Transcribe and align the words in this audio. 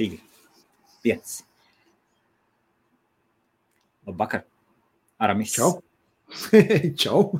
divi, 0.00 0.20
pieci. 1.04 1.44
Labvakar, 4.08 4.44
Aramis. 5.20 5.52
Čau. 5.52 5.82
Čau. 7.02 7.36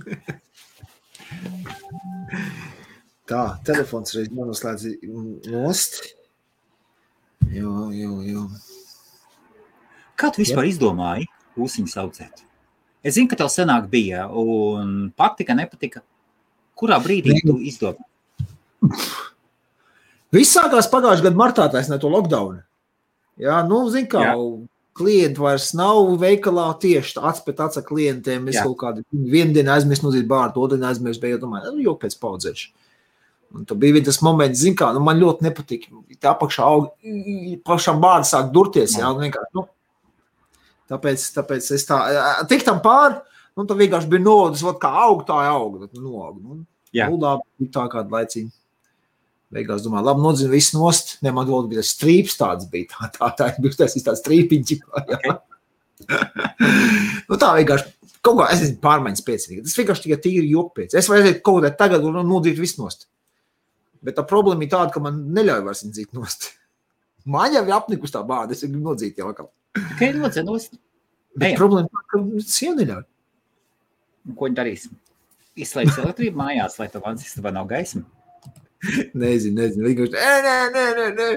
Tā, 3.31 3.41
telefons 3.65 4.13
reiz 4.13 4.29
noslēdz 4.35 4.91
nost. 5.49 6.03
Jo, 7.49 7.89
jo, 7.97 8.21
jo. 8.29 8.45
Kā 10.21 10.29
tu 10.29 10.45
vispār 10.45 10.69
izdomāji 10.69 11.31
ūsiņu 11.57 11.89
saucēt? 11.89 12.45
Es 13.01 13.17
zinu, 13.17 13.31
ka 13.31 13.41
tev 13.41 13.49
senāk 13.49 13.89
bija, 13.89 14.27
un 14.29 15.09
patika, 15.17 15.57
nepatika. 15.57 16.05
Kurā 16.77 17.01
brīdī 17.01 17.39
Ne. 17.39 17.41
tu 17.47 17.57
izdomāji? 17.57 18.05
Viss 20.35 20.55
sākās 20.55 20.89
pagājušajā 20.91 21.27
gadā 21.27 21.39
martā, 21.39 21.67
taisnē 21.71 21.99
to 22.01 22.11
lockdown. 22.11 22.61
Jā, 23.41 23.63
nu, 23.67 23.81
zin 23.91 24.07
kā, 24.11 24.23
Jā. 24.29 24.35
klienti 25.01 25.43
vairs 25.43 25.71
nav 25.79 26.13
veikalā 26.21 26.69
tieši 26.83 27.17
tāds 27.17 27.41
pēc 27.47 27.63
aca 27.67 27.83
klientiem. 27.87 28.47
Es 28.53 28.61
Jā. 28.61 28.67
kaut 28.69 28.79
kādu 28.83 29.05
vienu 29.11 29.57
dienu 29.57 29.73
aizmirsu 29.75 30.07
nozīt 30.07 30.29
bārdu, 30.31 30.63
otru 30.63 30.77
dienu 30.77 30.91
aizmirsu, 30.91 31.23
bet 31.23 31.43
domāju, 31.43 31.75
nu, 31.75 31.85
jau 31.89 31.97
pēc 31.99 32.15
paudzēšu. 32.21 32.71
Un 33.59 33.67
tad 33.67 33.81
bija 33.83 34.05
tas 34.07 34.21
moments, 34.23 34.61
zin 34.63 34.77
kā, 34.79 34.93
nu, 34.95 35.03
man 35.03 35.19
ļoti 35.19 35.49
nepatika. 35.49 35.91
Tā 36.23 36.37
apakšā 36.37 36.63
aug, 36.63 36.93
pašam 37.67 37.99
bārdu 38.03 38.29
sāk 38.31 38.53
durties, 38.55 38.95
jā, 39.01 39.09
un 39.11 39.25
vienkārši, 39.25 39.51
nu, 39.59 39.65
tāpēc, 40.93 41.25
tāpēc 41.41 41.73
es 41.75 41.89
tā, 41.89 41.99
tik 42.53 42.63
tam 42.69 42.79
pāri, 42.85 43.19
un 43.59 43.67
tad 43.67 43.81
vienkārši 43.81 44.13
bija 44.13 44.23
nodas, 44.23 44.63
vot 44.63 44.79
kā 44.79 44.93
aug, 45.09 45.25
tā 45.27 45.41
aug, 45.51 45.81
tad 45.89 45.99
noaug. 45.99 46.39
Nu, 46.39 46.63
Jā. 46.95 47.07
Luldā 47.11 47.37
bija 47.59 47.71
tā 47.75 47.85
kāda 47.91 48.11
laicīga. 48.15 48.51
Beigās 49.51 49.83
domāju, 49.83 50.07
labi, 50.07 50.23
nodzinu 50.23 50.53
visu 50.53 50.79
nost. 50.79 51.17
Ne, 51.25 51.33
man 51.35 51.49
vēl 51.49 51.67
bija 51.71 51.83
strīps 51.87 52.37
tāds 52.39 52.69
bija. 52.71 52.93
Tā, 52.93 53.09
tā, 53.17 53.31
tā 53.39 53.49
bija 53.63 53.81
tas 53.81 53.97
tāds 53.99 54.23
strīpiņķi. 54.23 54.77
Okay. 55.01 55.33
nu, 57.29 57.39
tā 57.41 57.51
vienkārši 57.59 57.91
kaut 58.25 58.39
kā, 58.39 58.47
es 58.53 58.63
nezinu, 58.63 58.79
pārmaiņas 58.85 59.25
pēc. 59.27 59.47
Tas 59.67 59.79
vienkārši 59.81 60.07
tikai 60.07 60.21
tīri 60.27 60.53
joku 60.53 60.77
pēc. 60.81 60.95
Es 61.01 61.11
vajadzēja 61.11 61.41
kaut 61.47 61.65
kā 61.67 61.73
tagad 61.83 62.07
un 62.07 62.21
nodīt 62.29 62.61
visu 62.61 62.85
nost. 62.85 63.09
Bet 64.05 64.17
tā 64.17 64.25
problēma 64.29 64.65
ir 64.65 64.71
tāda, 64.73 64.93
ka 64.95 65.03
man 65.03 65.19
neļauj 65.37 65.65
vairs 65.67 65.85
dzīt 65.89 66.15
nost. 66.17 66.51
Man 67.31 67.53
jau 67.53 67.61
ir 67.67 67.75
apnikus 67.77 68.15
tā 68.15 68.23
bāda, 68.25 68.55
es 68.57 68.63
gribu 68.65 68.81
nodzīt 68.81 69.19
jau 69.21 69.27
atkal. 69.29 69.51
Tikai 69.77 70.07
nodzenos. 70.17 70.71
Bet 71.37 71.51
Ejam. 71.51 71.59
problēma 71.59 71.85
ir 71.85 71.91
tā, 71.93 72.05
ka 72.09 72.21
sieva 72.49 72.73
neļauj. 72.79 73.03
Ko 74.39 74.49
viņi 74.49 74.57
darīs? 74.57 74.87
Izslēgs 75.61 75.99
elektrību 76.01 76.41
mājās, 76.41 76.79
lai 76.81 76.89
tev 76.89 77.05
vans 77.05 77.27
istabā 77.27 77.53
nav 77.53 77.69
gaisma. 77.69 78.07
Nezinu, 79.21 79.57
nezinu. 79.61 79.87
Vienkārši, 79.87 80.15
nē, 80.17 80.55
nē, 80.75 80.85
nē, 80.97 81.07
nē, 81.19 81.29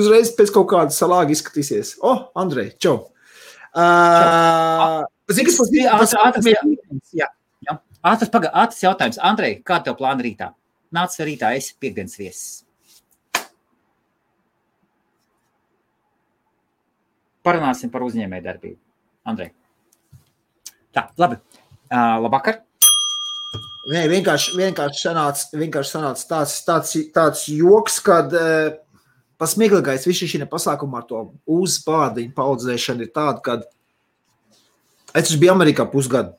uzreiz 0.00 0.32
pēc 0.36 0.52
kaut 0.54 0.70
kāda 0.72 0.94
salāga 0.94 1.34
izskatīsies. 1.34 1.96
O, 2.00 2.12
oh, 2.12 2.22
Andrej, 2.40 2.72
čau! 2.82 3.10
Uh, 3.70 5.04
Zini, 5.30 5.46
kas 5.46 5.60
tas 5.60 6.14
ātrs, 6.18 6.48
ātrs, 6.48 7.12
jā, 7.14 7.28
jā. 7.66 7.76
Ātrs, 8.02 8.32
paga, 8.32 8.50
ātrs 8.64 8.80
jautājums. 8.82 9.20
Andrej, 9.22 9.60
kā 9.66 9.78
tev 9.84 9.98
plāna 10.00 10.24
rītā? 10.26 10.50
Nāc 10.94 11.14
rītā, 11.22 11.52
esi 11.58 11.76
piekdienas 11.78 12.16
viesis. 12.18 12.48
Parunāsim 17.46 17.92
par 17.92 18.02
uzņēmēju 18.04 18.44
darbību. 18.44 18.80
Andrej. 19.30 19.52
Tā, 20.96 21.06
labi. 21.20 21.38
Uh, 21.90 22.18
labvakar. 22.24 22.64
Nē, 23.90 24.04
vienkārši, 24.06 24.52
vienkārši 24.54 25.00
sanāca, 25.02 25.48
vienkārši 25.58 25.90
sanāca 25.96 26.26
tāds, 26.30 26.52
tāds, 26.62 26.92
tāds 27.10 27.40
joks, 27.50 27.96
kad 28.06 28.30
uh, 28.38 28.70
pasmieklīgais 29.40 30.04
viss 30.06 30.30
šī 30.30 30.46
pasākumā 30.50 31.00
ar 31.00 31.06
to 31.08 31.22
uzbādiņu 31.50 32.30
paudzēšanu 32.36 33.02
ir 33.06 33.10
tāda, 33.16 33.40
ka 33.42 33.52
es 35.18 35.34
biju 35.34 35.52
Amerikā 35.56 35.84
pusgadu. 35.90 36.30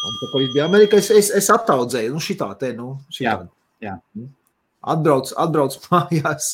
Un, 0.00 0.10
tā, 0.16 0.24
kad 0.32 0.40
es 0.46 0.52
biju 0.54 0.64
Amerikā, 0.64 0.94
es, 1.02 1.08
es, 1.12 1.28
es 1.42 1.48
aptaudzēju, 1.52 2.14
nu 2.14 2.20
šitā 2.24 2.48
te, 2.56 2.72
nu, 2.76 2.94
šitā. 3.12 3.44
Jā, 3.84 3.84
jā. 3.84 3.94
Atbrauc, 4.80 5.34
atbrauc 5.36 5.76
mājās. 5.92 6.44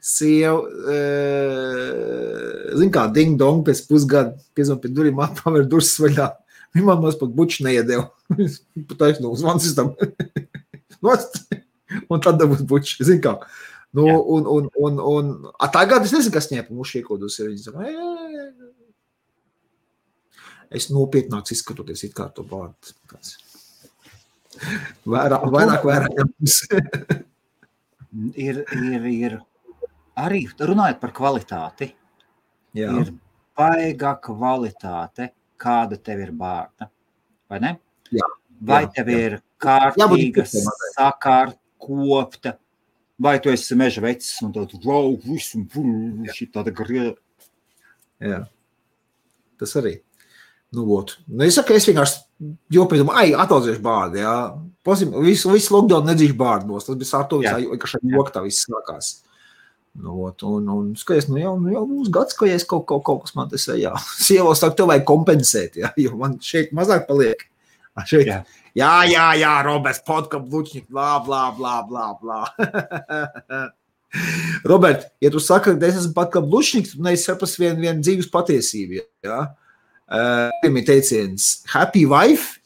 Sieva, 0.00 0.64
uh, 0.64 2.72
zin 2.80 2.88
kā, 2.94 3.04
ding 3.12 3.36
dong, 3.36 3.60
pēc 3.66 3.84
pusgada 3.90 4.32
piezvan 4.56 4.80
pie 4.80 4.88
durvīm, 4.96 5.20
atpavēr 5.28 5.68
durvis 5.74 6.00
vaļā. 6.00 6.39
Viņa 6.76 6.86
man 6.86 7.00
maz 7.02 7.16
pat 7.18 7.32
buču 7.34 7.64
neiedēva. 7.66 8.06
Pat 8.92 9.02
aiznu 9.08 9.32
uz 9.34 9.42
manas 9.46 9.66
istam. 9.66 9.94
Nost. 11.04 11.42
Un 12.06 12.22
tad 12.22 12.38
dabūs 12.38 12.62
buču, 12.70 13.02
zin 13.06 13.18
kā. 13.24 13.38
Nu, 13.96 14.04
Jā. 14.06 14.18
un, 14.36 14.46
un, 14.46 14.68
un, 14.78 15.00
un, 15.02 15.30
a 15.58 15.66
tagad 15.74 16.04
es 16.06 16.12
nezinu, 16.14 16.30
kas 16.36 16.46
ņēpa 16.52 16.70
muši 16.76 17.00
iekodus. 17.02 17.40
ir. 17.42 17.50
Viņa 17.50 17.64
saka, 17.66 17.88
"Ē, 17.90 18.20
Es 20.70 20.86
nopietnāk 20.94 21.50
izskatoties 21.50 22.04
it 22.06 22.14
kā 22.14 22.28
to. 22.34 22.44
Vērā, 25.10 25.40
vairāk 25.50 25.86
vērā 25.86 26.10
ņemts. 26.14 26.60
Ir, 28.34 28.56
ir, 28.74 29.04
ir 29.06 29.34
arī 30.18 30.40
runājot 30.58 30.96
par 30.98 31.12
kvalitāti. 31.14 31.86
Jā. 32.74 32.90
ir 32.98 33.12
baigā 33.58 34.16
kvalitāte, 34.24 35.28
kāda 35.60 35.98
tev 36.00 36.24
ir 36.24 36.32
bārta. 36.36 36.90
Vai 37.50 37.60
ne? 37.62 37.76
Jā, 38.14 38.26
Vai 38.60 38.82
jā, 38.84 38.90
tev 38.96 39.10
jā. 39.10 39.20
ir 39.26 39.38
kārtīga, 39.60 40.44
kopta, 41.80 42.54
vai 43.20 43.38
tu 43.40 43.52
esi 43.52 43.76
meža 43.78 44.02
vecs 44.04 44.34
un 44.44 44.52
tur 44.52 44.68
raugs, 44.84 45.24
visu, 45.24 45.62
šī 46.36 46.50
tāda 46.52 46.72
grieza. 46.76 47.16
Jā. 48.20 48.44
Tas 49.60 49.76
arī. 49.80 49.98
Nu, 50.70 50.84
ot. 50.94 51.16
nu, 51.26 51.42
es 51.42 51.56
saku, 51.58 51.74
es 51.74 51.88
vienkārši 51.88 52.20
joprojām 52.76 53.08
ai, 53.10 53.32
ataudzēšu 53.34 53.82
bārdu. 53.82 54.20
Visu, 55.24 55.50
visu 55.50 55.74
lockdown 55.74 56.06
nedzīšu 56.12 56.36
bārdos. 56.38 56.86
Tas 56.86 57.00
bija 57.00 57.10
sārto 57.10 57.40
Jā. 57.42 57.56
visā, 57.56 57.72
vienkārši 57.72 58.00
jokta 58.12 58.44
viss 58.44 58.68
sākās. 58.68 59.10
Nu, 59.98 60.14
ot, 60.28 60.42
un, 60.46 60.68
un 60.70 60.90
skaties, 60.96 61.26
nu 61.28 61.40
jau, 61.40 61.56
nu 61.58 61.72
jau 61.74 61.82
būs 61.88 62.10
gads, 62.14 62.36
ka 62.38 62.46
es 62.46 62.62
kaut, 62.68 62.84
kaut, 62.88 63.02
kaut 63.06 63.24
kas 63.24 63.34
man 63.34 63.50
tas 63.50 63.66
ir, 63.66 63.80
jā. 63.82 63.90
Sievos 64.22 64.62
saka, 64.62 64.76
tev 64.78 64.90
vajag 64.92 65.02
kompensēt, 65.08 65.80
jā, 65.82 65.90
jo 65.98 66.14
man 66.20 66.38
šeit 66.44 66.70
mazāk 66.76 67.08
paliek. 67.08 67.42
Šeit, 68.06 68.28
jā. 68.30 68.38
Jā. 68.78 68.92
jā, 69.10 69.26
jā, 69.40 69.50
Roberts, 69.66 70.00
podkāpst, 70.06 70.54
Lučņik, 70.54 70.86
blā, 70.94 71.16
blā, 71.26 71.48
blā, 71.56 71.80
blā, 71.88 72.06
blā. 72.22 72.40
Robert, 74.70 75.10
ja 75.22 75.30
tu 75.30 75.42
saki, 75.42 75.74
ka 75.78 75.90
es 75.90 76.00
esmu 76.00 76.14
pat 76.16 76.32
kā 76.34 76.42
blušņiks, 76.42 76.96
tad 76.96 77.10
es 77.12 77.26
saprotu 77.26 77.62
vienu 77.62 77.84
vien 77.84 78.00
dzīves 78.02 78.30
patiesību. 78.32 79.04
Ja? 79.26 79.42
Uh, 80.10 80.50
ir 80.66 80.86
teiciens, 80.86 81.60
happy 81.70 82.06
wife 82.10 82.58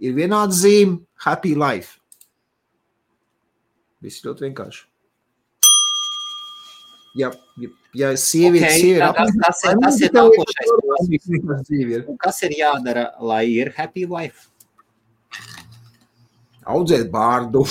ir 0.00 0.16
vienāda 0.16 0.56
zīme, 0.56 1.00
happy 1.24 1.54
life. 1.56 1.98
Viss 4.04 4.24
ļoti 4.24 4.48
vienkārši. 4.48 4.89
Ja, 7.18 7.30
ja, 7.58 7.68
ja 7.98 8.08
sieviete, 8.16 8.66
Ok, 8.68 8.76
sieviete 8.78 9.14
tas- 9.16 9.36
tas 9.42 9.64
ir- 9.66 9.80
tas 9.82 9.96
ir 10.00 10.10
nākošais 10.14 10.68
Kas 12.22 12.42
ir 12.46 12.50
jādara, 12.58 13.08
lai 13.20 13.44
ir 13.50 13.72
happy 13.76 14.04
wife? 14.06 14.46
Audzēt 16.70 17.10
bārdu. 17.10 17.64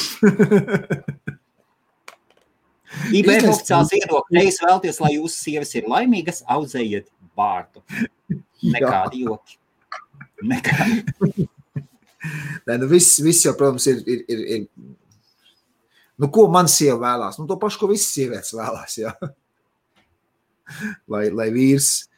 Biznesa- 3.14 3.54
oficiāls 3.54 3.92
viedoklis, 3.94 4.36
ja 4.36 4.44
jūs 4.48 4.60
vēlaties, 4.66 5.00
lai 5.04 5.12
jūsu 5.16 5.38
sievas 5.46 5.74
ir 5.78 5.84
laimīgas, 5.92 6.42
audzējiet 6.50 7.08
bārdu. 7.38 7.84
Nekādi 8.76 9.24
joki. 9.28 9.58
Nekādi. 10.44 11.48
Nē, 12.68 12.76
nu 12.82 12.88
viss, 12.92 13.20
viss 13.24 13.46
jau, 13.46 13.54
protams, 13.56 13.86
ir. 13.88 14.02
ir, 14.06 14.24
ir, 14.28 14.40
ir 14.58 14.66
nu, 16.20 16.30
ko 16.34 16.48
man 16.52 16.70
sieva 16.72 17.00
vēlās? 17.08 17.40
Nu, 17.40 17.48
to 17.50 17.58
pašu, 17.62 17.82
ko 17.82 17.92
visas 17.94 18.12
sievietes 18.14 18.54
vēlās. 18.58 19.00
Jā. 19.00 19.16
Lai, 21.10 21.28
lai 21.34 21.50
vīrs 21.56 22.10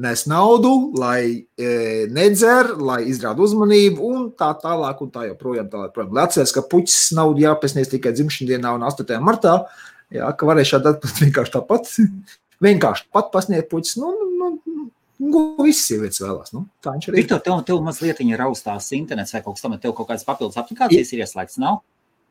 nes 0.00 0.24
naudu, 0.26 0.92
lai 0.96 1.46
e, 1.58 1.70
nedzer, 2.10 2.72
lai 2.80 3.02
izrāda 3.10 3.42
uzmanību, 3.44 4.00
un 4.00 4.28
tā 4.38 4.50
tālāk, 4.60 5.02
un 5.04 5.10
tā 5.12 5.26
joprojām. 5.28 5.68
Tā 5.70 5.86
joprojām. 5.88 6.14
Lai 6.16 6.26
atcerās, 6.26 6.54
ka 6.56 6.64
puķis 6.70 7.10
naudu 7.18 7.44
jāpēsniedz 7.44 7.90
tikai 7.92 8.14
dzimšanas 8.16 8.52
dienā 8.54 8.74
un 8.78 8.86
8. 8.88 9.18
martā. 9.24 9.58
Jā, 10.14 10.30
ka 10.34 10.48
varēja 10.48 10.74
šādi 10.74 10.94
atpūt 10.94 11.20
vienkārši 11.26 11.54
tāpat. 11.58 11.92
Vienkārši 12.64 13.06
pat 13.14 13.30
pasniegt 13.34 13.70
puķis. 13.72 13.98
Nu, 14.00 14.10
nu, 14.16 14.50
nu, 14.64 14.88
nu, 15.20 15.30
ko 15.36 15.68
visas 15.68 15.86
sievietes 15.90 16.22
vēlās. 16.24 16.54
Nu, 16.56 16.66
tā 16.84 16.96
viņš 16.96 17.10
arī 17.10 17.18
ir. 17.18 17.22
Viktor, 17.24 17.44
tev, 17.44 17.60
tev 17.68 17.84
mazliet 17.84 18.24
raustās 18.40 18.90
internets 18.96 19.36
vai 19.36 19.44
kaut 19.44 19.58
kas 19.58 19.66
tams, 19.66 19.82
tev 19.82 19.96
kaut 19.96 20.10
kādas 20.10 20.26
papildus 20.28 20.60
aplikācijas 20.60 21.12
ir 21.14 21.26
ieslēgts. 21.26 21.60
Nav? 21.62 21.82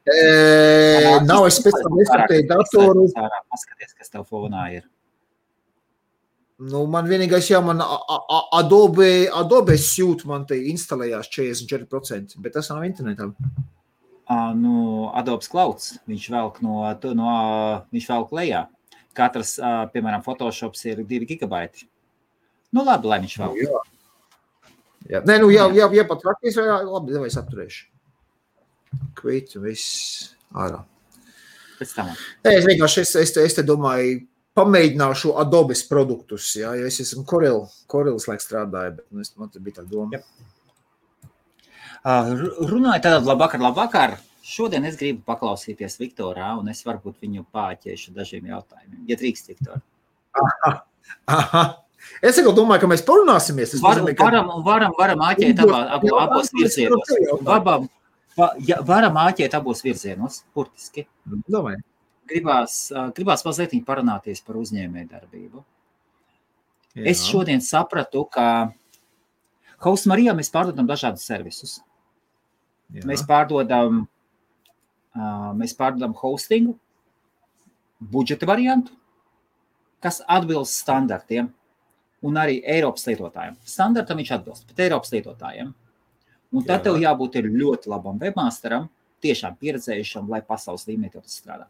E, 0.07 1.19
nav 1.25 1.47
es 1.49 1.59
pēc 1.63 1.75
tam 1.83 1.97
nestartēju 1.99 2.47
datoru. 2.49 3.09
Paskaties, 3.51 3.93
kas 3.97 4.13
tev 4.13 4.25
fonā 4.29 4.69
ir. 4.77 4.87
Nu, 6.59 6.83
man 6.91 7.07
vienīgais, 7.07 7.47
jā, 7.47 7.61
man 7.63 7.79
Adobe, 7.79 9.29
Adobe 9.31 9.77
Suite 9.79 10.27
man 10.27 10.43
te 10.47 10.57
instalējās 10.71 11.29
44%, 11.31 12.35
bet 12.43 12.57
tas 12.57 12.67
nav 12.73 12.83
internetā. 12.83 13.29
no 14.55 15.11
Adobe 15.15 15.47
Clouds. 15.47 15.93
Viņš 16.07 16.25
velk 16.33 16.59
no, 16.61 16.81
no 17.15 17.37
viņš 17.93 18.09
velk 18.09 18.35
lejā. 18.35 18.65
Katrs, 19.15 19.55
piemēram, 19.93 20.23
Photoshops 20.23 20.83
ir 20.85 20.99
2 21.07 21.25
gigabaiti. 21.31 21.87
Nu, 22.75 22.83
labi, 22.83 23.07
lai 23.07 23.21
viņš 23.23 23.37
vēl. 23.39 23.55
Jā. 23.63 23.79
Jā. 25.09 25.23
Nē, 25.25 25.39
nu, 25.41 25.49
jā, 25.49 25.65
jā, 25.73 25.87
jā 25.95 26.03
pat 26.07 26.27
rakstīs, 26.27 26.59
vai 26.59 26.83
labi, 26.83 27.15
vai 27.17 27.31
es 27.31 27.39
apturēšu. 27.39 27.87
Kvīt, 29.19 29.55
viss 29.61 30.33
ārā. 30.55 30.83
Nē, 31.79 32.51
es 32.51 32.65
vienkārši, 32.67 33.03
es, 33.05 33.15
es, 33.21 33.31
es 33.39 33.55
te 33.55 33.63
domāju, 33.63 34.25
pamēģināšu 34.57 35.33
Adobes 35.39 35.85
produktus, 35.87 36.49
jā, 36.59 36.73
jo 36.75 36.87
es 36.89 36.99
esmu 37.03 37.23
Korel, 37.27 37.61
Korelis 37.91 38.27
laik 38.27 38.43
strādāju, 38.43 38.97
bet 38.97 39.05
nu, 39.07 39.23
es, 39.23 39.31
man 39.39 39.51
te 39.53 39.61
bija 39.63 39.79
tā 39.79 39.85
doma. 39.87 40.19
Jā. 40.19 40.23
Runājot 42.03 43.05
tādā 43.05 43.21
labvakar, 43.23 43.63
labvakar. 43.63 44.17
Šodien 44.49 44.87
es 44.87 44.95
gribu 44.97 45.21
paklausīties 45.27 45.99
Viktorā, 45.99 46.53
un 46.57 46.71
es 46.71 46.81
varbūt 46.87 47.19
viņu 47.21 47.45
pāķēšu 47.53 48.15
dažiem 48.15 48.47
jautājumiem. 48.49 49.03
Ja 49.11 49.19
drīkst, 49.19 49.51
Viktor. 49.51 49.83
Aha, 50.39 50.73
aha. 51.35 51.63
Es 52.23 52.39
domāju, 52.39 52.79
ka 52.81 52.89
mēs 52.89 53.03
parunāsimies. 53.05 53.75
Es 53.75 53.83
varam, 53.83 54.07
ka... 54.15 54.25
varam, 54.25 54.49
varam, 54.65 54.95
varam 54.97 55.23
āķēt 55.27 55.59
abā, 55.65 55.81
abā, 55.99 56.13
abos 56.23 56.49
virzienos. 56.55 57.11
Varam, 57.45 57.89
va, 58.37 58.51
ja, 58.65 58.79
varam 58.85 59.17
āķēt 59.21 59.55
abos 59.57 59.81
virzienos, 59.85 60.43
burtiski. 60.55 61.05
Domāju. 61.49 61.81
Gribās, 62.29 62.91
gribās 63.17 63.41
mazliet 63.45 63.73
parunāties 63.87 64.43
par 64.45 64.59
uzņēmēju 64.59 65.09
darbību. 65.09 65.63
Jā. 66.97 67.05
Es 67.09 67.23
šodien 67.25 67.61
sapratu, 67.61 68.25
ka 68.29 68.45
House 69.81 70.09
Marijā 70.09 70.33
mēs 70.37 70.51
pārdodam 70.53 70.89
dažādus 70.89 71.25
servisus. 71.25 71.79
Jā. 72.93 73.05
Mēs 73.09 73.23
pārdodam, 73.25 74.03
mēs 75.57 75.75
pārdodam 75.77 76.13
hostingu, 76.17 76.75
budžeta 77.99 78.49
variantu, 78.49 78.93
kas 80.03 80.21
atbilst 80.27 80.79
standartiem 80.81 81.49
un 82.25 82.39
arī 82.39 82.59
Eiropas 82.67 83.05
lietotājiem. 83.07 83.57
Standartam 83.67 84.19
viņš 84.19 84.31
atbilst, 84.37 84.67
bet 84.69 84.85
Eiropas 84.85 85.13
lietotājiem. 85.15 85.73
Un 86.55 86.65
tad 86.65 86.85
tev 86.85 86.97
jābūt 86.97 87.37
ļoti 87.45 87.91
labam 87.91 88.17
webmasteram, 88.21 88.87
tiešām 89.21 89.57
pieredzējušam, 89.59 90.29
lai 90.31 90.41
pasaules 90.45 90.87
līmenī 90.87 91.11
tas 91.13 91.35
strādā. 91.41 91.67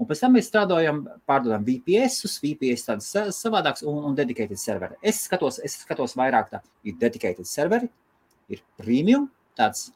Un 0.00 0.08
pēc 0.08 0.22
tam 0.22 0.32
mēs 0.32 0.48
strādājam, 0.48 1.02
pārdodam 1.28 1.64
VPS, 1.66 2.38
VPS 2.40 2.86
tādas 2.86 3.36
savādākas 3.36 3.84
un, 3.84 3.98
un 4.08 4.14
dedicated 4.16 4.60
serveri. 4.60 4.96
Es 5.04 5.26
skatos, 5.26 5.58
es 5.64 5.76
skatos 5.82 6.16
vairāk 6.16 6.48
tā, 6.52 6.62
ir 6.88 6.96
dedicated 7.00 7.48
serveri, 7.48 7.90
ir 8.48 8.62
premium, 8.80 9.26
tāds 9.60 9.90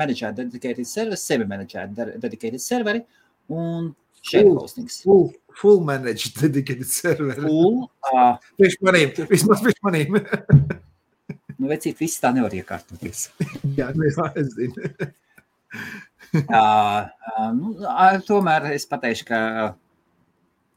managēt 0.00 0.38
dedicated 0.38 0.88
serveri, 0.88 1.20
sevi 1.20 1.48
managēt 1.48 1.92
dedicated 2.22 2.64
serveri 2.64 3.04
un 3.52 3.92
full, 4.22 4.54
hostings. 4.62 5.02
Full, 5.04 5.28
full 5.60 5.84
managed 5.84 6.40
dedicated 6.40 6.88
serveri. 6.88 7.44
Full. 7.44 7.84
Uh, 8.08 8.40
priekš 8.56 8.80
manīm, 8.88 9.12
vismaz 9.28 9.60
priekš 9.66 9.84
manīm. 9.90 10.22
Nu, 11.62 11.70
vecīt, 11.70 11.98
viss 12.02 12.20
tā 12.22 12.32
nevar 12.34 12.54
iekārtoties. 12.56 13.28
Jā, 13.78 13.92
nu, 13.94 14.08
jā, 14.08 14.26
es 14.40 14.50
zinu. 14.56 14.88
uh, 16.58 17.52
nu, 17.56 17.76
tomēr 18.26 18.72
es 18.74 18.88
pateikšu, 18.90 19.28
ka 19.30 19.38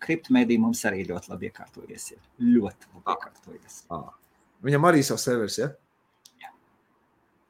kriptomēdija 0.06 0.62
mums 0.62 0.84
arī 0.88 1.06
ļoti 1.10 1.32
labi 1.34 1.50
iekārtojies. 1.50 2.12
Ir. 2.14 2.22
Ļoti 2.54 2.92
labi 2.94 3.16
iekārtojies. 3.16 3.82
Ah. 3.96 4.14
Viņam 4.66 4.88
arī 4.90 5.02
savs 5.06 5.26
serveris, 5.28 5.58
ja? 5.62 5.72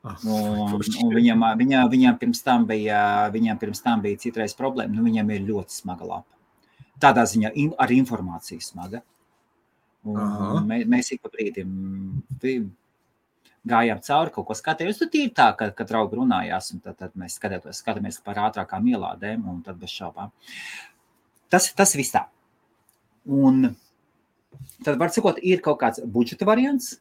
Ah, 0.05 0.19
un, 0.29 0.75
un 0.77 1.09
viņam, 1.09 1.43
viņa, 1.57 1.79
viņam, 1.89 2.17
pirms 2.21 2.43
tam 2.45 2.67
bija, 2.69 2.99
viņam 3.33 3.57
pirms 3.57 3.81
tam 3.81 4.03
bija 4.03 4.19
citreiz 4.21 4.53
problēma. 4.57 4.93
Nu, 4.93 5.05
viņam 5.07 5.31
ir 5.33 5.47
ļoti 5.47 5.79
smaga 5.79 6.05
lapa. 6.05 6.29
Tādā 7.01 7.23
ziņā 7.27 7.49
in, 7.57 7.71
ar 7.81 7.91
informāciju 7.91 8.61
smaga. 8.61 9.01
Un 10.05 10.67
mē, 10.69 10.83
mēs 10.89 11.09
ik 11.15 11.23
pa 11.25 11.31
brīdim 11.33 11.71
gājām 13.67 14.01
cauri 14.06 14.33
kaut 14.35 14.47
ko 14.50 14.57
skatījāmies. 14.57 15.00
Tur 15.01 15.19
ir 15.19 15.31
tā, 15.38 15.50
ka, 15.57 15.69
ka 15.75 15.88
draugi 15.89 16.19
runājās, 16.19 16.71
un 16.75 16.83
tad, 16.85 16.97
tad 17.01 17.15
mēs 17.19 17.38
skatāmies, 17.39 17.81
skatāmies 17.81 18.19
par 18.25 18.41
ātrākām 18.47 18.88
ielādēm, 18.94 19.45
un 19.51 19.62
tad 19.65 19.79
bez 19.81 19.94
šaubām. 19.94 20.33
Tas, 21.53 21.69
tas 21.77 21.95
viss 21.97 22.13
tā. 22.15 22.25
Un 23.25 23.71
tad, 24.85 24.95
var 25.01 25.13
sakot, 25.13 25.41
ir 25.41 25.63
kaut 25.65 25.79
kāds 25.81 26.03
budžeta 26.06 26.47
variants, 26.47 26.95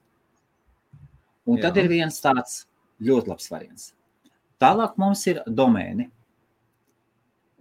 un 1.44 1.58
Jā. 1.58 1.69
tad 1.69 1.82
ir 1.82 1.90
viens 1.93 2.22
tāds 2.25 2.62
Ļoti 3.02 3.31
labs 3.32 3.50
variants. 3.50 3.88
Tālāk 4.62 4.99
mums 5.00 5.25
ir 5.31 5.40
domēni. 5.50 6.08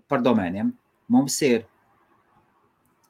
Par 0.07 0.21
domēniem 0.21 0.69
mums 1.11 1.39
ir 1.45 1.63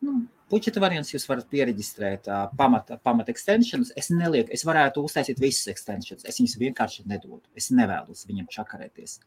nu, 0.03 0.23
budžeta 0.51 0.81
variants. 0.83 1.13
Jūs 1.13 1.27
varat 1.29 1.47
pieregistrēt 1.51 2.27
uh, 2.31 2.47
pamata, 2.57 2.97
pamata 3.03 3.33
extensions. 3.33 3.93
Es 3.99 4.09
nelieku, 4.13 4.51
es 4.53 4.65
varētu 4.67 5.03
uztaisīt 5.07 5.41
visus 5.41 5.69
extensions. 5.71 6.25
Es 6.25 6.39
viņus 6.41 6.57
vienkārši 6.61 7.07
nedodu. 7.09 7.43
Es 7.55 7.71
nevēlos 7.71 8.25
viņam 8.29 8.49
čakarēties. 8.51 9.19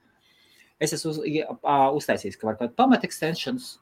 Es 0.82 0.92
esmu 0.92 1.14
uz, 1.14 1.22
uh, 1.24 1.88
uztaisījis, 1.96 2.36
ka 2.36 2.50
var 2.50 2.58
kaut 2.58 2.70
kādā 2.70 2.82
pamata 2.82 3.08
extensions, 3.08 3.76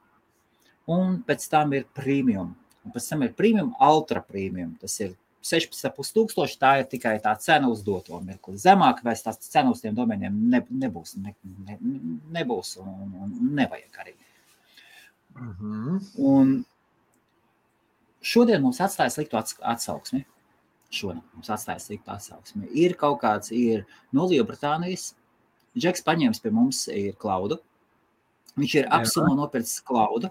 un 0.90 1.20
pēc 1.26 1.48
tam 1.50 1.74
ir 1.74 1.88
premium. 1.96 2.54
Un 2.84 2.92
pēc 2.94 3.08
tam 3.10 3.24
ir 3.24 3.32
premium, 3.36 3.72
ultra 3.82 4.20
premium. 4.22 4.74
Tas 4.80 4.98
ir 5.00 5.14
16,5 5.44 6.12
tūkstoši. 6.16 6.58
Tā 6.60 6.74
ir 6.80 6.88
tikai 6.90 7.16
tā 7.24 7.34
cena 7.40 7.68
uz 7.72 7.82
doto 7.84 8.20
mirkli. 8.24 8.56
Zemāk 8.60 9.02
vai 9.04 9.16
tās 9.16 9.40
cena 9.44 9.72
uz 9.72 9.82
tiem 9.84 9.96
domeniem 9.96 10.36
ne, 10.52 10.62
nebūs, 10.84 11.16
ne, 11.20 11.34
ne, 11.68 11.78
nebūs 12.38 12.76
un, 12.82 13.16
un 13.24 13.34
nevajag 13.58 14.04
arī. 14.04 14.14
Mhm. 15.34 15.50
-huh. 15.60 16.00
Un 16.16 16.64
šodien 18.24 18.62
mums 18.64 18.80
atstāja 18.82 19.12
sliktu 19.12 19.38
atsauksmi. 19.38 20.24
Šodien 20.94 21.22
mums 21.34 21.50
atstāja 21.52 21.82
sliktu 21.82 22.12
atsauksmi. 22.14 22.70
Ir 22.84 22.96
kaut 23.00 23.20
kāds, 23.22 23.52
ir 23.54 23.84
no 24.14 24.28
Lielbritānijas. 24.30 25.12
Džeks 25.74 26.04
paņēmis 26.06 26.42
pie 26.42 26.52
mums 26.54 26.84
ir 26.92 27.16
klaudu. 27.20 27.58
Viņš 28.54 28.74
ir 28.78 28.90
apsumo 28.94 29.34
nopircis 29.34 29.82
klaudu 29.82 30.30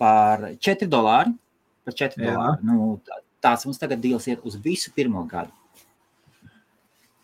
par 0.00 0.46
4 0.56 0.88
dolāru. 0.88 1.34
Par 1.84 1.96
4 1.96 2.16
Jā. 2.16 2.32
dolāru. 2.32 2.64
Nu, 2.64 2.90
tā, 3.04 3.20
tāds 3.44 3.68
mums 3.68 3.80
tagad 3.80 4.00
dīls 4.02 4.28
iet 4.30 4.44
uz 4.48 4.56
visu 4.64 4.92
pirmo 4.96 5.24
gadu. 5.28 5.52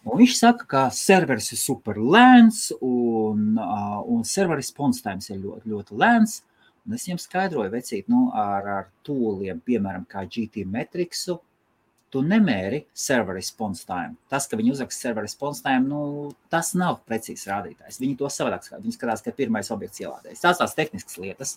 Un 0.05 0.21
viņš 0.21 0.35
saka, 0.37 0.67
ka 0.69 0.81
serveris 0.93 1.49
ir 1.55 1.61
super 1.63 1.97
lēns 1.97 2.67
un, 2.85 3.55
uh, 3.57 4.03
un 4.05 4.21
server 4.29 4.61
response 4.61 5.01
times 5.05 5.31
ir 5.33 5.39
ļoti, 5.41 5.71
ļoti 5.73 5.97
lēns. 6.03 6.43
Un 6.85 6.97
es 6.97 7.07
viņam 7.07 7.21
skaidroju, 7.23 7.73
vecīt, 7.73 8.09
nu, 8.13 8.27
ar, 8.37 8.67
ar 8.69 8.89
tūliem, 9.07 9.63
piemēram, 9.65 10.05
kā 10.09 10.27
GT 10.29 10.67
metriksu, 10.69 11.39
tu 12.13 12.21
nemēri 12.23 12.85
server 12.95 13.35
response 13.35 13.87
time. 13.89 14.15
Tas, 14.31 14.47
ka 14.47 14.59
viņi 14.61 14.75
uzraksta 14.77 15.09
server 15.09 15.25
response 15.27 15.65
time, 15.65 15.89
nu, 15.89 16.29
tas 16.53 16.75
nav 16.79 17.01
precīzs 17.09 17.49
rādītājs. 17.51 17.99
Viņi 18.03 18.19
to 18.21 18.29
savādāk 18.31 18.67
skatās. 18.67 18.85
Viņi 18.85 18.99
skatās, 18.99 19.25
ka 19.25 19.35
pirmais 19.35 19.73
objekts 19.75 20.03
ielādējas. 20.05 20.45
Tās 20.45 20.61
tās 20.61 20.77
tehniskas 20.79 21.19
lietas. 21.19 21.57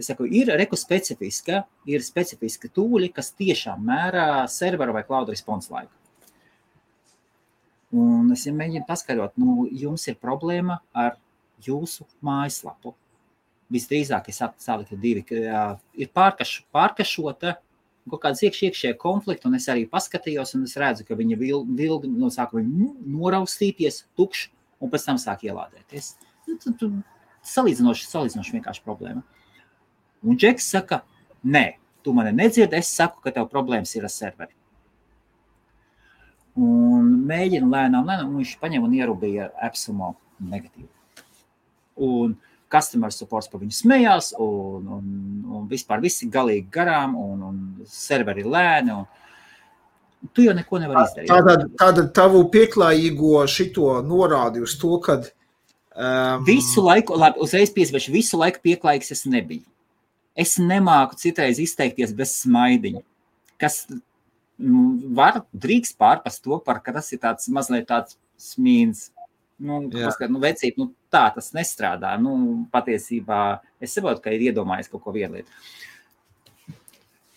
Es 0.00 0.08
saku, 0.08 0.24
ir 0.24 0.48
reku 0.56 0.78
specifiska, 0.80 1.66
ir 1.90 2.04
specifiska 2.06 2.70
tūļi, 2.72 3.10
kas 3.12 3.34
tiešām 3.36 3.82
mērā 3.90 4.46
serveru 4.48 4.94
vai 4.96 5.04
cloud 5.04 5.28
response 5.34 5.68
laiku. 5.74 5.92
Un 7.92 8.32
es 8.32 8.46
mēģinu 8.48 8.86
paskaidrot, 8.88 9.36
nu, 9.36 9.66
jums 9.68 10.06
ir 10.08 10.16
problēma 10.16 10.78
ar 10.96 11.18
jūsu 11.66 12.06
mājaslapu. 12.24 12.94
Visdrīzāk 13.72 14.28
es 14.28 14.40
saliktu 14.60 14.98
divi, 15.00 15.22
ir 15.32 16.10
pārkaš, 16.12 16.58
pārkašota, 16.74 17.56
kaut 18.10 18.22
kāds 18.24 18.42
iekš, 18.44 18.62
iekšējā 18.68 18.96
konflikta, 19.00 19.48
un 19.48 19.56
es 19.56 19.68
arī 19.72 19.86
paskatījos, 19.90 20.56
un 20.58 20.66
es 20.66 20.74
redzu, 20.80 21.06
ka 21.08 21.16
viņa 21.18 21.38
vilgi, 21.40 21.76
vilgi 21.78 22.10
no 22.10 22.30
sākuma 22.34 22.90
noraustīties, 23.16 24.02
tukšs, 24.18 24.48
un 24.82 24.90
pēc 24.92 25.06
tam 25.06 25.20
sāk 25.22 25.44
ielādēties. 25.46 26.14
Nu, 26.48 26.56
tu, 26.60 26.72
tu, 26.78 26.90
salīdzinoši, 27.46 28.08
salīdzinoši 28.10 28.56
vienkārši 28.58 28.84
problēma. 28.86 29.22
Un 30.22 30.38
Džeks 30.38 30.68
saka, 30.74 31.02
nē, 31.42 31.64
tu 32.02 32.14
mani 32.14 32.34
nedzirdi, 32.34 32.78
es 32.78 32.90
saku, 32.94 33.22
ka 33.24 33.32
tev 33.34 33.48
problēmas 33.50 33.94
ir 33.96 34.06
ar 34.06 34.12
serveri. 34.14 34.54
Un 36.58 37.08
mēģina 37.28 37.68
lēnām, 37.70 38.06
lēnām, 38.06 38.30
un 38.30 38.42
viņš 38.42 38.56
paņem 38.60 38.84
un 38.84 38.96
ierūpēja 38.98 39.52
apsumo 39.68 40.12
negatīvu. 40.52 40.90
Un 42.02 42.34
customer 42.72 43.12
supports 43.14 43.50
par 43.52 43.60
viņu 43.62 43.76
smējās, 43.76 44.32
un, 44.40 44.86
un, 44.96 45.10
un 45.58 45.66
vispār 45.70 46.00
viss 46.04 46.24
ir 46.24 46.32
galīgi 46.32 46.68
garām, 46.72 47.16
un, 47.20 47.42
un 47.50 47.58
serveri 47.88 48.46
lēni. 48.46 48.96
Un, 48.96 50.30
tu 50.32 50.46
jau 50.46 50.54
neko 50.56 50.80
nevari 50.80 51.04
izdarīt. 51.06 51.30
Tāda, 51.32 51.58
tāda 51.80 52.06
tavu 52.16 52.46
pieklājīgo 52.54 53.44
šito 53.50 53.98
norādi 54.06 54.64
uz 54.64 54.78
to, 54.80 54.96
ka. 55.04 55.20
Um... 55.92 56.46
Visu 56.48 56.80
laiku, 56.84 57.18
labi, 57.20 57.42
uzreiz 57.44 57.74
piesvēršu, 57.74 58.14
visu 58.14 58.40
laiku 58.40 58.64
pieklājīgs 58.64 59.12
es 59.12 59.26
nebiju 59.28 59.66
es 60.36 60.56
nemāku 60.60 61.18
citreiz 61.20 61.60
izteikties 61.62 62.14
bez 62.16 62.34
smaidiņa, 62.42 63.02
kas 63.60 63.84
var 65.16 65.42
drīkst 65.52 65.98
pārpast 66.00 66.42
to, 66.44 66.58
par, 66.64 66.80
ka 66.84 66.94
tas 66.96 67.10
ir 67.12 67.20
tāds 67.22 67.48
mazliet 67.52 67.88
tāds 67.90 68.16
smīns. 68.40 69.10
Nu, 69.62 69.78
paskat, 69.92 70.30
nu, 70.32 70.40
vecīt, 70.42 70.78
nu, 70.80 70.88
tā 71.12 71.28
tas 71.34 71.52
nestrādā. 71.54 72.16
Nu, 72.20 72.34
patiesībā 72.74 73.42
es 73.82 73.94
saprotu, 73.94 74.24
ka 74.24 74.34
ir 74.34 74.48
iedomājies 74.48 74.90
kaut 74.90 75.04
ko 75.04 75.14
vienu 75.14 75.38
lietu. 75.38 75.62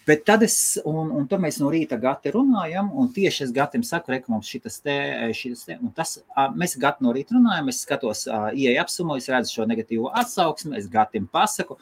Bet 0.05 0.21
tad 0.25 0.43
es, 0.45 0.55
un, 0.85 1.09
un 1.17 1.25
tad 1.25 1.41
mēs 1.41 1.57
no 1.57 1.71
rīta 1.73 1.97
gati 1.97 2.29
runājam, 2.33 2.91
un 2.93 3.07
tieši 3.13 3.47
es 3.47 3.53
gatim 3.53 3.81
saku, 3.85 4.13
reka 4.13 4.29
mums 4.29 4.49
šitas 4.49 4.77
te, 4.85 4.93
šitas 5.33 5.63
te, 5.65 5.77
un 5.81 5.89
tas, 5.97 6.19
mēs 6.53 6.75
gati 6.81 7.01
no 7.01 7.13
rīta 7.15 7.33
runājam, 7.33 7.71
es 7.73 7.79
skatos, 7.81 8.25
ieeja 8.53 8.83
apsumo, 8.85 9.17
es 9.17 9.29
redzu 9.33 9.55
šo 9.57 9.65
negatīvo 9.69 10.11
atsauksmi, 10.21 10.75
es 10.77 10.85
gatim 10.93 11.25
pasaku, 11.25 11.79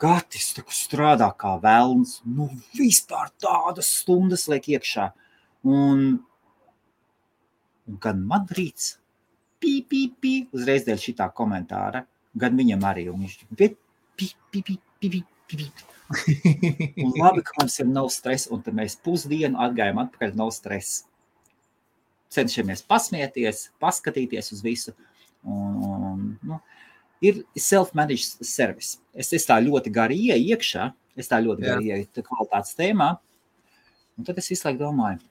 gatis 0.00 0.50
strādā 0.76 1.30
kā 1.40 1.54
velns, 1.62 2.18
nu 2.28 2.50
vispār 2.76 3.32
tādas 3.40 3.88
stundas 4.02 4.44
liek 4.52 4.68
iekšā. 4.76 5.08
Un, 5.64 6.04
un 7.88 7.98
gan 8.04 8.20
man 8.28 8.44
rīts, 8.52 8.98
pī, 9.64 9.72
pī, 9.88 10.02
pī, 10.20 10.34
uzreiz 10.54 10.84
dēļ 10.84 11.00
šitā 11.00 11.30
komentāra, 11.36 12.04
gan 12.36 12.56
viņam 12.60 12.84
arī, 12.84 13.08
un 13.12 13.24
viņš 13.24 13.40
pī, 13.56 13.70
pī, 14.20 14.28
pī, 14.52 14.62
pī, 14.68 14.76
pī, 15.00 15.10
pī, 15.10 15.22
pī, 15.54 15.68
un 17.00 17.16
labi, 17.16 17.42
ka 17.46 17.56
mums 17.58 17.78
ir 17.80 17.88
nav 17.88 18.10
stresa, 18.12 18.50
un 18.52 18.62
tad 18.64 18.76
mēs 18.76 18.98
pusdienu 19.04 19.60
atgājām 19.64 20.02
atpakaļ, 20.04 20.36
nav 20.38 20.52
stresa. 20.54 21.08
Cenšamies 22.34 22.82
pasmieties, 22.90 23.68
paskatīties 23.80 24.52
uz 24.52 24.62
visu. 24.64 24.94
Un, 25.44 25.76
un, 25.86 26.22
nu, 26.42 26.58
ir 27.24 27.44
self-managed 27.56 28.44
service. 28.44 28.98
Es, 29.14 29.30
es 29.36 29.46
tā 29.48 29.56
ļoti 29.62 29.92
gari 29.94 30.18
ieeju 30.28 30.56
iekšā, 30.56 30.88
es 31.20 31.30
tā 31.30 31.40
ļoti 31.44 31.64
gari 31.64 31.92
ieeju 31.92 32.24
kvalitātes 32.26 32.76
tēmā, 32.78 33.12
un 34.18 34.26
tad 34.26 34.40
es 34.42 34.50
visu 34.50 34.66
laiku 34.66 34.82
domāju, 34.82 35.22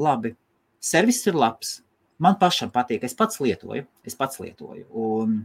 labi, 0.00 0.32
servis 0.80 1.20
ir 1.28 1.36
labs, 1.36 1.80
man 2.22 2.38
pašam 2.40 2.72
patīk, 2.74 3.04
es 3.06 3.16
pats 3.16 3.40
lietoju, 3.42 3.86
es 4.06 4.18
pats 4.18 4.40
lietoju, 4.42 4.86
un 4.90 5.40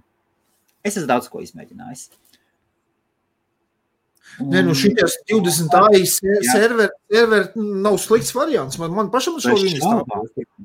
es 0.84 0.96
esmu 0.96 1.10
daudz 1.12 1.30
ko 1.32 1.44
izmēģinājis. 1.44 2.10
Nē, 4.40 4.62
nu 4.64 4.74
šīs 4.78 5.18
20 5.28 5.74
AI 5.76 6.06
serveri 6.08 6.88
server 7.12 7.48
nav 7.56 7.98
slikts 8.00 8.32
variants. 8.36 8.78
Man, 8.80 8.94
man 8.96 9.10
pašam 9.12 9.38
šo 9.44 9.56
viņu 9.60 9.82
stāvā. 9.82 10.20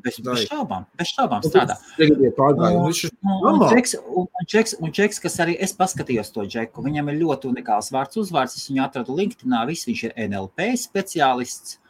Bez, 0.04 0.18
bez 0.22 0.44
šaubām, 0.46 0.84
bez 0.98 1.10
šaubām 1.10 1.42
strādā. 1.44 1.76
Un 1.98 3.64
Džeks, 3.64 3.96
un, 4.06 4.28
Džeks, 4.44 4.76
un 4.78 4.94
Džeks, 4.94 5.20
kas 5.24 5.38
arī 5.42 5.56
es 5.66 5.74
paskatījos 5.76 6.30
to 6.34 6.46
Džeku, 6.46 6.84
viņam 6.84 7.10
ir 7.10 7.18
ļoti 7.24 7.50
unikāls 7.50 7.90
vārds 7.94 8.20
uzvārds. 8.22 8.54
Es 8.60 8.70
viņu 8.70 8.84
atradu 8.86 9.16
LinkedInā, 9.18 9.64
viss 9.68 9.88
viņš 9.88 10.04
ir 10.08 10.16
NLP 10.28 10.70
speciālists 10.80 11.80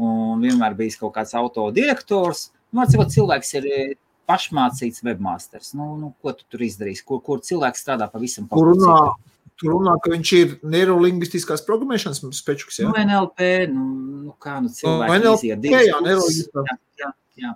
un 0.00 0.42
vienmēr 0.42 0.74
bijis 0.78 0.98
kaut 0.98 1.14
kāds 1.18 1.36
autodirektors. 1.38 2.48
Vārds 2.48 2.59
nu, 2.76 2.86
cilvēks 2.86 3.52
ir 3.60 3.68
pašmācīts 4.30 5.02
webmasters. 5.06 5.74
Nu, 5.76 5.92
nu, 5.98 6.12
ko 6.22 6.34
tu 6.36 6.46
tur 6.50 6.62
izdarīsi? 6.66 7.04
Kur, 7.06 7.20
kur 7.24 7.42
cilvēks 7.44 7.82
strādā 7.84 8.06
pavisam 8.12 8.46
runā, 8.54 8.96
tur 9.60 9.74
runā, 9.74 9.96
ka 10.02 10.12
viņš 10.14 10.32
ir 10.38 10.54
neirolingvistiskās 10.74 11.64
programmēšanas 11.66 12.22
spečuks. 12.38 12.80
Ja? 12.82 12.88
Nu, 12.88 12.96
NLP, 13.02 13.50
nu, 13.74 13.86
nu 14.28 14.36
kā 14.42 14.60
nu 14.62 14.72
cilvēki 14.74 15.12
nu, 15.12 15.18
NLP, 15.18 15.36
iziet 15.42 15.62
divas. 15.66 15.86
Jā, 15.88 16.00
neirolingvistiskā. 16.06 16.66
Jā, 16.70 16.78
jā, 17.04 17.12
jā. 17.44 17.54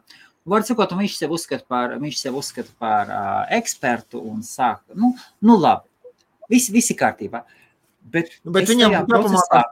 Var 0.54 0.64
sakot, 0.68 0.90
viņš 0.98 1.14
sev 1.16 1.32
uzskata 1.32 1.64
par, 1.72 1.94
viņš 2.02 2.18
sev 2.20 2.34
uzskata 2.36 2.74
par 2.80 3.08
uh, 3.08 3.36
ekspertu 3.56 4.20
un 4.28 4.42
sāk, 4.44 4.82
nu, 4.92 5.14
nu 5.40 5.56
labi, 5.56 5.88
visi, 6.52 6.74
visi 6.74 6.96
kārtībā. 7.00 7.40
Bet, 8.04 8.34
nu, 8.44 8.52
bet 8.52 8.68
viņam 8.68 8.92
jāpamācās 8.98 9.70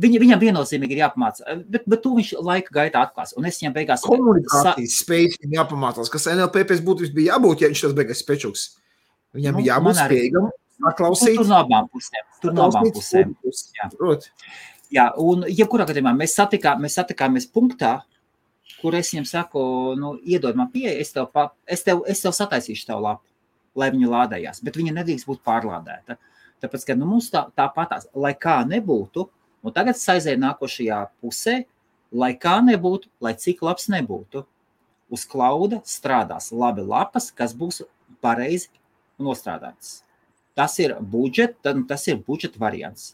Viņa, 0.00 0.20
viņam 0.22 0.40
viennozīmīgi 0.40 0.96
ir 0.96 1.02
jāpamācās, 1.02 1.64
bet, 1.68 1.82
bet 1.90 2.00
to 2.00 2.14
viņš 2.16 2.30
laika 2.40 2.72
gaitā 2.72 3.02
atklās. 3.04 3.34
Un 3.36 3.44
es 3.48 3.58
viņam 3.60 3.74
beigās 3.76 4.04
komunikācijas 4.06 4.94
sa... 4.94 5.04
spējas 5.04 5.36
viņam 5.42 5.58
jāpamācās, 5.58 6.10
kas 6.12 6.30
NLP 6.32 6.62
pēc 6.70 6.80
būtības 6.86 7.12
bija 7.12 7.34
jābūt, 7.34 7.64
ja 7.64 7.70
viņš 7.72 7.82
tas 7.84 7.96
beigas 7.98 8.22
spečuks. 8.24 8.62
Viņam 9.36 9.58
nu, 9.58 9.64
jābūt 9.66 9.98
spējīgam 10.00 10.48
paklausīt. 10.82 11.36
Tur 11.40 11.50
no 11.50 11.58
abām 11.60 11.90
pusēm. 11.92 12.30
Tur 12.42 12.56
no 12.56 12.68
abām 12.70 12.88
pusēm. 12.94 13.34
Jā. 13.78 13.90
Jā, 14.92 15.04
un 15.20 15.46
jebkurā 15.48 15.86
gadījumā 15.88 16.12
mēs, 16.16 16.34
satikā, 16.36 16.74
mēs 16.80 16.98
satikāmies 16.98 17.46
punktā, 17.48 17.94
kur 18.82 18.96
es 18.98 19.12
viņam 19.12 19.28
saku, 19.28 19.62
nu, 19.96 20.16
iedod 20.20 20.58
man 20.58 20.68
pieeja, 20.72 20.98
es 21.00 21.14
tev, 21.14 21.30
pa, 21.32 21.46
es 21.64 21.84
tev, 21.86 22.02
es 22.10 22.20
tev 22.20 22.34
sataisīšu 22.36 22.88
tavu 22.90 23.06
lapu, 23.06 23.24
lai 23.78 23.88
viņa 23.94 24.10
lādējās, 24.12 24.60
bet 24.66 24.76
viņa 24.76 24.96
nedrīkst 24.98 25.28
būt 25.28 25.40
pārlādēta. 25.46 26.18
Tāpēc, 26.62 26.84
ka 26.90 26.96
nu, 26.98 27.08
mums 27.08 27.30
tā, 27.32 27.46
tāpatās, 27.56 28.10
lai 28.12 28.34
kā 28.38 28.60
nebūtu, 28.68 29.24
Un 29.62 29.74
tagad 29.74 29.98
es 29.98 30.08
aizēju 30.10 30.40
nākošajā 30.42 30.98
pusē, 31.22 31.62
lai 32.12 32.32
kā 32.38 32.58
nebūtu, 32.64 33.10
lai 33.22 33.34
cik 33.38 33.62
labs 33.62 33.88
nebūtu. 33.92 34.44
Uz 35.12 35.24
klauda 35.28 35.82
strādās 35.84 36.50
labi 36.56 36.84
lapas, 36.88 37.28
kas 37.36 37.52
būs 37.54 37.82
pareizi 38.24 38.70
nostrādātas. 39.20 40.00
Tas 40.56 40.78
ir 40.80 40.96
budžeta, 41.00 41.74
tas 41.88 42.06
ir 42.08 42.20
budžeta 42.26 42.60
variants. 42.60 43.12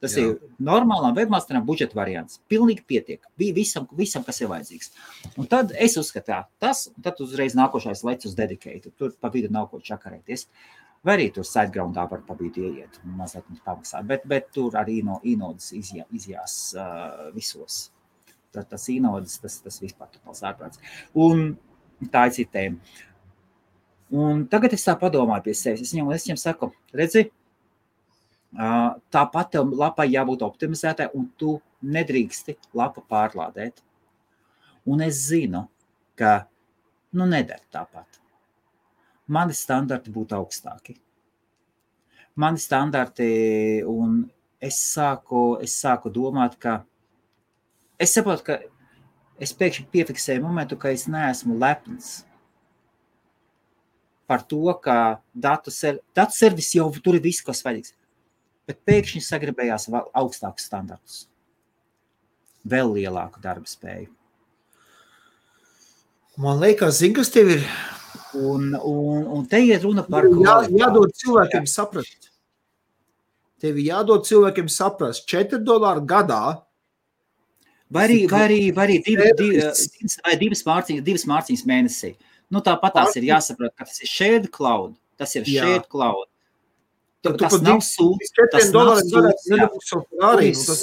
Tas 0.00 0.14
Jā. 0.16 0.30
ir 0.30 0.54
normālam 0.64 1.12
webmasteram 1.12 1.66
budžeta 1.66 1.98
variants. 1.98 2.38
Pilnīgi 2.48 2.86
pietiek. 2.88 3.26
Bija 3.36 3.58
visam, 3.58 3.88
visam, 3.92 4.24
kas 4.24 4.40
ir 4.40 4.48
vajadzīgs. 4.48 4.94
Un 5.36 5.50
tad 5.50 5.74
es 5.76 5.98
uzskatu, 6.00 6.38
tas, 6.62 6.86
un 6.94 7.04
tad 7.04 7.20
uzreiz 7.20 7.52
nākošais 7.58 8.00
lec 8.08 8.24
uz 8.24 8.38
dedikētu. 8.38 8.94
Tur 8.96 9.12
pa 9.20 9.28
vidu 9.34 9.52
nav 9.52 9.68
ko 9.68 9.82
čakarēties. 9.84 10.46
Uh, 10.46 10.79
Vai 11.00 11.14
arī 11.16 11.30
tur 11.32 11.46
sidegroundā 11.48 12.02
var 12.10 12.20
pabīt 12.26 12.58
ieiet, 12.60 12.98
mazliet 13.16 13.46
mums 13.48 13.62
pamaksā, 13.64 14.02
bet, 14.04 14.26
bet 14.28 14.50
tur 14.52 14.74
arī 14.76 14.98
no 15.04 15.16
īnodas 15.24 15.70
izjā, 15.72 16.04
izjās 16.12 16.56
uh, 16.76 17.30
visos. 17.32 17.86
Tad 18.52 18.68
tas 18.68 18.84
īnodas, 18.92 19.38
tas, 19.40 19.56
tas 19.64 19.80
vispār 19.80 20.10
totals 20.12 20.44
ārprāts. 20.44 20.82
Un 21.16 21.54
tā 22.12 22.26
ir 22.28 22.36
cita 22.36 22.58
tēma. 22.58 23.00
Un 24.20 24.44
tagad 24.52 24.76
es 24.76 24.84
tā 24.84 24.96
padomāju 25.00 25.46
pie 25.48 25.56
sevis. 25.56 25.86
Es 25.86 25.96
viņam, 25.96 26.12
es 26.12 26.28
viņam 26.28 26.42
saku, 26.42 26.72
redzi, 27.00 27.24
uh, 28.58 28.92
tāpat 29.14 29.54
tev 29.56 29.72
lapai 29.80 30.10
jābūt 30.12 30.44
optimizētai, 30.44 31.08
un 31.16 31.30
tu 31.40 31.56
nedrīksti 31.80 32.58
lapu 32.76 33.06
pārlādēt. 33.08 33.80
Un 34.90 35.00
es 35.06 35.24
zinu, 35.30 35.64
ka 36.18 36.42
nu 37.16 37.24
nedara 37.30 37.64
tāpat 37.72 38.19
mani 39.30 39.54
standarti 39.56 40.12
būtu 40.12 40.36
augstāki. 40.36 40.96
Mani 42.40 42.60
standarti, 42.62 43.30
un 43.86 44.22
es 44.62 44.78
sāku, 44.92 45.60
es 45.62 45.76
sāku 45.80 46.12
domāt, 46.12 46.56
ka 46.60 46.80
es 48.00 48.14
saprotu, 48.16 48.46
ka 48.46 48.58
es 49.40 49.54
pēkšņi 49.56 49.86
piefiksēju 49.92 50.44
momentu, 50.44 50.78
ka 50.80 50.92
es 50.94 51.06
neesmu 51.10 51.56
lepns 51.60 52.20
par 54.30 54.44
to, 54.46 54.62
ka 54.78 55.18
datu, 55.34 55.72
ser, 55.74 55.98
datu 56.14 56.36
servis 56.36 56.70
jau 56.76 56.86
tur 57.02 57.18
ir 57.18 57.24
viss, 57.24 57.42
kas 57.42 57.64
vajadzīgs. 57.66 57.96
Bet 58.68 58.78
pēkšņi 58.86 59.24
sagribējās 59.26 59.88
augstākus 59.90 60.68
standartus, 60.68 61.22
vēl 62.62 62.92
lielāku 63.00 63.42
darba 63.42 63.66
spēju. 63.66 64.12
Man 66.40 66.60
liekas, 66.62 67.00
zin, 67.02 67.16
kas 67.16 67.32
tev 67.34 67.50
ir 67.56 67.64
Un, 68.34 68.74
un, 68.74 69.26
un 69.26 69.46
te 69.50 69.58
ir 69.64 69.80
runa 69.82 70.04
par 70.06 70.26
jā, 70.28 70.56
jādod 70.70 71.12
cilvēkiem 71.18 71.66
jā. 71.66 71.72
saprast. 71.72 72.30
Tev 73.60 73.76
jādod 73.82 74.24
cilvēkiem 74.28 74.70
saprast, 74.72 75.26
4 75.28 75.60
dolāri 75.66 76.04
gadā. 76.08 76.42
Vai 77.90 78.06
arī, 78.06 78.18
vai 78.30 78.42
arī, 78.46 78.60
vai 78.72 78.86
arī 78.86 78.98
divi, 79.02 79.30
divi, 79.36 79.62
vai 80.22 80.36
divas, 80.38 80.62
mārciņas, 80.66 81.04
divas 81.04 81.26
mārciņas 81.26 81.64
mēnesī. 81.66 82.12
Nu, 82.50 82.62
tāpat 82.66 82.94
tās 82.96 83.16
ir 83.18 83.26
jāsaprot, 83.28 83.74
ka 83.74 83.86
tas 83.86 83.98
ir 84.02 84.10
shared 84.10 84.50
cloud. 84.54 84.94
Tas 85.18 85.34
ir 85.36 85.48
jā. 85.50 85.66
shared 85.66 85.88
cloud. 85.90 86.28
Tu, 87.20 87.34
tas 87.36 87.58
nav 87.60 87.82
sūds. 87.84 88.30
Tas 88.54 88.70
nav 88.72 88.94
sūds. 89.04 89.48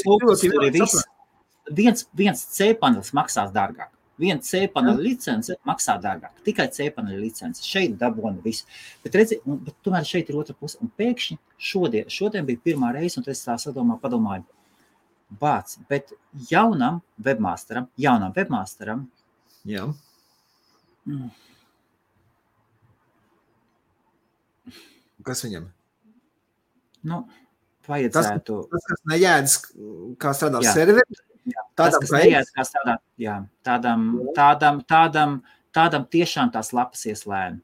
Nu, 0.06 1.76
viens, 1.80 2.06
viens 2.16 2.44
C 2.54 2.74
panelis 2.78 3.14
maksās 3.16 3.56
dārgāk. 3.56 3.90
Viena 4.18 4.42
C-paneļa 4.42 5.02
licence 5.04 5.58
maksā 5.68 5.98
dārgāk. 6.02 6.40
Tikai 6.46 6.68
C-paneļa 6.74 7.20
licence. 7.22 7.66
Šeit 7.66 7.98
dabūna 8.02 8.42
visu. 8.44 8.66
Bet, 9.04 9.18
redzi, 9.20 9.38
un, 9.46 9.60
bet 9.66 9.78
tomēr 9.86 10.08
šeit 10.10 10.32
ir 10.32 10.40
otra 10.40 10.56
puse. 10.58 10.80
Un 10.82 10.90
pēkšņi 10.98 11.38
šodien, 11.70 12.10
šodien 12.10 12.48
bija 12.48 12.64
pirmā 12.66 12.94
reize, 12.96 13.20
un 13.22 13.30
es 13.30 13.44
tā 13.46 13.60
sadomā, 13.62 14.00
padomāju, 14.02 14.48
bāc, 15.42 15.76
bet 15.92 16.16
jaunam 16.50 17.02
webmasteram, 17.22 17.92
jaunam 18.00 18.34
webmasteram, 18.34 19.06
Jā. 19.68 19.84
Mm. 21.08 21.28
Kas 25.28 25.44
viņam? 25.44 25.66
Nu, 27.08 27.26
vajadzētu. 27.88 28.60
Tas, 28.64 28.70
tas 28.72 28.88
kas 28.92 29.04
nejēdz, 29.12 29.56
kā 30.22 30.32
strādā 30.38 30.62
serveri, 30.64 31.20
Tādam, 31.48 31.70
tas, 31.80 31.98
kas 32.02 32.12
neiet, 32.12 32.50
kā 32.56 32.66
strādāt, 32.68 33.02
jā, 33.22 33.38
tādam, 33.64 34.10
tādam, 34.36 34.82
tādam, 34.84 35.38
tādam 35.76 36.08
tiešām 36.12 36.52
tās 36.52 36.74
lapas 36.76 37.06
ies 37.08 37.24
lēni. 37.30 37.62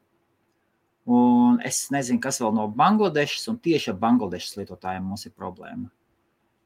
Un 1.04 1.58
es 1.68 1.82
nezinu, 1.92 2.22
kas 2.24 2.40
vēl 2.40 2.54
no 2.56 2.64
Bangladešas, 2.72 3.50
un 3.52 3.58
tieši 3.60 3.92
ar 3.92 3.98
Bangladešas 4.00 4.56
lietotājiem 4.60 5.04
mums 5.04 5.26
ir 5.28 5.34
problēma. 5.36 5.90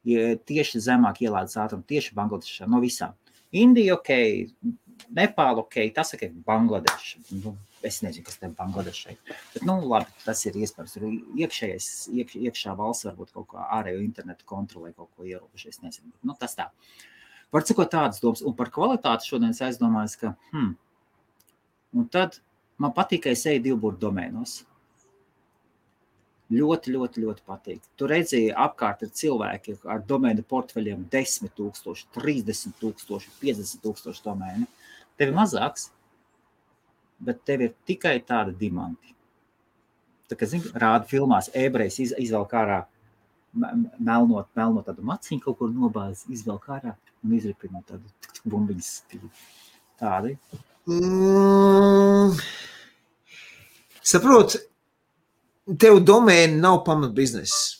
Ja 0.06 0.36
tieši 0.38 0.84
zemāk 0.84 1.18
ielādes 1.24 1.58
ātrumu, 1.58 1.82
tieši 1.90 2.14
Bangladešā, 2.14 2.68
no 2.70 2.78
visām. 2.84 3.16
Indija, 3.50 3.96
ok, 3.98 4.12
Nepālu, 5.14 5.64
ok, 5.64 5.80
tas 5.94 6.12
ir 6.14 6.30
Bangladeša. 6.46 7.24
Nu, 7.42 7.56
es 7.82 8.00
nezinu, 8.02 8.24
kas 8.26 8.38
tam 8.40 8.54
Bangladešai. 8.58 9.14
Bet, 9.26 9.62
nu, 9.66 9.78
labi, 9.90 10.12
tas 10.24 10.42
ir 10.48 10.56
iespējams. 10.58 10.94
Tur 10.96 11.06
iekšējais, 11.44 11.88
iekš, 12.20 12.38
iekšā 12.48 12.74
valsts 12.78 13.06
varbūt 13.08 13.34
kaut 13.36 13.48
kā 13.52 13.66
ārējo 13.78 14.02
internetu 14.04 14.46
kontrolē 14.48 14.92
kaut 14.96 15.10
ko 15.16 15.28
ierobežo. 15.28 15.70
Es 15.72 15.82
nezinu. 15.84 16.12
Nu, 16.26 16.36
tas 16.38 16.56
tā. 16.58 16.68
Var 17.54 17.64
cikot 17.64 17.92
tādas 17.92 18.22
domas. 18.22 18.44
Un 18.44 18.56
par 18.56 18.72
kvalitāti 18.74 19.30
šodien 19.30 19.54
es 19.54 19.62
aizdomājos, 19.64 20.18
ka, 20.20 20.34
hmm, 20.52 20.72
un 21.96 22.08
tad 22.12 22.40
man 22.80 22.94
patīk, 22.96 23.24
ka 23.26 23.34
es 23.34 23.46
eju 23.48 23.64
divburtu 23.70 24.04
domēnos. 24.06 24.62
Ļoti, 26.48 26.94
ļoti, 26.94 27.22
ļoti 27.26 27.44
patīk. 27.44 27.82
Tur 28.00 28.08
redzēja, 28.14 28.54
apkārt 28.64 29.02
ir 29.04 29.12
cilvēki 29.12 29.74
ar 29.92 30.00
domēnu 30.08 30.46
portfeļiem 30.48 31.04
10, 31.12 31.50
000, 31.58 32.06
30, 32.16 32.78
000, 32.80 33.34
50 33.42 33.82
tūkstoši 33.84 34.24
domēnu. 34.24 34.68
Tev 35.20 35.32
ir 35.32 35.36
mazāks, 35.36 35.90
bet 37.18 37.42
tev 37.46 37.64
ir 37.66 37.74
tikai 37.88 38.18
tādi 38.26 38.54
diamanti. 38.58 39.14
Tā 40.28 40.36
kā 40.36 40.48
zini, 40.48 40.70
rāda 40.76 41.08
filmās, 41.08 41.48
ebrejs 41.56 41.98
iz, 42.04 42.14
izvelk 42.20 42.52
ārā 42.58 42.82
melnot, 43.54 44.50
melnot 44.56 44.86
tādu 44.88 45.04
maciņu, 45.08 45.40
kaut 45.44 45.58
kur 45.60 45.72
nobāz, 45.72 46.26
izvelk 46.32 46.68
ārā 46.74 46.94
un 47.24 47.34
izripina 47.38 47.80
tādu 47.88 48.04
bumbiņas 48.48 48.90
tādi. 49.98 50.36
Mm, 50.88 52.36
saprot, 54.04 54.58
tev 55.80 56.00
domēna 56.04 56.60
nav 56.60 56.82
pamat 56.86 57.16
biznesa. 57.16 57.78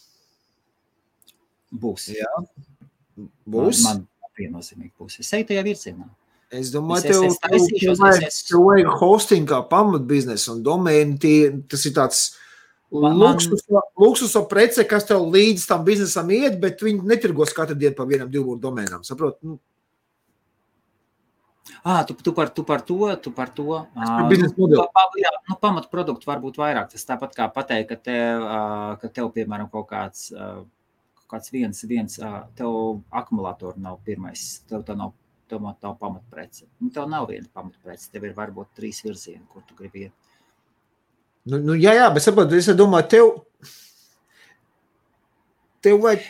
Būs. 1.68 2.08
Jā. 2.16 2.30
Būs. 3.48 3.84
Man, 3.84 4.06
man 4.22 4.32
viennozīmīgi 4.40 4.94
būs. 4.96 5.18
Es 5.20 5.32
eju 5.36 5.50
tajā 5.50 5.64
virzienā. 5.66 6.08
Es 6.50 6.70
domāju, 6.72 6.96
Es- 6.96 7.04
tev, 7.04 7.24
es- 7.24 7.32
es 7.32 7.38
taisīšos, 7.44 7.80
tev 7.80 7.98
vajag, 7.98 8.22
es- 8.22 8.42
es- 8.42 8.48
tev 8.48 8.60
vajag 8.64 8.86
hosting 9.00 9.46
kā 9.46 9.68
pamat 9.68 10.02
biznesa 10.08 10.52
un 10.54 10.62
domēni. 10.64 11.18
Tie, 11.20 11.50
tas 11.68 11.84
ir 11.84 11.92
tāds 11.92 12.34
luksusa, 12.90 13.82
luksusa 13.98 14.48
prece, 14.48 14.86
kas 14.88 15.04
tev 15.04 15.20
līdz 15.30 15.66
tam 15.68 15.84
biznesam 15.84 16.30
iet, 16.32 16.58
bet 16.60 16.80
viņi 16.80 17.02
netirgos 17.04 17.52
katru 17.52 17.74
dienu 17.76 17.94
pa 17.94 18.04
vienam, 18.04 18.30
divām 18.30 18.58
domēnām. 18.58 19.04
Saprot? 19.04 19.36
Nu, 19.42 19.58
Ah, 21.84 22.02
tu, 22.02 22.14
tu, 22.14 22.32
par, 22.32 22.48
tu 22.48 22.64
par 22.64 22.80
to, 22.80 23.14
tu 23.16 23.30
par 23.30 23.50
to. 23.54 23.86
par 23.94 24.30
nu, 24.32 24.88
pa- 24.92 25.10
jā, 25.20 25.30
nu, 25.48 25.54
pamatproduktu 25.60 26.24
var 26.26 26.40
būt 26.40 26.56
vairāk. 26.56 26.88
Tas 26.90 27.04
tāpat 27.04 27.34
kā 27.36 27.52
pateikt, 27.52 27.88
ka 27.88 27.96
tev, 27.96 28.40
ka 29.00 29.08
tev 29.08 29.28
piemēram, 29.32 29.70
kaut 29.70 29.86
kāds, 29.88 30.32
kaut 30.32 31.28
kāds 31.28 31.50
viens, 31.52 31.82
viens 31.84 32.16
tev 32.56 33.02
akumulators 33.12 33.76
nav 33.76 33.98
pirmais, 34.04 34.60
tev 34.66 34.82
tā 34.82 34.96
nav, 34.96 35.12
nav 35.56 35.78
tā 35.80 35.90
pamatprece. 35.96 36.66
Nu, 36.80 36.90
tev 36.92 37.08
nav 37.08 37.28
viena 37.30 37.48
pamatprece, 37.54 38.10
tev 38.12 38.28
ir 38.28 38.34
varbūt 38.36 38.74
trīs 38.76 39.00
virzieni, 39.04 39.46
kur 39.48 39.64
tu 39.66 39.74
gribi 39.78 40.06
iet. 40.06 40.12
nu, 41.48 41.58
nu, 41.64 41.74
jā, 41.74 41.94
jā, 41.96 42.10
bet 42.12 42.22
saprot, 42.22 42.52
es 42.52 42.68
domāju, 42.76 43.08
tev, 43.08 43.30
tev 45.80 46.00
vajag. 46.04 46.28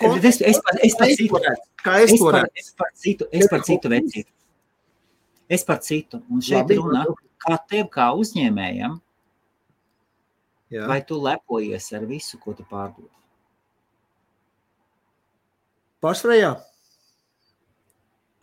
Bet 0.00 0.24
Es, 0.24 0.40
es, 0.42 0.58
par, 0.58 0.78
es 0.82 0.94
par 0.98 1.06
citu, 1.14 1.38
Kā 1.84 1.98
es 2.02 2.12
par, 2.18 2.48
es 2.56 2.72
par 2.74 2.88
citu, 2.98 3.26
es 3.30 3.46
par 3.48 3.62
citu 3.62 3.90
vecītu. 3.92 4.30
Es 5.48 5.62
par 5.64 5.78
citu. 5.84 6.18
Un 6.32 6.40
šeit 6.42 6.64
Labi, 6.64 6.78
runā, 6.80 7.04
kā 7.44 7.58
tev 7.68 7.90
kā 7.92 8.08
uzņēmējam, 8.16 8.96
Jā. 10.72 10.86
vai 10.90 10.98
tu 11.04 11.20
lepojies 11.20 11.90
ar 11.94 12.06
visu, 12.08 12.40
ko 12.40 12.56
tu 12.56 12.64
pārdod. 12.66 13.10
Pārsvarā 16.02 16.38
jā. 16.40 16.52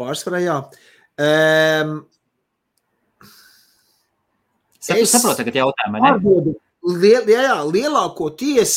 Pārsvarā 0.02 0.42
jā. 0.44 0.58
Um, 1.22 2.02
Es- 4.82 5.14
saprotu 5.14 5.44
tagad 5.44 5.60
jautājumu, 5.62 6.02
pārdodu. 6.02 6.56
Liel, 6.82 7.28
jā, 7.30 7.44
jā, 7.46 7.58
lielākoties 7.70 8.72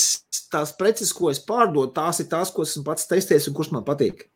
tās 0.52 0.75
preces, 0.76 1.12
ko 1.16 1.31
es 1.33 1.40
pārdodu, 1.40 1.95
tās 1.97 2.21
ir 2.21 2.28
tās, 2.28 2.52
ko 2.52 2.66
esmu 2.66 2.85
pats 2.85 3.09
testējis 3.09 3.49
un 3.49 3.57
kuras 3.57 3.73
man 3.73 3.87
patīk. 3.87 4.26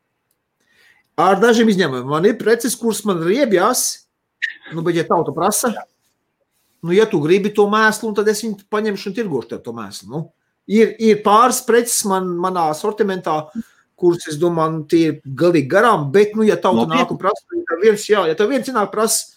Ar 1.18 1.36
dažiem 1.42 1.68
izņēmumiem. 1.68 2.08
Man 2.08 2.24
ir 2.30 2.38
preces, 2.40 2.76
kuras 2.78 3.02
man 3.04 3.20
riebjās, 3.26 3.84
nu, 4.72 4.80
bet, 4.86 4.96
ja 4.96 5.04
tauta 5.04 5.34
prasa, 5.36 5.74
nu, 6.80 6.94
ja 6.96 7.04
tu 7.10 7.20
gribi 7.20 7.52
to 7.52 7.66
mēslu, 7.68 8.14
tad 8.16 8.30
es 8.32 8.40
viņu 8.44 8.64
paņemšu 8.72 9.10
un 9.10 9.16
tirgošu 9.18 9.60
to 9.60 9.74
mēslu. 9.76 10.08
Nu, 10.14 10.22
ir, 10.70 10.94
ir 11.02 11.20
pāris 11.26 11.60
preces 11.66 12.00
man, 12.08 12.30
manā 12.40 12.70
sortimentā, 12.78 13.42
kuras, 13.98 14.28
es 14.30 14.38
domāju, 14.40 14.76
nu, 14.76 14.84
tie 14.90 15.02
ir 15.08 15.18
galīgi 15.24 15.68
garām, 15.72 16.06
bet, 16.14 16.36
nu, 16.38 16.46
ja 16.46 16.56
tauta 16.56 16.84
Nopietni? 16.84 17.02
nāk 17.02 17.12
un 17.14 17.20
prasa, 17.20 17.44
tad 17.50 17.82
viens, 17.82 18.06
jā, 18.08 18.22
ja 18.30 18.38
tev 18.38 18.52
viens 18.52 18.70
nāk 18.74 18.92
prasa, 18.94 19.34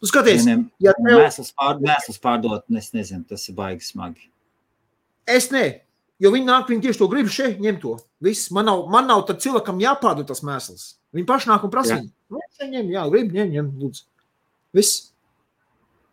nu, 0.00 0.08
skaties, 0.08 0.46
Vieniem 0.46 0.66
ja 0.82 0.96
tev, 0.96 1.20
Mēsls 1.20 1.52
pār, 1.56 1.78
mēsls 1.84 2.20
pārdot, 2.22 2.64
es 2.80 2.90
nezinu, 2.96 3.26
tas 3.28 3.44
ir 3.48 3.56
baigi 3.58 3.86
smagi. 3.86 4.30
Es 5.30 5.50
nē, 5.54 5.64
jo 6.22 6.32
viņi 6.34 6.48
nāk, 6.48 6.70
viņi 6.70 6.88
tieši 6.88 7.02
to 7.02 7.10
grib 7.12 7.28
šeit, 7.32 7.60
ņem 7.62 7.78
to. 7.82 7.98
Viss. 8.24 8.50
Man 8.54 8.68
nav, 8.68 8.86
man 8.92 9.08
nav 9.08 9.24
tad 9.28 9.40
cilvēkam 9.44 9.80
jāpārdod 9.80 10.28
tas 10.28 10.42
mēsls. 10.46 10.94
Viņi 11.16 11.28
paši 11.28 11.50
nāk 11.50 11.64
un 11.66 11.72
prasa. 11.72 11.98
Jā. 11.98 12.08
Nu, 12.30 12.42
ņem, 12.60 12.90
jā, 12.92 13.06
grib, 13.12 13.32
ņem, 13.34 13.54
ņem, 13.56 13.70
lūdzu. 13.80 14.04
Viss. 14.76 15.06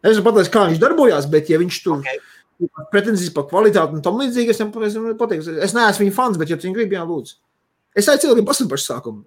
Es 0.06 0.19
pateikt, 0.23 0.52
kā 0.54 0.67
viņš 0.69 0.82
darbojās, 0.82 1.28
bet 1.32 1.50
ja 1.52 1.60
viņš 1.62 1.84
tur 1.84 2.00
Okay. 2.00 2.19
pretenzijas 2.89 3.34
par 3.34 3.45
kvalitāti 3.52 3.93
un 3.93 4.02
tam 4.02 4.15
līdzīgi, 4.17 4.50
es 4.50 4.58
viņam 4.58 5.17
pateiktu, 5.19 5.58
es 5.62 5.76
neesmu 5.78 6.08
viņa 6.08 6.13
fans, 6.15 6.39
bet 6.41 6.50
ja 6.50 6.58
tu 6.58 6.65
viņu 6.65 6.78
gribi, 6.78 6.97
jā, 6.97 7.04
lūdzu. 7.06 7.36
Es 7.98 8.06
aicinu 8.06 8.28
cilvēkiem 8.28 8.48
pasaka 8.48 8.74
pašu 8.74 8.92
sākumu. 8.92 9.24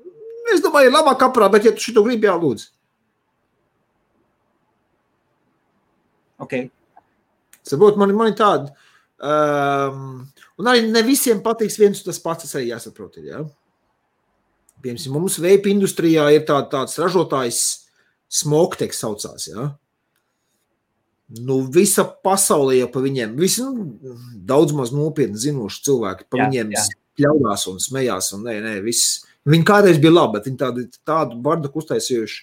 Es 0.55 0.63
domāju, 0.63 0.91
ir 0.91 0.95
labāk 0.95 1.25
aprā, 1.27 1.49
bet 1.53 1.67
ja 1.67 1.73
tu 1.75 1.83
šito 1.83 2.05
gribi, 2.07 2.29
jā, 2.29 2.37
lūdzu. 2.39 2.71
Okay. 6.41 6.71
Saprot, 7.67 7.99
man, 8.01 8.15
man 8.17 8.33
ir 8.33 8.39
tāda. 8.39 8.73
Um, 9.21 10.23
un 10.57 10.71
arī 10.71 10.87
ne 10.89 11.03
visiem 11.05 11.43
patiks 11.45 11.77
viens 11.81 12.01
un 12.01 12.09
tas 12.09 12.23
pats. 12.23 12.47
Tas 12.47 12.57
arī 12.57 12.71
jāsaprot. 12.71 13.19
Ir, 13.21 13.27
ja? 13.35 13.43
Piemēram, 14.81 15.19
mums 15.19 15.37
veipa 15.43 15.69
industrijā 15.69 16.25
ir 16.33 16.47
tā, 16.49 16.63
tāds 16.73 16.97
ražotājs, 17.01 17.61
Smokteks 18.31 19.01
saucās. 19.03 19.49
Ja? 19.51 19.65
Nu, 21.43 21.57
visa 21.75 22.05
pasaulē 22.07 22.77
jau 22.79 22.89
par 22.95 23.03
viņiem, 23.03 23.35
visi 23.39 23.65
nu, 23.67 24.15
daudz 24.47 24.75
maz 24.79 24.93
nopietni 24.95 25.39
zinoši 25.39 25.83
cilvēki 25.89 26.29
par 26.31 26.45
Jā, 26.45 26.47
viņiem 26.47 26.75
jā. 26.77 26.85
Ļaudās 27.25 27.67
un 27.71 27.83
smējās. 27.83 28.33
Un, 28.37 28.47
nē, 28.49 28.57
nē, 28.65 28.77
viss. 28.85 29.21
Viņi 29.49 29.67
kādreiz 29.67 30.01
bija 30.01 30.13
labi, 30.13 30.37
bet 30.37 30.49
viņi 30.49 30.61
tādu, 30.61 30.87
tādu 31.09 31.39
bardu 31.45 31.71
uztaisījuši. 31.81 32.43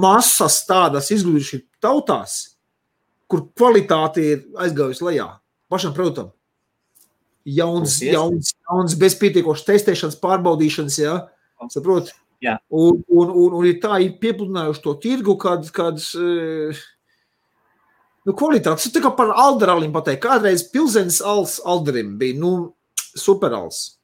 Masas 0.00 0.58
tādas 0.68 1.08
izglītojušas 1.14 1.62
tautās, 1.82 2.34
kur 3.30 3.46
kvalitāte 3.56 4.24
ir 4.26 4.42
aizgājusi 4.60 5.06
lejā. 5.06 5.28
Pašam, 5.70 5.94
protams, 5.96 6.34
jauns, 7.44 8.00
jauns, 8.02 8.54
jauns 8.68 8.96
bez 8.98 9.14
pietiekošas 9.20 9.68
testēšanas, 9.68 10.18
pārbaudīšanas, 10.20 10.98
jā, 11.00 11.14
saprot? 11.72 12.10
Jā. 12.40 12.56
Un, 12.72 13.02
un, 13.08 13.30
un, 13.36 13.58
un 13.58 13.68
ir 13.68 13.80
tā, 13.82 13.98
ir 14.00 14.16
piepludinājuši 14.20 14.82
to 14.84 14.94
tirgu, 15.02 15.36
kad, 15.40 15.66
kad 15.76 16.00
eh, 16.00 16.78
nu, 18.24 18.34
kvalitāte, 18.34 18.80
tas 18.80 18.94
tā 18.94 19.02
kā 19.04 19.12
par 19.16 19.34
alderālim 19.36 19.92
pateikt, 19.92 20.22
kādreiz 20.24 20.64
pilzenis 20.72 21.20
alderim 21.24 22.14
bija, 22.20 22.38
nu, 22.40 22.52
superals. 23.18 23.98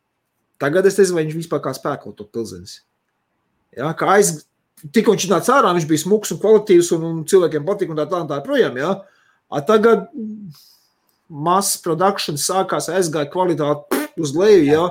Tagad 0.61 0.89
es 0.89 0.97
nezinu, 0.99 1.19
vai 1.19 1.27
viņš 1.27 1.41
vispār 1.43 1.63
kā 1.65 1.73
spēko 1.77 2.15
to 2.17 2.25
pilzenis. 2.33 2.81
Jā, 3.77 3.91
kā 3.99 4.15
aiz, 4.17 4.47
tikko 4.95 5.13
viņš 5.15 5.29
nāca 5.33 5.59
ārā, 5.59 5.75
viņš 5.77 5.89
bija 5.91 6.05
smuks 6.05 6.33
un 6.33 6.41
kvalitīvs 6.41 6.93
un, 6.97 7.05
un 7.11 7.21
cilvēkiem 7.29 7.67
patika 7.67 7.93
un 7.93 8.01
tā 8.01 8.07
tā 8.09 8.23
un 8.25 8.31
tā 8.31 8.41
projām, 8.45 8.79
jā. 8.81 8.95
A 9.53 9.63
tagad 9.63 10.09
mass 11.29 11.77
production 11.83 12.39
sākās, 12.41 12.89
aizgāja 12.93 13.29
kvalitāte 13.31 14.07
uz 14.17 14.33
leju, 14.37 14.65
jā, 14.65 14.85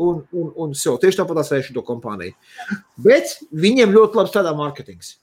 un, 0.00 0.22
un, 0.32 0.52
un 0.64 0.76
jau 0.76 0.96
tieši 1.00 1.20
tāpat 1.20 1.42
vēršu 1.52 1.76
to 1.76 1.84
kompāniju. 1.84 2.32
Bet 3.00 3.36
viņiem 3.52 3.92
ļoti 3.92 4.20
labi 4.20 4.32
strādā 4.32 4.54
mārketings. 4.56 5.18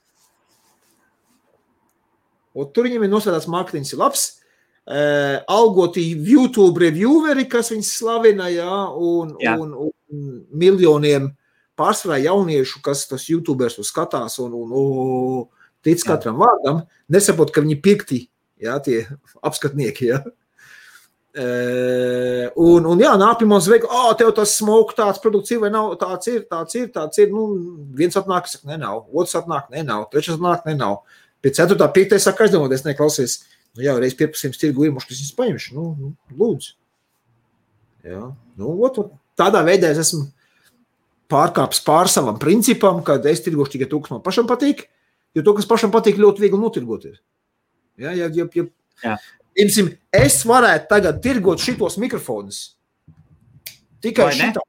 Un 2.57 2.69
tur 2.73 2.87
viņiem 2.87 3.05
ir 3.05 3.11
nostrādāts 3.11 3.49
mārketings, 3.49 3.93
labs. 3.97 4.27
Uh, 4.87 5.41
algoti 5.51 5.99
YouTube 6.15 6.79
revieweri, 6.79 7.43
kas 7.51 7.73
viņus 7.73 7.89
slavina, 7.97 8.45
jā, 8.47 8.75
un, 8.95 9.33
Jā. 9.43 9.57
un, 9.59 9.73
un 9.75 10.29
miljoniem 10.55 11.25
pārsvarā 11.75 12.21
jauniešu, 12.23 12.79
kas 12.85 13.01
tos 13.09 13.25
YouTubers 13.27 13.75
skatās 13.83 14.37
un, 14.39 14.55
un, 14.55 14.71
un 14.71 15.41
tic 15.83 15.99
Jā. 15.99 16.13
katram 16.13 16.39
vārdam, 16.39 16.85
nesaprot, 17.11 17.51
ka 17.51 17.65
viņi 17.65 17.77
pikti, 17.83 18.21
jā, 18.63 18.77
tie 18.85 19.01
apskatnieki, 19.43 20.07
jā. 20.13 20.21
Uh, 21.37 22.47
un, 22.55 22.87
un 22.89 23.03
jā, 23.03 23.11
nāk 23.19 23.41
pie 23.41 23.45
mums 23.51 23.67
veikt, 23.69 23.91
oh, 23.91 24.07
tev 24.17 24.31
tas 24.39 24.55
smoke 24.57 24.95
tāds 24.97 25.19
produkts 25.21 25.51
ir 25.53 25.59
vai 25.61 25.69
nav, 25.69 25.91
tāds 25.99 26.31
ir, 26.31 26.47
tāds 26.49 26.79
ir, 26.79 26.87
tāds 26.95 27.19
ir, 27.21 27.27
nu, 27.35 27.43
viens 27.99 28.15
atnāk, 28.17 28.47
saka, 28.49 28.71
ne 28.71 28.79
nav, 28.81 29.03
otrs 29.11 29.35
atnāk, 29.37 29.67
ne 29.75 29.83
nav, 29.85 30.07
trešais 30.15 30.39
atnāk, 30.39 30.63
ne 30.65 30.79
nav. 30.79 31.03
Pie 31.43 31.51
ceturtā, 31.53 31.91
piektais 31.93 32.25
saka, 32.25 32.47
aizdomāties, 32.47 32.87
neklausies, 32.87 33.37
nu 33.77 33.85
jā, 33.85 33.93
reiz 34.01 34.15
15 34.17 34.59
tirgu 34.61 34.87
ir, 34.87 34.93
mums 34.95 35.07
tas 35.09 35.21
paņemšu, 35.37 35.75
nu, 35.77 35.87
nu, 35.99 36.11
lūdzu. 36.37 36.73
Jā, 38.07 38.23
nu, 38.59 38.73
ot, 38.87 38.99
ot, 39.03 39.13
tādā 39.39 39.61
veidā 39.67 39.91
es 39.93 40.01
esmu 40.05 40.25
pārkāps 41.31 41.81
pār 41.85 42.09
savam 42.11 42.39
principam, 42.39 43.03
ka 43.05 43.19
es 43.29 43.43
tirgošu 43.45 43.75
tikai 43.75 43.89
to, 43.91 43.99
kas 44.03 44.15
man 44.15 44.23
pašam 44.25 44.47
patīk, 44.49 44.85
jo 45.35 45.43
to, 45.43 45.53
kas 45.57 45.67
pašam 45.69 45.93
patīk, 45.93 46.19
ļoti 46.21 46.45
viegli 46.45 46.61
notirgot. 46.61 47.09
Ir. 47.09 47.19
Ja, 48.01 48.13
ja, 48.15 48.29
ja, 48.31 48.47
ja, 48.53 48.67
Jā. 49.03 49.17
Imsim, 49.57 49.91
es 50.13 50.39
varētu 50.47 50.89
tagad 50.89 51.19
tirgot 51.21 51.61
šitos 51.61 51.97
mikrofonus. 52.01 52.77
Tikai 54.03 54.29
Vai 54.29 54.33
ne? 54.35 54.39
šitā. 54.41 54.63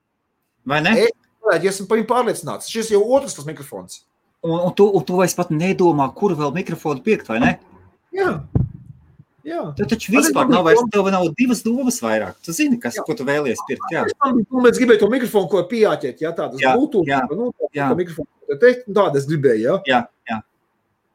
Vai 0.69 0.81
ne? 0.85 0.95
Es 1.05 1.15
varētu, 1.45 1.65
ja 1.67 1.73
esmu 1.73 1.89
par 1.89 2.01
viņu 2.01 2.09
pārliecināts. 2.09 2.71
Šis 2.73 2.93
jau 2.95 3.03
otrs 3.17 3.37
tas 3.37 3.49
mikrofons. 3.49 4.03
Un, 4.45 4.55
un, 4.55 4.73
tu, 4.77 4.87
un 4.95 5.05
tu 5.05 5.19
vairs 5.19 5.35
pat 5.37 5.51
nedomā, 5.53 6.09
kur 6.17 6.37
vēl 6.39 6.55
mikrofonu 6.57 7.05
pirkt, 7.05 7.29
vai 7.29 7.41
ne? 7.43 7.55
Jā. 8.17 8.37
Jā. 9.49 9.63
Tad 9.79 9.89
taču 9.95 10.13
vispār 10.13 10.51
nav 10.53 10.67
vairs 10.67 10.83
tev 10.93 11.09
nav 11.15 11.25
divas 11.39 11.63
domas 11.65 12.01
vairāk. 12.05 12.37
Tu 12.45 12.53
zini, 12.57 12.77
kas, 12.83 12.99
Jā. 12.99 13.05
ko 13.07 13.15
tu 13.17 13.25
vēlies 13.29 13.61
pirkt. 13.69 13.87
Jā, 13.95 14.05
Es 14.09 14.17
man 14.21 14.43
domāju, 14.45 14.77
gribēju 14.81 15.01
to 15.05 15.09
mikrofonu, 15.13 15.49
ko 15.55 15.63
pieķert, 15.71 16.21
ja 16.21 16.33
tādas 16.37 16.61
Jā, 16.61 16.75
Bluetooth, 16.77 17.09
jā, 17.09 17.23
nu, 17.33 17.49
jā. 17.73 17.89
mikrofonu. 17.97 18.29
Te, 18.61 18.75
tāda 18.87 19.17
es 19.21 19.27
gribēju, 19.29 19.65
ja. 19.65 19.79
jā, 19.89 20.01
jā. 20.29 20.39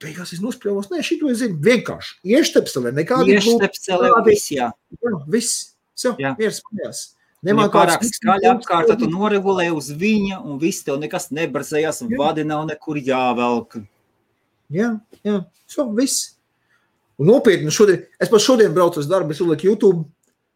Beigās 0.03 0.33
es 0.35 0.41
nospļāvos, 0.43 0.89
nē, 0.91 0.99
šito 1.05 1.29
es 1.31 1.39
zinu, 1.39 1.55
vienkārši. 1.63 2.17
Ieštepselē, 2.27 2.91
nekādi 2.97 3.37
Ieštepselē, 3.37 4.09
Kādi- 4.17 4.33
viss, 4.33 4.49
jā. 4.51 4.71
Jā, 4.99 5.13
viss. 5.37 5.59
Jau, 6.03 6.15
Jā. 6.19 6.33
mieras 6.39 6.59
mājās. 6.65 7.01
Ja 7.43 7.51
Nemā 7.53 7.67
pārāk 7.71 8.01
skaļi 8.07 8.47
apkārt, 8.49 8.87
tad 8.89 8.99
tu 9.03 9.07
noregulē 9.11 9.67
uz 9.75 9.91
viņa, 9.91 10.39
un 10.47 10.57
viss 10.59 10.81
tev 10.83 10.97
nekas 10.99 11.29
nebarzējās, 11.35 12.01
un 12.03 12.09
Jā. 12.09 12.17
vadi 12.17 12.43
nav 12.47 12.65
nekur 12.67 12.97
jāvelk. 12.97 13.77
Jā, 14.73 14.99
jā, 15.23 15.45
so, 15.67 15.85
viss. 15.93 16.31
Un 17.21 17.30
nopietni, 17.30 17.71
šodien, 17.73 18.06
es 18.21 18.32
pat 18.32 18.41
šodien 18.41 18.73
braucu 18.73 19.02
uz 19.02 19.08
darbu, 19.10 19.36
es 19.36 19.41
uzliku 19.43 19.69
YouTube. 19.69 20.06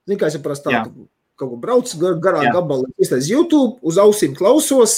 Zinu, 0.08 0.20
kā 0.20 0.30
es 0.32 0.38
parasti 0.41 0.74
Jā. 0.74 0.86
tā, 0.88 1.08
kaut 1.38 1.52
ko 1.52 1.60
braucu 1.62 2.00
gar, 2.02 2.15
garā 2.24 2.46
Jā. 2.48 2.54
gabalā. 2.56 2.89
Es 2.98 3.12
teicu, 3.12 3.28
YouTube, 3.36 3.76
uz 3.86 4.00
ausīm 4.02 4.34
klausos, 4.38 4.96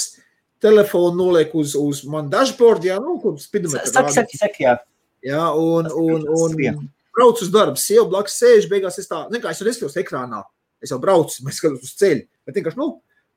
telefonu 0.62 1.18
nolieku 1.18 1.60
uz, 1.60 1.74
uz 1.76 2.00
manu 2.08 2.32
dashboard, 2.32 2.86
jā, 2.88 2.96
nu, 3.02 3.18
kur 3.20 3.36
spidometru 3.40 3.92
Saki, 3.92 4.14
saki, 4.16 4.40
saki, 4.40 4.64
jā. 4.68 4.78
Jā, 5.26 5.42
un, 5.52 5.90
un, 5.92 6.56
jā. 6.60 6.72
un 6.72 6.88
braucu 7.16 7.44
uz 7.44 7.52
darbu, 7.52 7.80
sieva 7.80 8.06
blakus 8.08 8.38
sēž, 8.40 8.70
beigās 8.70 8.96
es 9.02 9.08
tā, 9.10 9.26
nekā 9.32 9.52
es 9.52 9.60
jau 9.60 9.68
neskatos 9.68 9.98
ekrānā. 10.00 10.40
Es 10.80 10.94
jau 10.94 11.00
braucu, 11.00 11.42
mēs 11.44 11.60
skatāmies 11.60 11.90
uz 11.90 11.96
ceļu. 12.00 12.24
Bet 12.48 12.56
vienkārši, 12.56 12.80
nu, 12.80 12.88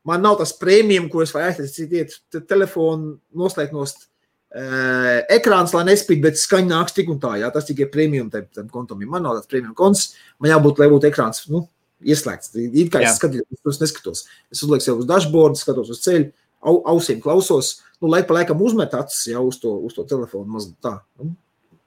man 0.08 0.24
nav 0.24 0.38
tas 0.40 0.56
prēmijums, 0.56 1.12
ko 1.12 1.26
es 1.26 1.34
vajag 1.36 1.60
aiztaisīt, 1.60 2.16
te- 2.32 2.44
telefonu 2.48 3.18
noslēgt 3.36 3.76
no 3.76 3.84
uh, 3.84 4.06
ekrāns, 4.54 5.74
lai 5.74 5.86
nespīd, 5.88 6.22
bet 6.22 6.38
skaņa 6.38 6.70
nāks 6.70 6.94
tik 6.94 7.10
un 7.10 7.20
tā. 7.22 7.36
Jā, 7.42 7.50
tas 7.54 7.66
tikai 7.66 7.88
prēmijum 7.89 8.30
tam, 8.34 8.46
tam 8.54 8.68
kontam. 8.70 9.02
Ja 9.02 9.10
Man 9.10 9.26
nav 9.26 9.39
tāds 9.39 9.50
prēmijum 9.50 9.74
konts, 9.78 10.12
man 10.39 10.52
jābūt, 10.52 10.82
lai 10.82 10.89
būtu 10.92 11.10
ekrāns. 11.10 11.46
Nu, 11.50 11.68
Ieslēgts. 12.04 12.52
It 12.60 12.92
kā 12.92 13.02
Jā. 13.02 13.13
es 13.13 13.20
skatos, 13.20 13.46
es 13.72 13.80
neskatos. 13.80 14.26
Es 14.52 14.63
uzlieku 14.66 14.84
sev 14.84 15.00
uz 15.00 15.08
dashboard, 15.08 15.56
skatos 15.56 15.92
uz 15.94 16.02
ceļu, 16.04 16.34
au, 16.60 16.82
ausīm 16.94 17.22
klausos. 17.24 17.78
Nu, 18.02 18.10
laik 18.12 18.28
pa 18.28 18.36
laikam 18.36 18.62
uzmet 18.66 18.94
acis 18.98 19.30
jau 19.32 19.46
uz 19.48 19.60
to, 19.62 19.72
uz 19.88 19.96
to 19.96 20.04
telefonu. 20.10 20.50
Mazliet 20.58 20.76
tā. 20.84 20.98
Nu, 21.22 21.32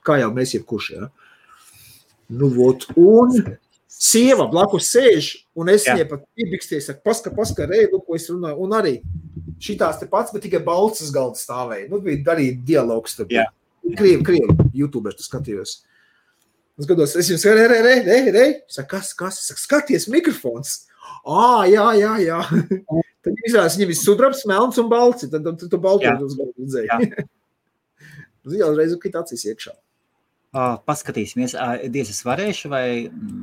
kā 0.06 0.18
jau 0.22 0.32
mēs 0.34 0.54
jebkurš. 0.56 0.90
Ja? 0.96 1.10
Nu, 2.32 2.48
vot, 2.54 2.88
un 2.96 3.36
sieva 3.96 4.48
blakus 4.50 4.90
sēž, 4.92 5.30
un 5.56 5.70
es 5.72 5.86
Jā. 5.86 5.94
viņai 5.94 6.08
pat 6.10 6.24
piebiksties, 6.36 6.88
saku, 6.88 7.04
paska, 7.06 7.32
paska, 7.36 7.68
reidu, 7.70 8.00
ko 8.04 8.16
es 8.18 8.28
runāju. 8.32 8.58
Un 8.64 8.74
arī 8.76 8.96
šitās 9.62 10.00
te 10.00 10.08
pats, 10.10 10.32
bet 10.34 10.44
tikai 10.46 10.62
balts 10.64 11.02
uz 11.04 11.12
galda 11.14 11.38
stāvēja. 11.40 11.88
Nu, 11.90 12.00
bija 12.04 12.34
arī 12.34 12.50
dialogs. 12.66 13.18
Jā. 13.30 13.46
Krievi, 13.86 14.22
krievi, 14.26 14.56
YouTube 14.74 15.12
tu 15.14 15.26
skatījos. 15.26 15.78
Es 16.76 16.84
skatos, 16.88 17.14
es 17.16 17.30
jums 17.30 17.44
skatos, 17.44 17.68
re, 17.70 17.80
re, 17.84 17.94
re, 18.04 18.18
re. 18.34 18.46
Saka, 18.72 18.98
kas, 18.98 19.12
kas? 19.16 19.40
Saka, 19.46 19.62
skaties, 19.62 20.08
mikrofons. 20.12 20.82
Ā, 21.26 21.64
jā, 21.70 21.86
jā, 22.00 22.12
jā. 22.24 22.40
Tad 23.26 23.40
izrādās, 23.46 23.78
viņam 23.78 23.90
ir 23.90 23.98
sudrabs, 23.98 24.44
melns 24.46 24.78
un 24.78 24.90
balts. 24.90 25.26
Tad 25.30 25.46
tad 25.46 25.64
tu 25.70 25.78
baltu 25.82 26.06
Jā. 26.06 26.12
uz 26.22 26.36
galda 26.38 26.62
redzēji. 26.62 26.90
Jā. 26.92 27.26
Zinu, 28.52 28.68
uzreiz 28.70 28.94
krīt 29.02 29.16
acīs 29.18 29.42
iekšā. 29.50 29.72
Uh, 30.56 30.76
paskatīsimies, 30.86 31.56
uh, 31.58 31.88
Dievs, 31.90 32.12
es 32.14 32.22
varēšu 32.24 32.70
vai, 32.70 32.86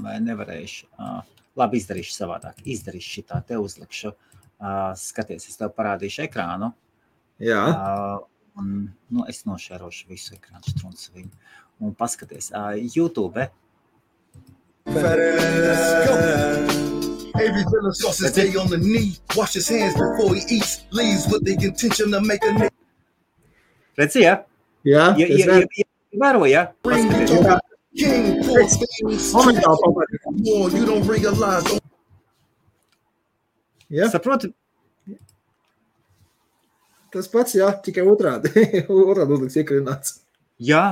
vai 0.06 0.16
nevarēšu. 0.24 0.88
Uh, 0.96 1.20
labi, 1.60 1.82
izdarīšu 1.82 2.16
savādāk. 2.16 2.64
Izdarīšu 2.64 3.18
šitā, 3.18 3.42
te 3.50 3.60
uzlikšu. 3.60 4.14
Uh, 4.14 4.33
skaties, 5.00 5.48
es 5.50 5.60
tev 5.60 5.74
parādīšu 5.78 6.28
ekrānu. 6.28 6.72
Jā, 7.44 7.64
Uh, 7.74 8.20
un, 8.62 8.68
nu, 9.10 9.26
es 9.28 9.44
nošērošu 9.50 10.08
visu 10.12 10.36
ekrānu 10.38 10.64
strunci 10.70 11.10
viņu. 11.16 11.32
Un 11.84 11.96
paskaties, 11.98 12.52
uh, 12.54 12.76
YouTube. 12.78 13.50
Every 17.34 17.64
villain 17.72 17.94
sauce 17.94 18.22
is 18.22 18.32
stay 18.32 18.56
on 18.56 18.70
the 18.70 18.78
knee. 18.78 19.18
Wash 19.36 19.54
his 19.54 19.68
hands 19.68 19.96
before 19.96 20.36
he 20.36 20.42
eats. 20.50 20.86
Leaves 20.92 21.28
with 21.28 21.44
the 21.44 21.54
intention 21.54 22.12
to 22.12 22.22
make 22.22 22.44
a 22.44 22.52
nigga 22.52 22.70
Redzi, 23.98 24.22
ja? 24.22 24.44
jā. 24.86 25.14
Ja, 25.18 25.28
ja, 25.28 25.60
ja, 25.62 25.86
vēro, 26.18 26.46
ja? 26.50 26.66
Paskaties. 26.82 27.62
king. 27.96 28.44
Poor 28.44 28.66
things. 28.66 29.34
You 30.74 30.86
don't 30.86 31.08
realize. 31.08 31.64
Don't 31.64 31.93
Jā, 33.94 34.10
Saproti, 34.10 34.50
tas 37.14 37.30
pats, 37.30 37.54
jā, 37.58 37.70
tikai 37.86 38.06
otrādi. 38.10 38.50
otrādi 38.90 39.36
uzliks 39.36 39.60
iekrināts. 39.62 40.16
Jā, 40.64 40.86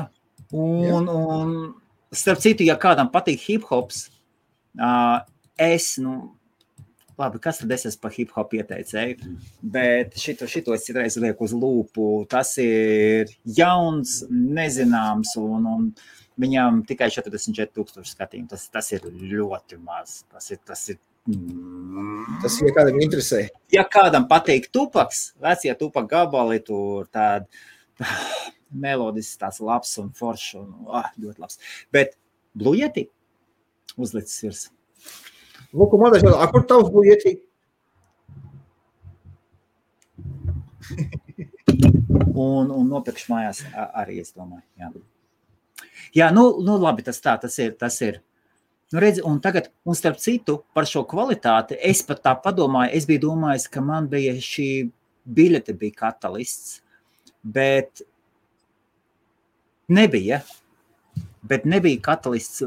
un, 0.54 1.10
un 1.10 1.56
starp 2.14 2.44
citu, 2.44 2.68
ja 2.68 2.78
kādam 2.82 3.10
patīk 3.14 3.42
hip 3.48 3.66
hops, 3.72 4.06
uh, 4.78 5.24
es, 5.58 5.96
nu, 6.02 6.36
labi, 7.22 7.42
kas 7.42 7.62
tad 7.62 7.74
es 7.74 7.88
esmu 7.90 8.04
par 8.06 8.16
hip 8.16 8.34
hop 8.38 8.54
ieteicēju, 8.58 9.34
bet 9.74 10.18
šito, 10.22 10.50
šito 10.50 10.76
es 10.76 10.86
citreiz 10.88 11.18
lieku 11.22 11.48
uz 11.48 11.56
lūpu. 11.58 12.10
Tas 12.32 12.54
ir 12.62 13.32
jauns, 13.58 14.22
nezināms, 14.30 15.36
un, 15.42 15.70
un 15.74 15.88
viņam 16.42 16.84
tikai 16.90 17.10
44,000 17.14 18.14
skatījumu. 18.14 18.50
Tas, 18.52 18.68
tas 18.74 18.94
ir 18.96 19.06
ļoti 19.10 19.82
maz. 19.82 20.22
Tas 20.32 20.54
ir, 20.54 20.62
tas 20.66 20.86
ir 20.94 21.02
Tas 21.22 22.56
ir, 22.58 22.72
ja 22.72 22.74
kādam 22.74 22.98
interesē. 23.04 23.44
ja 23.70 23.84
kādam 23.86 24.26
patīk 24.30 24.72
tupaks, 24.74 25.36
vecie 25.42 25.74
tupak 25.78 26.08
gabali, 26.10 26.58
tur 26.66 27.06
tāda 27.14 27.46
melodijas, 28.84 29.36
tāds 29.38 29.62
labs 29.62 29.94
un 30.02 30.10
foršs 30.18 30.56
un 30.58 30.72
ah, 30.90 31.12
ļoti 31.22 31.44
labs. 31.44 31.60
Bet 31.94 32.18
blūjeti 32.58 33.06
uzlicis 34.02 34.42
virs. 34.46 34.64
Lūk, 35.72 35.94
man 36.00 36.16
liekas, 36.16 36.34
a, 36.34 36.50
kur 36.52 36.66
tavs 36.68 36.90
būtu 36.92 37.14
ietī? 37.14 37.38
Un, 42.32 42.72
un 42.74 42.90
nopirkšu 42.90 43.32
mājās 43.32 43.62
arī, 43.76 44.20
es 44.24 44.34
domāju. 44.34 44.66
Jā, 44.82 44.90
jā 46.18 46.28
nu, 46.34 46.48
nu 46.66 46.76
labi, 46.82 47.06
tas 47.06 47.22
tā, 47.24 47.38
tas 47.40 47.56
ir. 47.62 47.76
Tas 47.80 48.00
ir. 48.04 48.20
Nu, 48.92 49.00
redzi, 49.00 49.22
un 49.24 49.40
tagad, 49.40 49.70
un 49.88 49.96
starp 49.96 50.20
citu, 50.20 50.58
par 50.76 50.88
šo 50.90 51.06
kvalitāti, 51.08 51.78
es 51.80 52.02
pat 52.04 52.20
tā 52.26 52.34
padomāju, 52.44 52.92
es 52.98 53.06
biju 53.08 53.22
domājis, 53.30 53.70
ka 53.72 53.84
man 53.84 54.10
bija 54.12 54.34
šī 54.36 54.68
biļete 55.32 55.76
bija 55.80 55.96
katalists, 56.02 56.82
bet 57.42 58.04
nebija. 59.92 60.42
Bet 61.42 61.64
nebija 61.66 62.02
katalists. 62.04 62.62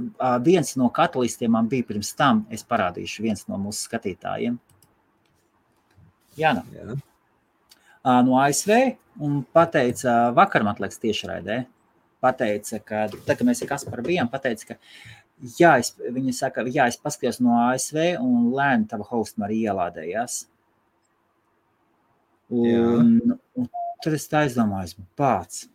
Viens 0.44 0.72
no 0.80 0.88
katalistiem 0.92 1.52
man 1.54 1.68
bija 1.70 1.86
pirms 1.86 2.10
tam. 2.18 2.42
Es 2.50 2.64
parādīšu, 2.66 3.22
viens 3.22 3.44
no 3.46 3.60
mūsu 3.60 3.84
skatītājiem. 3.86 4.56
Jā, 6.40 6.50
nu. 6.56 6.64
Jā. 6.74 6.96
no 8.26 8.40
ASV 8.40 8.72
un 9.22 9.42
pateica, 9.54 10.32
vakar 10.34 10.64
man 10.66 10.80
liekas, 10.80 10.98
tiešraidē, 11.04 11.60
pateica, 12.24 12.80
ka, 12.82 13.04
tā, 13.28 13.36
ka 13.38 13.46
mēs 13.46 13.62
ar 13.62 13.70
Kasparu 13.70 14.02
bijām, 14.08 14.32
pateica, 14.32 14.72
ka 14.72 14.80
jā, 15.58 15.76
es, 15.82 15.92
viņa 15.98 16.34
saka, 16.36 16.64
jā, 16.72 16.88
es 16.90 16.98
paskatījos 17.00 17.40
no 17.44 17.58
ASV 17.66 18.00
un 18.22 18.50
lēni 18.54 18.88
tava 18.90 19.06
hosta 19.08 19.44
arī 19.46 19.62
ielādējās. 19.68 20.44
Un, 22.54 23.16
un 23.56 23.68
tur 24.04 24.16
es 24.16 24.26
tā 24.30 24.44
aizdomājos, 24.44 24.96
pats. 25.18 25.66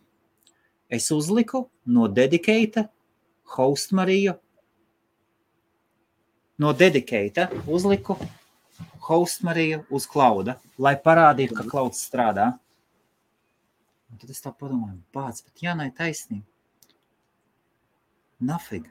Es 0.90 1.10
uzliku 1.14 1.66
no 1.86 2.08
dedikēta 2.10 2.86
host 3.56 3.94
Mariju. 3.94 4.36
No 6.60 6.72
dedikēta 6.76 7.48
uzliku 7.70 8.16
host 9.06 9.44
Mariju 9.46 9.84
uz 9.90 10.06
klauda, 10.10 10.58
lai 10.78 10.96
parādītu, 11.00 11.56
ka 11.56 11.66
klauds 11.68 12.02
strādā. 12.06 12.52
Un 14.10 14.18
tad 14.18 14.30
es 14.34 14.42
tā 14.42 14.50
padomāju, 14.50 14.98
pats, 15.14 15.44
bet 15.46 15.62
Jānai 15.62 15.90
taisnība. 15.94 16.46
Nafig. 18.40 18.88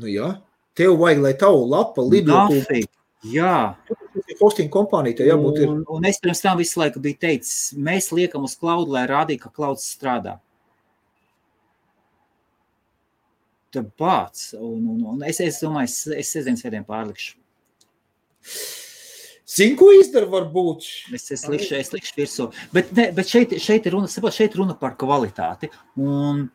Nu, 0.00 0.08
jā. 0.08 0.34
Tev 0.78 0.96
vajag, 1.00 1.20
lai 1.24 1.32
tavu 1.36 1.66
lapa 1.68 2.04
lidotu. 2.04 2.62
Nafig. 2.62 2.88
Jā. 3.32 3.76
Hosting 4.40 4.70
kompānija 4.72 5.20
tev 5.20 5.28
jābūt 5.28 5.60
ir. 5.60 5.68
Un, 5.70 5.82
un 5.94 6.06
es 6.08 6.18
pirms 6.22 6.40
tam 6.42 6.58
visu 6.58 6.80
laiku 6.80 7.02
biju 7.02 7.20
teicis, 7.22 7.74
mēs 7.78 8.10
liekam 8.14 8.48
uz 8.48 8.56
klaudu, 8.58 8.94
lai 8.96 9.04
rādītu, 9.10 9.44
ka 9.44 9.52
klauds 9.54 9.84
strādā. 9.94 10.38
Tad 13.72 13.88
bāc, 14.00 14.40
un, 14.58 14.80
un, 14.94 15.04
un 15.14 15.22
es, 15.24 15.38
es 15.40 15.62
domāju, 15.64 15.88
es, 15.88 16.00
es 16.18 16.32
sestdienas 16.34 16.64
svētdien 16.64 16.84
pārlikšu. 16.88 17.38
Zinu, 19.52 19.76
ko 19.80 19.90
izdara 19.96 20.28
varbūt. 20.32 20.84
Es, 21.16 21.28
es 21.34 21.46
likšu, 21.48 21.76
es 21.78 21.92
likšu 21.92 22.18
virsū. 22.18 22.48
Bet, 22.72 22.92
ne, 22.96 23.10
bet 23.16 23.28
šeit, 23.28 23.54
šeit, 23.60 23.86
ir 23.88 23.96
runa, 23.96 24.08
šeit 24.32 24.56
runa 24.58 24.76
par 24.80 24.96
kvalitāti. 25.00 25.68
Un 26.00 26.46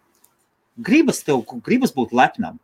gribas 0.78 1.24
tev, 1.26 1.44
gribas 1.66 1.94
būt 1.96 2.16
lepnam. 2.18 2.58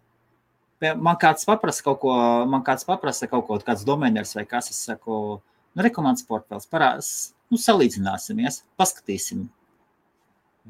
Man 0.84 1.18
kāds 1.22 1.48
paprasa 1.48 1.84
kaut 1.86 2.00
ko, 2.02 2.14
man 2.50 2.64
kāds 2.66 2.88
paprasa 2.88 3.30
kaut 3.32 3.46
ko, 3.48 3.58
kāds 3.64 3.86
domenieris 3.88 4.34
vai 4.36 4.46
kas, 4.50 4.72
es 4.74 4.82
saku, 4.90 5.20
nu, 5.40 5.84
rekomandas 5.86 6.26
portfels, 6.28 6.68
parās, 6.70 7.12
nu, 7.54 7.60
salīdzināsimies, 7.62 8.64
paskatīsim, 8.80 9.46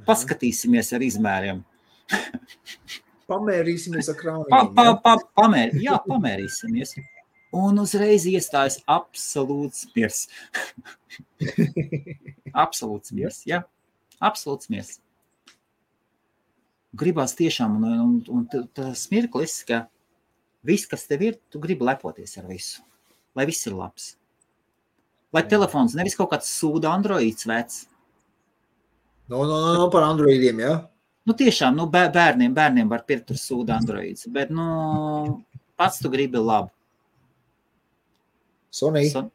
paskatīsimies 0.07 0.93
ar 0.93 1.07
izmēriem. 1.07 1.63
Pamērīsimies 3.31 4.09
ar 4.11 4.17
krānu. 4.19 4.45
Pa, 4.51 4.65
pa, 4.75 4.89
pa, 4.99 5.15
pamēr, 5.39 5.77
jā, 5.81 5.95
pamērīsimies. 6.05 6.97
Un 7.53 7.77
uzreiz 7.79 8.25
iestājas 8.27 8.79
absolūts 8.89 9.85
miers. 9.95 10.25
absolūts 12.65 13.13
miers, 13.15 13.39
jā. 13.47 13.61
Absolūts 14.23 14.69
miers. 14.73 14.97
Gribās 16.97 17.33
tiešām, 17.37 17.79
un, 17.79 17.85
un, 18.03 18.43
un 18.59 18.67
tas 18.75 19.07
mirklis, 19.13 19.61
ka 19.69 19.85
viss, 20.63 20.87
kas 20.89 21.05
tev 21.09 21.21
ir, 21.27 21.37
tu 21.51 21.59
gribi 21.63 21.85
lepoties 21.85 22.37
ar 22.39 22.45
visu. 22.49 22.81
Lai 23.35 23.45
viss 23.49 23.65
ir 23.67 23.73
labs. 23.77 24.13
Lai 25.33 25.41
telefons 25.49 25.95
nevis 25.97 26.15
kaut 26.15 26.29
kāds 26.31 26.49
sūda 26.59 26.91
androīds 26.93 27.47
vecs. 27.49 27.85
No, 29.31 29.39
no, 29.47 29.55
no, 29.63 29.73
no 29.79 29.87
par 29.89 30.03
androidiem, 30.05 30.59
jā. 30.61 30.73
Nu, 31.25 31.33
tiešām, 31.39 31.75
nu, 31.79 31.85
bē- 31.87 32.09
bērniem, 32.13 32.53
bērniem 32.53 32.89
var 32.91 33.05
pirkt 33.07 33.29
tur 33.31 33.37
sūda 33.39 33.77
androīds, 33.79 34.27
bet, 34.35 34.49
nu, 34.51 35.41
pats 35.79 36.01
tu 36.03 36.09
gribi 36.11 36.37
labu. 36.37 36.69
Sonija, 38.73 39.11
So- 39.11 39.31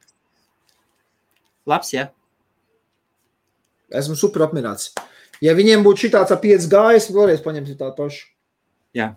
Labs, 1.67 1.91
jā. 1.93 2.09
esmu 3.93 4.17
super 4.17 4.43
apmierināts. 4.47 4.93
Ja 5.41 5.55
viņiem 5.55 5.83
būtu 5.85 6.05
šī 6.07 6.11
tāds 6.14 6.33
5G, 6.43 6.95
es 6.97 7.11
vēlreiz 7.11 7.43
paņemtu 7.45 7.77
tādu 7.79 7.97
pašu. 7.97 8.27
Jā. 8.95 9.14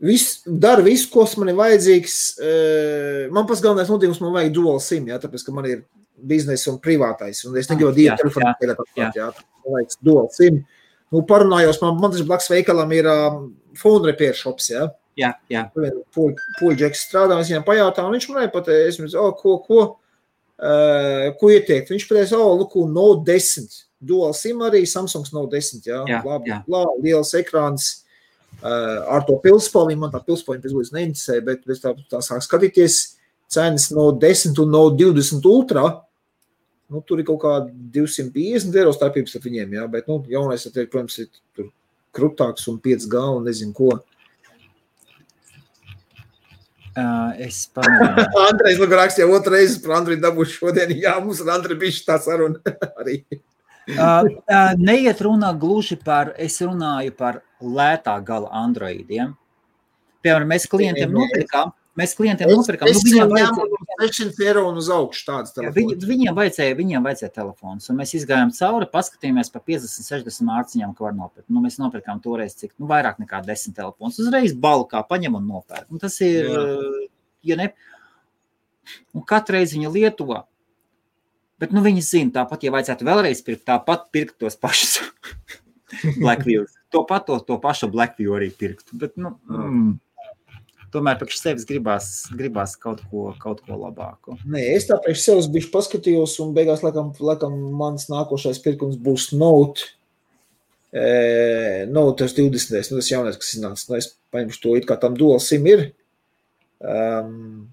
Viss 0.00 0.40
dara 0.46 0.80
visu, 0.80 1.10
kas 1.12 1.34
man 1.36 1.50
ir 1.52 1.58
vajadzīgs. 1.58 2.14
Eh, 2.40 3.24
Man 3.32 3.44
pats 3.48 3.60
galvenais 3.60 3.90
notīkums, 3.92 4.20
man 4.24 4.32
vajag 4.38 4.54
dual 4.56 4.78
sim, 4.80 5.08
jā, 5.10 5.18
tāpēc, 5.20 5.44
ka 5.44 5.52
man 5.52 5.68
ir 5.68 5.82
biznesa 6.30 6.70
un 6.72 6.78
privātais. 6.80 7.42
Un 7.48 7.58
es 7.60 7.68
negribu 7.68 7.92
Jā, 8.00 8.16
divu 8.16 8.32
telefonu 8.62 9.10
jā. 9.16 9.28
Man 9.60 9.74
vajag 9.76 9.98
dual 10.04 10.30
sim. 10.32 10.62
Nu, 11.12 11.20
parunājos, 11.28 11.80
man, 11.82 11.98
man 12.00 12.14
tas 12.14 12.24
blakus 12.24 12.48
veikalam 12.52 12.92
ir 12.96 13.08
um, 13.10 13.38
phone 13.76 14.08
repair 14.08 14.36
shops, 14.38 14.70
jā. 14.72 14.88
Jā, 15.18 15.34
jā. 15.52 15.66
Puļģeks 16.14 17.04
strādā, 17.10 17.36
es 17.42 17.50
viņam 17.50 17.66
pajautāju, 17.66 18.08
un 18.08 18.16
viņš 18.16 18.28
man 18.30 18.44
nepateica, 18.46 18.88
es 18.88 19.00
viņam, 19.00 19.16
oh, 19.20 19.32
ko, 19.36 19.56
ko, 19.66 19.80
uh, 20.62 21.26
ko 21.40 21.50
ieteikt. 21.52 21.90
Viņš 21.92 22.06
pateica, 22.08 22.38
oh, 22.40 22.54
lūk, 22.62 22.78
Note 22.88 23.26
10. 23.28 23.68
Dual 24.00 24.32
SIM 24.32 24.62
arī 24.64 24.86
Samsungs 24.88 25.34
Note 25.36 25.58
10, 25.58 25.82
jā, 25.84 25.98
Jā, 26.08 26.22
labi, 26.24 26.54
jā. 26.54 26.62
labi, 26.72 27.10
liels 27.10 27.34
ekrāns. 27.36 27.90
Uh, 27.98 28.06
ar 28.62 29.24
to 29.26 29.38
pilspalvi 29.40 29.96
man 29.96 30.12
tā 30.12 30.20
pilspalvi 30.24 30.60
pēc 30.60 30.74
būtības 30.74 30.94
neinteresē, 30.96 31.40
bet 31.46 31.64
es 31.70 31.82
tā, 31.82 31.94
tā 32.10 32.20
sāk 32.24 32.44
skatīties 32.44 33.00
cenas 33.50 33.90
no 33.94 34.10
10 34.12 34.58
un 34.62 34.70
no 34.70 34.84
20 34.94 35.50
ultra. 35.50 35.88
Nu, 36.90 37.02
tur 37.06 37.22
ir 37.22 37.26
kaut 37.28 37.40
kā 37.44 37.52
250 37.94 38.74
eiro 38.74 38.92
starpības 38.94 39.36
ar 39.38 39.44
viņiem, 39.44 39.76
jā, 39.78 39.84
bet, 39.90 40.08
nu, 40.10 40.18
jaunais, 40.26 40.64
tad, 40.66 40.88
protams, 40.90 41.20
ir 41.22 41.28
tur 41.54 41.68
kruptāks 42.16 42.66
un 42.70 42.80
5G 42.82 43.20
un 43.36 43.44
nezinu 43.46 43.74
ko. 43.76 43.92
Uh, 46.90 47.30
es 47.46 47.62
pamēģināju. 47.70 48.40
Andrejs 48.48 48.80
Lūk 48.82 48.94
rakstīja 48.98 49.28
otru 49.30 49.54
reizi 49.54 49.78
par 49.84 50.00
Andreju 50.00 50.18
dabūšu 50.24 50.56
šodien. 50.56 50.96
Jā, 50.98 51.14
mums 51.22 51.38
ar 51.44 51.52
Andreju 51.54 51.78
bija 51.78 52.02
tā 52.08 52.16
saruna 52.22 52.74
arī. 53.00 53.20
Uh, 53.90 54.26
uh, 54.26 54.72
neiet 54.78 55.22
runa 55.22 55.52
gluži 55.54 55.94
par, 56.02 56.34
es 56.38 56.58
runāju 56.62 57.14
par 57.14 57.38
lētā 57.62 58.16
gala 58.24 58.50
androidiem. 58.62 59.36
Piemēram, 60.24 60.50
mēs 60.52 60.66
klientiem 60.68 61.12
nopirkām, 61.16 61.70
mēs 61.96 62.12
klientiem 62.16 62.50
nopirkām, 62.52 62.90
nu, 62.92 63.00
viņiem 63.06 63.30
vajadzēja, 63.32 63.78
600 64.00 64.44
eiro 64.46 64.64
un 64.68 64.80
uz 64.80 64.88
augšu 64.92 65.22
Jā, 65.30 65.36
Viņi, 65.40 65.72
telefonas. 65.72 66.08
viņiem, 66.10 66.34
vajadzēja, 66.36 66.76
viņiem 66.78 67.06
vajadzēja 67.08 67.32
telefons, 67.36 67.88
un 67.90 67.98
mēs 68.00 68.12
gājām 68.28 68.52
cauri, 68.56 68.88
paskatījāmies 68.92 69.52
par 69.52 69.64
50, 69.68 70.06
60 70.08 70.46
mārciņām, 70.48 70.92
ko 70.96 71.06
var 71.08 71.16
nopirkt. 71.16 71.48
Nu, 71.48 71.62
mēs 71.64 71.78
nopirkām 71.80 72.20
toreiz, 72.24 72.56
cik 72.60 72.74
nu, 72.78 72.88
vairāk 72.90 73.20
nekā 73.22 73.40
10 73.48 73.76
telefonus. 73.76 74.20
Uzreiz 74.20 74.52
balkā 74.56 75.02
paņem 75.08 75.36
un 75.40 75.48
nopērk. 75.54 75.88
Un 75.90 76.02
tas 76.02 76.16
ir, 76.24 76.48
Jā. 76.52 77.08
ja 77.52 77.60
ne, 77.60 77.70
un 79.16 79.24
katru 79.24 79.58
reizi 79.58 79.78
viņa 79.78 79.92
lieto. 79.96 80.42
Bet 81.60 81.72
nu, 81.76 81.84
viņi 81.84 82.04
zina, 82.04 82.34
tāpat, 82.40 82.64
ja 82.64 82.72
vajadzētu 82.72 83.08
vēlreiz 83.08 83.42
pirkt, 83.44 83.66
tāpat 83.68 84.08
pirkt 84.12 84.38
tos 84.40 84.56
pašus 84.56 85.00
Blackview. 86.22 86.64
To, 86.90 87.04
pat, 87.06 87.26
to, 87.28 87.38
to 87.46 87.58
pašu 87.62 87.86
Blackview 87.90 88.34
arī 88.34 88.50
pirkt. 88.50 88.88
Bet, 88.98 89.14
nu, 89.20 89.36
mm, 89.46 89.92
tomēr 90.94 91.20
priekš 91.20 91.38
sevis 91.38 91.66
gribās, 91.68 92.10
gribās 92.34 92.74
kaut, 92.80 93.02
ko, 93.10 93.30
kaut 93.38 93.62
ko 93.66 93.78
labāku. 93.78 94.34
Nē, 94.42 94.64
es 94.74 94.88
tā 94.88 94.98
priekš 95.02 95.22
sevis 95.22 95.48
biju 95.52 95.70
paskatījos, 95.74 96.34
un 96.42 96.54
beigās, 96.56 96.82
laikam, 96.86 97.12
laikam 97.22 97.56
mans 97.78 98.08
nākošais 98.10 98.58
pirkums 98.64 98.98
būs 99.00 99.30
Note. 99.38 99.92
E, 100.90 101.86
Note 101.90 102.24
tas 102.24 102.34
20. 102.34 102.90
Nu, 102.90 102.98
tas 102.98 103.12
jaunais, 103.12 103.38
kas 103.38 103.54
iznāca. 103.54 103.86
Nu, 103.90 104.00
es 104.00 104.12
paņemšu 104.34 104.62
to, 104.64 104.76
it 104.80 104.90
kā 104.90 104.98
tam 105.00 105.18
dual 105.18 105.38
sim 105.42 105.66
ir. 105.70 105.92
Um, 106.80 107.68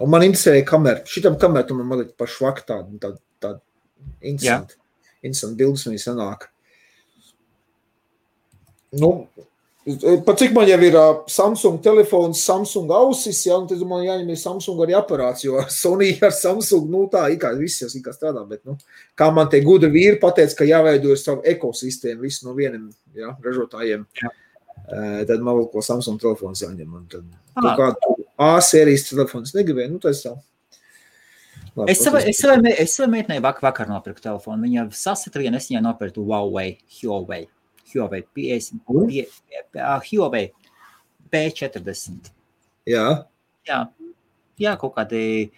un 0.00 0.10
man 0.10 0.26
interesēja 0.26 0.66
kamera. 0.66 1.04
Šitam 1.06 1.38
kameram 1.38 1.82
man 1.82 1.92
mazliet 1.92 2.16
par 2.18 2.30
švaku 2.32 2.66
tādu, 2.66 2.98
tādu, 3.02 3.20
tādu 3.42 3.62
interesantu, 4.24 4.80
interesantu 5.22 5.60
bildus 5.60 5.86
viņa 5.86 6.08
sanāk. 6.08 6.50
Nu, 8.92 9.28
Pat 10.26 10.36
cik 10.36 10.52
man 10.52 10.68
jau 10.68 10.76
ir 10.84 10.94
ā, 11.00 11.04
Samsung 11.32 11.78
telefons, 11.82 12.42
Samsung 12.44 12.90
ausis, 12.92 13.38
ja, 13.46 13.56
un 13.56 13.64
tad 13.66 13.80
man 13.88 14.02
jāņem 14.04 14.36
Samsung 14.36 14.82
arī 14.84 14.92
aparāts, 14.98 15.46
jo 15.46 15.56
Sony 15.72 16.10
ar 16.22 16.34
Samsung, 16.36 16.84
nu 16.92 17.06
tā, 17.10 17.24
it 17.32 17.40
kā 17.40 17.54
viss 17.56 17.80
jau 17.80 17.88
it 17.88 18.04
kā 18.04 18.12
strādā, 18.12 18.42
bet, 18.46 18.60
nu, 18.68 18.76
kā 19.18 19.30
man 19.34 19.48
te 19.50 19.62
gudri 19.64 19.88
vīri 19.94 20.20
pateica, 20.20 20.58
ka 20.58 20.68
jāveido 20.68 21.16
savu 21.16 21.40
ekosistēmu, 21.48 22.20
visu 22.28 22.46
no 22.46 22.54
vieniem, 22.58 22.90
ja, 23.16 23.32
ražotājiem, 23.44 24.04
Jā. 24.20 24.34
Eh, 24.90 25.24
tad 25.28 25.42
man 25.44 25.56
vēl 25.58 25.66
ko 25.72 25.82
Samsung 25.84 26.20
telefons 26.20 26.60
jāņem, 26.64 26.92
un 27.00 27.06
tad 27.10 27.24
Ah. 27.56 27.74
kaut 27.76 27.80
kādu 27.80 28.26
A-sērijas 28.38 29.08
telefons 29.08 29.54
negribēju, 29.56 29.90
nu, 29.94 29.98
tas 30.02 30.22
tā. 30.22 30.36
Labi, 31.76 31.90
Es 31.90 32.02
savai, 32.04 32.22
es 32.28 32.38
savai, 32.40 32.74
es 32.78 32.94
savai 32.96 33.10
meitenei 33.16 33.40
vak, 33.42 33.60
vakar 33.62 33.88
nopirku 33.88 34.20
telefonu. 34.20 34.64
Viņa 34.66 34.88
sasitrīja, 34.90 35.54
es 35.56 35.68
viņai 35.70 35.82
nopirku 35.82 36.24
Huawei, 36.26 36.78
Huawei, 37.00 37.46
Huawei, 37.92 38.22
50, 38.36 38.80
Un? 38.88 39.06
pie, 39.08 39.26
pie, 39.72 39.84
Huawei 40.10 40.50
P40. 41.32 42.30
Jā, 42.88 43.06
Jā, 43.68 43.80
jā 44.58 44.72
kaut 44.80 44.94
kādi, 44.96 45.50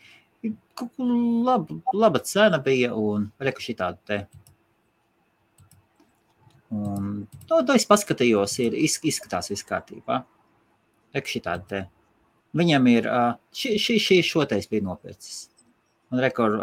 kā 0.77 0.89
laba, 1.95 2.19
cena 2.27 2.59
bija 2.59 2.91
un 2.99 3.29
reku 3.41 3.63
šī 3.63 3.77
tāda 3.79 3.99
te. 4.05 4.19
Un 6.73 7.27
to, 7.49 7.61
to 7.69 7.75
es 7.77 7.85
paskatījos, 7.89 8.55
ir 8.65 8.75
iz- 8.81 9.01
izskatās 9.05 9.51
viss 9.53 9.65
kārtībā. 9.69 10.23
Reku 11.15 11.29
šī 11.35 11.43
tāda 11.45 11.67
te. 11.69 11.83
Viņam 12.57 12.87
ir, 12.93 13.09
šī, 13.57 13.75
šī, 13.81 13.97
šī 14.01 14.19
šotais 14.25 14.69
bija 14.69 14.85
nopircis. 14.85 15.47
Un 16.13 16.21
rekord, 16.21 16.61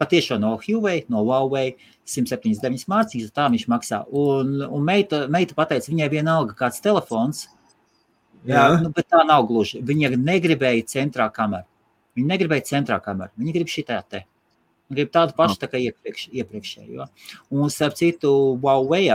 patiešām 0.00 0.40
no 0.40 0.54
Huawei, 0.60 1.02
no 1.12 1.24
Huawei 1.26 1.74
179 2.10 2.88
mārciņas, 2.90 3.32
tā 3.36 3.46
viņš 3.52 3.66
maksā. 3.70 4.02
Un, 4.10 4.58
un 4.66 4.84
meita, 4.86 5.24
meita 5.32 5.56
pateica, 5.58 5.92
viņai 5.92 6.10
vienalga 6.12 6.56
kāds 6.58 6.82
telefons, 6.84 7.46
Jā, 8.48 8.64
nu, 8.80 8.88
bet 8.94 9.10
tā 9.12 9.20
nav 9.28 9.44
gluži. 9.48 9.82
Viņa 9.84 10.14
negribēja 10.16 10.86
centrā 10.88 11.26
kameru. 11.32 11.66
Viņa 12.16 12.32
negribēja 12.32 12.68
centrā 12.72 12.96
kameru. 13.02 13.32
Viņa 13.36 13.56
grib 13.56 13.70
šī 13.70 13.84
te. 13.86 14.22
Viņa 14.88 14.96
grib 14.96 15.10
tādu 15.12 15.36
pašu 15.36 15.58
tā 15.60 15.68
kā 15.70 15.80
iepriekš, 15.80 16.30
iepriekšējo. 16.40 17.06
Un, 17.52 17.68
starp 17.72 17.98
citu, 18.00 18.32
Huawei 18.62 19.10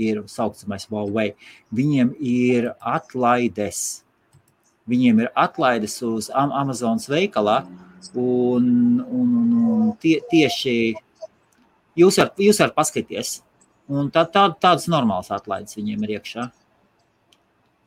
ir 0.00 0.22
saucamais 0.30 0.86
Huawei. 0.88 1.34
Viņiem 1.74 2.14
ir 2.22 2.70
atlaides. 2.78 4.04
Viņiem 4.90 5.26
ir 5.26 5.32
atlaides 5.38 5.98
uz 6.06 6.30
Am- 6.30 6.54
Amazonas 6.54 7.10
veikalā. 7.10 7.64
Un, 8.16 9.02
un, 9.04 9.34
un 9.60 9.90
tie, 10.00 10.20
tieši 10.30 10.94
jūs 11.98 12.18
varat, 12.18 12.38
varat 12.58 12.74
paskatīties. 12.76 13.40
Un 13.90 14.10
tā, 14.14 14.22
tā, 14.30 14.46
tādas 14.62 14.86
normālas 14.86 15.30
atlaides 15.34 15.74
viņiem 15.74 16.04
ir 16.06 16.18
iekšā 16.20 16.50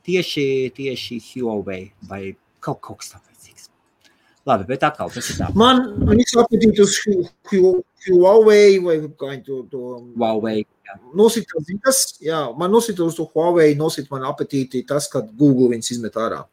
tieši, 0.04 0.72
tieši 0.76 1.20
Huawei 1.30 1.92
vai 2.10 2.36
kaut, 2.60 2.82
kaut 2.84 2.98
kas 3.00 3.14
tamlīdzīgs. 3.14 3.70
Labi, 4.46 4.66
bet 4.68 4.84
atkal 4.84 5.08
tas 5.14 5.30
ir 5.32 5.38
tā. 5.40 5.48
man 5.56 5.86
visu 6.18 6.42
apetīti 6.42 6.82
uz 6.84 6.98
Hu- 7.06 7.30
Hu- 7.52 7.84
Huawei 8.10 8.80
vai 8.84 8.98
kā 9.16 9.38
to, 9.46 9.62
to 9.72 9.80
Huawei. 10.18 10.66
jā. 10.90 10.98
nosita 11.16 11.62
tas, 11.86 12.02
jā, 12.20 12.42
man 12.58 12.72
nosita 12.72 13.06
uz 13.08 13.16
to 13.16 13.24
Huawei, 13.32 13.72
nosita 13.80 14.12
man 14.12 14.28
apetīti 14.28 14.84
tas, 14.86 15.08
kad 15.08 15.32
Google 15.38 15.70
viņus 15.72 15.92
izmet 15.96 16.14
ārā. 16.20 16.44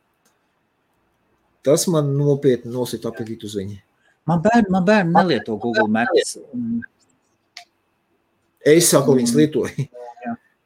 tas 1.62 1.88
man 1.88 2.14
nopietni 2.16 2.70
nosita 2.72 3.10
apetītu 3.10 3.44
uz 3.50 3.54
viņu. 3.58 3.76
Man 4.26 4.40
bērni, 4.40 4.70
man 4.70 4.84
bērni 4.86 5.12
nelieto 5.12 5.58
Google 5.58 5.88
Maps. 5.88 6.38
un- 6.54 6.82
Es 8.66 8.90
saku, 8.92 9.14
viņas 9.16 9.34
lietoju. 9.38 9.86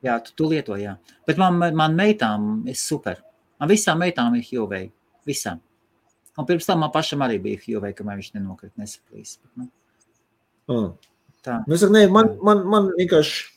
Jā, 0.04 0.18
tu, 0.20 0.34
tu 0.36 0.48
lieto, 0.50 0.74
jā. 0.76 0.96
Bet 1.26 1.38
man, 1.40 1.56
man 1.56 1.94
meitām 1.96 2.66
ir 2.68 2.76
super. 2.76 3.22
Man 3.60 3.70
visām 3.70 4.02
meitām 4.02 4.34
ir 4.36 4.44
Huawei. 4.50 4.90
Visām. 5.24 5.60
Un 6.36 6.44
pirms 6.48 6.66
tam 6.66 6.82
man 6.82 6.90
pašam 6.92 7.22
arī 7.24 7.38
bija 7.40 7.62
Huawei, 7.62 7.94
kamēr 7.96 8.18
viņš 8.20 8.34
nenokrita 8.34 8.76
nesaplīs. 8.82 9.38
Bet, 9.40 9.52
nu, 9.56 9.70
Ah. 10.68 10.90
tā. 11.44 11.62
Nu, 11.68 11.76
saku, 11.76 11.92
nē, 11.92 12.10
man, 12.10 12.34
man, 12.42 12.66
man 12.66 12.90
vienkārši. 12.98 13.50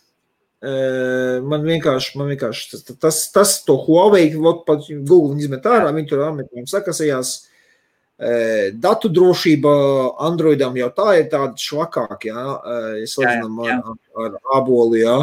eh, 0.64 1.40
Man 1.42 1.62
vienkārši, 1.68 2.16
man 2.18 2.28
vienkārši 2.32 2.72
tas, 2.72 2.84
tas, 3.00 3.20
tas 3.32 3.64
to 3.66 3.76
Huawei, 3.78 4.32
pat 4.66 4.88
Google 5.06 5.38
izmet 5.38 5.64
ārā, 5.64 5.92
viņi 5.94 6.08
tur 6.10 6.24
ametiem 6.30 6.66
sakasījās. 6.66 7.36
Eh, 7.44 7.54
Datu 8.18 9.12
drošība 9.14 9.72
Androidam 10.26 10.78
jau 10.80 10.88
tā 10.90 11.20
ir 11.20 11.28
tāda 11.30 11.54
švakāka, 11.62 12.18
eh, 12.26 12.88
ja 13.04 13.10
salīdzinām 13.12 13.60
ar, 13.62 13.98
ar 14.24 14.40
aboli, 14.58 15.04
jā. 15.04 15.20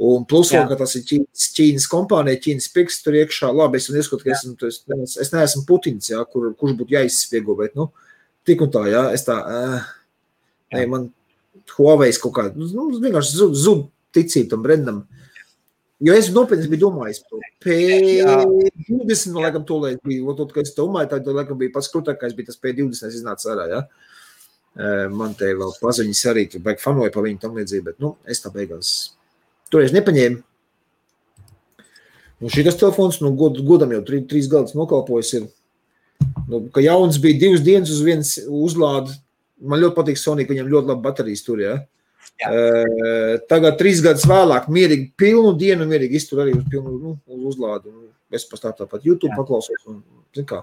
Un 0.00 0.24
plus 0.24 0.48
vēl, 0.48 0.62
Jā. 0.62 0.68
ka 0.70 0.78
tas 0.80 0.94
ir 0.96 1.02
Ķīnas, 1.04 1.48
Ķīnas 1.52 1.86
kompānija, 1.92 2.40
Ķīnas 2.40 2.70
pirksts 2.72 3.04
tur 3.04 3.18
iekšā. 3.20 3.50
Labi, 3.52 3.76
es 3.76 3.90
neskatu, 3.92 4.24
ka 4.24 4.32
esmu, 4.32 4.54
es, 4.64 4.78
es, 4.96 5.16
es 5.26 5.32
neesmu 5.34 5.66
Putins, 5.68 6.08
jā, 6.08 6.22
kur, 6.24 6.46
kurš 6.56 6.78
būtu 6.78 6.96
jāizspiego, 6.96 7.58
bet, 7.58 7.74
nu, 7.76 7.90
tik 8.48 8.64
un 8.64 8.72
tā, 8.72 8.86
jā, 8.88 9.02
es 9.12 9.26
tā, 9.26 9.36
uh, 9.36 9.90
Jā. 10.72 10.78
nē, 10.78 10.86
man 10.88 11.10
Huawei 11.76 12.08
kaut 12.16 12.32
kā, 12.38 12.46
nu, 12.56 12.88
vienkārši 12.96 13.36
zud, 13.42 13.58
zud 13.60 13.84
ticība 14.16 14.54
tam 14.54 14.64
brendam. 14.64 15.02
Jo 16.00 16.14
es 16.16 16.30
nopietni 16.32 16.68
biju 16.72 16.86
domājis 16.86 17.20
par 17.20 17.34
to. 17.34 17.40
P20, 17.64 19.34
man 19.34 19.44
liekas, 19.44 19.64
to 19.68 19.80
bija, 19.84 20.22
un 20.24 20.36
tad, 20.38 20.54
kad 20.54 20.64
es 20.64 20.72
domāju, 20.76 21.10
tad, 21.10 21.28
laikam, 21.28 21.58
bija 21.60 21.74
pats 21.74 21.90
krūtākais, 21.92 22.32
bija 22.38 22.48
tas 22.48 22.60
P20, 22.62 23.18
iznāca 23.18 23.52
ārā. 23.52 23.82
Eh, 24.80 25.08
Man 25.12 25.34
te 25.36 25.50
vēl 25.52 25.74
paziņas 25.82 26.22
arī, 26.32 26.46
tur 26.48 26.64
baigi 26.64 26.80
fanoja 26.80 27.12
pa 27.12 27.24
viņu 27.24 27.42
tam 27.42 27.58
līdzīgi, 27.58 27.84
bet, 27.90 27.98
nu, 28.00 28.14
es 28.24 28.40
tā 28.40 28.52
beigās 28.54 28.94
toreiz 29.68 29.92
nepaņēmu. 29.92 30.40
Nu, 32.40 32.48
šis 32.48 32.80
telefons, 32.80 33.20
nu, 33.20 33.34
god, 33.36 33.60
godam 33.68 33.92
jau 33.92 34.00
trī, 34.06 34.22
trīs 34.24 34.48
gadus 34.48 34.72
nokalpojis 34.78 35.34
ir. 35.36 35.48
Nu, 36.48 36.62
ka 36.72 36.80
jauns 36.80 37.20
bija 37.20 37.42
divas 37.42 37.60
dienas 37.66 37.92
uz 37.92 38.00
vienas 38.06 38.36
uzlādi. 38.48 39.12
Man 39.60 39.82
ļoti 39.82 39.98
patīk 39.98 40.16
Sony, 40.16 40.46
ka 40.48 40.54
viņam 40.54 40.70
ļoti 40.72 40.94
labi 40.94 41.04
baterijas 41.04 41.44
tur, 41.44 41.60
ja. 41.60 41.76
Jā. 41.76 41.99
Uh, 42.40 43.34
tagad 43.50 43.76
trīs 43.76 44.00
gadus 44.00 44.24
vēlāk 44.24 44.70
mierīgi 44.72 45.10
pilnu 45.20 45.50
dienu 45.60 45.84
mierīgi 45.84 46.16
iztur 46.16 46.40
arī 46.46 46.54
uz 46.56 46.64
pilnu 46.72 46.94
nu, 46.96 47.18
uz 47.28 47.54
uzlādi. 47.54 47.92
Un 47.92 48.06
Es 48.30 48.44
pastāvu 48.46 48.76
tāpat 48.78 49.02
YouTube 49.02 49.32
Jā. 49.32 49.36
paklausos 49.40 49.86
un, 49.90 50.04
kā, 50.46 50.60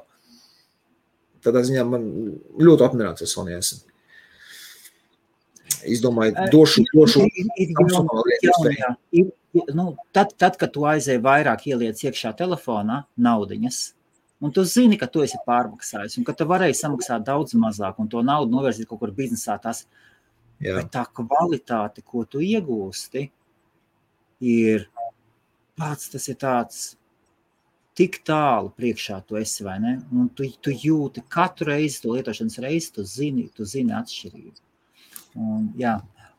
tādā 1.44 1.60
ziņā 1.68 1.84
man 1.84 2.06
ļoti 2.64 2.86
apmierināts 2.86 3.26
ar 3.26 3.28
Sony 3.28 3.58
esmu. 3.58 3.82
Izdomāju, 5.84 6.32
Eh, 6.38 6.50
došu, 6.50 6.86
došu 6.96 7.26
Ir- 7.26 7.32
ir. 7.58 7.68
Ir- 9.12 9.32
ir- 9.54 9.74
nu, 9.76 9.98
tad, 10.14 10.32
tad, 10.38 10.58
kad 10.58 10.72
tu 10.72 10.82
aizēji 10.88 11.22
vairāk 11.22 11.68
ieliec 11.68 12.00
iekšā 12.08 12.32
telefonā 12.38 13.04
naudiņas, 13.20 13.94
un 14.42 14.52
tu 14.52 14.64
zini, 14.64 14.98
ka 14.98 15.08
tu 15.08 15.20
esi 15.22 15.38
pārmaksājis, 15.46 16.18
un 16.18 16.24
ka 16.24 16.34
tu 16.34 16.46
varēji 16.46 16.80
samaksāt 16.80 17.26
daudz 17.26 17.54
mazāk, 17.54 17.96
un 18.00 18.08
to 18.08 18.24
naudu 18.24 18.52
novirzīt 18.52 18.88
kaut 18.88 19.00
kur 19.00 19.12
biznesā, 19.12 19.62
tas 19.62 19.86
Jā. 20.63 20.76
Bet 20.80 20.91
tā 20.96 21.04
kvalitāte, 21.13 22.02
ko 22.06 22.24
tu 22.26 22.41
iegūsti, 22.41 23.28
ir 24.41 24.88
pats 25.78 26.10
tas 26.13 26.28
ir 26.32 26.39
tāds. 26.41 26.86
Tik 27.98 28.20
tālu 28.30 28.70
priekšā 28.78 29.15
tu 29.26 29.39
esi, 29.39 29.63
vai 29.65 29.80
ne? 29.82 29.96
Un 30.13 30.28
tu, 30.38 30.46
tu 30.62 30.70
jūti 30.70 31.24
katru 31.34 31.72
reizi, 31.72 32.04
to 32.04 32.12
lietošanas 32.13 32.60
reizi, 32.62 32.91
tu 32.93 33.02
zini, 33.10 33.48
tu 33.58 33.65
zini 33.65 33.96
atšķirību. 33.98 34.60
Un, 35.41 35.63
jā, 35.82 35.96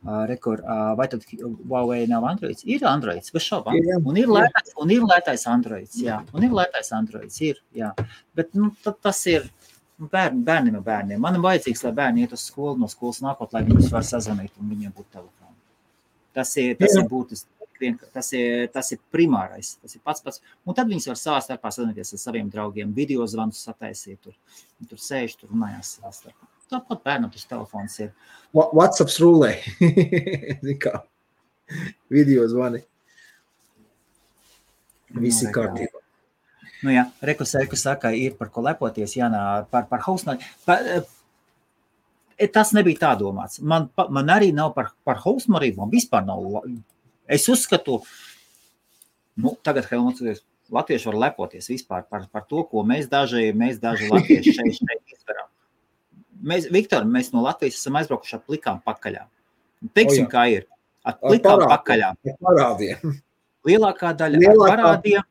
ā, 0.06 0.20
rekur, 0.30 0.62
ā, 0.62 0.76
vai 0.98 1.08
tad 1.10 1.26
Huawei 1.40 2.04
nav 2.10 2.28
Androids? 2.30 2.62
Ir 2.62 2.86
Androids, 2.86 3.34
bez 3.34 3.42
šaubām. 3.48 3.74
Un 4.06 4.20
ir 4.22 4.30
lētais, 4.30 4.70
un 4.78 4.94
ir 4.94 5.02
lētais 5.02 5.48
Androids, 5.50 5.98
jā. 5.98 6.20
Un 6.30 6.46
ir 6.46 6.54
lētais 6.54 6.92
Androids, 6.94 7.40
ir, 7.42 7.58
jā. 7.74 7.90
Bet 8.38 8.54
nu, 8.54 8.70
ta- 8.86 8.94
tas 8.94 9.24
ir 9.26 9.50
bērni, 9.98 10.42
bērniem 10.46 10.74
ir 10.78 10.82
bērniem. 10.86 11.20
Man 11.20 11.34
ir 11.38 11.42
vajadzīgs, 11.44 11.82
lai 11.84 11.92
bērni 11.98 12.22
iet 12.24 12.32
uz 12.36 12.44
skolu, 12.46 12.76
no 12.78 12.88
skolas 12.88 13.20
nākot, 13.24 13.52
lai 13.52 13.64
viņus 13.66 13.90
var 13.92 14.02
sazvanīt 14.06 14.52
un 14.60 14.70
viņiem 14.70 14.92
būtu 14.94 15.10
telefoni. 15.18 15.56
Tas 16.38 16.52
ir, 16.56 16.76
tas 16.78 16.94
Jā. 16.94 17.02
ir 17.02 17.08
būtiski. 17.10 17.48
Tas 18.12 18.32
ir, 18.34 18.64
tas 18.74 18.88
ir 18.90 18.98
primārais. 19.14 19.76
Tas 19.78 19.94
ir 19.94 20.00
pats 20.02 20.20
pats. 20.24 20.40
Un 20.66 20.74
tad 20.74 20.88
viņas 20.90 21.06
var 21.12 21.18
savā 21.20 21.38
starpā 21.44 21.70
sazināties 21.70 22.10
ar 22.16 22.18
saviem 22.18 22.48
draugiem, 22.50 22.90
video 22.94 23.26
zvanus 23.30 23.60
sataisīt. 23.62 24.18
Tur, 24.24 24.34
Viņi 24.80 24.88
tur 24.90 24.98
sēž, 24.98 25.36
tur 25.38 25.52
runājās 25.52 25.92
savā 25.98 26.10
starpā. 26.14 26.48
Tāpat 26.68 27.04
bērnam 27.06 27.30
tas 27.32 27.46
telefons 27.48 27.94
ir. 28.02 28.10
Wha- 28.52 28.66
WhatsApp 28.74 29.14
rulē. 29.22 29.52
Video 32.10 32.46
zvani. 32.50 32.82
Visi 35.14 35.46
Nu, 35.46 35.52
kārtībā. 35.54 35.97
Nu, 36.82 36.90
jā, 36.94 37.04
Rekus, 37.26 37.54
Rekus 37.58 37.82
saka, 37.82 38.12
ir 38.14 38.36
par 38.38 38.50
ko 38.54 38.62
lepoties, 38.62 39.16
Jānā, 39.18 39.66
par, 39.70 39.86
par 39.90 40.00
Hausnari. 40.06 40.44
Eh, 42.38 42.46
tas 42.54 42.70
nebija 42.76 43.00
tā 43.02 43.12
domāts. 43.18 43.58
Man, 43.60 43.88
pa- 43.94 44.06
man 44.14 44.26
arī 44.30 44.52
nav 44.54 44.74
par, 44.76 44.92
par 45.04 45.16
Hausmarību, 45.24 45.76
man 45.82 45.90
vispār 45.90 46.24
nav. 46.26 46.62
Es 47.26 47.48
uzskatu, 47.50 47.98
nu, 49.36 49.56
tagad 49.62 49.88
Helmuts, 49.90 50.22
Latvieši 50.70 51.06
var 51.08 51.14
lepoties 51.16 51.64
vispār 51.72 52.02
par, 52.04 52.26
par 52.28 52.42
to, 52.44 52.60
ko 52.68 52.82
mēs 52.84 53.06
daži, 53.08 53.46
mēs 53.56 53.78
daži 53.80 54.08
latvieši 54.12 54.52
šeit, 54.52 54.74
šeit 54.76 55.14
izdarām. 55.16 55.46
Mēs, 56.44 56.66
Viktor, 56.70 57.06
mēs 57.08 57.32
no 57.32 57.40
Latvijas 57.42 57.78
esam 57.80 57.96
aizbraukuši 57.98 58.36
ar 58.36 58.42
plikām 58.46 58.82
pakaļām. 58.84 59.30
Teiksim, 59.96 60.26
O, 60.26 60.28
jā. 60.28 60.30
kā 60.34 60.42
ir. 60.52 60.66
Ar 61.08 61.16
Ar 61.16 61.30
plikām 61.32 61.54
parādiem. 61.56 61.72
pakaļām. 61.72 62.20
Parādiem. 62.44 63.16
Lielākā 63.66 64.12
daļa 64.20 64.42
Lielākā- 64.44 64.68
ar 64.74 64.82
parādiem. 64.84 65.26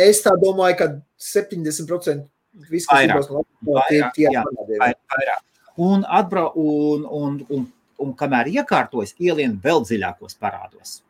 Es 0.00 0.22
tā 0.24 0.32
domāju, 0.40 0.78
ka 0.80 0.88
70% 1.20 2.24
viss, 2.70 2.88
kas 2.88 3.06
izbrauc 3.06 3.30
no 3.30 3.44
Latvijas, 3.76 4.12
tie 4.16 4.28
jā. 4.32 4.44
vai- 4.80 4.94
vairāk. 5.12 5.42
Un, 5.76 6.06
atbra, 6.08 6.46
un, 6.56 7.04
un, 7.04 7.40
un, 7.52 7.66
un 8.00 8.14
kamēr 8.16 8.48
iekārtojas, 8.54 9.12
ielien 9.20 9.58
vēl 9.62 9.84
dziļākos 9.84 10.38
parādos. 10.40 11.00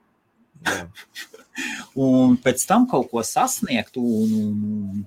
Jā. 0.66 0.86
Un 1.96 2.34
pēc 2.44 2.66
tam 2.68 2.84
kaut 2.90 3.06
ko 3.08 3.22
sasniegt, 3.24 3.96
un, 3.96 4.32
un 4.36 4.98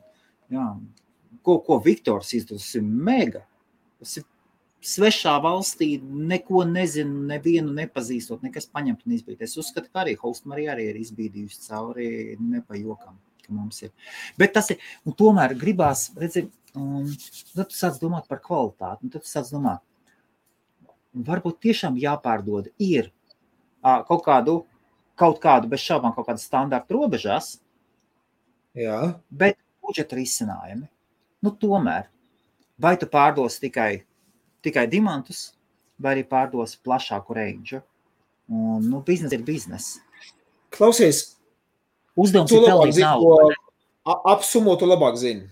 jā, 0.49 0.65
ko, 1.45 1.59
ko 1.65 1.77
Viktors 1.83 2.31
izdarīja, 2.33 2.63
tas 2.63 2.79
ir 2.79 2.87
mega. 3.09 3.43
Tas 4.01 4.15
ir 4.17 4.25
svešā 4.89 5.35
valstī, 5.43 5.91
neko 6.01 6.63
nezinu, 6.71 7.25
nevienu 7.29 7.73
nepazīstot, 7.77 8.41
nekas 8.45 8.69
paņemt 8.71 9.05
un 9.05 9.17
izbīdīt. 9.17 9.45
Es 9.45 9.57
uzskatu, 9.61 9.91
ka 9.93 10.05
arī 10.05 10.15
Haustmarija 10.21 10.73
arī 10.73 10.89
ir 10.89 10.99
izbīdījusi 11.03 11.67
cauri 11.67 12.09
nepajokam, 12.39 13.19
ka 13.49 13.57
mums 13.57 13.83
ir. 13.83 13.91
Bet 14.39 14.55
tas 14.55 14.71
ir, 14.73 14.79
un 15.03 15.15
tomēr 15.17 15.57
gribās, 15.59 16.07
redzi, 16.19 16.45
un 16.77 17.09
tad 17.55 17.69
tu 17.71 17.77
sāc 17.77 17.99
domāt 18.01 18.29
par 18.29 18.41
kvalitāti, 18.43 19.05
un 19.05 19.13
tad 19.13 19.25
tu 19.25 19.31
sāc 19.31 19.49
domāt, 19.51 19.81
varbūt 21.13 21.59
tiešām 21.65 21.97
jāpārdod 21.99 22.69
ir 22.77 23.09
ā, 23.81 23.99
kaut 24.07 24.23
kādu, 24.25 24.59
kaut 25.19 25.41
kādu 25.43 25.69
bez 25.71 25.83
šaubām, 25.83 26.13
kaut 26.15 26.29
kādu 26.29 26.43
standartu 26.43 26.95
robežās, 26.95 27.57
Jā. 28.77 29.15
bet 29.29 29.57
budžeta 29.83 30.17
risinājumi. 30.19 30.87
Nu, 31.43 31.53
tomēr, 31.55 32.09
vai 32.79 32.95
tu 32.99 33.07
pārdos 33.09 33.57
tikai, 33.61 34.03
tikai 34.65 34.85
diamantus, 34.91 35.53
vai 35.99 36.17
arī 36.17 36.25
pārdos 36.27 36.77
plašāku 36.83 37.35
rangu? 37.35 37.81
Un, 38.49 38.85
nu, 38.89 39.01
biznesa 39.05 39.37
ir 39.37 39.43
biznesa. 39.45 40.01
Klausies, 40.73 41.38
Uzdevums 42.19 42.51
ir 42.51 42.65
pelnīt 42.67 42.99
naudu. 42.99 43.23
ko 43.23 44.11
a- 44.13 44.21
apsumot, 44.35 44.79
tu 44.81 44.85
labāk 44.89 45.17
zini. 45.21 45.47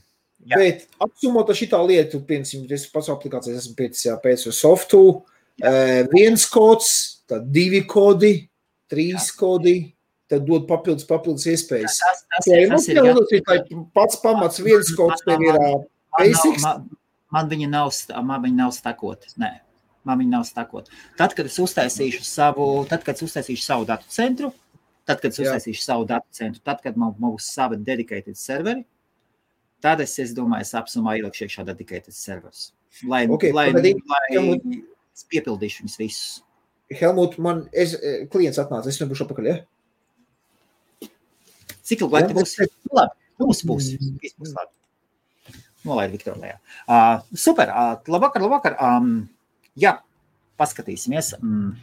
Jā. 0.47 0.55
Bet 0.61 0.85
apsumot 1.03 1.49
šī 1.57 1.67
lieta, 1.87 2.19
piemēram, 2.19 2.71
es 2.71 2.85
pats 2.91 3.09
aplikācijas 3.11 3.63
esmu 3.65 3.75
jā, 4.07 4.15
pēc 4.23 4.45
softu, 4.55 5.23
eh, 5.61 6.03
viens 6.13 6.45
kods, 6.49 6.91
tad 7.27 7.49
divi 7.51 7.81
kodi, 7.89 8.47
trīs 8.89 9.31
kodi, 9.35 9.93
tad 10.29 10.45
dod 10.47 10.67
papildus, 10.67 11.05
papildus 11.07 11.45
iespējas. 11.47 11.97
Tas, 11.99 12.23
tas, 12.35 12.47
Jā, 12.47 12.61
ir, 12.63 12.69
nu, 12.69 12.75
tas 12.75 12.87
ir 12.87 12.95
jā, 12.95 13.03
jā- 13.03 13.13
nu, 13.15 13.21
tas 13.21 13.31
ir 13.31 13.41
tā 13.47 13.87
pats 13.93 14.15
pamats, 14.23 14.59
viens 14.59 14.89
kods 14.95 15.21
tev 15.25 15.41
ir 15.41 15.53
Man 15.53 15.61
nav- 15.61 15.85
basics. 16.19 16.61
Man, 16.63 16.89
man 17.31 17.49
viņa 17.49 17.69
nav, 17.69 17.91
man 18.23 18.41
viņa 18.43 18.55
nav 18.55 18.71
stakot. 18.71 19.27
Nē, 19.37 19.51
man 20.05 20.19
viņa 20.19 20.29
nav 20.29 20.43
stakot. 20.47 20.87
Tad, 21.17 21.33
kad 21.35 21.45
es 21.45 21.57
uztaisīšu 21.57 22.23
savu, 22.23 22.85
tad, 22.87 23.03
kad 23.03 23.15
es 23.15 23.21
uztaisīšu 23.21 23.63
savu 23.63 23.85
datu 23.85 24.05
centru, 24.09 24.53
tad, 25.07 25.21
kad 25.23 25.31
es 25.31 25.39
uztaisīšu 25.39 25.83
savu 25.83 26.05
datu 26.09 26.27
centru, 26.35 26.61
tad, 26.67 26.81
kad 26.83 26.97
man 26.99 27.15
būs 27.17 27.47
sava 27.55 27.77
dedicated 27.79 28.37
serveri, 28.39 28.83
tad 29.83 30.01
es, 30.03 30.17
es 30.19 30.33
domāju, 30.35 30.67
es 30.67 30.73
apsumā 30.77 31.15
ielikšu 31.19 31.47
iekšā 31.47 31.65
dedicated 31.67 32.15
servers. 32.15 32.71
Lai, 33.07 33.25
Ok, 33.29 33.49
lai, 33.53 33.69
pagaidi, 33.71 33.93
lai 34.09 34.21
Helmut. 34.33 34.67
es 35.13 35.25
piepildīšu 35.31 35.83
viņus 35.83 35.97
visus. 36.01 36.29
Helmut, 36.99 37.37
man 37.43 37.65
es, 37.73 37.93
eh, 37.99 38.25
klients 38.31 38.59
atnāca, 38.61 38.87
es 38.87 38.99
nebūšu 39.01 39.27
apakaļ, 39.27 39.49
ja? 39.51 39.57
Cik 41.87 42.03
ilgi 42.03 42.17
laika 42.17 42.35
būs? 42.35 42.55
Labi, 42.91 43.15
būs, 43.39 43.63
būs. 43.67 43.91
Viss 44.23 44.35
būs 44.39 44.55
labi. 44.55 44.73
Nolaid 45.87 46.11
Viktoru 46.11 46.41
lejā. 46.41 46.57
Uh, 46.83 47.21
super, 47.31 47.69
uh, 47.71 47.95
labvakar, 48.11 48.43
labvakar. 48.43 48.75
Um, 48.83 49.29
jā, 49.79 49.93
paskatīsimies. 50.59 51.35
Mm. 51.39 51.77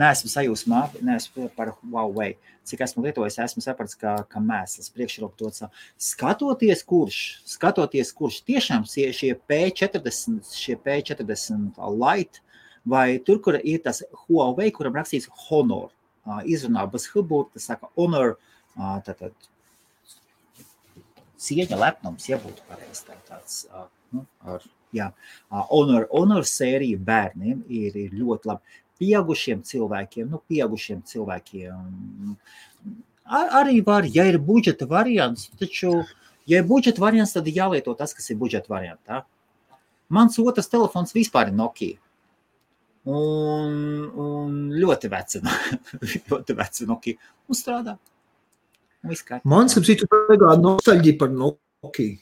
Neesmu 0.00 0.30
sajūsmā, 0.32 0.80
neesmu 1.04 1.50
par 1.56 1.74
Huawei. 1.76 2.34
Cik 2.64 2.84
esmu 2.86 3.04
lietojis, 3.04 3.38
esmu 3.42 3.62
sapratis, 3.64 3.98
ka, 4.00 4.14
ka 4.30 4.40
mēsls 4.40 4.88
priekšroka 4.94 5.68
skatoties, 6.00 6.84
kurš, 6.88 7.18
skatoties, 7.48 8.12
kurš 8.16 8.40
tiešām 8.48 8.86
šie 8.88 9.34
P40, 9.50 10.54
šie 10.56 10.78
P40 10.80 11.80
light, 12.00 12.40
vai 12.88 13.18
tur, 13.18 13.42
kur 13.44 13.60
ir 13.60 13.82
tas 13.84 14.02
Huawei, 14.24 14.70
kuram 14.72 14.96
rakstīts 14.96 15.28
Honor, 15.48 15.90
izrunā 16.48 16.86
bez 16.90 17.08
huburta, 17.12 17.60
saka 17.60 17.90
Honor, 17.98 18.38
tātad 19.04 19.34
cieņa, 21.40 21.78
lepnums, 21.80 22.28
ja 22.28 22.38
būtu 22.40 22.64
pareizi 22.68 23.06
tā, 23.08 23.16
tāds. 23.28 23.64
Nu, 24.10 24.24
ar, 24.44 24.64
jā, 24.96 25.10
honor, 25.70 26.06
honor 26.10 26.46
sērija 26.48 26.98
bērniem 27.06 27.62
ir, 27.68 27.96
ir 27.96 28.16
ļoti 28.16 28.50
labi. 28.50 28.78
Pieaugušiem 29.00 29.62
cilvēkiem, 29.64 30.28
nu, 30.28 30.42
pieaugušiem 30.50 31.00
cilvēkiem 31.08 32.34
ar, 33.30 33.48
arī 33.62 33.80
var, 33.86 34.06
ja 34.10 34.26
ir 34.28 34.38
budžeta 34.42 34.86
variants, 34.90 35.48
taču, 35.60 36.02
ja 36.50 36.60
ir 36.60 36.68
budžeta 36.68 37.02
variants, 37.02 37.34
tad 37.36 37.48
jālieto 37.48 37.94
tas, 37.98 38.14
kas 38.16 38.30
ir 38.32 38.38
budžeta 38.40 38.72
variantā. 38.72 39.24
Mans 40.10 40.38
otrs 40.42 40.70
telefons 40.70 41.14
vispār 41.14 41.52
ir 41.52 41.56
Nokia. 41.56 41.98
Un, 43.10 43.76
un 44.20 44.56
ļoti 44.76 45.10
veca, 45.10 45.42
ļoti 46.30 46.56
veca 46.58 46.88
Nokia. 46.90 47.30
Un 47.48 47.58
strādā. 47.58 47.96
Man 49.48 49.70
ir 49.70 49.86
citu 49.86 50.08
beigā 50.10 50.56
nostalģija 50.60 51.16
par 51.20 51.30
Nokia. 51.32 52.18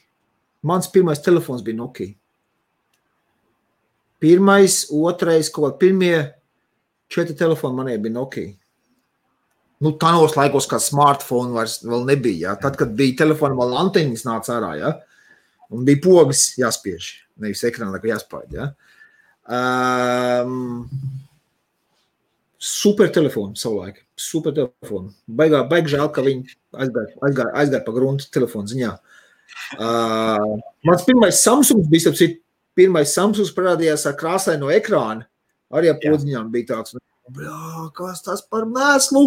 Mans 0.68 0.91
pirmais 0.93 1.22
telefons 1.24 1.64
bija 1.64 1.81
Nokia. 1.81 2.12
Pirmais, 4.18 4.85
otrais, 4.91 5.49
kaut 5.55 5.64
kā 5.64 5.87
pirmie 5.87 6.14
četri 7.12 7.36
telefoni 7.36 7.76
maniem 7.76 8.02
bija 8.02 8.16
Nokia. 8.16 8.54
Nu, 9.84 9.92
Tādos 9.94 10.34
laikos, 10.34 10.66
kad 10.66 10.82
smartphone 10.82 11.54
vairs 11.54 11.78
nebija. 11.84 12.50
Ja? 12.50 12.56
Tad, 12.59 12.78
kad 12.80 12.96
bija 12.98 13.20
telefona, 13.20 13.54
vēl 13.59 13.76
anteņas 13.84 14.26
nāca 14.26 14.56
ārā. 14.56 14.72
Ja? 14.80 14.96
Un 15.70 15.84
bija 15.86 16.02
pogas 16.02 16.48
jāspiež. 16.59 17.12
Nevis 17.38 17.62
ekrānā, 17.68 18.00
kā 18.02 18.11
jāspēj. 18.11 18.48
Ja? 18.56 18.72
Um, 19.48 20.98
super 22.59 23.12
telefonu 23.14 23.54
savulaik. 23.56 24.02
Super 24.18 24.56
telefonu. 24.56 25.14
Baigā, 25.30 25.62
baigi 25.70 25.94
žēl, 25.94 26.11
ka 26.11 26.26
viņi 26.26 26.59
aizgāja, 26.74 27.14
aizgāja, 27.28 27.54
aizgāja 27.62 27.84
pa 27.86 27.94
gruntu 27.94 28.26
telefonu 28.34 28.74
ziņā. 28.74 28.90
Uh, 29.78 30.59
mans 30.88 31.06
pirmais 31.06 31.38
Samsungs 31.44 31.86
bija, 31.90 32.11
apsit, 32.11 32.40
pirmais 32.76 33.14
Samsungs 33.14 33.54
parādījās 33.54 34.09
ar 34.11 34.18
krāsaino 34.18 34.74
ekrānu. 34.74 35.28
Arī 35.74 35.90
ar 35.92 36.00
podziņām 36.00 36.50
bija 36.52 36.70
tāds, 36.72 36.96
nu, 36.96 37.88
kas 37.96 38.24
tas 38.24 38.42
par 38.48 38.64
mēslu? 38.68 39.24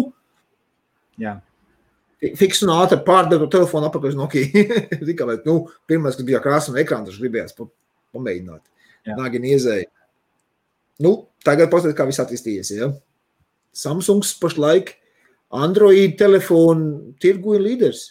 Jā. 1.22 1.36
Fiks 2.38 2.62
un 2.62 2.72
ātri 2.74 3.00
pārdevu 3.02 3.48
telefonu 3.50 3.88
apakaļ 3.88 4.12
uz 4.12 4.18
Nokia. 4.18 4.66
Tikai, 5.08 5.38
nu, 5.46 5.56
pirmais, 5.90 6.18
kad 6.18 6.26
bija 6.26 6.42
krāsaino 6.42 6.78
ekrānu, 6.82 7.10
tas 7.10 7.18
gribējās 7.18 7.56
pamēģināt. 7.58 8.62
Nāgi 9.18 9.42
niezēja. 9.42 9.88
Nu, 11.02 11.16
tagad 11.46 11.70
paskatās, 11.72 11.98
kā 11.98 12.06
viss 12.06 12.22
attīstījies, 12.22 12.74
ja? 12.78 12.90
Samsungs 13.74 14.34
pašlaik 14.38 14.94
Android 15.52 16.14
telefonu 16.20 17.14
tirgu 17.22 17.56
ir 17.56 17.64
līderis. 17.64 18.04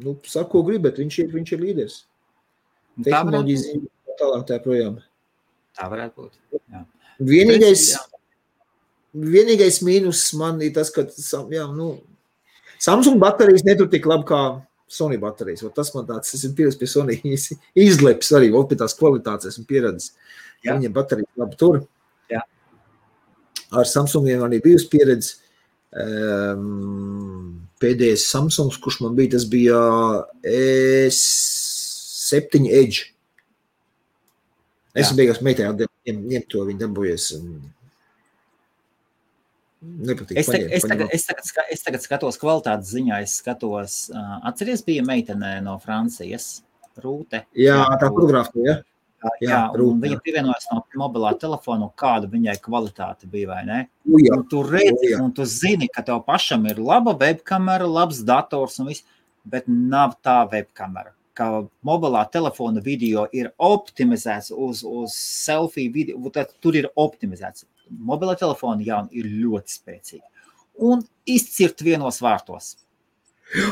Nu, 0.00 0.16
saku, 0.24 0.54
ko 0.54 0.64
gribat, 0.70 0.96
viņš 1.02 1.18
ir, 1.24 1.28
viņš 1.34 1.52
ir 1.54 1.62
līderis. 1.66 1.98
Tehnoloģijas 3.04 3.66
ziņā 3.66 4.16
tālāk 4.20 4.46
tā 4.48 4.58
projām. 4.64 4.96
Tā 5.80 5.88
varētu 5.88 6.24
būt. 6.24 6.60
Jā. 6.60 6.84
Vienīgais, 7.30 7.84
jā. 7.94 8.00
vienīgais 9.34 9.80
mīnus 9.84 10.24
man 10.38 10.60
ir 10.64 10.74
tas, 10.76 10.92
ka 10.92 11.06
jā, 11.52 11.66
nu, 11.72 11.94
Samsung 12.80 13.20
baterijas 13.20 13.64
netur 13.66 13.88
tik 13.92 14.08
labi 14.08 14.28
kā 14.28 14.42
Sony 14.90 15.16
baterijas. 15.20 15.62
O 15.64 15.70
tas 15.72 15.92
man 15.94 16.06
tāds, 16.08 16.32
es 16.32 16.44
esmu 16.44 16.56
pieredzējis 16.58 16.80
pie 16.80 16.90
Sony 16.90 17.18
izleps 17.86 18.32
arī, 18.36 18.50
o 18.52 18.64
pie 18.68 18.76
tās 18.80 18.96
kvalitātes 18.98 19.52
esmu 19.52 19.68
pieredzējis. 19.68 20.12
Viņam 20.66 20.96
baterijas 20.96 21.40
labi 21.40 21.60
tur 21.60 21.80
ar 23.70 23.86
Samsungiem 23.86 24.42
arī 24.44 24.60
bijusi 24.62 24.88
pieredze. 24.90 25.36
Um, 25.90 27.66
pēdējais 27.82 28.28
Samsungs, 28.30 28.78
kurš 28.82 29.00
man 29.02 29.16
bija, 29.18 29.32
tas 29.34 29.46
bija 29.50 29.78
S7 30.46 32.68
Edge. 32.70 33.10
Es 34.98 35.12
beigās 35.16 35.42
meitai 35.44 35.68
ņem, 35.70 36.24
ņem 36.32 36.46
to, 36.50 36.64
viņa 36.66 36.82
dabūjies. 36.82 37.28
Nepatīk, 39.80 40.36
es, 40.36 40.48
tagad, 40.50 40.66
paņem, 40.66 40.72
es, 40.76 40.84
tagad, 40.84 41.06
es, 41.14 41.24
tagad, 41.26 41.68
es 41.72 41.84
tagad 41.86 42.02
skatos 42.04 42.38
kvalitātes 42.40 42.90
ziņā, 42.92 43.20
es 43.24 43.38
skatos, 43.40 44.00
atceries, 44.44 44.82
bija 44.84 45.04
meitene 45.06 45.54
no 45.64 45.78
Francijas, 45.80 46.58
Rūte. 47.00 47.44
Jā, 47.56 47.78
tā 48.00 48.10
fotografija, 48.10 48.64
ja? 48.66 48.74
Jā, 49.20 49.30
jā 49.44 49.60
un 49.84 49.98
viņa 50.00 50.18
pievienojas 50.24 50.66
no 50.72 50.80
mobilā 51.02 51.34
telefona, 51.40 51.90
kāda 52.00 52.28
viņai 52.30 52.56
kvalitāte 52.64 53.28
bija. 53.30 53.58
Jā, 53.60 54.36
un 54.36 54.44
tu 54.48 54.62
redzi, 54.64 55.12
un 55.20 55.32
tu 55.36 55.44
zini, 55.48 55.90
ka 55.92 56.04
tev 56.06 56.22
pašam 56.28 56.64
ir 56.70 56.80
laba 56.80 57.14
webkamera, 57.20 57.88
labs 57.88 58.22
dators 58.24 58.78
un 58.80 58.88
viss, 58.88 59.04
bet 59.44 59.68
nav 59.68 60.16
tā 60.24 60.40
webkamera. 60.50 61.12
Kā 61.40 61.48
mobilā 61.86 62.26
telefona 62.28 62.82
video 62.84 63.24
ir 63.32 63.48
optimizēts 63.56 64.52
uz, 64.52 64.82
uz 64.84 65.14
selfiju 65.16 65.94
video, 65.94 66.32
tad 66.34 66.52
tur 66.60 66.76
ir 66.76 66.90
optimizēts. 67.00 67.64
Mobilā 67.90 68.36
telefona 68.38 68.84
jau 68.84 69.06
ir 69.16 69.30
ļoti 69.40 69.80
spēcīga 69.80 70.26
un 70.80 71.04
izcirt 71.28 71.84
vienos 71.84 72.20
vārtos. 72.24 72.74
Jā. 73.54 73.70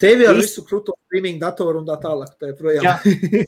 Tev 0.00 0.22
jau 0.24 0.32
ir 0.32 0.38
visu 0.40 0.62
krūto 0.64 0.94
streaming 1.04 1.40
datoru 1.42 1.82
un 1.82 1.88
tā 1.88 1.98
tālāk. 2.00 2.32
Tā 2.40 2.54
jā, 2.78 2.94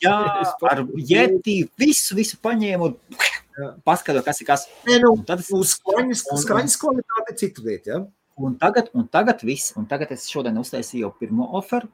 jā 0.02 0.16
ar 0.70 0.82
Yeti 1.08 1.62
visu, 1.80 2.16
visu 2.18 2.36
paņēmu 2.44 2.90
un 2.90 3.70
paskatot, 3.86 4.24
kas 4.26 4.42
ir 4.42 4.50
kas. 4.50 4.66
Nē, 4.88 4.98
nu, 5.04 5.14
tad 5.28 5.40
es 5.40 5.48
uz 5.56 5.78
skaņas, 5.78 6.26
skaņas 6.44 6.76
kvalitāti 6.82 7.38
citu 7.40 7.64
lietu, 7.64 7.94
ja? 7.94 8.02
Un 8.42 8.56
tagad, 8.60 8.90
un 8.96 9.08
tagad 9.12 9.40
viss, 9.44 9.72
un 9.80 9.88
tagad 9.88 10.12
es 10.12 10.26
šodien 10.28 10.60
uztaisīju 10.60 11.14
pirmo 11.20 11.48
oferu. 11.56 11.88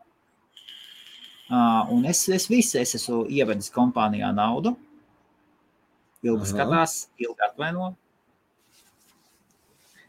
Uh, 1.48 1.88
un 1.94 2.04
es, 2.04 2.26
es 2.28 2.44
visu, 2.50 2.76
es 2.80 2.92
esmu 2.98 3.22
ievedis 3.32 3.72
kompānijā 3.72 4.28
naudu. 4.36 4.74
Ilgi 6.26 6.50
skatās, 6.50 7.06
ilgi 7.20 7.44
atvaino. 7.46 7.92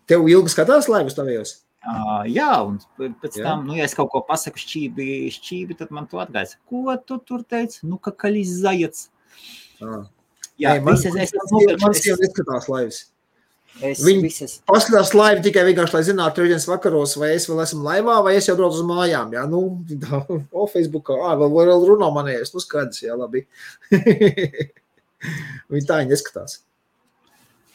Tev 0.10 0.26
ilgi 0.28 0.52
skatās 0.52 0.90
laivas 0.92 1.16
tavējos? 1.16 1.60
Uh, 1.80 2.26
jā, 2.28 2.50
un 2.66 2.80
pēc 3.22 3.38
jā. 3.40 3.46
tam, 3.46 3.64
nu, 3.70 3.78
ja 3.78 3.86
es 3.88 3.96
kaut 3.96 4.10
ko 4.12 4.20
pasaku 4.28 4.60
šķībi, 4.60 5.30
šķībi 5.32 5.78
tad 5.80 5.94
man 5.96 6.10
to 6.12 6.20
atgādās. 6.20 6.58
Ko 6.68 6.92
tu 7.08 7.22
tur 7.24 7.46
teici? 7.48 7.86
Nu, 7.88 8.02
ka 8.04 8.12
kaļis 8.12 8.58
zajats. 8.66 9.08
Ah. 9.80 10.04
Jā, 10.60 10.74
Ei, 10.76 10.84
man, 10.84 10.98
es, 10.98 11.06
es, 11.08 11.16
es, 11.16 11.32
es, 11.32 11.54
man 11.80 11.96
sieva 11.96 12.20
neskatās 12.20 12.68
laivas. 12.68 12.98
Es 13.00 13.19
Viņi 13.80 14.24
visas... 14.26 14.58
paskatās 14.68 15.14
laivu 15.16 15.44
tikai 15.46 15.64
vienkārši, 15.70 15.96
lai 15.96 16.02
zinātu, 16.04 16.36
trešdienas 16.40 16.68
vakaros, 16.68 17.16
vai 17.20 17.30
es 17.38 17.46
vēl 17.48 17.62
esmu 17.64 17.86
laivā, 17.86 18.18
vai 18.26 18.34
es 18.36 18.50
jau 18.50 18.58
braucu 18.60 18.82
uz 18.82 18.88
mājām. 18.88 19.32
Jā, 19.38 19.46
nu, 19.48 19.62
tā, 20.02 20.20
o, 20.60 20.66
Facebookā, 20.72 21.16
ā, 21.30 21.36
vēl, 21.40 21.54
vēl 21.72 21.86
runā 21.88 22.10
manējais, 22.16 22.52
nu, 22.56 22.64
skaidrs, 22.64 23.04
jā, 23.06 23.16
labi. 23.20 23.46
Viņi 25.72 25.86
tā 25.88 26.00
viņi 26.00 26.14
neskatās. 26.14 26.62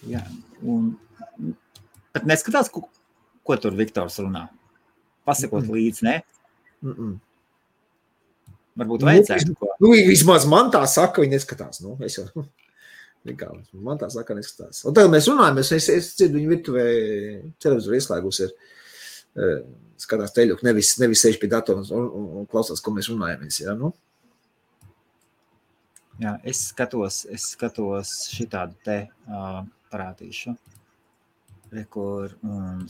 Jā, 0.09 0.23
un 0.65 0.95
pat 2.13 2.29
neskatās, 2.29 2.71
ko 2.73 3.57
tur 3.61 3.77
Viktors 3.77 4.17
runā. 4.21 4.47
Pasakot 5.25 5.63
mm 5.63 5.69
-mm. 5.69 5.75
līdzi, 5.77 6.05
ne? 6.05 6.17
Mm 6.83 6.93
-mm. 6.93 7.15
Varbūt 8.81 9.05
vajadzētu. 9.07 9.55
Nu, 9.61 9.69
nu, 9.81 9.93
vismaz 10.09 10.45
man 10.51 10.71
tā 10.75 10.83
saka, 10.91 11.23
viņi 11.23 11.37
neskatās. 11.37 11.81
Nu, 11.81 11.97
es 12.05 12.19
jau, 12.19 12.27
Kā, 13.25 13.49
man 13.81 13.97
tā 13.97 14.11
saka, 14.13 14.37
neskatās. 14.37 14.83
Un 14.85 14.97
tagad 14.97 15.13
mēs 15.15 15.31
runājam, 15.31 15.63
es, 15.63 15.71
es, 15.73 15.87
es 15.89 16.11
dzirdu, 16.19 16.37
viņa 16.37 16.51
virtuvē 16.51 16.85
televizoru 17.65 17.97
ieslēgus 17.97 18.43
ir. 18.45 18.53
Uh, 19.35 19.63
skatās 20.05 20.35
teļu, 20.35 20.59
nevis, 20.67 20.95
nevis 21.01 21.23
sēž 21.25 21.39
pie 21.41 21.49
datora 21.51 21.85
un, 21.95 22.05
un, 22.05 22.27
un 22.41 22.49
klausās, 22.51 22.83
ko 22.83 22.93
mēs 22.95 23.09
runājam. 23.13 23.47
Ja, 23.63 23.75
nu? 23.79 23.93
Jā, 26.23 26.37
es 26.47 26.69
skatos, 26.71 27.25
es 27.33 27.49
skatos 27.55 28.13
šitādu 28.35 28.77
te 28.87 28.99
uh, 29.09 29.65
parādīšu. 29.95 30.55
Rekur, 31.75 32.37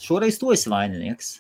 šoreiz 0.03 0.37
tu 0.41 0.51
esi 0.53 0.69
vaininieks. 0.69 1.39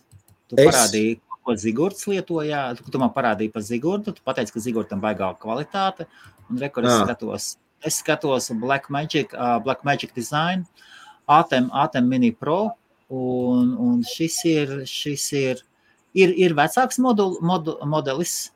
Tu 0.48 0.56
es... 0.62 0.68
parādīji, 0.70 1.18
ko 1.44 1.56
Zigorts 1.60 2.06
lietoja. 2.08 2.62
Tu, 2.78 2.86
tu 2.88 3.00
man 3.02 3.12
parādīji 3.12 3.52
par 3.52 3.64
Zigortu. 3.66 4.14
Tu 4.16 4.24
pateici, 4.24 4.54
ka 4.54 4.62
Zigortam 4.64 5.02
baigā 5.02 5.28
kvalitāte. 5.42 6.08
Un 6.48 6.60
rekur, 6.60 6.88
es 6.88 6.96
skatos, 7.02 7.50
es 7.84 8.00
skatos 8.00 8.50
Black 8.60 8.90
Magic, 8.90 9.32
uh, 9.34 9.58
Black 9.64 9.84
Magic 9.84 10.14
Design, 10.14 10.64
ATM, 11.28 11.70
ATM 11.72 12.08
Mini 12.08 12.32
Pro. 12.32 12.74
Un, 13.14 13.74
un 13.78 14.00
šis 14.08 14.38
ir, 14.48 14.70
šis 14.88 15.26
ir, 15.36 15.60
ir, 16.16 16.32
ir 16.40 16.54
vecāks 16.56 16.98
modul, 16.98 17.36
modul, 17.44 17.76
modelis. 17.86 18.50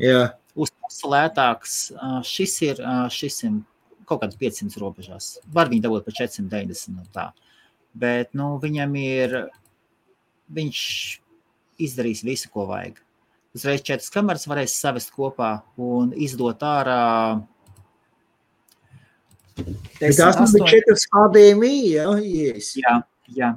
Jā. 0.00 0.32
Uztverts 0.56 1.04
lētāks. 1.06 1.76
Uh, 1.94 2.18
šis 2.26 2.56
ir, 2.64 2.80
uh, 2.80 3.06
šis 3.12 3.42
ir 3.46 3.60
kaut 4.08 4.24
kāds 4.24 4.38
500 4.40 4.80
robežās. 4.82 5.36
Var 5.52 5.70
viņu 5.70 5.86
dabūt 5.86 6.08
par 6.08 6.16
490 6.24 6.96
un 6.96 7.08
tā. 7.14 7.28
Bet, 7.92 8.32
nu, 8.38 8.56
viņam 8.62 8.96
ir, 8.98 9.36
viņš 10.56 10.82
izdarīs 11.82 12.24
visu, 12.24 12.48
ko 12.52 12.66
vajag. 12.70 13.00
Uzreiz 13.52 13.84
četras 13.84 14.08
kameras 14.12 14.48
varēs 14.48 14.74
savest 14.80 15.12
kopā 15.12 15.58
un 15.76 16.14
izdot 16.16 16.64
ārā. 16.64 17.02
Bet 17.36 17.51
mums 20.40 20.54
bija 20.56 20.70
četras 20.70 21.04
HDMI, 21.12 21.76
ja? 21.92 22.08
yes. 22.22 22.72
Jā, 22.80 22.96
jā. 23.36 23.52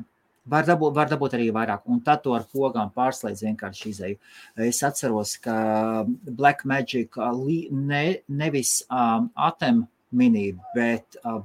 Var 0.46 0.68
dabūt, 0.68 0.94
var 0.94 1.10
dabūt 1.10 1.34
arī 1.34 1.48
vairāk, 1.50 1.88
un 1.90 2.04
tad 2.06 2.22
to 2.22 2.36
ar 2.38 2.44
pogām 2.54 2.92
pārslēdz 2.94 3.42
vienkārši 3.48 3.90
izēju. 3.90 4.18
Es 4.68 4.84
atceros, 4.86 5.32
ka 5.42 5.56
Black 6.06 6.62
Magic 6.70 7.18
ne, 7.74 8.04
nevis 8.30 8.76
um, 8.86 9.32
Atem 9.34 9.88
mini, 10.14 10.52
bet 10.76 11.18
uh, 11.24 11.42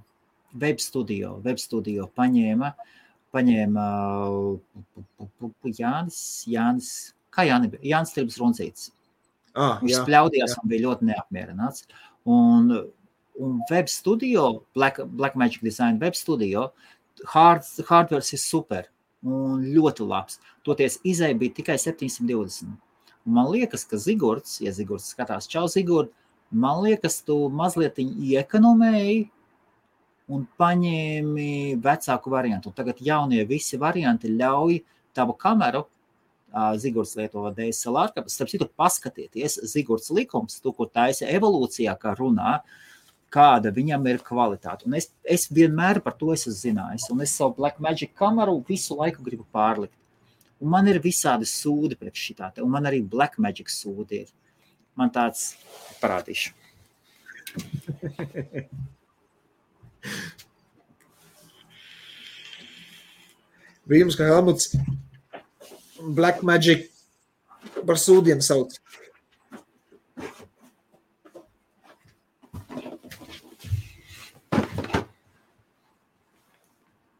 web 0.60 0.84
studio, 0.84 1.38
web 1.46 1.56
studio 1.62 2.10
paņēma, 2.18 2.74
paņēma 3.32 3.88
uh, 4.28 5.32
Jānis, 5.64 6.20
Jānis, 6.50 6.92
kā 7.32 7.48
Jāni, 7.48 7.72
Jānis 7.80 8.12
Tirbs 8.12 8.36
Runcīts. 8.42 8.90
Ah, 9.56 9.78
Viņš 9.80 9.96
jā, 9.96 10.04
spļaudījās 10.04 10.54
jā. 10.54 10.60
un 10.60 10.70
bija 10.70 10.84
ļoti 10.84 11.08
neapmierināts. 11.08 11.88
Un, 12.28 12.68
un 13.40 13.60
web 13.70 13.88
studio, 13.88 14.62
Black, 14.74 15.00
Black 15.16 15.36
Magic 15.36 15.64
Design 15.64 15.98
web 16.00 16.14
studio, 16.14 16.70
hard, 17.32 17.64
hardware 17.88 18.24
ir 18.32 18.38
super 18.38 18.84
un 19.24 19.64
ļoti 19.64 20.06
labs. 20.06 20.38
Toties 20.64 20.98
izēja 21.04 21.36
bija 21.40 21.56
tikai 21.60 21.76
720. 21.80 22.70
Un 23.26 23.36
man 23.36 23.50
liekas, 23.52 23.84
ka 23.88 24.00
Zigorts, 24.00 24.58
ja 24.64 24.72
Zigorts 24.72 25.10
skatās 25.12 25.48
čau 25.50 25.66
Zigordu, 25.68 26.12
man 26.50 26.82
liekas, 26.84 27.20
tu 27.24 27.36
mazliet 27.52 28.00
iekonomēji 28.00 29.28
un 30.30 30.46
paņēmi 30.60 31.52
vecāku 31.82 32.32
variantu. 32.32 32.70
Un 32.70 32.76
tagad 32.76 33.00
jaunie 33.04 33.44
visi 33.48 33.80
varianti 33.80 34.30
ļauj 34.32 34.80
tavu 35.16 35.34
kameru 35.38 35.84
Zigorts 36.80 37.14
lieto 37.18 37.44
DSLR, 37.54 38.24
starp 38.26 38.50
citu, 38.50 38.66
paskatieties, 38.78 39.60
Zigorts 39.70 40.10
likums, 40.14 40.58
tu, 40.62 40.72
kur 40.74 40.88
taisa 40.90 41.28
evolūcijā, 41.30 41.94
kā 42.00 42.16
runā, 42.18 42.58
kāda 43.32 43.72
viņam 43.74 44.06
ir 44.10 44.18
kvalitāte. 44.26 44.86
Un 44.88 44.94
es, 44.98 45.06
es 45.24 45.46
vienmēr 45.52 46.00
par 46.04 46.14
to 46.18 46.32
esmu 46.34 46.52
zinājis, 46.56 47.08
un 47.14 47.18
es 47.24 47.36
savu 47.38 47.52
Black 47.60 47.80
Magic 47.82 48.10
kameru 48.18 48.64
visu 48.68 48.98
laiku 48.98 49.24
gribu 49.26 49.44
pārlikt. 49.54 49.96
Un 50.60 50.68
man 50.74 50.84
ir 50.90 50.98
visādi 51.00 51.46
sūdi 51.48 51.96
priekš 51.96 52.20
šitā, 52.28 52.46
un 52.60 52.70
man 52.72 52.84
arī 52.90 53.00
Black 53.00 53.38
Magic 53.40 53.68
sūdi 53.72 54.14
ir. 54.24 54.28
Man 54.98 55.10
tāds 55.14 55.40
parādīšu. 56.02 56.50
Vīms, 63.90 64.14
kā 64.14 64.24
Helmuts 64.28 64.76
Black 66.00 66.44
Magic 66.46 66.90
par 67.86 67.96
sūdiem 67.98 68.40
sauc. 68.44 68.72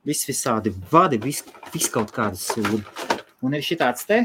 Viss 0.07 0.25
visādi 0.25 0.73
vadi, 0.93 1.19
vis, 1.21 1.43
vis 1.75 1.89
kaut 1.93 2.13
kādas 2.17 2.47
sūdi. 2.49 2.81
Un 3.45 3.57
ir 3.57 3.65
šitāds 3.65 4.07
te, 4.09 4.23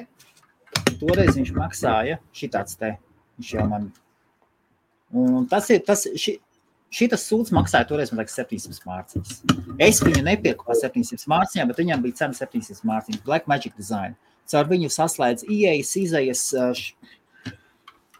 toreiz 1.02 1.36
viņš 1.36 1.52
maksāja 1.56 2.20
šitāds 2.36 2.78
te. 2.80 2.94
Viņš 3.36 3.52
jau 3.58 3.66
man. 3.68 3.90
Un 5.16 5.48
tas 5.52 5.68
ir, 5.76 5.82
tas, 5.88 6.06
ši, 6.20 6.38
šitas 6.96 7.26
sūds 7.28 7.52
maksāja 7.56 7.88
toreiz 7.90 8.14
man 8.14 8.24
liekas 8.24 8.38
700 8.40 8.88
mārciņas. 8.88 9.42
Es 9.84 10.00
viņu 10.04 10.24
nepirku 10.24 10.68
par 10.68 10.80
700 10.80 11.28
mārciņām, 11.32 11.72
bet 11.72 11.84
viņam 11.84 12.06
bija 12.06 12.22
cena 12.24 12.40
700 12.40 12.88
mārciņas. 12.88 13.26
Black 13.28 13.52
Magic 13.52 13.76
Design. 13.76 14.16
Caur 14.52 14.70
viņu 14.70 14.92
saslēdz 14.94 15.48
ieejas, 15.50 15.92
izējas. 16.00 16.48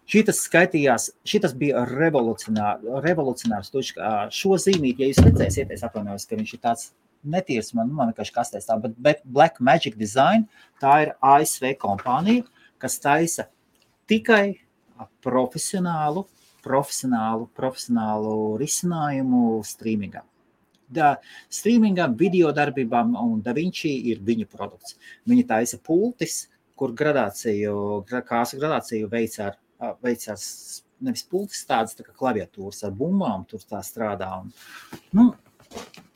Šitas 0.06 0.44
skaitījās, 0.46 1.08
šitas 1.26 1.56
bija 1.58 1.82
revolucionārs. 1.90 2.84
revolucionārs 3.02 3.72
tuš, 3.74 3.96
šo 4.38 4.60
zīmīti, 4.62 5.02
ja 5.02 5.10
jūs 5.10 5.24
redzēsiet, 5.26 5.72
es 5.74 5.82
atvainojos, 5.88 6.28
ka 6.30 6.38
viņš 6.38 6.54
ir 6.54 6.62
tāds 6.62 6.92
netīrs, 7.30 7.74
man, 7.78 7.92
man 7.96 8.12
vienkārši 8.12 8.36
kastēs 8.36 8.70
tā, 8.70 8.78
bet, 8.82 9.24
Black 9.26 9.60
Magic 9.60 9.98
Design, 10.00 10.48
tā 10.82 11.00
ir 11.06 11.14
ASV 11.24 11.74
kompānija, 11.82 12.46
kas 12.82 13.00
taisa 13.04 13.48
tikai 14.10 14.60
profesionālu, 15.26 16.26
profesionālu, 16.66 17.50
profesionālu 17.58 18.36
risinājumu 18.62 19.60
streamingam. 19.68 20.26
Da, 20.96 21.16
streamingam, 21.50 22.14
video 22.18 22.52
darbībām 22.54 23.16
un 23.18 23.40
DaVinci 23.46 23.90
ir 24.12 24.22
viņa 24.26 24.46
produkts. 24.52 25.00
Viņa 25.26 25.48
taisa 25.50 25.80
pultis, 25.82 26.44
kur 26.78 26.94
gradāciju, 26.94 28.04
kāsu 28.28 28.60
gradāciju 28.62 29.10
veic 29.10 29.40
ar, 29.42 29.58
veic 30.04 30.28
ar 30.30 30.38
nevis 31.06 31.26
pultis 31.28 31.66
tādas 31.68 31.98
tā 31.98 32.06
kā 32.06 32.14
klaviatūras 32.16 32.84
ar 32.88 32.94
bumbām, 32.96 33.46
tur 33.50 33.64
tā 33.66 33.82
strādā. 33.86 34.30
Un, 34.42 34.54
nu, 35.18 35.26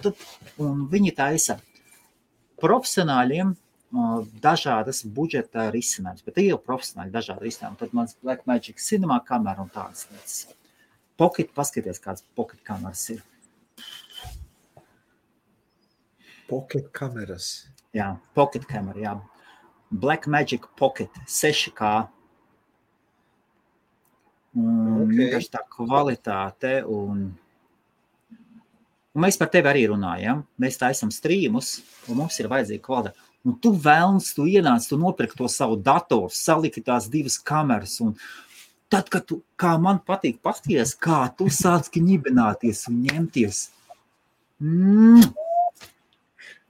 tad, 0.03 0.21
viņi 0.59 1.15
taisa 1.17 1.59
profesionāļiem 2.59 3.55
dažādas 4.43 5.01
budžeta 5.03 5.69
risinājumus, 5.73 6.21
bet 6.25 6.37
ir 6.37 6.51
jau 6.51 6.59
profesionāli 6.61 7.13
dažādi 7.13 7.47
risinājumi. 7.47 7.79
Tad 7.79 7.95
mans 7.97 8.15
Black 8.21 8.45
Magic 8.45 8.77
cinema 8.83 9.17
kamera 9.25 9.63
un 9.63 9.71
tādas 9.73 10.05
lietas. 10.11 10.43
Pocket, 11.17 11.49
paskaties, 11.55 11.99
kāds 11.99 12.23
pocket 12.37 12.61
kameras 12.63 13.01
ir. 13.15 13.23
Pocket 16.49 16.87
kameras. 16.93 17.49
Jā, 17.93 18.13
pocket 18.37 18.65
kamera, 18.69 19.01
jā. 19.01 19.15
Black 19.89 20.27
Magic 20.29 20.67
Pocket 20.77 21.09
6K. 21.25 22.07
Un 24.57 25.01
Ok. 25.01 25.11
vienkārši 25.17 25.49
tā 25.53 25.61
kvalitāte 25.69 26.71
un 26.85 27.37
Un 29.19 29.25
mēs 29.25 29.35
par 29.35 29.49
tevi 29.51 29.67
arī 29.67 29.81
runājam. 29.91 30.45
Mēs 30.63 30.77
taisām 30.79 31.09
strīmus, 31.11 31.81
un 32.07 32.21
mums 32.21 32.37
ir 32.39 32.47
vajadzīga 32.47 32.85
kvalitāte. 32.85 33.25
Un 33.43 33.57
tu 33.59 33.73
vēlams, 33.75 34.29
tu 34.35 34.45
ienāc, 34.47 34.85
tu 34.87 34.95
nopirki 34.99 35.35
to 35.35 35.49
savu 35.51 35.75
datoru, 35.83 36.31
saliki 36.31 36.79
tās 36.85 37.09
divas 37.11 37.35
kameras. 37.35 37.97
Un 38.03 38.13
tad, 38.87 39.11
kad 39.11 39.27
tu, 39.27 39.41
kā 39.59 39.73
man 39.75 39.99
patīk 40.07 40.39
paskatīties, 40.39 40.95
kā 41.03 41.25
tu 41.35 41.49
sāc 41.51 41.91
ņibināties 41.99 42.85
un 42.87 43.03
ņemties. 43.09 43.61
Mm, 44.63 45.27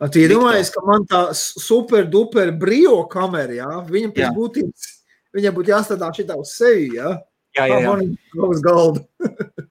Tu 0.09 0.21
iedomājies, 0.23 0.69
ka 0.71 0.81
man 0.87 1.03
tā 1.11 1.25
super 1.35 2.05
duper 2.07 2.53
brio 2.55 3.01
kamera, 3.11 3.51
jā, 3.57 3.71
viņam 3.83 4.13
pēc 4.15 4.23
Jā. 4.23 4.29
būtības, 4.31 4.91
viņam 5.35 5.57
būtu 5.57 5.73
jāstrādā 5.73 6.11
šitā 6.15 6.37
uz 6.39 6.53
sevi, 6.55 6.85
jā. 6.95 7.17
jā, 7.57 7.65
jā, 7.67 7.81
jā. 7.83 7.89
Man 7.89 8.05
ir 8.07 8.45
uz 8.47 8.63
galda. 8.63 9.03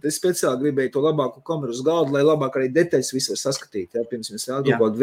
Bet 0.00 0.10
es 0.10 0.18
speciāli 0.20 0.64
gribēju 0.64 0.94
to 0.94 1.02
labāko 1.04 1.42
kameru 1.46 1.74
uz 1.74 1.82
galda, 1.84 2.14
lai 2.16 2.24
labāk 2.24 2.56
arī 2.56 2.70
detaļas 2.72 3.12
visu 3.12 3.34
var 3.34 3.40
saskatīt. 3.42 3.92
Jā, 3.96 4.04
pirms 4.08 4.32
mēs 4.32 4.48
Jā. 4.72 4.78
kaut 4.78 4.96
kādu 4.96 5.02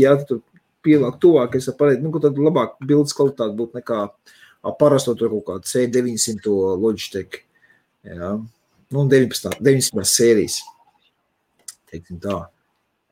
jā, 0.00 0.14
tad 0.16 0.26
tur 0.30 0.40
pielāk 0.84 1.18
tuvāk, 1.20 1.58
es 1.60 1.68
pareizi, 1.76 2.00
nu, 2.04 2.12
tad 2.24 2.38
labāk 2.40 2.78
bildes 2.80 3.12
kvalitāte 3.16 3.56
būtu 3.58 3.80
nekā 3.82 4.00
parasto 4.80 5.14
tur 5.16 5.34
kaut 5.36 5.46
kādu 5.50 5.72
C900 5.72 6.54
Logitech. 6.80 7.42
Jā, 8.08 8.32
nu, 8.40 9.04
19. 9.12 9.60
19. 9.60 10.06
sērijas. 10.08 10.62
Teiksim 11.90 12.22
tā. 12.22 12.40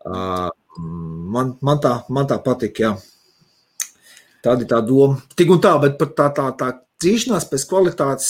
Ā, 0.09 0.49
Man, 0.79 1.57
man, 1.65 1.81
tā, 1.83 1.95
man 2.15 2.29
tā 2.31 2.39
patīk, 2.43 2.85
jā. 2.85 2.93
Tāda 4.45 4.63
ir 4.63 4.71
tā 4.71 4.79
doma. 4.87 5.19
Tik 5.35 5.51
un 5.51 5.63
tā, 5.63 5.73
bet 5.83 5.97
par 5.99 6.13
tā, 6.15 6.29
tā, 6.35 6.47
tā 6.59 6.69
dzīšanās 7.03 7.49
pēc 7.51 7.65
kvalitātes 7.71 8.29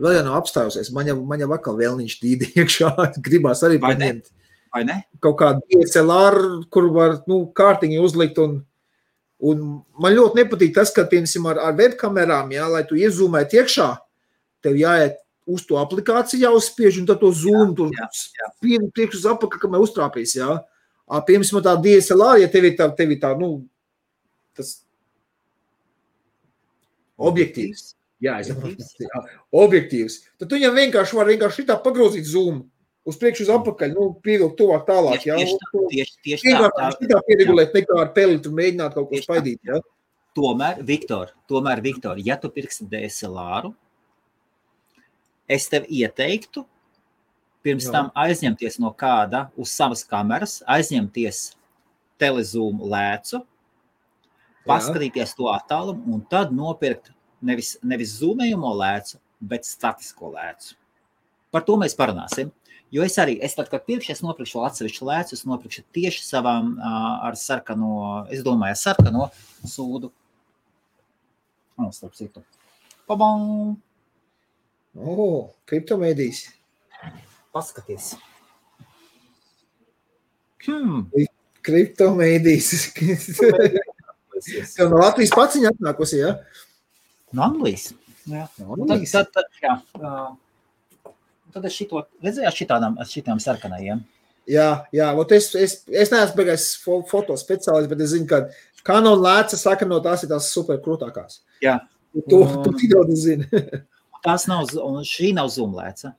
vēl 0.00 0.18
jau 0.18 0.24
nav 0.26 0.40
apstājusies. 0.40 0.90
Man 0.96 1.10
jau, 1.10 1.16
man 1.26 1.42
jau 1.42 1.50
atkal 1.56 1.78
vēlniņš 1.78 2.18
dīdi 2.22 2.50
iekšā. 2.62 2.90
Gribās 3.24 3.64
arī 3.66 3.80
Vai 3.82 3.94
ne? 3.94 4.00
paņemt 4.00 4.32
Vai 4.74 4.84
ne? 4.86 4.98
kaut 5.22 5.38
kādu 5.40 5.64
DSLR, 5.70 6.40
kur 6.70 6.90
var 6.94 7.16
nu, 7.30 7.42
kārtiņu 7.56 8.02
uzlikt. 8.06 8.38
Un, 8.42 8.60
un 9.42 9.64
man 10.00 10.14
ļoti 10.16 10.42
nepatīk 10.42 10.76
tas, 10.76 10.92
ka, 10.94 11.06
piemēram, 11.10 11.48
ar, 11.52 11.62
ar 11.68 11.78
webkamerām, 11.78 12.52
jā, 12.54 12.68
lai 12.70 12.84
tu 12.86 12.98
iezūmētu 13.00 13.60
iekšā, 13.60 13.88
tev 14.64 14.78
jāiet 14.78 15.18
uz 15.50 15.64
to 15.66 15.78
aplikāciju, 15.80 16.44
jāuzspiež, 16.44 17.00
un 17.00 17.08
tad 17.08 17.18
to 17.22 17.32
zūmu 17.34 17.74
tur 17.78 17.90
pienu 18.62 18.90
priekš 18.94 19.22
uz 19.22 19.26
apakšu, 19.32 19.62
kamēr 19.64 19.82
uztrāpīs. 19.82 20.36
Ā, 20.38 21.18
Piemēram, 21.26 21.64
tā 21.66 21.74
DSLR, 21.82 22.44
ja 22.44 22.50
tev 22.52 22.68
ir 22.68 22.76
tā, 22.78 22.86
tev 22.94 23.10
ir 23.10 23.18
tā 23.22 23.32
nu, 23.38 23.56
tas 24.54 24.76
objektīvs. 27.18 27.94
Jā, 28.20 28.34
Objektīvs. 28.42 28.90
jā, 29.00 29.20
objektīvs. 29.56 30.16
Tad 30.38 30.50
tu 30.50 30.58
viņam 30.58 30.74
vienkārši 30.76 31.16
vari 31.16 31.34
vienkārši 31.36 31.64
tā 31.70 31.76
pagrozīt 31.80 32.26
zūmu. 32.28 32.66
Uz 33.08 33.16
priekšu, 33.16 33.46
uz 33.46 33.50
apakaļ, 33.54 33.94
nu, 33.96 34.10
pievilkt 34.20 34.58
tuvāk 34.60 34.82
tālāk. 34.84 35.22
Jā, 35.24 35.38
Tieši, 35.40 35.54
Un 35.54 35.60
tā, 35.62 35.68
to 35.72 35.84
tieši, 35.88 36.16
tieši 36.26 36.52
tā, 36.52 36.66
tā. 36.76 36.88
tā 37.14 37.20
pieregulēt, 37.26 37.72
nekā 37.74 37.96
ar 38.02 38.10
peli 38.12 38.36
tur 38.44 38.52
mēģināt 38.58 38.92
kaut 38.98 39.08
ko 39.08 39.20
spaidīt. 39.24 39.60
Jā. 39.64 39.78
Tomēr, 40.36 40.82
Viktor, 40.86 41.32
tomēr, 41.48 41.80
Viktor, 41.82 42.20
ja 42.22 42.36
tu 42.38 42.50
pirksi 42.52 42.84
DSLR, 42.92 43.70
es 45.50 45.64
tev 45.72 45.88
ieteiktu 45.88 46.66
pirms 47.64 47.88
Jā. 47.88 47.94
tam 47.96 48.10
aizņemties 48.14 48.76
no 48.84 48.92
kāda 48.96 49.46
uz 49.56 49.72
savas 49.72 50.04
kameras, 50.06 50.60
aizņemties 50.70 51.40
telezūmu 52.20 52.84
lēcu, 52.92 53.40
paskatīties 54.68 55.34
to 55.38 55.48
attālumu 55.50 56.14
un 56.14 56.22
tad 56.30 56.52
nopirkt 56.52 57.10
nevis, 57.44 57.74
nevis 57.82 58.14
zūmējumu 58.20 58.72
lēcu, 58.80 59.18
bet 59.40 59.68
statisko 59.68 60.32
lēcu. 60.34 60.76
Par 61.50 61.64
to 61.66 61.76
mēs 61.80 61.96
parunāsim. 61.98 62.52
Jo 62.90 63.04
es 63.06 63.14
arī, 63.22 63.36
es 63.42 63.54
tad, 63.54 63.68
kad 63.70 63.84
pirkšu, 63.86 64.10
es 64.16 64.22
nopirkšu 64.24 64.64
atsevišķu 64.66 65.06
lēcu, 65.06 65.36
es 65.36 65.46
nopirkšu 65.46 65.84
tieši 65.94 66.24
savām 66.26 66.72
ar 66.82 67.36
sarkano, 67.38 68.24
es 68.34 68.42
domāju, 68.46 68.74
ar 68.74 68.80
sarkano 68.80 69.28
sūdu. 69.62 70.10
O, 71.78 71.90
starp 71.94 72.16
citu. 72.18 72.42
Pabam! 73.08 73.76
O, 74.98 75.28
kriptomēdijas. 75.70 76.48
Paskaties. 77.54 78.16
Hmm. 80.66 81.06
Kriptomēdijas. 81.62 82.90
Tev 84.74 84.90
no 84.90 84.98
Latvijas 84.98 85.32
pats 85.36 85.56
viņa 85.60 85.72
atnākusi, 85.76 86.20
ja? 86.24 86.34
No 87.36 87.44
Anglijas. 87.46 87.90
Jā. 88.26 88.46
No 88.58 88.76
Tad, 88.76 88.90
Anglijas. 88.96 89.12
tad, 89.14 89.28
tad, 89.34 89.44
jā, 89.62 89.74
ā, 90.00 91.12
tad 91.54 91.68
es 91.68 91.76
šito, 91.76 92.04
redzēju 92.24 92.52
šitādām, 92.56 92.98
šitām 93.10 93.40
sarkanajiem. 93.42 94.02
Jā, 94.50 94.68
jā, 94.96 95.06
vot 95.14 95.30
es, 95.36 95.50
es, 95.54 95.76
es 95.86 96.10
neesmu 96.10 96.36
beigās 96.40 96.70
fo- 96.82 97.04
fotospeciālists, 97.06 97.90
bet 97.92 98.00
es 98.02 98.10
zinu, 98.14 98.26
ka 98.30 98.40
kanon 98.86 99.20
lēca 99.22 99.58
saka, 99.60 99.86
no 99.86 100.00
tās 100.02 100.24
ir 100.26 100.30
tās 100.32 100.48
super 100.50 100.80
krūtākās. 100.82 101.40
Jā. 101.62 101.76
To, 102.30 102.40
to 102.64 102.72
tik 102.80 102.90
daudz 102.90 103.14
zinu. 103.28 103.46
Tās 104.24 104.48
nav, 104.50 104.66
un 104.84 105.04
šī 105.06 105.30
nav 105.36 105.46
zumlēca. 105.54 106.10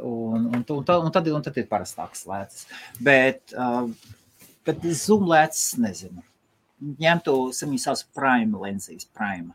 Un, 0.00 0.46
un, 0.48 0.60
un, 0.62 0.84
tad- 0.86 1.02
un, 1.04 1.10
tad, 1.12 1.26
un 1.28 1.42
tad 1.44 1.58
ir 1.60 1.66
parastāks 1.68 2.22
lēcas. 2.30 2.62
Bet, 3.04 3.42
uh, 3.58 3.88
bet 4.64 4.86
zumlēcas, 5.02 5.64
nezinu. 5.82 6.22
Ņemtu, 7.02 7.34
sauc 7.54 8.04
prime 8.16 8.58
lensīs, 8.62 9.04
prime. 9.14 9.52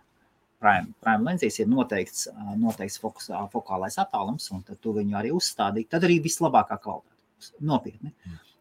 Prime, 0.57 0.89
prime 1.03 1.27
lensīs 1.27 1.59
ir 1.61 1.67
noteikts, 1.69 2.25
noteikts 2.57 2.97
fokus, 3.01 3.29
fokālais 3.53 3.99
attālums, 4.01 4.47
un 4.55 4.63
tad 4.65 4.79
tu 4.81 4.95
viņu 4.95 5.17
arī 5.19 5.29
uzstādīji. 5.35 5.89
Tad 5.91 6.07
arī 6.07 6.17
vislabākā 6.23 6.79
kvalitāte. 6.81 7.13
Nopietni. 7.61 8.13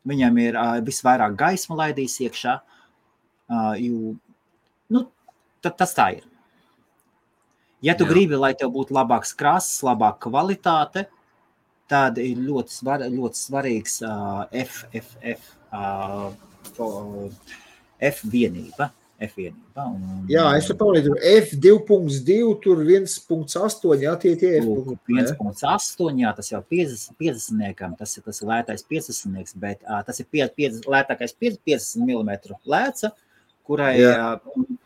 Viņam 0.07 0.39
ir 0.43 0.59
uh, 0.61 0.77
visvairāk 0.85 1.35
gaisma 1.41 1.79
laidīs 1.81 2.19
iekšā. 2.23 2.59
Uh, 3.47 3.73
jo, 3.81 4.13
nu, 4.93 5.07
tad, 5.65 5.79
tas 5.81 5.95
tā 5.97 6.11
ir. 6.19 6.27
Ja 7.85 7.95
tu 7.97 8.05
Jā. 8.07 8.11
Gribi, 8.13 8.37
lai 8.41 8.53
tev 8.59 8.75
būtu 8.75 8.95
labāks 8.97 9.33
krāsas, 9.39 9.81
labāka 9.87 10.29
kvalitāte, 10.29 11.07
tad 11.91 12.21
ir 12.21 12.39
ļoti, 12.43 12.77
svar, 12.77 13.05
ļoti 13.09 13.41
svarīgs 13.41 13.99
uh, 14.05 14.45
F, 14.53 14.85
F, 14.93 15.17
F, 15.23 15.51
uh, 15.73 16.31
F 18.11 18.23
vienība. 18.29 18.91
F 19.17 19.39
vienība 19.39 19.87
un, 19.89 20.25
Jā, 20.29 20.45
es 20.59 20.67
tur 20.69 20.77
palīdzu. 20.81 21.15
F2.2, 21.31 22.35
tur 22.65 22.83
1.8, 22.85 23.95
jā, 24.03 24.13
tie 24.21 24.35
tie 24.37 24.51
ir. 24.59 24.67
Lūk, 24.67 24.99
1,8. 25.09 26.21
Jā, 26.21 26.33
tas 26.37 26.51
jau 26.53 26.61
50, 26.61 27.17
50 27.21 27.97
tas 28.01 28.13
ir 28.19 28.27
tas 28.27 28.43
lētais 28.51 28.85
50, 28.85 29.55
bet 29.63 29.81
uh, 29.87 30.03
tas 30.05 30.21
ir 30.21 30.29
5, 30.37 30.53
5, 30.61 30.83
lētākais 30.93 31.33
5, 31.33 31.63
50 31.65 32.05
mm 32.05 32.61
lēca, 32.69 33.13
kurai. 33.65 33.95
Uh, 34.05 34.77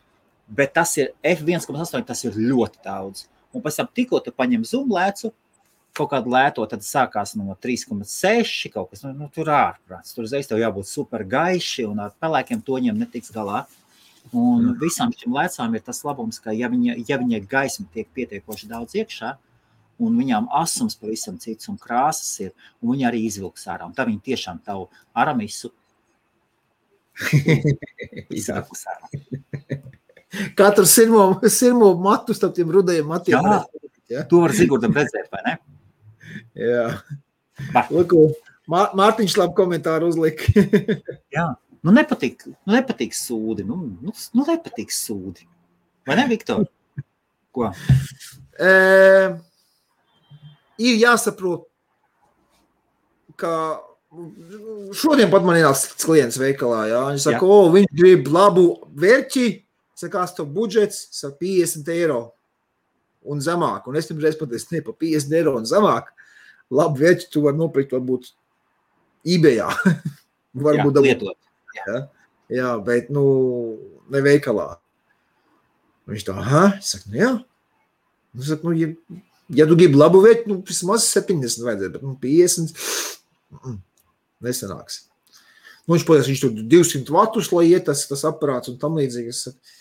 bet 0.51 0.73
tas 0.79 0.95
ir 0.99 1.11
F1,8, 1.23 2.07
tas 2.07 2.23
ir 2.27 2.39
ļoti 2.39 2.83
daudz. 2.87 3.27
Un 3.51 3.63
pēc 3.63 3.81
tam 3.81 3.91
tikko 3.91 4.21
tu 4.23 4.31
paņem 4.35 4.63
zoom 4.67 4.91
lēcu, 4.95 5.33
kaut 5.97 6.11
kādu 6.13 6.31
lēto, 6.31 6.63
tad 6.71 6.83
sākās 6.85 7.35
no 7.35 7.55
3,6 7.59 8.71
kaut 8.71 8.91
kas, 8.93 9.03
nu, 9.03 9.11
nu 9.17 9.29
tur 9.33 9.51
ārprāts. 9.51 10.15
Tur 10.15 10.27
uzreiz 10.27 10.47
tev 10.47 10.61
jābūt 10.61 10.87
super 10.87 11.25
gaiši 11.27 11.85
un 11.89 11.99
ar 12.05 12.15
pelēkiem 12.21 12.63
toņiem 12.67 12.99
netiks 13.01 13.33
galā. 13.35 13.65
Un 14.31 14.69
visām 14.79 15.11
šīm 15.11 15.33
lēcām 15.35 15.73
ir 15.75 15.83
tas 15.83 16.03
labums, 16.07 16.39
ka 16.39 16.53
ja 16.55 16.69
viņa, 16.71 16.95
ja 17.09 17.17
viņa 17.19 17.41
gaisma 17.51 17.87
tiek 17.93 18.07
pietiekoši 18.15 18.69
daudz 18.69 18.95
iekšā, 19.01 19.33
un 20.01 20.17
viņām 20.17 20.47
asums 20.61 20.95
pavisam 20.97 21.37
cits 21.41 21.69
un 21.69 21.77
krāsas 21.81 22.31
ir, 22.45 22.53
un 22.81 22.93
viņi 22.93 23.07
arī 23.09 23.25
izvilks 23.27 23.67
ārā. 23.67 23.89
Un 23.89 23.95
tā 23.97 24.05
viņi 24.07 24.21
tiešām 24.31 24.61
tavu 24.65 24.87
aramisu 25.17 25.73
izvilks 28.39 28.85
ārā. 28.93 29.81
Katru 30.59 30.87
sirmo, 30.87 31.25
sirmo 31.51 31.91
matu 31.99 32.33
starp 32.37 32.55
tiem 32.55 32.71
rudajiem 32.71 33.09
matiem. 33.11 33.43
Jā. 33.43 33.59
Ja? 34.11 34.23
To 34.27 34.45
var 34.45 34.55
Zigurdam 34.55 34.95
redzēt, 34.95 35.27
vai 35.31 35.41
ne? 35.47 35.57
Jā. 36.55 36.85
Mā- 38.71 38.89
Mārtiņš 38.95 39.35
labi 39.39 39.57
komentāru 39.57 40.11
uzlika. 40.11 40.47
Nu, 41.81 41.93
nepatīk, 41.95 42.45
nu, 42.45 42.75
nepatīk 42.75 43.15
sūdi. 43.17 43.65
Nu, 43.65 43.79
nu, 44.05 44.13
nu, 44.13 44.45
nepatīk 44.45 44.93
sūdi. 44.93 45.47
Vai 46.05 46.17
ne, 46.19 46.27
Viktor? 46.29 46.67
Ko? 47.55 47.71
E, 48.61 48.73
ir 50.81 50.99
jāsaprot, 51.01 51.65
ka 53.41 53.53
šodien 54.97 55.31
pat 55.31 55.45
man 55.47 55.57
ienāca 55.57 55.97
klients 56.03 56.37
veikalā. 56.41 56.83
Jā. 56.91 57.01
Viņš 57.09 57.25
saka, 57.25 57.49
o, 57.49 57.71
viņš 57.73 57.91
grib 57.97 58.29
labu 58.33 58.67
vērķi, 59.01 59.47
sakās, 59.97 60.35
to 60.37 60.45
budžets 60.45 61.07
saka, 61.17 61.39
50 61.41 61.91
eiro 61.95 62.21
un 63.25 63.41
zemāk. 63.41 63.89
Un 63.89 63.97
es 63.97 64.09
tam 64.09 64.21
reiz 64.21 64.37
pateicu, 64.37 64.75
ne 64.75 64.85
pa 64.85 64.93
50 64.93 65.37
eiro 65.41 65.57
un 65.57 65.65
zemāk. 65.69 66.13
Labu 66.71 67.01
vērķi 67.01 67.29
tu 67.33 67.45
vari 67.45 67.57
nopirkt 67.57 67.97
varbūt 67.97 68.33
eBayā. 69.27 69.69
varbūt 70.65 70.99
dabūt 70.99 71.07
lietot. 71.09 71.37
Jā, 72.51 72.71
bet 72.83 73.11
nu, 73.13 73.25
ne 74.11 74.21
veikalā. 74.25 74.73
Viņš 76.11 76.25
tā, 76.27 76.35
ah, 76.41 76.79
saka, 76.83 77.07
nu, 77.11 77.19
jā. 77.19 77.31
Nu, 78.35 78.47
saka, 78.47 78.67
nu, 78.67 78.73
ja, 78.75 78.89
ja 79.55 79.67
tu 79.69 79.77
gribi 79.79 79.99
labu 79.99 80.23
vietu, 80.25 80.49
nu, 80.51 80.59
vismaz 80.67 81.05
70 81.13 81.63
vajadzētu, 81.63 81.93
bet 81.95 82.03
nu, 82.03 82.15
50 82.19 82.73
mm, 83.55 83.77
nesanāks. 84.47 85.05
Nu, 85.85 85.95
viņš 85.95 86.07
pateica, 86.07 86.31
viņš 86.31 86.43
tur 86.43 86.65
200 86.75 87.15
vatus, 87.15 87.51
lai 87.55 87.69
iet 87.69 87.87
tas, 87.87 88.03
tas 88.09 88.25
aparāts 88.27 88.71
un 88.71 88.81
tam 88.81 88.99
līdzīgi. 88.99 89.31
Es 89.31 89.45
saku, 89.47 89.77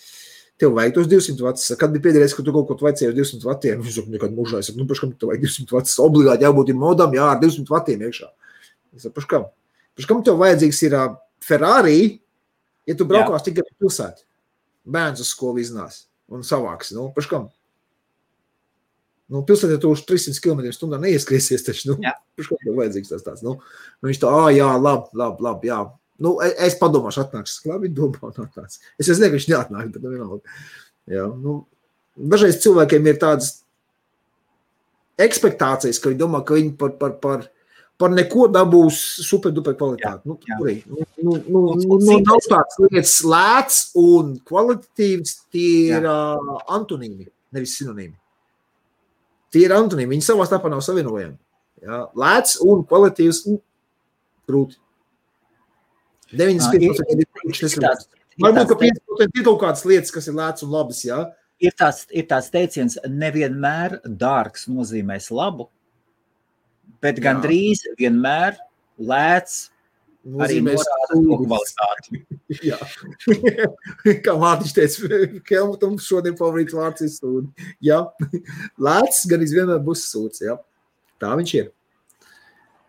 Tev 0.60 0.74
vajag 0.76 0.92
tos 0.92 1.06
200 1.08 1.40
vatus. 1.40 1.70
Kad 1.80 1.92
bija 1.94 2.04
pēdējais, 2.04 2.34
kad 2.36 2.44
tu 2.44 2.52
kaut 2.52 2.66
ko 2.68 2.76
vajadzēji 2.84 3.08
ar 3.08 3.14
200 3.16 3.46
vatiem, 3.48 3.78
viņš 3.80 3.94
saka, 3.96 4.12
nekad 4.12 4.34
mūžā. 4.36 4.58
Es 4.60 4.68
saku, 4.68 4.82
nu, 4.82 4.84
paškam 4.90 5.14
tev 5.16 5.30
vajag 5.30 5.46
200 5.46 5.72
vatus. 5.72 5.94
Obligāti 6.04 6.44
jābūt 6.44 6.72
modam, 6.76 7.14
jā, 7.16 7.28
ar 7.32 7.40
200 7.40 7.72
vatiem 7.72 8.04
iekšā. 8.04 8.28
Es 8.92 9.06
saku, 9.06 9.14
paškam. 9.16 9.46
Paškam 9.96 10.20
tev 10.26 10.36
vajadzīgs 10.42 10.82
ir 10.84 10.96
ā, 10.98 11.06
Ferrari, 11.44 12.20
ja 12.88 12.96
tu 12.96 13.06
braukās 13.08 13.46
tikai 13.46 13.64
pa 13.66 13.76
pilsētu. 13.80 14.26
Bērns 14.90 15.22
uz 15.22 15.30
skolu 15.32 15.62
iznās 15.62 16.04
un 16.30 16.44
savāks. 16.46 16.92
Nu, 16.96 17.08
paškam. 17.14 17.48
Nu, 19.30 19.44
pilsētā 19.46 19.76
tu 19.78 19.92
uz 19.94 20.02
300 20.08 20.42
km/h 20.42 20.98
neieskriesies. 21.04 21.64
Taču, 21.66 21.92
nu, 21.92 21.96
Jā. 22.02 22.16
paškam 22.38 22.60
tev 22.64 22.78
vajadzīgs 22.80 23.12
tas 23.12 23.26
tāds. 23.26 23.44
Nu, 23.46 23.56
nu, 23.62 24.10
viņš 24.10 24.22
tā, 24.22 24.30
ah, 24.34 24.48
jā, 24.54 24.68
labi, 24.74 25.20
labi, 25.20 25.46
labi, 25.46 25.70
jā. 25.70 25.80
Nu, 26.20 26.34
e- 26.44 26.56
es 26.66 26.76
padomāšu, 26.80 27.22
atnāks. 27.24 27.60
Es 27.60 27.68
labi 27.68 27.92
domā, 27.94 28.20
un 28.32 28.48
atnāks. 28.48 28.80
Es 28.98 29.08
jau 29.10 29.16
zinu, 29.16 29.30
ka 29.30 29.38
viņš 29.38 29.48
neatnāk, 29.52 29.92
bet 29.94 30.02
nu, 30.02 30.14
vienalga. 30.16 30.58
Jā, 31.10 31.28
nu, 31.30 31.56
dažreiz 32.34 32.58
cilvēkiem 32.64 33.06
ir 33.06 33.22
tādas 33.22 33.54
ekspektācijas, 35.20 36.00
ka 36.00 36.10
viņi 36.10 36.20
domā, 36.20 36.42
ka 36.46 36.58
viņi 36.58 36.74
par, 36.80 36.96
par, 36.98 37.16
par, 37.22 37.46
par 37.46 37.48
neko 38.08 38.46
dabūs 38.48 38.98
superduper 39.26 39.74
kvalitāti. 39.76 40.24
Nu, 40.30 40.38
jā. 40.48 40.56
Nu, 40.88 41.04
nu, 41.20 41.34
nu, 41.44 41.62
nu, 41.76 41.98
nu, 42.00 42.18
nav 42.24 42.40
tāds 42.46 42.78
lietas 42.80 43.16
lēts 43.28 43.80
un 44.00 44.38
kvalitatīvs, 44.48 45.34
tie 45.52 45.98
ir 45.98 46.08
uh, 46.08 46.62
antonīmi, 46.72 47.28
nevis 47.52 47.74
sinonīmi. 47.76 48.16
Tie 49.52 49.66
ir 49.66 49.74
antonīmi, 49.76 50.14
viņi 50.14 50.28
savā 50.28 50.46
starpā 50.48 50.70
nav 50.72 50.80
savienojami. 50.86 51.36
Jā, 51.84 52.04
lēts 52.22 52.56
un 52.64 52.86
kvalitīvs 52.88 53.42
nu, 53.50 53.58
grūti. 54.48 54.78
95% 56.30 57.16
ir 57.16 57.26
nesaprotams. 57.50 58.08
Varbūt, 58.40 58.70
ka 58.70 58.78
5% 58.80 59.36
ir 59.36 59.44
kaut 59.44 59.60
kādas 59.60 59.84
lietas, 59.84 60.12
kas 60.14 60.30
ir 60.30 60.36
lētas 60.38 60.64
un 60.64 60.72
labas, 60.72 61.02
jā. 61.04 61.18
ir 61.60 61.74
tāds, 61.76 62.06
ir 62.14 62.24
tāds 62.30 62.48
teiciens, 62.52 62.96
nevienmēr 63.04 63.98
dārgs 64.04 64.64
nozīmēs 64.70 65.28
labu, 65.34 65.68
bet 67.02 67.18
Jā. 67.20 67.24
gandrīz 67.28 67.84
vienmēr 67.98 68.56
lēts 69.00 69.70
arī 70.44 70.58
to 70.66 70.76
sūdi. 70.84 71.36
kvalitāti. 71.46 72.22
Jā. 72.70 72.78
Kā 74.26 74.34
Mārtiņš 74.36 74.74
teica, 74.76 75.20
Helmutam 75.48 75.96
šodien 76.02 76.36
favorīts 76.36 76.76
vārds 76.76 77.06
ir 77.06 77.12
sūdi. 77.14 77.68
Jā, 77.88 78.02
lēts 78.86 79.24
gan 79.30 79.40
vienmēr 79.46 79.80
būs 79.86 80.06
sūds, 80.12 80.42
jā. 80.44 80.58
Tā 81.20 81.34
viņš 81.40 81.54
ir. 81.58 81.70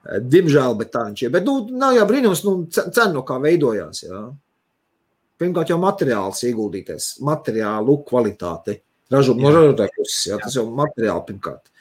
Diemžēl, 0.01 0.75
bet 0.79 0.89
tā 0.95 1.03
viņš 1.07 1.23
ir. 1.27 1.31
Bet, 1.35 1.43
nu, 1.45 1.59
nav 1.77 1.93
jau 1.93 2.05
brīnums, 2.09 2.41
nu, 2.47 2.55
ce- 2.73 2.87
cena 2.89 3.11
no 3.13 3.21
kā 3.27 3.35
veidojās, 3.43 4.03
jā. 4.07 4.21
Pirmkārt 5.41 5.71
jau 5.73 5.77
materiāls 5.81 6.41
ieguldīties, 6.45 7.15
materiālu 7.25 7.99
kvalitāte. 8.09 8.79
Ražot, 9.11 9.39
no 9.41 9.49
Jā. 9.49 9.55
ražotāja 9.57 9.93
puses, 9.95 10.19
jā, 10.29 10.35
Jā. 10.37 10.43
tas 10.45 10.55
jau 10.55 10.65
materiāli 10.77 11.25
pirmkārt. 11.27 11.71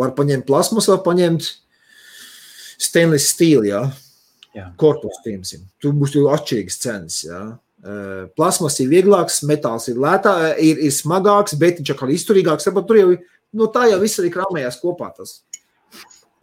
Var 0.00 0.12
paņemt 0.16 0.46
plasmas, 0.48 0.86
var 0.88 1.00
paņemt 1.04 1.48
stainless 2.80 3.34
steel, 3.34 3.66
jā. 3.68 3.82
Jā. 4.56 4.70
Korpus, 4.80 5.20
piemēram. 5.24 5.66
Tur 5.82 5.92
būs 5.98 6.16
atšķirīgas 6.16 6.80
cenas, 6.82 7.20
jā. 7.28 7.42
Plasmas 8.36 8.76
ir 8.82 8.90
vieglāks, 8.90 9.40
metāls 9.48 9.86
ir 9.88 10.00
lētā, 10.00 10.34
ir, 10.60 10.80
ir 10.84 10.92
smagāks, 10.92 11.54
bet 11.60 11.78
viņš 11.80 11.94
atkal 11.94 12.12
izturīgāks. 12.12 12.66
Saprot, 12.66 12.88
Tur 12.88 12.98
jau 12.98 13.14
no 13.56 13.70
tā 13.72 13.86
jau 13.90 14.00
viss 14.02 14.20
arī 14.20 14.32
krāmējās 14.34 14.80
kopā. 14.82 15.12
Tas. 15.16 15.38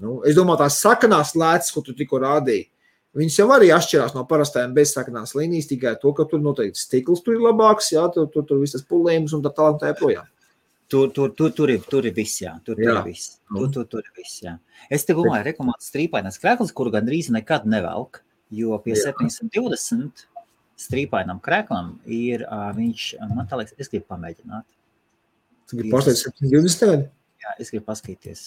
Nu, 0.02 0.22
es 0.26 0.38
domāju, 0.38 0.64
tās 0.64 0.80
sakanās 0.82 1.36
lētas, 1.38 1.70
ko 1.74 1.84
tu 1.86 1.94
tikko 1.98 2.22
rādīji, 2.22 2.68
viņas 3.18 3.38
jau 3.40 3.48
arī 3.56 3.70
atšķirās 3.74 4.14
no 4.14 4.24
parastajām 4.30 4.76
bezsakanās 4.78 5.34
līnijas, 5.38 5.70
tikai 5.72 5.96
to, 6.02 6.14
ka 6.18 6.28
tur 6.30 6.42
noteikti 6.44 6.82
stikls 6.82 7.24
tur 7.26 7.38
ir 7.38 7.46
labāks, 7.46 7.90
jā, 7.96 8.04
tur, 8.14 8.28
tur, 8.34 8.46
tur 8.46 8.62
viss 8.62 8.78
tas 8.78 8.86
pulējums 8.86 9.34
un 9.34 9.46
tā 9.46 9.54
tālāk 9.58 9.80
tā 9.82 9.94
joprojām. 9.94 10.28
Tur, 10.88 11.10
tur, 11.12 11.34
tur, 11.36 11.52
tur, 11.52 11.70
ir, 11.70 11.82
tur 11.84 12.06
ir 12.08 12.14
viss, 12.16 12.40
jā. 12.40 12.54
Tur, 12.64 12.78
tur 12.78 12.86
Jā. 12.88 12.94
ir 13.02 13.10
viss. 13.10 13.34
Tur, 13.50 13.68
tur, 13.76 13.88
tur 13.92 14.06
ir 14.06 14.14
viss, 14.16 14.38
jā. 14.46 14.54
Es 14.94 15.04
te 15.04 15.16
domāju, 15.18 15.44
rekomendācijas 15.50 15.92
strīpainās 15.92 16.40
krēkls, 16.40 16.72
kuru 16.76 16.94
gandrīz 16.96 17.28
nekad 17.36 17.68
nevelk, 17.68 18.22
jo 18.56 18.78
pie 18.86 18.94
Jā. 18.96 19.12
720 19.12 20.24
strīpainam 20.80 21.42
krēklam 21.44 21.98
ir, 22.06 22.46
viņš, 22.78 23.10
man 23.34 23.50
tā 23.52 23.60
liekas, 23.60 23.76
es 23.76 23.92
gribu 23.92 24.08
pamēģināt. 24.14 24.68
Tu 25.68 25.82
gribi 25.82 25.92
pārsteigt 25.92 26.24
720 26.24 26.80
tagad? 26.80 27.06
Jā, 27.44 27.58
es 27.60 27.74
gribu 27.74 27.90
paskatīties. 27.90 28.46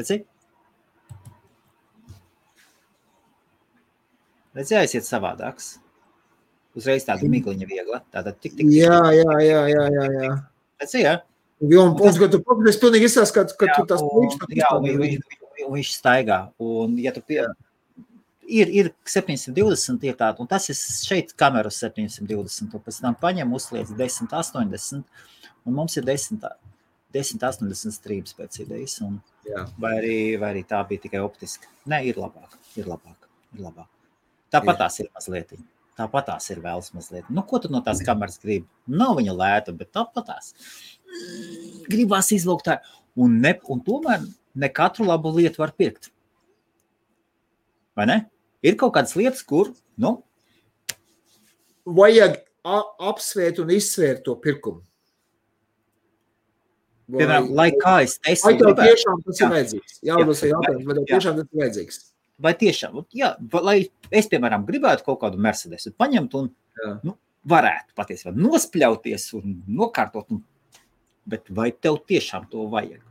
Redzi? 0.00 0.18
Redzi, 4.56 4.76
aiziet 4.82 5.06
savādāks. 5.06 5.76
Uzreiz 6.78 7.04
tāda 7.04 7.28
migliņa 7.28 7.68
viegla. 7.68 8.00
Tāda 8.14 8.32
tik, 8.32 8.54
tik, 8.54 8.62
tik. 8.62 8.72
Jā, 8.78 9.00
jā, 9.12 9.36
jā, 9.44 9.60
jā, 9.68 9.84
jā, 9.96 10.06
jā. 10.16 10.30
Redzi, 10.80 11.02
jā? 11.04 11.18
Jo, 11.62 11.82
un, 11.86 11.92
un, 11.94 12.16
kad 12.18 12.32
tu 12.32 12.40
paskaties, 12.42 12.78
pilnīgi 12.82 13.06
izsās, 13.06 13.30
ka, 13.34 13.44
ka 13.46 13.68
tu 13.76 13.84
tās 13.90 14.00
un, 14.02 14.08
plīks, 14.16 14.38
tad 14.40 14.54
jā, 14.56 14.70
un, 14.78 14.88
viņš, 15.02 15.36
viņš 15.76 15.92
staigā. 15.94 16.38
Un, 16.64 16.96
ja 16.98 17.12
tu 17.14 17.22
pie, 17.22 17.44
ir, 18.48 18.72
ir 18.72 18.90
720, 19.06 20.08
ir 20.08 20.16
tāda, 20.18 20.42
un 20.42 20.50
tas 20.50 20.66
ir 20.72 20.78
šeit 20.78 21.36
kameras 21.38 21.78
720, 21.84 22.72
un 22.72 22.82
pēc 22.82 22.98
tam 23.04 23.16
paņem 23.20 23.54
uzliec 23.54 23.92
10, 23.98 24.32
80, 24.32 25.28
un 25.68 25.76
mums 25.76 25.96
ir 26.00 26.08
10, 26.08 26.42
10 27.14 27.46
80 27.46 27.94
strīps 27.94 28.34
pēc 28.38 28.62
idejas, 28.64 28.98
un, 29.06 29.20
Jā. 29.46 29.66
vai, 29.78 29.94
arī, 30.00 30.16
vai 30.40 30.54
arī 30.54 30.64
tā 30.68 30.82
bija 30.88 31.04
tikai 31.06 31.22
optiska. 31.22 31.70
Nē, 31.92 32.02
ir 32.10 32.18
labāk, 32.20 32.58
ir 32.80 32.88
labāk, 32.90 33.28
ir 33.54 33.64
labāk. 33.68 33.88
Tāpat 34.52 34.74
Ir. 34.74 34.80
tās 34.82 34.98
ir 35.00 35.12
mazliet. 35.14 35.54
Tāpat 35.98 36.30
tās 36.30 36.48
ir 36.50 36.60
vēls 36.64 36.92
mazliet. 36.96 37.26
Nu, 37.28 37.44
ko 37.44 37.60
tu 37.60 37.68
no 37.72 37.82
tās 37.84 38.00
kameras 38.04 38.40
gribi? 38.40 38.64
Nav 38.88 39.18
viņa 39.18 39.34
lēta, 39.36 39.74
bet 39.76 39.92
tāpat 39.92 40.30
tās. 40.30 40.52
Gribās 41.92 42.30
izlūgt 42.32 42.64
tā. 42.70 42.78
Un, 43.20 43.40
ne, 43.44 43.58
un 43.68 43.82
tomēr 43.84 44.24
ne 44.56 44.70
katru 44.72 45.04
labu 45.04 45.34
lietu 45.36 45.60
var 45.60 45.74
pirkt. 45.76 46.08
Vai 47.96 48.06
ne? 48.08 48.18
Ir 48.64 48.78
kaut 48.80 48.94
kādas 48.96 49.12
lietas, 49.18 49.42
kur, 49.44 49.74
nu, 50.00 50.22
Vajag 51.82 52.36
apsvērt 52.62 53.58
un 53.58 53.72
izsvērt 53.74 54.22
to 54.22 54.36
pirkumu. 54.38 54.84
Vai- 57.10 57.24
piemēram, 57.24 57.48
lai 57.50 57.70
kā 57.74 57.96
es 58.04 58.18
Vai 58.22 58.32
esmu 58.32 58.52
tev 58.60 58.76
tiešām 58.78 59.22
tas 59.26 59.40
Jā. 59.40 59.46
ir 59.46 59.52
vajadzīgs? 59.52 59.96
Jā, 60.00 60.16
Jā. 60.16 60.26
tas 60.26 60.42
ir 60.42 60.52
jautājums, 60.52 60.84
vai 60.86 60.94
tev 60.94 61.04
tiešām 61.10 61.34
tas 61.36 61.48
ir 61.50 61.60
vajadzīgs? 61.60 62.11
Vai 62.42 62.52
tiešām, 62.58 62.96
nu, 62.98 63.04
jā, 63.16 63.32
lai 63.62 63.76
es, 64.10 64.28
piemēram, 64.30 64.66
gribētu 64.68 65.06
kaut 65.06 65.20
kādu 65.22 65.40
Mercedes 65.42 65.88
paņemt 65.98 66.34
un 66.38 66.50
Jā. 66.78 66.96
nu, 67.06 67.16
varētu 67.48 67.96
patiesībā 67.98 68.34
nospļauties 68.36 69.28
un 69.38 69.56
nokārtot, 69.80 70.30
un, 70.34 70.42
bet 71.28 71.50
vai 71.54 71.70
tev 71.72 72.00
tiešām 72.08 72.48
to 72.52 72.66
vajag? 72.72 73.02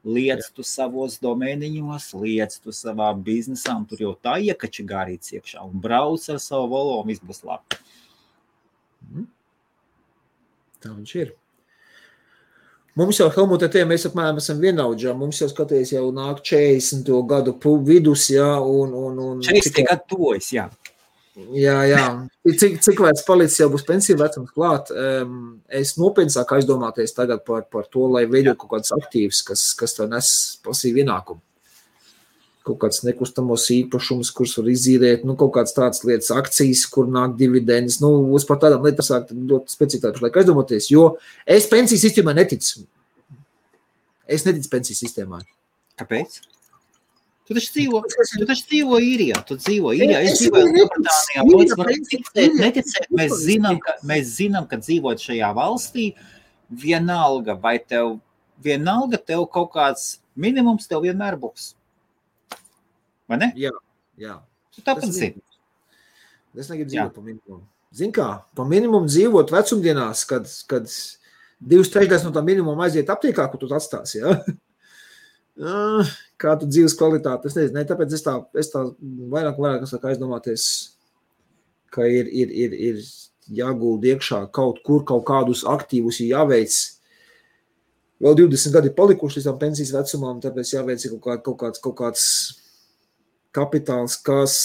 Liec 0.00 0.46
tu 0.56 0.64
savos 0.64 1.18
domēniņos, 1.20 2.06
liec 2.22 2.54
tu 2.64 2.72
savā 2.72 3.10
biznesā, 3.20 3.74
un 3.76 3.84
tur 3.88 4.00
jau 4.00 4.14
tā 4.16 4.38
iekači 4.40 4.86
gārīts 4.88 5.34
iekšā 5.36 5.60
un 5.66 5.82
brauc 5.82 6.24
ar 6.32 6.40
savu 6.40 6.70
valomu, 6.72 7.10
viss 7.10 7.20
būs 7.20 7.44
labi. 7.44 7.80
Tā 10.80 10.94
viņš 10.94 11.14
ir. 11.20 11.34
Mums 12.98 13.20
jau, 13.20 13.28
Helmut, 13.30 13.62
tie 13.70 13.84
mēs 13.86 14.08
apmēram 14.08 14.40
esam 14.42 14.58
vienaudžā. 14.62 15.12
Mums 15.16 15.38
jau 15.40 15.48
skaties, 15.50 15.92
jau 15.94 16.08
nāk 16.14 16.42
40. 16.42 17.06
gadu 17.30 17.54
vidus, 17.86 18.26
jā, 18.32 18.48
un, 18.60 18.94
un, 18.94 19.18
un 19.18 19.42
Šeit 19.46 19.62
cik- 19.64 19.76
tikai 19.82 19.98
tojas, 20.10 20.50
jā. 20.52 20.66
Jā, 21.54 21.76
jā. 21.86 22.04
Cik, 22.44 22.80
cik 22.82 23.00
vērts 23.00 23.22
palicis, 23.24 23.60
jau 23.62 23.68
būs 23.72 23.86
pensiju 23.86 24.18
vecums 24.20 24.50
klāt. 24.52 24.90
Um, 24.90 25.60
es 25.70 25.94
nopietni 25.96 26.34
sāku 26.34 26.58
aizdomāties 26.58 27.14
tagad 27.16 27.44
par, 27.46 27.62
par 27.70 27.86
to, 27.88 28.08
lai 28.10 28.26
veidot 28.28 28.58
kaut 28.58 28.74
kādas 28.74 28.92
aktīvas, 28.96 29.44
kas, 29.46 29.68
kas 29.78 29.94
tev 29.96 30.10
nes 30.10 30.32
pasīvu 30.66 31.04
ienākumu. 31.04 31.40
Kaut 32.70 32.78
kāds 32.84 33.00
nekustamos 33.02 33.64
īpašums, 33.74 34.30
kurus 34.36 34.52
var 34.60 34.68
izīrēt, 34.70 35.24
nu, 35.26 35.34
kaut 35.40 35.50
kādas 35.56 35.74
tādas 35.74 36.04
lietas, 36.06 36.30
akcijas, 36.30 36.84
kur 36.92 37.08
nāk 37.10 37.34
dividendes. 37.40 37.98
Nu, 38.02 38.12
uz 38.36 38.46
par 38.46 38.60
tādām 38.62 38.84
lietām 38.86 39.06
sākt 39.06 39.32
ļoti 39.34 39.74
specifiski 39.74 40.06
pašlaik 40.06 40.38
aizdomāties, 40.42 40.86
jo 40.92 41.08
es 41.50 41.66
pensiju 41.72 41.98
sistēmai 42.04 42.36
neticu. 42.38 42.84
Es 44.30 44.46
neticu 44.46 44.70
pensiju 44.70 45.00
sistēmai. 45.00 45.42
Kāpēc? 45.98 46.38
Tu 47.50 47.56
taču 47.56 47.72
dzīvo, 47.74 48.00
tu 48.38 48.46
taču 48.46 48.62
dzīvo 48.70 49.00
īrijā, 49.02 49.40
tu 49.48 49.56
dzīvo 49.58 49.90
īrijā. 49.98 50.20
Es 50.22 50.36
Es 50.36 50.44
dzīvoju. 50.44 50.68
Lielbritānijā. 50.76 51.42
Īrijā 51.42 51.48
Protams, 51.50 51.76
var 51.80 51.88
pensija- 51.90 52.20
ticēt, 52.28 52.54
neticēt. 52.62 53.08
Mēs 53.18 53.32
zinām, 53.42 53.80
ka, 53.82 53.96
mēs 54.06 54.30
zinām, 54.36 54.68
ka 54.70 54.78
dzīvot 54.78 55.24
šajā 55.24 55.48
valstī, 55.58 56.04
vienalga, 56.70 57.56
vai 57.60 57.78
tev, 57.82 58.20
vienalga 58.62 59.18
tev 59.18 59.48
kaut 59.50 59.72
kāds 59.74 60.18
minimums 60.36 60.86
tev 60.86 61.02
vienmēr 61.02 61.34
būs. 61.42 61.72
Vai 63.30 63.38
ne? 63.38 63.52
Jā, 63.58 63.70
jā. 64.18 64.38
Tu 64.74 64.82
tāpat 64.86 65.10
zini. 65.14 65.38
Es 66.58 66.70
negribu 66.70 66.90
Jā. 66.90 67.04
dzīvot 67.06 67.14
par 67.14 67.26
minimumu. 67.26 67.62
Zini, 67.94 68.14
kā 68.14 68.28
par 68.58 68.66
minimumu 68.70 69.10
dzīvot 69.10 69.52
vecumdienās, 69.54 70.24
kad, 70.30 70.50
kad 70.70 70.90
divas 71.60 71.90
trešdaļas 71.94 72.26
no 72.26 72.34
tā 72.34 72.42
minimuma 72.46 72.86
aiziet 72.86 73.10
aptiekā, 73.12 73.46
kur 73.50 73.62
tu 73.62 73.70
atstāsi. 73.74 74.22
Ja? 74.24 74.34
Ah, 75.60 76.06
Kā 76.40 76.54
tu 76.56 76.64
dzīves 76.64 76.94
kvalitāte? 76.96 77.50
Es 77.50 77.56
nezinu, 77.56 77.74
ne, 77.76 77.82
tāpēc 77.84 78.14
es 78.16 78.22
tā, 78.24 78.32
es 78.56 78.70
tā 78.72 78.80
vairāk, 79.28 79.58
vairāk 79.60 79.82
sāku 79.90 80.08
aizdomāties, 80.08 80.62
ka 81.92 82.06
ir, 82.08 82.30
ir, 82.32 82.54
ir, 82.62 82.76
ir 82.88 83.02
jāgulda 83.58 84.14
iekšā 84.14 84.38
kaut 84.56 84.80
kur, 84.86 85.02
kaut 85.04 85.26
kādus 85.28 85.66
aktīvus 85.68 86.22
ir 86.24 86.30
jāveic. 86.32 86.78
Vēl 88.24 88.38
20 88.40 88.72
gadi 88.72 88.94
palikuši 88.96 89.40
līdz 89.40 89.50
tam 89.50 89.60
pensijas 89.60 89.92
vecumam, 89.98 90.40
tāpēc 90.40 90.72
jāveic 90.78 91.04
kaut, 91.10 91.20
kā, 91.26 91.36
kaut, 91.44 91.58
kāds, 91.60 91.84
kaut 91.84 91.98
kāds 91.98 92.24
kapitāls, 93.56 94.16
kas 94.22 94.56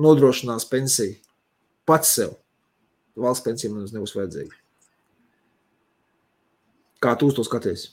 nodrošinās 0.00 0.66
pensiju 0.70 1.18
pats 1.88 2.14
sev. 2.16 2.36
Valsts 3.20 3.44
pensija 3.44 3.72
man 3.72 3.88
nebūs 3.90 4.14
vajadzīga. 4.16 4.56
Kā 7.00 7.16
tu 7.18 7.30
uz 7.30 7.36
to 7.36 7.44
skaties? 7.46 7.88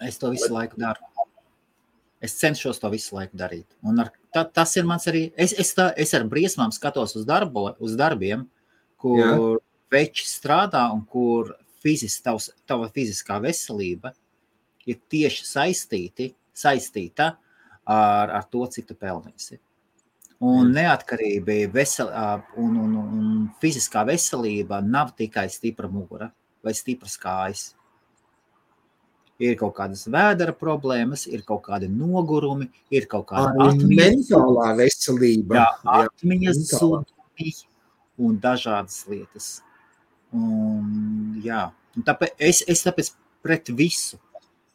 Es 0.00 0.20
to 0.20 0.30
visu 0.32 0.52
laiku 0.52 0.78
daru. 0.80 1.04
Es 2.20 2.36
cenšos 2.36 2.80
to 2.80 2.90
visu 2.92 3.16
laiku 3.16 3.36
darīt. 3.40 3.66
Un 3.84 4.02
ar, 4.04 4.10
ta, 4.32 4.44
tas 4.44 4.74
ir 4.76 4.86
mans 4.88 5.06
arī. 5.08 5.30
Es, 5.40 5.54
es, 5.56 5.72
tā, 5.76 5.88
es 5.96 6.12
ar 6.16 6.26
briesmām 6.28 6.72
skatos 6.72 7.16
uz, 7.16 7.24
darbo, 7.28 7.70
uz 7.80 7.96
darbiem, 7.96 8.44
kur 9.00 9.20
Jā. 9.20 9.32
veči 9.92 10.28
strādā 10.28 10.84
un 10.92 11.02
kur 11.08 11.54
fizis, 11.80 12.18
tavs, 12.24 12.50
tava 12.68 12.90
fiziskā 12.92 13.38
veselība 13.40 14.12
ir 14.88 15.00
tieši 15.12 15.46
saistīti, 15.48 16.30
saistīta 16.56 17.30
ar, 17.32 17.38
ar 17.86 18.44
to, 18.50 18.66
cik 18.66 18.88
tu 18.90 18.94
pelnīsi. 18.98 19.58
Un 20.40 20.70
neatkarība 20.72 21.66
vesel, 21.72 22.08
un, 22.56 22.76
un, 22.80 22.94
un 22.96 23.48
fiziskā 23.60 24.06
veselība 24.08 24.78
nav 24.80 25.12
tikai 25.18 25.50
stipra 25.52 25.90
mugura 25.92 26.30
vai 26.64 26.72
stipras 26.76 27.18
kājas. 27.20 27.64
Ir 29.40 29.56
kaut 29.56 29.72
kādas 29.76 30.04
vēdera 30.12 30.52
problēmas, 30.56 31.26
ir 31.28 31.44
kaut 31.48 31.62
kādi 31.68 31.88
nogurumi, 31.92 32.68
ir 32.92 33.06
kaut 33.08 33.26
kāda 33.30 33.52
Arī 33.52 33.70
atmiņas, 33.70 34.00
mentālā 34.28 34.66
veselība. 34.76 35.56
jā, 35.56 35.68
atmiņas 35.96 36.62
zudumi 36.74 37.54
un 38.20 38.40
dažādas 38.40 39.04
lietas. 39.08 39.50
Un, 40.36 41.40
jā, 41.44 41.66
un 41.96 42.04
tāpēc 42.06 42.36
es, 42.48 42.60
es 42.68 42.84
tāpēc 42.84 43.12
pret 43.44 43.72
visu, 43.76 44.20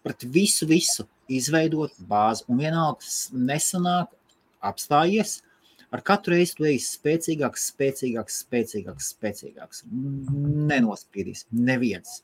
pret 0.05 0.25
visu, 0.29 0.65
visu 0.69 1.05
izveidot 1.31 1.95
bāzi. 2.09 2.45
Un 2.49 2.61
vienalga 2.61 3.05
nesanāk, 3.33 4.11
apstājies. 4.65 5.39
Ar 5.93 6.01
katru 6.03 6.35
reizi 6.35 6.57
tu 6.57 6.65
ej 6.67 6.79
spēcīgāks, 6.83 7.69
spēcīgāks, 7.71 8.39
spēcīgāks, 8.43 9.11
spēcīgāks. 9.15 9.83
Nenospīdīs 10.71 11.45
neviens. 11.55 12.17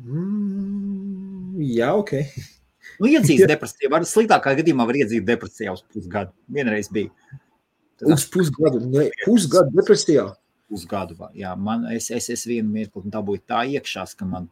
Mm, 0.00 1.60
jā, 1.76 1.92
ok. 1.96 2.12
Nu, 3.00 3.08
iedzīt 3.08 3.46
depresiju. 3.52 3.92
Var 3.92 4.06
sliktākā 4.08 4.56
gadījumā 4.60 4.86
var 4.88 4.98
iedzīt 5.00 5.24
depresijā 5.28 5.74
uz 5.76 5.84
pusgadu. 5.94 6.34
Vienreiz 6.52 6.90
bija. 6.92 7.12
Uz 8.08 8.24
pusgadu, 8.32 8.80
ne, 8.88 9.08
pusgadu 9.26 9.74
depresijā. 9.76 10.30
pusgadu. 10.70 11.16
Jā, 11.36 11.54
man, 11.56 11.88
es, 11.94 12.10
es, 12.14 12.30
es 12.32 12.46
vienu 12.48 12.70
mirkli 12.72 13.10
dabūju 13.12 13.44
tā 13.48 13.64
iekšā, 13.76 14.06
ka 14.16 14.28
man, 14.28 14.48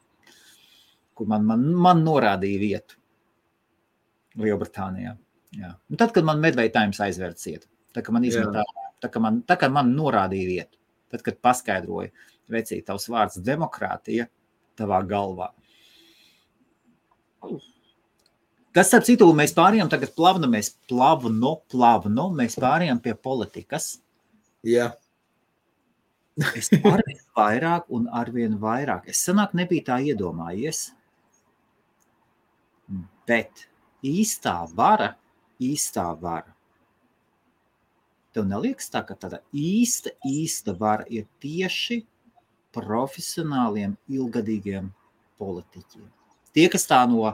kur 1.19 1.29
man, 1.31 1.47
man, 1.49 1.64
man 1.75 2.03
norādīja 2.07 2.62
vietu 2.62 2.99
Lielbritānijā. 4.39 5.16
Jā. 5.59 5.73
Un 5.91 5.99
tad, 5.99 6.12
kad 6.14 6.27
man 6.29 6.43
medveidājums 6.43 7.01
aizvērts 7.03 7.47
ciet, 7.47 7.64
tā 7.97 8.05
kā 8.07 8.12
man 8.14 8.27
izmetā, 8.29 8.62
tā 9.03 9.11
kā 9.11 9.23
man, 9.25 9.41
tā 9.49 9.57
kā 9.59 9.71
man 9.73 9.91
norādīja 9.97 10.51
vietu, 10.51 10.79
tad, 11.11 11.25
kad 11.27 11.41
paskaidroja, 11.43 12.12
vecīt, 12.53 12.85
tavs 12.87 13.09
vārds 13.11 13.41
demokrātija 13.43 14.29
tavā 14.79 15.01
galvā. 15.09 15.51
Kas, 18.77 18.93
starp 18.93 19.09
citu, 19.09 19.27
mēs 19.35 19.57
pārējām 19.57 19.91
tagad 19.91 20.12
plavnamies, 20.14 20.75
plavnu, 20.91 21.57
plavnu, 21.73 22.29
mēs 22.39 22.59
pārējām 22.61 23.03
pie 23.03 23.16
politikas. 23.19 23.97
Jā, 24.66 24.93
Es 26.55 26.71
arvien 26.71 27.19
vairāk 27.35 27.89
un 27.95 28.07
arvien 28.14 28.55
vairāk. 28.62 29.09
Es 29.11 29.25
senāk 29.27 29.55
nebiju 29.59 29.85
tā 29.89 29.99
iedomājies. 30.07 30.93
Bet 33.29 33.66
īstā 34.05 34.55
vara, 34.74 35.12
īstā 35.61 36.07
vara. 36.20 36.55
Tev 38.33 38.47
neliekas 38.49 38.91
tā, 38.93 39.03
ka 39.07 39.16
tāda 39.18 39.41
īsta, 39.57 40.12
īsta 40.26 40.74
vara 40.79 41.07
ir 41.11 41.26
tieši 41.43 42.03
profesionāliem, 42.76 43.97
ilgadīgiem 44.12 44.91
politiķiem. 45.41 46.07
Tie, 46.55 46.66
kas 46.72 46.87
tā 46.89 47.01
no, 47.11 47.33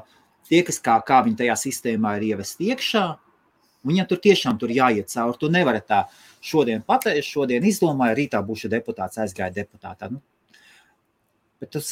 tie, 0.49 0.63
kas 0.67 0.79
kā, 0.83 0.97
kā 1.07 1.21
viņi 1.27 1.41
tajā 1.43 1.57
sistēmā 1.65 2.15
ir 2.19 2.29
ievest 2.31 2.63
iekšā, 2.63 3.05
viņam 3.85 4.09
tur 4.11 4.23
tiešām 4.25 4.59
tur 4.61 4.73
jāiet 4.73 5.13
cauri. 5.13 5.39
Tu 5.41 5.51
nevari 5.53 5.83
tā 5.85 6.05
šodien 6.45 6.83
pateikt, 6.87 7.27
šodien 7.29 7.67
izdomāju, 7.69 8.17
rītā 8.21 8.41
būšu 8.47 8.71
deputāts, 8.73 9.21
aizgāju 9.21 9.59
deputātā. 9.61 10.11
Nu, 10.15 10.23
bet 11.61 11.75
tu. 11.75 11.83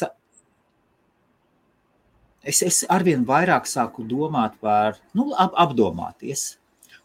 Es, 2.43 2.61
es 2.65 2.83
arvien 2.91 3.23
vairāk 3.27 3.67
sāku 3.69 4.05
domāt 4.07 4.57
par, 4.61 4.99
nu, 5.17 5.31
ap, 5.39 5.55
apdomāties. 5.65 6.53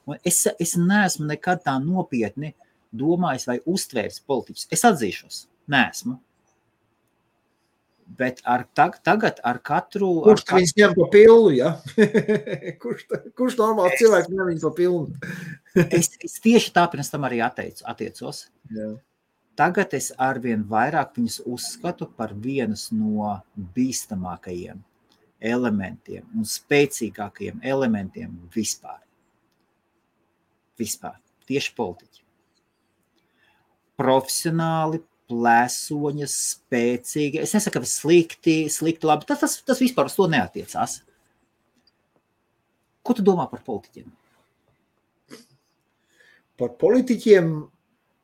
Un 0.09 0.19
es, 0.27 0.45
es 0.59 0.75
neesmu 0.81 1.29
nekad 1.29 1.63
tā 1.67 1.77
nopietni 1.83 2.55
domājis 2.97 3.45
vai 3.49 3.59
uztvēris 3.69 4.23
politiķus. 4.27 4.69
Es 4.73 4.85
atzīšos, 4.89 5.43
neesmu. 5.71 6.17
Bet 8.19 8.41
ar, 8.49 8.65
tag, 8.73 8.97
tagad 9.05 9.43
ar 9.45 9.59
katru. 9.61 10.09
kurš 10.25 10.47
ar 10.47 10.57
viņus 10.57 10.73
ņem 10.79 10.95
pa 10.97 11.09
pilnu? 11.13 11.51
Ja? 11.53 11.75
kurš, 12.83 13.05
kurš 13.37 13.59
normāls 13.61 13.99
cilvēks 14.01 14.33
ņem 14.33 14.63
pa 14.63 14.71
pilnu? 14.79 15.35
es, 15.99 16.15
es 16.25 16.39
tieši 16.41 16.73
tāpēc 16.79 17.13
tam 17.13 17.29
arī 17.29 17.43
atteicu, 17.45 17.85
attiecos. 17.93 18.47
Jā. 18.73 18.95
Tagad 19.61 19.93
es 19.99 20.09
arvien 20.23 20.63
vairāk 20.71 21.19
viņus 21.19 21.43
uzskatu 21.51 22.09
par 22.17 22.33
vienas 22.33 22.89
no 22.95 23.37
bīstamākajiem 23.77 24.81
elementiem 25.39 26.27
un 26.37 26.47
spēcīgākajiem 26.49 27.61
elementiem 27.67 28.35
vispār. 28.55 29.01
Vispār. 30.79 31.19
Tieši 31.49 31.75
politiķi. 31.79 32.25
Profesionāli, 33.99 35.01
plēsoņi, 35.29 36.29
spēcīgi. 36.33 37.43
Es 37.43 37.55
nesaku, 37.57 37.81
ka 37.81 37.89
slikti, 37.89 38.59
slikti, 38.73 39.09
labi. 39.09 39.27
Tas, 39.29 39.43
tas, 39.43 39.57
tas 39.67 39.83
vispār 39.83 40.11
uz 40.11 40.17
to 40.19 40.29
neatiecās. 40.31 41.01
Ko 43.05 43.17
tu 43.17 43.25
domā 43.25 43.49
par 43.51 43.63
politiķiem? 43.67 44.11
Par 46.59 46.75
politiķiem 46.81 47.53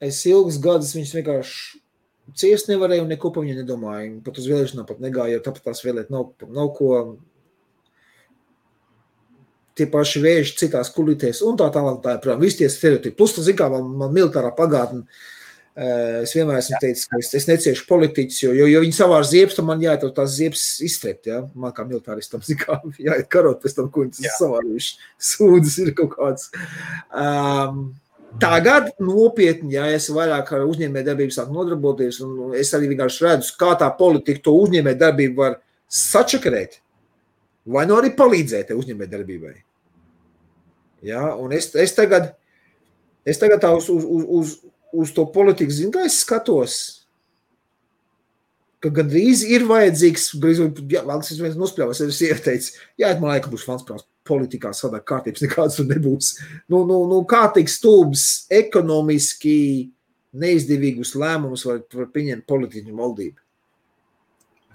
es 0.04 0.20
ilgus 0.28 0.58
gadus 0.62 0.94
viņus 0.96 1.14
vienkārši 1.16 1.83
ciest 2.32 2.70
nevarēju 2.70 3.04
un 3.04 3.12
neko 3.12 3.30
par 3.34 3.44
viņu 3.44 3.60
nedomāju. 3.60 4.16
Pat 4.24 4.40
uz 4.40 4.48
vēlēšanām 4.50 4.88
pat 4.88 5.04
negāju, 5.04 5.36
jo 5.36 5.44
tāpat 5.44 5.70
tās 5.70 5.84
vēlēt 5.84 6.10
nav, 6.14 6.32
nav 6.48 6.72
ko. 6.78 6.90
Tie 9.74 9.88
paši 9.90 10.20
vēži 10.22 10.58
citās 10.60 10.92
kulītēs 10.94 11.42
un 11.46 11.56
tā 11.58 11.66
tālāk. 11.74 11.98
Tā 12.04 12.16
joprojām 12.16 12.42
visi 12.44 12.62
tie 12.62 12.68
stereotipi. 12.70 13.16
Plus, 13.18 13.34
tas, 13.34 13.46
zin 13.48 13.56
kā, 13.58 13.66
man, 13.72 13.88
man 14.04 14.14
militārā 14.14 14.52
pagātne. 14.54 15.02
Es 15.74 16.30
vienmēr 16.36 16.60
esmu 16.60 16.78
teicis, 16.78 17.08
ka 17.10 17.18
es, 17.18 17.32
es 17.34 17.48
neciešu 17.48 17.88
politiķus, 17.88 18.36
jo, 18.44 18.52
jo, 18.54 18.68
jo 18.70 18.82
viņi 18.84 18.94
savā 18.94 19.16
ziepes, 19.26 19.56
tad 19.58 19.66
man 19.66 19.82
jāiet 19.82 20.04
tās 20.14 20.36
ziepes 20.36 20.62
izstrept. 20.86 21.26
Ja? 21.26 21.40
Man 21.58 21.74
kā 21.74 21.82
militāristam, 21.88 22.44
kā, 22.62 22.78
jāiet 23.02 23.26
karot 23.32 23.58
pēc 23.64 23.74
tam, 23.80 23.90
ko 23.90 24.06
viņi 24.06 24.28
Jā. 24.28 24.36
savārījuši. 24.38 24.94
Sūdzes 25.32 25.80
ir 25.82 25.90
kaut 25.98 26.14
kāds. 26.14 26.46
Um, 27.10 27.88
Tagad 28.40 28.88
nopietni, 28.98 29.76
ja 29.76 29.84
es 29.94 30.08
vairāk 30.10 30.48
ar 30.56 30.64
uzņēmējdarbību 30.66 31.34
sāku 31.34 31.54
nodarboties, 31.54 32.18
un 32.24 32.54
es 32.58 32.72
arī 32.74 32.90
vienkārši 32.90 33.26
redzu, 33.26 33.52
kā 33.60 33.74
tā 33.78 33.88
politika 33.98 34.42
to 34.48 34.56
uzņēmējdarbību 34.64 35.38
var 35.38 35.60
sačakarēt, 35.90 36.80
vai 37.70 37.84
nu 37.86 37.98
arī 37.98 38.10
palīdzēt 38.18 38.72
uzņēmējdarbībai. 38.74 39.54
Ja, 41.06 41.28
un 41.38 41.52
es, 41.54 41.68
es 41.78 41.94
tagad, 41.94 42.32
es 43.28 43.38
tagad 43.38 43.66
uz, 43.70 43.90
uz, 43.92 44.04
uz, 44.08 44.26
uz, 44.40 44.54
uz 45.04 45.14
to 45.14 45.26
politiku, 45.30 45.74
zinu, 45.74 45.92
kā 45.94 46.06
es 46.08 46.18
skatos, 46.24 46.78
ka 48.82 48.90
gandrīz 48.94 49.44
ir 49.46 49.68
vajadzīgs, 49.68 50.32
ja 50.90 51.04
vēl 51.06 51.22
tas 51.22 51.38
viens 51.38 51.60
nospļāvās, 51.60 52.02
es 52.04 52.24
ieteicu, 52.24 52.74
jā, 53.00 53.14
man 53.20 53.36
laika 53.36 53.52
būs 53.52 53.68
prās 53.68 54.04
politikā 54.24 54.72
sadā 54.76 55.00
kārtības 55.04 55.42
nekāds 55.44 55.76
tur 55.76 55.86
nebūs. 55.90 56.34
Nu, 56.72 56.84
nu, 56.88 57.02
nu 57.10 57.20
kā 57.28 57.44
tik 57.54 57.68
stūbs 57.68 58.46
ekonomiski 58.50 59.90
neizdevīgus 60.34 61.14
lēmumus 61.20 61.64
var, 61.68 61.82
var 61.94 62.06
pieņemt 62.14 62.46
politiķu 62.50 62.94
valdību. 62.98 63.38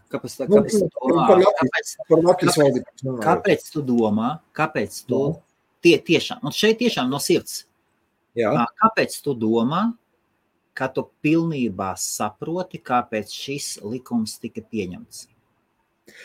Kāpēc, 0.09 0.35
tā, 0.39 0.45
Nu, 0.49 0.57
kāpēc, 0.57 0.75
nu, 0.81 0.87
domā, 0.95 1.25
par 1.27 1.37
Latvijas- 1.37 1.59
kāpēc, 1.61 1.89
Par 2.09 2.21
Latvijas 2.23 2.55
Kāpēc- 2.55 2.63
valdību. 2.63 3.17
kāpēc 3.25 3.71
tu 3.73 3.81
domā, 3.85 4.29
kāpēc 4.55 5.05
tu 5.05 5.19
Nu. 5.19 5.41
tie, 5.83 5.97
tiešām, 5.97 6.39
un 6.43 6.51
šeit 6.51 6.79
tiešām 6.79 7.09
no 7.09 7.17
sirds, 7.19 7.65
Jā, 8.35 8.65
kāpēc 8.81 9.21
tu 9.21 9.35
domā, 9.35 9.93
ka 10.73 10.87
tu 10.87 11.09
pilnībā 11.23 11.93
saproti, 11.97 12.81
kāpēc 12.81 13.27
šis 13.29 13.79
likums 13.83 14.39
tika 14.39 14.61
pieņemts? 14.61 15.27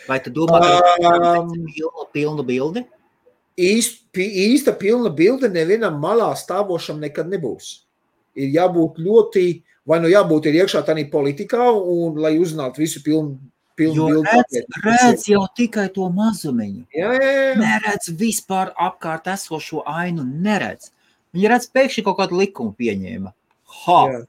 Vai 0.09 0.19
tu 0.21 0.31
domā, 0.31 0.61
ka 0.61 1.41
Um, 1.41 1.49
tas 1.51 1.77
ir 1.77 1.85
pilnu 2.15 2.45
bildi? 2.47 2.87
Īst, 3.61 4.05
īsta 4.19 4.75
pilna 4.79 5.11
bilde 5.15 5.51
nevienam 5.53 5.99
malā 6.03 6.33
stāvošam 6.39 7.01
nekad 7.03 7.31
nebūs. 7.31 7.85
Ir 8.35 8.51
jābūt 8.55 8.99
ļoti, 8.99 9.47
vai 9.87 10.01
nu 10.03 10.11
jābūt 10.11 10.51
ir 10.51 10.63
iekšā 10.63 10.83
tādā 10.87 11.05
politikā, 11.11 11.71
un 11.71 12.19
lai 12.19 12.35
uzzinātu 12.41 12.83
visu 12.83 13.03
pilnu, 13.05 13.39
pilnu 13.79 14.09
Jo 14.11 14.25
redz, 14.27 14.59
redz 14.83 15.29
jau 15.31 15.45
tikai 15.57 15.87
to 15.95 16.09
mazumiņu. 16.11 16.87
Jā, 16.95 17.15
jā, 17.15 17.31
jā. 17.31 17.55
Neredz 17.63 18.11
vispār 18.19 18.75
apkārt 18.75 19.31
esošo 19.31 19.85
ainu, 19.87 20.27
neredz. 20.27 20.91
Viņi 21.35 21.51
redz 21.51 21.71
pēkšņi 21.75 22.07
kaut 22.07 22.19
kādu 22.23 22.39
likumu 22.43 22.75
pieņēma. 22.79 23.35
Ha! 23.85 24.01
jā. 24.11 24.23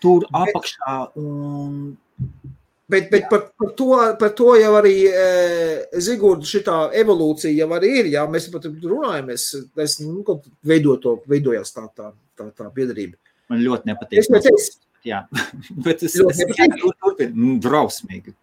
Tur 0.00 0.24
apakšā 0.32 0.94
un 1.20 1.98
Bet, 2.90 3.06
bet 3.12 3.26
par, 3.30 3.44
par, 3.60 3.70
to, 3.78 3.86
par 4.18 4.32
to 4.34 4.54
jau 4.58 4.70
arī 4.78 4.94
e, 5.06 5.24
Zigorda 6.02 6.48
šitā 6.48 6.76
evolūcija 6.98 7.52
jau 7.54 7.68
arī 7.76 7.90
ir. 8.00 8.08
Jā, 8.16 8.24
mēs 8.30 8.48
pat 8.50 8.66
runājam, 8.66 9.28
es, 9.34 9.44
es 9.84 9.98
nu, 10.02 10.24
veido 10.66 10.96
to, 11.02 11.12
veidojās 11.30 11.70
tā, 11.76 11.84
tā, 11.94 12.10
tā, 12.40 12.48
tā 12.56 12.66
piedarība. 12.74 13.14
man 13.52 13.62
ļoti 13.66 13.82
Es 13.84 13.90
nepatīk. 13.92 14.30
neteicu, 14.34 14.78
Jā, 15.06 15.22
bet 15.86 16.02
es 16.04 16.16
es- 16.18 16.24
nepatīk. 16.42 16.58
jā, 16.60 16.66
tur- 16.80 16.96
turpin. 17.04 17.30
Mm, 17.36 17.60
Drausmīgi. 17.64 18.34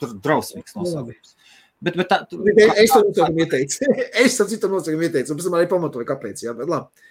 Tur 0.00 0.16
drausmīgs 0.24 0.74
nosaukums. 0.76 1.36
Bet, 1.80 1.94
bet 1.96 2.08
tā, 2.10 2.18
tu, 2.28 2.36
Bet 2.44 2.58
Es 2.76 2.90
tam 2.92 3.06
nosaukumu 3.08 3.40
ieteicu. 3.46 3.86
Es 4.24 4.36
tam 4.36 4.48
citam 4.50 4.74
nosaukumu 4.74 5.06
ieteicu. 5.06 5.32
Pēc 5.38 5.46
tam 5.46 5.56
arī 5.60 5.68
pamatoju, 5.70 6.08
kāpēc. 6.10 6.42
Jā, 6.44 6.52
bet 6.58 6.68
labi. 6.68 7.08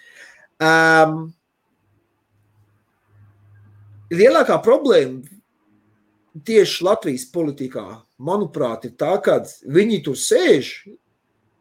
Um, 0.60 1.20
lielākā 4.10 4.56
problēma 4.64 5.22
tieši 6.46 6.84
Latvijas 6.86 7.26
politikā, 7.32 7.84
manuprāt, 8.22 8.86
ir 8.88 8.96
tā, 8.98 9.14
ka 9.22 9.40
viņi 9.66 10.02
tur 10.06 10.18
sēž. 10.18 10.72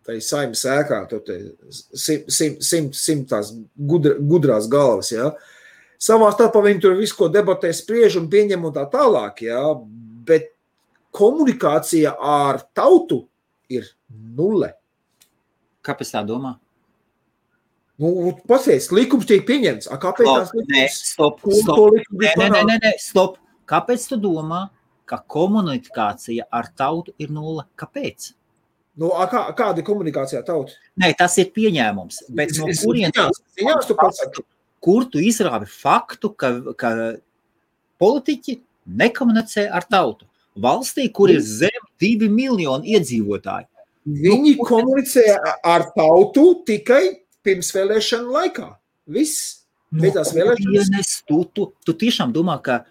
Tā 0.06 0.16
ir 0.18 0.24
saimnes 0.26 0.62
ēkā, 0.66 1.04
tur 1.12 1.22
simt 1.70 2.32
sim, 2.34 2.56
sim, 2.66 2.88
simtās 2.96 3.52
gudra, 3.76 4.16
gudrās 4.18 4.70
galvas. 4.72 5.12
Ja? 5.14 5.34
Savā 6.02 6.32
starpā 6.34 6.64
viņi 6.66 6.82
tur 6.82 6.96
visu, 6.98 7.18
ko 7.20 7.28
debatē, 7.30 7.70
spriež 7.76 8.18
un 8.22 8.30
pieņem 8.32 8.64
un 8.66 8.74
tā 8.74 8.88
tālāk. 8.90 9.44
Ja? 9.46 9.62
Bet 10.26 10.54
komunikācija 11.16 12.16
ar 12.16 12.64
tautu 12.74 13.26
ir 13.70 13.86
nulle. 14.10 14.74
kāpēc 15.86 16.12
tā 16.14 16.24
domā? 16.26 16.56
Nu, 18.00 18.32
Pasies, 18.48 18.88
likums 18.96 19.28
tiek 19.28 19.44
pieņemts. 19.48 19.90
A, 19.92 19.98
kāpēc 20.00 20.28
Stop, 20.30 20.56
nē, 20.56 20.84
likums? 20.86 21.00
stop, 21.12 21.42
stop. 21.44 21.76
to 21.76 21.88
likumu 21.98 22.22
Nē, 22.24 22.50
nē, 22.54 22.62
nē, 22.70 22.76
nē, 22.86 22.92
stop. 23.04 23.38
Kāpēc 23.70 24.08
tu 24.10 24.18
domā, 24.18 24.64
ka 25.10 25.20
komunikācija 25.30 26.48
ar 26.52 26.70
tautu 26.78 27.14
ir 27.22 27.30
nulle? 27.34 27.66
Kāpēc? 27.78 28.32
Nu, 29.00 29.12
a, 29.16 29.28
kā, 29.32 29.46
kāda 29.56 29.80
ir 29.82 29.86
komunikācija 29.88 30.42
ar 30.42 30.48
tautu? 30.48 30.74
Nē, 31.00 31.14
tas 31.18 31.38
ir 31.38 31.52
pieņēmums. 31.56 32.24
Bet 32.36 32.56
no 32.58 32.68
Es- 32.68 32.82
kurienes 32.84 33.14
ziņās- 33.16 33.42
ziņās 33.60 33.88
tu 33.88 33.96
pasaku. 33.96 34.44
kur 34.82 35.06
tu 35.06 35.20
izrāvi 35.20 35.68
faktu, 35.68 36.34
ka, 36.36 36.50
ka 36.78 37.16
politiķi 38.00 38.60
nekomunicē 38.88 39.70
ar 39.72 39.86
tautu. 39.90 40.26
Valstī, 40.60 41.12
kur 41.14 41.30
ir 41.30 41.40
zem 41.42 41.84
divi 42.02 42.28
miljoni 42.28 42.96
iedzīvotāji. 42.98 43.68
Viņi 44.10 44.56
nu, 44.58 44.66
komunicē 44.66 45.26
ar 45.64 45.92
tautu 45.96 46.64
tikai 46.66 47.20
pirms 47.46 47.72
vēlēšanu 47.76 48.32
laikā. 48.34 48.76
Viss. 49.08 49.56
Beidzās 49.94 50.34
no. 50.36 51.44
Tu, 51.54 51.66
tu, 51.86 51.94
tiešām 51.94 52.34
domā, 52.34 52.62
ka 52.62 52.86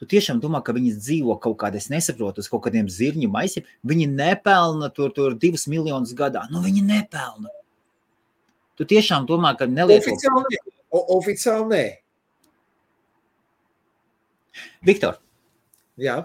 Tu 0.00 0.08
tiešām 0.10 0.40
domā, 0.42 0.58
ka 0.64 0.74
viņi 0.74 0.96
dzīvo 0.98 1.36
kaut 1.42 1.56
kādā, 1.60 1.78
es 1.78 1.86
nesaprotu, 1.92 2.42
uz 2.42 2.50
kaut 2.50 2.64
kādiem 2.66 2.88
zirņu 2.90 3.28
maisiem. 3.30 3.66
Viņi 3.86 4.08
nepelna 4.10 4.90
tur, 4.94 5.12
tur 5.14 5.36
divus 5.38 5.68
miljonus 5.70 6.14
gadā. 6.18 6.48
Nu, 6.50 6.62
viņi 6.64 6.82
nepelna. 6.88 7.52
Tu 8.74 8.86
tiešām 8.90 9.28
domā, 9.28 9.54
ka 9.58 9.68
neliek 9.70 10.02
Oficiāli 10.02 10.58
oficiāli 10.94 11.68
nē. 11.70 11.84
Viktor, 14.86 15.18
Jā. 15.98 16.18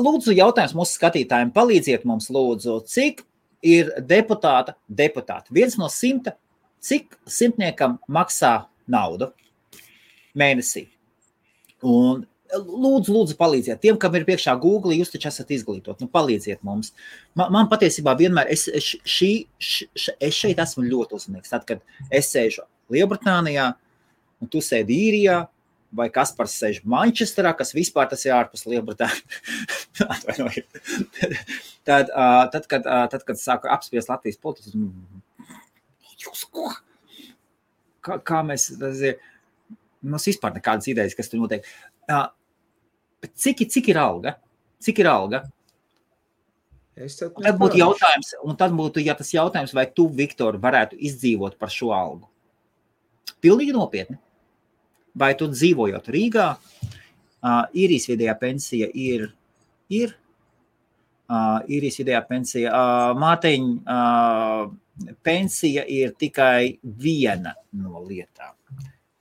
lūdzu, 0.00 0.34
jautājums 0.36 0.74
mūsu 0.76 0.98
skatītājiem. 0.98 1.52
Palīdziet 1.52 2.04
mums, 2.08 2.28
lūdzu, 2.32 2.78
cik 2.88 3.24
ir 3.64 3.90
deputāta, 4.04 4.76
deputāti. 4.88 5.52
Viens 5.56 5.76
no 5.80 5.88
simta, 5.92 6.36
cik 6.84 7.16
simtniekam 7.28 7.98
maksā 8.08 8.68
naudu 8.88 9.32
mēnesī? 10.38 10.86
Un 11.84 12.26
Lūdzu, 12.48 13.12
lūdzu, 13.12 13.34
palīdziet. 13.36 13.80
Tiem, 13.82 13.98
kam 14.00 14.14
ir 14.16 14.24
priekšā 14.24 14.54
Google, 14.60 14.94
jūs 14.96 15.12
taču 15.12 15.28
esat 15.28 15.50
izglītoti. 15.52 16.00
Nu, 16.04 16.08
palīdziet 16.12 16.62
mums. 16.64 16.94
Man, 17.36 17.52
man 17.52 17.68
patiesībā 17.68 18.14
vienmēr, 18.16 18.48
es, 18.54 18.64
šī, 18.72 19.32
š, 19.60 19.88
es 20.16 20.38
šeit 20.38 20.62
esmu 20.64 20.86
ļoti 20.86 21.18
uzmanīgs. 21.18 21.52
Tad, 21.52 21.66
kad 21.68 21.84
es 22.08 22.30
sēžu 22.32 22.64
Lielbritānijā, 22.94 23.68
un 24.40 24.52
tu 24.52 24.62
sēdi 24.64 24.96
īrijā, 25.08 25.42
vai 25.92 26.08
kas 26.12 26.32
par 26.36 26.48
sēž 26.48 26.82
Manchesterā, 26.88 27.52
kas 27.56 27.74
vispār 27.76 28.08
tas 28.08 28.24
ir 28.24 28.34
ārpus 28.36 28.64
Lielbritānijas. 28.68 29.22
tad, 31.88 32.12
tad, 32.12 32.68
kad, 32.70 32.88
tad, 33.12 33.24
kad 33.28 33.40
sāku 33.40 33.68
apspriest 33.72 34.12
Latvijas 34.12 34.40
politiku, 34.40 34.88
jūs 36.24 36.44
ko? 36.52 36.70
Kā, 38.04 38.18
kā 38.24 38.40
mēs, 38.46 38.70
tas 38.80 39.04
ir, 39.04 39.18
mums 40.00 40.28
vispār 40.28 40.54
nekādas 40.56 40.88
idejas, 40.90 41.16
kas 41.18 41.30
tur 41.32 41.42
notiek. 41.42 41.66
Bet 43.22 43.34
cik, 43.34 43.64
cik 43.70 43.90
ir 43.92 43.98
alga? 44.00 44.36
Cik 44.82 45.00
ir 45.02 45.10
alga? 45.10 45.42
Tad 46.98 47.58
būtu 47.60 47.78
jautājums, 47.78 48.32
un 48.42 48.56
tad 48.58 48.72
būtu, 48.74 49.02
ja 49.06 49.14
tas 49.18 49.30
jautājums, 49.30 49.74
vai 49.74 49.86
tu, 49.94 50.08
Viktor, 50.10 50.58
varētu 50.58 50.98
izdzīvot 50.98 51.58
par 51.58 51.70
šo 51.70 51.92
algu? 51.94 52.26
Pilnīgi 53.42 53.74
nopietni. 53.74 54.18
Vai 55.18 55.32
tu 55.38 55.46
dzīvojot 55.50 56.08
Rīgā, 56.14 56.48
uh, 56.58 57.62
īrijas 57.74 58.08
vidējā 58.10 58.34
pensija 58.38 58.88
ir, 58.94 59.28
ir 59.90 60.14
uh, 60.14 61.62
īrijas 61.66 62.00
vidējā 62.02 62.22
pensija, 62.28 62.72
uh, 62.74 63.14
māteņa 63.18 63.98
uh, 63.98 65.14
pensija 65.26 65.84
ir 65.86 66.14
tikai 66.18 66.78
viena 66.82 67.54
no 67.78 68.02
lietām. 68.02 68.54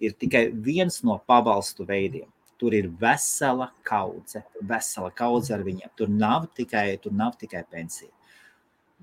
Ir 0.01 0.13
tikai 0.17 0.47
viens 0.53 1.01
no 1.05 1.17
pabalstu 1.29 1.85
veidiem. 1.85 2.29
Tur 2.57 2.73
ir 2.73 2.87
vesela 3.01 3.67
kaudze, 3.85 4.41
vesela 4.65 5.11
kaudze 5.13 5.53
ar 5.53 5.61
viņiem. 5.65 5.91
Tur 5.97 6.09
nav 6.09 6.47
tikai, 6.57 6.87
tur 7.01 7.13
nav 7.13 7.35
tikai 7.37 7.61
pensija. 7.69 8.09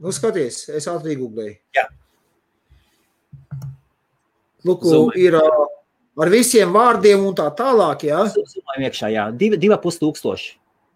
Nu, 0.03 0.11
skaties, 0.11 0.65
es 0.75 0.89
ātri 0.91 1.15
googlēju. 1.21 1.55
Jā. 1.77 1.85
Lūk, 4.67 4.83
ir 5.21 5.37
ar 5.39 6.33
visiem 6.33 6.73
vārdiem 6.75 7.23
un 7.29 7.37
tā 7.39 7.47
tālāk. 7.55 8.09
Jā, 8.09 8.25
Zumājam 8.35 8.89
iekšā, 8.89 9.11
jā. 9.15 9.29
Divi, 9.39 9.61
divi 9.61 9.79
pus 9.83 10.01
tūkstoši 10.03 10.55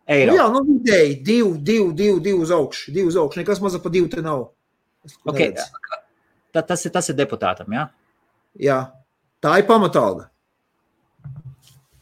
eiro. 0.08 0.32
Nu, 0.32 0.38
jā, 0.38 0.46
nu 0.52 0.62
vidēji 0.66 1.18
divi, 1.24 1.52
divi, 1.60 1.92
divi, 1.96 2.22
divi 2.24 2.46
uz 2.46 2.52
augšu. 2.54 2.92
Divi 2.94 3.10
uz 3.10 3.18
augšu. 3.20 3.42
Nekas 3.42 3.60
mazāk 3.64 3.84
pa 3.84 3.92
divu 3.92 4.08
te 4.12 4.24
nav. 4.24 4.48
Okay. 5.28 5.52
Tā, 6.54 6.62
tas, 6.64 6.82
ir, 6.88 6.92
tas 6.94 7.08
ir 7.12 7.16
deputātam, 7.18 7.70
jā? 7.72 7.86
Jā. 8.68 8.78
Tā 9.44 9.54
ir 9.60 9.68
pamatalga. 9.68 10.28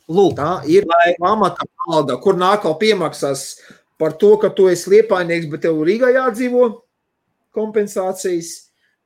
Lūk, 0.06 0.36
tā 0.38 0.50
ir 0.70 0.86
lai... 0.86 1.14
pamata 1.18 1.66
alga, 1.90 2.16
kur 2.22 2.38
nāk 2.38 2.66
vēl 2.66 2.76
piemaksas 2.78 3.46
par 3.98 4.14
to, 4.20 4.36
ka 4.38 4.52
tu 4.54 4.68
esi 4.70 4.92
liepainieks, 4.92 5.48
bet 5.50 5.64
tev 5.66 5.80
Rīgā 5.86 6.12
jādzīvo 6.14 6.68
kompensācijas. 7.56 8.52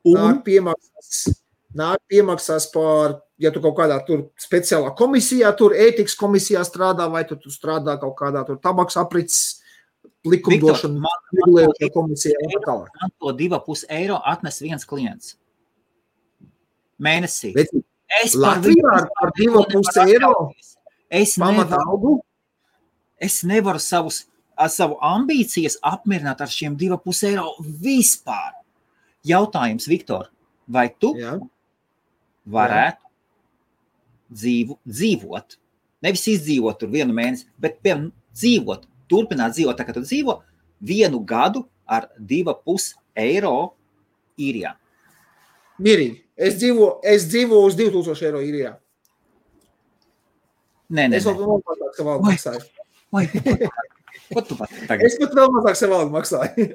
Un 0.08 0.16
nāk 0.16 0.42
piemaksas, 0.44 1.40
nāk 1.76 2.00
piemaksas 2.08 2.66
par, 2.72 3.18
ja 3.40 3.52
tu 3.52 3.62
kaut 3.64 3.76
kādā 3.78 3.98
tur 4.06 4.28
speciālā 4.40 4.92
komisijā, 4.96 5.50
tur 5.56 5.76
ētikas 5.76 6.16
komisijā 6.20 6.64
strādā, 6.68 7.08
vai 7.12 7.24
tu, 7.28 7.36
tu 7.40 7.52
strādā 7.52 7.96
kaut 8.00 8.16
kādā 8.18 8.44
tur 8.48 8.60
tabaks 8.60 8.96
aprits 9.00 9.60
likumdošana, 10.28 11.12
regulējošā 11.36 11.92
komisijā. 11.94 12.48
Man 12.68 13.12
to 13.16 13.36
divu 13.36 13.60
pus 13.64 13.84
eiro 13.88 14.20
atnes 14.24 14.60
viens 14.64 14.88
klients. 14.88 15.36
Mēnesī. 17.00 17.54
Bet 17.56 17.72
es 18.20 18.36
Latvijā 18.36 18.96
ar, 19.00 19.32
divu 19.36 19.64
pus 19.68 19.96
eiro. 20.04 20.32
Atļauties. 20.32 20.74
Es 21.10 21.34
nevaru, 21.38 22.20
es 23.18 23.40
nevaru 23.42 23.82
savus, 23.82 24.24
savu 24.70 24.98
ambīcijas 25.02 25.80
apmierināt 25.82 26.42
ar 26.44 26.52
šiem 26.52 26.76
divu 26.78 27.00
pus 27.02 27.24
eiro 27.26 27.56
vispār. 27.58 28.54
Jautājums, 29.26 29.88
Viktor, 29.90 30.30
vai 30.70 30.88
tu 31.02 31.12
Jā. 31.18 31.34
varētu 32.48 33.02
Jā. 33.02 33.08
Dzīvu, 34.30 34.76
dzīvot, 34.86 35.56
nevis 36.06 36.28
izdzīvot 36.30 36.78
tur 36.78 36.92
vienu 36.92 37.10
mēnesi, 37.16 37.48
bet 37.58 37.80
piemēram, 37.82 38.12
dzīvot, 38.30 38.84
turpināt 39.10 39.56
dzīvot 39.56 39.74
tā, 39.74 39.82
kā 39.88 39.96
tu 39.96 40.04
dzīvo, 40.04 40.36
vienu 40.78 41.18
gadu 41.26 41.64
ar 41.90 42.06
divu 42.14 42.54
pus 42.62 42.92
eiro 43.18 43.72
īrijā? 44.38 44.76
Mierīgi. 45.82 46.20
Es 46.40 46.56
dzīvoju 46.60 46.92
es 47.10 47.26
dzīvo 47.28 47.64
uz 47.66 47.74
2000 47.76 48.28
eiro 48.28 48.44
īrijā. 48.44 48.76
Nē, 50.90 51.06
nē, 51.06 51.20
es 51.20 51.26
vēl 51.26 51.38
mazāk 51.62 51.94
savu 51.94 52.10
algu 52.14 52.26
maksāju. 52.26 52.62
Vai, 53.14 53.24
ko 54.30 54.42
tu 54.46 54.56
pat 54.58 54.72
tagad? 54.88 55.04
Es 55.06 55.18
pat 55.20 55.36
vēl 55.38 55.52
mazāk 55.54 55.78
savu 55.78 55.98
algu 56.00 56.14
maksāju. 56.16 56.66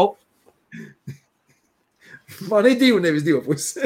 oh. 0.00 0.14
Man 2.48 2.68
ir 2.70 2.78
divi, 2.80 3.02
nevis 3.04 3.26
divi 3.26 3.42
puses. 3.44 3.76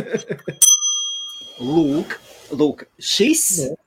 lūk, 1.59 2.15
lūk, 2.55 2.87
šis. 3.03 3.45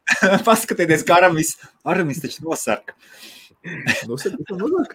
Paskatieties, 0.47 1.05
kā 1.07 1.21
Aramis, 1.21 1.55
Aramis 1.87 2.19
taču 2.23 2.43
nosarka. 2.47 2.97
Nosarka, 4.09 4.43
tā 4.49 4.59
mazāk. 4.59 4.91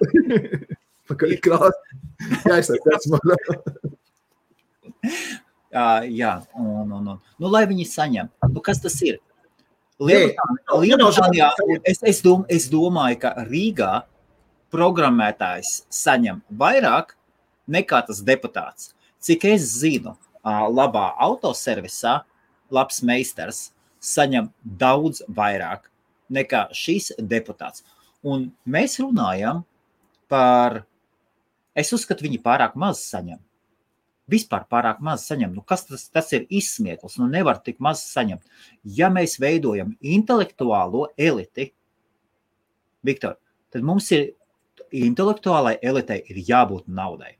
Pakaļ 1.08 1.36
krās. 1.44 1.80
Jā, 2.44 2.60
es 2.60 2.70
esmu. 2.70 3.18
Jā, 5.72 6.32
un, 6.60 6.92
un, 6.92 7.12
un. 7.14 7.20
Nu, 7.40 7.48
lai 7.48 7.64
viņi 7.70 7.88
saņem. 7.88 8.28
Nu, 8.52 8.60
kas 8.64 8.82
tas 8.84 9.00
ir? 9.06 9.22
Lielbritānijā 10.02 11.50
es, 11.84 12.00
es, 12.02 12.20
dom, 12.24 12.44
es 12.50 12.68
domāju, 12.72 13.20
ka 13.22 13.34
Rīgā 13.48 13.92
programmētājs 14.72 15.82
saņem 15.92 16.40
vairāk 16.58 17.14
nekā 17.70 18.02
tas 18.08 18.22
deputāts. 18.26 18.92
Cik 19.22 19.46
es 19.52 19.68
zinu, 19.78 20.16
labā 20.44 21.12
autoservisā 21.22 22.22
labs 22.72 23.02
meistars 23.06 23.70
saņem 24.02 24.50
daudz 24.64 25.22
vairāk 25.28 25.86
nekā 26.32 26.66
šis 26.74 27.12
deputāts. 27.18 27.84
Un 28.22 28.50
mēs 28.66 28.98
runājam 29.02 29.62
par, 30.30 30.82
es 31.74 31.92
uzskatu, 31.94 32.26
viņi 32.26 32.42
pārāk 32.42 32.74
maz 32.78 33.04
saņem 33.04 33.38
vispār 34.30 34.66
pārāk 34.70 35.02
maz 35.04 35.26
saņem. 35.28 35.54
Nu, 35.56 35.64
kas 35.66 35.86
tas, 35.88 36.06
tas 36.12 36.30
ir 36.36 36.46
izsmieklis? 36.50 37.18
Nu, 37.20 37.28
nevar 37.30 37.60
tik 37.64 37.80
maz 37.82 38.04
saņemt. 38.06 38.44
Ja 38.84 39.10
mēs 39.12 39.38
veidojam 39.42 39.96
intelektuālo 40.00 41.08
eliti, 41.18 41.72
Viktor, 43.02 43.38
tad 43.74 43.82
mums 43.86 44.10
ir 44.14 44.30
intelektuālai 44.94 45.76
elitei 45.82 46.22
ir 46.30 46.42
jābūt 46.46 46.86
naudai. 46.86 47.36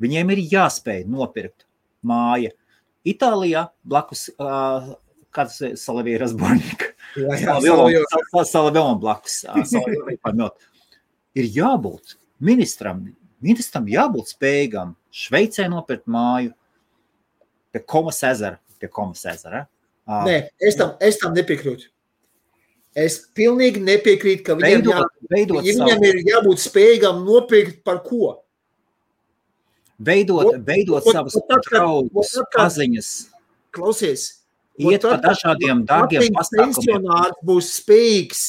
Viņiem 0.00 0.32
ir 0.34 0.42
jāspēj 0.54 1.04
nopirkt 1.10 1.66
māju. 2.06 2.50
Itālijā 3.04 3.66
blakus 3.84 4.30
uh, 4.40 4.94
kāds 5.34 5.60
ir 5.66 5.74
Salavijas 5.80 6.34
Borņika. 6.38 6.92
Salavēlam 8.48 9.00
blakus. 9.02 9.42
Ir 11.34 11.50
jābūt 11.50 12.16
ministram, 12.44 13.04
ministram 13.44 13.88
jābūt 13.90 14.34
spējīgam 14.34 14.94
Šveicē 15.14 15.68
nopirkt 15.70 16.08
māju 16.10 16.52
pie 17.74 17.82
Komas 17.86 18.22
ezera. 18.26 18.58
Pie 18.80 18.90
Komas 18.90 19.24
ezera. 19.30 19.64
Uh, 20.04 20.22
Nē, 20.26 20.36
es 20.60 20.76
tam, 20.78 20.94
es 21.00 21.18
tam 21.20 21.34
nepiekrītu. 21.36 21.88
Es 22.94 23.18
pilnīgi 23.34 23.80
nepiekrītu, 23.82 24.44
ka 24.46 24.54
viņam, 24.58 24.84
veidot, 24.84 24.94
jā, 24.94 25.28
veidot 25.32 25.64
viņam 25.66 25.90
savu... 25.90 26.08
ir 26.10 26.20
jābūt 26.28 26.62
spējīgam 26.62 27.24
nopirkt 27.26 27.80
par 27.86 27.98
ko. 28.06 28.36
Veidot, 30.04 30.52
veidot 30.66 31.02
o, 31.02 31.14
savus 31.14 31.38
draugus, 31.66 32.34
paziņas. 32.54 33.10
Klausies, 33.74 34.28
iet 34.78 35.02
pa 35.06 35.16
dažādiem 35.22 35.82
dārgiem 35.88 36.28
pasākumiem. 36.34 36.74
pensionārs 36.74 37.42
būs 37.46 37.72
spējīgs, 37.80 38.44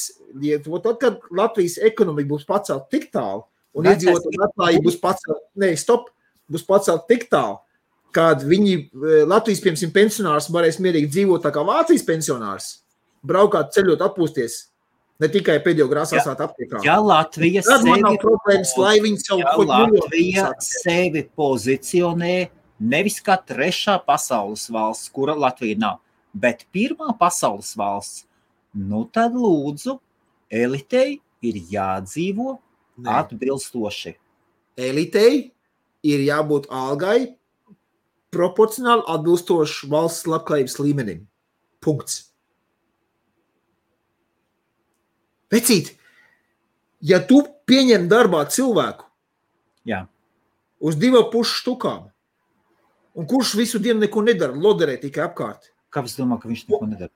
ja, 0.45 0.59
tad, 0.61 0.93
kad 1.01 1.25
Latvijas 1.33 1.79
ekonomika 1.81 2.33
būs 2.35 2.45
pacelt 2.49 2.89
tik 2.93 3.09
tālu, 3.13 3.45
un 3.75 3.89
iedzīvotāji 3.91 4.41
Latvijā 4.41 4.83
būs 4.85 4.99
pacelt, 5.01 5.43
ne, 5.59 5.73
stop, 5.79 6.09
būs 6.51 6.65
pacelt 6.67 7.07
tik 7.11 7.27
tālu, 7.31 7.59
kad 8.15 8.43
viņi, 8.47 8.75
eh, 8.79 9.25
Latvijas, 9.27 9.61
piemēram, 9.63 9.91
pensionārs 9.95 10.49
varēs 10.51 10.79
mierīgi 10.79 11.11
dzīvot 11.11 11.43
tā 11.43 11.51
kā 11.51 11.65
Vācijas 11.67 12.05
pensionārs, 12.07 12.69
braukāt, 13.25 13.73
ceļot, 13.75 14.03
atpūsties, 14.07 14.57
ne 15.19 15.27
tikai 15.31 15.59
pēdējo 15.63 15.89
grāsā 15.91 16.21
aptiekā. 16.23 16.83
Ja 16.85 16.99
Latvija 17.03 17.63
Tad 17.65 17.83
sevi, 17.83 18.17
problēmas, 18.21 18.75
lai 18.77 18.99
viņi 19.03 19.19
savu 19.23 19.43
ja 19.43 19.55
Latvija 19.57 20.53
sevi 20.63 21.25
pozicionē 21.35 22.49
nevis 22.79 23.19
kā 23.23 23.37
trešā 23.39 23.99
pasaules 24.05 24.67
valsts, 24.71 25.11
kura 25.11 25.35
Latvija 25.35 25.79
nav, 25.79 25.99
bet 26.33 26.65
pirmā 26.75 27.15
pasaules 27.19 27.75
valsts, 27.75 28.25
nu 28.75 29.05
tad 29.11 29.35
lūdzu, 29.35 29.99
elitei 30.51 31.21
ir 31.45 31.59
jādzīvo 31.71 32.57
Nē. 32.97 33.11
atbilstoši. 33.21 34.15
elitei 34.77 35.51
ir 36.03 36.19
jābūt 36.19 36.67
algai 36.69 37.35
proporcionāli 38.31 39.03
atbilstoši 39.07 39.89
valsts 39.91 40.27
labklājības 40.27 40.79
līmenim. 40.79 41.27
Punkts. 41.79 42.31
Vecīt, 45.51 45.93
ja 46.99 47.21
tu 47.23 47.43
pieņem 47.69 48.09
darbā 48.11 48.43
cilvēku 48.51 49.05
Jā. 49.87 50.07
uz 50.79 50.97
divām 50.99 51.29
pušu 51.31 51.61
štukām, 51.61 52.09
un 53.15 53.27
kurš 53.29 53.55
visu 53.55 53.79
dienu 53.79 54.03
neko 54.03 54.25
nedara, 54.25 54.51
loderē 54.51 54.97
tikai 54.99 55.29
apkārt, 55.29 55.71
Kāpēc 55.95 56.17
domā, 56.19 56.35
ka 56.41 56.49
viņš 56.51 56.65
neko 56.67 56.87
nedara? 56.91 57.13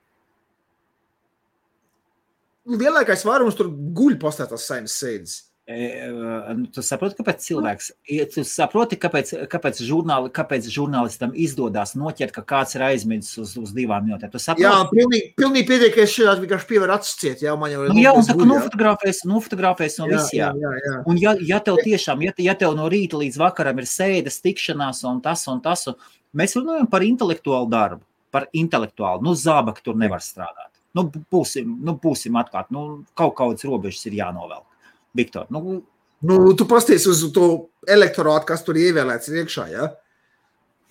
lielākais 2.70 3.24
vairums 3.26 3.56
tur 3.58 3.72
guļ 3.72 4.20
pastētās 4.22 4.68
saimnes 4.70 4.94
sēdes. 4.94 5.32
Nu, 5.70 6.66
Tu 6.74 6.82
saproti, 6.82 7.14
kāpēc 7.20 7.44
cilvēks, 7.46 7.88
tu 8.34 8.44
saproti, 8.48 8.98
kāpēc, 8.98 9.32
kāpēc, 9.52 9.82
žurnāli, 9.86 10.32
kāpēc 10.34 10.66
žurnālistam 10.74 11.36
izdodas 11.38 11.94
noķert, 12.00 12.34
ka 12.34 12.44
kāds 12.54 12.74
ir 12.78 12.86
aizmidzis 12.88 13.38
uz, 13.44 13.52
uz 13.62 13.74
divām 13.76 14.08
minūtēm. 14.08 14.34
Jā, 14.58 14.72
pilnīgi, 14.90 15.34
pilnīgi 15.38 15.68
pietiek, 15.70 15.94
ka 15.94 16.02
es 16.08 16.16
šeit 16.16 16.42
vienkārši 16.42 16.70
pievaru 16.72 16.96
acis 16.96 17.20
ciet. 17.22 17.44
Jā, 17.46 17.54
man 17.60 17.70
jau 17.74 17.84
ir 17.86 17.94
nu, 17.94 18.02
jā, 18.02 18.14
un 18.18 18.26
tā 18.26 18.34
kā 18.40 18.48
nofotografēs, 18.50 19.20
nofotografēs 19.30 20.00
no 20.02 20.08
visiem. 20.10 20.42
jā, 20.42 20.50
jā, 20.64 20.72
jā. 20.88 20.96
Un, 21.06 21.20
ja, 21.22 21.36
ja 21.52 21.60
tev 21.66 21.78
tiešām, 21.86 22.24
ja, 22.26 22.34
ja 22.42 22.56
tev 22.58 22.74
no 22.80 22.88
rīta 22.90 23.20
līdz 23.22 23.38
vakaram 23.42 23.82
ir 23.84 23.90
sēdes, 23.90 24.42
tikšanās 24.46 25.04
un 25.10 25.22
tas 25.26 25.46
un 25.54 25.62
tas, 25.66 25.86
un 25.92 26.00
mēs 26.34 26.58
runājam 26.58 26.90
par 26.90 27.06
intelektuālu 27.06 27.70
darbu, 27.70 28.02
par 28.34 28.50
intelektuālu, 28.58 29.22
nu, 29.28 29.38
zābaki 29.38 29.86
tur 29.86 30.02
nevar 30.02 30.26
strādāt. 30.26 30.72
Nu, 30.98 31.06
būsim, 31.30 31.78
nu, 31.86 31.94
būsim 32.02 32.42
atklāti, 32.42 32.74
nu, 32.74 33.04
kaut 33.18 33.38
kādas 33.38 33.70
robežas 33.70 34.10
ir 34.10 34.18
jānovelk. 34.24 34.66
Viktor, 35.18 35.48
nu, 35.54 35.82
Nu, 36.20 36.54
tu 36.54 36.66
pasties 36.68 37.06
uz 37.08 37.22
to 37.32 37.46
elektorātu, 37.88 38.44
kas 38.50 38.64
tur 38.68 38.76
ievēlēts 38.76 39.32
iekšā. 39.32 39.66
Ja? 39.72 39.86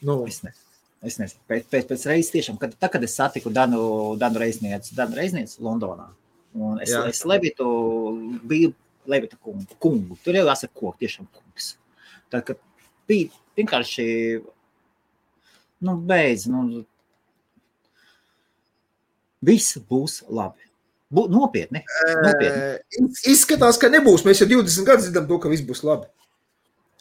Nu, 0.01 0.23
es 0.25 0.41
nezinu. 0.41 0.65
Es 1.05 1.15
nezinu, 1.21 1.45
pēc, 1.47 1.67
pēc, 1.71 1.85
pēc 1.87 2.05
reizes 2.11 2.33
tiešām, 2.33 2.57
kad, 2.59 2.73
tā, 2.75 2.89
kad 2.91 3.05
es 3.07 3.13
satiku 3.15 3.53
Danu, 3.55 4.17
Danu 4.19 4.41
Reiznieci, 4.43 4.97
Danu 4.99 5.15
Reiznieci 5.15 5.61
Londonā, 5.63 6.09
un 6.59 6.81
es, 6.83 6.91
Jā. 6.91 7.05
es 7.07 7.21
Levitu 7.29 7.69
biju 8.51 8.73
Levita 9.09 9.39
kungu, 9.39 9.77
kungu. 9.79 10.19
Tur 10.25 10.41
jau 10.41 10.43
jāsaka 10.49 10.75
koks, 10.75 10.99
tiešām 11.05 11.29
kungs. 11.31 11.69
Tad, 12.33 12.43
kad 12.49 12.59
bija 13.07 13.31
vienkārši, 13.61 14.09
nu, 15.87 15.95
beidz, 16.11 16.49
nu, 16.51 16.83
viss 19.47 19.79
būs 19.79 20.25
labi. 20.27 20.67
Bū, 21.09 21.23
nopietni, 21.33 21.81
nopietni. 22.21 22.77
Eh, 22.77 23.05
Izskatās, 23.33 23.79
ka 23.81 23.89
nebūs. 23.89 24.27
Mēs 24.29 24.43
jau 24.43 24.49
20 24.51 24.85
gadus 24.89 25.07
zinām, 25.09 25.25
to, 25.31 25.39
ka 25.41 25.49
viss 25.49 25.65
būs 25.65 25.81
labi. 25.89 26.05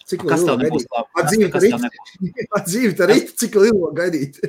Cik 0.07 0.23
ilgi 0.23 0.53
nebūs 0.61 0.85
gaidīt? 0.85 0.93
labi? 0.95 1.09
Ar 1.11 1.25
Kas- 1.25 1.31
dzīvi 1.33 1.49
kas 1.51 1.65
rīt? 1.65 1.73
tev 1.75 1.83
nebūs? 1.83 2.47
Ar 2.55 2.61
dzīvi 2.69 2.93
tā 2.95 3.03
rīt, 3.11 3.33
cik 3.41 3.57
ilgi 3.59 3.89
gaidīt. 3.97 4.39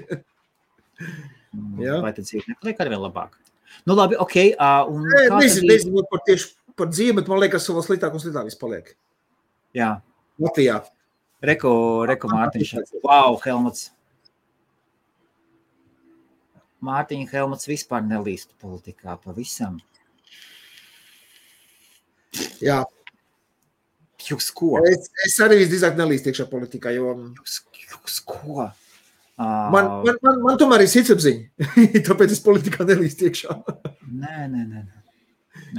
Vai 2.05 2.13
tad 2.15 2.25
dzīve 2.27 2.45
nepaliek 2.53 2.81
ar 2.85 2.91
vien 2.93 3.03
labāk? 3.03 3.35
Nu, 3.89 3.97
labi, 3.99 4.15
ok. 4.21 4.37
Uh, 4.55 4.93
un 4.93 5.07
Nē, 5.09 5.25
Nezinu, 5.41 5.69
nezinu 5.73 6.05
par 6.11 6.21
tieši 6.27 6.53
par 6.79 6.91
dzīvi, 6.93 7.17
bet 7.19 7.31
man 7.31 7.41
liekas, 7.43 7.67
ka 7.67 7.75
vēl 7.75 7.85
sliktāk 7.87 8.15
un 8.15 8.23
sliktāk 8.23 8.47
viss 8.47 8.59
paliek. 8.61 8.93
Jā, 9.77 9.91
Latvijā. 10.43 10.77
Reko, 11.45 11.73
Reko 12.09 12.31
Mārtiņš. 12.31 12.71
Wow, 13.03 13.39
Helmuts. 13.45 13.89
Mārtiņa 16.85 17.31
Helmuts 17.33 17.69
vispār 17.69 18.05
nelīst 18.07 18.53
politikā 18.63 19.17
pavisam. 19.25 19.81
Jā. 22.63 22.83
Jūs 24.29 24.51
ko? 24.55 24.77
Es, 24.87 25.09
es 25.25 25.39
arī 25.43 25.61
visdrīzāk 25.63 25.97
nelīstu 25.99 26.31
iekšā 26.31 26.49
politikā, 26.51 26.93
jo 26.95 27.15
Jūs, 27.39 27.61
jūs 27.87 28.21
ko? 28.29 28.69
Man, 29.39 29.89
man, 30.03 30.17
man, 30.27 30.41
man 30.43 30.59
tomēr 30.59 30.83
ir 30.85 30.91
sirdsapziņa. 30.91 31.69
Tāpēc 32.09 32.35
es 32.35 32.43
politikā 32.43 32.87
nelīstu 32.87 33.29
iekšā. 33.29 33.55
Nē, 34.11 34.49
nē, 34.51 34.65
nē. 34.65 34.83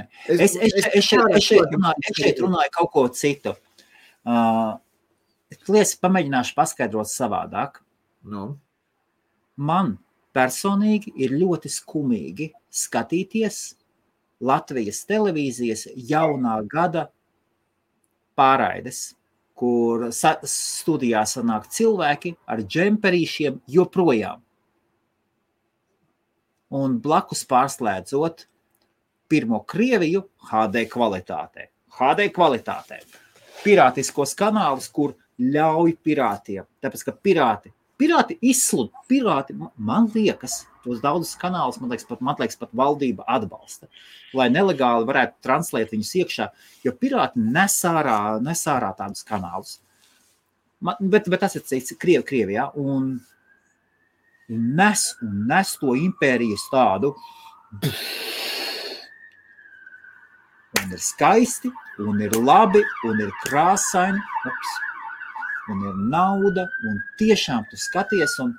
nē. 0.00 0.06
Es, 0.26 0.40
es, 0.40 0.56
es, 0.56 0.88
es, 0.88 1.04
šeit, 1.04 1.36
es, 1.36 1.44
šeit 1.44 1.76
runāju, 1.76 2.06
es 2.08 2.22
šeit 2.22 2.40
runāju 2.44 2.72
kaut 2.78 2.92
ko 2.96 3.04
citu. 3.16 3.52
Uh, 4.24 4.78
es 5.76 5.94
pamēģināšu 6.00 6.56
paskaidrot 6.56 7.12
savādāk. 7.12 7.80
Nu, 8.28 8.54
Man 9.60 9.98
personīgi 10.36 11.12
ir 11.20 11.34
ļoti 11.36 11.70
skumīgi 11.72 12.50
skatīties 12.70 13.60
Latvijas 14.40 15.02
televīzijas 15.08 15.86
jaunā 16.10 16.56
gada 16.70 17.08
pārraides, 18.38 19.14
kur 19.60 20.06
studijā 20.14 21.26
sanāk 21.28 21.66
cilvēki 21.68 22.32
ar 22.48 22.62
džemperīšiem 22.64 23.58
joprojām. 23.68 24.40
Un 26.70 26.96
blakus 27.02 27.42
pārslēdzot 27.50 28.46
pirmo 29.28 29.60
Krieviju 29.68 30.22
HD 30.48 30.86
kvalitātē. 30.88 31.66
HD 31.98 32.30
kvalitātē. 32.32 33.02
Pirātiskos 33.60 34.32
kanālus, 34.38 34.88
kur 34.88 35.12
ļauj 35.40 35.96
pirātiem. 36.04 36.64
Tāpēc, 36.80 37.04
ka 37.04 37.12
pirāti, 37.12 37.72
pirāti 38.00 38.38
izsludina, 38.40 39.04
pirāti, 39.10 39.54
ma- 39.56 39.70
man 39.76 40.08
liekas, 40.14 40.64
tos 40.84 41.02
daudzus 41.04 41.36
kanālus, 41.40 41.80
man 41.80 41.92
liekas, 41.92 42.08
pat, 42.08 42.22
man 42.24 42.38
liekas, 42.40 42.56
pat 42.60 42.72
valdība 42.76 43.26
atbalsta. 43.28 43.90
Lai 44.34 44.48
nelegāli 44.52 45.08
varētu 45.08 45.36
translēt 45.44 45.92
viņus 45.92 46.14
iekšā, 46.22 46.48
jo 46.86 46.92
pirāti 46.96 47.44
nes 47.44 47.76
ārā, 47.84 48.40
nes 48.42 48.64
ārā 48.72 48.94
tādus 48.96 49.26
kanālus. 49.28 49.78
Man, 50.80 50.96
bet, 51.12 51.28
bet 51.28 51.42
tas 51.44 51.56
ir 51.58 51.66
cits, 51.68 51.92
Krievi, 52.00 52.24
Krievijā. 52.24 52.70
Un 52.80 53.18
nes, 54.48 55.04
un 55.22 55.44
nes 55.50 55.76
to 55.78 55.94
impērijas 55.94 56.64
tādu. 56.72 57.12
Un 60.80 60.94
ir 60.96 61.02
skaisti, 61.04 61.70
un 62.00 62.22
ir 62.24 62.34
labi, 62.40 62.80
un 63.06 63.20
ir 63.20 63.30
krāsaini, 63.44 64.22
ups, 64.48 64.72
un 65.72 65.86
ir 65.88 66.02
nauda. 66.12 66.66
Un 66.88 67.00
tiešām 67.20 67.66
tu 67.70 67.78
skaties, 67.80 68.36
un, 68.44 68.54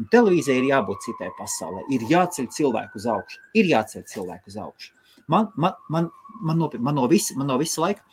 un 0.00 0.10
televīzijai 0.12 0.60
ir 0.62 0.70
jābūt 0.72 1.08
citai 1.08 1.32
pasaulē. 1.38 1.86
Ir 1.94 2.06
jāceļ 2.10 2.50
cilvēku 2.58 3.00
uz 3.00 3.08
augšu. 3.14 3.42
Ir 3.58 3.70
jāceļ 3.72 4.06
cilvēku 4.12 4.52
uz 4.52 4.60
augšu. 4.66 4.92
Man, 5.32 5.50
man, 5.56 5.74
man, 5.90 6.10
man, 6.40 6.58
no, 6.60 6.70
man, 6.78 6.94
no 7.00 7.06
visa, 7.10 7.34
man 7.38 7.50
no 7.50 7.58
visa 7.58 7.82
laika, 7.82 8.04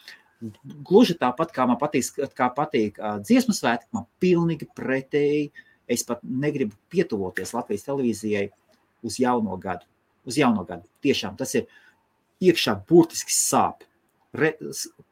gluži 0.88 1.16
tāpat 1.20 1.54
kā 1.56 1.68
man 1.70 1.78
patīk, 1.80 2.18
kā 2.36 2.50
patīk 2.56 2.98
uh, 3.00 3.20
dziesmu 3.24 3.56
svētki, 3.56 3.92
man 3.96 4.08
pilnīgi 4.24 4.68
pretēji. 4.76 5.52
Es 5.94 6.06
pat 6.08 6.22
negribu 6.24 6.78
pietuvoties 6.90 7.52
Latvijas 7.54 7.84
televīzijai 7.86 8.48
uz 9.04 9.20
jauno 9.20 9.58
gadu. 9.60 9.86
Uz 10.26 10.38
jauno 10.40 10.64
gadu. 10.68 10.88
Tiešām 11.04 11.36
tas 11.40 11.52
ir 11.60 11.68
iekšā 12.44 12.78
burtiski 12.88 13.36
sāp. 13.36 13.84
Re, 14.34 14.54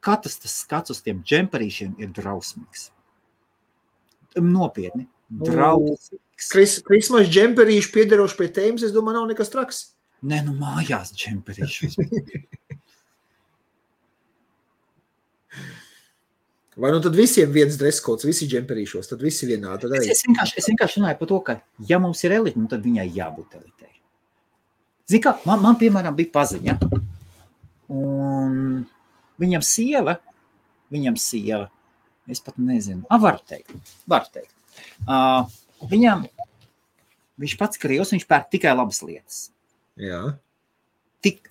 katrs 0.02 0.40
tas 0.42 0.56
skats 0.64 0.94
uz 0.94 1.02
tiem 1.04 1.20
džemperīšiem 1.22 2.00
ir 2.02 2.10
drausmīgs. 2.16 2.88
Nopietni. 4.40 5.06
Kris, 6.52 6.78
Krismas 6.84 7.28
džemperīši 7.32 7.92
piederoši 7.94 8.38
pie 8.38 8.48
tēmas, 8.52 8.84
es 8.86 8.92
domāju, 8.94 9.20
nav 9.20 9.28
nekas 9.30 9.52
traks. 9.52 9.82
Nē, 10.22 10.42
nu 10.46 10.52
mājās 10.58 11.12
džemperīšus. 11.18 11.96
Vai 16.76 16.88
nu 16.94 17.00
tad 17.04 17.16
visiem 17.16 17.50
viens 17.52 17.76
dreskots, 17.76 18.24
visi 18.24 18.46
džemperīšos, 18.48 19.10
tad 19.10 19.20
visi 19.24 19.44
vienādi. 19.48 19.84
Tad 19.84 19.92
Es, 19.92 19.98
arī. 19.98 20.14
es, 20.14 20.22
vienkārši, 20.24 20.54
es 20.62 20.68
vienkārši 20.70 21.00
runāju 21.00 21.18
par 21.18 21.28
to, 21.28 21.40
ka, 21.44 21.56
ja 21.88 21.98
mums 22.00 22.22
ir 22.24 22.32
elite, 22.38 22.58
nu, 22.58 22.68
tad 22.70 22.80
viņai 22.86 23.04
jābūt 23.12 23.58
elitei. 23.58 23.90
Zini, 25.10 25.20
kā 25.26 25.34
man, 25.44 25.60
man, 25.60 25.76
piemēram, 25.76 26.16
bija 26.16 26.32
paziņa, 26.32 26.78
un 27.92 28.56
viņam 29.42 29.64
sieva, 29.68 30.16
viņam 30.94 31.18
sieva, 31.20 31.66
es 32.30 32.42
pat 32.44 32.58
nezinu, 32.60 33.04
ah, 33.10 33.20
var 33.22 33.40
teikt, 33.48 33.74
var 34.08 34.28
teikt. 34.32 34.54
Uh, 35.06 35.46
viņam, 35.90 36.26
viņš 37.42 37.56
pats 37.60 37.80
krievs, 37.80 38.12
viņš 38.14 38.26
pērk 38.30 38.50
tikai 38.54 38.74
labas 38.76 39.02
lietas. 39.04 39.44
Jā. 40.00 40.22
Tik, 41.24 41.50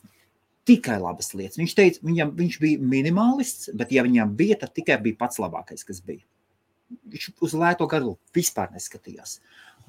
tikai 0.67 0.97
labas 1.01 1.33
lietas. 1.37 1.59
Viņš 1.61 1.77
teica, 1.77 2.03
viņam, 2.07 2.33
viņš 2.37 2.59
bija 2.61 2.91
minimalists, 2.93 3.71
bet, 3.77 3.93
ja 3.95 4.05
viņam 4.07 4.35
bija, 4.37 4.59
tad 4.63 4.75
tikai 4.77 4.99
bija 5.03 5.19
pats 5.19 5.41
labākais, 5.41 5.85
kas 5.87 6.01
bija. 6.05 6.23
Viņš 7.11 7.31
uz 7.43 7.55
lēto 7.55 7.87
gadu 7.91 8.17
vispār 8.35 8.71
neskatījās. 8.73 9.39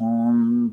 Un 0.02 0.70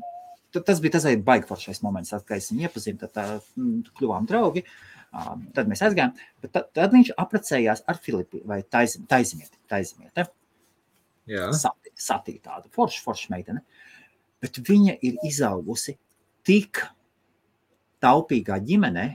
tas 0.54 0.80
bija 0.82 0.96
tas 0.98 1.06
baigforšais 1.26 1.82
moments, 1.86 2.12
kad 2.26 2.38
es 2.38 2.50
viņu 2.52 2.66
iepazinu, 2.66 3.00
tad 3.02 3.14
tā, 3.14 3.26
mm, 3.58 3.92
kļuvām 3.98 4.26
draugi. 4.30 4.64
Tad 5.10 5.66
mēs 5.66 5.82
aizgājām, 5.82 6.12
bet 6.42 6.52
tad, 6.54 6.68
tad 6.76 6.92
viņš 6.94 7.12
apprecējās 7.18 7.82
ar 7.90 7.98
Filipu 7.98 8.44
vai 8.46 8.60
Taizimieti. 8.62 9.56
taizimieti. 9.70 10.26
Satī, 11.54 11.90
satī 11.98 12.36
tāda 12.42 12.70
forša, 12.74 13.02
forša 13.06 13.32
meitene. 13.34 13.64
Bet 14.40 14.60
viņa 14.66 14.96
ir 15.02 15.18
izaugusi 15.26 15.96
tik 16.46 16.84
taupīgā 18.00 18.60
ģimenē, 18.64 19.06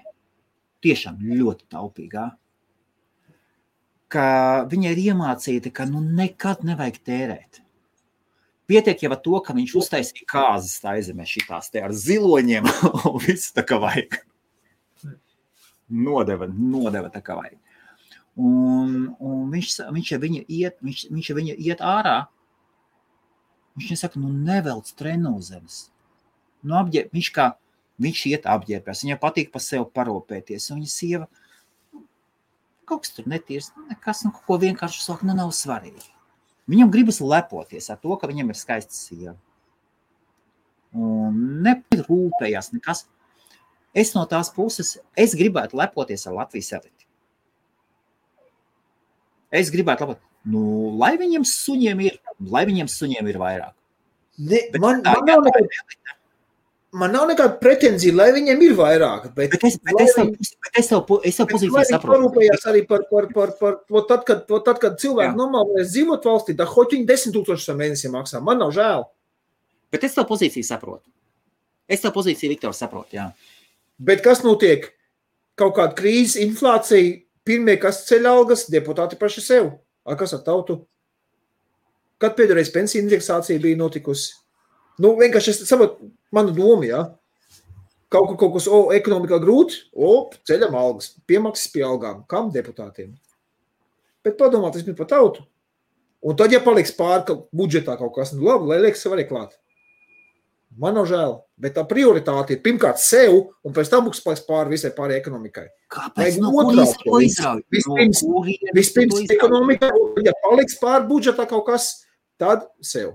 tiešām 0.85 1.23
ļoti 1.31 1.65
taupīgā, 1.71 2.27
ka 4.11 4.27
viņa 4.69 4.91
ir 4.93 5.01
iemācīta, 5.09 5.71
ka 5.73 5.87
nu 5.89 6.03
nekad 6.03 6.63
nevajag 6.67 6.99
tērēt. 7.07 7.61
Pietiek 8.69 9.03
jau 9.05 9.11
ar 9.13 9.19
to, 9.21 9.39
ka 9.45 9.53
viņš 9.53 9.73
uztaisīja 9.81 10.27
kāzas 10.29 10.79
tā 10.81 10.95
aizemē 10.97 11.25
šitās 11.29 11.69
te 11.73 11.81
ar 11.85 11.93
ziloņiem 11.93 12.69
un 13.11 13.19
viss 13.25 13.53
tā 13.55 13.65
kā 13.65 13.79
vajag. 13.81 14.21
Nodeva, 15.89 16.47
nodeva 16.49 17.11
tā 17.13 17.21
kā 17.21 17.35
vajag. 17.37 17.59
Un, 18.35 18.95
un 19.23 19.51
viņš, 19.53 19.75
viņš, 19.95 20.11
ja 20.11 20.19
viņa 20.19 20.41
iet, 20.51 20.79
viņš, 20.83 21.05
viņš 21.13 21.29
ja 21.29 21.35
viņa 21.37 21.53
iet 21.69 21.83
ārā, 21.85 22.15
viņš 23.77 23.93
nesaka, 23.93 24.19
nu 24.19 24.31
nevelc 24.33 24.89
trenozemes. 24.99 25.85
Nu, 26.65 26.75
apģēr, 26.81 27.07
viņš 27.15 27.29
kā, 27.35 27.51
viņš 28.01 28.25
iet 28.33 28.49
apģērbēs, 28.49 29.05
viņai 29.05 29.19
patīk 29.21 29.53
pa 29.53 29.61
sevi 29.63 29.85
parūpēties, 29.95 30.67
un 30.73 30.81
viņa 30.81 30.91
sieva, 30.91 31.29
kaut 32.89 33.05
kas 33.05 33.15
tur 33.15 33.29
netīrs, 33.31 33.71
nekas, 33.89 34.25
nu, 34.25 34.33
ko 34.35 34.59
vienkārši 34.61 35.05
saka, 35.05 35.27
nu 35.29 35.37
nav 35.37 35.53
svarīgi. 35.55 36.11
Viņam 36.69 36.91
gribas 36.91 37.21
lepoties 37.21 37.91
ar 37.93 37.99
to, 38.01 38.15
ka 38.17 38.27
viņam 38.29 38.49
ir 38.51 38.57
skaista 38.57 38.95
sieva. 38.97 39.35
Un 40.95 41.61
nerūpējās 41.65 42.71
nekas. 42.73 43.05
Es 43.95 44.11
no 44.11 44.25
tās 44.27 44.51
puses, 44.51 44.97
es 45.15 45.33
gribētu 45.39 45.77
lepoties 45.79 46.27
ar 46.27 46.35
Latvijas 46.41 46.73
eliti. 46.75 47.07
Es 49.55 49.71
gribētu 49.71 50.03
labot, 50.03 50.19
nu, 50.51 50.61
lai 50.99 51.13
viņiem 51.21 51.45
suņiem 51.47 52.01
ir, 52.03 52.19
lai 52.51 52.65
viņiem 52.67 52.91
suņiem 52.91 53.31
ir 53.31 53.39
vairāk. 53.39 53.73
Ne, 54.35 54.65
man, 54.83 54.99
man, 55.05 55.21
nav 55.23 55.45
nekāda, 55.45 56.15
man 56.99 57.13
nav 57.15 57.29
nekāda 57.29 57.55
pretenzija, 57.61 58.17
lai 58.17 58.27
viņiem 58.35 58.65
ir 58.67 58.75
vairāk. 58.75 59.29
Bet, 59.37 59.55
bet 59.55 59.63
es, 59.69 59.79
bet 59.79 60.03
es, 60.03 60.15
tev, 60.17 60.33
bet 60.35 60.81
es, 60.81 60.91
tev, 60.91 61.15
es 61.23 61.39
tev 61.39 61.49
pozīciju 61.53 61.87
saprotu. 61.87 62.11
Parūpējās 62.11 62.67
arī 62.71 62.83
par, 62.89 63.07
par, 63.11 63.29
par, 63.31 63.55
par, 63.61 63.79
par 63.87 64.07
tad, 64.11 64.27
kad, 64.27 64.43
tad, 64.51 64.75
kad 64.83 64.99
cilvēki 64.99 65.39
normāli 65.39 65.77
varēs 65.77 65.95
dzīvot 65.95 66.27
valstī, 66.27 66.59
tā 66.59 66.67
hoķi 66.67 66.99
viņi 66.99 67.09
10 67.13 67.35
tūkstošus 67.37 67.79
mēnesī 67.79 68.11
maksā. 68.11 68.43
Man 68.43 68.59
nav 68.59 68.75
žēl. 68.75 69.07
Bet 69.95 70.03
es 70.03 70.17
tev 70.17 70.27
pozīciju 70.27 70.67
saprotu. 70.67 71.07
Es 71.87 72.01
tev 72.03 72.11
pozīciju, 72.15 72.51
Viktor, 72.51 72.75
saprotu, 72.75 73.15
jā. 73.21 73.29
Bet 73.97 74.23
kas 74.25 74.43
notiek? 74.43 74.89
Kaut 75.55 75.77
kāda 75.77 75.95
krīze, 75.95 76.41
inflācija, 76.43 77.21
pirmie, 77.47 77.77
kas 77.79 78.03
ceļ 78.09 78.27
algas, 78.27 78.65
deputāti 78.71 79.19
paši 79.19 79.43
sev. 79.43 79.69
Ar 80.05 80.17
kas 80.19 80.35
ar 80.35 80.43
tautu? 80.45 80.81
Kad 82.21 82.35
pēdējais 82.37 82.71
pensiju 82.73 83.03
indeksācija 83.03 83.61
bija 83.63 83.79
notikusi? 83.79 84.33
Nu, 84.99 85.15
vienkārši 85.19 85.51
es 85.51 85.63
saprotu, 85.67 86.11
manu 86.35 86.53
domu, 86.55 86.85
ja? 86.87 87.05
Kaut, 88.11 88.35
kaut 88.39 88.53
kas, 88.53 88.67
o, 88.71 88.85
ekonomikā 88.95 89.39
grūti, 89.43 89.81
o, 89.91 90.29
ceļam 90.47 90.77
algas, 90.79 91.13
piemaksas 91.27 91.71
pie 91.73 91.83
algām. 91.87 92.21
Kam 92.31 92.51
deputātiem? 92.53 93.15
Bet 94.23 94.37
padomāt, 94.39 94.75
tas 94.75 94.85
ir 94.85 94.95
par 94.97 95.09
tautu. 95.09 95.43
Un 96.25 96.37
tad, 96.39 96.53
ja 96.53 96.61
paliks 96.63 96.93
pāri 96.95 97.35
budžetā 97.53 97.97
kaut 97.99 98.15
kas, 98.15 98.31
nu 98.33 98.47
labi, 98.47 98.71
lai 98.71 98.79
liekas 98.85 99.03
sev 99.03 99.13
arī 99.17 99.27
klāt. 99.29 99.57
Man 100.75 100.97
nav 100.97 101.05
žēl, 101.07 101.37
bet 101.61 101.77
tā 101.77 101.85
prioritāte 101.87 102.55
ir 102.55 102.63
pirmkārt 102.63 102.99
sev, 102.99 103.35
un 103.63 103.75
pēc 103.75 103.87
tam 103.91 104.09
būs 104.09 104.19
pāri 104.43 104.73
visai 104.73 104.91
pārējai 104.95 105.21
ekonomikai. 105.21 105.69
Kāpēc? 105.95 106.39
No 106.43 106.51
kurienes 106.51 106.91
vispirms, 107.71 108.23
no 108.27 108.41
vispirms 108.75 109.31
ekonomika, 109.31 109.93
ja 110.25 110.33
paliks 110.43 110.75
pāri 110.81 111.07
budžetā 111.07 111.47
kaut 111.47 111.63
kas, 111.69 111.87
tad 112.41 112.67
sev. 112.83 113.13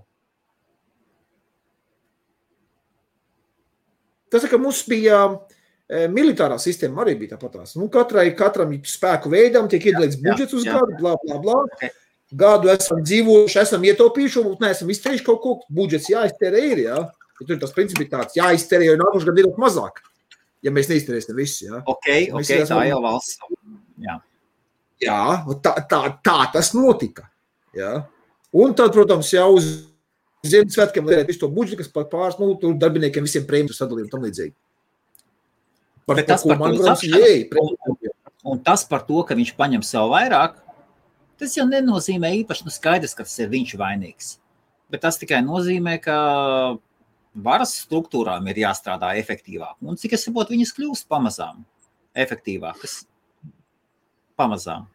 Tas, 4.32 4.48
ka 4.48 4.56
mums 4.62 4.80
bija 4.88 5.20
e, 5.28 6.06
militārā 6.08 6.56
sistēma, 6.62 7.02
arī 7.04 7.18
bija 7.20 7.34
tāpatās. 7.34 7.74
Nu, 7.76 7.90
katrai, 7.92 8.30
katram 8.38 8.72
spēku 8.88 9.32
veidam 9.32 9.68
tiek 9.68 9.90
iedalīts 9.90 10.20
budžets 10.22 10.56
uz 10.56 10.64
gadu, 10.64 10.96
bla, 11.02 11.18
bla, 11.26 11.40
bla. 11.44 11.62
Okay. 11.74 11.92
Gadu 12.40 12.70
esam 12.70 13.02
dzīvojuši, 13.02 13.64
esam 13.66 13.84
ietaupījuši, 13.90 14.44
un 14.46 14.60
neesam 14.62 14.92
iztērējuši 14.94 15.26
kaut 15.26 15.40
ko. 15.42 15.56
Budžets 15.74 16.12
jāiztērē 16.14 16.68
ir, 16.70 16.86
jā. 16.86 17.00
Ja 17.02 17.08
tur 17.48 17.60
tas 17.60 17.74
princips 17.76 18.04
ir 18.04 18.10
tāds, 18.12 18.36
jāiztērē, 18.38 18.88
jo 18.90 18.96
nākošais 19.00 19.28
gads 19.30 19.44
ir 19.44 19.60
mazāk. 19.60 20.00
Ja 20.60 20.72
mēs 20.76 20.90
neiztērēsim 20.90 21.38
visu, 21.38 21.68
jā. 21.70 21.82
Ok, 21.88 22.08
ok, 22.36 22.50
tā 22.68 22.80
jau 22.90 23.00
valsts. 23.04 23.38
Jā, 24.00 24.18
jā 25.00 25.20
tā, 25.64 25.76
tā, 25.88 26.00
tā 26.20 26.38
tas 26.52 26.74
notika. 26.76 27.30
Jā. 27.76 28.02
Un 28.52 28.74
tad, 28.76 28.92
protams, 28.92 29.30
jau 29.32 29.54
uz 29.56 29.70
Ziemassvētkiem 30.46 31.04
lietēt 31.04 31.28
visu 31.28 31.42
to 31.42 31.50
budžetu, 31.52 31.82
kas 31.82 31.90
pāris 31.92 32.38
nu, 32.40 32.54
darbiniekiem 32.80 33.26
visiem 33.26 33.44
prēmiju 33.48 33.76
sadalījumu 33.76 34.08
un 34.08 34.12
tam 34.14 34.22
līdzīgi. 34.24 34.54
Par, 36.08 36.16
Bet 36.16 36.30
tas, 36.30 36.42
ko, 36.42 36.54
par 36.54 36.62
man, 36.62 36.78
protams, 36.78 37.02
jēja, 37.04 38.14
un 38.48 38.62
tas 38.64 38.86
par 38.88 39.04
to, 39.06 39.20
ka 39.28 39.36
viņš 39.36 39.52
paņem 39.58 39.84
sev 39.84 40.08
vairāk, 40.14 40.56
tas 41.40 41.56
jau 41.58 41.66
nenozīmē 41.68 42.32
īpaši 42.40 42.66
nu, 42.66 42.72
skaidrs, 42.72 43.12
ka 43.16 43.26
tas 43.28 43.36
ir 43.42 43.52
viņš 43.52 43.74
vainīgs. 43.80 44.30
Bet 44.90 45.04
tas 45.04 45.20
tikai 45.20 45.42
nozīmē, 45.44 45.98
ka 46.02 46.16
varas 47.34 47.74
struktūrām 47.84 48.48
ir 48.50 48.64
jāstrādā 48.64 49.12
efektīvāk. 49.20 49.76
Un 49.86 49.98
cik 50.00 50.16
es 50.16 50.26
saprotu, 50.26 50.54
viņas 50.56 50.74
kļūst 50.76 51.08
pamazām 51.10 51.62
efektīvākas. 52.18 53.04
Pamazām. 54.40 54.88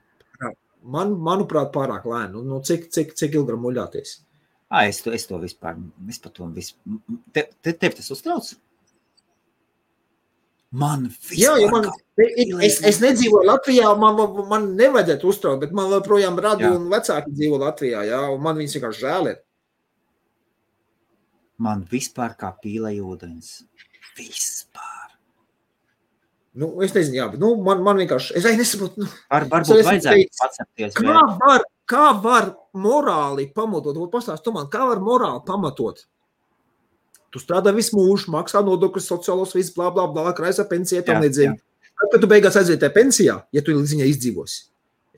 Man, 0.86 1.16
manuprāt, 1.18 1.72
pārāk 1.74 2.06
lēni. 2.06 2.36
Nu, 2.36 2.44
nu, 2.46 2.60
cik, 2.66 2.90
cik, 2.94 3.16
cik 3.18 3.40
ilgi 3.40 3.58
muļāties? 3.58 4.20
À, 4.70 4.86
es, 4.90 5.00
to, 5.02 5.14
es 5.16 5.26
to 5.30 5.40
vispār, 5.42 5.80
vispār. 6.06 6.34
Te, 7.34 7.48
te, 7.64 7.74
tev 7.74 7.96
tas 7.98 8.12
uztrauc? 8.14 8.52
Man 10.76 11.06
Jā, 11.32 11.54
ja 11.62 11.70
man, 11.72 11.88
es, 12.66 12.82
es 12.84 12.98
nedzīvoju 13.00 13.48
Latvijā, 13.48 13.94
man, 14.02 14.18
man 14.50 14.66
nevajadzētu 14.76 15.30
uztraukt, 15.30 15.62
bet 15.62 15.76
man 15.78 15.94
joprojām 15.94 16.36
rada 16.42 16.74
un 16.76 16.90
vecāki 16.92 17.32
dzīvo 17.32 17.62
Latvijā, 17.62 18.02
jā, 18.10 18.20
un 18.34 18.42
man 18.44 18.60
viņus 18.60 18.76
vienkārši 18.76 19.04
žēl 19.06 19.30
ir. 19.32 19.38
Man 21.62 21.86
vispār 21.92 22.36
kā 22.40 22.52
pīlēja 22.64 23.04
ūdens. 23.06 23.62
Vispār. 24.18 24.96
Nu, 26.56 26.70
es 26.84 26.94
nezinu, 26.96 27.18
jā, 27.20 27.28
bet 27.34 27.40
nu, 27.42 27.52
man, 27.64 27.82
man 27.84 28.00
vienkārši, 28.00 28.38
es 28.40 28.46
nesaprotu. 28.48 29.04
Nu, 29.04 29.08
Var, 29.32 29.46
varbūt 29.52 29.82
vajadzētu 29.84 30.28
pacepties. 30.40 30.96
Kā 30.96 31.24
var, 31.42 31.66
kā 31.88 32.06
var 32.24 32.52
morāli 32.80 33.50
pamatot, 33.56 34.00
pastāst 34.14 34.48
man, 34.56 34.70
kā 34.72 34.86
var 34.88 35.04
morāli 35.04 35.44
pamatot? 35.48 36.06
Tu 37.36 37.42
strādā 37.44 37.74
visu 37.76 37.98
mūžu, 37.98 38.32
maksā 38.32 38.62
nodokļus, 38.64 39.10
sociālos, 39.12 39.52
visu, 39.58 39.74
bla, 39.76 39.90
bla, 39.92 40.08
bla, 40.08 40.32
kraisa 40.38 40.64
pensija, 40.70 41.04
tam 41.04 41.20
līdzīgi. 41.26 41.58
Tad, 41.96 42.08
kad 42.14 42.24
tu 42.24 42.30
beigās 42.32 42.56
aiziet 42.60 42.80
tajā 42.80 42.94
pensijā, 42.96 43.36
ja 43.56 43.64
tu 43.64 43.76
līdz 43.76 43.96
viņai 43.98 44.08
izdzīvosi, 44.14 44.62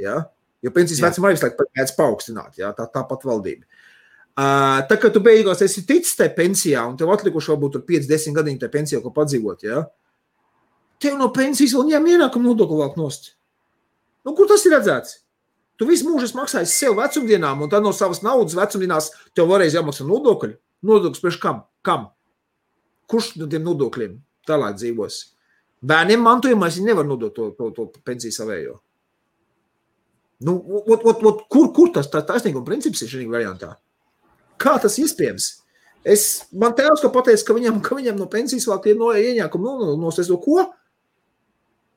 ja? 0.02 0.24
jo 0.66 0.74
pensijas 0.74 1.04
vecuma 1.06 1.30
arī 1.30 1.38
visu 1.38 1.46
laiku 1.46 1.68
mēdz 1.78 1.94
paaugstināt, 1.98 2.58
ja? 2.58 2.72
tā, 2.78 2.88
tāpat 2.94 3.26
valdība. 3.30 3.70
Uh, 4.38 4.84
tā 4.86 5.00
kā 5.02 5.10
tu 5.10 5.18
beigās 5.26 5.64
esi 5.66 5.82
ticis 5.90 6.14
tajā 6.20 6.36
pensijā, 6.36 6.84
un 6.86 6.98
tev 6.98 7.10
atlikuši 7.10 7.56
varbūt 7.56 7.80
5-10 7.88 8.36
gadiņi 8.38 8.60
tajā 8.62 8.74
pensijā, 8.74 9.00
ko 9.02 9.10
padzīvot, 9.16 9.64
ja? 9.66 9.88
tev 11.02 11.18
no 11.18 11.30
pensijas 11.34 11.76
vēl 11.78 11.92
ņem 11.92 12.12
ienākumu 12.14 12.52
nodokli 12.52 12.82
vēl 12.82 12.94
nost. 13.00 13.32
Nu, 14.26 14.34
kur 14.38 14.50
tas 14.50 14.66
ir 14.66 14.76
redzēts? 14.76 15.22
Tu 15.78 15.86
visu 15.86 16.08
mūžu 16.08 16.26
esi 16.26 16.38
maksājis 16.38 16.74
sev 16.74 16.98
vecumdienām, 16.98 17.62
un 17.62 17.70
tad 17.70 17.86
no 17.86 17.94
savas 17.94 18.24
naudas 18.26 18.58
vecumdienās 18.58 19.12
tev 19.38 19.50
varēs 19.52 19.78
jāmaksā 19.78 20.08
nodokļi. 20.10 20.56
Nodokļus 20.88 21.22
priekš 21.22 21.40
kam? 21.42 21.62
kam? 21.86 22.10
Kurš 23.08 23.36
no 23.38 23.48
tiem 23.50 23.66
nodokļiem 23.66 24.18
tālāk 24.50 24.78
dzīvos? 24.80 25.20
Bērniem 25.88 26.24
mantojumā 26.26 26.72
viņi 26.74 26.90
nevar 26.90 27.06
nodot 27.06 27.34
to, 27.36 27.52
to, 27.58 27.70
to 27.76 27.86
pensiju 28.06 28.34
savējo. 28.34 28.80
Nu, 30.46 30.58
ot, 30.82 31.06
ot, 31.06 31.22
ot, 31.26 31.46
kur, 31.50 31.70
kur 31.74 31.94
tas 31.94 32.10
tā, 32.14 32.24
taisnīguma 32.26 32.66
princips 32.66 33.04
ir 33.06 33.14
šajā 33.14 33.30
variantā? 33.30 33.76
Kā 34.62 34.78
tas 34.82 34.98
iespējams? 35.02 35.50
Es, 36.08 36.24
man 36.56 36.76
tēvs 36.78 37.04
pateica, 37.12 37.44
ka 37.50 37.56
viņam, 37.58 37.82
ka 37.84 37.98
viņam 37.98 38.20
no 38.20 38.30
pensijas 38.32 38.68
vēl 38.70 38.80
tie 38.84 38.96
no 38.96 39.12
ieņēmumi 39.12 39.66
no, 39.66 39.74
no, 39.82 39.96
no, 40.00 40.12
no, 40.16 40.40
ko? 40.44 40.66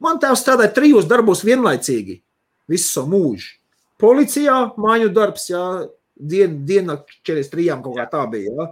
Man 0.01 0.19
tēvs 0.21 0.43
strādāja 0.43 0.73
trijos 0.75 1.07
darbos 1.09 1.45
vienlaicīgi 1.47 2.19
visu 2.71 2.89
savu 2.91 3.13
mūžu. 3.15 3.57
Policijā 4.01 4.57
māju 4.81 5.11
darbs, 5.13 5.51
jā, 5.53 5.65
dien, 6.17 6.63
diena 6.67 6.97
43 7.29 7.83
kaut 7.85 7.99
kā 7.99 8.07
tā 8.11 8.25
bija. 8.33 8.55
Jā. 8.55 8.69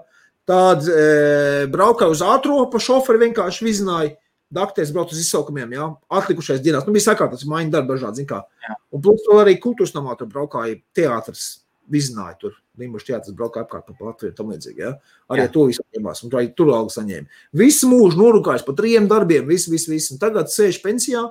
Tad 0.48 0.86
e, 0.88 1.66
braukāju 1.68 2.14
uz 2.16 2.22
ātro, 2.24 2.62
pa 2.72 2.80
šoferi 2.80 3.26
vienkārši 3.26 3.66
vizināju. 3.66 4.14
Dakteris 4.48 4.94
brauc 4.96 5.10
uz 5.12 5.18
izsaukumiem, 5.20 5.74
jā, 5.76 5.86
atlikušais 6.16 6.62
dienās. 6.64 6.86
Nu, 6.88 6.94
bija 6.96 7.10
sakārtots, 7.10 7.44
mājiņa 7.50 7.74
darba 7.74 7.98
dažādi, 7.98 8.22
zin 8.22 8.28
kā. 8.30 8.38
Jā. 8.64 8.78
Un 8.96 9.02
plus 9.04 9.26
vēl 9.28 9.42
arī 9.42 9.58
kultūras 9.60 9.92
namā 9.92 10.16
tur 10.16 10.30
braukāja 10.32 10.78
teātris, 10.96 11.50
vizināja 11.92 12.36
tur. 12.40 12.54
Limbuši 12.78 13.10
teātris 13.10 13.34
braukāja 13.36 13.66
apkārt 13.66 13.88
pa 13.88 14.10
Latviju, 14.10 14.34
tam 14.36 14.52
līdzīgi, 14.52 14.84
jā. 14.84 14.92
Arī 15.32 15.44
Jā. 15.44 15.52
to 15.54 15.64
visu 15.70 15.82
atņemās, 15.84 16.22
un 16.24 16.36
arī 16.38 16.52
tur 16.56 16.70
algu 16.76 16.92
saņēma. 16.94 17.40
Visu 17.60 17.90
mūžu 17.90 18.20
norūkājis 18.20 18.64
pa 18.66 18.74
trījiem 18.78 19.08
darbiem, 19.10 19.48
visu, 19.48 19.72
visu, 19.72 19.90
visu. 19.92 20.14
Un 20.14 20.22
tagad 20.22 20.52
sēž 20.52 20.80
pensijā, 20.84 21.24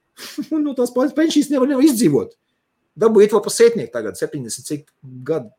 un 0.54 0.66
no 0.66 0.74
tās 0.78 0.92
pats 0.94 1.16
pensijas 1.16 1.50
nevar, 1.52 1.70
nevar 1.70 1.86
izdzīvot. 1.86 2.36
Dabū 3.00 3.22
iet 3.24 3.34
vēl 3.34 3.44
pa 3.44 3.52
sētnieku 3.54 3.94
tagad, 3.94 4.18
70 4.20 4.66
cik 4.66 4.90
gadu 5.26 5.52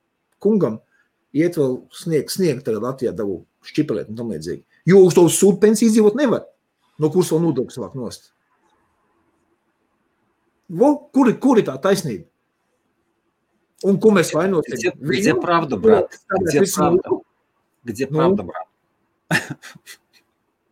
kungam, 0.44 0.82
iet 1.34 1.58
vēl 1.58 1.80
sniegt, 1.96 2.34
sniegt 2.34 2.66
tagad 2.68 2.86
Latvijā 2.86 3.16
dabū 3.16 3.42
šķipelēt 3.66 4.12
un 4.12 4.20
tam 4.20 4.34
līdzīgi. 4.34 4.64
Jo 4.90 5.04
uz 5.06 5.16
to 5.18 5.26
sūdu 5.32 5.62
pensiju 5.62 5.92
izdzīvot 5.92 6.18
nevar. 6.20 6.46
No 7.02 7.10
kuras 7.14 7.32
vēl 7.34 7.44
nodokļus 7.46 7.82
vāk 7.82 7.98
nost. 7.98 8.32
Vo, 10.72 10.94
kur, 11.12 11.28
kur 11.42 11.60
ir 11.60 11.68
tā 11.68 11.76
taisnība? 11.82 12.31
Un 13.85 13.99
ko 14.01 14.11
mēs 14.11 14.33
vainosim? 14.35 14.75
Где, 14.77 14.93
где 14.97 15.35
правда, 15.35 15.77
брат? 15.77 16.19
Где 16.41 16.61
Visu- 16.61 16.77
правда? 16.77 17.11
Где 17.85 18.07
Ну. 18.11 18.17
правда, 18.19 18.43
брат? 18.43 18.67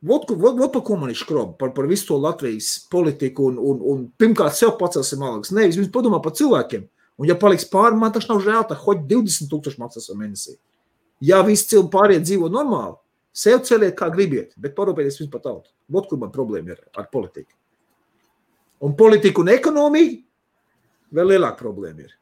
Vot, 0.05 0.27
ko- 0.29 0.35
vot, 0.37 0.57
vot 0.59 0.73
par 0.73 0.83
ko 0.83 0.97
man 0.97 1.11
ir 1.11 1.17
skroba, 1.17 1.57
par, 1.57 1.73
par 1.73 1.87
visu 1.87 2.07
to 2.07 2.17
Latvijas 2.21 2.87
politiku. 2.91 3.47
Un, 3.49 3.57
un, 3.59 3.79
un 3.81 4.13
pirmkārt, 4.19 4.53
sev 4.57 4.75
pacelsim 4.79 5.23
algas. 5.25 5.51
Nevis 5.51 5.79
viņš 5.81 5.89
padomā 5.95 6.21
par 6.23 6.33
cilvēkiem. 6.37 6.85
Un, 7.17 7.29
ja 7.29 7.35
paliks 7.41 7.65
pāri, 7.71 7.97
man 7.97 8.13
tas 8.13 8.27
nav 8.29 8.43
žēl, 8.45 8.67
tad 8.69 8.79
hoģi 8.83 9.07
20 9.09 9.49
tūkstoši 9.53 9.81
maksās 9.81 10.11
mēnesī. 10.13 10.59
Ja 11.25 11.41
visi 11.47 11.69
cilvēki 11.71 11.93
pārējie 11.95 12.21
dzīvo 12.27 12.51
normāli, 12.53 12.97
sev 13.33 13.63
celiet 13.65 13.97
kā 13.97 14.11
gribiet, 14.13 14.53
bet 14.61 14.75
parūpieties 14.77 15.21
vispār 15.23 15.39
par 15.39 15.45
tautu. 15.47 15.71
Vot, 15.89 16.09
kur 16.11 16.19
man 16.21 16.33
problēma 16.35 16.75
ir 16.75 16.83
ar 17.01 17.09
politiku. 17.13 17.55
Un 18.85 18.93
politika 18.99 19.41
un 19.41 19.49
ekonomija 19.49 20.19
vēl 21.15 21.33
lielāka 21.33 21.57
problēma 21.63 22.05
ir. 22.05 22.13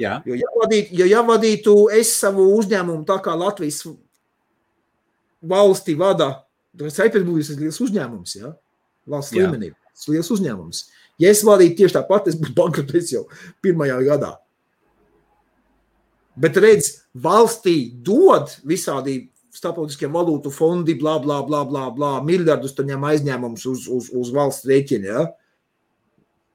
Jā, 0.00 0.18
Jo, 0.28 0.36
ja, 0.36 0.48
vadīt, 0.60 0.90
jo, 0.92 1.06
ja 1.08 1.22
vadītu 1.24 1.74
es 1.96 2.10
savu 2.20 2.44
uzņēmumu 2.58 3.06
tā 3.08 3.16
kā 3.24 3.32
Latvijas 3.32 3.80
valsti 5.40 5.94
vada, 5.96 6.30
tad 6.76 6.92
Saipērbūvis 6.92 7.54
ir 7.54 7.62
liels 7.64 7.80
uzņēmums, 7.80 8.34
ja? 8.36 8.52
valsts 9.08 9.32
Jā. 9.32 9.46
līmenī. 9.46 9.72
Liels 10.12 10.28
uzņēmums. 10.34 10.82
Ja 11.22 11.30
es 11.32 11.40
vadītu 11.46 11.78
tieši 11.80 11.96
tāpat, 11.96 12.28
es 12.28 12.36
būtu 12.36 12.52
bankrotējis 12.58 13.14
jau 13.14 13.22
pirmajā 13.64 13.96
gadā. 14.04 14.34
Bet 16.36 16.58
redz, 16.60 16.90
valstī 17.16 17.78
dod 18.04 18.52
visādi 18.68 19.30
starptautiskie 19.56 20.10
valūtu 20.12 20.52
fondi, 20.52 20.98
bla, 21.00 21.16
bla, 21.22 21.40
bla, 21.46 21.62
bla, 21.64 21.86
bla 21.94 22.18
miljardus 22.24 22.74
tur 22.76 22.84
ņem 22.90 23.06
aizņēmumus 23.08 23.64
uz, 23.70 23.86
uz, 23.88 24.10
uz 24.12 24.32
valsts 24.34 24.68
rēķina. 24.68 25.06
Ja? 25.08 25.22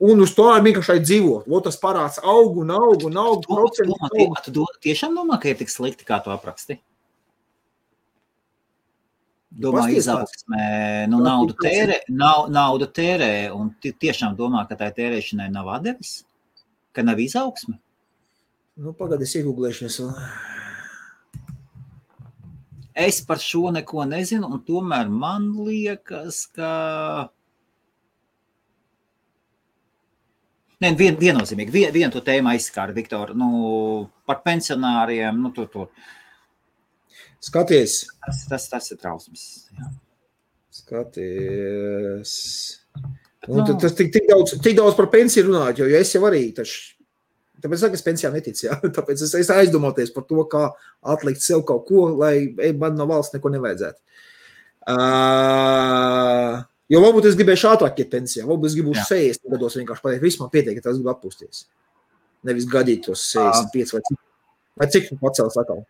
Un 0.02 0.22
uz 0.24 0.32
to 0.34 0.48
arī 0.50 0.72
vienkārši 0.72 1.02
dzīvo. 1.06 1.34
Vot 1.52 1.64
tas 1.68 1.78
parāds 1.78 2.18
aug 2.26 2.56
un 2.64 2.72
aug 2.74 3.04
un 3.06 3.18
aug. 3.22 3.44
tu, 3.46 3.54
procenti 3.54 3.92
domā, 3.92 4.08
aug. 4.18 4.40
tu 4.46 4.52
do, 4.56 4.64
tiešām 4.82 5.14
domā, 5.18 5.38
ka 5.42 5.52
ir 5.52 5.60
tik 5.60 5.70
slikti, 5.70 6.08
kā 6.08 6.18
tu 6.26 6.32
apraksti? 6.34 6.80
Domā, 9.52 9.82
pasties 9.84 10.06
izaugsmē, 10.08 10.66
nu, 11.12 11.18
Jā, 11.20 11.24
naudu 11.28 11.54
tikpat. 11.54 11.68
tērē, 11.68 11.98
nav, 12.10 12.46
naudu 12.56 12.88
tērē, 12.88 13.32
un 13.54 13.74
ti- 13.84 13.92
tiešām 13.92 14.38
domā, 14.40 14.64
ka 14.70 14.76
tai 14.80 14.92
tērēšanai 14.96 15.50
nav 15.52 15.68
atdevis, 15.76 16.24
ka 16.96 17.04
nav 17.04 17.20
izaugsme. 17.20 17.78
Nu, 18.78 18.94
Pagaidiet, 18.94 19.28
es 19.28 19.36
iegūlēšu. 19.36 20.14
Es 22.96 23.20
par 23.26 23.38
šo 23.44 23.72
neko 23.76 24.06
nezinu, 24.08 24.48
un 24.52 24.64
tomēr 24.68 25.10
man 25.12 25.52
liekas, 25.68 26.48
ka. 26.56 27.30
Nē, 30.82 30.96
vien, 30.98 31.18
viennozīmīgi. 31.20 31.74
Vien, 31.74 31.92
vienu 31.94 32.10
to 32.14 32.24
tēmu 32.26 32.50
aizskāra 32.56 32.96
Viktor. 32.96 33.36
Nu, 33.38 34.08
par 34.26 34.42
pensionāriem. 34.46 35.38
Nu, 35.38 35.52
tur, 35.54 35.68
tur. 35.70 35.92
Skaties, 37.42 38.06
Tas, 38.22 38.46
tas, 38.50 38.68
tas 38.70 38.92
ir 38.94 38.98
trausls. 39.02 39.44
Jā. 39.78 39.92
skaties. 40.72 42.34
Nu. 43.48 43.58
Un 43.58 43.66
tad 43.66 43.80
tas 43.82 43.96
tik, 43.98 44.12
tik, 44.14 44.28
daudz, 44.30 44.54
tik 44.62 44.76
daudz 44.78 44.94
par 44.98 45.08
pensiju 45.10 45.48
runāt, 45.48 45.80
jo 45.82 45.88
ja 45.90 46.02
es 46.02 46.14
jau 46.14 46.22
arī 46.30 46.44
taču. 46.54 46.94
Tāpēc 47.62 47.78
es 47.78 47.84
saku, 47.86 47.98
es 47.98 48.06
pensijā 48.06 48.30
neticu. 48.34 48.66
Ja? 48.68 48.78
Tāpēc 48.98 49.22
es, 49.26 49.34
es 49.38 49.50
aizdomāties 49.54 50.14
par 50.14 50.26
to, 50.30 50.46
kā 50.50 50.68
atlikt 51.14 51.46
sev 51.46 51.62
kaut 51.70 51.86
ko, 51.90 52.08
lai 52.22 52.54
man 52.78 52.98
no 52.98 53.10
valsts 53.10 53.38
neko 53.38 53.54
nevajadzētu. 53.54 54.02
Uh, 54.90 56.62
jo 56.92 57.02
varbūt 57.04 57.30
es 57.30 57.38
gribēju 57.40 57.70
ātrāk 57.72 58.02
iet 58.04 58.12
pensijā. 58.12 58.44
Varbūt 58.50 58.72
es 58.72 58.76
gribu 58.78 58.94
uz 58.96 59.00
Jā. 59.00 59.08
60 59.14 59.56
gados 59.56 59.78
vienkārši 59.80 60.06
pateikt, 60.06 60.26
viss 60.26 60.42
man 60.42 60.52
pietiek, 60.54 60.82
tas 60.84 61.00
grib 61.00 61.14
atpūsties. 61.14 61.66
Nevis 62.48 62.68
gadīt 62.70 63.06
tos 63.08 63.24
65 63.32 63.96
vai 63.96 64.04
cik. 64.10 64.22
Vai 64.82 64.88
cik 64.92 65.12
nu 65.12 65.20
pacels 65.22 65.58
atkal? 65.62 65.84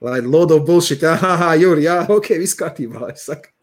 Lai 0.00 0.20
lodo 0.22 0.60
bullshit, 0.62 1.02
ah, 1.10 1.56
Juri, 1.58 1.88
jā, 1.88 1.96
ok, 2.06 2.30
viss 2.38 2.54
kārtībā. 2.58 3.08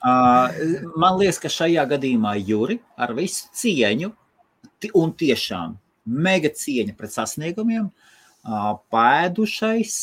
Uh, 0.04 0.90
man 1.00 1.16
liekas, 1.22 1.40
ka 1.40 1.52
šajā 1.52 1.86
gadījumā 1.94 2.34
Juri 2.42 2.82
ar 3.00 3.14
visu 3.16 3.48
cieņu 3.56 4.12
un 5.00 5.14
tiešām 5.16 5.78
mega 6.06 6.52
cieņa 6.52 6.98
pret 7.00 7.14
sasniegumiem, 7.16 7.88
uh, 7.88 8.74
pēdušais 8.92 9.96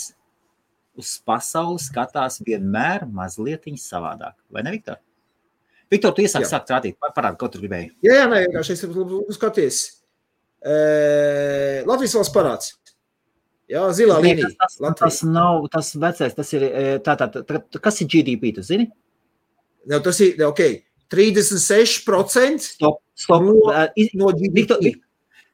uz 0.99 1.15
pasauli 1.25 1.81
skatās 1.83 2.41
vienmēr 2.45 3.07
mazliet 3.09 3.67
savādāk. 3.81 4.37
Vai 4.53 4.65
ne, 4.67 4.75
Viktor? 4.75 5.01
Viktor, 5.93 6.15
tu 6.17 6.25
iesāki 6.25 6.49
sākt 6.49 6.71
rādīt, 6.73 6.97
parādi, 7.01 7.39
ko 7.41 7.49
tu 7.53 7.61
gribēji. 7.61 7.91
Jā, 8.05 8.23
jā, 8.23 8.29
nē, 8.31 8.39
vienkārši 8.47 8.73
es 8.77 8.85
skaties. 9.37 9.81
E, 10.63 10.77
Latvijas 11.89 12.15
valsts 12.17 12.33
parāds. 12.35 12.71
Jā, 13.73 13.83
zilā 13.97 14.19
Nē, 14.21 14.33
līnija. 14.35 14.51
tas, 14.61 14.77
tas, 14.81 14.97
tas 15.01 15.21
nav 15.25 15.67
tas 15.73 15.93
vecais, 15.97 16.35
tas 16.37 16.51
ir 16.57 16.65
eh, 16.69 16.97
tātad, 17.05 17.39
tā, 17.49 17.61
tā, 17.73 17.81
kas 17.81 18.01
ir 18.05 18.09
GDP, 18.11 18.51
tu 18.57 18.65
zini? 18.67 18.89
Jā, 19.89 20.01
tas 20.05 20.19
ir, 20.25 20.37
ok, 20.45 20.61
36% 21.13 22.67
Stop, 22.67 23.01
stop. 23.15 23.45
No- 23.47 23.71
uh, 23.71 23.87
no 24.19 24.33
Viktor, 24.53 24.81
GDP. 24.83 25.01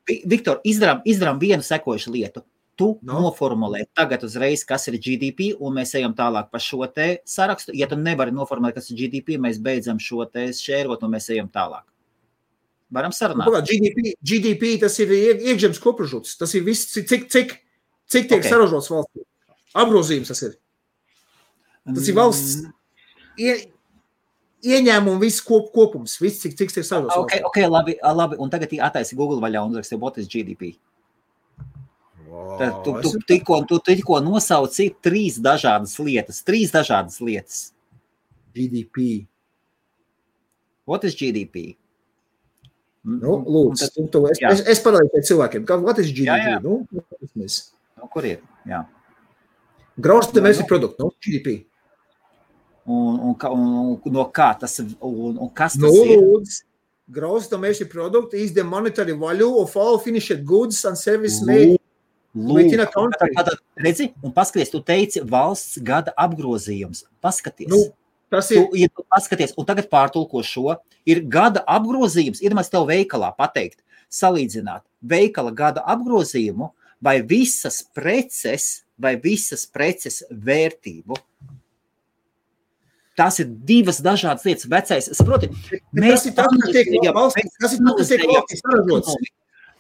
Vi- 0.09 0.23
Viktor, 0.27 0.61
izdarām, 0.67 1.03
izdarām 1.07 1.39
vienu 1.43 1.63
sekojušu 1.63 2.15
lietu. 2.15 2.43
Tu 2.79 2.87
No. 3.03 3.15
no. 3.19 3.21
noformulē 3.27 3.81
tagad 3.93 4.23
uzreiz, 4.23 4.63
kas 4.65 4.87
ir 4.87 4.95
GDP, 5.03 5.49
un 5.59 5.75
mēs 5.75 5.97
ejam 5.99 6.13
tālāk 6.15 6.47
pa 6.53 6.59
šo 6.63 6.87
te 6.95 7.19
sarakstu. 7.27 7.73
Ja 7.75 7.89
tu 7.91 7.97
nevari 7.99 8.31
noformulēt, 8.31 8.75
kas 8.79 8.91
ir 8.93 8.97
GDP, 9.01 9.35
mēs 9.37 9.59
beidzam 9.59 9.99
šo 9.99 10.23
te 10.31 10.45
šērot, 10.55 11.03
un 11.03 11.11
mēs 11.11 11.27
ejam 11.35 11.49
tālāk. 11.51 11.83
Varam 12.91 13.11
Nu, 13.11 13.17
sarunāt. 13.19 13.45
pagād, 13.51 13.67
GDP, 13.67 14.15
GDP 14.23 14.79
tas 14.81 14.95
ir 15.01 15.09
iek- 15.09 15.43
iekšzemes 15.43 15.81
koprodukts. 15.83 16.39
Tas 16.39 16.55
ir 16.55 16.63
viss, 16.65 16.87
cik, 16.95 17.09
cik, 17.09 17.27
cik, 17.29 17.59
tiek 18.09 18.33
Ok. 18.33 18.39
okay. 18.39 18.51
saražots 18.51 18.89
valstī. 18.89 19.25
Apgrozījums 19.75 20.29
tas 20.29 20.43
ir. 20.43 20.55
Tas 21.95 22.09
ir 22.09 22.15
valsts 22.15 22.63
ie, 23.39 23.71
ieņēmumu 24.63 25.21
viss 25.21 25.41
kop, 25.45 25.73
kopums. 25.75 26.17
Viss, 26.21 26.41
cik, 26.43 26.55
cik 26.57 26.71
tiek 26.73 26.85
saražots. 26.87 27.17
Ok, 27.17 27.41
ok, 27.45 27.57
labi, 27.69 27.99
labi. 28.03 28.37
Un 28.39 28.51
tagad 28.51 28.71
attaisi 28.81 29.17
Google 29.17 29.41
vaļā 29.41 29.65
un 29.67 29.75
uzraksti, 29.75 29.99
what 29.99 30.17
is 30.19 30.29
GDP. 30.29 30.79
Tad 32.59 32.83
tu, 32.85 32.93
tu, 33.03 33.13
tikko, 33.29 33.61
tu 33.69 33.79
tikko 33.85 34.19
nosauci 34.25 34.91
trīs 35.05 35.39
dažādas 35.43 35.95
lietas. 36.03 36.43
Trīs 36.47 36.73
dažādas 36.75 37.21
lietas. 37.25 37.73
GDP. 38.55 39.27
What 40.89 41.05
is 41.05 41.15
GDP? 41.15 41.77
Nu, 43.05 43.37
Un- 43.37 43.45
un 43.47 43.53
lūdzu, 43.55 43.89
tad- 43.95 44.11
tu, 44.13 44.27
es, 44.27 44.39
jā. 44.43 44.51
es, 44.53 44.61
es 44.67 44.81
pēc 44.83 45.25
cilvēkiem, 45.31 45.65
kā 45.65 45.81
what 45.81 45.99
is 45.99 46.11
GDP. 46.11 46.27
Jā, 46.27 46.37
jā. 46.59 46.63
Nu, 46.63 46.87
mēs. 47.39 47.71
nu, 47.97 48.09
kur 48.13 48.25
ir? 48.27 48.41
Jā. 48.67 48.83
Gross 49.99 50.27
Jā, 50.29 50.35
domestic 50.35 50.65
nu. 50.67 50.69
product, 50.69 50.99
nu, 50.99 51.11
GDP. 51.21 51.65
Un, 52.87 53.19
un, 53.21 53.37
un, 53.53 54.01
un 54.05 54.13
no 54.13 54.25
kā 54.33 54.59
tas, 54.59 54.79
un, 54.81 55.37
un 55.39 55.49
kas 55.55 55.75
tas 55.79 55.83
Nu, 55.83 55.93
ir? 56.05 56.19
lūdzu. 56.19 56.63
Gross 57.11 57.49
domestic 57.49 57.89
product 57.89 58.35
is 58.35 58.53
the 58.53 58.63
monetary 58.63 59.13
value 59.17 59.57
of 59.59 59.75
all 59.77 59.99
finished 59.99 60.45
goods 60.45 60.85
and 60.85 60.97
services 60.99 61.41
made 61.47 61.78
within 62.55 62.81
a 62.81 62.87
country. 62.87 63.31
Tad, 63.35 63.51
redzi, 63.77 64.13
un 64.23 64.33
paskaties, 64.33 64.71
tu 64.71 64.81
teici 64.81 65.21
valsts 65.25 65.79
gada 65.83 66.13
apgrozījums. 66.17 67.05
Paskaties. 67.25 67.69
Nu, 67.73 67.87
Tas 68.29 68.49
Tu, 68.49 68.61
ir 68.77 68.83
ja 68.83 68.89
tu 68.93 69.05
paskaties, 69.09 69.55
un 69.57 69.65
tagad 69.65 69.87
pārtulko 69.89 70.43
šo, 70.45 70.75
ir 71.09 71.23
gada 71.25 71.63
apgrozījums. 71.65 72.43
Ir 72.45 72.53
maz 72.53 72.69
tev 72.69 72.85
veikalā 72.91 73.31
pateikt, 73.37 73.81
salīdzināt 74.13 74.83
veikala 75.01 75.49
gada 75.57 75.81
apgrozījumu 75.89 76.69
vai 77.01 77.23
visas 77.23 77.81
preces, 77.97 78.83
vai 79.01 79.15
visas 79.17 79.65
preces 79.65 80.21
vērtību. 80.29 81.17
Tās 83.19 83.41
ir 83.43 83.49
divas 83.67 83.99
dažādas 84.05 84.45
lietas. 84.47 84.69
Vecais, 84.71 85.09
saproti, 85.17 85.49
tas, 85.49 86.27
ir 86.29 86.37
tas, 86.37 86.53
kas 86.53 86.71
tiek 86.71 86.87
analizējam- 86.93 87.17
valstī, 87.17 87.43
tas 87.59 87.73
ir 87.73 87.79
tas, 87.83 87.97
kas 87.97 88.09
tiek 88.13 88.21
ekonomiku. 88.61 89.17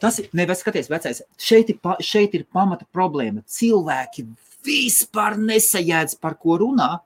Tas 0.02 0.20
ir 0.22 0.28
nevis 0.36 0.62
skaties, 0.62 0.90
vecais. 0.90 1.22
Šeit 1.42 1.72
ir, 1.72 1.80
pa, 1.82 1.96
šeit 2.04 2.34
ir 2.38 2.46
pamata 2.54 2.86
problēma. 2.94 3.42
Cilvēki 3.50 4.24
vispār 4.66 5.38
nesajēdz, 5.40 6.18
par 6.22 6.38
ko 6.38 6.58
runā. 6.62 6.98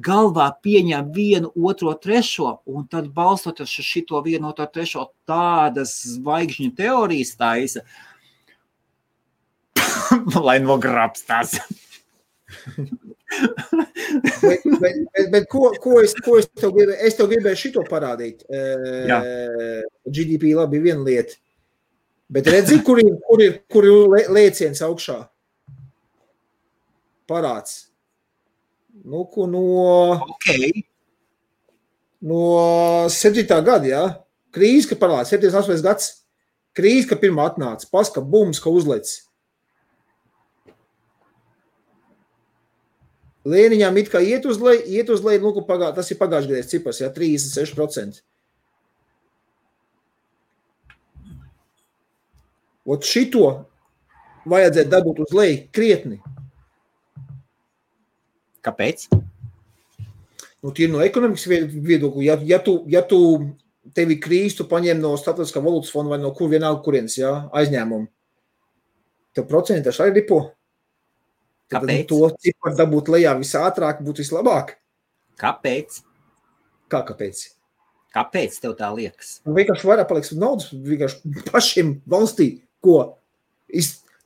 Galvā 0.00 0.46
pieņem 0.62 1.08
vienu, 1.12 1.50
otru, 1.66 1.90
trešo, 1.98 2.60
un 2.70 2.84
tad 2.88 3.08
balstoties 3.14 3.72
uz 3.82 3.88
šo 3.88 4.20
vienu, 4.24 4.52
otru, 4.52 4.68
trešo, 4.70 5.08
tādas 5.28 5.96
zvaigžņu 6.14 6.70
teorijas 6.78 7.34
taisa, 7.40 7.82
lai 10.46 10.60
nograbstās. 10.62 11.56
bet, 14.40 14.62
bet, 14.62 14.94
bet, 15.10 15.26
bet 15.34 15.50
ko, 15.50 15.72
ko, 15.82 15.98
es, 16.04 16.14
ko 16.22 16.38
es, 16.38 16.48
tev 16.54 16.72
gribēju, 16.76 16.98
es 17.10 17.18
tev 17.18 17.30
gribēju 17.34 17.62
šito 17.66 17.84
parādīt? 17.90 18.46
Jā. 18.46 19.20
GDP 20.06 20.54
labi 20.54 20.84
viena 20.86 21.02
lieta. 21.06 21.34
Bet 22.30 22.46
redzi, 22.46 22.78
kur 22.86 23.00
ir, 23.02 23.16
kur 23.26 23.42
ir, 23.42 23.56
kur 23.70 23.86
ir 23.86 24.28
lēciens 24.30 24.82
augšā? 24.86 25.18
Parāds. 27.30 27.88
Nu, 29.04 29.24
ko 29.30 29.46
no, 29.50 29.64
Okay. 30.36 30.84
no 32.22 33.08
7. 33.10 33.42
gada, 33.64 33.86
jā. 33.86 34.04
Krīze, 34.54 34.88
ka 34.90 34.98
parāds, 34.98 35.32
78 35.34 35.82
gads. 35.82 36.12
Krīze, 36.76 37.08
ka 37.10 37.18
pirmā 37.18 37.48
atnāca, 37.50 37.88
paska 37.90 38.22
bums, 38.22 38.62
ka 38.62 38.70
uzlec. 38.70 39.10
Lēniņām 43.50 43.96
it 43.98 44.10
kā 44.12 44.20
iet 44.22 44.44
uz 44.46 44.60
leju, 44.60 44.84
iet 44.86 45.10
uz 45.10 45.22
leju, 45.24 45.40
nu, 45.48 45.64
pagā, 45.66 45.90
tas 45.96 46.10
ir 46.12 46.18
pagājušajā 46.20 46.52
gadā 46.52 46.68
cipars, 46.68 47.00
jā, 47.00 47.08
36%. 47.14 48.20
Ot 52.88 53.04
šito 53.04 53.46
vajadzētu 54.48 54.90
dabūt 54.92 55.24
uz 55.26 55.34
leju 55.36 55.64
krietni. 55.74 56.20
Kāpēc? 58.64 59.08
Nu, 60.60 60.72
tie 60.76 60.84
ir 60.84 60.92
no 60.92 61.00
ekonomikas 61.00 61.46
vied- 61.48 61.72
viedokļa. 61.72 62.22
Ja, 62.24 62.36
ja, 62.44 62.58
tu, 62.64 62.84
ja 62.88 63.00
tu 63.00 63.20
tevi 63.96 64.18
krīz, 64.20 64.56
tu 64.56 64.66
paņem 64.68 65.00
no 65.00 65.14
starptautiskā 65.16 65.62
valūtas 65.64 65.92
fonda 65.92 66.12
vai 66.14 66.20
no 66.20 66.32
kur 66.36 66.50
vienalga 66.52 66.82
kurienes 66.84 67.16
jā, 67.16 67.30
aizņēmumu, 67.56 68.08
tev 69.36 69.46
procenti 69.48 69.88
taču 69.88 70.04
arī 70.04 70.20
ripo. 70.20 70.42
Tad 71.70 71.86
Kāpēc? 71.86 72.06
to 72.10 72.18
ciparu 72.42 72.76
dabūt 72.76 73.08
lejā 73.14 73.32
visātrāk 73.38 74.02
būtu 74.02 74.24
vislabāk. 74.24 74.74
Kāpēc? 75.40 76.02
Kā 76.90 77.04
kāpēc? 77.06 77.44
Kāpēc 78.10 78.56
tev 78.60 78.74
tā 78.74 78.88
liekas? 78.90 79.36
Nu, 79.46 79.54
vienkārši 79.54 79.86
vairāk 79.86 80.08
paliks 80.10 80.32
naudas 80.34 80.72
vienkārši 80.74 81.46
pašiem 81.52 81.94
valstī, 82.10 82.48
ko 82.84 82.98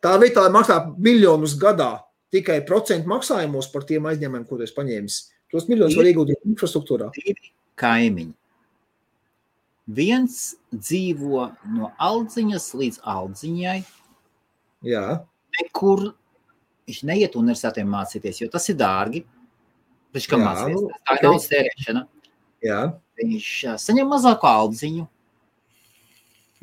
tā 0.04 0.14
vietā, 0.22 0.46
maksā 0.52 0.78
miljonus 0.98 1.56
gadā 1.60 2.04
tikai 2.34 2.60
procentu 2.66 3.08
maksājumos 3.10 3.70
par 3.72 3.84
tiem 3.88 4.06
aizņēmumiem, 4.10 4.46
ko 4.48 4.58
tu 4.58 4.66
esi 4.66 4.76
paņēmis. 4.76 5.18
Tos 5.52 5.68
miljonus 5.70 5.96
var 5.98 6.08
ieguldīt 6.10 6.48
infrastruktūrā. 6.48 7.10
kaimiņi. 7.78 8.32
Viens 9.94 10.56
dzīvo 10.72 11.44
no 11.76 11.90
aldziņas 12.00 12.70
līdz 12.80 13.00
aldziņai. 13.04 13.78
Jā, 14.84 15.04
Nekur 15.54 16.08
viņš 16.88 17.00
neiet 17.08 17.36
universitātē 17.38 17.84
mācīties, 17.88 18.42
jo 18.42 18.50
tas 18.52 18.66
ir 18.72 18.78
dārgi. 18.80 19.22
Viņš 20.14 20.28
kā 20.30 20.38
mācīties, 20.40 20.78
nu, 20.78 21.00
tā 21.06 21.18
ir 21.18 21.26
naudas 21.26 21.48
tērēšana. 21.50 22.04
jā. 22.64 22.80
Viņš 23.20 23.50
saņem 23.82 24.08
mazāku 24.10 24.48
aldziņu. 24.50 25.06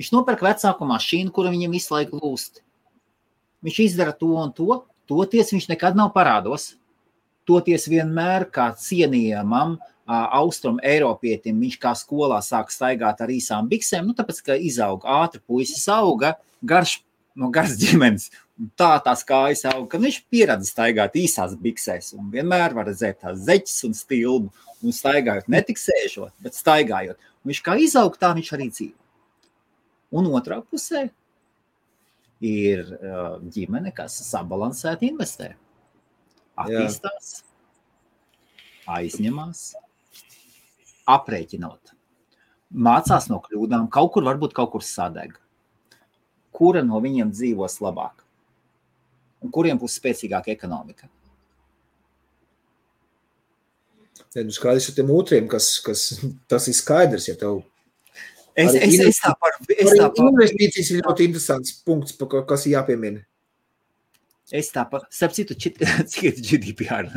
Viņš 0.01 0.09
nopērk 0.15 0.41
vecāku 0.41 0.85
mašīnu, 0.89 1.29
kura 1.29 1.51
viņam 1.53 1.77
visu 1.77 1.93
laiku 1.93 2.17
lūst. 2.17 2.63
Viņš 3.61 3.75
izdara 3.83 4.15
to 4.17 4.31
un 4.41 4.49
to. 4.57 4.79
Toties 5.05 5.51
viņš 5.53 5.67
nekad 5.69 5.97
nav 5.99 6.09
parādos. 6.15 6.71
Toties 7.45 7.85
vienmēr 7.91 8.47
kā 8.49 8.71
cienījamam 8.81 9.75
austrumu 10.09 10.81
Eiropietim, 10.83 11.59
viņš 11.61 11.75
kā 11.81 11.91
skolā 11.95 12.39
sāk 12.41 12.71
staigāt 12.73 13.21
ar 13.21 13.29
īsām 13.29 13.69
biksēm, 13.69 14.09
nu, 14.09 14.15
tāpēc, 14.17 14.41
ka 14.47 14.57
izauga 14.57 15.21
ātri, 15.21 15.41
puisis 15.45 15.85
auga, 15.93 16.33
garš, 16.65 16.97
no 17.37 17.51
garas 17.53 17.77
ģimenes. 17.79 18.31
Tā 18.77 18.89
tās 19.05 19.21
kājas 19.25 19.63
auga, 19.69 19.85
ka 19.93 20.01
viņš 20.01 20.17
pieradza 20.33 20.69
staigāt 20.69 21.15
īsās 21.17 21.53
biksēs 21.61 22.11
un 22.17 22.33
vienmēr 22.33 22.75
var 22.77 22.89
redzēt 22.89 23.21
tās 23.23 23.45
zeķes 23.45 23.85
un 23.87 23.95
stilbu 23.97 24.49
un 24.81 24.97
staigājot, 24.97 25.47
ne 25.49 25.61
tik 25.65 25.81
sēžot, 25.81 26.33
bet 26.41 26.57
staigājot. 26.57 27.21
Un 27.41 27.53
viņš 27.53 27.61
kā 27.65 27.77
izaug, 27.81 28.17
tā 28.21 28.33
viņš 28.37 28.51
arī 28.57 28.69
dzīvo. 28.73 29.00
Un 30.11 30.27
otrā 30.35 30.59
pusē 30.63 31.05
ir 32.43 32.81
uh, 32.97 33.37
ģimene, 33.53 33.93
kas 33.95 34.17
sabalansēti 34.27 35.11
investē. 35.11 35.53
Attīstās, 36.59 37.29
aizņemās, 38.91 39.61
aprēķinot. 41.09 41.93
Mācās 42.71 43.27
no 43.31 43.39
kļūdām, 43.45 43.87
kaut 43.91 44.13
kur 44.15 44.27
varbūt 44.27 44.55
kaut 44.57 44.73
kur 44.75 44.83
sadeg. 44.85 45.37
Kura 46.55 46.83
no 46.83 46.99
viņiem 47.03 47.31
dzīvos 47.31 47.79
labāk? 47.83 48.21
Un 49.41 49.51
kuriem 49.53 49.79
būs 49.81 49.97
spēcīgāka 49.97 50.53
ekonomika? 50.53 51.09
Nu 54.35 54.53
skaidrs 54.55 54.87
ar 54.87 54.95
tiem 54.95 55.09
otriem, 55.11 55.47
kas, 55.51 55.73
kas 55.83 56.21
tas 56.51 56.67
ir 56.71 56.75
skaidrs, 56.77 57.27
ja 57.27 57.35
tev 57.39 57.63
Es, 58.55 58.73
es, 58.75 58.97
es 58.99 59.19
tā 59.23 59.31
par, 59.39 59.53
par, 59.55 60.23
investīcijas 60.27 60.89
ir 60.91 61.03
ļoti 61.05 61.27
interesants 61.29 61.71
punkts, 61.87 62.15
pa 62.19 62.27
ko- 62.27 62.41
kas 62.49 62.65
jāpiemina. 62.67 63.21
es 64.51 64.71
tā 64.75 64.83
par, 64.91 65.05
starp 65.09 65.31
citu, 65.37 65.55
cik 66.11 66.23
ir 66.27 66.41
GDPR? 66.41 67.07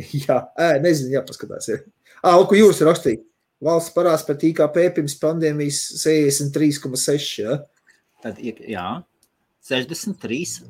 Jā, 0.26 0.36
nezinu, 0.82 1.12
jāpaskatās. 1.18 1.68
Ir. 1.74 1.84
Ā, 2.24 2.32
ko 2.48 2.56
jūs 2.58 2.80
rakstījāt? 2.86 3.22
Valsts 3.60 3.92
parāds 3.92 4.22
par 4.24 4.38
IKP 4.40 4.76
pirms 4.96 5.14
pandēmijas 5.20 5.78
63,6. 6.00 7.26
Ja? 7.44 7.58
Tad, 8.24 8.38
ir- 8.40 8.62
jā, 8.72 8.86
63. 9.68 10.64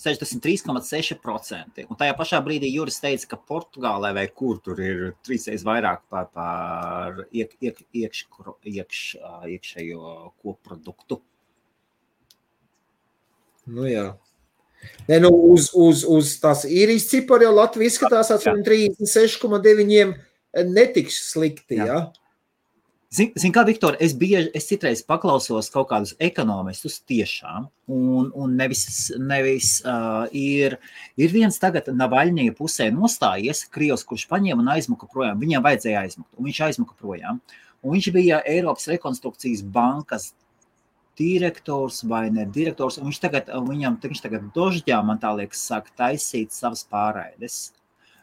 63,6%. 0.00 1.84
Un 1.86 1.98
tajā 2.00 2.14
pašā 2.16 2.40
brīdī 2.44 2.70
Juris 2.72 3.00
teica, 3.02 3.26
ka 3.34 3.36
Portugālē 3.50 4.10
vai 4.16 4.26
kur 4.32 4.60
tur 4.64 4.80
ir 4.80 5.12
trīsreiz 5.26 5.62
vairāk 5.66 6.00
par, 6.12 6.26
par 6.34 7.26
iek, 7.30 7.50
iek, 7.60 7.76
iekš, 8.02 8.18
iekš, 8.72 9.02
iekšējo 9.56 10.00
koproduktu. 10.40 11.20
Nu, 13.70 13.84
jā. 13.86 14.06
Nē, 15.08 15.18
nu, 15.20 15.28
uz, 15.52 15.68
uz, 15.76 16.04
uz 16.08 16.32
tās 16.40 16.64
īrijas 16.64 17.10
ciparu 17.10 17.44
jau 17.44 17.52
Latvija 17.58 17.92
izskatās 17.92 18.30
ar 18.32 18.40
Jā. 18.40 18.54
36,9 18.56 20.14
netiks 20.70 21.18
slikti. 21.34 21.76
Jā. 21.76 21.86
Ja? 21.86 21.98
Zini, 23.10 23.32
zin, 23.42 23.50
kā 23.50 23.64
Viktor, 23.66 23.96
es, 23.98 24.12
bieži, 24.14 24.52
es 24.54 24.68
citreiz 24.68 25.00
paklausos 25.02 25.66
kaut 25.74 25.88
kādus 25.90 26.12
ekonomistus 26.22 27.00
tiešām, 27.10 27.64
un, 27.90 28.28
un 28.38 28.52
nevis, 28.54 28.84
nevis 29.18 29.70
uh, 29.82 30.28
ir, 30.30 30.76
ir 31.18 31.32
viens 31.32 31.58
tagad 31.58 31.88
Navaļņija 31.90 32.54
pusē 32.54 32.86
nostājies, 32.94 33.64
Krievs, 33.74 34.04
kurš 34.06 34.28
paņēma 34.30 34.62
un 34.62 34.70
aizmuka 34.76 35.08
projām. 35.10 35.40
Viņam 35.42 35.64
vajadzēja 35.64 36.04
aizmukt, 36.04 36.30
un 36.38 36.46
viņš 36.46 36.60
aizmuka 36.68 36.94
projām. 37.02 37.40
Un 37.82 37.96
viņš 37.96 38.08
bija 38.14 38.38
Eiropas 38.46 38.86
rekonstrukcijas 38.92 39.64
bankas 39.66 40.28
direktors 41.18 42.04
vai 42.06 42.28
ne 42.30 42.46
direktors, 42.46 43.00
un 43.00 43.10
viņš 43.10 43.20
tagad, 43.26 43.50
viņam, 43.66 43.98
viņš 44.06 44.22
tagad 44.28 44.46
dožģā, 44.54 45.00
man 45.02 45.18
tā 45.18 45.34
liekas, 45.40 45.66
sāk 45.66 45.90
taisīt 45.98 46.54
savas 46.54 46.86
pārraides. 46.86 47.58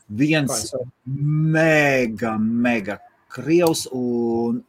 Viens 0.08 0.72
mega, 1.04 2.38
mega 2.40 3.02
krievs 3.38 3.86
un, 3.96 4.60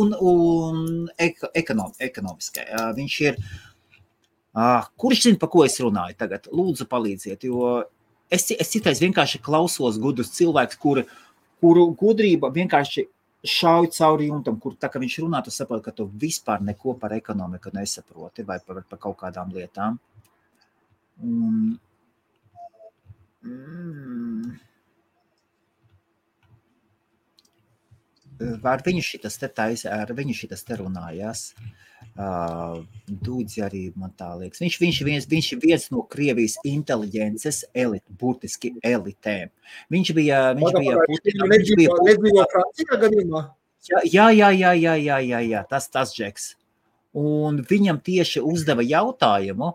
un, 0.00 0.16
un 0.32 0.82
eko, 1.28 1.52
ekonom, 1.54 1.94
ekonomiskai. 2.08 2.66
Viņš 2.98 3.20
ir. 3.28 3.40
Kurš 5.00 5.24
zina, 5.28 5.40
par 5.42 5.50
ko 5.50 5.64
es 5.66 5.80
runāju 5.82 6.16
tagad? 6.18 6.46
Lūdzu, 6.54 6.86
palīdziet, 6.90 7.46
jo 7.48 7.80
es, 8.30 8.46
es 8.54 8.70
citreiz 8.70 9.00
vienkārši 9.02 9.40
klausos 9.44 9.98
gudrus 10.02 10.32
cilvēkus, 10.36 10.78
kuri, 10.80 11.04
kuru 11.62 11.88
gudrība 11.98 12.52
vienkārši 12.54 13.08
šauj 13.44 13.90
cauri 13.92 14.30
jumtam, 14.30 14.56
kur 14.60 14.76
tā 14.80 14.88
kā 14.92 15.00
viņš 15.02 15.18
runā, 15.20 15.42
tu 15.44 15.52
saproti, 15.52 15.84
ka 15.84 15.92
tu 15.96 16.06
vispār 16.20 16.62
neko 16.64 16.96
par 17.00 17.12
ekonomiku 17.16 17.72
nesaproti 17.74 18.46
vai 18.48 18.58
par, 18.64 18.80
par 18.88 19.00
kaut 19.02 19.18
kādām 19.20 19.52
lietām. 19.52 19.98
Un, 21.22 21.74
mm, 23.44 24.54
ar 28.40 28.82
viņu 28.84 29.02
šitas 29.04 29.38
te 29.40 29.48
taisa, 29.48 29.92
ar 30.02 30.12
viņu 30.16 30.34
šitas 30.36 30.64
te 30.66 30.78
runājās. 30.80 31.50
Dūdzi 32.14 33.62
arī 33.64 33.84
man 33.98 34.12
tā 34.18 34.30
liekas. 34.38 34.60
Viņš, 34.62 34.78
viņš, 34.80 34.98
viens, 35.06 35.28
viņš 35.30 35.50
ir 35.54 35.60
viens 35.62 35.86
no 35.90 36.04
Krievijas 36.10 36.56
inteliģences 36.68 37.64
elit, 37.74 38.04
burtiski 38.20 38.74
elitēm. 38.84 39.50
Viņš 39.94 40.12
bija, 40.16 40.42
viņš 40.58 40.76
bija 40.78 40.98
Putina, 41.08 41.48
viņš 41.50 41.72
bija 41.80 42.00
Nedzīvo 42.08 42.48
Francijā 42.52 43.00
gadījumā. 43.06 43.46
Jā, 43.84 44.04
jā, 44.08 44.28
jā, 44.32 44.50
jā, 44.72 44.94
jā, 44.96 45.18
jā, 45.20 45.40
jā. 45.44 45.64
Tas, 45.68 45.88
tas 45.92 46.14
džeks. 46.16 46.54
Un 47.14 47.60
viņam 47.68 48.00
tieši 48.02 48.42
uzdeva 48.42 48.84
jautājumu 48.86 49.74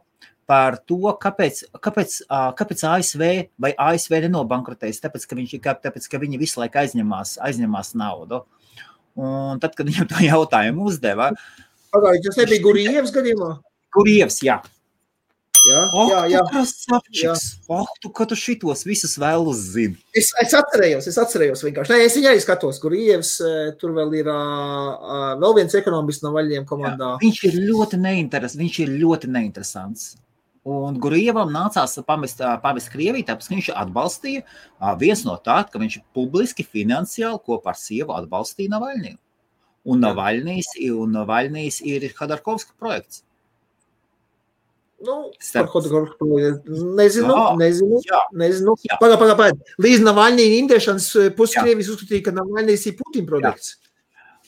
par 0.49 0.79
to, 0.89 0.97
kāpēc, 1.21 1.59
kāpēc, 1.85 2.15
kāpēc 2.57 2.81
ASV 2.89 3.23
vai 3.61 3.71
ASV 3.77 4.15
nenobankrotēs, 4.25 4.97
tāpēc, 5.03 5.27
ka, 5.29 5.37
viņš, 5.37 5.53
kā- 5.61 5.75
tāpēc, 5.83 6.07
ka 6.09 6.21
viņi 6.23 6.39
visu 6.41 6.61
laiku 6.63 6.81
aizņemās, 6.81 7.35
aizņemās 7.45 7.93
naudu. 8.01 8.41
Un 9.19 9.61
tad, 9.61 9.75
kad 9.77 9.85
viņam 9.89 10.09
to 10.09 10.23
jautājumu 10.31 10.89
uzdeva, 10.89 11.31
Pagaidiet, 11.93 12.27
tas 12.31 12.41
nebija 12.43 12.61
Gurījevs 12.65 13.13
gadījumā? 13.15 13.53
kurievis, 13.93 14.41
jā, 14.45 14.59
Jā, 15.59 15.79
oh, 15.91 16.07
jā, 16.07 16.19
jā. 16.31 16.41
krasavčiks, 16.47 17.41
oh, 17.67 17.87
tu, 17.99 18.07
ka 18.15 18.23
tu 18.29 18.35
šitos 18.39 18.85
visus 18.87 19.17
vēlus 19.19 19.59
zini. 19.73 19.97
Es, 20.15 20.29
es 20.39 20.53
atcerējos, 20.55 21.09
es 21.11 21.17
atcerējos 21.19 21.63
vienkārši. 21.65 21.91
Nē, 21.91 22.05
es 22.07 22.15
viņai 22.15 22.31
skatos, 22.45 22.79
kur 22.79 22.95
Ievs 22.95 23.33
tur 23.81 23.91
vēl 23.97 24.13
ir 24.21 24.29
ā, 24.31 24.37
vēl 25.41 25.57
viens 25.59 25.75
ekonomists 25.75 26.23
no 26.23 26.31
vaļiem 26.37 26.63
komandā. 26.69 27.09
Viņš 27.19 27.41
ir 27.49 27.57
ļoti 27.65 27.99
neinteresants. 27.99 28.61
Viņš 28.61 28.79
ir 28.85 28.93
ļoti 29.03 29.31
neinteresants. 29.35 30.05
Un 30.69 30.99
Gurievam 31.01 31.49
nācās 31.53 31.95
pamest, 32.05 32.41
pamest 32.61 32.91
Krieviju, 32.93 33.25
tāpēc 33.25 33.47
viņš 33.49 33.69
atbalstīja 33.79 34.43
viens 35.01 35.23
no 35.25 35.37
tā, 35.41 35.63
ka 35.65 35.81
viņš 35.81 36.01
publiski 36.13 36.65
finansiāli 36.67 37.41
kopā 37.47 37.73
ar 37.73 37.79
sievu 37.79 38.13
atbalstīja 38.17 38.75
Navaļniju. 38.75 39.17
Un 39.89 39.97
Jā. 39.97 40.09
Navaļnijas, 40.09 40.73
un 40.93 41.15
Navaļnijas 41.15 41.79
ir 41.87 42.05
Hadarkovska 42.19 42.75
projekts. 42.77 43.23
Nu, 44.99 45.31
Starp- 45.39 45.71
nezinu, 46.99 47.31
Jā. 47.31 47.57
nezinu. 47.57 48.01
Jā. 48.03 48.21
Nezinu. 48.35 48.75
Jā. 48.83 48.97
Pagaid, 48.99 49.19
pagaid, 49.21 49.37
pagaid. 49.39 49.61
Līdz 49.79 50.03
Navaļnija 50.03 50.57
indēšanas 50.59 51.35
puses 51.37 51.55
Jā. 51.55 51.63
Krievijas 51.63 51.93
uzskatīja, 51.95 52.25
ka 52.25 52.31
Navaļnijas 52.35 52.85
ir 52.91 52.97
Putina 52.99 53.29
projekts. 53.31 53.77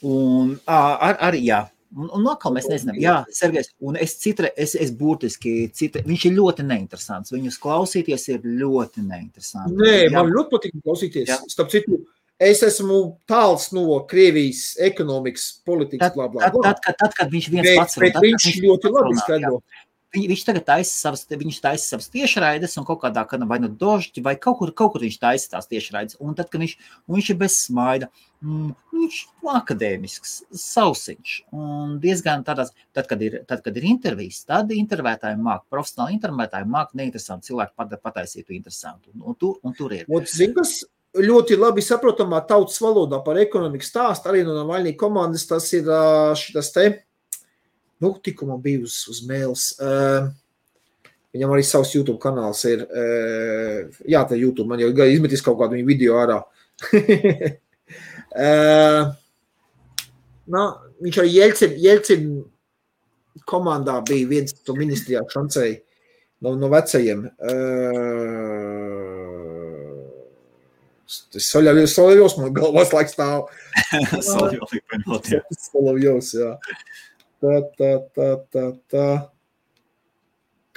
Un 0.03 0.60
ā, 0.68 0.98
ar, 1.07 1.18
arī, 1.30 1.45
jā. 1.48 1.69
Un, 1.91 2.07
un 2.15 2.27
atkal 2.31 2.53
mēs 2.55 2.69
nezinām, 2.72 2.95
jā, 3.03 3.18
Sergejs, 3.35 3.73
un 3.84 3.97
es 3.99 4.13
citre, 4.22 4.53
es, 4.55 4.77
es 4.80 4.93
burtiski, 4.95 5.65
citre, 5.76 6.05
viņš 6.07 6.23
ir 6.30 6.38
ļoti 6.38 6.63
neinteresants. 6.63 7.34
Viņus 7.35 7.59
klausīties 7.59 8.30
ir 8.31 8.45
ļoti 8.45 9.03
neinteresanti. 9.03 9.76
Nē, 9.76 9.97
Jā. 10.05 10.13
man 10.15 10.31
ļoti 10.31 10.53
patīk 10.53 10.77
klausīties. 10.85 11.27
Jā. 11.34 11.41
Starp 11.51 11.73
citu, 11.73 11.99
es 12.39 12.63
esmu 12.63 13.01
tāls 13.27 13.68
no 13.76 13.99
Krievijas 14.07 14.77
ekonomikas, 14.88 15.49
politikas, 15.68 16.13
Tad, 16.13 16.15
bla, 16.15 16.30
bla, 16.31 16.45
tad, 16.47 16.55
bla. 16.55 16.63
tad, 16.69 16.80
kad, 16.85 16.99
tad, 17.03 17.18
kad 17.19 17.35
viņš 17.35 17.51
viens 17.57 17.68
Bet, 17.68 17.81
pats 17.81 17.99
bet 17.99 18.15
tad, 18.15 18.22
kad 18.22 18.27
viņš 18.30 18.47
viens 18.47 18.61
ļoti 18.69 18.93
labi 18.95 19.11
runā, 19.11 19.41
jā. 19.43 19.53
Viņ, 20.11 20.25
viņš 20.27 20.41
tagad 20.43 20.65
taisa 20.67 20.91
savas, 20.91 21.21
viņš 21.23 21.57
taisa 21.63 21.85
savas 21.93 22.09
tiešraides, 22.11 22.73
un 22.79 22.85
kaut 22.88 22.99
kādā 23.05 23.21
kanā 23.27 23.45
vai 23.47 23.61
nu 23.63 23.69
dožģi, 23.71 24.23
vai 24.25 24.33
kaut 24.35 24.57
kur, 24.59 24.73
kaut 24.75 24.91
kur 24.95 25.05
viņš 25.05 25.17
taisa 25.21 25.53
tās 25.53 25.69
tiešraides. 25.71 26.17
Un 26.19 26.35
tad, 26.35 26.49
kad 26.51 26.59
viņš, 26.59 26.73
viņš 27.07 27.29
ir 27.31 27.38
bez 27.39 27.55
smaida, 27.61 28.09
mm, 28.43 28.73
viņš 28.91 29.19
ir 29.21 29.51
akadēmisks, 29.53 30.33
sausiņš. 30.65 31.35
Un 31.55 31.93
diezgan 32.03 32.43
tādās, 32.47 32.73
tad, 32.91 33.07
kad 33.07 33.23
ir, 33.23 33.39
tad, 33.47 33.63
kad 33.63 33.79
ir 33.79 33.88
intervijas, 33.88 34.41
tad 34.49 34.73
intervētāji 34.75 35.39
māk, 35.39 35.63
profesionāli 35.71 36.17
intervētāji 36.19 36.67
māk 36.73 36.91
neinteresanti 36.91 37.47
cilvēki 37.47 37.77
pat, 37.79 37.95
pataisītu 38.03 38.57
interesantu. 38.57 39.13
Un, 39.15 39.29
un, 39.31 39.38
tur, 39.39 39.61
un 39.63 39.77
tur 39.77 39.95
ir. 39.95 40.03
Un, 40.11 40.27
zini, 40.27 40.57
kas 40.59 40.81
ļoti 41.15 41.55
labi 41.59 41.83
saprotamā 41.83 42.43
tautas 42.47 42.83
valodā 42.83 43.19
par 43.23 43.39
ekonomiku 43.39 43.88
stāst 43.88 44.27
arī 44.27 44.43
no 44.47 44.59
Navaļnija 44.59 44.99
komandas, 44.99 45.47
tas 45.47 45.71
ir 45.75 45.88
ā, 45.88 46.35
šitas 46.39 46.71
te, 46.75 46.85
nu, 48.02 48.14
tikko 48.23 48.49
man 48.49 48.61
bija 48.64 48.84
uz, 48.86 49.02
uz 49.11 49.23
mēles. 49.28 49.72
ā, 49.80 50.30
Viņam 51.32 51.53
arī 51.56 51.64
savs 51.64 51.94
YouTube 51.95 52.19
kanāls 52.19 52.65
ir. 52.68 52.84
ā, 52.84 53.06
Jā, 54.11 54.26
tā 54.28 54.36
YouTube 54.36 54.68
man 54.68 54.82
jau 54.84 54.91
izmetīs 54.91 55.44
kaut 55.45 55.60
kādu 55.61 55.80
video 55.88 56.19
ārā. 56.19 56.41
Ā, 58.36 59.15
Nā, 60.52 60.64
viņš 61.03 61.18
arī 61.22 61.30
Jelcin, 61.38 61.76
Jelcin 61.80 62.23
komandā 63.48 64.02
bija 64.07 64.28
viens 64.28 64.56
no 64.68 64.76
ministrijā 64.76 65.22
šancēji 65.32 65.78
no, 66.44 66.56
no 66.60 66.68
vecajiem. 66.72 67.23
Uh, 67.40 68.32
tas 71.32 71.48
soļaļos, 71.53 71.95
soļaļos 71.95 72.38
man 72.40 72.56
galvās 72.57 72.94
laiks 72.95 73.15
stāv. 73.15 73.40
Soļaļos, 75.69 76.34
jā. 76.40 76.52
Tā, 77.41 77.53
tā, 77.77 77.91
tā, 78.15 78.27
tā, 78.53 78.65
tā. 78.91 79.05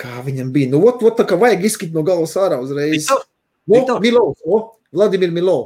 Kā 0.00 0.22
viņam 0.26 0.50
bija? 0.54 0.70
Nu, 0.72 0.80
ot, 0.88 1.02
ot, 1.04 1.16
tā 1.18 1.26
kā 1.28 1.38
vajag 1.38 1.66
izskit 1.68 1.92
no 1.94 2.02
galvas 2.06 2.34
ārā 2.40 2.58
uzreiz. 2.62 2.96
Viktor? 2.96 3.26
O, 3.68 3.74
Viktor? 3.76 4.00
Milo, 4.02 4.24
o, 4.42 4.60
Vladimir 4.94 5.34
Milo. 5.34 5.58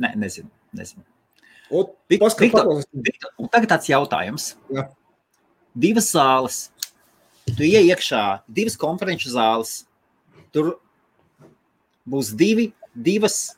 Nē, 0.00 0.14
nezinu. 0.18 0.48
nezinu. 0.74 1.04
O, 1.68 1.84
Viktor, 2.10 2.32
paklausīsim. 2.40 3.02
Viktor, 3.04 3.34
un 3.42 3.50
tagad 3.52 3.74
tāds 3.74 3.90
jautājums. 3.90 4.52
Jā. 4.72 4.86
Divas 5.74 6.08
zāles. 6.14 6.62
Tu 7.44 7.66
ienāc 7.68 7.90
iekšā, 7.92 8.24
divas 8.56 8.78
konferenču 8.80 9.34
zāles. 9.34 9.82
Tur 10.54 10.76
būs 12.08 12.30
divi, 12.38 12.70
divas, 12.94 13.56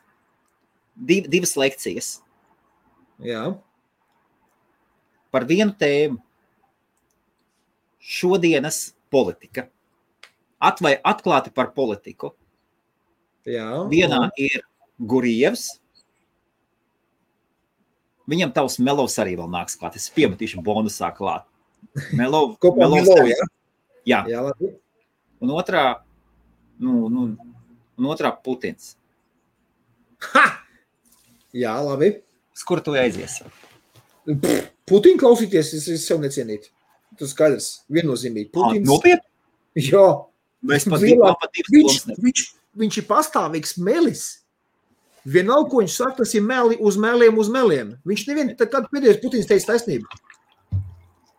div, 0.97 1.29
divas 1.31 1.53
lekcijas 1.59 2.17
Jā, 3.23 3.41
par 5.33 5.45
vienu 5.49 5.73
tēmu. 5.73 6.19
Šodienas 8.07 8.93
politika. 9.11 9.65
Atvai 10.63 10.95
atklāti 11.05 11.51
par 11.53 11.73
politiku. 11.75 12.31
jā. 13.45 13.67
Vienā 13.91 14.29
ir 14.39 14.61
Gurjevs. 14.99 15.67
Viņam 18.27 18.51
tavs 18.55 18.79
melovs 18.83 19.15
arī 19.23 19.35
vēl 19.39 19.47
nāks 19.51 19.77
klāt. 19.79 19.95
Es 19.99 20.09
piemetīšu 20.11 20.59
bonusā 20.65 21.11
klāt. 21.15 21.45
Melov, 22.17 22.55
Kopā 22.63 22.83
melovs 22.87 23.11
arī- 23.15 23.31
jā. 23.35 23.45
Jā, 24.07 24.21
Jā, 24.31 24.41
labi. 24.45 24.69
un 25.43 25.49
otrā, 25.51 25.81
nu, 26.79 27.09
nu, 27.11 27.23
un 27.99 28.05
otrā 28.07 28.31
Putins. 28.43 28.93
Ha! 30.31 30.45
Jā, 31.53 31.73
labi. 31.83 32.13
Uz 32.55 32.63
kur 32.63 32.79
tu 32.83 32.95
aizies? 32.95 33.41
Putina 34.87 35.19
klausīties, 35.19 35.73
es, 35.75 35.87
es 35.91 36.07
sev 36.07 36.19
necienītu. 36.23 36.71
Tas 37.17 37.31
skaidrs, 37.33 37.67
viennozīmīgi. 37.91 38.51
Putins, 38.53 38.87
Nopietni? 38.87 39.25
jā, 39.89 40.05
Mēs 40.67 40.85
pat 40.89 41.01
Lielā- 41.01 41.33
viņš, 41.71 41.97
viņš, 42.17 42.43
viņš 42.77 42.97
ir 42.97 43.05
pastāvīgs 43.09 43.77
melis. 43.77 44.23
Vienalga, 45.27 45.69
ko 45.69 45.81
viņš 45.81 45.95
saka, 45.97 46.15
tas 46.23 46.33
ir 46.35 46.41
meli 46.41 46.77
uz 46.79 46.95
meliem, 46.97 47.37
uz 47.37 47.49
meliem. 47.49 47.95
Viņš 48.07 48.23
nevien, 48.27 48.53
tad, 48.57 48.71
kad 48.71 48.87
pēdējais 48.93 49.19
Putins 49.21 49.45
teica 49.49 49.73
taisnību. 49.73 50.05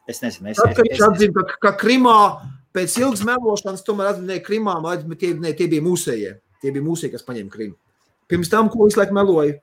Es 0.09 0.21
nezinu, 0.23 0.51
es, 0.51 0.57
Tad, 0.57 0.75
kad 0.77 0.87
viņš 0.87 1.03
atzina, 1.09 1.45
ka, 1.45 1.57
ka 1.61 1.73
Krimā 1.81 2.17
pēc 2.75 2.95
ilgas 3.01 3.23
melošanas 3.25 3.83
tomēr 3.85 4.13
atzina, 4.13 4.39
ka 4.39 4.47
Krimā 4.51 4.77
bet 5.09 5.19
tie, 5.21 5.35
ne, 5.35 5.53
tie 5.53 5.67
bija 5.69 5.83
mūsējie. 5.83 6.35
Tie 6.63 6.71
bija 6.75 6.83
mūsēji, 6.85 7.13
kas 7.13 7.23
paņēma 7.27 7.51
Krimu. 7.53 7.77
Pirms 8.29 8.49
tam, 8.51 8.69
ko 8.69 8.85
visu 8.87 8.99
laiku 9.01 9.15
meloja, 9.15 9.59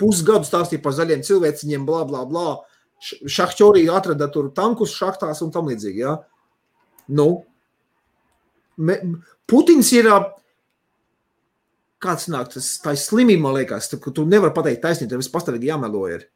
pusgadu 0.00 0.46
stāstīja 0.48 0.82
par 0.82 0.92
zaļiem 0.96 1.22
cilvēciņiem, 1.26 1.84
bla, 1.86 2.04
bla, 2.08 2.24
bla. 2.26 2.46
Š- 2.54 2.73
Šahķorī 3.04 3.84
atrada 3.92 4.28
tur 4.32 4.48
tankus 4.56 4.94
šahtās 4.96 5.42
un 5.44 5.50
tam 5.54 5.68
līdzīgi. 5.70 6.00
Ja? 6.04 6.14
Nu, 7.08 7.44
me, 8.76 8.96
Putins 9.50 9.90
ir, 9.92 10.08
kāds 12.04 12.28
nāk, 12.32 12.50
tas 12.54 12.70
tā 12.84 12.94
ir 12.96 13.00
slimība, 13.02 13.42
man 13.46 13.58
liekas, 13.58 13.90
tu, 13.92 14.00
tu 14.14 14.24
nevari 14.28 14.54
pateikt 14.56 14.82
taisnību, 14.84 15.10
tev 15.12 15.22
viss 15.22 15.32
pastāvīgi 15.32 15.70
jāmelo 15.72 16.06
ir. 16.12 16.26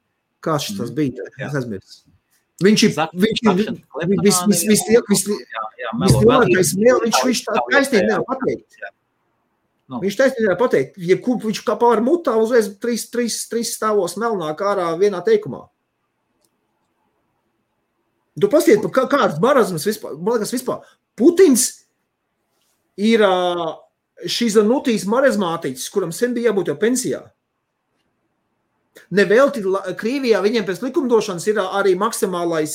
Kāds 0.45 0.70
tas 0.77 0.93
Mm, 0.93 0.95
bija? 0.95 1.27
jā. 1.40 1.49
Es 1.49 1.57
aizmirsu. 1.62 2.05
Viņš 2.62 2.82
ir, 2.82 2.93
Vislielākais 6.03 6.73
mīl, 6.78 6.97
viņš, 7.05 7.43
tā 7.47 7.55
jā, 7.55 8.07
nevar 8.09 8.24
pateikt. 8.27 8.78
Nu. 9.89 10.01
Viņš 10.03 10.16
taisnība 10.19 10.45
nevar 10.49 10.59
pateikt. 10.61 10.99
Ja 11.01 11.16
kur 11.23 11.39
viņš 11.43 11.62
kā 11.65 11.77
pār 11.81 12.03
mutā 12.05 12.35
uzreiz 12.36 12.69
trīs, 12.82 13.07
trīs, 13.12 13.39
trīs 13.49 13.70
stāvos 13.78 14.19
melnāk 14.20 14.61
ārā 14.61 14.90
vienā 15.01 15.23
teikumā. 15.24 15.62
Tu 18.39 18.51
pastiet, 18.52 18.85
kā, 18.94 19.06
kāds 19.10 19.40
marazms 19.43 19.86
vispār, 19.89 20.16
man 20.16 20.36
liekas, 20.36 20.55
vispār. 20.55 20.85
Putins 21.19 21.69
ir 22.98 23.24
šīs 24.27 24.59
nutīs 24.66 25.06
marazmātītis, 25.09 25.89
kuram 25.94 26.12
sen 26.15 26.35
bija 26.36 26.51
jābūt 26.51 26.73
jau 26.73 26.78
pensijā. 26.81 27.23
Nevelti 29.15 29.62
Krievijā 29.98 30.40
viņiem 30.43 30.66
pēc 30.66 30.82
likumdošanas 30.82 31.47
ir 31.48 31.60
arī 31.62 31.94
maksimālais 31.98 32.74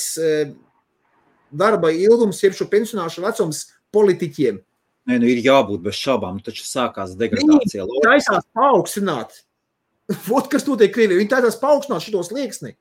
darba 1.53 1.91
ilgums, 1.93 2.41
jeb 2.41 2.55
šo 2.57 2.67
pensionāšu 2.71 3.23
vecums 3.25 3.65
politiķiem. 3.93 4.61
Nē, 5.09 5.17
nu 5.19 5.27
ir 5.27 5.41
jābūt 5.43 5.83
bez 5.83 5.97
šaubām, 5.99 6.39
taču 6.43 6.63
sākās 6.63 7.17
degradācija. 7.19 7.83
Viņi 7.89 8.05
taisās 8.05 8.47
paaugstināt. 8.55 9.35
Vot, 10.29 10.47
kas 10.51 10.65
notiek 10.67 10.93
Krievijā? 10.95 11.19
Viņi 11.19 11.33
taisās 11.35 11.59
paaugstināt 11.59 12.05
šitos 12.05 12.31
slieksni. 12.31 12.77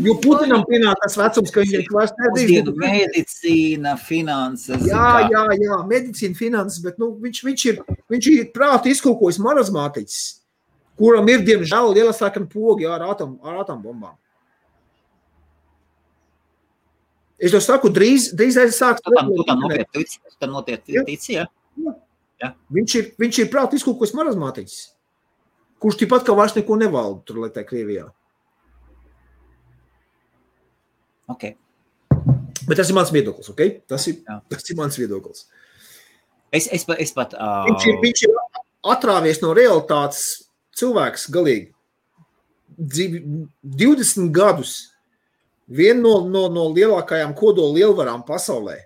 Jo 0.00 0.14
Putinam 0.22 0.62
pienākās 0.68 1.16
vecums, 1.18 1.50
ka 1.52 1.64
viņš 1.64 1.88
vairs 1.92 2.12
nedrīkst. 2.16 2.70
medicīna, 2.78 3.96
finanses. 4.00 4.86
Jā, 4.88 5.28
jā, 5.32 5.42
jā, 5.58 5.78
medicīna, 5.88 6.38
finanses, 6.38 6.80
bet 6.84 7.00
nu, 7.02 7.10
viņš, 7.20 7.42
viņš, 7.48 7.64
ir, 7.72 7.82
viņš 8.12 8.28
ir 8.32 8.46
prāti 8.54 8.94
izkūkojis 8.94 9.40
marazmātiķis, 9.42 10.20
kuram 11.00 11.28
ir, 11.32 11.42
diemžēl, 11.48 11.92
liela 11.96 12.14
sarkana 12.16 12.48
pogi 12.48 12.86
ar, 12.88 13.04
atom, 13.12 13.36
ar 13.42 13.60
atombombām. 13.64 14.14
Es 17.42 17.50
to 17.50 17.58
saku, 17.58 17.90
drīz, 17.90 18.30
drīz 18.38 18.56
aizsāks. 18.62 19.02
Tu 19.02 19.12
tam, 19.16 19.32
tu 19.34 19.44
tam 19.48 19.64
nopietni 19.64 20.04
tici, 20.04 20.20
tam 20.38 20.54
nopietni 20.54 21.02
tici, 21.10 21.40
ja? 21.40 21.48
Viņš 22.70 22.94
ir, 22.98 23.12
viņš 23.18 23.38
ir 23.42 23.50
prātīgi 23.50 23.82
izkūkos 23.82 24.14
marazmātiķis, 24.18 24.80
kurš 25.82 25.98
tikpat 26.00 26.26
kā 26.26 26.36
vairs 26.38 26.54
neko 26.54 26.78
nevalda 26.78 27.22
tur 27.26 27.42
lietā 27.42 27.66
Krievijā. 27.66 28.08
Okay. 31.32 31.56
Bet 32.68 32.78
tas 32.78 32.90
ir 32.92 32.96
mans 32.96 33.10
viedoklis, 33.14 33.50
ok? 33.50 33.62
Tas 33.90 34.06
ir, 34.10 34.20
Jā. 34.28 34.38
tas 34.52 34.70
ir 34.70 34.78
mans 34.78 34.96
viedoklis. 34.98 35.46
Es, 36.52 36.68
es, 36.68 36.84
pat- 36.86 37.00
es 37.00 37.12
pat. 37.16 37.34
Uh, 37.34 37.64
Viņš 37.70 37.86
ir, 37.88 37.98
viņš 38.02 38.24
ir 38.28 38.34
atrāvies 38.92 39.40
no 39.42 39.54
realitātes 39.56 40.22
cilvēks 40.78 41.26
galīgi. 41.32 41.70
Dzīvi, 42.72 43.20
20 43.80 44.30
gadus 44.32 44.76
viena 45.68 46.00
no, 46.02 46.14
no, 46.28 46.46
no 46.52 46.68
lielākajām 46.72 47.34
kodola 47.38 47.76
lielvarām 47.78 48.24
pasaulē. 48.28 48.78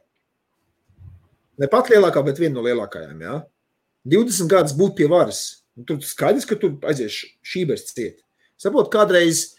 Ne 1.57 1.69
pat 1.73 1.91
lielākā, 1.91 2.23
bet 2.27 2.41
viena 2.41 2.59
no 2.59 2.65
lielākajām. 2.67 3.21
Ja? 3.25 3.41
20 4.07 4.51
gadus 4.51 4.75
būt 4.77 4.97
pie 4.99 5.09
varas. 5.11 5.63
Un 5.77 5.87
Tur 5.89 6.01
skaidrs, 6.05 6.47
ka 6.49 6.57
tur 6.61 6.77
aizies 6.89 7.19
šī 7.45 7.67
bez 7.69 7.87
ciet. 7.91 8.23
Saprot, 8.61 8.89
kādreiz, 8.93 9.56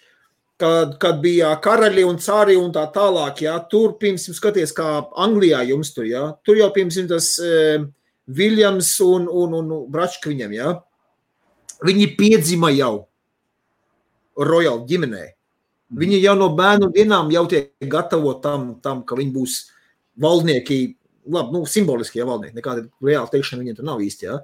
kad, 0.62 0.98
kad 1.02 1.22
bija 1.22 1.52
karaļi 1.64 2.06
un 2.08 2.18
cāri 2.22 2.58
un 2.60 2.72
tā 2.76 2.88
tālāk, 2.94 3.44
ja, 3.46 3.58
tur, 3.70 3.96
piemēram, 4.02 4.38
skaties, 4.38 4.74
kā 4.78 4.90
Anglijā 5.20 5.62
jums 5.70 5.94
tur, 5.96 6.08
ja, 6.10 6.32
tur 6.46 6.60
jau, 6.60 6.70
piemēram, 6.76 7.10
tas 7.12 7.30
e, 7.42 7.80
Viljams 8.28 8.92
un, 9.06 9.30
un, 9.30 9.56
un 9.62 9.74
Bračka 9.94 10.32
viņam, 10.34 10.56
ja, 10.58 10.74
viņi 11.86 12.12
piedzima 12.18 12.72
jau 12.74 13.08
Royal 14.38 14.84
ģimenē. 14.90 15.24
Viņi 15.98 16.20
jau 16.20 16.34
no 16.36 16.50
bērnu 16.54 16.90
dienām 16.94 17.30
jau 17.32 17.46
tiek 17.48 17.72
gatavot 17.90 18.42
tam, 18.44 18.74
tam 18.84 19.06
ka 19.08 19.16
viņi 19.16 19.32
būs 19.34 19.54
valdnieki, 20.20 20.80
labi, 21.32 21.56
nu, 21.56 21.62
simboliskie 21.70 22.26
valdnieki, 22.28 22.58
nekāda 22.58 22.84
reāla 23.04 23.30
teikšana 23.32 23.62
viņiem 23.62 23.78
tur 23.78 23.88
nav 23.88 24.04
īsti, 24.04 24.28
ja. 24.28 24.42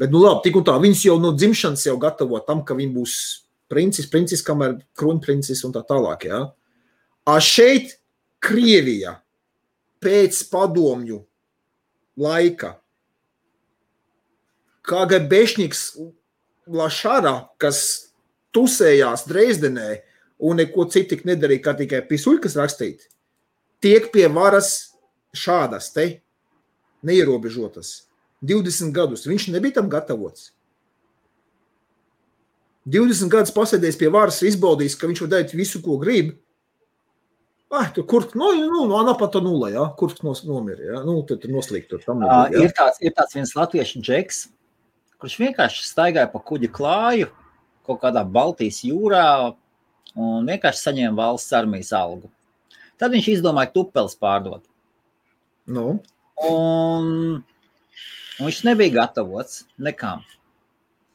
Bet, 0.00 0.10
nu, 0.10 0.24
labi, 0.24 0.42
tik 0.48 0.58
un 0.58 0.66
tā, 0.66 0.74
viņus 0.82 1.04
jau 1.06 1.16
no 1.22 1.30
dzimšanas 1.36 1.86
jau 1.86 1.94
gatavo 2.00 2.40
tam, 2.42 2.64
ka 2.66 2.74
viņi 2.74 2.94
būs 2.96 3.14
princis, 3.70 4.08
princis, 4.10 4.44
kamēr 4.46 4.78
kronprincis 4.98 5.62
un 5.66 5.74
tā 5.74 5.82
tālāk, 5.86 6.26
ja. 6.30 6.44
A 7.28 7.38
šeit 7.44 7.96
Krievija 8.40 9.18
pēc 10.00 10.38
padomju 10.50 11.20
laika 12.20 12.74
KGBšņiks 14.88 15.82
Lašara, 16.70 17.34
kas 17.60 17.82
tusējās 18.54 19.26
Dresdenē 19.28 20.00
un 20.40 20.60
neko 20.62 20.86
citu 20.90 21.14
tik 21.14 21.26
nedarīja, 21.28 21.64
kā 21.64 21.74
tikai 21.78 22.00
pisuļkas 22.08 22.56
rakstīt, 22.58 23.04
tiek 23.84 24.08
pie 24.12 24.26
varas 24.32 24.90
šādas 25.36 25.90
te 25.94 26.06
neierobežotas. 27.06 28.06
20 28.40 28.94
gadus. 28.96 29.26
Viņš 29.28 29.50
nebija 29.52 29.80
tam 29.80 29.90
gatavots. 29.92 30.50
20 32.90 33.32
gadus 33.32 33.54
pasēdējis 33.54 33.98
pie 34.00 34.10
varas, 34.12 34.40
izbaudījis, 34.46 34.96
ka 34.98 35.10
viņš 35.10 35.24
var 35.24 35.32
darīt 35.34 35.56
visu, 35.56 35.82
ko 35.84 35.98
grib. 36.00 36.34
Ah, 37.70 37.86
tur 37.94 38.06
kur 38.10 38.26
nu, 38.34 38.48
nu, 38.58 38.84
no 38.90 38.98
anapata 38.98 39.38
nulē, 39.42 39.70
ja? 39.76 39.84
kur 39.98 40.14
nos, 40.26 40.42
nomira. 40.46 40.82
Ja? 40.82 41.02
Nu, 41.06 41.20
tad 41.26 41.42
tur 41.44 41.52
noslīgt. 41.54 41.90
Tur, 41.92 42.02
tam, 42.02 42.24
Uh, 42.26 42.48
ir, 42.58 42.72
tāds, 42.74 42.98
ir 42.98 43.14
tāds 43.14 43.36
viens 43.36 43.54
latviešu 43.54 44.02
džeks, 44.02 44.40
kurš 45.22 45.38
vienkārši 45.44 45.86
staigāja 45.86 46.30
pa 46.32 46.42
kuģa 46.42 46.72
klāju 46.74 47.30
kaut 47.86 48.02
kādā 48.02 48.24
Baltijas 48.26 48.82
jūrā 48.86 49.24
un 50.18 50.50
vienkārši 50.50 50.88
saņēma 50.88 51.18
valsts 51.22 51.54
armijas 51.54 51.92
algu. 51.94 52.30
Tad 52.98 53.14
viņš 53.14 53.36
izdomāja 53.36 53.70
tupeles 53.72 54.18
pārdot. 54.18 54.66
Nu, 55.70 56.00
Un, 56.40 57.42
un 58.40 58.46
viņš 58.46 58.62
nebija 58.64 58.94
gatavots 59.02 59.64
nekam. 59.76 60.22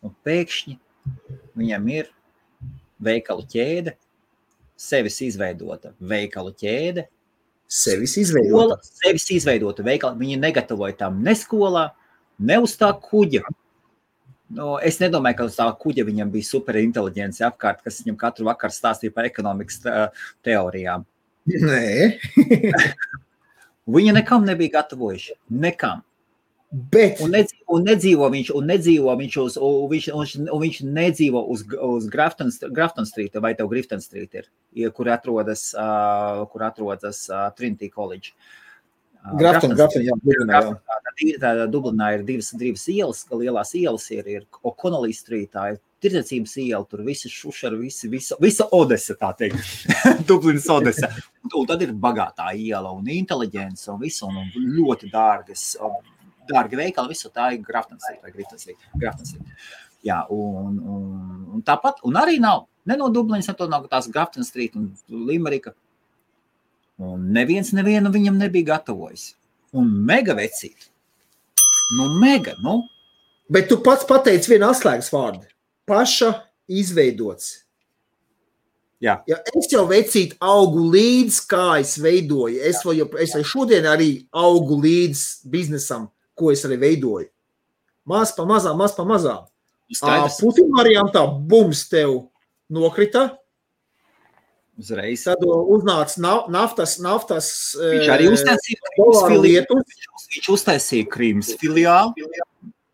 Un 0.05 0.13
pēkšņi 0.25 0.77
viņam 1.57 1.89
ir 1.93 2.09
veikalu 3.05 3.45
ķēde, 3.51 3.95
sevis 4.79 5.19
izveidota 5.25 5.93
veikalu 5.99 6.53
ķēde, 6.59 7.05
sevis 7.71 8.15
skola, 8.15 8.23
izveidot. 8.45 8.89
sevis 9.01 9.27
izveidota 9.35 9.85
veikala. 9.85 10.17
Viņi 10.19 10.39
negatavoja 10.41 10.97
tam 11.05 11.21
ne 11.25 11.35
skolā, 11.37 11.89
ne 12.39 12.59
uz 12.63 12.75
tā 12.79 12.91
kuģa. 12.93 13.43
Nu, 14.55 14.75
es 14.77 14.99
nedomāju, 15.01 15.39
ka 15.39 15.49
uz 15.49 15.55
tā 15.57 15.65
kuģa 15.81 16.05
viņam 16.05 16.29
bija 16.31 16.45
superinteliģence 16.51 17.45
apkārt, 17.47 17.81
kas 17.85 18.03
viņam 18.03 18.19
katru 18.21 18.45
vakaru 18.45 18.75
stāstīja 18.75 19.13
par 19.15 19.25
ekonomikas 19.25 19.81
te- 19.81 19.95
teorijām. 20.45 21.07
Nē, 21.49 22.19
Viņi 23.85 24.13
nekam 24.17 24.45
nebija 24.45 24.79
gatavojuši. 24.79 25.35
Nekam. 25.61 26.04
Bet 26.91 27.21
Un, 27.23 27.31
nedz, 27.35 27.53
un 27.71 27.85
nedzīvo 27.87 28.27
viņš, 28.33 28.51
un 28.57 28.67
nedzīvo 28.71 29.15
viņš 29.21 29.37
uz, 29.43 29.57
un 29.61 29.87
viņš, 29.91 30.09
un 30.11 30.21
viņš, 30.23 30.35
un 30.43 30.61
viņš 30.65 30.81
nedzīvo 30.97 31.45
uz, 31.53 31.63
uz 31.87 32.09
Grafton, 32.11 32.51
Grafton 32.75 33.07
Street, 33.09 33.37
vai 33.41 33.53
tev 33.55 33.71
Grifton 33.71 34.03
Street 34.03 34.37
ir, 34.41 34.51
kur 34.95 35.09
atrodas, 35.13 35.69
uh, 35.77 36.43
kur 36.51 36.67
atrodas 36.67 37.25
uh, 37.31 37.47
Trinity 37.57 37.89
College. 37.93 38.35
Uh, 38.35 38.61
Grafton, 39.33 39.73
Grafton, 39.73 40.03
jā, 40.05 40.13
Dublinā, 40.21 40.53
jā. 40.53 40.61
Grafton, 40.61 40.79
tā, 41.41 41.51
tā, 41.57 41.65
Dublinā 41.71 42.11
ir 42.17 42.25
divas, 42.27 42.51
divas 42.59 42.85
ielas, 42.91 43.23
lielās 43.31 43.73
ielas 43.77 44.05
ir, 44.13 44.27
ir 44.29 44.43
O'Connelly 44.61 45.15
Street, 45.17 45.49
tā 45.55 45.71
ir 45.73 45.79
tirdzniecības 46.05 46.53
iela, 46.61 46.83
tur 46.89 47.01
visi 47.05 47.31
šušari, 47.31 47.79
visi, 47.81 48.09
visa, 48.11 48.37
visa 48.41 48.67
Odesa, 48.77 49.15
tā 49.17 49.31
teikt, 49.39 49.63
Dublinas 50.29 50.67
Odesa. 50.69 51.09
Un, 51.41 51.55
un 51.61 51.69
tad 51.69 51.81
ir 51.81 51.95
bagātā 51.97 52.51
iela 52.53 52.93
un 52.93 53.09
inteliģence 53.09 53.89
un 53.93 54.03
visu, 54.03 54.27
un, 54.29 54.43
un 54.45 54.69
ļoti 54.77 55.09
dārgas, 55.13 55.71
um, 55.81 55.97
dārgi 56.49 56.79
veikali, 56.79 57.13
visu 57.13 57.31
tā 57.33 57.51
ir 57.55 57.61
Street. 57.99 58.79
Jā, 60.05 60.19
un, 60.29 60.79
un, 60.79 61.05
un 61.55 61.63
tāpat, 61.65 62.03
un 62.05 62.17
arī 62.21 62.37
nav, 62.41 62.67
ne 62.85 62.97
no 62.99 63.09
Dublinas, 63.09 63.47
ne 63.49 63.69
no 63.71 63.81
tās 63.89 64.09
Grafton 64.11 64.45
Street 64.45 64.75
un 64.77 64.91
Limerika. 65.09 65.73
Un 67.01 67.31
neviens 67.35 67.73
nevienu 67.75 68.11
viņam 68.13 68.37
nebija 68.39 68.75
gatavojis. 68.75 69.33
Un 69.75 69.89
mega 70.07 70.35
vecīt. 70.37 70.91
Nu, 71.97 72.05
mega, 72.21 72.53
nu, 72.63 72.79
Bet 73.49 73.69
tu 73.69 73.77
pats 73.85 74.05
pateici 74.09 74.49
vienu 74.49 74.71
atslēgas 74.71 75.11
vārdu. 75.13 75.45
Paša 75.85 76.31
izveidots. 76.65 77.51
Jā. 79.03 79.19
Ja 79.29 79.37
es 79.53 79.67
jau 79.69 79.83
vecīt 79.89 80.33
augu 80.41 80.87
līdz, 80.89 81.37
kā 81.49 81.65
es 81.83 81.93
veidoju. 82.01 82.57
Es 82.65 82.81
vēl, 82.85 83.03
es 83.21 83.35
vēl 83.37 83.45
šodien 83.45 83.85
arī 83.89 84.09
augu 84.33 84.79
līdz 84.81 85.21
biznesam, 85.51 86.07
ko 86.35 86.51
es 86.51 86.63
arī 86.67 86.77
veidoju. 86.81 87.29
Maz 88.05 88.31
pa 88.35 88.43
mazām, 88.45 88.77
maz 88.77 88.93
pa 88.95 89.03
mazām. 89.03 89.45
skaidrs. 89.93 90.39
Putina 90.41 90.83
variantā 90.83 91.21
bums 91.47 91.87
tev 91.89 92.27
nokrita. 92.69 93.37
Uzreiz. 94.77 95.23
Tad 95.23 95.39
uznāca 95.45 96.17
na- 96.19 96.47
naftas, 96.51 96.97
naftas 96.99 97.47
Viņš 97.79 98.09
arī 98.11 98.27
uztaisīja 98.33 98.81
Krīmas 98.89 99.41
lietus. 99.45 99.99
Viņš 100.33 100.49
uztaisīja 100.55 101.07
Krīmas 101.07 101.53
filiāli. 101.61 102.27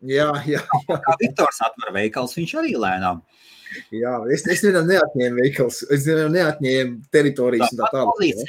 Jā, 0.02 0.28
jā, 0.46 0.60
Kā 0.88 1.16
Viktors 1.20 1.58
atver 1.62 1.92
veikals, 1.94 2.34
viņš 2.38 2.54
arī 2.60 2.74
lēnām. 2.78 3.22
jā. 3.90 4.14
Es, 4.32 4.46
es 4.46 4.62
nevienam 4.62 4.86
neatņēmu 4.90 5.42
veikals. 5.42 5.82
Es 5.90 6.06
nevienam 6.06 6.32
neatņēmu 6.38 7.02
teritorijas 7.10 7.72
un 7.72 7.78
tā 7.82 7.90
tālāk. 7.90 8.46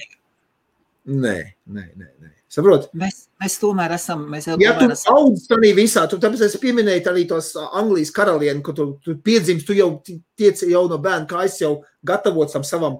Nē, 1.07 1.37
nē, 1.67 1.85
nē. 1.97 2.07
nē. 2.21 2.32
Saprot? 2.53 2.83
Mēs, 2.93 3.23
mēs 3.41 3.55
tomēr 3.57 3.95
esam. 3.95 4.27
Mēs 4.29 4.45
jau 4.45 4.59
Ja 4.61 4.75
tu 4.77 4.85
esam. 4.93 5.15
audz 5.17 5.47
tādā 5.49 5.71
visā, 5.73 6.03
tu, 6.11 6.19
tāpēc 6.21 6.43
es 6.45 6.55
pieminēju 6.61 7.07
arī 7.09 7.23
tos 7.31 7.51
Anglijas 7.73 8.11
karalieni, 8.13 8.61
ka 8.65 8.75
tu, 8.77 8.91
tu 9.01 9.15
piedzimst, 9.17 9.65
tu 9.65 9.73
jau 9.73 9.89
ti- 10.05 10.19
tiec 10.37 10.61
jau 10.69 10.83
no 10.91 10.99
bērna, 11.01 11.25
kā 11.29 11.45
es 11.47 11.57
jau 11.63 11.79
gatavots 12.05 12.53
tam 12.53 12.63
savam 12.67 12.99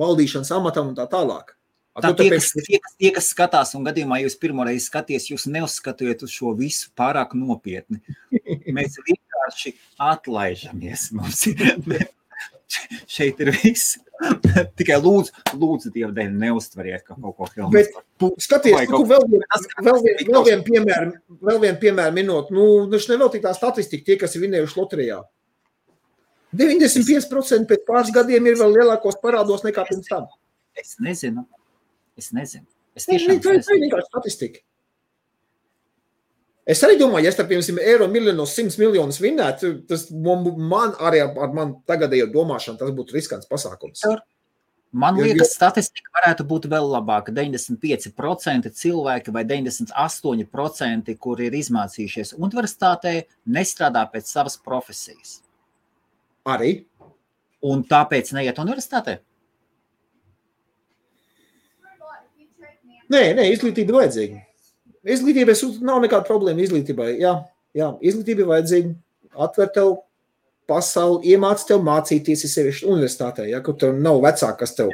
valdīšanas 0.00 0.52
amatam 0.56 0.88
un 0.88 0.96
tā 0.96 1.04
tālāk. 1.12 1.52
A, 1.92 2.00
Tā 2.00 2.12
tie, 2.16 2.30
kas, 2.30 2.52
tie, 2.54 2.78
kas, 2.78 2.92
tie, 2.96 3.10
kas 3.12 3.28
skatās, 3.34 3.74
un 3.76 3.84
gadījumā 3.84 4.20
jūs 4.22 4.38
pirmo 4.40 4.64
reizi 4.64 4.86
skaties, 4.86 5.26
jūs 5.32 5.44
neuzskatiet 5.50 6.22
uz 6.22 6.30
šo 6.32 6.54
visu 6.56 6.88
pārāk 6.96 7.34
nopietni. 7.36 7.98
Mēs 8.72 8.96
vienkārši 9.04 9.74
atlaižamies. 9.98 11.10
Mums 11.18 11.42
šeit 13.16 13.40
ir 13.40 13.50
viss. 13.62 13.98
Tikai 14.76 14.98
lūdzu, 15.00 15.32
lūdzu 15.56 15.90
Dievu 15.94 16.12
dēļ, 16.12 16.32
neustveriet 16.42 17.02
ka 17.06 17.14
kaut 17.16 17.36
ko 17.38 17.46
filmu. 17.48 17.70
Bet 17.72 17.88
Skaties, 18.44 18.74
Vai 18.76 18.84
nu, 18.86 18.98
kaut- 18.98 19.08
vēl, 19.08 19.24
vien, 19.32 19.44
Tas, 19.48 19.64
vēl, 19.80 20.00
vien, 20.04 20.18
vienu 20.44 20.64
piemēru, 20.66 21.12
vēl 21.48 21.60
vienu 21.62 21.78
piemēru 21.80 22.16
minot. 22.18 22.50
Nu, 22.52 22.66
viņš 22.92 23.06
nevēl 23.14 23.30
tik 23.32 23.46
tā 23.46 23.54
statistika, 23.56 24.04
tie, 24.10 24.16
kas 24.20 24.36
ir 24.36 24.44
vinējuši 24.44 24.76
loterijā. 24.76 25.22
95% 26.56 27.68
pēc 27.70 27.84
pāris 27.86 28.10
gadiem 28.14 28.48
ir 28.50 28.56
vēl 28.58 28.72
lielākos 28.74 29.16
parādos 29.22 29.62
nekā 29.66 29.84
pirms 29.88 30.08
tam. 30.10 30.26
Es 30.76 30.96
nezinu. 31.02 31.44
Es 32.18 32.32
nezinu. 32.36 32.66
Es 32.98 33.06
tiešām 33.06 33.36
ir- 33.36 33.40
tā 33.44 33.54
ir 33.54 33.60
nezinu. 33.62 33.84
vienkārši 33.86 34.08
statistika. 34.10 34.60
Es 36.70 36.82
arī 36.86 36.98
domāju, 37.00 37.24
ja 37.26 37.32
es 37.32 37.38
tam, 37.38 37.48
piemēram, 37.50 37.78
eiro 37.82 38.06
miljonos, 38.10 38.52
simts 38.54 38.76
miljonus 38.78 39.18
vinnētu, 39.22 39.72
tas 39.90 40.04
man, 40.12 40.44
man 40.70 40.92
arī 41.02 41.22
ar, 41.24 41.32
ar 41.46 41.54
man 41.56 41.72
tagadējo 41.88 42.28
domāšanu 42.34 42.78
tas 42.78 42.92
būtu 42.94 43.16
riskants 43.16 43.48
pasākums. 43.50 44.04
Man 44.92 45.18
Jo- 45.18 45.24
liekas, 45.24 45.52
statistika 45.54 46.10
varētu 46.18 46.44
būt 46.50 46.66
vēl 46.70 46.88
labāka. 46.90 47.30
95% 47.34 48.70
cilvēki 48.74 49.32
vai 49.34 49.44
98%, 49.46 51.14
kuri 51.18 51.46
ir 51.46 51.58
izmācījušies 51.60 52.34
universitātē, 52.38 53.24
nestrādā 53.46 54.02
pēc 54.10 54.26
savas 54.26 54.58
profesijas. 54.58 55.40
Arī. 56.46 56.84
Un 57.62 57.84
tāpēc 57.84 58.32
neiet 58.34 58.58
universitātē. 58.58 59.18
Nē, 63.10 63.22
nē, 63.34 63.46
izglītība 63.54 63.98
vajadzīga. 63.98 64.44
Izglītībai 65.08 65.54
nav 65.86 66.02
nekāda 66.04 66.28
problēma 66.28 66.60
izglītībai. 66.64 67.14
Jā, 67.22 67.34
jā 67.76 67.92
izglītība 68.04 68.44
ir 68.44 68.50
vajadzīga. 68.50 68.94
Atver 69.40 69.70
tev 69.72 69.94
pasauli, 70.70 71.32
iemācīt 71.34 71.70
tev 71.70 71.84
mācīties, 71.86 72.44
ir 72.44 72.52
sevišķi 72.52 72.88
universitātē, 72.90 73.46
ja, 73.50 73.62
kur 73.64 73.78
tev 73.80 73.96
nav 73.98 74.20
vecāki, 74.22 74.58
kas 74.60 74.76
tev 74.76 74.92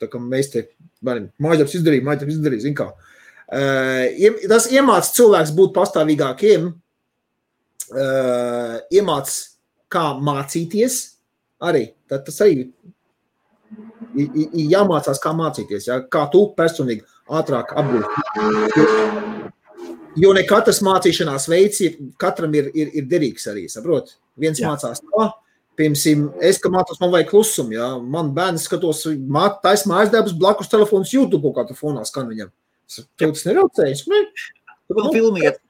tā 0.00 0.08
kā 0.10 0.20
mēs 0.20 0.50
te 0.52 0.64
mājasdarbs 1.04 1.76
izdarīt, 1.78 2.06
mājasdarbs 2.06 2.38
izdarīt, 2.38 2.64
zin 2.64 2.76
kā. 2.78 2.90
Uh, 3.46 4.40
tas 4.50 4.66
iemāc 4.74 5.10
cilvēks 5.14 5.52
būt 5.54 5.74
pastāvīgākiem, 5.76 6.70
uh, 7.92 8.78
iemāc 8.94 9.34
kā 9.92 10.06
mācīties 10.18 10.98
arī. 11.62 11.84
Tad 12.10 12.26
tas 12.26 12.40
arī 12.42 12.66
ir 14.16 14.66
jāmācās, 14.72 15.20
kā 15.22 15.34
mācīties, 15.36 15.86
ja? 15.90 16.00
kā 16.10 16.26
tu 16.32 16.46
personīgi 16.58 17.04
ātrāk 17.28 17.72
apgūsi. 17.76 18.08
Jo 20.16 20.32
ne 20.32 20.42
katrs 20.48 20.80
mācīšanās 20.84 21.48
veids, 21.50 21.80
ir- 21.84 21.98
katram 22.18 22.54
ir, 22.56 22.70
ir, 22.74 22.88
ir 22.94 23.04
derīgs 23.04 23.46
arī. 23.52 23.66
Saprot? 23.68 24.14
Viens 24.36 24.58
Jā. 24.58 24.66
Jā. 24.66 24.72
mācās 24.72 25.02
tā, 25.02 25.26
piemēram, 25.76 26.32
es, 26.40 26.58
ka 26.58 26.68
mācos, 26.72 27.00
man 27.00 27.12
vajag 27.12 27.28
klusumu. 27.30 27.72
Ja? 27.76 27.98
Man 27.98 28.32
bērns 28.36 28.64
skatos, 28.64 29.02
taisa 29.62 29.90
mājas 29.90 30.12
darbus, 30.12 30.32
blakus 30.32 30.68
telefons 30.72 31.12
YouTube, 31.12 31.42
kaut 31.42 31.56
kā 31.56 31.68
tu 31.68 31.74
fonā 31.74 32.04
skan 32.08 32.28
viņam. 32.28 32.52
Tev 33.18 33.34
tas 33.34 33.44
neraucējas. 33.44 34.06
Ne? 34.08 34.22
Nu, 34.88 35.10
filmiet. 35.12 35.60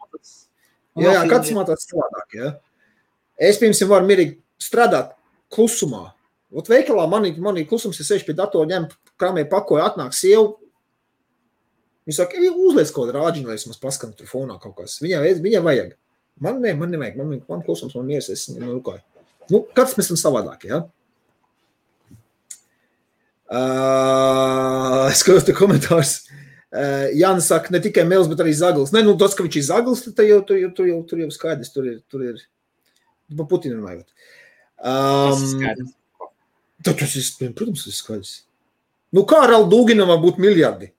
Jā, 0.96 1.12
jā 1.12 1.22
katrs 1.28 1.52
mācās 1.56 1.88
savādāk. 1.88 2.36
Ja? 2.36 2.52
Es, 3.36 3.58
piemēram, 3.58 3.88
varu 3.90 4.06
mierīgi 4.06 4.38
strādāt 4.62 5.16
klusumā. 5.52 6.12
Ot 6.56 6.70
veikalā 6.70 7.08
man 7.10 7.26
ir, 7.28 7.40
man 7.42 7.58
ir 7.58 7.66
klusums, 7.68 7.98
es 8.00 8.08
sēžu 8.08 8.28
pie 8.28 8.36
datora, 8.36 8.68
ņem 8.70 8.86
krāmē 9.18 9.44
pakoju, 9.50 9.82
atnāk 9.84 10.14
sieva. 10.16 10.54
Viņa 12.06 12.16
saka, 12.16 12.36
"Ej, 12.38 12.50
uzliec 12.54 12.90
kaut 12.94 13.08
kādu 13.08 13.18
rāģinu, 13.18 13.46
lai 13.50 13.54
es 13.58 13.66
maz 13.66 13.78
paskanu 13.82 14.14
tur 14.16 14.26
fonā 14.30 14.60
kaut 14.62 14.76
kas. 14.76 14.98
Viņai, 15.02 15.40
viņai 15.42 15.62
vajag. 15.62 15.94
Man, 16.40 16.60
ne, 16.60 16.74
man 16.74 16.90
nevajag, 16.90 17.16
man, 17.16 17.42
man 17.48 17.62
klusums, 17.62 17.94
man 17.96 18.06
mieras, 18.06 18.28
es 18.28 18.48
nu, 18.48 18.80
kā. 18.80 19.00
Nu, 19.50 19.62
katrs 19.74 19.96
mēs 19.96 20.10
esam 20.10 20.20
savādāk, 20.20 20.64
ja? 20.68 20.84
Uh, 23.46 25.06
es 25.12 25.22
skatos 25.22 25.46
te 25.46 25.54
komentārus. 25.56 26.24
Uh, 26.76 27.06
Jānis 27.16 27.46
saka, 27.48 27.70
ne 27.72 27.78
tikai 27.80 28.02
Mēls, 28.08 28.26
bet 28.28 28.42
arī 28.42 28.52
Zaglis. 28.58 28.90
Nē, 28.92 29.04
nu 29.06 29.14
tas, 29.18 29.36
ka 29.38 29.44
viņš 29.46 29.58
ir 29.60 29.66
Zaglis, 29.68 30.02
tad 30.08 30.26
jau, 30.26 30.40
tur 30.44 30.58
jau, 30.60 30.70
tur 30.74 30.88
jau, 30.90 30.98
tur 31.08 31.22
jau 31.22 31.28
skaidrs. 31.32 31.70
Tur 31.72 31.86
ir, 31.88 32.00
tur 32.10 32.24
ir 32.26 32.42
pa 33.38 33.46
Putinu 33.48 33.78
runājot. 33.80 34.08
Tas 34.82 35.40
ir 35.40 35.46
Um, 35.46 35.54
skaidrs. 35.54 35.94
tas 36.84 37.16
ir, 37.16 37.54
protams, 37.56 37.86
tas 37.86 37.94
ir 37.94 37.96
skaidrs. 38.00 38.34
Nu, 39.14 39.22
kā 39.24 39.44
ar 39.46 39.54
Aldūginam 39.56 40.10
var 40.10 40.18
būt 40.20 40.42
miljardi? 40.42 40.90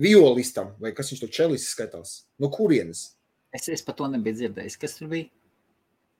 Violistam, 0.00 0.72
vai 0.80 0.94
kas 0.96 1.12
viņš 1.12 1.20
to 1.20 1.28
čelists 1.32 1.74
skaitās? 1.74 2.22
No 2.40 2.48
kurienes? 2.52 3.12
Es, 3.52 3.68
es 3.68 3.84
par 3.84 3.96
to 3.98 4.08
nebiju 4.08 4.38
dzirdējis. 4.38 4.78
Kas 4.80 4.96
tur 4.96 5.10
bija? 5.12 5.28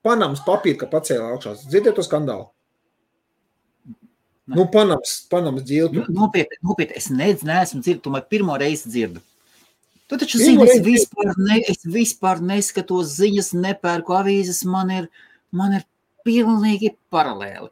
Panamas 0.04 0.42
papīra, 0.44 0.82
ka 0.82 0.90
pacēla 0.92 1.30
augšā. 1.32 1.54
Dzirdiet 1.62 1.96
to 1.96 2.04
skandālu? 2.04 2.50
Nē. 4.42 4.56
Nu, 4.58 4.66
Panamas, 4.68 5.20
Panamas 5.30 5.62
Nu, 5.62 5.66
dzīve. 5.68 6.06
Nopietni, 6.12 6.58
nopietni, 6.66 6.96
es 6.98 7.06
nedz, 7.14 7.44
neesmu 7.46 7.80
dzirdējis, 7.80 8.02
tomēr 8.04 8.26
pirmo 8.28 8.56
reizi 8.58 8.90
dzirdu. 8.90 9.22
Tu 10.10 10.18
taču 10.20 10.40
zini, 10.42 10.66
es 10.68 10.82
vispār, 10.84 11.30
ne, 11.38 11.60
es 11.72 11.86
vispār 11.88 12.42
neskatos 12.44 13.14
ziņas, 13.16 13.52
nepērku 13.56 14.12
avīzes, 14.12 14.64
man 14.68 14.90
ir, 14.92 15.06
man 15.54 15.78
ir 15.78 15.86
pilnīgi 16.26 16.92
paralēli. 17.12 17.70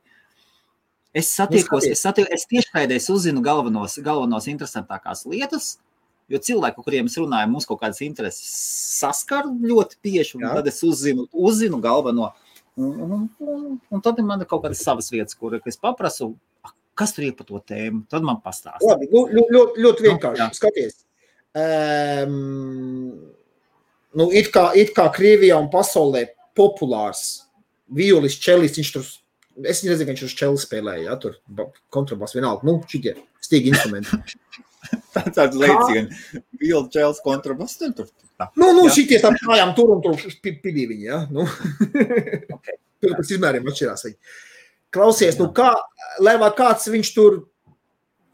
Es 1.13 1.33
satiekos, 1.35 1.83
skaties. 1.83 1.99
es, 1.99 2.05
satiek, 2.07 2.31
es 2.33 2.47
tiešraidēs 2.49 3.11
uzzinu 3.13 3.43
galvenos, 3.45 3.99
galvenos 4.07 4.47
interesantākās 4.49 5.27
lietas, 5.27 5.75
jo 6.31 6.39
cilvēku, 6.39 6.85
kuriem 6.87 7.09
es 7.11 7.17
runāju, 7.19 7.51
mums 7.51 7.67
kaut 7.69 7.81
kādas 7.83 8.01
intereses 8.07 8.47
saskar 9.01 9.49
ļoti 9.51 9.99
tieši, 10.07 10.37
un 10.39 10.47
Jā. 10.47 10.55
tad 10.61 10.71
es 10.71 10.79
uzzinu, 10.87 11.27
uzzinu 11.33 11.81
galveno. 11.83 12.31
Un, 12.81 12.93
un, 13.03 13.25
un, 13.45 13.65
un 13.91 14.01
tad 14.05 14.21
man 14.25 14.41
ir 14.41 14.49
kaut 14.49 14.63
kādas 14.65 14.81
savas 14.87 15.11
vietas, 15.13 15.35
kur 15.37 15.59
es 15.59 15.77
paprasu, 15.77 16.31
"Ah, 16.65 16.73
kas 16.95 17.13
tur 17.17 17.25
ir 17.27 17.33
par 17.37 17.47
to 17.49 17.59
tēmu. 17.61 18.05
Tad 18.09 18.23
man 18.23 18.39
pastāsta. 18.45 18.87
Labi, 18.87 19.09
nu, 19.13 19.27
ļoti, 19.27 19.53
ļoti, 19.57 19.85
ļoti 19.85 20.07
vienkārši. 20.07 20.41
jā. 20.41 20.47
Nu, 20.49 20.55
Skaties. 20.61 21.01
Um, 22.21 23.33
nu, 24.15 24.29
it, 24.33 24.51
kā, 24.55 24.71
it 24.79 24.93
kā 24.97 25.09
Krievijā 25.15 25.59
un 25.61 25.69
pasaulē 25.73 26.27
populārs 26.59 27.43
violis, 27.91 28.37
čelis, 28.43 28.77
viņš 28.79 28.93
tur, 28.95 29.09
es 29.67 29.83
nezinu, 29.87 30.09
viņš 30.13 30.23
uz 30.29 30.35
čeli 30.39 30.61
spēlēja, 30.63 31.05
ja, 31.09 31.17
tur 31.21 31.39
ba- 31.49 31.69
kontrabas 31.95 32.35
vienalga, 32.37 32.67
nu, 32.69 32.77
šitie 32.87 33.17
stīgi 33.17 33.27
instrumenti. 33.59 34.39
Tā 35.15 35.27
tāds 35.35 35.59
lēciens, 35.61 36.23
Bill 36.59 36.87
Čēls 36.91 37.21
kontrabass. 37.23 37.79
Nu, 38.57 38.71
nu 38.73 38.87
Jā. 38.87 38.95
šitie 38.97 39.19
tā 39.21 39.31
kājām 39.37 39.75
tur 39.77 39.93
un 39.93 40.01
tur 40.03 40.17
pidī 40.41 40.87
viņi, 40.89 41.05
ja, 41.05 41.19
nu. 41.31 41.45
Ok. 41.45 42.71
Tur 43.01 43.15
pēc 43.17 43.31
izmēriem 43.33 43.69
atšķirās 43.71 44.03
viņi. 44.05 44.17
Klausies, 44.93 45.39
nu 45.41 45.47
kā, 45.57 45.71
lai 46.21 46.35
vai 46.41 46.51
kāds 46.57 46.89
viņš 46.93 47.11
tur 47.17 47.39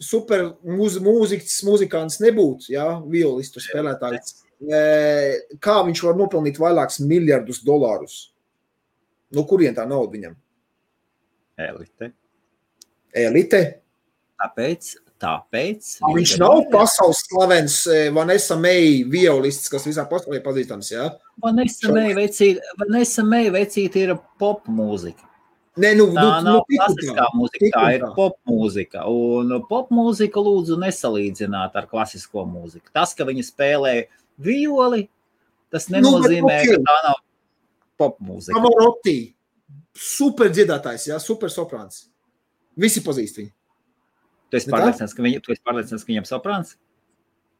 super 0.02 0.42
mūz, 0.66 0.96
mūzikas, 1.04 1.60
mūzikants 1.66 2.18
nebūtu, 2.24 2.72
ja, 2.74 2.86
violistu 3.06 3.62
spēlētājs, 3.62 4.40
kā 5.62 5.76
viņš 5.86 6.02
var 6.08 6.18
nopelnīt 6.18 6.58
vairākus 6.58 6.98
miljardus 7.04 7.62
dolārus? 7.66 8.16
No 9.30 9.46
kurien 9.46 9.76
tā 9.76 9.86
nauda 9.86 10.16
viņam? 10.16 10.34
Elite. 11.62 12.10
Elite? 13.16 13.62
Tāpēc, 14.42 14.96
tāpēc 15.22 15.94
Viņš 16.12 16.32
nav 16.42 16.64
pasaules 16.72 17.22
slavens 17.26 17.76
e, 17.88 18.08
Vanessa 18.14 18.56
May 18.60 19.00
violists, 19.08 19.70
kas 19.72 19.86
visā 19.88 20.04
pasaulē 20.10 20.42
pazīstams, 20.44 20.90
ja? 20.92 21.06
Vanessa 21.42 21.92
Vanessa 22.80 23.24
May 23.24 23.48
veicīt 23.54 23.96
ir 24.00 24.14
pop 24.40 24.68
mūzika. 24.68 25.24
Nē, 25.76 25.90
nu, 25.98 26.06
Tā 26.16 26.22
nu, 26.24 26.28
nav 26.40 26.54
nu, 26.56 26.60
klasiskā 26.70 27.26
mūzika, 27.36 27.60
tik 27.60 27.74
tā 27.74 27.84
ir 27.98 28.04
tā. 28.06 28.08
pop 28.16 28.38
mūzika. 28.48 29.02
Un 29.12 29.52
pop 29.68 29.90
mūzika 29.92 30.40
lūdzu 30.40 30.78
nesalīdzināt 30.80 31.76
ar 31.76 31.88
klasisko 31.90 32.46
mūziku. 32.48 32.88
Tas, 32.96 33.12
ka 33.16 33.26
viņi 33.28 33.44
spēlē 33.44 33.92
violi, 34.40 35.02
tas 35.72 35.90
Nu, 35.92 35.98
nenozīmē, 35.98 36.62
ok. 36.62 36.70
ka 36.72 36.80
tā 36.88 36.96
nav 37.10 37.20
pop 38.00 38.16
mūzika. 38.24 38.56
Pavarotti, 38.56 39.18
super 39.92 40.48
dziedātājs, 40.48 41.10
ja? 41.10 41.20
super 41.20 41.52
soprāns. 41.52 42.06
Visi 42.76 43.04
pazīst 43.04 43.40
viņu. 43.40 43.52
Tu 44.50 44.58
esi 44.60 44.70
pārliecināts, 44.70 45.14
ka, 45.16 45.22
viņi, 45.26 45.40
tu 45.42 45.52
esi 45.54 45.62
pārliecināts, 45.66 46.04
ka 46.06 46.12
viņam 46.12 46.26
soprāns? 46.28 46.76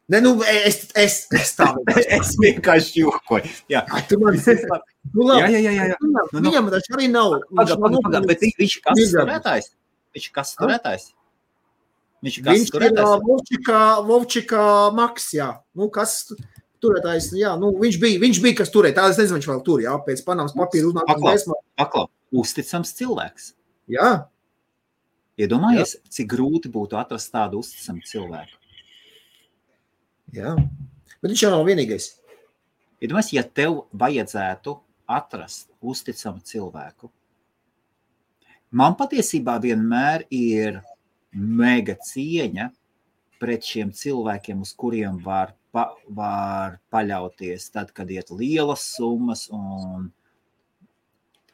Ne, 0.07 0.21
nu, 0.23 0.37
es, 0.47 0.85
es, 0.95 1.15
es 1.35 1.49
tā 1.57 1.65
es 2.17 2.29
vienkārši 2.39 3.01
jokoju. 3.03 3.49
Jā, 3.73 3.81
Ai, 3.91 4.01
tu 4.07 4.15
man 4.21 4.37
nu, 4.37 5.25
jā, 5.35 5.41
labi. 5.43 5.57
jā. 5.57 5.59
jā, 5.65 5.73
jā. 5.91 5.97
Viņam, 5.99 6.29
Nu, 6.31 6.39
nu. 6.39 6.49
viņam 6.51 6.69
taču 6.71 6.95
arī 6.95 7.09
nav. 7.11 7.35
Pagaid, 7.51 7.75
pagaid, 7.81 8.05
pagaid, 8.07 8.27
bet 8.31 8.45
viņš- 8.45 8.59
viņš 8.61 8.75
ir 8.79 8.85
kas 8.87 9.01
turētājs? 9.17 9.67
Viņš 10.15 10.27
ir 10.29 10.33
kas 10.39 10.53
turētājs? 10.61 11.05
Viņš 12.23 12.37
ir 12.39 12.45
kas 12.47 12.55
Viņš 12.55 12.69
ir 12.71 12.75
turētājs? 12.77 13.11
ā, 13.11 13.19
Vovčikā, 13.27 13.81
Vovčikā 14.07 14.63
Maks, 14.95 15.27
jā. 15.35 15.49
Nu, 15.75 15.89
kas 15.93 16.15
turētājs, 16.81 17.27
jā, 17.37 17.51
nu, 17.59 17.73
viņš 17.83 17.99
bija, 18.01 18.21
viņš 18.23 18.39
bija, 18.47 18.57
kas 18.63 18.71
turēja. 18.73 18.95
Tā 19.01 19.09
es 19.11 19.19
nezinu, 19.19 19.41
viņš 19.41 19.49
vēl 19.51 19.61
tur, 19.67 19.83
jā, 19.83 19.93
pēc 20.07 20.23
Panamas 20.25 20.55
papīra 20.55 20.87
uznākums 20.87 21.19
Paklau. 21.43 21.59
Paklau, 21.83 22.07
uzticams 22.31 22.95
cilvēks. 22.97 23.51
Jā, 23.91 24.09
Iedomājies, 25.37 25.97
cik 26.09 26.31
grūti 26.33 26.69
būtu 26.73 26.97
atrast 26.97 27.29
tādu 27.33 27.61
uzticamu 27.61 28.01
cilvēku. 28.05 28.57
jā. 30.33 30.55
Bet 31.21 31.31
viņš 31.31 31.43
jau 31.43 31.51
nav 31.53 31.65
vienīgais. 31.67 32.09
Iedomājies, 33.01 33.33
ja 33.35 33.43
tev 33.45 33.83
vajadzētu 33.93 34.73
atrast 35.07 35.69
uzticamu 35.81 36.41
cilvēku. 36.41 37.11
Man 38.73 38.97
patiesībā 38.99 39.55
vienmēr 39.63 40.25
ir 40.33 40.81
mega 41.31 41.95
cieņa 41.95 42.71
pret 43.39 43.63
šiem 43.63 43.93
cilvēkiem, 43.93 44.65
uz 44.65 44.73
kuriem 44.73 45.21
var, 45.23 45.53
pa, 45.71 45.91
var 46.09 46.79
paļauties, 46.91 47.69
tad, 47.71 47.93
kad 47.95 48.09
iet 48.11 48.33
lielas 48.33 48.89
summas. 48.97 49.47
un 49.53 50.11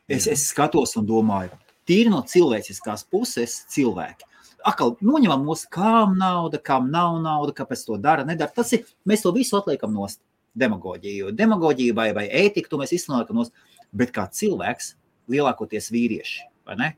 Es, 0.08 0.26
es 0.28 0.50
skatos 0.50 0.98
un 1.00 1.06
domāju, 1.08 1.56
tīri 1.88 2.10
no 2.10 2.22
cilvēciskās 2.22 3.06
puses, 3.10 3.66
cilvēki. 3.74 4.24
Atkal 4.66 4.96
noņemam 5.04 5.44
no 5.46 5.56
kam 5.70 6.18
nauda, 6.18 6.58
kam 6.58 6.90
nav 6.92 7.18
nauda, 7.22 7.52
kāpēc 7.52 7.86
to 7.86 7.98
dara, 7.98 8.24
nedara. 8.24 8.52
Tas 8.56 8.72
ir, 8.74 8.86
mēs 9.06 9.22
to 9.26 9.32
visu 9.36 9.58
atliekam 9.60 9.94
nost. 9.94 10.20
demagoģiju. 10.56 11.32
Demagoģiju 11.34 11.94
vai, 11.98 12.12
vai 12.14 12.28
ētiku 12.30 12.70
to 12.70 12.78
mēs 12.78 12.92
izsmalkam 12.94 13.36
nost, 13.40 13.52
bet 13.92 14.12
kā 14.14 14.28
cilvēks, 14.30 14.92
lielākoties 15.28 15.88
vīrieši, 15.90 16.44
vai 16.68 16.76
ne? 16.78 16.90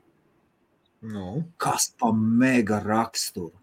Nu. 1.00 1.44
Kas 1.56 1.88
pa 1.98 2.10
mega 2.12 2.82
raksturu? 2.84 3.54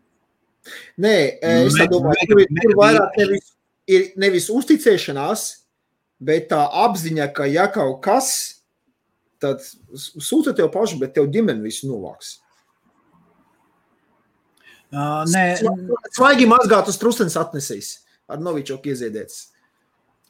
Nē, 0.97 1.37
es 1.41 1.77
Me- 1.77 1.87
domāju, 1.91 2.15
mega- 2.25 2.27
tur 2.27 2.39
ir, 2.71 2.75
vairāk 2.75 3.17
nevis, 3.17 3.53
ir 3.87 4.13
nevis 4.17 4.49
uzticēšanās, 4.49 5.43
bet 6.19 6.49
tā 6.49 6.63
apziņa, 6.71 7.33
ka 7.35 7.45
ja 7.45 7.67
kaut 7.67 8.01
kas, 8.01 8.62
tad 9.43 9.63
sūta 9.99 10.55
tev 10.57 10.71
pašu, 10.73 10.97
bet 11.01 11.13
tev 11.17 11.27
ģimene 11.33 11.63
visu 11.65 11.89
novāks. 11.91 12.37
Uh, 14.93 15.23
nē, 15.25 15.43
Svaigi 16.13 16.45
mazgāt 16.45 16.89
uz 16.91 16.99
trustens 17.01 17.35
atnesīs. 17.39 17.95
Ar 18.29 18.39
novičoku 18.41 18.91
ieziedēts. 18.93 19.49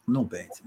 nu, 0.07 0.23
beidz. 0.27 0.61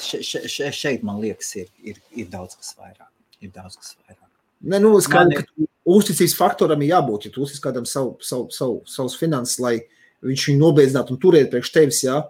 Še, 0.00 0.20
še, 0.24 0.40
še, 0.48 0.70
šeit, 0.74 1.04
man 1.06 1.20
liekas, 1.22 1.50
ir, 1.60 1.68
ir, 1.84 2.00
ir 2.16 2.28
daudz 2.32 2.56
kas 2.58 2.74
vairāk. 2.78 3.08
Ir 3.44 3.52
daudz 3.54 3.76
kas 3.78 3.94
vairāk. 4.00 4.28
Ne, 4.62 4.78
nu, 4.80 4.94
skaidrs, 5.02 5.42
ir- 5.42 5.46
ka 5.46 5.68
uzticības 5.92 6.34
faktoram 6.38 6.82
ir 6.82 6.92
jābūt. 6.94 7.26
Ja 7.26 7.34
tu 7.34 7.42
uztici 7.44 7.62
kādam 7.64 7.86
savu, 7.88 8.16
savu, 8.24 8.48
savu, 8.54 8.82
savus 8.88 9.16
finanses, 9.20 9.58
lai 9.62 9.76
viņš 10.24 10.48
viņu 10.48 10.60
nobeigtu 10.60 11.02
un 11.14 11.20
turētu 11.20 11.50
priekš 11.52 11.72
tevis. 11.74 12.02
Ja? 12.04 12.22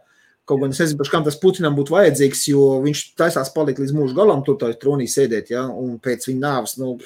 Kaut 0.49 0.59
gan 0.59 0.73
es 0.75 0.81
nezinu, 0.83 0.99
par 0.99 1.11
kam 1.13 1.25
tas 1.27 1.39
Putinam 1.39 1.77
būtu 1.79 1.95
vajadzīgs, 1.95 2.47
jo 2.51 2.63
viņš 2.83 3.03
taisās 3.19 3.53
palikt 3.55 3.79
līdz 3.79 3.95
mūža 3.95 4.17
galam, 4.17 4.43
tur 4.43 4.57
tādā 4.59 4.75
tronī 4.79 5.07
sēdēt, 5.11 5.53
ja? 5.55 5.69
un 5.71 6.01
pēc 6.03 6.27
viņa 6.27 6.43
nāves, 6.43 6.75
nu, 6.83 6.97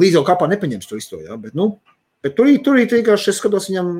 līdz 0.00 0.18
jau 0.18 0.24
kapā 0.26 0.48
nepaņems 0.50 0.90
to 0.90 0.98
visu. 0.98 1.22
Ja? 1.22 1.38
Bet, 1.40 1.54
nu, 1.58 1.76
bet 2.24 2.34
tur, 2.38 2.50
tur 2.66 2.80
vienkārši, 2.82 3.30
es 3.30 3.42
skatos 3.42 3.70
viņam. 3.70 3.90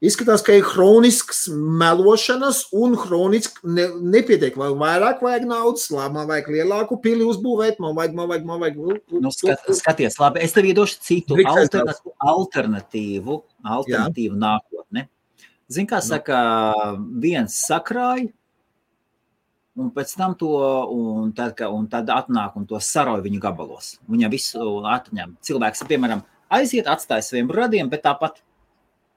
Izskatās, 0.00 0.40
ka 0.40 0.54
ir 0.56 0.62
kronisks 0.64 1.42
melošanas 1.52 2.62
un 2.72 2.94
kroniski 2.96 3.68
ne, 3.68 3.84
nepietiek. 4.14 4.54
Vai 4.56 4.70
vairāk 4.72 5.20
vajag 5.20 5.44
naudas, 5.44 5.90
labi, 5.92 6.14
man 6.14 6.30
vajag 6.30 6.48
lielāku 6.54 6.96
pili 7.04 7.26
uzbūvēt, 7.28 7.76
man 7.84 7.92
vajag, 7.98 8.14
man 8.16 8.30
vajag, 8.30 8.46
man 8.48 8.62
vajag. 8.64 8.78
Nu, 9.12 9.32
skat, 9.36 9.68
skaties, 9.76 10.16
labi, 10.22 10.40
es 10.46 10.56
tev 10.56 10.70
iedošu 10.70 11.02
citu 11.04 11.36
alternatīvu, 11.36 12.14
alternatīvu, 12.32 13.36
alternatīvu 13.76 14.40
nākotni. 14.40 14.69
Zini, 15.70 15.86
kā 15.86 16.00
saka, 16.02 16.38
viens 17.22 17.54
sakrāja, 17.68 18.32
un 19.78 19.90
pēc 19.94 20.16
tam 20.18 20.34
to, 20.34 20.48
un 20.90 21.30
tad, 21.32 21.54
ka- 21.56 21.70
un 21.70 21.86
tad 21.88 22.10
atnāk 22.10 22.56
un 22.58 22.66
to 22.66 22.80
sarauj 22.82 23.22
viņu 23.22 23.40
gabalos. 23.40 23.98
Viņa 24.10 24.30
visu 24.32 24.58
atņem. 24.82 25.36
Cilvēks, 25.46 25.84
piemēram, 25.86 26.24
aiziet, 26.50 26.86
atstāja 26.90 27.22
saviem 27.22 27.48
radiem, 27.54 27.88
bet 27.88 28.02
tāpat 28.02 28.42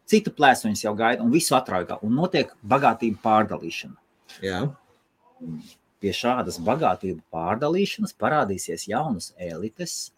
citu 0.06 0.30
plēsu 0.32 0.68
viņas 0.70 0.84
jau 0.86 0.94
gaida 0.96 1.24
un 1.26 1.32
visu 1.34 1.56
atraugā. 1.58 1.98
Un 2.04 2.14
notiek 2.16 2.54
bagātība 2.64 3.18
pārdalīšana. 3.26 3.98
Jā. 4.46 4.62
Pie 6.00 6.12
šādas 6.12 6.60
bagātību 6.60 7.22
pārdalīšanas 7.34 8.14
parādīsies 8.20 8.88
jaunas 8.92 9.34
elites, 9.40 10.12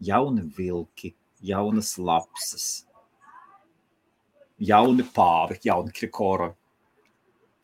jauni 0.00 0.42
vilki, 0.56 1.14
jaunas 1.42 1.96
lapsas, 1.98 2.84
jauni 4.58 5.04
pāvi, 5.16 5.60
jauni 5.64 5.92
kirkorovi. 5.92 6.54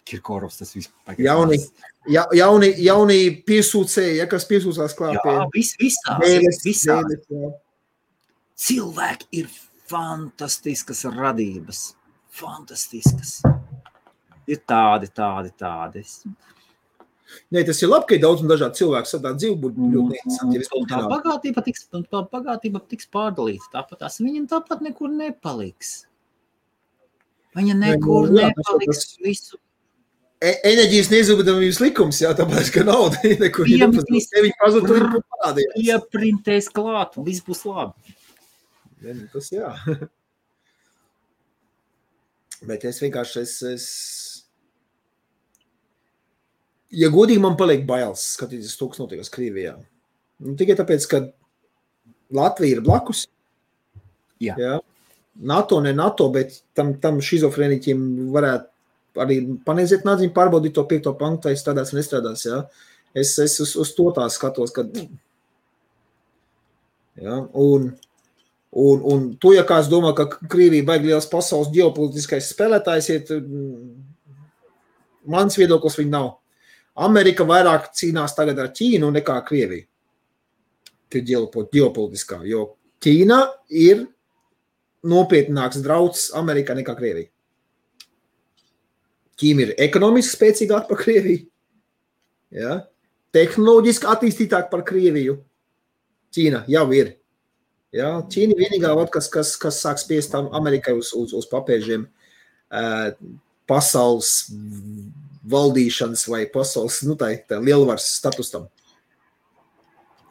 Kirkorovs 0.02 0.58
tas 0.58 0.72
vispār 0.74 1.14
Jauni, 1.22 1.60
ja, 2.10 2.24
jauni, 2.34 2.72
jauni 2.82 3.18
piesūcēji, 3.46 4.16
ja, 4.18 4.26
kas 4.26 4.48
piesūcās 4.50 4.96
klāt 4.98 5.14
Jā, 5.14 5.34
vis, 5.54 5.76
visās, 5.78 6.18
vēles, 6.18 6.58
visās. 6.66 7.04
vēles, 7.06 7.28
jā. 7.30 7.52
Cilvēki 8.64 9.28
ir 9.38 9.52
fantastiskas 9.92 11.04
radības. 11.06 11.84
Fantastiskas. 12.34 13.36
Ir 14.50 14.62
tādi, 14.66 15.06
tādi, 15.14 15.54
tādi. 15.54 16.02
Nē, 17.54 17.62
tas 17.64 17.78
ir 17.80 17.88
labi, 17.92 18.08
ka 18.10 18.16
ir 18.16 18.22
daudz 18.24 18.42
un 18.42 18.50
dažādi 18.50 18.82
cilvēki 18.82 19.08
sadā 19.08 19.32
dzīvi 19.38 19.56
būtu 19.62 19.88
ļoti 19.94 20.02
un, 20.02 20.32
neinteresanti. 20.34 20.92
ja 20.92 20.98
tā 20.98 21.10
bagātība 21.14 21.62
tiks, 21.64 21.86
tā 21.94 22.24
bagātība 22.32 22.82
tiks 22.90 23.08
pārdalīta. 23.12 23.70
Tāpat 23.78 24.02
tās 24.02 24.18
viņa 24.20 24.48
tāpat 24.50 24.82
nekur 24.84 25.12
nepaliks. 25.14 26.00
Viņa 27.58 27.74
nekur 27.76 28.30
nu, 28.30 28.40
jā, 28.40 28.48
nepaliks. 28.52 29.02
tas- 29.06 29.18
Visu 29.24 29.58
E- 30.42 30.58
Enerģijas 30.66 31.06
nezudamības 31.12 31.76
likums, 31.84 32.18
jā, 32.18 32.32
tāpēc, 32.34 32.72
ka 32.74 32.82
nauda 32.82 33.20
nekur 33.44 33.68
nepazūd. 33.68 34.08
Ja 34.34 34.42
viņi 34.42 34.56
pazūd, 34.58 34.88
tad 34.88 34.96
viņi 34.98 35.20
parādījās. 35.36 35.76
ieprintēs 35.86 36.66
klāt, 36.74 37.14
un 37.20 37.26
viss 37.28 37.44
būs 37.46 37.60
labi. 37.68 38.16
Ja, 39.04 39.14
nu, 39.14 39.28
tas 39.30 39.52
jā. 39.54 39.70
Bet 42.66 42.84
es 42.90 42.98
vienkārši, 43.02 43.40
es, 43.46 43.54
es... 43.70 43.86
ja 46.90 47.08
godīgi 47.14 47.42
man 47.42 47.54
paliek 47.58 47.86
bailes 47.86 48.22
skatīties 48.36 48.74
to, 48.78 48.90
kas 48.90 48.98
notiek 49.02 49.22
Krievijā. 49.34 49.76
Nu, 50.42 50.56
tikai 50.58 50.74
tāpēc, 50.78 51.06
ka 51.10 51.22
Latvija 52.34 52.78
ir 52.78 52.82
blakus. 52.86 53.28
Jā. 54.42 54.54
Jā. 54.58 54.76
NATO, 55.40 55.80
ne 55.80 55.92
NATO, 55.96 56.28
bet 56.32 56.58
tam, 56.76 56.94
tam 57.00 57.20
šizofrēniķim 57.24 58.04
varētu 58.34 59.20
arī 59.22 59.38
paneiziet 59.66 60.06
nādziņu 60.08 60.32
pārbaudīt 60.36 60.74
to 60.76 60.84
piekto 60.88 61.12
pantu, 61.18 61.48
vai 61.48 61.58
strādās 61.58 61.92
vai 61.92 62.00
nestrādās. 62.00 62.46
Jā. 62.46 62.62
Es, 63.14 63.34
es 63.42 63.58
uz, 63.60 63.74
uz 63.80 63.92
to 63.96 64.08
tā 64.16 64.28
skatos, 64.32 64.72
ka. 64.72 64.84
Jā, 67.20 67.38
un, 67.60 67.90
un, 68.72 69.02
un 69.12 69.26
to, 69.40 69.52
ja 69.52 69.66
kāds 69.68 69.90
domā, 69.92 70.14
ka 70.16 70.30
Krievija 70.32 70.86
baigi 70.88 71.10
liels 71.10 71.28
pasaules 71.28 71.72
ģeopolitiskais 71.74 72.48
spēlētājs, 72.54 73.10
ir 73.12 73.42
mans 75.28 75.58
viedoklis, 75.60 75.98
viņa 76.00 76.14
nav. 76.14 76.30
Amerika 77.04 77.44
vairāk 77.48 77.90
cīnās 77.96 78.34
tagad 78.36 78.58
ar 78.60 78.72
Ķīnu 78.76 79.12
nekā 79.12 79.36
Krieviju. 79.48 79.86
Tie 81.12 81.20
ģeopo- 81.28 81.68
ģeopolitiskā, 81.72 82.40
jo 82.48 82.70
Ķīna 83.04 83.42
ir 83.68 84.06
nopietnāks 85.06 85.82
drauds 85.82 86.30
Amerikai 86.38 86.76
nekā 86.78 86.94
Krievija. 86.98 87.30
Ķīna 89.40 89.64
ir 89.64 89.72
ekonomiski 89.82 90.36
spēcīgāka 90.36 90.90
par 90.90 91.00
Krieviju, 91.00 91.46
ja? 92.54 92.82
tehnoloģiski 93.34 94.08
attīstītāka 94.12 94.70
par 94.70 94.84
Krieviju. 94.86 95.38
Ķīna 96.32 96.62
jau 96.70 96.84
ir. 96.96 97.14
Ja? 97.96 98.18
Ķīna 98.28 98.54
ir 98.54 98.60
vienīgā, 98.60 98.92
vat, 98.96 99.10
kas, 99.14 99.28
kas, 99.32 99.54
kas 99.60 99.80
sāk 99.82 100.00
spiest 100.00 100.36
Amerikai 100.38 100.94
uz, 100.98 101.10
uz, 101.16 101.32
uz 101.36 101.48
papēžiem 101.50 102.06
eh, 102.06 103.08
pasaules 103.68 104.52
valdīšanas 105.52 106.26
vai 106.30 106.44
pasaules 106.52 107.00
nu, 107.08 107.16
tā, 107.18 107.32
tā 107.48 107.58
lielvaras 107.58 108.06
statusam. 108.20 108.68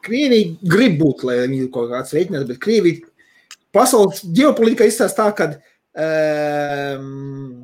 Krievija 0.01 0.55
grib 0.65 0.97
būt, 1.01 1.25
lai 1.27 1.41
viņi 1.43 1.67
kaut 1.73 1.91
kāds 1.91 2.15
rēķinās, 2.15 2.47
bet 2.49 2.61
Krievija 2.63 3.10
pasaules 3.75 4.21
ģeopolitika 4.25 4.87
izstāsta 4.87 5.25
tā, 5.25 5.33
ka 5.37 5.47
um, 5.51 5.57
ehm, 6.05 7.63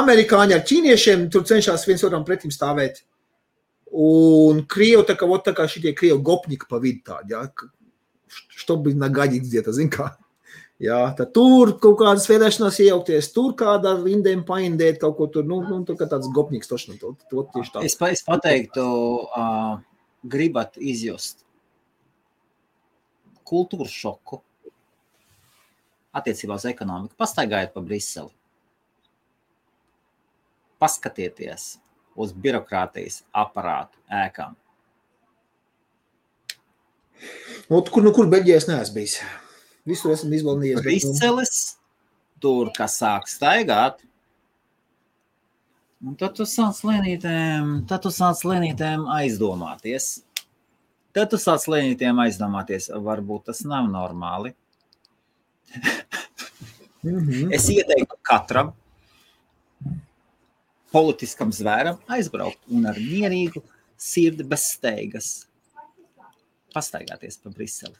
amerikāņi 0.00 0.56
ar 0.56 0.64
ķīniešiem 0.66 1.28
tur 1.32 1.46
cenšas 1.48 1.86
viens 1.88 2.04
otram 2.06 2.26
pretim 2.26 2.52
stāvēt. 2.54 3.02
Un 3.90 4.62
krievi 4.70 5.02
tā 5.08 5.16
kā, 5.18 5.26
ot, 5.26 5.42
tā 5.48 5.54
kā 5.56 5.66
šitie 5.66 5.90
krievi 5.98 6.20
gopniki 6.22 6.68
pa 6.70 6.78
vidu 6.78 7.02
tādi, 7.10 7.34
jā, 7.34 7.42
što 8.60 8.76
bija 8.84 9.00
nagaģīts 9.02 9.50
dieta, 9.50 9.74
zin 9.74 9.90
kā. 9.90 10.12
Jā, 10.80 11.00
tad 11.12 11.34
tur 11.36 11.74
kaut 11.82 11.98
kādas 12.00 12.24
vēlēšanās 12.30 12.78
iejaukties, 12.80 13.32
tur 13.34 13.50
kādā 13.58 13.96
rindēm 13.98 14.46
paindēt 14.48 15.02
kaut 15.02 15.18
ko 15.18 15.26
tur, 15.34 15.44
nu, 15.44 15.58
nu 15.66 15.82
tā 15.84 15.98
kā 15.98 16.06
tāds 16.08 16.30
gopniks 16.32 16.70
toši, 16.70 16.94
to, 17.02 17.10
to 17.28 17.44
tieši 17.52 17.74
tā. 17.74 17.82
Es, 17.84 17.98
pa, 18.00 18.08
es 18.14 18.22
pateiktu, 18.24 18.86
uh, 19.26 19.74
gribat 20.22 20.78
izjust 20.80 21.42
kultūras 23.50 23.92
šoku 23.92 24.40
attiecībā 26.16 26.56
uz 26.58 26.66
ekonomiku. 26.70 27.16
Pastaigājiet 27.20 27.74
pa 27.74 27.82
Briseli. 27.84 28.32
Paskatieties 30.80 31.74
uz 32.20 32.32
birokrātijas 32.32 33.22
aparātu 33.36 34.00
ēkām. 34.10 34.56
Nu, 37.70 37.82
kur, 37.84 38.02
nu, 38.02 38.12
kur 38.16 38.30
Beļģijā 38.32 38.60
es 38.62 38.68
neesmu 38.68 38.96
bijis? 38.96 39.18
Visur 39.88 40.14
esmu 40.14 40.32
izbaudījis. 40.36 40.78
nu, 40.78 40.84
Briseles, 40.86 41.58
tur, 42.42 42.72
kas 42.76 42.96
sāk 43.00 43.28
staigāt. 43.30 44.00
Un 46.00 46.16
tad 46.16 46.32
tu 46.38 46.46
sāc 46.48 46.80
lēnītēm, 46.88 47.82
tad 47.88 48.06
tu 48.06 48.12
sāc 48.14 48.40
lēnītēm 48.48 49.04
aizdomāties. 49.18 50.22
Tad 51.12 51.32
tu 51.32 51.40
sāc 51.42 51.66
lēnītēm 51.68 52.22
aizdomāties, 52.24 52.88
varbūt 53.04 53.50
tas 53.50 53.60
nav 53.68 53.90
normāli. 53.92 54.54
Mhm. 57.02 57.52
Es 57.56 57.64
ieteiktu 57.72 58.18
katram 58.26 58.74
politiskam 60.92 61.52
zvēram 61.54 62.00
aizbraukt 62.10 62.60
un 62.68 62.88
ar 62.90 62.98
mierīgu 62.98 63.62
sirdi 64.00 64.44
bez 64.46 64.66
steigas 64.74 65.30
pastaigāties 66.74 67.38
pa 67.42 67.52
Briseli. 67.54 67.96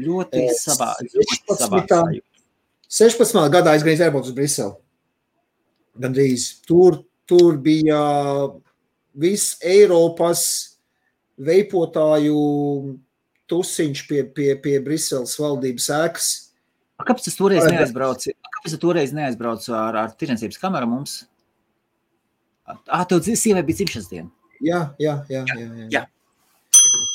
Ļoti 0.00 0.42
Es 0.46 0.64
savā, 0.66 0.92
ļoti 1.02 1.56
savā 1.58 1.82
16. 1.86 2.24
16. 2.90 3.44
gadā 3.54 3.76
es 3.76 3.84
gribēju 3.84 4.06
aizbraukt 4.06 4.30
uz 4.30 4.36
Briseli. 4.36 4.74
Gandrīz 6.00 6.48
tur, 6.66 7.02
tur 7.28 7.58
bija 7.60 8.00
viss 9.14 9.58
Eiropas 9.66 10.44
veipotāju 11.40 12.36
tusiņš 13.50 14.04
pie, 14.08 14.22
pie, 14.36 14.52
pie 14.62 14.76
Briseles 14.84 15.34
valdības 15.40 15.88
ēkas. 15.96 16.30
Kāpēc 17.00 17.30
es 17.30 17.38
toreiz 17.38 17.66
neaizbraucu? 17.66 18.34
Kāpēc 18.58 18.76
es 18.76 18.82
toreiz 18.82 19.12
neaizbraucu 19.16 19.74
ar, 19.76 19.98
ar 20.04 20.14
tirdzniecības 20.20 20.60
kameru 20.60 20.90
mums? 20.90 21.20
Ah, 22.86 23.04
tev 23.08 23.24
sievai 23.24 23.64
bija 23.66 23.80
dzimšanas 23.80 24.10
diena. 24.10 24.30
Jā, 24.60 24.80
jā, 25.00 25.20
jā. 25.32 25.44
jā, 25.48 25.66
jā. 25.66 25.86
jā. 25.96 26.06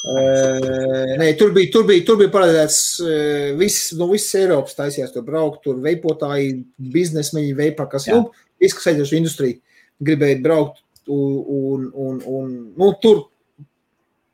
Uh, 0.05 1.15
nē, 1.17 1.31
tur 1.39 1.53
bija, 1.55 1.71
tur 1.73 1.85
bija, 1.87 2.03
tur 2.05 2.19
bija 2.19 2.29
paredzēts, 2.33 2.79
uh, 3.01 3.53
viss, 3.57 3.89
no 3.97 4.05
visas 4.11 4.35
Eiropas 4.37 4.77
taisījās 4.77 5.13
tur 5.15 5.23
braukt, 5.25 5.63
tur 5.65 5.79
veipotāji, 5.81 6.59
biznesmeņi, 6.93 7.55
veipā, 7.57 7.87
kas, 7.89 8.05
Jā. 8.09 8.19
nu, 8.19 8.29
aiziešu 8.61 9.17
industriju, 9.17 9.57
gribēja 10.05 10.37
braukt 10.43 10.83
un, 11.07 11.39
un, 11.41 11.87
un, 12.05 12.19
un 12.29 12.51
nu, 12.77 12.91
tur 13.01 13.25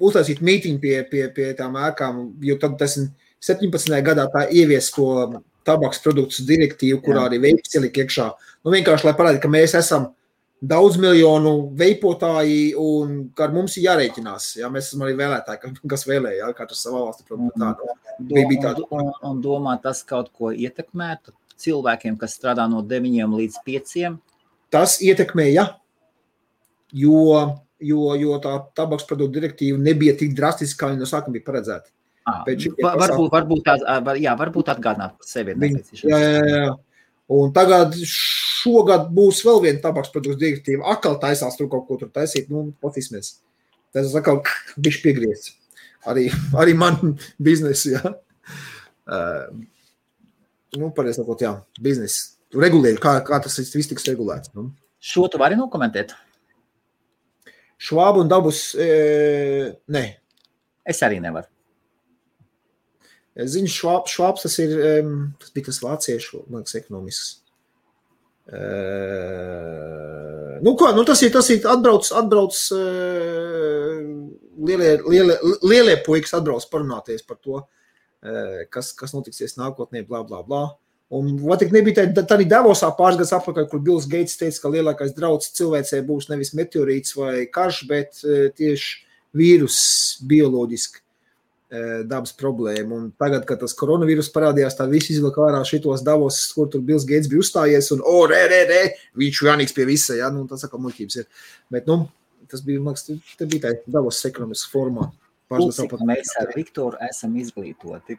uztaisīt 0.01 0.41
mītiņu 0.45 0.81
pie, 0.81 0.95
pie, 1.11 1.25
pie 1.35 1.51
tām 1.57 1.77
ēkām, 1.79 2.23
jo 2.45 2.57
tad 2.61 2.77
tas 2.81 2.97
17. 3.41 3.93
gadā 4.05 4.27
tā 4.33 4.45
ievies 4.53 4.91
to 4.95 5.41
tabaks 5.67 6.01
produktus 6.01 6.45
direktīvu, 6.47 7.01
kurā 7.05 7.25
Jā. 7.25 7.29
arī 7.29 7.39
veips 7.45 7.75
ielika 7.77 8.03
iekšā. 8.03 8.27
Nu, 8.65 8.73
vienkārši, 8.73 9.07
lai 9.07 9.15
parādītu, 9.17 9.43
ka 9.43 9.51
mēs 9.53 9.75
esam 9.77 10.09
daudz 10.61 10.97
miljonu 11.01 11.53
veipotāji, 11.77 12.73
un 12.77 13.17
ar 13.41 13.53
mums 13.53 13.77
ir 13.77 13.87
jārēķinās. 13.87 14.51
Jā, 14.61 14.69
mēs 14.73 14.91
esam 14.91 15.05
arī 15.05 15.15
vēlētāji, 15.19 15.73
kas 15.89 16.05
vēlēja, 16.09 16.51
katrs 16.57 16.83
savā 16.85 17.03
valstī. 17.07 17.25
Tāda 17.29 17.95
bija, 18.19 18.47
bija 18.49 18.65
tāda. 18.67 18.85
Un, 18.93 19.11
un 19.29 19.41
domā, 19.43 19.77
tas 19.81 20.03
kaut 20.07 20.29
ko 20.37 20.53
ietekmētu 20.53 21.33
cilvēkiem, 21.61 22.17
kas 22.21 22.37
strādā 22.37 22.67
no 22.69 22.81
9 22.85 23.37
līdz 23.37 23.61
5. 23.65 24.15
Tas 24.73 24.99
ietekmē, 25.03 25.49
ja, 25.51 25.65
jo, 26.93 27.17
jo, 27.81 28.11
jo 28.19 28.37
tā 28.43 28.53
tabaks 28.77 29.07
produktu 29.09 29.39
direktīva 29.39 29.79
nebija 29.81 30.15
tik 30.19 30.35
drastiska, 30.37 30.79
kā 30.79 30.91
viņa 30.91 31.03
no 31.03 31.09
sākuma 31.09 31.37
bija 31.37 31.47
paredzēta. 31.49 31.91
Ah, 32.29 32.43
varbūt, 32.45 33.31
varbūt, 33.33 33.61
tā, 33.65 33.75
var, 34.05 34.19
jā, 34.21 34.33
varbūt 34.37 34.69
atgādināt 34.69 35.15
par 35.17 35.27
sevi. 35.27 35.55
Jā, 36.05 36.19
jā, 36.21 36.41
jā. 36.45 36.65
Un 37.31 37.53
tagad 37.55 37.95
šogad 38.05 39.07
būs 39.15 39.39
vēl 39.47 39.61
viena 39.63 39.81
tabaks 39.81 40.11
produktu 40.13 40.43
direktīva. 40.43 40.85
Atkal 40.93 41.17
taisās 41.21 41.57
tur 41.57 41.69
kaut 41.71 41.87
ko 41.87 41.97
tur 42.01 42.11
taisīt, 42.13 42.51
nu, 42.51 42.69
patīsimies. 42.83 43.39
Tas 43.95 44.13
atkal 44.17 44.43
bišķi 44.83 45.03
piegriezts. 45.07 45.55
Arī, 46.11 46.27
arī 46.57 46.75
man 46.77 47.15
biznesa, 47.47 47.95
jā. 47.95 48.13
Uh, 49.11 49.63
nu, 50.77 50.91
pareizi 50.95 51.21
sakot, 51.21 51.41
jā, 51.41 51.55
biznesa. 51.81 52.35
Regulēju, 52.51 52.99
kā, 53.01 53.15
kā 53.25 53.39
tas 53.43 53.55
viss 53.61 53.89
tiks 53.89 54.05
regulēts. 54.09 54.51
Nu. 54.57 54.69
Šo 55.01 55.25
tu 55.31 55.39
vari 55.41 55.55
nokomentēt? 55.57 56.11
Švābu 57.81 58.21
un 58.21 58.29
dabus, 58.29 58.75
e, 58.77 58.89
nē. 59.89 60.05
Es 60.91 61.01
arī 61.05 61.17
nevaru. 61.23 61.49
Es 63.41 63.53
zinu, 63.55 63.69
švāb, 63.71 64.09
švābs 64.11 64.43
tas 64.45 64.57
ir, 64.61 64.73
tas 65.39 65.53
bija 65.55 65.69
tas 65.69 65.79
vāciešu, 65.81 66.43
liekas, 66.51 66.75
ekonomisks. 66.81 67.41
Uh, 68.51 68.57
nu, 70.65 70.73
ko, 70.75 70.89
nu 70.97 71.05
tas 71.07 71.21
ir, 71.23 71.29
tas 71.31 71.47
ir 71.53 71.63
atbrauc, 71.71 72.09
atbrauc 72.19 72.57
uh, 72.75 74.01
lielie, 74.67 74.97
lielie, 75.05 75.37
lielie 75.61 75.93
puikas 76.03 76.33
atbrauc 76.35 76.65
parunāties 76.73 77.23
par 77.23 77.37
to, 77.39 77.61
uh, 77.61 78.57
kas, 78.73 78.91
kas 78.97 79.13
notiksies 79.15 79.55
nākotnē, 79.61 80.03
bla, 80.09 80.25
bla, 80.27 80.41
bla. 80.43 80.63
Un 81.11 81.33
Vatik 81.43 81.73
nebija 81.75 82.05
tā, 82.07 82.23
tā 82.23 82.37
Davosā 82.47 82.87
pāris 82.95 83.19
gadus 83.19 83.33
atpakaļ, 83.35 83.65
kur 83.67 83.81
Bills 83.83 84.07
Gates 84.07 84.37
teica, 84.39 84.61
ka 84.63 84.71
lielākais 84.71 85.15
drauds 85.17 85.51
cilvēcei 85.57 85.99
būs 86.07 86.29
nevis 86.31 86.53
meteorīts 86.55 87.17
vai 87.17 87.33
karš, 87.51 87.81
bet 87.89 88.21
tieši 88.55 88.93
vīrus 89.35 89.79
bioloģiski 90.27 91.03
dabas 92.07 92.33
problēma. 92.35 92.95
Un 92.95 93.11
tagad, 93.19 93.45
kad 93.47 93.61
tas 93.63 93.75
koronavīrus 93.79 94.31
parādījās, 94.33 94.75
tad 94.79 94.91
visi 94.91 95.13
izlika 95.15 95.45
ārā 95.47 95.61
šitos 95.67 96.03
davos, 96.07 96.39
kur 96.55 96.67
tur 96.71 96.83
Bills 96.87 97.07
Gates 97.07 97.31
bija 97.31 97.43
uzstājies, 97.43 97.91
un, 97.95 98.03
o, 98.07 98.25
re, 98.31 98.41
re, 98.51 98.63
re, 98.71 98.81
viņš 99.19 99.43
jānīgs 99.47 99.75
pie 99.75 99.87
visa, 99.87 100.17
ja, 100.19 100.31
nu, 100.33 100.43
tas 100.49 100.67
atkal 100.67 100.83
muļķības 100.83 101.21
ir. 101.21 101.29
Bet, 101.71 101.87
nu, 101.91 102.05
tas 102.51 102.63
bija, 102.67 102.83
man 102.83 102.95
liekas, 102.99 103.35
te 103.39 103.47
bija 103.47 103.67
tā 103.67 103.75
davos 103.99 104.19
ekonomiskas 104.27 104.71
formā. 104.71 105.11
Pulcik, 105.51 105.97
mēs 106.07 106.31
ar 106.39 106.53
Viktoru 106.55 106.99
esam 107.09 107.35
izglītoti 107.39 108.15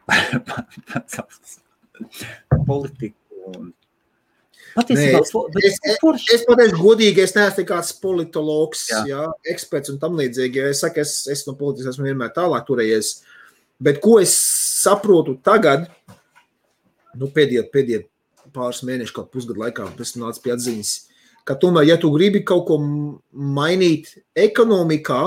politiku 2.67 3.53
un 3.53 3.73
Patiesībā, 4.73 5.19
Nē, 5.21 5.61
es, 5.61 5.77
es, 5.85 5.99
es, 6.09 6.21
es 6.33 6.45
pateikšu, 6.49 6.79
godīgi, 6.81 7.21
es 7.21 7.35
neesmu 7.37 7.61
nekāds 7.61 7.91
politologs, 8.01 8.87
jā. 8.89 9.03
Jā, 9.11 9.25
eksperts 9.53 9.93
un 9.93 9.99
tam 10.01 10.17
līdzīgi. 10.17 10.63
Es 10.71 10.81
saku, 10.81 11.03
es, 11.03 11.27
es 11.29 11.45
no 11.45 11.53
politikas 11.59 11.93
esmu 11.93 12.09
vienmēr 12.09 12.33
tālāk 12.33 12.65
turējies. 12.69 13.19
Bet 13.83 14.01
ko 14.01 14.17
es 14.23 14.33
saprotu 14.83 15.37
tagad, 15.45 15.91
nu, 17.19 17.29
pēdējie, 17.29 17.67
pēdējie 17.75 18.07
pāris 18.57 18.83
mēneši, 18.89 19.15
kā 19.17 19.27
pusgadu 19.29 19.61
laikā, 19.61 19.91
tam 19.99 20.23
nāca 20.23 20.45
pie 20.45 20.55
atziņas, 20.55 20.95
ka 21.49 21.57
tomēr, 21.61 21.91
ja 21.91 21.99
tu 22.01 22.13
gribi 22.15 22.41
kaut 22.47 22.65
ko 22.71 22.79
mainīt 22.81 24.15
ekonomikā, 24.39 25.23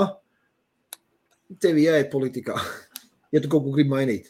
tev 1.62 1.78
jāiet 1.82 2.10
politikā. 2.14 2.58
Ja 3.34 3.40
tu 3.42 3.48
kaut 3.50 3.64
ko 3.66 3.72
gribi 3.74 3.90
mainīt, 3.90 4.28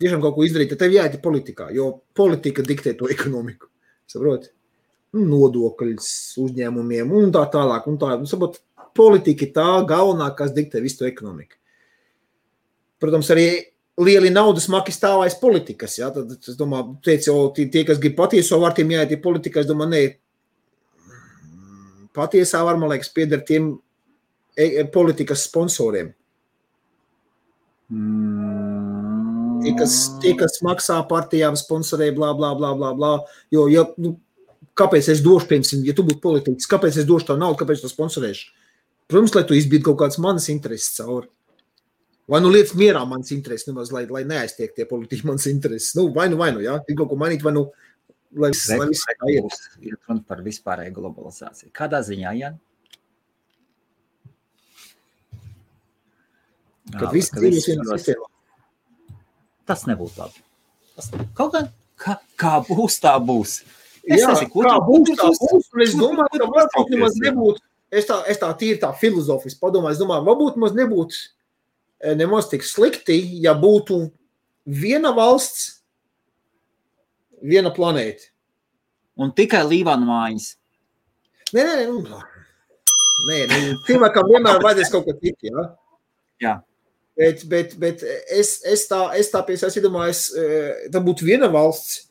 tiešām 0.00 0.22
kaut 0.24 0.36
ko 0.36 0.46
izdarīt, 0.46 0.72
tad 0.72 0.82
tev 0.84 0.96
jāiet 0.96 1.20
politikā, 1.22 1.68
jo 1.76 1.90
politika 2.16 2.64
diktē 2.66 2.96
to 2.98 3.10
ekonomiku. 3.14 3.70
Saproti? 4.10 4.50
Nu, 5.14 5.24
nodokļus 5.26 6.10
uzņēmumiem 6.38 7.10
un 7.18 7.32
tā 7.34 7.42
tālāk. 7.50 7.86
Un 7.90 7.98
tā, 7.98 8.14
nu, 8.20 8.28
saprot, 8.30 8.60
politika 8.96 9.46
ir 9.46 9.52
tā 9.56 9.66
galvenā, 9.88 10.30
kas 10.38 10.54
diktē 10.54 10.82
visu 10.82 11.02
to 11.02 11.08
ekonomiku. 11.08 11.58
Protams, 13.00 13.30
arī 13.32 13.46
lieli 14.00 14.30
naudas 14.32 14.68
maki 14.70 14.92
stāv 14.94 15.24
aiz 15.24 15.34
politikas. 15.40 15.98
Ja? 15.98 16.10
Tad, 16.14 16.36
es 16.38 16.58
domāju, 16.58 16.96
teicu, 17.04 17.34
o, 17.34 17.48
tie, 17.56 17.66
tie, 17.72 17.84
kas 17.88 18.00
grib 18.02 18.16
patieso 18.18 18.60
vārtiem 18.62 18.94
jāiet 18.94 19.16
ir 19.16 19.22
politikā, 19.24 19.64
es 19.64 19.70
domāju, 19.70 19.90
ne, 19.94 20.02
patiesā 22.16 22.62
var, 22.66 22.78
man 22.80 22.92
liekas, 22.92 23.10
pieder 23.14 23.42
tiem 23.46 23.72
e, 24.54 24.66
e 24.82 24.86
politikas 24.94 25.46
sponsoriem. 25.48 26.14
Mm. 27.90 28.39
Tie, 29.60 29.74
kas, 29.76 29.94
tie, 30.22 30.32
kas 30.38 30.60
maksā 30.64 30.96
partijām, 31.10 31.56
sponsorē, 31.58 32.10
bla, 32.16 32.32
bla, 32.36 32.54
bla, 32.56 32.72
bla, 32.78 32.94
bla. 32.96 33.10
Jo, 33.52 33.66
ja, 33.68 33.84
nu, 34.00 34.14
kāpēc 34.78 35.10
es 35.12 35.20
došu, 35.24 35.48
piemēram, 35.50 35.84
ja 35.88 35.94
tu 35.96 36.06
būtu 36.06 36.22
politiķis, 36.24 36.70
kāpēc 36.70 37.02
es 37.02 37.08
došu 37.08 37.28
tā 37.32 37.36
naudu, 37.40 37.58
kāpēc 37.60 37.82
to 37.82 37.90
sponsorēšu? 37.90 38.48
Protams, 39.10 39.34
lai 39.34 39.44
tu 39.48 39.58
izbīdi 39.58 39.84
kaut 39.88 39.98
kādas 40.00 40.20
manas 40.22 40.46
intereses 40.52 40.94
cauri. 40.96 41.28
Vai 42.30 42.38
nu 42.44 42.52
lietas 42.54 42.76
mierā 42.78 43.02
manas 43.10 43.32
intereses, 43.34 43.66
nemaz, 43.66 43.90
lai, 43.90 44.04
lai 44.06 44.22
neaiztiek 44.28 44.70
tie 44.76 44.86
politiķi 44.86 45.26
manas 45.26 45.48
intereses. 45.50 45.96
Nu, 45.98 46.06
vai 46.14 46.28
nu, 46.30 46.38
vai 46.38 46.52
nu, 46.54 46.62
jā, 46.62 46.76
ir 46.86 46.98
kaut 47.00 47.10
ko 47.10 47.18
mainīt, 47.18 47.42
vai 47.42 47.52
nu, 47.56 47.66
lai 48.38 48.52
viss 48.54 48.70
viss 48.70 49.08
aiziet. 49.16 49.70
Ir 49.82 49.98
runa 49.98 50.22
par 50.28 50.44
vispārēju 50.46 50.94
globalizāciju. 51.00 51.72
Kādā 51.74 52.04
ziņā, 52.06 52.36
jā? 52.38 52.52
Kad 56.94 57.10
viss 57.14 57.34
dzīves 57.34 57.66
vienā 57.72 57.88
sistēmā. 57.90 58.29
Tas 59.70 59.86
nebūtu 59.86 60.18
labi. 60.18 60.44
Tas, 60.98 61.10
kaut 61.38 61.54
kā, 61.54 61.64
kā, 62.02 62.18
kā 62.40 62.54
būs, 62.66 63.00
tā 63.02 63.16
būs. 63.22 63.60
Es 64.04 64.24
Jā, 64.24 64.32
nezinu, 64.32 64.52
kā 64.66 64.76
būs, 64.82 65.12
tā 65.16 65.32
būs. 65.38 65.68
Es 65.86 65.98
domāju, 65.98 66.40
ka 66.40 66.48
varbūt 66.50 66.94
nemaz 66.96 67.18
nebūtu, 67.22 67.62
es 67.94 68.08
tā, 68.08 68.22
es 68.30 68.40
tā 68.40 68.48
tīri 68.58 68.80
tā 68.82 68.90
filozofiski 68.98 69.60
padomāju, 69.62 69.94
es 69.94 70.00
domāju, 70.02 70.26
varbūt 70.26 70.58
maz 70.58 70.74
nebūtu 70.74 71.20
Eh, 72.00 72.14
nemaz 72.16 72.48
tik 72.48 72.64
slikti, 72.64 73.18
ja 73.44 73.52
būtu 73.52 74.06
viena 74.64 75.10
valsts, 75.12 75.82
viena 77.44 77.68
planēta. 77.76 78.30
Un 79.20 79.34
tikai 79.36 79.60
Līvāna 79.68 80.08
mājas. 80.08 80.54
Nē, 81.52 81.60
nē, 81.66 81.84
nu, 81.90 82.00
nē, 83.28 83.40
nē 83.50 83.58
cilvēkam 83.84 84.30
vienmēr 84.30 84.62
vajadzēs 84.64 84.92
kaut 84.94 85.04
ko 85.10 85.16
citu. 85.20 85.50
Ja? 85.50 85.66
Jā. 86.40 86.54
Bet, 87.20 87.42
bet, 87.50 87.74
bet 87.80 88.04
es, 88.32 88.54
es 88.64 88.86
tā, 88.88 89.02
es 89.18 89.28
tā 89.32 89.42
pie 89.44 89.58
sevis 89.60 89.76
iedomājos, 89.76 90.22
eh, 90.40 90.86
tā 90.94 91.02
būtu 91.04 91.26
viena 91.28 91.50
valsts. 91.52 92.06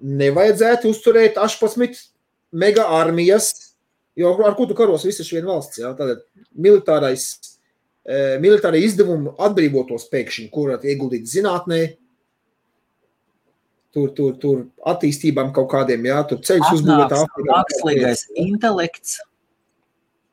Nevajadzētu 0.00 0.90
uzturēt 0.90 1.38
18 1.38 2.00
mega 2.56 2.88
armijas, 2.96 3.52
jo 4.18 4.32
ar 4.42 4.56
ko 4.58 4.66
tu 4.66 4.74
karos 4.74 5.04
visas 5.06 5.28
viena 5.30 5.52
valsts. 5.52 5.78
Ja? 5.78 5.92
Tātad 5.94 6.24
militārais 6.50 7.28
Eh, 8.00 8.38
militārie 8.40 8.80
izdevumi 8.86 9.34
atbrīvotos 9.44 10.06
pēkšņi, 10.08 10.46
kurat 10.50 10.86
ieguldīt 10.88 11.28
zinātnē, 11.28 11.82
tur, 13.92 14.08
tur, 14.16 14.38
tur 14.40 14.62
attīstībām 14.88 15.50
kaut 15.54 15.68
kādiem, 15.74 16.08
jā, 16.08 16.16
tur 16.30 16.40
ceļš 16.40 16.78
uzbūvēt. 16.78 17.12
Mākslīgais 17.50 18.24
intelekts 18.40 19.18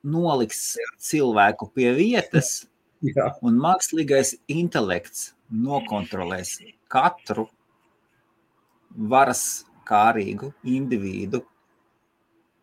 noliks 0.07 0.61
cilvēku 1.10 1.68
pie 1.76 1.91
vietas, 1.98 2.61
jā. 3.15 3.28
un 3.45 3.60
mākslīgais 3.61 4.36
intelekts 4.52 5.32
nokontrolēs 5.52 6.57
katru 6.91 7.48
varas 8.98 9.65
kārīgu 9.88 10.52
individu 10.68 11.44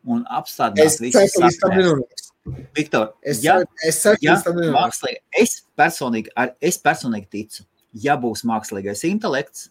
un 0.05 0.25
apstādināt 0.29 0.85
Es 0.85 1.01
visus 1.01 1.61
nenonāks. 1.65 2.31
Viktor, 2.77 3.15
Es 3.25 3.41
ja, 3.41 3.63
es 3.89 4.03
ceru, 4.03 4.19
ja 4.21 4.35
mākslīgi, 4.75 5.23
es 5.41 5.63
personīgi, 5.79 6.29
ar- 6.37 6.53
es 6.61 6.77
personīgi 6.77 7.31
ticu, 7.33 7.65
ja 7.97 8.19
būs 8.21 8.43
mākslīgais 8.45 9.07
intelekts, 9.09 9.71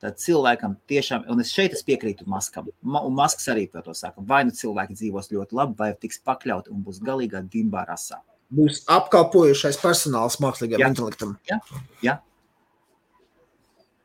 tad 0.00 0.16
cilvēkam 0.20 0.78
tiešām, 0.88 1.26
un 1.32 1.40
es 1.40 1.52
šeit 1.52 1.76
es 1.76 1.84
piekrītu 1.84 2.24
Maskam, 2.28 2.70
Ma, 2.80 3.02
un 3.04 3.14
Masks 3.16 3.46
arī 3.52 3.66
par 3.72 3.84
to 3.84 3.92
saka, 3.96 4.24
vai 4.24 4.42
nu 4.48 4.56
cilvēki 4.56 4.96
dzīvos 4.96 5.30
ļoti 5.32 5.56
labi, 5.56 5.76
vai 5.78 5.90
tiks 6.00 6.20
pakļauti 6.24 6.72
un 6.72 6.82
būs 6.84 7.02
galīgā 7.04 7.44
dimbā 7.52 7.84
rasā. 7.88 8.20
Būs 8.54 8.84
apkalpojušais 8.90 9.80
personāls 9.82 10.38
mākslīgajam 10.42 10.84
Jā. 10.84 10.92
intelektam. 10.92 11.34
Jā. 11.50 12.18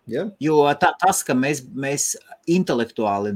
Ja? 0.09 0.25
Jo 0.41 0.63
tā, 0.81 0.89
tas, 0.97 1.21
ka 1.25 1.35
mēs, 1.37 1.61
mēs 1.77 2.15
intelektuāli 2.49 3.33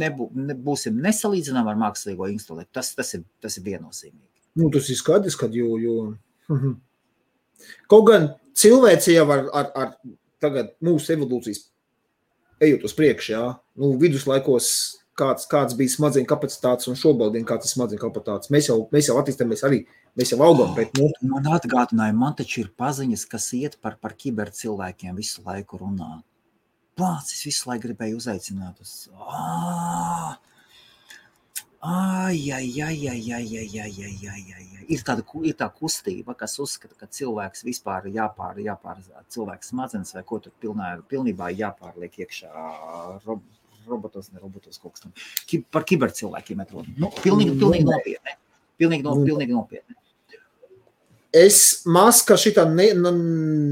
nebū, 0.00 0.26
nebūsim 0.50 0.98
nesalīdzināmi 1.04 1.70
ar 1.70 1.78
mākslīgo 1.78 2.26
intelektu, 2.32 2.72
tas, 2.80 2.92
tas, 2.98 3.12
ir, 3.14 3.22
tas 3.42 3.58
ir 3.60 3.66
viennozīmīgi. 3.68 4.26
Nu, 4.58 4.70
tas 4.74 4.90
ir 4.90 4.98
skaidrs, 4.98 5.38
ka 5.38 5.46
jo, 5.54 5.76
jo... 5.78 5.96
Mhm. 6.50 6.78
kaut 7.92 8.08
gan 8.08 8.24
cilvēce 8.58 9.14
jau 9.14 9.28
ar, 9.30 9.44
ar, 9.54 9.68
ar 9.78 9.92
tagad 10.42 10.72
mūsu 10.82 11.14
evolūcijas 11.14 11.68
ejot 12.64 12.88
uz 12.88 12.94
priekšu, 12.96 13.32
jā, 13.36 13.44
nu, 13.78 13.92
viduslaikos 14.00 14.72
kāds, 15.20 15.46
kāds 15.50 15.76
bija 15.78 15.92
smadzeņu 15.92 16.28
kapacitātes 16.30 16.90
un 16.90 16.98
šobrīd 16.98 17.44
kāds 17.48 17.68
ir 17.68 17.74
smadzeņu 17.74 18.02
kapacitātes. 18.02 18.52
Mēs 18.54 18.70
jau, 18.70 18.78
mēs 18.94 19.10
jau 19.10 19.18
attīstāmies 19.20 19.64
arī, 19.68 19.80
mēs 20.18 20.34
jau 20.34 20.40
augam, 20.46 20.74
bet 20.78 20.96
nu, 20.98 21.10
Man 21.30 21.46
atgādināja, 21.54 22.16
man 22.16 22.36
taču 22.38 22.64
ir 22.64 22.74
paziņas, 22.80 23.26
kas 23.30 23.50
iet 23.58 23.78
par, 23.84 24.00
par 24.02 24.16
kibercilvēkiem 24.18 25.16
visu 25.20 25.44
laiku 25.46 25.84
runā. 25.84 26.20
Plācis 26.98 27.38
es 27.38 27.48
visu 27.52 27.70
laiku 27.70 27.88
gribēju 27.88 28.20
uzaicināt 28.20 28.80
uz. 28.82 28.94
Ā! 29.14 30.38
Ai, 31.80 32.52
ai, 32.52 32.82
ai, 32.82 33.08
ai, 33.08 33.32
ai, 33.32 33.56
ai, 33.56 33.80
ai, 33.80 33.94
ai, 34.04 34.28
ai, 34.28 34.66
ai. 34.76 34.84
Ir, 34.92 35.00
tāda, 35.00 35.24
ir 35.48 35.54
tā 35.56 35.70
kustība, 35.72 36.34
kas 36.36 36.58
uzskata, 36.60 36.92
ka 37.00 37.08
cilvēks 37.08 37.64
vispār 37.64 38.10
ir 38.10 38.18
jāpār, 38.18 38.60
jāpār 38.66 39.00
cilvēks 39.32 39.72
smadzenes 39.72 40.12
vai 40.12 40.22
ko 40.28 40.42
tur 40.44 40.52
pilnā, 40.60 40.90
pilnībā 41.08 41.48
jāpārliek 41.56 42.18
iekšā 42.20 42.50
rob, 43.24 43.40
robotos, 43.88 44.30
ne 44.32 44.42
robotos 44.42 44.78
kaut 44.80 44.96
kas 44.96 45.06
tam. 45.06 45.14
Ki, 45.48 45.62
par 45.72 45.86
kibercilvēkiem 45.88 46.62
ir 46.64 46.74
runa. 46.74 46.94
Nu, 46.98 47.10
pilnīgi, 47.22 47.56
pilnīgi 47.60 47.86
nopietni. 47.88 48.36
Pilnīgi, 48.80 49.04
no, 49.06 49.16
pilnīgi 49.24 49.56
nopietni. 49.56 49.96
es 51.32 51.82
maska 51.86 52.36
šitam 52.40 52.74
ne, 52.74 52.88
ne, 52.98 53.12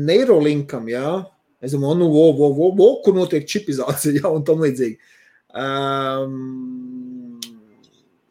neirolinkam, 0.06 0.86
jā, 0.92 1.16
es 1.60 1.74
domāju, 1.74 1.98
nu, 2.04 2.10
vo, 2.14 2.28
vo, 2.38 2.52
vo, 2.54 2.68
vo, 2.76 2.90
kur 3.02 3.16
notiek 3.16 3.48
čipizācija, 3.48 4.14
jā, 4.20 4.30
un 4.30 4.44
tam 4.46 4.62
līdzīgi. 4.62 5.16
Um, 5.58 7.38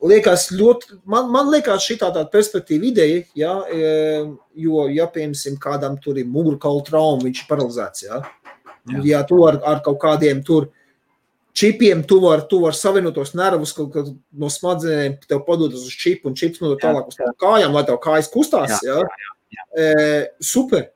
liekas 0.07 0.47
ļoti, 0.53 0.99
man, 1.09 1.31
man 1.33 1.51
liekas 1.51 1.85
šī 1.87 1.97
tāda 2.03 2.23
perspektīva 2.31 2.87
ideja, 2.91 3.23
jā, 3.37 3.53
e, 3.73 3.91
jo, 4.63 4.85
ja, 4.93 5.09
piemēram, 5.11 5.59
kādam 5.61 5.97
tur 6.01 6.19
ir 6.21 6.29
mugurkaula 6.29 6.85
trauma, 6.87 7.25
viņš 7.25 7.43
ir 7.43 7.49
paralizēts. 7.49 8.07
Jā. 8.07 8.21
Ja 9.03 9.23
tu 9.27 9.41
ar, 9.43 9.59
ar 9.67 9.81
kaut 9.83 9.97
kādiem 9.99 10.39
tur 10.47 10.69
čipiem, 11.57 12.03
tu 12.07 12.19
vari 12.21 12.59
var 12.61 12.75
savienot 12.77 13.15
tos 13.17 13.33
nervus, 13.37 13.73
kaut 13.75 13.89
kā 13.95 14.03
no 14.37 14.49
smadzenēm, 14.53 15.15
tev 15.27 15.41
padodas 15.47 15.85
uz 15.87 15.95
čipu 15.97 16.29
un 16.29 16.35
čips 16.37 16.61
no 16.61 16.75
Jā. 16.75 16.81
tālāk 16.85 17.07
uz 17.09 17.17
kājām, 17.41 17.73
lai 17.73 17.83
tev 17.87 17.97
kājas 18.03 18.29
kustās, 18.33 18.77
Jā, 18.85 18.99
jā. 19.01 19.63
E, 19.77 19.87
super. 20.43 20.89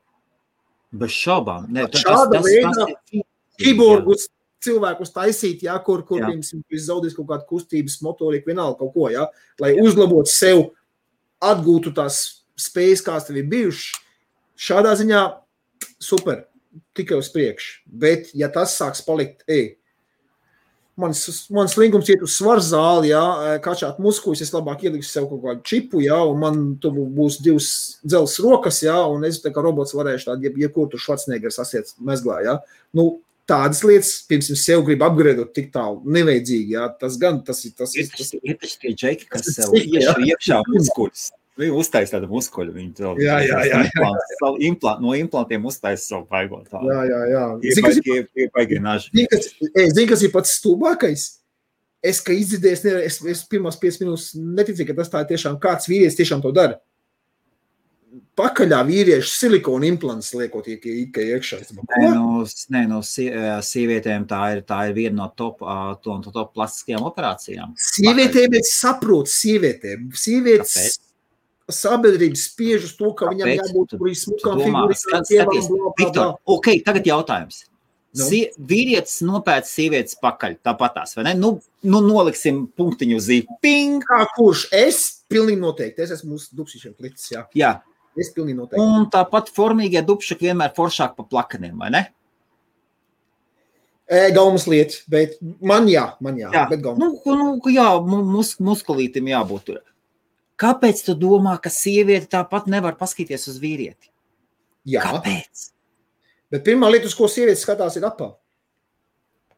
Bez 0.92 1.10
šaubām. 1.16 1.66
Nē, 1.72 1.86
tas- 1.90 2.02
Šāda 2.04 2.36
tas- 2.36 2.44
veida 2.46 2.70
tas 2.76 2.94
ir- 3.12 3.24
Kiborgus 3.58 4.28
cilvēkus 4.62 5.10
taisīt, 5.12 5.62
ja, 5.62 5.78
kur, 5.78 6.02
kur 6.06 6.20
Jā. 6.20 6.28
piemēram, 6.30 6.62
viņš 6.70 6.86
zaudēs 6.86 7.16
kaut 7.16 7.26
kādu 7.26 7.46
kustības 7.50 8.00
motoriku, 8.02 8.46
vienalga 8.52 8.78
kaut 8.78 8.94
ko, 8.94 9.08
ja, 9.10 9.26
lai 9.58 9.74
uzlabotu 9.80 10.28
sev, 10.30 10.70
atgūtu 11.42 11.92
tās 11.94 12.44
spējas, 12.56 13.02
kādas 13.02 13.26
tev 13.26 13.36
ir 13.36 13.48
bijušas. 13.50 13.98
Šādā 14.56 14.94
ziņā 14.94 15.22
super, 15.98 16.44
tikai 16.94 17.18
uz 17.18 17.28
priekšu. 17.32 17.80
Bet, 17.86 18.30
ja 18.34 18.48
tas 18.48 18.76
sāks 18.78 19.02
palikt, 19.04 19.42
ej, 19.48 19.76
mans, 21.00 21.22
mans 21.50 21.74
līgums 21.80 22.08
iet 22.12 22.22
uz 22.22 22.34
svaru 22.36 22.60
zāli, 22.64 23.10
ja, 23.12 23.22
kačāt 23.64 23.98
muskuļus, 24.02 24.42
es 24.44 24.52
labāk 24.54 24.84
ielikšu 24.84 25.08
sev 25.08 25.28
kaut 25.30 25.42
kādu 25.46 25.62
čipu, 25.64 26.02
ja, 26.04 26.18
un 26.28 26.38
man 26.42 26.62
tur 26.82 26.92
būs 26.92 27.40
divas 27.42 27.98
dzelzs 28.04 28.38
rokas, 28.44 28.82
ja, 28.84 28.98
un 29.08 29.24
es 29.28 29.40
tā 29.42 29.50
kā 29.54 29.64
robots 29.64 29.94
varēšu 29.96 30.30
tādu, 30.30 30.48
jeb, 30.50 30.56
jebkur 30.66 30.90
tur 30.92 31.00
švacniegers 31.02 31.58
asiet 31.64 31.94
mezglā, 31.98 32.42
ja. 32.44 32.58
Nu, 32.92 33.20
tādas 33.48 33.82
lietas, 33.84 34.12
pirms 34.30 34.48
es 34.54 34.62
sev 34.64 34.84
gribu 34.86 35.04
apgriezot 35.08 35.50
tik 35.56 35.72
tālu, 35.74 35.98
nevajadzīgi. 36.06 36.76
Jā. 36.76 36.86
Tas 37.00 37.16
gan 37.20 37.40
tas 37.44 37.58
ir. 37.66 37.72
Tas, 37.76 37.94
Ir 37.96 38.04
ir- 38.06 38.12
tas, 38.16 38.30
ir 38.38 38.56
taču 38.60 38.78
tie 38.84 38.92
džeki, 38.94 39.26
kas 39.28 39.42
tas 39.48 39.58
ir 39.74 40.02
sev 40.06 40.22
iekšā 40.28 40.60
muskuļus. 40.72 41.24
Viņi 41.60 41.74
uztaisīja 41.76 42.16
tādu 42.16 42.28
muskuļu. 42.32 42.72
Viņi 42.72 42.94
to 42.96 43.10
Jā, 43.20 43.34
jā, 43.44 43.58
jā, 43.60 43.64
jā. 43.68 43.80
Implants, 43.84 44.36
implant, 44.70 45.02
no 45.04 45.12
implantiem 45.18 45.66
uztaisīja 45.68 46.06
savu 46.14 46.26
baigot. 46.30 46.70
jā, 46.72 47.00
jā, 47.10 47.20
jā. 47.28 47.42
Tie 47.60 47.74
Zini, 47.76 47.82
kas 47.86 47.96
ir- 48.00 48.28
tie 48.66 48.80
naži. 48.80 49.10
zini, 49.12 49.26
kas, 49.28 49.50
zini, 49.92 50.06
kas 50.08 50.22
ir 50.22 50.30
pats 50.32 50.54
stulbākais? 50.60 51.26
Es, 52.02 52.20
ka 52.20 52.32
izdzirdēju, 52.32 52.84
ne- 52.84 53.04
es, 53.04 53.20
es 53.24 53.44
pirmās 53.46 53.76
piecas 53.78 54.00
minūtes 54.00 54.32
neticu, 54.34 54.86
ka 54.88 54.94
tas 54.94 55.08
tā 55.12 55.20
ir 55.22 55.36
tiešām 55.36 55.60
kāds 55.60 55.86
vīrietis 55.86 56.16
tiešām 56.18 56.40
to 56.42 56.50
dara. 56.56 56.80
Pakaļā 58.36 58.80
vīriešu 58.88 59.28
silikona 59.28 59.86
implants 59.88 60.32
liekot 60.36 60.66
iekšā 60.72 61.22
iekšā. 61.36 61.60
Nē, 62.00 62.08
no, 62.14 62.42
nē, 62.72 62.82
no 62.88 63.00
sie- 63.04 63.30
sievietēm 63.68 64.24
tā 64.26 64.40
ir, 64.56 64.62
tā 64.68 64.88
ir 64.88 64.94
viena 64.96 65.16
no 65.20 65.28
top, 65.36 65.60
ā, 65.60 65.94
to, 66.02 66.16
to 66.24 66.32
top 66.32 66.54
plastiskajām 66.56 67.04
operācijām. 67.08 67.76
Sievietēm 67.76 68.56
es 68.58 68.72
saprotu, 68.80 69.28
sievietēm. 69.32 70.10
Sievietes 70.16 70.74
Kāpēc? 70.76 70.98
Sabiedrība 71.74 72.38
spiež 72.38 72.86
uz 72.88 72.94
to, 72.98 73.10
ka 73.18 73.30
viņam 73.32 73.48
Kāpēc? 73.50 73.72
jābūt 73.72 73.94
bla, 73.98 74.54
bla. 75.74 75.92
Viktor, 75.98 76.32
ok, 76.56 76.68
tagad 76.86 77.08
jautājums. 77.08 77.64
Nu? 78.12 78.26
Sie, 78.28 78.50
vīrietis 78.60 79.22
nopērc 79.24 79.64
sievietes 79.64 80.18
pakaļ, 80.20 80.58
tāpatās, 80.60 81.14
vai 81.16 81.24
ne? 81.30 81.32
Nu, 81.40 81.54
nu 81.88 82.02
noliksim 82.04 82.66
punktiņu 82.76 83.16
uz 83.16 83.28
zīmēm. 83.30 84.02
Kā 84.04 84.18
kurš? 84.36 84.66
Es 84.76 84.98
pilnīgi 85.32 85.62
noteikti. 85.62 86.04
Es 86.04 86.12
esmu 86.18 86.36
uz 86.36 86.50
dubsīšiem 86.52 86.92
klicis, 86.98 87.30
jā. 87.32 87.46
Jā, 87.56 87.70
Es 88.12 88.28
pilnīgi 88.36 88.58
noteikti. 88.58 88.84
un 88.84 89.06
tāpat 89.08 89.48
formīgie 89.56 90.02
dubšaki 90.04 90.50
vienmēr 90.50 90.74
foršāk 90.76 91.16
pa 91.16 91.24
plakaniem, 91.24 91.78
vai 91.80 91.88
ne? 91.94 92.02
Gaumas 94.34 94.66
lieta, 94.68 94.98
bet 95.08 95.38
man 95.64 95.86
jā, 95.88 96.10
man 96.20 96.36
jā. 96.36 96.50
Jā. 96.52 96.66
Bet 96.68 96.82
gaumas. 96.84 97.00
Nu, 97.00 97.16
nu, 97.38 97.72
jā, 97.72 97.86
mu- 98.04 98.20
mus, 98.28 98.58
muskulītam 98.60 99.30
jābūt 99.30 99.64
tur. 99.70 99.78
Kāpēc 100.60 101.04
tu 101.06 101.14
domā, 101.18 101.56
ka 101.62 101.70
sieviete 101.72 102.28
tāpat 102.30 102.66
nevar 102.70 102.96
paskatīties 103.00 103.48
uz 103.48 103.58
vīrieti? 103.62 104.10
jā. 104.86 105.00
Kāpēc? 105.02 105.68
Bet 106.52 106.64
pirmā 106.66 106.90
lieta, 106.92 107.06
uz 107.06 107.14
ko 107.16 107.28
sieviete 107.30 107.60
skatās, 107.60 107.96
ir 107.96 108.04
apā. 108.04 108.34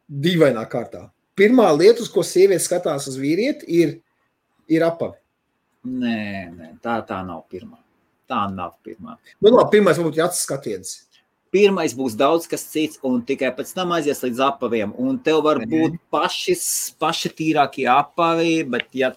Dīvainā 0.09 0.63
kārtā. 0.69 1.09
Pirmā 1.35 1.67
lieta, 1.75 2.01
uz 2.05 2.09
ko 2.13 2.23
sieviete 2.23 2.63
skatās 2.63 3.07
uz 3.11 3.17
vīrieti, 3.19 3.65
ir, 3.67 3.95
ir 4.71 4.85
apā. 4.85 5.11
Nē, 5.85 6.19
nē, 6.55 6.69
tā, 6.81 6.99
tā 7.05 7.19
nav 7.25 7.43
pirmā. 7.51 7.77
Tā 8.29 8.45
nav 8.53 8.77
pirmā. 8.85 9.17
Nu, 9.41 9.51
labi, 9.51 9.75
pirmais 9.75 9.97
varbūt 9.99 10.17
ir 10.17 10.23
acis 10.25 10.45
skatiens. 10.47 10.93
Pirmais 11.53 11.93
būs 11.95 12.15
daudz 12.17 12.47
kas 12.51 12.63
cits, 12.71 12.97
un 13.05 13.19
tikai 13.27 13.51
pēc 13.55 13.69
tam 13.75 13.93
aizies 13.95 14.23
līdz 14.23 14.41
apaviem. 14.47 14.95
Un 14.99 15.19
tev 15.19 15.43
var 15.45 15.59
Mhm. 15.59 15.69
būt 15.71 15.99
paši, 16.11 16.55
paši 16.99 17.29
tīrākie 17.29 17.85
apavi, 17.91 18.63
bet 18.69 18.87
ja. 18.93 19.11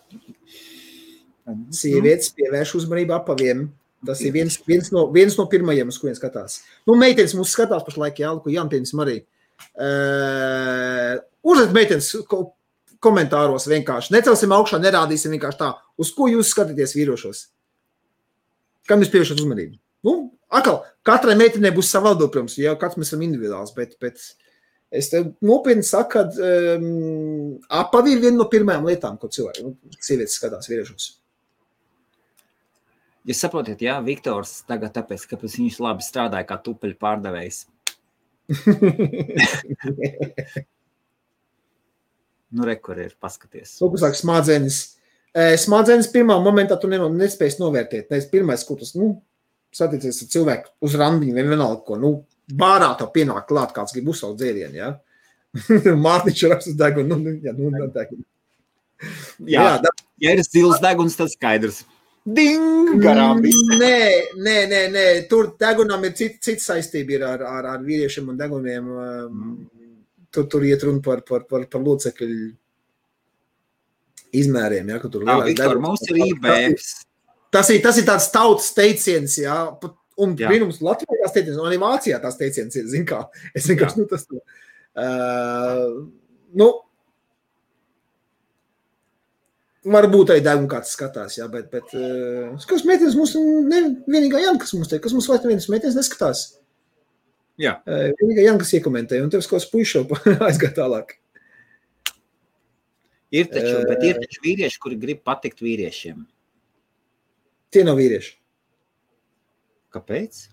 Sievietes 1.75 2.33
pievērš 2.37 2.77
uzmanību 2.83 3.16
apaviem. 3.16 3.69
Tas 4.07 4.20
ir 4.23 4.31
viens, 4.31 4.55
viens, 4.62 4.93
no, 4.95 5.09
viens 5.11 5.35
no 5.35 5.49
pirmajiem, 5.51 5.89
uz 5.91 5.97
kuriem 5.99 6.15
skatās. 6.15 6.61
Nu, 6.87 6.95
meitenes 6.99 7.35
mums 7.35 7.51
skatās 7.51 7.83
pašlaik, 7.87 8.20
jā, 8.23 8.31
ko 8.45 8.53
Jānis 8.53 8.95
arī. 8.95 9.16
Uh, 9.75 11.19
Uzliet 11.49 11.75
meitenes 11.75 12.11
ko, 12.31 12.43
komentāros 13.05 13.69
vienkārši. 13.70 14.12
Necelsim 14.15 14.53
augšā, 14.55 14.81
nerādīsim 14.83 15.35
vienkārši 15.35 15.61
tā, 15.61 15.73
uz 16.01 16.11
ko 16.15 16.29
jūs 16.31 16.51
skatāties 16.53 16.97
vīrošos. 16.99 17.45
Kam 18.89 19.03
jūs 19.03 19.12
pievēršat 19.12 19.43
uzmanību? 19.43 19.79
Nu, 20.07 20.15
atkal, 20.55 20.83
katrai 21.07 21.37
meitenei 21.39 21.73
būs 21.75 21.91
sava 21.93 22.12
atbilde, 22.15 22.33
protams, 22.35 22.59
jau 22.61 22.75
katrs 22.81 23.01
mēs 23.01 23.12
esam 23.12 23.25
individuāls, 23.27 23.75
bet, 23.77 23.95
bet 24.03 24.23
es 24.95 25.11
tev 25.12 25.33
nopietni 25.45 25.87
saku, 25.87 26.11
ka 26.15 26.25
um, 26.79 27.57
apavi 27.81 28.16
ir 28.16 28.23
viena 28.25 28.41
no 28.41 28.49
pirmajām 28.51 28.89
lietām, 28.89 29.19
ko 29.20 29.31
cilvēki, 29.33 29.66
nu, 29.66 29.97
sievietes 29.99 30.39
skatās 30.41 30.70
vīriešos. 30.70 31.11
Jūs 33.28 33.42
saprotat, 33.44 33.82
jā, 33.84 33.98
Viktors 34.05 34.62
tagad, 34.68 34.94
tāpēc, 34.96 35.26
ka 35.28 35.36
viņš 35.42 35.76
labi 35.84 36.06
strādāja 36.06 36.48
kā 36.48 36.56
tupeļu 36.64 36.96
pārdevējs. 37.02 37.66
Nu, 42.48 42.64
re, 42.64 42.78
kur 42.80 42.96
ir 42.96 43.12
paskaties. 43.20 43.74
Lūk, 43.82 43.98
smadzenes. 44.16 44.78
E, 45.36 45.50
Smadzenes 45.60 46.09
pirmā 46.12 46.38
momentā 46.40 46.78
tu 46.80 46.88
nespēji 46.88 47.60
novērtēt. 47.60 48.06
Tas 48.09 48.28
pirmais, 48.30 48.64
ko 48.64 48.78
tas 48.80 48.94
nu, 48.96 49.10
saticies 49.74 50.22
ar 50.24 50.30
cilvēku 50.32 50.72
uz 50.88 50.96
randiņu, 50.96 51.34
vien 51.36 51.50
vienalga, 51.52 51.82
ko 51.84 51.98
nu, 52.00 52.14
bārā 52.48 52.88
tev 52.98 53.10
pienāk 53.12 53.44
klāt, 53.50 53.74
kāds 53.76 53.92
grib 53.92 54.09
uzsaukt 54.14 54.40
dzērienu. 54.40 54.80
Ja? 54.80 54.94
Mārtiņš 56.06 56.46
raksta 56.55 56.72
degunu, 56.80 57.18
nu, 57.18 57.20
nu, 57.26 57.36
jā, 57.44 57.52
nu, 57.59 57.68
nu, 57.74 57.90
degunu. 57.92 58.24
Jā, 59.44 59.60
Jā, 59.60 59.68
da- 59.84 59.94
ja 60.24 60.34
ir 60.34 60.42
zils 60.48 60.80
deguns, 60.82 61.18
tad 61.20 61.30
skaidrs. 61.34 61.82
Ding! 62.34 63.00
Garām 63.02 63.40
bija. 63.44 63.78
Nē, 63.80 63.98
nē, 64.44 64.56
nē, 64.70 64.82
nē. 64.94 65.05
tur 65.30 65.52
degunam 65.60 66.05
ir 66.05 66.12
cita 66.18 66.38
cit 66.48 66.60
saistība 66.64 67.14
ir 67.16 67.24
ar, 67.24 67.42
ar, 67.46 67.66
ar 67.76 67.84
vīriešiem 67.86 68.28
un 68.32 68.38
deguniem. 68.40 68.88
um, 68.88 69.52
Tur, 70.30 70.44
tur 70.52 70.60
iet 70.68 70.82
runa 70.84 71.00
par, 71.00 71.22
par, 71.24 71.46
par, 71.48 71.62
par 71.72 71.80
locekļu 71.80 72.26
izmēriem. 74.36 74.90
Ja, 74.92 74.98
tur 75.09 75.22
lielais 75.24 75.55
Viktor, 75.55 75.78
mums 75.80 76.02
ir 76.10 76.18
IBFs. 76.26 76.90
Tas 77.55 77.70
ir, 77.72 77.80
tas 77.84 77.96
ir 77.96 78.05
tāds 78.05 78.26
tautas 78.34 78.72
teiciens, 78.76 79.38
jā. 79.40 79.56
pat- 79.80 79.94
Un 80.18 80.32
Jā. 80.34 80.48
brīnums 80.50 80.80
Latvijā 80.82 81.14
tās 81.22 81.30
teiciens, 81.30 81.56
un 81.62 81.68
arī 81.68 81.76
Vācijā 81.78 82.16
tās 82.20 82.34
teiciens 82.36 82.74
ir, 82.74 82.88
zin 82.90 83.05
kā. 83.06 83.20
Es 83.55 83.68
vienkārši, 83.70 84.00
nu, 84.00 84.06
tas, 84.10 84.24
uh, 84.98 85.92
nu, 86.59 86.66
varbūt 89.94 90.32
arī 90.35 90.43
deguna 90.44 90.70
kāds 90.70 90.94
skatās, 90.97 91.39
jā, 91.39 91.47
bet, 91.52 91.69
bet 91.73 91.94
uh, 91.97 92.55
kas 92.69 92.85
meitenes 92.89 93.16
mums 93.19 93.35
ne, 93.69 93.82
vienīgā 94.10 94.43
Jana, 94.43 94.60
kas 94.62 94.74
mums 94.77 94.90
te, 94.90 95.01
kas 95.02 95.15
mums 95.16 95.28
vairs 95.31 95.44
nevienas 95.44 95.69
meitenes 95.73 95.97
neskatās. 95.98 96.44
Jā. 97.59 97.78
Uh, 97.86 98.10
vienīgā 98.20 98.47
Jana, 98.47 98.60
kas 98.62 98.74
iekomentēja, 98.78 99.24
un 99.27 99.32
tev 99.32 99.43
kaut 99.44 99.59
kāds 99.59 99.70
puišo 99.73 100.05
aizgāt 100.48 100.77
tālāk. 100.78 101.16
Ir 103.35 103.48
taču, 103.52 103.81
bet 103.89 104.02
Eh. 104.02 104.10
ir 104.10 104.20
taču 104.23 104.44
vīrieši, 104.44 104.81
kuri 104.81 104.97
grib 105.01 105.24
patikt 105.27 105.60
vīriešiem. 105.60 106.23
Tie 107.69 107.82
nav 107.85 107.98
vīrieši. 108.01 108.36
Kāpēc? 109.93 110.47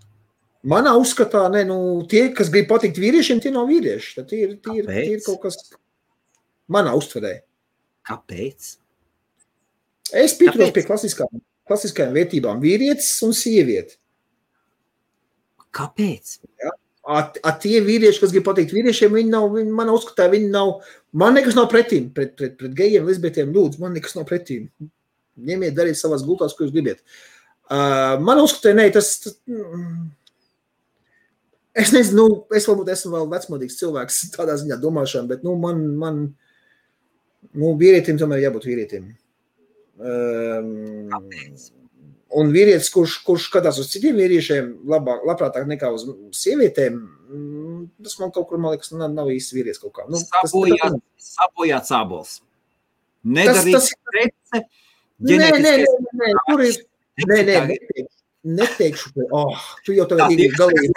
Manā 0.66 0.96
uzskatā, 0.98 1.46
ne, 1.54 1.62
nu, 1.64 1.78
tie, 2.10 2.34
kas 2.36 2.50
grib 2.52 2.68
patikt 2.68 2.98
vīriešiem, 3.00 3.40
tie 3.44 3.52
nav 3.54 3.70
vīrieši. 3.70 4.16
Tad 4.18 4.32
tie 4.32 4.42
ir, 4.44 4.56
tie 4.64 4.80
ir, 4.82 4.90
tie 4.90 5.06
ir 5.14 5.22
kaut 5.24 5.44
kas. 5.46 5.60
Manā 6.68 6.96
uztverē. 6.98 7.38
Kāpēc? 8.10 8.74
Es 10.14 10.36
pieturos 10.38 10.74
pie 10.76 10.84
klasiskām, 10.86 11.42
klasiskajām 11.70 12.14
vērtībām. 12.16 12.60
Vīrietis 12.62 13.14
un 13.26 13.34
sieviete. 13.36 13.98
Kāpēc? 15.76 16.38
At, 17.06 17.38
at 17.46 17.60
tie 17.62 17.80
vīrieši, 17.86 18.22
kas 18.22 18.34
grib 18.34 18.46
pateikt 18.48 18.74
vīriešiem, 18.74 19.14
viņi 19.14 19.30
nav, 19.30 19.48
viņi, 19.54 19.74
manā 19.78 19.94
uzskatā, 19.94 20.26
viņi 20.32 20.50
nav, 20.54 20.80
man 21.14 21.36
nekas 21.38 21.58
nav 21.58 21.68
pretīm, 21.70 22.08
pret, 22.16 22.34
pret, 22.40 22.56
pret 22.58 22.74
gejiem, 22.78 23.06
lesbietiem, 23.06 23.52
lūdzu, 23.54 23.82
man 23.84 23.94
nekas 23.98 24.16
nav 24.18 24.26
pretīm. 24.30 24.70
Ņemiet, 25.36 25.76
dariet 25.78 26.00
savās 26.00 26.24
gultās, 26.26 26.56
ko 26.56 26.66
jūs 26.66 26.74
gribat. 26.74 27.04
Uh, 27.66 28.16
man 28.22 28.42
uzskatā, 28.42 28.74
nē, 28.78 28.88
tas, 28.94 29.12
tas 29.22 29.36
mm, 29.50 30.08
es 31.82 31.94
nezinu, 31.94 32.18
nu, 32.18 32.40
es 32.58 32.66
varbūt 32.70 32.94
esmu 32.94 33.14
vēl 33.18 33.30
vecmodīgs 33.34 33.78
cilvēks 33.82 34.22
tādā 34.38 34.58
ziņā 34.62 34.80
domāšana, 34.82 35.30
bet, 35.34 35.46
nu, 35.46 35.58
man, 35.62 35.84
man, 36.02 36.24
nu, 37.54 37.76
vīrietim 37.82 38.22
tomēr 38.22 38.48
jābūt 38.48 38.70
vīrietim. 38.70 39.12
Um, 39.96 41.10
Kāpēc? 41.12 41.70
Un 42.36 42.50
vīrietis, 42.52 42.90
kurš, 42.92 43.20
kurš 43.24 43.46
skatās 43.48 43.78
uz 43.80 43.88
citiem 43.94 44.18
vīriešiem, 44.20 44.72
labāk, 44.92 45.22
labprātāk 45.30 45.68
nekā 45.70 45.92
uz 45.96 46.04
sievietēm, 46.36 46.98
mm, 47.30 47.78
tas 48.04 48.18
man 48.20 48.34
kaut 48.36 48.50
kur, 48.50 48.60
man 48.60 48.74
liekas, 48.74 48.92
nav, 48.98 49.14
nav 49.14 49.30
īsti 49.32 49.56
vīrietis 49.56 49.80
kaut 49.80 49.94
kā. 49.96 50.08
Nu, 50.10 50.20
tas, 50.20 50.52
Sabojāt, 50.52 50.98
sabojāt 51.22 51.88
sābols. 51.88 52.34
tas, 52.42 53.38
Nedarīt 53.38 53.78
tas, 53.78 53.88
strece, 53.94 54.64
nē, 55.22 55.38
nē, 55.40 55.52
nē, 55.54 55.76
nē, 55.86 55.94
nē, 56.24 56.34
tur 56.50 56.66
ir, 56.66 56.82
nē, 57.24 57.38
nē, 57.38 57.56
neteikšu, 57.70 58.10
neteikšu, 58.60 59.14
ka, 59.16 59.30
oh, 59.40 59.64
tu 59.86 59.96
jau 59.96 60.10
tagad 60.10 60.36
ir 60.36 60.58
galīgi. 60.60 60.92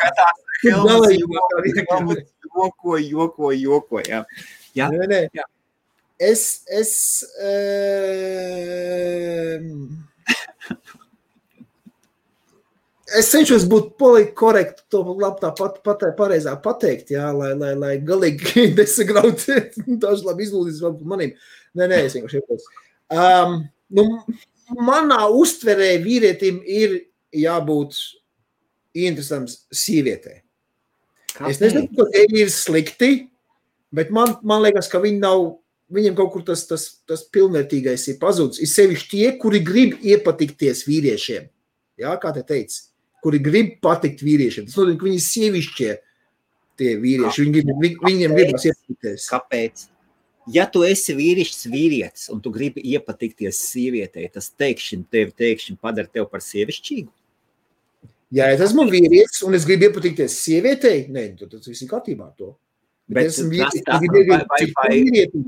Tu 0.64 0.74
galīgi. 0.74 2.18
Joko, 2.58 2.96
joko, 2.98 3.52
joko, 3.54 4.02
jā. 4.02 4.24
Jā. 4.74 4.88
Nē, 4.90 5.06
nē. 5.06 5.20
Jā. 5.36 5.44
Es, 6.18 6.64
es, 6.66 7.22
um, 7.38 10.02
es 13.14 13.28
cenšos 13.30 13.62
būt 13.70 13.92
politiski 14.02 14.34
korekti, 14.40 14.82
to 14.90 15.04
labi 15.06 15.38
tā 15.44 15.52
pat, 15.54 15.78
pareizāk 16.18 16.58
pateikt, 16.64 17.12
jā, 17.14 17.28
lai, 17.30 17.52
lai, 17.54 17.70
lai 17.78 17.92
galīgi 18.02 18.66
nesagraut 18.78 19.46
dažs 20.02 20.26
labi 20.26 20.42
izlūdīs 20.48 20.82
varbūt 20.82 21.06
manīm. 21.14 21.38
Nē, 21.78 21.86
nē, 21.86 22.02
es 22.08 22.18
vienkārši 22.18 22.42
iepos. 22.42 22.66
Um, 23.14 23.70
nu, 23.94 24.08
manā 24.74 25.22
uztverē 25.30 26.02
vīrietim 26.02 26.58
ir 26.66 26.98
jābūt 27.30 27.94
interesants 28.98 29.70
sievietē. 29.70 30.42
Es 31.46 31.62
nezinu, 31.62 31.86
ka 31.94 32.10
tie 32.10 32.26
ir 32.42 32.50
slikti, 32.50 33.30
bet 33.94 34.10
man, 34.10 34.34
man 34.42 34.66
liekas, 34.66 34.90
ka 34.90 34.98
viņi 35.02 35.22
nav, 35.22 35.60
viņiem 35.92 36.16
kaut 36.18 36.32
kur 36.34 36.44
tas, 36.46 36.64
tas, 36.68 36.86
tas 37.08 37.24
pilnvērtīgais 37.34 38.08
ir 38.12 38.18
pazudis. 38.20 38.60
Ir 38.62 38.70
sevišķi 38.72 39.10
tie, 39.12 39.28
kuri 39.40 39.62
grib 39.64 39.96
iepatikties 40.04 40.84
vīriešiem. 40.88 41.48
Jā, 41.98 42.14
kā 42.22 42.32
te 42.36 42.44
teica, 42.46 42.80
kuri 43.24 43.40
grib 43.42 43.76
patikt 43.84 44.22
vīriešiem. 44.26 44.68
Tas 44.68 44.78
nozīmē, 44.78 44.98
ka 45.00 45.08
viņi 45.08 45.18
ir 45.18 45.26
sievišķie 45.26 45.92
tie 46.78 46.96
vīrieši. 47.02 47.44
Viņi 47.44 47.54
grib, 47.56 47.72
vi, 47.82 47.92
viņiem 48.06 48.36
gribas 48.36 48.66
iepatikties. 48.70 49.28
Kāpēc? 49.32 49.86
Ja 50.48 50.64
tu 50.72 50.80
esi 50.86 51.12
vīrišķis, 51.12 51.66
vīrietis, 51.68 52.28
un 52.32 52.40
tu 52.40 52.52
gribi 52.54 52.80
iepatikties 52.94 53.58
sievietei, 53.68 54.30
tas 54.32 54.48
teikšņi 54.56 55.02
tevi 55.12 55.34
teikšņi 55.36 55.76
padara 55.82 56.08
tevi 56.08 56.24
par 56.30 56.44
sievišķīgu. 56.44 57.10
Ja 58.38 58.48
es 58.52 58.62
esmu 58.64 58.86
vīrietis 58.88 59.42
un 59.44 59.56
es 59.56 59.66
gribu 59.68 59.88
iepatikties 59.88 60.36
sievietei, 60.40 61.06
nē, 61.12 61.30
tad 61.40 61.52
tas 61.52 61.68
viss 61.68 61.84
ir 61.84 61.90
kārtībā 61.90 62.30
ar 62.30 62.34
to. 62.36 62.54
Bet, 63.08 63.18
Bet 63.18 63.18
bet 63.18 63.32
esmu 63.34 63.52
vīrietis, 63.52 63.84
kas 63.84 64.06
grib 64.06 64.32
iepatikties 64.36 64.94
vīrietim. 64.94 65.44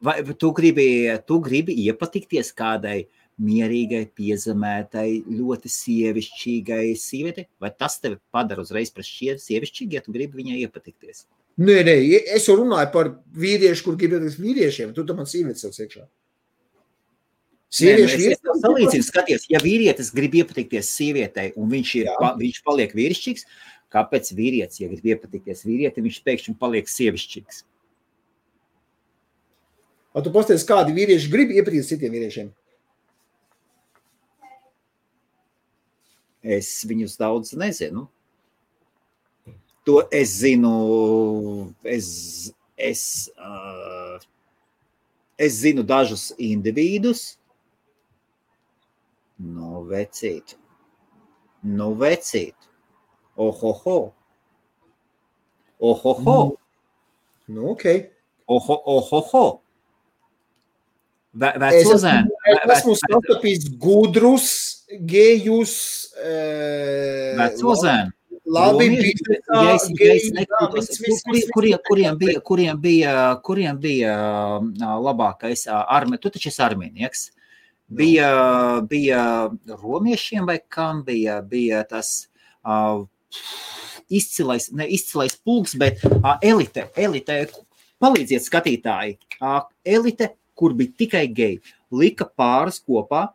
Vai 0.00 0.22
tu 0.32 0.52
gribi, 0.56 0.86
tu 1.28 1.40
gribi 1.44 1.74
iepatikties 1.84 2.54
kādai 2.56 3.02
mierīgai, 3.40 4.06
piezemētai, 4.16 5.08
ļoti 5.28 5.72
sievišķīgai 5.72 6.86
sievietei? 6.96 7.48
Vai 7.60 7.72
tas 7.72 7.98
tevi 8.00 8.16
padara 8.32 8.64
uzreiz 8.64 8.92
par 8.94 9.04
šie 9.04 9.36
sievišķīgi, 9.40 9.98
ja 9.98 10.04
tu 10.04 10.14
gribi 10.16 10.40
viņai 10.40 10.62
iepatikties? 10.64 11.26
Nē, 11.60 11.82
nē, 11.84 11.96
es 12.32 12.48
jau 12.48 12.56
runāju 12.62 12.88
par 12.94 13.12
vīriešu, 13.36 13.84
kur 13.84 14.00
grib 14.00 14.16
iepatikties 14.16 14.40
vīriešiem. 14.40 14.94
Tu 14.96 15.04
tam 15.08 15.20
man 15.20 15.28
sievietes 15.28 15.66
jau 15.66 15.72
iekšā. 15.74 16.06
Sieviešu 17.70 18.16
Nē, 18.18 18.38
nu, 18.48 18.54
salīdzinu, 18.64 19.06
skaties, 19.06 19.44
ja 19.52 19.60
vīrietis 19.62 20.08
grib 20.14 20.32
iepatikties 20.40 20.88
sievietei 20.90 21.52
un 21.54 21.68
viņš, 21.70 21.92
ir, 22.00 22.08
pa, 22.18 22.32
viņš 22.40 22.62
paliek 22.66 22.94
vīrišķīgs, 22.96 23.44
kāpēc 23.94 24.32
vīrietis, 24.34 24.80
ja 24.80 24.88
grib 24.90 25.12
iepatikties 25.12 25.62
vīrietim, 25.68 26.08
viņš 26.08 26.18
pēkšņi 26.26 26.56
paliek 26.58 26.90
sievišķīgs? 26.90 27.62
Vai 30.10 30.22
tu 30.26 30.32
pasties, 30.34 30.66
kādi 30.66 30.94
vīrieši 30.96 31.30
grib 31.30 31.52
iepatikties 31.54 31.90
citiem 31.92 32.14
vīriešiem? 32.16 32.48
Es 36.42 36.70
viņus 36.88 37.18
daudz 37.20 37.52
nezinu. 37.54 38.08
To 39.86 40.00
es 40.10 40.32
zinu. 40.40 41.74
Es, 41.84 42.08
es, 42.76 43.02
uh, 43.38 44.16
es 45.38 45.60
zinu 45.62 45.84
dažus 45.86 46.30
individus. 46.40 47.36
Nu, 49.40 49.84
vecīt. 49.88 50.56
Nu, 51.62 51.92
vecīt. 51.96 52.56
Ohoho. 53.40 54.12
Ohoho. 55.80 56.38
Nu, 57.48 57.70
ok. 57.72 57.86
Oho, 58.50 58.80
Ve- 61.32 61.52
Es 61.54 61.60
Veco 61.86 61.94
esmu, 61.94 62.08
es 62.50 62.78
esmu 62.78 62.94
sastapis 62.98 63.68
gudrus, 63.78 64.46
gejus. 65.06 65.74
eh, 66.24 67.34
Veco 67.38 67.74
zēnu. 67.78 68.10
Labi, 68.50 68.88
kuriem- 71.54 72.18
bija- 72.18 72.42
Kuriem 72.48 72.80
bija, 72.82 73.40
kuriem 73.44 73.78
bija 73.78 74.14
labākais 75.06 75.66
armija? 75.70 76.18
Tu 76.20 76.30
taču 76.30 76.48
esi 76.48 76.62
arminieks. 76.62 77.30
Bija, 77.88 78.80
bija 78.88 79.50
romiešiem 79.68 80.46
vai 80.46 80.58
kam 80.68 81.04
bija, 81.04 81.40
bija 81.42 81.84
tas 81.88 82.26
uh, 82.64 83.06
izcilais, 84.10 84.70
ne 84.72 84.86
izcilais 84.88 85.36
pulks, 85.36 85.74
bet 85.74 85.98
uh, 86.04 86.36
elite, 86.42 86.88
elite, 86.96 87.46
palīdziet 88.02 88.42
skatītāji, 88.46 89.16
uh, 89.40 89.62
elite, 89.84 90.28
kur 90.60 90.74
bija 90.76 90.92
tikai 91.02 91.24
geji, 91.32 91.60
lika 91.90 92.26
pāris 92.38 92.80
kopā, 92.84 93.30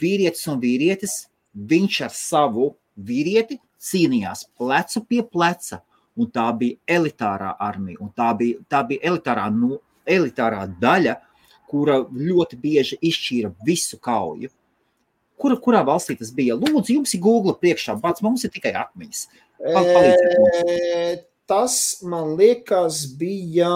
vīrietis 0.00 0.46
un 0.50 0.60
vīrietis, 0.62 1.26
viņš 1.54 2.00
ar 2.06 2.14
savu 2.16 2.70
vīrieti 2.96 3.58
cīnījās 3.80 4.46
plecu 4.58 5.04
pie 5.08 5.22
pleca. 5.26 5.82
Un 6.20 6.26
tā 6.34 6.48
bija 6.58 6.76
elitārā 6.98 7.52
armija, 7.62 8.00
un 8.02 8.10
tā 8.16 8.32
bija, 8.36 8.58
tā 8.68 8.80
bija 8.88 9.12
elitārā, 9.12 9.46
nu, 9.54 9.78
elitārā 10.04 10.64
daļa, 10.82 11.14
kura 11.70 12.00
ļoti 12.02 12.58
bieži 12.60 12.98
izšķīra 13.08 13.52
visu 13.64 13.96
kauju. 14.02 14.50
Kura, 15.40 15.56
kurā 15.56 15.80
valstī 15.86 16.18
tas 16.18 16.32
bija? 16.34 16.58
Lūdzu, 16.58 16.98
jums 16.98 17.14
ir 17.16 17.22
Google 17.24 17.54
priekšā, 17.56 17.94
pats 18.02 18.20
mums 18.26 18.44
ir 18.44 18.52
tikai 18.52 18.74
atmiņas. 18.82 19.22
Pa- 19.62 19.86
palīdziet 19.86 20.38
mums. 20.42 20.72
Eh, 20.74 21.24
Tas, 21.50 21.98
man 22.06 22.36
liekas, 22.38 23.08
bija. 23.18 23.70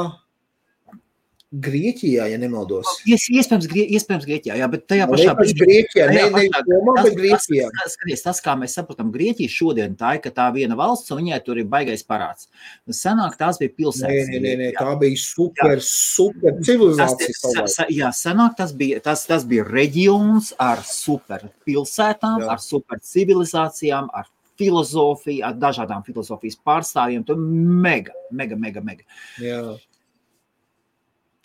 Grieķijā, 1.55 2.25
ja 2.33 2.39
nemaldos. 2.41 2.89
Ies, 3.07 3.29
iespējams, 3.31 3.67
grie, 3.71 3.85
iespējams, 3.95 4.25
Grieķijā, 4.27 4.57
jā, 4.59 4.67
bet 4.73 4.89
tajā 4.91 5.05
Man 5.07 5.15
pašā 5.15 5.35
liekas, 5.39 5.53
Grieķijā, 5.61 6.07
ne, 6.11 6.23
ne 6.35 6.63
Romā, 6.67 6.95
tas- 6.97 7.05
bet 7.05 7.15
Grieķijā. 7.21 7.69
Tas, 7.71 7.83
tas, 7.85 7.93
skaties, 7.95 8.23
tas, 8.25 8.41
kā 8.43 8.55
mēs 8.59 8.75
saprotam, 8.75 9.13
Grieķija 9.15 9.53
šodien 9.55 9.95
tā 9.97 10.17
ir, 10.17 10.21
ka 10.25 10.31
tā 10.35 10.49
viena 10.53 10.75
valsts, 10.75 11.13
un 11.15 11.21
viņai 11.23 11.39
tur 11.45 11.59
ir 11.63 11.65
baigais 11.71 12.03
parāds. 12.03 12.49
Senāk 12.91 13.37
tās 13.39 13.59
bija 13.63 13.71
pilsētas. 13.79 14.29
nē, 14.35 14.41
nē, 14.43 14.57
nē, 14.65 14.73
tā 14.81 14.99
bija 14.99 15.17
super, 15.23 15.79
super 15.81 16.53
Tas, 16.59 16.67
civilizācija. 16.67 17.39
savulaik. 17.39 17.69
sa, 17.69 17.87
jā, 17.89 18.09
senāk 18.11 18.57
tas 18.57 18.73
bija, 18.73 19.01
tas, 19.01 19.25
tas 19.27 19.45
bija 19.45 19.65
reģions 19.65 20.53
ar 20.59 20.83
super 20.83 21.51
pilsētām, 21.67 22.41
Jā. 22.43 22.51
ar 22.51 22.59
super 22.59 22.99
civilizācijām, 22.99 24.09
ar 24.13 24.27
filozofiju, 24.59 25.43
ar 25.45 25.55
dažādām 25.55 26.05
filozofijas 26.07 26.57
pārstāvjiem. 26.67 27.25
Tur 27.27 27.37
mega, 27.37 28.13
mega, 28.31 28.57
mega, 28.57 28.81
mega. 28.81 29.03
Jā. 29.39 29.77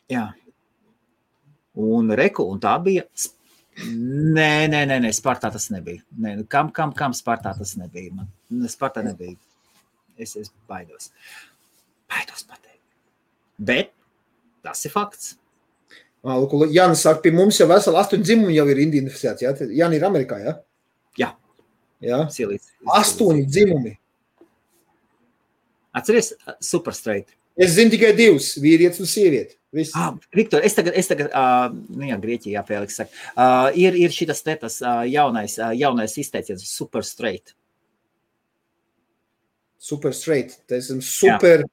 Jā. 0.10 0.30
Un, 1.80 2.10
reku, 2.18 2.46
un 2.50 2.62
tā 2.62 2.74
bija. 2.84 3.06
Nē, 3.80 4.68
nē, 4.72 4.84
nē, 4.90 4.98
nē 5.06 5.12
Spartā 5.16 5.52
tas 5.54 5.70
nebija. 5.72 6.02
Nē, 6.20 6.36
nu, 6.42 6.48
kam, 6.50 6.72
kam, 6.76 6.92
kam 6.96 7.14
Spartā 7.16 7.54
tas 7.56 7.76
nebija? 7.80 8.12
Man, 8.16 8.28
Spartā 8.72 9.04
nebija. 9.06 9.38
Es, 10.20 10.36
es 10.36 10.52
baidos. 10.68 11.14
Baidos 12.12 12.44
pateikt. 12.44 12.82
Bet 13.58 13.94
tas 14.66 14.82
ir 14.84 14.92
fakts. 14.92 15.38
Lūk, 16.28 16.58
Jānis 16.76 17.06
saka, 17.06 17.22
pie 17.24 17.32
mums 17.32 17.62
jau 17.62 17.70
veseli 17.70 18.02
astoņi 18.02 18.28
dzimumi 18.28 18.58
jau 18.58 18.66
ir 18.68 18.82
identificēti. 18.84 19.46
Jā, 19.46 19.54
Jāni 19.86 20.00
ir 20.02 20.08
Amerikā, 20.10 20.42
jā? 20.44 20.58
Jā. 21.22 21.30
Jā. 22.04 22.26
Silīts. 22.34 22.74
Astoņi 22.98 23.46
dzimumi. 23.48 23.94
Atceries, 25.96 26.34
super 26.64 26.96
straight. 26.96 27.32
Es 27.60 27.78
zinu 27.78 27.96
tikai 27.96 28.12
divus- 28.16 28.52
vīrietis 28.64 29.00
un 29.00 29.08
sieviete. 29.10 29.59
Viss. 29.72 29.92
Ah, 29.94 30.16
Viktor, 30.34 30.64
es 30.66 30.74
tagad, 30.74 30.96
es 30.98 31.08
tagad 31.10 31.30
uh, 31.30 31.68
nu 31.94 32.08
jā, 32.08 32.16
Grieķijā, 32.22 32.64
Fēliks 32.66 32.96
saka, 32.98 33.14
uh, 33.36 33.68
ir, 33.78 33.94
ir 34.02 34.14
šitas 34.14 34.42
te 34.42 34.56
tas 34.58 34.80
uh, 34.82 35.04
jaunais, 35.06 35.60
uh, 35.62 35.70
jaunais 35.78 36.16
izteiciens, 36.18 36.64
super 36.66 37.06
straight. 37.06 37.54
Super 39.78 40.16
straight. 40.18 40.58
Tas 40.68 40.90
ir 40.90 41.04
super 41.06 41.64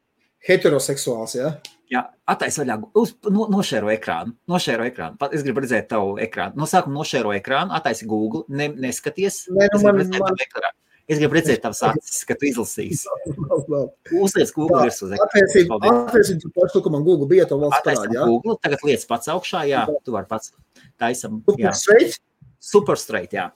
heteroseksuāls, 0.46 1.38
jā? 1.40 1.54
Jā, 1.90 2.02
attaisa 2.28 2.64
vaļā, 2.64 2.76
uz, 2.98 3.14
no, 3.30 3.46
nošēro 3.50 3.88
ekrānu, 3.94 4.34
nošēro 4.50 4.86
ekrānu. 4.90 5.16
Pat 5.20 5.34
Es 5.36 5.44
gribu 5.46 5.62
redzēt 5.62 5.88
tavu 5.92 6.16
ekrānu. 6.22 6.58
No 6.58 6.66
sākuma 6.68 6.98
nošēro 7.00 7.32
ekrānu, 7.38 7.72
attaisi 7.78 8.08
Google, 8.10 8.42
ne, 8.50 8.68
neskaties. 8.86 9.44
Nē, 9.54 9.68
nu 9.72 9.82
man- 9.84 10.02
man-. 10.10 10.74
Es 11.06 11.20
gribu 11.20 11.38
redzēt 11.38 11.62
tavas 11.62 11.82
acis, 11.86 12.24
ka 12.26 12.36
tu 12.38 12.48
izlasīsi. 12.48 13.06
Uzliec 14.16 14.52
Google 14.56 14.82
virsū. 14.86 15.08
Atvērsim, 15.14 16.40
to 16.42 16.50
pašu, 16.56 16.82
ko 16.82 16.92
man 16.94 17.06
Google 17.06 17.28
bija, 17.30 17.46
to 17.50 17.58
valsts 17.62 17.84
parādi? 17.86 18.18
Google, 18.18 18.58
tagad 18.62 18.82
lietas 18.86 19.06
pats 19.08 19.30
augšā, 19.32 19.64
jā, 19.70 19.86
tu 20.06 20.14
vari 20.16 20.28
pats. 20.30 20.52
Taisam, 21.00 21.40
Super 21.46 21.68
jā. 21.68 21.74
straight. 21.78 22.20
Super 22.66 22.98
straight, 22.98 23.36
jā. 23.36 23.50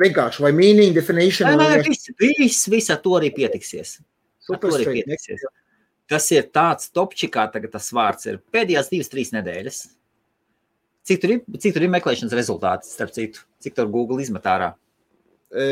Vienkārši, 0.00 0.42
vai 0.44 0.52
meaning, 0.54 0.94
definition, 0.94 1.48
Nē, 1.50 1.56
nē, 1.58 1.80
viss, 1.84 2.12
viss, 2.20 2.68
viss 2.70 2.92
ar 2.92 3.00
to 3.02 3.16
arī 3.18 3.32
pietiksies. 3.34 3.98
Ar 4.00 4.52
super 4.52 4.70
to 4.70 4.78
arī 4.78 5.00
pietiksies. 5.00 5.42
Tas 6.10 6.26
ir 6.34 6.48
tāds 6.54 6.90
topčikā, 6.94 7.46
tagad 7.54 7.72
tas 7.74 7.88
vārds 7.94 8.28
ir 8.30 8.40
pēdējās 8.54 8.90
divas, 8.92 9.10
trīs 9.12 9.32
nedēļas. 9.34 9.82
Cik 11.08 11.20
tur 11.22 11.30
ir, 11.34 11.40
cik 11.62 11.74
tur 11.74 11.82
ir 11.86 11.90
meklēšanas 11.92 12.34
rezultāti, 12.36 12.88
starp 12.90 13.12
citu? 13.16 13.44
Cik 13.64 13.74
tur 13.78 13.88
Google 13.92 14.20
izmet 14.22 14.44
ārā? 14.50 14.72
E, 15.50 15.66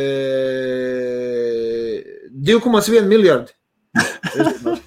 2,1 2.33 3.07
miljardi. 3.11 3.53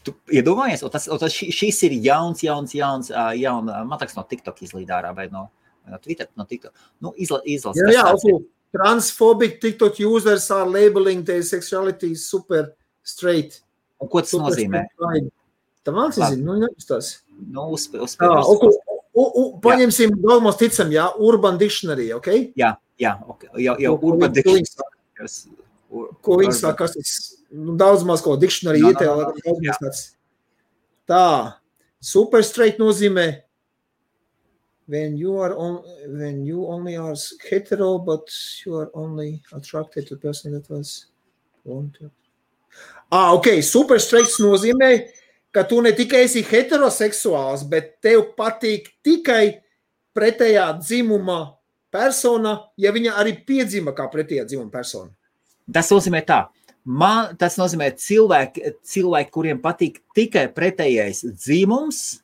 Tu 0.00 0.14
iedomājies, 0.32 0.80
un 0.80 0.88
tas, 0.94 1.04
un 1.12 1.18
tas 1.20 1.28
ši- 1.34 1.50
šis 1.52 1.82
ir 1.84 1.92
jauns, 2.06 2.40
jauns, 2.40 2.72
jauns, 2.72 3.10
ā, 3.12 3.26
jaun, 3.36 3.66
ā, 3.68 3.82
man 3.84 3.98
liekas, 4.00 4.14
no 4.16 4.22
TikTok 4.24 4.62
izlīd 4.64 4.88
ārā 4.96 5.10
vai 5.12 5.26
no, 5.28 5.42
no 5.92 5.98
Twitter, 6.00 6.24
no 6.40 6.46
TikTok. 6.48 6.72
Nu, 7.04 7.12
izla, 7.20 7.42
izlas, 7.44 7.76
Jā, 7.76 7.90
jā, 7.92 8.04
also, 8.08 8.38
transphobic 8.72 9.58
TikTok 9.60 10.00
users 10.00 10.46
are 10.56 10.64
labeling 10.64 11.20
their 11.28 11.44
sexuality 11.44 12.14
super 12.16 12.70
straight. 13.04 13.60
Un 14.00 14.08
ko 14.08 14.22
tas 14.24 14.32
Super 14.32 14.46
nozīmē? 14.48 14.86
straight. 14.94 15.28
Tā 15.84 16.06
zina, 16.16 16.30
nu, 16.48 16.56
nepastās. 16.64 17.12
Nu, 17.36 17.68
uzspēj, 17.76 18.08
Tā, 18.24 18.32
uzspēj, 18.40 18.80
u, 19.20 19.24
u, 19.42 19.44
paņemsim, 19.64 20.14
galvamos 20.22 20.58
ticam, 20.60 20.92
jā, 20.94 21.08
Urban 21.20 21.58
Dictionary, 21.60 22.08
ok? 22.16 22.30
jā, 22.58 22.74
jā, 23.00 23.14
ok, 23.28 23.48
jau, 23.58 23.76
jau 23.80 23.96
Ko- 23.98 24.12
urban 24.12 24.32
dictionary. 24.32 24.64
Ko 26.22 26.36
viņi 26.38 26.54
saka, 26.54 26.86
kas 26.86 26.94
tas 26.94 27.12
nu, 27.50 27.74
daudz 27.78 28.04
maz 28.06 28.22
ko 28.22 28.36
dictionary 28.38 28.82
jā, 28.84 28.92
ietēlē. 28.92 29.24
jā, 29.26 29.44
daudz 29.44 29.64
jā. 29.66 29.74
maz 29.74 29.80
tāds. 29.82 30.02
Tā, 31.10 31.24
super 32.00 32.44
straight 32.46 32.78
nozīmē 32.78 33.42
when 34.90 35.16
you 35.16 35.38
are 35.38 35.54
on, 35.56 35.82
when 36.18 36.44
you 36.44 36.66
only 36.66 36.96
are 36.96 37.14
hetero, 37.48 37.98
but 37.98 38.26
you 38.66 38.74
are 38.76 38.90
only 38.94 39.42
attracted 39.52 40.06
to 40.06 40.16
person 40.16 40.52
that 40.52 40.68
was 40.68 41.06
wanted. 41.64 42.10
Ah, 43.10 43.32
ok, 43.34 43.60
super 43.62 43.98
straight 43.98 44.30
nozīmē, 44.42 45.10
ka 45.54 45.64
tu 45.68 45.80
ne 45.82 45.92
tikai 45.96 46.24
esi 46.26 46.44
heteroseksuāls, 46.46 47.66
bet 47.70 47.96
tev 48.04 48.30
patīk 48.38 48.88
tikai 49.04 49.60
pretējā 50.16 50.68
dzimuma 50.78 51.40
persona, 51.90 52.56
ja 52.78 52.92
viņa 52.94 53.18
arī 53.18 53.34
piedzima 53.46 53.94
kā 53.96 54.06
pretējā 54.10 54.46
dzimuma 54.46 54.70
persona. 54.72 55.10
Tas 55.70 55.90
nozīmē 55.90 56.22
tā. 56.26 56.44
Man, 56.84 57.36
tas 57.38 57.58
nozīmē 57.60 57.90
cilvēki, 57.98 58.72
cilvēki, 58.88 59.30
kuriem 59.34 59.60
patīk 59.62 60.00
tikai 60.16 60.48
pretējais 60.54 61.26
dzimums, 61.36 62.20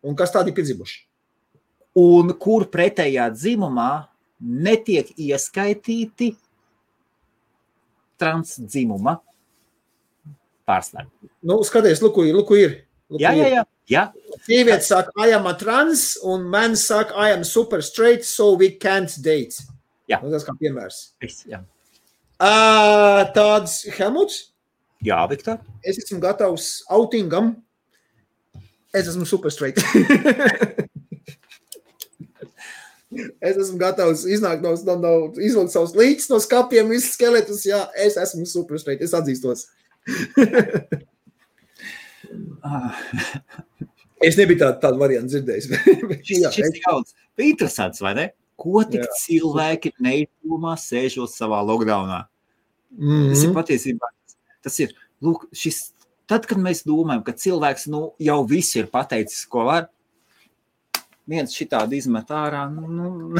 Un 0.00 0.16
kas 0.16 0.32
tādi 0.32 0.52
ir 0.52 0.56
piedzimuši? 0.56 1.02
un 2.00 2.30
kur 2.38 2.68
pretējā 2.70 3.26
dzimumā 3.34 4.06
netiek 4.40 5.10
ieskaitīti 5.18 6.30
transdzimuma 8.20 9.16
pārstāvji. 10.70 11.10
Nu, 11.42 11.58
skaties, 11.66 12.00
lūk. 12.04 12.22
Lūk, 12.38 12.54
ir. 12.58 12.78
Lūk, 13.10 13.20
Jā, 13.24 13.34
jā, 13.34 13.48
jā. 13.50 13.62
jā. 13.90 14.02
Sieviete 14.46 14.86
saka, 14.86 15.10
I 15.18 15.34
am 15.34 15.48
a 15.50 15.54
trans, 15.58 16.12
un 16.22 16.44
man 16.46 16.76
saka, 16.78 17.16
I 17.18 17.32
am 17.34 17.42
super 17.44 17.82
straight, 17.82 18.22
so 18.24 18.52
we 18.54 18.70
can't 18.78 19.10
date. 19.24 19.58
Jā. 20.10 20.20
Nu, 20.22 20.30
tas 20.30 20.46
kā 20.46 20.54
piemērs. 20.60 21.00
Viss, 21.22 21.42
jā. 21.50 21.58
Uh, 22.40 23.26
tāds 23.36 23.82
Helmuts, 23.98 24.46
jā 25.04 25.18
Viktor. 25.28 25.58
es 25.84 25.98
esmu 26.00 26.20
gatavs 26.22 26.70
outingam. 26.88 27.50
Es 28.96 29.06
esmu 29.10 29.26
super 29.28 29.52
straight. 29.52 29.76
es 33.42 33.58
esmu 33.58 33.78
gatavs 33.80 34.24
iznākt 34.30 34.62
no, 34.64 34.72
no, 34.86 34.94
no 35.02 35.12
izvilkt 35.42 35.74
savus 35.74 35.92
līdzekļus 35.98 36.30
no 36.32 36.38
skapiem, 36.42 36.90
visus 36.94 37.14
skeletus. 37.18 37.66
Jā, 37.68 37.84
es 37.98 38.16
esmu 38.20 38.46
super 38.48 38.80
straight. 38.82 39.02
Es 39.04 39.14
atzīstos. 39.16 39.66
Es 44.20 44.36
nebiju 44.36 44.58
tādu, 44.60 44.76
tādu 44.82 44.98
variantu 45.00 45.30
dzirdējis. 45.32 45.66
es- 45.70 46.58
ir 46.60 46.74
jauns. 46.84 47.14
Bija 47.38 47.54
interesants, 47.54 48.02
vai 48.04 48.10
ne? 48.18 48.26
Ko 48.60 48.82
tik 48.84 49.00
Jā. 49.00 49.06
cilvēki 49.22 49.94
neizdomā 50.04 50.74
sēžot 50.76 51.30
savā 51.32 51.62
lockdownā? 51.64 52.18
Tas 52.92 53.40
ir 53.44 53.48
Mhm. 53.48 53.54
patiesībā. 53.56 54.06
Tas 54.62 54.76
ir, 54.84 54.92
lūk, 55.24 55.46
šis, 55.56 55.78
tad, 56.28 56.44
kad 56.46 56.58
mēs 56.58 56.84
domājam, 56.84 57.24
ka 57.24 57.32
cilvēks 57.32 57.86
nu, 57.88 58.12
jau 58.20 58.44
viss 58.46 58.76
ir 58.76 58.86
pateicis, 58.92 59.46
ko 59.48 59.64
var, 59.64 59.88
viens 61.26 61.54
šitādi 61.56 61.96
izmet 61.96 62.28
ārā. 62.28 62.68
Nu, 62.68 62.86
nu, 62.86 63.34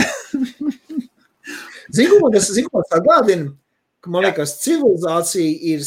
Zinu, 1.93 2.21
ko 2.21 2.31
tas 2.33 2.49
tas 2.49 2.91
atgādina, 2.97 3.53
ka 4.01 4.09
man 4.11 4.23
liekas, 4.25 4.57
civilizācija 4.65 5.59
ir 5.75 5.81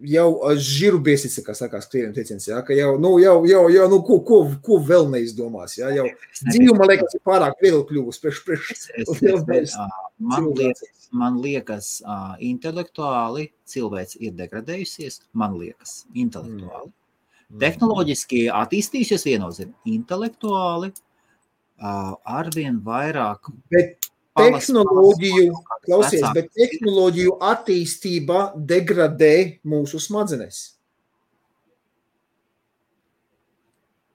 jau 0.00 0.28
žiru 0.58 0.98
biesīca, 1.04 1.44
kā 1.46 1.54
sakās, 1.58 1.86
krieviem 1.90 2.14
teiciens, 2.16 2.48
jā, 2.48 2.58
ka 2.66 2.76
jau, 2.76 2.94
nu, 3.00 3.14
jau, 3.22 3.36
jau, 3.48 3.62
jau 3.72 3.86
nu, 3.92 4.00
ko, 4.06 4.18
ko, 4.26 4.40
ko 4.64 4.80
vēl 4.82 5.08
neizdomās, 5.12 5.76
jā, 5.78 5.92
jau 5.94 6.08
dzīve, 6.40 6.74
man 6.78 6.90
liekas, 6.90 7.14
ir 7.16 7.22
pārāk 7.26 7.62
viegli 7.62 7.84
kļuvusi 7.90 8.24
priekš, 8.24 8.42
priekš 8.48 9.76
man 10.18 10.50
liekas, 10.58 11.08
man 11.14 11.38
liekas 11.42 11.94
uh, 12.02 12.34
intelektuāli 12.42 13.48
cilvēks 13.70 14.18
ir 14.20 14.34
degradējusies. 14.38 15.22
Man 15.38 15.56
liekas, 15.60 16.02
intelektuāli. 16.14 16.90
Mm. 16.90 17.58
Tehnoloģiski 17.62 18.46
attīstījusies 18.50 19.26
viennozīmīgi. 19.28 19.94
Intelektuāli 19.94 20.90
uh, 20.90 22.14
arvien 22.24 22.80
vairāk. 22.84 23.52
Bet 23.70 24.03
tehnoloģiju, 24.38 25.54
klausies, 25.86 26.24
bet 26.34 26.50
tehnoloģiju 26.56 27.36
attīstība 27.52 28.46
degradē 28.56 29.60
mūsu 29.66 30.00
smadzenes. 30.02 30.62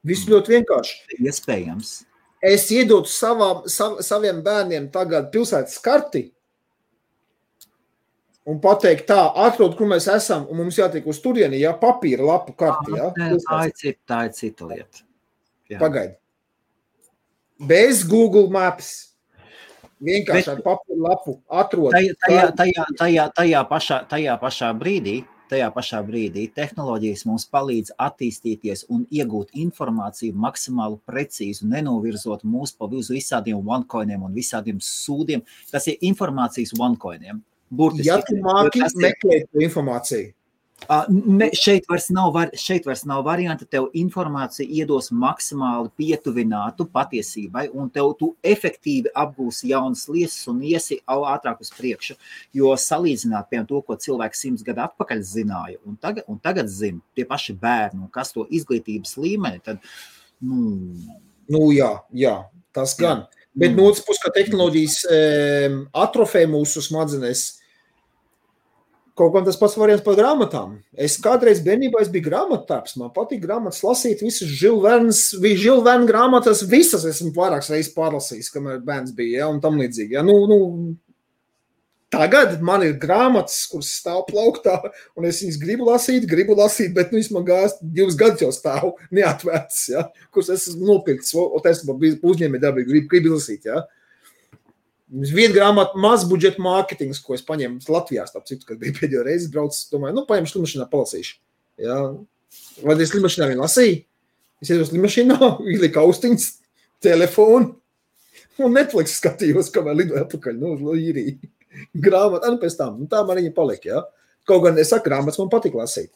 Viss 0.06 0.28
ļoti 0.28 0.56
vienkārši. 0.56 1.18
Iespējams. 1.20 1.94
es 2.40 2.70
iedotu 2.72 3.10
savām, 3.12 3.66
sav, 3.68 3.98
saviem 4.00 4.40
bērniem 4.44 4.88
tagad 4.92 5.28
pilsētas 5.32 5.76
karti, 5.84 6.30
un 8.48 8.60
pateikt, 8.62 9.06
tā, 9.10 9.18
atrod, 9.44 9.76
kur 9.76 9.90
mēs 9.90 10.08
esam, 10.10 10.46
un 10.48 10.62
mums 10.62 10.78
jātiek 10.80 11.04
uz 11.06 11.20
turieni, 11.22 11.60
ja 11.60 11.74
papīra 11.76 12.24
lapu 12.32 12.56
karti. 12.56 12.96
Ja? 12.96 13.10
Tā, 13.12 13.60
ir 13.68 13.76
cita, 13.76 14.00
tā 14.08 14.22
ir 14.28 14.34
cita 14.38 14.70
lieta. 14.70 15.04
Jā. 15.70 15.78
Pagaidi. 15.82 16.16
Bez 17.60 18.02
Google 18.08 18.48
Maps. 18.50 19.09
Vienkārši 20.00 20.46
Bet- 20.46 20.48
ar 20.48 20.62
papīra 20.64 21.02
lapu 21.08 21.36
atrod. 21.48 21.92
Tajā, 21.92 22.14
tajā, 22.24 22.46
tajā, 22.56 22.86
tajā, 22.96 23.26
tajā, 23.36 23.60
pašā, 23.68 24.00
tajā 24.08 24.40
pašā 24.40 24.72
brīdī. 24.78 25.20
Tajā 25.50 25.66
pašā 25.74 25.98
brīdī 26.06 26.44
tehnoloģijas 26.54 27.24
mums 27.26 27.44
palīdz 27.50 27.90
attīstīties 27.98 28.84
un 28.88 29.00
iegūt 29.10 29.50
informāciju 29.58 30.36
maksimāli 30.38 31.00
precīzi, 31.10 31.66
nenovirzot 31.66 32.44
mūs 32.46 32.76
pa 32.78 32.86
uz 32.86 33.10
visādiem 33.10 33.58
one-coiniem 33.58 34.22
un 34.22 34.32
visādiem 34.32 34.78
sūdiem. 34.78 35.42
Tas 35.72 35.88
ir 35.90 35.98
informācijas 36.06 36.70
one-coiniem. 36.78 37.42
Burtiski. 37.70 38.06
Ja 38.06 38.20
tu 38.22 38.38
māki 38.42 38.86
meklēt 38.94 39.50
informāciju, 39.66 40.30
Ne, 41.10 41.50
šeit, 41.54 41.84
vairs 41.90 42.08
nav, 42.14 42.32
var, 42.34 42.50
šeit 42.58 42.86
vairs 42.88 43.04
nav 43.06 43.22
varianta. 43.26 43.66
Tev 43.68 43.90
informācija 43.96 44.66
iedos 44.66 45.10
maksimāli 45.14 45.90
pietuvinātu 46.00 46.86
patiesībai, 46.90 47.68
un 47.76 47.90
tev 47.94 48.14
tu 48.18 48.32
efektīvi 48.42 49.12
apgūsi 49.14 49.70
jaunas 49.70 50.06
lietas 50.10 50.40
un 50.50 50.62
iesi 50.66 50.98
ātrāk 51.06 51.62
uz 51.62 51.70
priekšu. 51.76 52.16
Jo 52.56 52.74
salīdzināt 52.80 53.50
piemēram, 53.50 53.68
to, 53.70 53.82
ko 53.86 53.98
cilvēks 54.00 54.46
simts 54.46 54.66
gadu 54.66 54.82
atpakaļ 54.86 55.22
zināja, 55.26 55.78
un 55.86 55.98
tagad, 56.00 56.26
un 56.30 56.40
tagad 56.42 56.70
zina 56.72 56.98
tie 57.14 57.28
paši 57.28 57.54
bērni, 57.60 58.02
un 58.06 58.10
kas 58.12 58.34
to 58.34 58.46
izglītības 58.50 59.14
līmeni, 59.20 59.62
tad 59.62 59.78
nu, 60.40 60.96
nu 61.50 61.68
jā, 61.76 61.92
jā 62.10 62.40
tas 62.74 62.96
gan. 62.98 63.26
Jā. 63.26 63.46
Bet 63.60 63.72
Mm. 63.72 63.76
no 63.76 63.88
otras 63.90 64.04
puses, 64.06 64.22
ka 64.22 64.30
tehnoloģijas 64.30 64.96
um, 65.10 65.80
atrofē 65.92 66.46
mūsu 66.46 66.82
smadzenes. 66.82 67.59
Kaut 69.20 69.34
kā 69.34 69.42
tas 69.44 69.58
pats 69.60 69.74
variants 69.76 70.00
par 70.00 70.14
grāmatām. 70.16 70.78
Es 70.96 71.18
kādreiz 71.20 71.58
bērnībā 71.60 72.00
es 72.00 72.08
biju 72.08 72.30
grāmatā, 72.30 72.78
man 72.96 73.10
patīk 73.12 73.42
grāmatas 73.42 73.82
lasīt, 73.84 74.22
visas 74.24 74.48
Žilvernas, 74.48 75.26
Žilvernas 75.36 76.08
grāmatas, 76.08 76.62
visas 76.70 77.04
esmu 77.04 77.34
vairākas 77.36 77.68
reizes 77.68 77.92
pārlasījis, 77.92 78.48
kamēr 78.54 78.80
bērns 78.86 79.12
bija, 79.18 79.42
ja, 79.42 79.50
un 79.52 79.60
tam 79.60 79.76
līdzīgi. 79.76 80.16
Ja. 80.16 80.24
Nu, 80.24 80.38
nu, 80.48 80.58
tagad 82.16 82.64
man 82.64 82.86
ir 82.86 82.96
grāmatas, 83.02 83.60
kuras 83.68 83.92
stāv 84.00 84.24
plauktā, 84.30 84.78
un 85.20 85.28
es 85.28 85.42
viņas 85.44 85.60
gribu 85.66 85.90
lasīt, 85.90 86.24
gribu 86.30 86.56
lasīt, 86.56 86.96
bet 86.96 87.12
nu, 87.12 87.20
vismaz 87.20 87.44
gājis 87.52 87.78
divus 87.82 88.16
gadus 88.24 88.46
jau 88.46 88.52
stāv 88.56 88.94
neatvērts, 89.20 89.82
ja, 89.92 90.08
kuras 90.32 90.48
es 90.56 90.70
esmu 90.72 90.94
nopircis, 90.94 91.36
un 91.36 91.68
es 91.68 91.84
biju 91.90 92.22
uzņēmēji 92.24 92.64
darbīgi, 92.64 92.92
gribu, 92.94 93.12
gribu 93.12 93.36
lasīt. 93.36 93.68
Ja. 93.68 93.84
Viena 95.10 95.54
grāmata, 95.54 95.98
maz 95.98 96.22
budžeta 96.28 96.62
mārketings, 96.62 97.18
ko 97.24 97.34
es 97.34 97.42
paņēmu 97.42 97.82
Latvijā, 97.90 98.28
citu, 98.46 98.62
kad 98.68 98.78
biju 98.78 98.94
pēdējo 98.94 99.24
reizi 99.26 99.48
braucis. 99.50 99.88
Domāju, 99.90 100.14
nu, 100.20 100.22
paņemšu 100.28 100.54
slimašīnā, 100.54 100.86
palasīšu. 100.92 101.34
Ja. 101.82 101.96
Vai 102.84 102.94
es 103.02 103.10
slimašīnā 103.10 103.48
vien 103.50 103.62
lasīju? 103.62 103.96
Es 104.62 104.70
ienācu 104.70 104.92
slimašīnā, 104.92 105.38
ieliku 105.74 106.04
austiņas, 106.04 106.46
telefonu 107.02 107.74
un 108.60 108.76
Netflix 108.76 109.16
skatījos, 109.18 109.72
kamēr 109.74 109.98
lidoju 110.02 110.22
atpakaļ 110.22 110.56
nu, 110.60 110.76
uz 110.76 111.02
īriju. 111.02 111.50
Grāmata, 112.06 112.52
nu, 112.52 112.60
pēc 112.62 112.78
tam, 112.78 113.00
nu, 113.02 113.10
tā 113.10 113.24
man 113.26 113.40
viņa 113.40 113.54
palika. 113.56 113.90
Ja. 113.90 114.04
Kaut 114.46 114.62
gan 114.66 114.78
es 114.78 114.92
saku, 114.92 115.08
grāmatas 115.08 115.40
man 115.40 115.50
patīk 115.50 115.74
lasīt. 115.78 116.12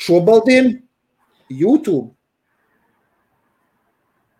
Šobaldien 0.00 0.78
YouTube 1.52 2.13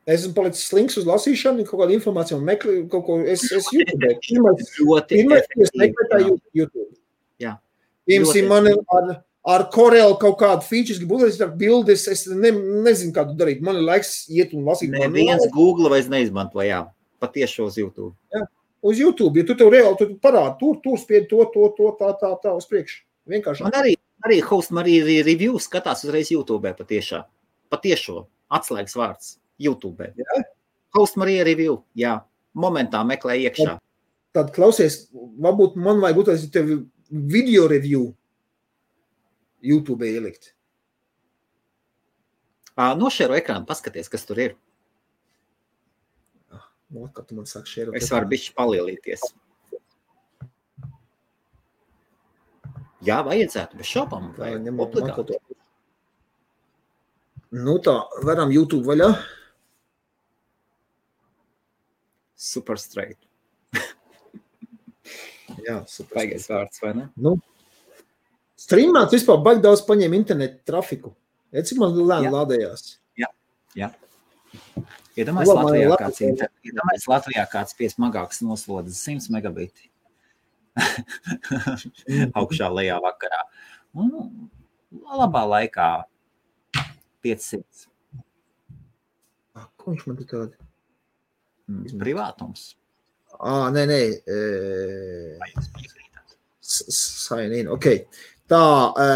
Es 0.04 0.20
esmu 0.20 0.34
palicis 0.36 0.66
slinks 0.68 0.98
uz 1.00 1.06
lasīšanu, 1.08 1.64
kaut 1.64 1.80
kādu 1.80 1.94
informāciju 1.96 2.36
meklēju, 2.44 2.82
kaut 2.92 3.04
ko 3.06 3.14
es, 3.24 3.44
es 3.56 3.68
YouTube. 3.72 4.10
Pirmais, 4.26 4.72
ļoti 4.76 5.20
pirmais 5.20 5.46
es 5.64 5.70
meklēju 5.80 6.32
jā. 6.34 6.40
YouTube. 6.60 6.90
Jā. 7.40 7.52
Piemēram, 8.04 8.50
man 8.50 8.68
ar, 8.68 9.14
ar 9.54 9.62
Corel 9.72 10.12
kaut 10.20 10.36
kādu 10.42 10.66
feature, 10.66 10.98
gribu 11.00 11.16
uzlikt 11.16 11.40
ar 11.46 11.54
bildes, 11.56 12.04
es 12.12 12.26
ne, 12.28 12.50
nezinu, 12.84 13.14
kā 13.16 13.24
to 13.30 13.36
darīt. 13.38 13.62
Man 13.64 13.80
ir 13.80 13.86
laiks 13.86 14.12
iet 14.28 14.52
un 14.56 14.66
lasīt 14.68 14.92
Neviens 14.92 15.46
Google 15.54 15.88
vairs 15.94 16.10
neizmanto, 16.12 16.60
jā, 16.64 16.82
patiešo 17.24 17.70
uz 17.70 17.78
YouTube. 17.80 18.12
uz 18.84 19.00
YouTube. 19.00 19.40
Ja 19.40 19.46
tu 19.48 19.56
tev 19.56 19.70
reāli 19.72 19.96
tu 20.02 20.10
parādi, 20.20 20.58
tur, 20.60 20.82
tur 20.84 21.00
spied 21.00 21.30
to, 21.30 21.46
to, 21.54 21.70
to, 21.78 21.94
tā, 22.02 22.10
tā, 22.20 22.34
tā 22.42 22.52
uz 22.52 22.68
priekšu. 22.68 23.00
Vienkārši. 23.32 23.64
Man 23.64 23.78
arī, 23.78 23.94
arī 24.28 24.42
host 24.44 24.74
Marija 24.76 25.24
review 25.24 25.56
skatās 25.64 26.04
uzreiz 26.04 26.28
YouTube 26.34 26.74
patiešā. 26.76 27.22
Patiešo 27.72 28.26
atslēgas 28.52 28.98
vārds 29.00 29.32
YouTube. 29.60 30.10
Jā? 30.18 30.42
Host 30.94 31.18
Marija 31.20 31.44
review, 31.46 31.80
jā. 31.98 32.18
Momentā 32.54 33.02
meklē 33.06 33.36
iekšā. 33.48 33.78
Tad 34.34 34.50
klausies, 34.54 35.08
varbūt 35.14 35.78
man 35.78 36.02
vajag 36.02 36.20
uztaisīt 36.22 36.52
tev 36.54 36.70
video 37.10 37.66
review 37.70 38.08
YouTube 39.64 40.06
ielikt. 40.06 40.52
Nošēro 42.74 43.36
ekrānu, 43.38 43.66
paskaties, 43.68 44.10
kas 44.10 44.26
tur 44.26 44.40
ir. 44.42 44.56
Nu, 46.94 47.08
kā 47.14 47.22
tu 47.26 47.34
man 47.38 47.46
saki, 47.50 47.70
šeit 47.70 47.94
Es 47.98 48.10
varu 48.12 48.28
bišķi 48.30 48.54
palielīties. 48.54 49.22
Jā, 53.04 53.18
vajadzētu, 53.26 53.78
bez 53.78 53.90
šaubām. 53.90 54.30
Tā, 54.34 54.46
vajag 54.46 54.62
ņemam 54.64 54.84
obligāti. 54.86 55.10
makoto. 55.10 55.34
Nu 57.54 57.78
tā, 57.82 57.96
varam 58.26 58.50
YouTube 58.54 58.86
vaļā. 58.88 59.10
Super 62.44 62.76
straight. 62.80 63.18
Jā, 65.66 65.78
super. 65.88 66.18
Baigais 66.18 66.46
vārds, 66.50 66.82
vai 66.84 66.92
ne? 66.98 67.06
Nu, 67.16 67.36
streamēt 68.60 69.14
vispār 69.16 69.40
baigi 69.44 69.64
daudz 69.64 69.84
paņēma 69.88 70.18
internetu 70.18 70.60
trafiku. 70.68 71.14
Ja, 71.54 71.62
cik 71.64 71.80
man 71.80 71.96
lēni 71.96 72.28
Jā. 72.28 72.34
lādējās? 72.34 72.92
Iedomājieties, 75.14 75.50
Labi, 75.54 75.62
Latvijā 75.62 75.88
labi. 75.90 76.02
kāds, 76.02 76.20
inter... 76.26 76.48
Iedomājieties, 76.66 77.06
Latvijā 77.10 77.44
kāds 77.52 77.76
piesmagāks 77.78 78.40
noslodzes 78.42 78.98
100 79.06 79.30
megabiti. 79.34 79.88
Augšā 82.40 82.70
lejā 82.74 82.96
vakarā. 83.02 83.44
Un 83.94 84.10
labā 85.06 85.44
laikā 85.52 85.88
500. 87.22 87.86
Ah, 89.54 89.68
Ko 89.78 89.94
viņš 89.94 90.06
man 90.10 90.18
te 90.18 90.26
tādu? 90.34 90.63
Mm, 91.70 91.98
Privātums. 92.00 92.74
Ā, 93.40 93.70
nē, 93.74 93.84
nē. 93.90 94.00
e, 94.28 95.38
Sign 96.64 97.52
in. 97.60 97.68
Ok. 97.72 97.86
Tā, 98.50 98.62
e, 99.00 99.08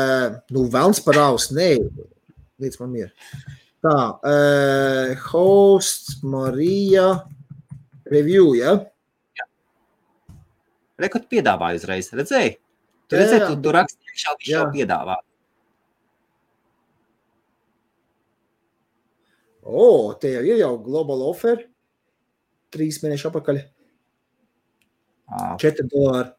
nu, 0.57 0.65
velns 0.73 1.01
par 1.05 1.19
aus. 1.29 1.51
Nē, 1.55 1.71
līdz 2.61 2.81
man 2.83 2.97
ir. 2.99 3.13
Tā, 3.85 3.97
e, 4.27 4.35
host 5.29 6.19
Marija 6.27 7.09
review, 8.11 8.55
ja? 8.59 8.79
Rekord 10.99 11.29
piedāvāja 11.31 11.79
uzreiz. 11.79 12.09
Redzēji? 12.11 12.57
Tu 13.09 13.15
Jā, 13.17 13.21
redzēji, 13.23 13.41
jā. 13.45 13.49
tu, 13.53 13.61
tu 13.63 13.73
raksti 13.77 14.09
iekšā, 14.11 14.33
viņš 14.41 14.49
jau 14.51 14.63
Jā. 14.65 14.71
piedāvā. 14.75 15.15
O, 19.69 20.15
te 20.21 20.33
jau 20.33 20.43
ir 20.49 20.59
jau 20.63 20.73
global 20.83 21.23
offer. 21.29 21.63
Trīs 22.75 23.01
mēneši 23.03 23.29
apakaļ. 23.31 23.63
Ā, 25.29 25.55
4 25.61 25.87
dolāri. 25.93 26.35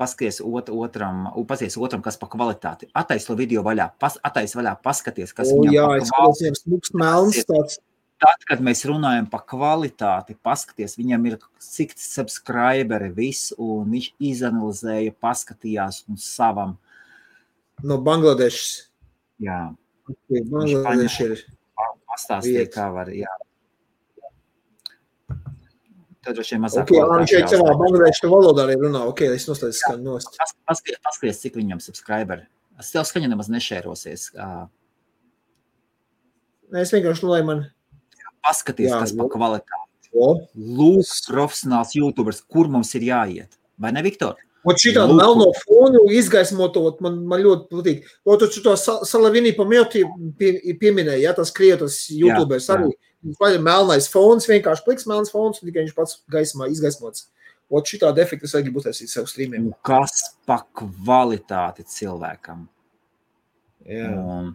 Paskaties 0.00 0.40
ot, 0.42 0.70
otram, 0.74 1.28
paskaties 1.46 1.76
otram, 1.78 2.02
kas 2.02 2.18
par 2.18 2.32
kvalitāti. 2.32 2.88
Atais 2.98 3.26
to 3.28 3.36
video 3.38 3.62
vaļā, 3.62 3.92
pas, 4.02 4.16
atais 4.26 4.56
vaļā, 4.58 4.74
paskaties, 4.82 5.32
kas 5.36 5.52
O, 5.54 5.60
jā, 5.70 5.84
es 6.00 6.10
kvalitāti. 6.10 6.42
viņam 6.42 6.56
smūgs 6.58 6.94
melns 6.98 7.38
tāds. 7.46 7.78
Tad, 8.24 8.44
kad 8.48 8.60
mēs 8.64 8.84
runājam 8.86 9.26
par 9.30 9.42
kvalitāti, 9.50 10.36
paskaties, 10.42 10.96
viņam 10.98 11.24
ir 11.28 11.38
cik 11.62 11.94
subscriberi, 11.98 13.10
viss, 13.14 13.52
un 13.58 13.90
viņš 13.90 14.10
izanalizēja, 14.32 15.14
paskatījās 15.22 16.04
un 16.08 16.20
savam. 16.22 16.76
No 17.82 17.98
Bangladešas. 18.02 18.86
Jā, 19.42 19.60
Bangladeša 20.30 21.26
ir. 21.26 21.42
pastāstīja, 22.10 22.68
kā 22.70 22.88
var. 22.94 23.10
Jā. 23.14 23.30
Tad 26.24 26.34
droši 26.38 26.54
vien 26.56 26.62
mazāk. 26.64 26.82
Ok, 26.88 26.92
ā, 26.96 27.18
viņš 27.20 27.32
šeit 27.34 27.50
savā 27.52 27.66
jāuztver. 27.68 27.80
Bangladeša 27.82 28.30
valodā 28.32 28.64
arī 28.68 28.76
runā. 28.80 29.02
Ok, 29.10 29.20
es 29.28 29.44
nostājos 29.50 29.80
skan 29.84 30.02
nost. 30.06 30.30
Pas- 30.40 30.54
Paskaties, 30.70 31.00
paskaties, 31.04 31.40
cik 31.44 31.58
viņam 31.60 31.82
subscriberi. 31.84 32.46
Es 32.80 32.90
tev 32.90 33.04
skaņa 33.04 33.28
nemaz 33.30 33.50
nešērosies. 33.52 34.30
Es 36.74 36.90
vienkārši 36.94 37.22
nu, 37.26 37.30
lai 37.34 37.42
man. 37.46 37.60
Paskaties, 38.44 38.90
Jā, 38.90 39.00
kas 39.00 39.12
nu. 39.14 39.24
par 39.28 39.36
kvalitāti. 39.38 39.80
Lūk, 40.14 41.10
profesionāls 41.28 41.94
YouTubers, 41.98 42.42
kur 42.50 42.68
mums 42.70 42.92
ir 42.94 43.06
jāiet. 43.08 43.56
Vai 43.80 43.90
ne, 43.92 44.02
Viktor? 44.04 44.36
Ot 44.64 44.78
šī 44.80 44.94
tāda 44.96 45.12
Lūk. 45.12 45.18
melno 45.20 45.46
fonu 45.60 46.04
izgaismotot, 46.16 47.00
man, 47.04 47.18
man 47.28 47.42
ļoti 47.44 47.68
patīk. 47.68 48.06
O, 48.24 48.36
tu 48.40 48.48
to 48.64 48.72
Salavinī 48.80 49.52
pamjoti 49.56 50.04
pie, 50.38 50.54
pieminēja, 50.80 51.20
ja 51.26 51.32
tas 51.36 51.52
krietas 51.52 51.98
YouTubers 52.08 52.70
jā. 53.24 53.32
arī. 53.32 53.36
Vai 53.40 53.52
melnais 53.62 54.08
fons, 54.12 54.48
vienkārši 54.50 54.84
pliks 54.86 55.08
melns 55.10 55.32
fons, 55.32 55.60
un 55.60 55.70
tikai 55.70 55.84
viņš 55.86 55.96
pats 55.96 56.20
gaismā 56.30 56.68
izgaismots. 56.72 57.28
ot 57.74 57.88
šitā 57.88 58.12
defekta 58.14 58.44
es 58.46 58.52
gribu 58.54 58.78
uztaisīt 58.78 59.10
sev 59.10 59.26
streamiem. 59.26 59.70
Un 59.70 59.78
kas 59.82 60.36
pa 60.46 60.60
kvalitāti 60.76 61.86
cilvēkam? 61.88 62.68
Jā. 63.88 64.10
Un 64.12 64.52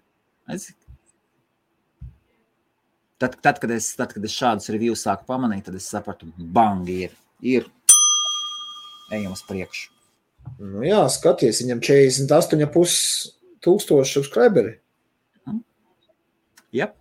es, 0.54 0.70
tad, 3.20 3.36
tad, 3.41 3.60
kad 3.60 3.74
es, 3.76 3.91
tad, 3.98 4.14
kad 4.16 4.26
es 4.26 4.36
šādus 4.38 4.72
review 4.74 4.96
sāku 4.98 5.28
pamanīt, 5.30 5.66
tad 5.68 5.78
es 5.78 5.90
sapratu, 5.90 6.30
bang, 6.38 6.88
ir, 6.90 7.16
ir. 7.41 7.68
Ejam 9.12 9.34
uz 9.34 9.41
priekšu. 9.46 9.90
Nu, 10.62 10.84
jā, 10.86 11.02
skaties, 11.12 11.64
viņam 11.64 11.82
48,5 11.84 12.96
tūkstoši 13.66 14.20
subscriberi. 14.20 14.78
Yep. 16.76 16.98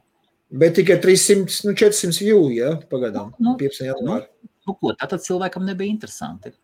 Bet 0.48 0.78
tikai 0.78 0.96
300, 1.02 1.60
nu 1.68 1.74
400 1.76 2.24
view, 2.24 2.48
ja, 2.56 2.72
pagaidām. 2.88 3.34
Nu, 3.36 3.52
15 3.60 3.84
janvāri. 3.84 4.28
Nu, 4.64 4.74
ko, 4.76 4.94
tātad 4.96 5.20
cilvēkam 5.24 5.66
nebija 5.68 5.92
interesanti. 5.92 6.54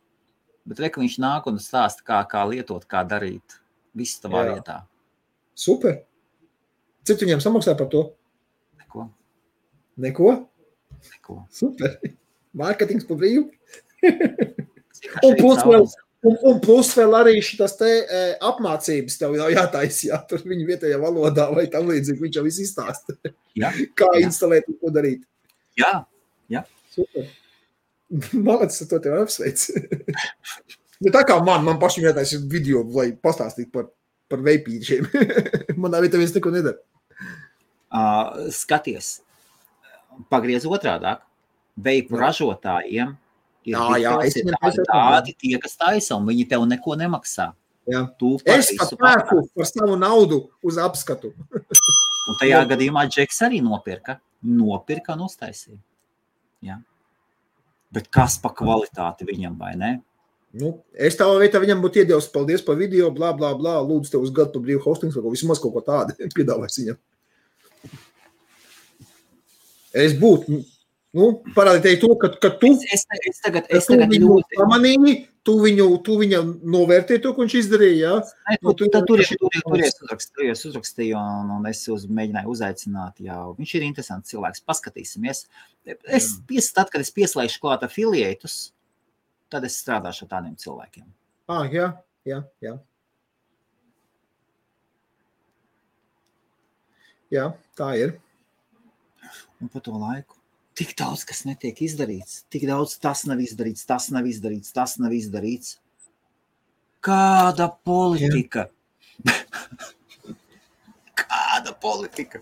Bet 0.65 0.81
re, 0.81 0.89
viņš 0.89 1.19
nāk 1.20 1.48
un 1.51 1.61
stāsta, 1.61 2.05
kā, 2.06 2.23
kā 2.28 2.47
lietot, 2.48 2.86
kā 2.89 3.02
darīt. 3.05 3.59
Viss 3.94 4.23
tavā 4.23 4.47
Jā. 4.47 4.55
vietā. 4.56 4.78
Super. 5.55 6.01
Cik 7.05 7.20
viņam 7.27 7.44
samaksā 7.44 7.77
par 7.77 7.90
to? 7.93 8.06
Neko, 8.81 9.11
Neko? 10.01 10.31
neko. 11.12 11.43
Super. 11.52 11.98
Mārketings 12.61 13.05
par 13.09 13.20
brīvu. 13.20 13.51
Un 15.24 15.36
plus 15.36 15.61
vēl, 15.66 15.85
un, 16.25 16.37
un 16.51 16.59
plus 16.65 16.91
vēl 16.97 17.15
arī 17.21 17.35
šīs 17.45 17.77
te 17.79 17.91
e, 18.03 18.23
apmācības 18.49 19.19
tev 19.21 19.37
jau 19.39 19.49
jātaisa, 19.53 20.07
jā, 20.11 20.19
tur 20.31 20.43
viņa 20.45 20.67
vietējā 20.73 20.99
valodā 21.03 21.47
vai 21.55 21.67
tam 21.73 21.89
līdzīgi. 21.93 22.21
Viņš 22.25 22.39
jau 22.41 22.45
viss 22.47 22.63
izstāsta, 22.65 23.17
Jā, 23.59 23.71
kā 23.99 24.09
Jā. 24.17 24.25
instalēt 24.27 24.69
un 24.73 24.79
ko 24.81 24.93
darīt. 24.95 25.23
jā, 25.81 26.65
Super. 26.95 27.27
Malacis, 28.39 28.87
to 28.87 29.01
tev 29.03 29.17
apsveic. 29.25 29.65
Nu, 31.03 31.11
tā 31.13 31.25
kā 31.27 31.35
man, 31.45 31.65
man 31.67 31.77
pašam 31.83 32.05
jātaisa 32.07 32.39
video, 32.49 32.85
lai 32.95 33.09
pastāstītu 33.19 33.73
par, 33.75 33.89
par 34.31 34.41
veipīšiem. 34.47 35.09
Manā 35.83 35.99
vietā 36.05 36.21
viens 36.21 36.33
neko 36.33 36.53
nedara. 36.55 36.79
uh, 37.91 38.47
skaties, 38.55 39.09
pagriez 40.31 40.65
otrādi. 40.71 41.17
Veipu 41.75 42.15
Jā. 42.15 42.21
ražotājiem 42.29 43.11
Jā, 43.65 43.85
jā, 44.03 44.15
es 44.28 44.36
tādi, 44.85 45.35
tie, 45.41 45.55
kas 45.61 45.78
taisa, 45.81 46.19
un 46.19 46.27
viņi 46.28 46.49
tev 46.51 46.66
neko 46.69 46.97
nemaksā. 47.01 47.53
Jā. 47.89 48.07
Tu 48.20 48.31
Es 48.49 48.70
pat 48.78 48.95
pērku 49.01 49.43
par 49.53 49.69
savu 49.69 49.97
naudu 50.01 50.47
uz 50.65 50.81
apskatu. 50.81 51.35
Un 52.28 52.39
tajā 52.41 52.62
gadījumā 52.70 53.05
Džeks 53.12 53.43
arī 53.45 53.61
nopirka. 53.61 54.16
Nopirka 54.45 55.12
un 55.12 55.27
uztaisīja. 55.27 55.77
Ja? 56.65 56.78
Bet 57.93 58.09
kas 58.12 58.39
par 58.41 58.55
kvalitāti 58.57 59.27
viņam 59.28 59.59
vai 59.61 59.74
ne? 59.77 59.91
Nu, 60.55 60.70
es 60.95 61.19
tādā 61.19 61.36
vietā 61.43 61.61
viņam 61.61 61.82
būtu 61.82 62.01
iedevis 62.01 62.31
paldies 62.32 62.62
par 62.65 62.78
video, 62.78 63.11
bla, 63.12 63.32
bla, 63.36 63.51
bla. 63.59 63.74
Lūdzu, 63.85 64.12
tev 64.15 64.24
uz 64.24 64.32
gadu 64.32 64.55
par 64.55 64.65
brīvu 64.65 64.81
hostings 64.86 65.19
vai 65.19 65.32
vismaz 65.35 65.61
kaut 65.61 65.74
ko 65.77 65.82
tādu 65.85 66.16
piedāvājas 66.36 66.81
viņam. 66.81 67.01
Es 70.05 70.16
būtu, 70.19 70.62
nu, 71.15 71.28
parādīju 71.57 72.01
to, 72.03 72.09
ka, 72.20 72.28
ka 72.43 72.51
tu, 72.61 72.73
Es, 72.74 72.82
es, 72.97 73.05
es 73.31 73.41
tagad, 73.45 73.69
es 73.70 73.86
tu 73.86 73.95
tagad 73.95 74.11
viņu 74.12 74.28
ļoti. 74.32 74.59
pamanīji, 74.59 75.15
tu 75.47 75.55
viņu, 75.61 75.86
tu 76.07 76.16
viņam 76.20 76.51
novērtēji 76.74 77.23
to, 77.24 77.32
ko 77.36 77.45
viņš 77.45 77.57
izdarīja. 77.61 77.97
Jā? 78.01 78.15
Nē, 78.51 78.57
nu, 78.65 78.73
tu, 78.74 78.89
tu 78.89 78.99
tu, 78.99 79.03
tur 79.11 79.23
vienkārši- 79.23 79.39
tur 79.65 79.85
es 79.85 79.99
uzrakstīju, 80.03 80.51
es 80.57 80.65
uzrakstīju 80.70 81.19
un, 81.20 81.51
un 81.59 81.66
es 81.70 81.82
uz, 81.93 82.07
mēģināju 82.07 82.53
uzaicināt. 82.55 83.20
Jau. 83.28 83.55
Viņš 83.59 83.74
ir 83.78 83.86
interesants 83.89 84.31
cilvēks. 84.35 84.65
Paskatīsimies. 84.66 85.45
Es, 86.09 86.31
pies, 86.49 86.70
tad, 86.74 86.91
kad 86.91 87.01
es 87.05 87.12
pieslēgšu 87.15 87.61
klāt 87.62 87.85
afiliētus, 87.86 88.73
tad 89.53 89.65
es 89.69 89.77
strādāšu 89.82 90.27
ar 90.27 90.32
tādiem 90.39 90.57
cilvēkiem. 90.59 91.07
Ah, 91.49 91.66
jā, 91.70 91.91
jā, 92.24 92.43
jā. 92.65 92.78
Jā, 97.35 97.49
tā 97.77 97.91
ir. 97.99 98.16
Un 99.61 99.69
pa 99.73 99.81
to 99.81 99.93
laiku 99.97 100.36
tik 100.79 100.95
daudz 100.99 101.25
kas 101.29 101.45
netiek 101.49 101.79
izdarīts. 101.87 102.43
Tik 102.53 102.67
daudz 102.71 102.97
tas 103.03 103.25
nav 103.31 103.43
izdarīts, 103.45 103.87
tas 103.89 104.11
nav 104.15 104.27
izdarīts, 104.31 104.75
tas 104.75 104.99
nav 105.03 105.15
izdarīts. 105.17 105.79
Kāda 107.05 107.69
politika? 107.85 108.69
Kāda 111.25 111.75
politika? 111.81 112.41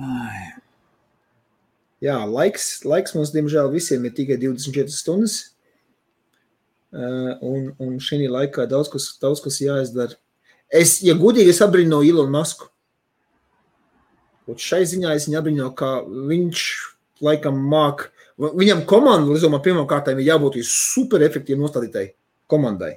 Ai, 0.00 0.52
Jā, 2.00 2.16
laiks, 2.24 2.78
laiks 2.88 3.12
mums, 3.12 3.30
diemžēl, 3.34 3.68
visiem 3.74 4.06
ir 4.08 4.14
tikai 4.16 4.38
24 4.40 4.92
stundas. 4.94 5.34
Uh, 6.90 7.36
un, 7.44 7.66
un 7.78 7.98
šī 8.02 8.24
laikā 8.24 8.64
daudz 8.70 8.88
kas, 8.90 9.10
daudz 9.20 9.42
kas 9.44 9.60
jāizdara. 9.60 10.16
Es, 10.72 10.96
ja 11.04 11.12
godīgi, 11.18 11.52
es 11.52 11.60
abrīnoju 11.62 12.08
Ilonu 12.08 12.32
Masku. 12.32 12.70
Un 14.50 14.58
šai 14.58 14.82
ziņā 14.88 15.14
es 15.14 15.28
viņu 15.28 15.38
abrīnoju, 15.38 15.72
ka 15.78 15.90
viņš 16.06 16.64
laikam 17.24 17.58
māk. 17.70 18.08
Viņam 18.40 18.82
komanda, 18.88 19.58
pirmām 19.62 19.86
kārtām 19.88 20.18
ir 20.18 20.30
jābūt 20.32 20.58
super 20.66 21.22
efektīvi 21.22 21.60
nostādītai 21.60 22.06
komandai. 22.50 22.96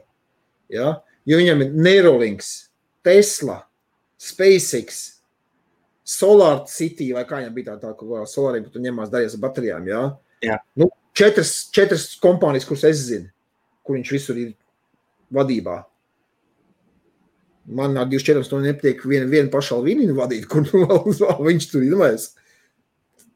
Ja? 0.71 1.01
Jo 1.27 1.39
viņam 1.39 1.65
ir 1.65 1.75
Neurolinks, 1.75 2.53
Tesla, 3.05 3.61
SpaceX, 4.19 5.03
Solar 6.03 6.65
City, 6.67 7.11
vai 7.15 7.23
kā 7.27 7.39
viņam 7.41 7.55
bija 7.55 7.73
tā, 7.73 7.77
tā 7.83 7.93
kaut 7.99 8.09
kā 8.09 8.25
solāriem, 8.27 8.65
kur 8.65 8.73
tu 8.73 8.83
ņemās 8.83 9.11
darījies 9.11 9.37
ar 9.37 9.43
baterijām. 9.45 9.87
Jā? 9.87 10.01
Jā. 10.43 10.57
Nu, 10.79 10.89
četras, 11.15 11.53
četras 11.75 12.09
kompānijas, 12.23 12.67
kuras 12.67 12.83
es 12.89 13.05
zinu, 13.07 13.29
kur 13.83 13.99
viņš 13.99 14.11
visur 14.15 14.39
ir 14.39 14.53
vadībā. 15.33 15.81
Man 17.65 17.95
ar 17.97 18.09
24 18.11 18.43
stundām 18.43 18.73
nepatīk 18.73 19.05
viena, 19.07 19.27
viena 19.31 19.51
paša 19.51 19.77
līnija 19.79 20.15
vadīt, 20.17 20.47
kur 20.51 20.65
nu 20.73 20.85
viņš 21.47 21.67
tur 21.71 21.83
ir. 21.85 21.93
Domājies. 21.95 22.31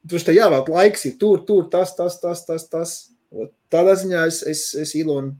Tur 0.08 0.24
tā 0.24 0.34
jāvēl 0.36 0.68
laiks, 0.72 1.06
ir 1.08 1.16
tur, 1.20 1.44
tur, 1.48 1.68
tas, 1.72 1.94
tas, 1.96 2.20
tas, 2.20 2.44
tas. 2.48 2.66
tas. 2.72 2.96
Tādā 3.72 3.96
ziņā 4.00 4.26
es, 4.28 4.42
es, 4.48 4.64
es 4.80 4.94
Ilonu, 4.96 5.34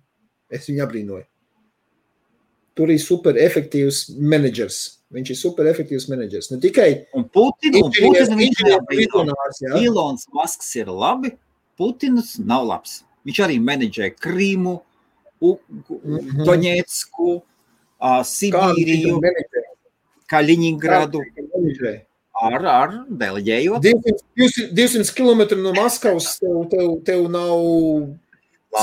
es 0.52 0.68
viņu 0.68 0.84
abrīnoju. 0.84 1.26
Tur 2.78 2.92
ir 2.94 3.00
super 3.02 3.40
efektīvs 3.42 4.06
menedžers. 4.20 4.80
Viņš 5.16 5.30
ir 5.32 5.38
super 5.40 5.68
efektīvs 5.72 6.10
menedžers. 6.12 6.50
Ne 6.52 6.60
tikai 6.64 6.90
neapbrīno. 8.68 9.00
vizionārs, 9.00 9.62
jā. 9.64 9.80
Ilons 9.88 10.28
Masks 10.36 10.76
ir 10.76 10.92
labi, 10.92 11.32
Putins 11.80 12.36
nav 12.44 12.68
labs. 12.68 13.02
Viņš 13.28 13.40
arī 13.48 13.60
menedžē 13.64 14.12
Krīmu, 14.20 14.82
Mhm. 15.38 16.44
Doņetsku, 16.48 17.26
Kā 17.38 17.46
viņš 17.46 17.57
Sibīriju? 18.28 19.18
Kaļiņingradu 20.28 21.22
ar, 22.38 22.66
ar 22.68 22.96
deleģējot. 23.08 23.84
200, 23.84 24.24
200, 24.38 24.70
200 24.78 25.14
km 25.18 25.44
no 25.62 25.74
Maskavas 25.78 26.36
tev, 26.42 26.58
tev, 26.72 26.90
tev 27.08 27.28
nav 27.34 27.64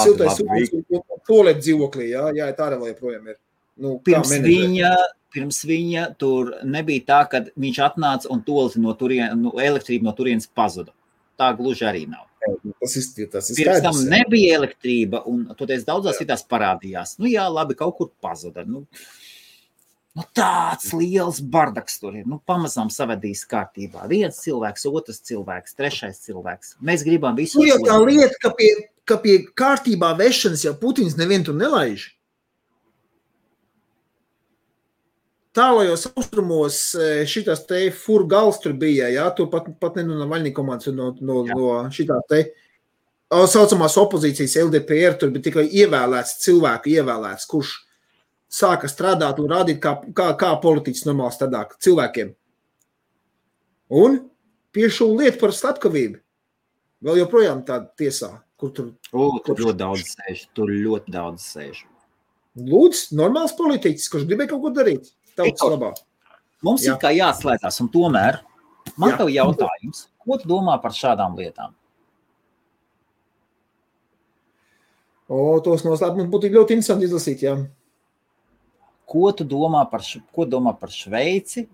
siltais 0.03 0.41
toalets 1.28 1.66
dzīvoklī. 1.66 2.11
Jā, 2.15 2.28
jā 2.35 2.49
tā 2.57 2.70
arī 2.70 2.95
joprojām 2.95 3.31
ir. 3.32 3.39
Nu, 3.74 3.97
Pirms 4.07 4.31
viņa, 4.31 4.91
pirms 5.35 5.65
viņa 5.66 6.09
tur 6.19 6.53
nebija 6.62 7.07
tā, 7.09 7.23
ka 7.31 7.41
viņš 7.59 7.81
atnāca 7.89 8.31
un 8.31 8.43
tolzi 8.47 8.82
no 8.82 8.95
turienes, 8.99 9.35
no 9.39 9.57
elektrība 9.59 10.07
no 10.09 10.15
turienes 10.16 10.47
pazuda. 10.47 10.95
Tā 11.40 11.51
gluži 11.59 11.86
arī 11.89 12.06
nav. 12.11 12.28
Tas 12.81 12.97
ir, 12.98 13.28
tas 13.32 13.51
ir 13.51 13.59
Pirms 13.59 13.82
tam 13.85 14.01
nebija 14.11 14.59
elektrība, 14.59 15.23
un 15.31 15.47
toties 15.56 15.86
daudzās 15.86 16.19
vietās 16.20 16.44
parādījās. 16.48 17.16
Nu, 17.20 17.28
jā, 17.31 17.47
labi, 17.48 17.77
kaut 17.78 17.97
kur 17.98 18.11
pazuda. 18.23 18.66
Nu, 18.69 18.82
nu, 20.15 20.27
tāds 20.36 20.90
liels 20.93 21.40
bardaks 21.40 21.97
tur 22.02 22.19
ir. 22.20 22.27
Nu, 22.28 22.40
pamazām 22.44 22.93
savadīs 22.93 23.47
kārtībā. 23.48 24.05
Viens 24.11 24.43
cilvēks, 24.44 24.85
otrs 24.93 25.23
cilvēks, 25.31 25.78
trešais 25.78 26.20
cilvēks. 26.27 26.77
Mēs 26.85 27.06
gribam 27.06 27.39
visu. 27.39 27.62
Tur 27.62 27.70
jau 27.70 27.81
tā 27.86 27.97
lieta, 28.05 28.36
ka 28.44 28.52
pie, 28.59 28.70
ka 29.09 29.19
pie 29.24 29.39
kārtībā 29.56 30.12
vešanas 30.20 30.66
jau 30.69 30.77
Putins 30.81 31.16
nevienu 31.20 31.56
nelaiž. 31.56 32.11
Tālajos 35.55 36.09
austrumos 36.11 36.77
šīs 37.31 37.63
te 37.69 37.85
furgals 37.95 38.59
tur 38.63 38.75
bija. 38.79 39.07
Jā, 39.13 39.29
tur 39.37 39.47
pat, 39.53 39.69
pat 39.79 40.01
ne 40.01 40.03
no 40.09 40.19
Navaļņa 40.19 40.53
komandas, 40.57 40.91
no, 40.97 41.13
no, 41.23 41.41
Jā. 41.47 41.55
no 41.55 41.75
šitā 41.95 42.19
te 42.31 42.41
saucamās 43.31 43.95
opozīcijas 44.03 44.57
LDPR. 44.65 45.15
Tur 45.21 45.31
bija 45.35 45.49
tikai 45.49 45.69
ievēlēts 45.71 46.41
cilvēku, 46.43 46.97
ievēlēts, 46.99 47.47
kurš 47.51 47.77
sāka 48.51 48.91
strādāt 48.91 49.39
un 49.43 49.51
rādīt, 49.51 49.81
kā, 49.83 49.97
kā, 50.15 50.33
kā 50.39 50.53
politiķis 50.63 51.07
normāli 51.09 51.35
strādā 51.37 51.65
cilvēkiem. 51.87 52.35
Un 53.95 54.21
pie 54.75 54.91
šo 54.91 55.13
lietu 55.15 55.39
par 55.43 55.55
slepkavību 55.55 56.19
vēl 57.05 57.21
joprojām 57.23 57.63
tāda 57.67 57.91
tiesā, 57.99 58.31
kur 58.59 58.73
tur 58.75 58.95
O, 59.13 59.29
tur 59.45 59.61
ļoti 59.61 59.79
daudz 59.79 60.15
sēž. 60.17 60.47
Tur 60.57 60.71
ļoti 60.73 61.15
daudz 61.15 61.47
sēž. 61.47 61.85
lūdzu, 62.55 63.17
normāls 63.19 63.55
politiķis, 63.59 64.11
kurš 64.11 64.27
gribēja 64.31 64.55
kaut 64.55 64.63
ko 64.63 64.71
darīt. 64.75 65.11
Tautas 65.39 65.70
labā. 65.74 65.93
Mums 66.65 66.85
Jā. 66.85 66.94
ir 66.94 67.01
kā 67.02 67.11
jāatslēdzas, 67.12 67.81
un 67.85 67.90
tomēr 67.93 68.40
man 68.97 69.12
Jā. 69.12 69.19
te 69.19 69.27
ir 69.28 69.36
jautājums, 69.39 70.06
ko 70.23 70.39
tu 70.40 70.48
domā 70.48 70.77
par 70.82 70.94
šādām 70.97 71.36
lietām? 71.39 71.74
O, 75.28 75.59
tos 75.65 75.85
noslēpumus 75.86 76.28
būtu 76.32 76.52
ļoti 76.52 76.77
interesanti 76.77 77.09
izlasīt. 77.09 77.44
Jā. 77.47 77.56
Ko 79.09 79.31
tu 79.36 79.44
domā 79.48 79.85
par, 79.89 80.05
ko 80.32 80.44
domā 80.48 80.74
par 80.77 80.93
Šveici? 80.93 81.66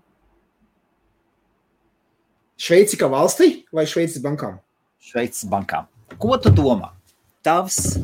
Šveici 2.61 2.99
kā 2.99 3.09
valstī 3.11 3.63
vai 3.73 3.87
Šveices 3.89 4.23
bankām? 4.23 4.59
Šveices 5.01 5.47
bankām. 5.51 5.87
Ko 6.21 6.37
tu 6.39 6.51
domā? 6.53 6.91
Tavs 7.43 7.97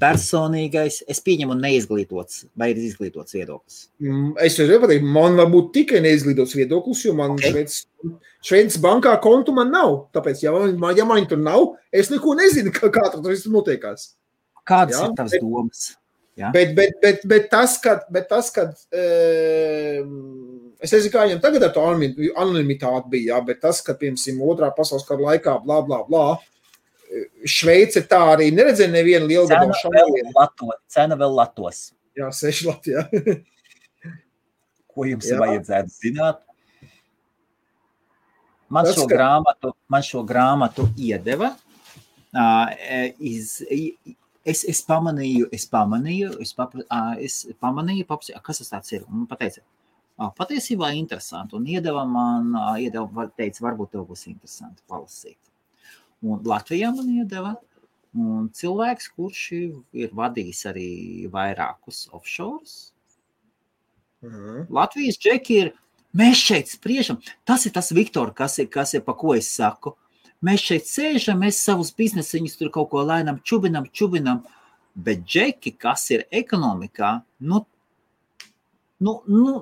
personīgais, 0.00 1.00
es 1.10 1.20
pieņemu, 1.24 1.54
neizglītots 1.60 2.44
vai 2.58 2.70
ir 2.72 2.80
izglītots 2.82 3.34
viedoklis. 3.36 3.78
Mm, 4.02 4.34
Es 4.44 4.56
jau 4.58 4.66
nevaru, 4.68 4.98
man 5.02 5.36
var 5.40 5.46
būt 5.52 5.72
tikai 5.76 6.00
neizglītots 6.04 6.54
viedoklis, 6.58 7.04
jo 7.06 7.14
man 7.18 7.30
Ok. 7.36 7.44
okay. 7.50 7.66
Šveices 8.44 8.78
bankā 8.82 9.14
kontu 9.24 9.52
man 9.56 9.70
nav. 9.72 10.08
Tāpēc, 10.12 10.42
ja 10.44 10.52
man, 10.52 10.96
ja 10.96 11.04
man 11.08 11.26
tur 11.26 11.38
nav, 11.40 11.76
es 11.92 12.10
neko 12.12 12.34
nezinu, 12.36 12.70
kā, 12.76 12.90
kā 12.92 13.06
tur 13.12 13.30
viss 13.30 13.46
notiekās. 13.48 14.10
Kādas 14.66 14.98
Jā, 15.00 15.06
ir 15.10 15.14
tavas 15.16 15.32
bet- 15.32 15.40
domas? 15.42 15.96
Jā. 16.36 16.48
Bet, 16.52 16.74
bet, 16.74 16.90
bet, 17.00 17.20
bet 17.30 17.44
tas, 17.50 17.76
ka, 17.78 18.00
bet 18.10 18.28
tas, 18.28 18.50
ka 18.50 18.64
um, 20.02 20.72
es 20.82 20.90
nezinu, 20.92 21.12
kā 21.14 21.24
viņam 21.28 21.40
tagad 21.44 21.62
ar 21.68 21.72
to 21.76 21.80
anonimi- 21.80 22.32
anonimitāti 22.34 23.10
bija, 23.12 23.34
jā, 23.36 23.40
bet 23.46 23.60
tas, 23.62 23.80
ka, 23.86 23.94
piemēram, 23.94 24.40
otrā 24.42 24.70
pasaules 24.76 25.06
kara 25.06 25.20
laikā, 25.28 25.54
bla, 25.64 25.80
bla, 25.86 26.02
bla, 26.08 26.24
Šveice 27.46 28.00
tā 28.08 28.18
arī 28.32 28.48
neredzēja 28.54 28.90
nevienu 28.90 29.26
lielu 29.30 29.46
gadu 29.50 29.70
lato, 30.34 30.70
cena 30.90 31.16
vēl 31.20 31.34
latos. 31.36 31.92
Jā, 32.16 32.30
seši 32.34 32.66
Latvijā. 32.70 33.04
Ko 34.94 35.04
jums 35.08 35.26
Jā. 35.28 35.38
vajadzētu 35.42 35.90
zināt? 35.94 36.40
Man 38.70 38.86
Tas, 38.88 38.96
šo, 38.96 39.06
ka- 39.06 39.14
grāmatu, 39.14 39.72
man 39.92 40.02
šo 40.06 40.22
grāmatu 40.26 40.86
iedeva. 40.98 41.52
Uh, 42.34 42.66
iz, 43.22 43.60
es, 43.70 44.64
es 44.66 44.80
pamanīju, 44.88 45.46
es 45.54 45.68
pamanīju, 45.70 46.32
es, 46.42 46.50
papra, 46.56 46.82
uh, 46.90 47.12
es 47.22 47.44
pamanīju 47.62 48.06
paprasīju, 48.08 48.40
kas 48.42 48.62
tas 48.62 48.72
tāds 48.72 48.94
ir. 48.96 49.04
Un 49.06 49.20
man 49.22 49.28
pateica, 49.30 49.62
uh, 50.18 50.32
patiesībā 50.34 50.90
interesanti. 50.98 51.54
Un 51.58 51.68
iedeva 51.70 52.02
man, 52.08 52.50
uh, 52.58 52.72
iedeva, 52.82 53.06
var- 53.20 53.30
teica, 53.38 53.62
varbūt 53.68 53.92
tev 53.94 54.06
būs 54.10 54.26
interesanti 54.32 54.82
palasīt. 54.90 55.38
Un 56.24 56.40
Latvijā 56.48 56.88
man 56.94 57.10
iedeva 57.12 57.54
un 58.14 58.48
cilvēks, 58.54 59.10
kurš 59.16 59.40
ir 59.52 60.12
vadījis 60.14 60.62
arī 60.70 60.90
vairākus 61.32 62.06
offshores. 62.14 62.94
Mhm. 64.24 64.68
Latvijas 64.72 65.18
džeki 65.20 65.58
ir. 65.62 65.74
Mēs 66.14 66.38
šeit 66.38 66.70
spriežam. 66.70 67.18
Tas 67.42 67.64
ir 67.66 67.72
tas, 67.74 67.90
Viktor, 67.90 68.30
kas 68.38 68.60
ir, 68.62 68.68
kas 68.70 68.94
ir 68.94 69.02
pa 69.02 69.16
ko 69.18 69.32
es 69.34 69.48
saku. 69.50 69.96
Mēs 70.44 70.62
šeit 70.62 70.86
sēžam, 70.86 71.40
mēs 71.42 71.58
savus 71.58 71.90
biznesiņus 71.96 72.54
tur 72.60 72.70
kaut 72.70 72.92
ko 72.92 73.02
lēnām 73.02 73.40
čubinam, 73.42 73.88
čubinam. 73.90 74.44
Bet 74.94 75.24
džeki, 75.26 75.72
kas 75.74 76.06
ir 76.14 76.22
ekonomikā, 76.30 77.16
nu, 77.50 77.64
nu, 79.02 79.14
nu 79.26 79.54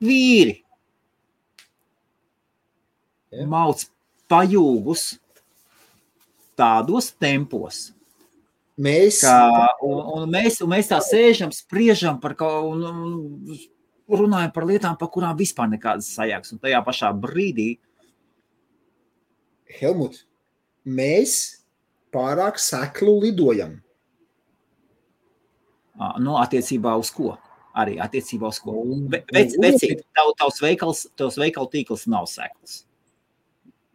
vīri. 0.00 0.62
Jā. 3.32 3.44
Mauc 3.52 3.84
pajūgus 4.32 5.04
tādos 6.62 7.10
tempos, 7.18 7.88
Mēs, 8.82 9.18
Kā, 9.20 9.34
un, 9.84 9.98
un, 10.16 10.22
mēs, 10.32 10.56
un 10.64 10.70
mēs 10.72 10.88
tā 10.88 10.96
sēžam, 11.04 11.50
spriežam 11.52 12.16
par 12.22 12.32
kaut 12.40 12.80
ko, 12.80 14.16
runājam 14.16 14.52
par 14.54 14.64
lietām, 14.66 14.96
par 14.98 15.10
kurām 15.12 15.36
vispār 15.38 15.68
nekādas 15.74 16.08
sajēgas. 16.16 16.54
Un 16.56 16.60
tajā 16.62 16.80
pašā 16.86 17.10
brīdī, 17.20 17.66
Helmut, 19.78 20.22
mēs 20.88 21.34
pārāk 22.12 22.58
seklu 22.60 23.18
lidojam. 23.22 23.76
ā, 26.00 26.14
nu, 26.24 26.34
attiecībā 26.40 26.96
uz 26.98 27.12
ko? 27.12 27.36
Arī 27.76 27.98
attiecībā 28.04 28.48
uz 28.52 28.58
ko? 28.60 28.72
Un- 28.82 29.06
Ve- 29.12 29.22
Vec, 29.32 29.54
un- 29.56 29.64
vecīt, 29.68 30.02
tav, 30.16 30.32
tavs 30.40 30.60
veikals, 30.64 31.06
tavs 31.16 31.36
veikalu 31.40 31.70
tīkls 31.76 32.06
nav 32.08 32.26
sekls. 32.26 32.86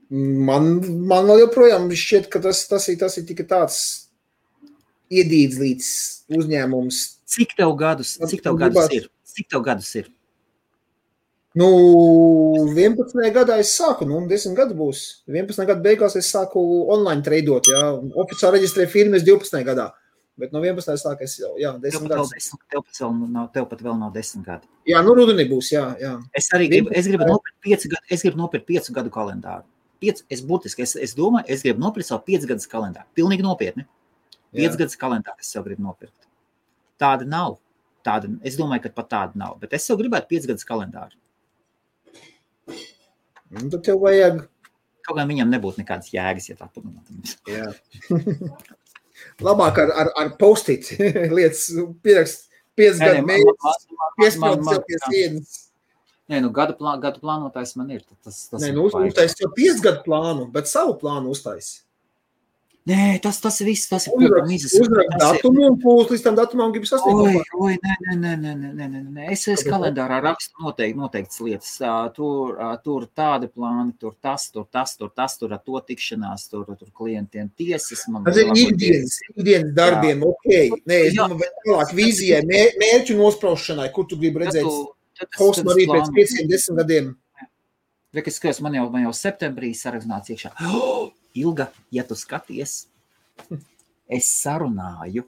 Man, 0.09 0.77
man 1.09 1.31
joprojām 1.35 1.89
šķiet, 1.91 2.29
ka 2.31 2.39
tas, 2.43 2.61
tas, 2.69 2.85
ir, 2.88 2.99
tas 3.01 3.17
ir 3.19 3.25
tikai 3.27 3.43
tāds 3.49 3.79
iedīts 5.11 5.59
līdz 5.59 5.89
uzņēmums. 6.39 7.01
Cik 7.27 7.57
tev 7.59 7.73
gadus, 7.79 8.15
cik 8.31 8.45
tev 8.45 8.55
gadus 8.59 8.88
ir? 8.95 9.09
Cik 9.27 9.49
tev 9.51 9.65
gadus 9.65 9.90
ir? 9.99 10.07
Nu, 11.57 11.67
11. 12.69 13.17
gadā 13.33 13.56
es 13.59 13.72
sāku, 13.80 14.06
nu, 14.06 14.19
10 14.30 14.53
gadu 14.57 14.75
būs. 14.77 15.23
11. 15.27 15.64
gada 15.65 15.82
beigās 15.82 16.15
es 16.19 16.27
sāku 16.30 16.61
online 16.93 17.25
treidot, 17.25 17.65
jā, 17.72 17.80
oficiāli 18.23 18.59
reģistrēju 18.59 18.91
firmas 18.93 19.25
12. 19.25 19.64
gadā. 19.65 19.88
Bet 20.38 20.51
no 20.53 20.61
11. 20.61 20.99
sāku 21.01 21.25
es 21.25 21.40
jau, 21.41 21.56
jā, 21.57 21.72
Tev 21.82 21.95
10 21.98 22.03
pat, 22.03 22.11
vēl 22.11 22.11
gadus. 22.14 22.33
desmit, 22.35 22.61
tev, 22.69 22.83
pat 22.85 23.01
vēl 23.01 23.15
nav, 23.33 23.48
tev 23.56 23.65
pat 23.72 23.82
vēl 23.88 23.98
nav 23.98 24.11
desmit 24.14 24.45
gadi. 24.45 24.69
Jā, 24.85 25.01
nu, 25.03 25.15
rudenī 25.17 25.48
būs, 25.49 25.72
jā, 25.73 25.88
jā. 26.03 26.14
Es 26.38 26.51
arī 26.53 26.69
gribu, 26.75 26.93
es 26.93 27.09
gribu 27.09 27.25
nopirkt 27.25 27.57
piecu 27.65 27.90
gadu, 27.95 28.06
es 28.14 28.25
gribu 28.27 28.43
nopirkt 28.43 28.69
piecu 28.69 28.93
gadu 28.93 29.14
kalendāru. 29.17 29.65
Piec, 30.00 30.22
es 30.30 30.42
būtiski, 30.45 30.84
es, 30.85 30.95
es 30.95 31.16
domāju, 31.17 31.45
es 31.50 31.64
gribu 31.66 31.82
nopirkt 31.82 32.08
savu 32.09 32.22
piecu 32.27 32.48
gadu 32.51 32.67
kalendāru. 32.69 33.08
Pilnīgi 33.17 33.42
nopietni. 33.45 33.84
jā. 34.53 34.59
Piecas 34.61 34.77
gadus 34.77 34.95
kalendāru 35.01 35.40
es 35.42 35.48
sev 35.53 35.64
gribu 35.66 35.82
nopirkt. 35.88 36.27
Tāda 37.01 37.26
nav. 37.26 37.58
Tāda, 38.06 38.30
es 38.45 38.56
domāju, 38.58 38.84
ka 38.85 38.90
pat 39.01 39.09
tāda 39.09 39.35
nav. 39.42 39.58
Bet 39.59 39.74
es 39.74 39.84
sev 39.90 39.98
gribētu 40.00 40.30
piecas 40.30 40.48
gadus 40.48 40.66
kalendāru. 40.69 41.17
Un 43.58 43.69
tad 43.72 43.84
tev 43.88 44.00
vajag, 44.03 44.45
Kaut 45.08 45.16
gan 45.16 45.30
viņam 45.30 45.48
nebūtu 45.53 45.80
nekādas 45.80 46.09
jēgas, 46.11 46.50
ja 46.50 46.56
tā 46.59 46.66
padomā. 46.67 47.00
Labāk 49.42 49.77
ar, 49.80 49.92
ar, 50.03 50.09
ar 50.19 50.32
post-it 50.38 50.90
lietas 51.38 51.69
pierakst 52.03 52.50
5 52.77 53.00
Nē, 53.00 53.06
nē, 53.06 53.06
gadu 53.06 53.22
man- 53.24 53.30
mērķis, 53.32 53.64
man- 53.64 54.01
man- 54.01 54.17
piesprāst 54.19 54.66
man- 54.66 54.76
sev 54.76 54.84
pie 54.90 54.98
sienas. 55.06 55.53
Nē, 56.27 56.41
nu, 56.43 56.49
gada, 56.51 56.73
plā, 56.75 56.97
gada 56.99 57.19
plānotājs 57.23 57.75
man 57.80 57.89
ir. 57.95 58.01
Tas, 58.23 58.47
tas 58.51 58.61
Nē, 58.61 58.73
nu, 58.75 58.89
baigi. 58.91 59.14
uztais 59.14 59.35
jau 59.39 59.47
5 59.56 59.80
gadu 59.85 60.01
plānu, 60.03 60.49
bet 60.51 60.67
savu 60.67 60.97
plānu 60.99 61.31
uztais. 61.31 61.83
Nē, 62.88 63.19
tas, 63.19 63.35
tas 63.43 63.57
viss, 63.67 63.89
tas 63.91 64.06
ir 64.07 64.14
Uzrakst 64.15 64.31
kompromiss. 64.47 64.75
uzrakst 64.80 65.17
datumu 65.19 65.65
un 65.67 65.73
pūs 65.83 66.07
līdz 66.07 66.22
tam 66.23 66.35
datumam 66.38 66.72
grib 66.72 66.85
sasniegt. 66.88 67.19
Oi, 67.19 67.41
oi, 67.65 67.73
nē, 67.83 67.95
nē, 67.99 68.14
nē, 68.22 68.31
nē, 68.39 68.53
nē, 68.56 68.69
nē, 68.80 68.88
nē, 68.93 69.01
nē. 69.17 69.25
Es 69.33 69.43
es 69.51 69.64
kalendārā 69.67 70.22
rakstu 70.23 70.56
noteikti, 70.64 70.95
noteikts 70.99 71.41
lietas. 71.43 71.73
Tur, 72.15 72.56
tur 72.85 73.07
tādi 73.11 73.49
plāni, 73.51 73.91
tur 73.99 74.15
tas, 74.23 74.47
tur 74.56 74.64
tas, 74.72 74.95
tur 74.95 75.11
tas, 75.15 75.35
tur 75.38 75.51
ar 75.51 75.59
to 75.67 75.81
tikšanās, 75.89 76.47
tur, 76.49 76.64
tur 76.80 76.88
klientiem 76.95 77.49
tiesas. 77.59 78.06
Man 78.07 78.23
Tas 78.23 78.38
ir 78.39 78.47
ikdienas, 78.56 79.19
ikdienas 79.35 79.73
darbiem, 79.75 80.23
ok. 80.23 80.47
Nē, 80.88 81.01
es 81.09 81.14
Jā. 81.14 81.27
domāju, 81.27 81.39
bet 81.43 81.59
tālāk 81.67 81.91
vīzijai, 81.99 82.43
mē- 82.47 82.72
mērķu 82.80 83.19
nospraušanai, 83.19 83.91
kur 83.91 84.06
tu 84.07 84.15
gribi 84.15 84.45
redzēt. 84.45 84.64
tu- 84.64 84.93
es 85.25 85.61
arī 85.73 85.85
pēc 85.87 86.07
plānoju. 86.07 86.15
5, 86.15 86.51
10 86.51 86.77
gadiem. 86.81 87.15
Ka 88.17 88.31
es 88.31 88.37
skatos, 88.39 88.59
man 88.65 88.73
jau, 88.73 88.87
man 88.89 89.03
jau 89.05 89.11
septembrī 89.13 89.73
sarakstināts 89.77 90.31
iekšā. 90.33 90.51
Oh, 90.65 91.11
Ilga, 91.41 91.67
ja 91.93 92.01
tu 92.07 92.15
skaties, 92.17 92.87
es 94.09 94.29
sarunāju, 94.41 95.25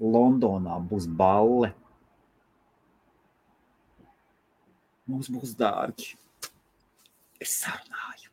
Londonā 0.00 0.78
būs 0.88 1.04
balle. 1.20 1.74
Mums 5.10 5.28
būs 5.28 5.52
dārgi. 5.58 6.14
Es 7.44 7.52
sarunāju. 7.60 8.30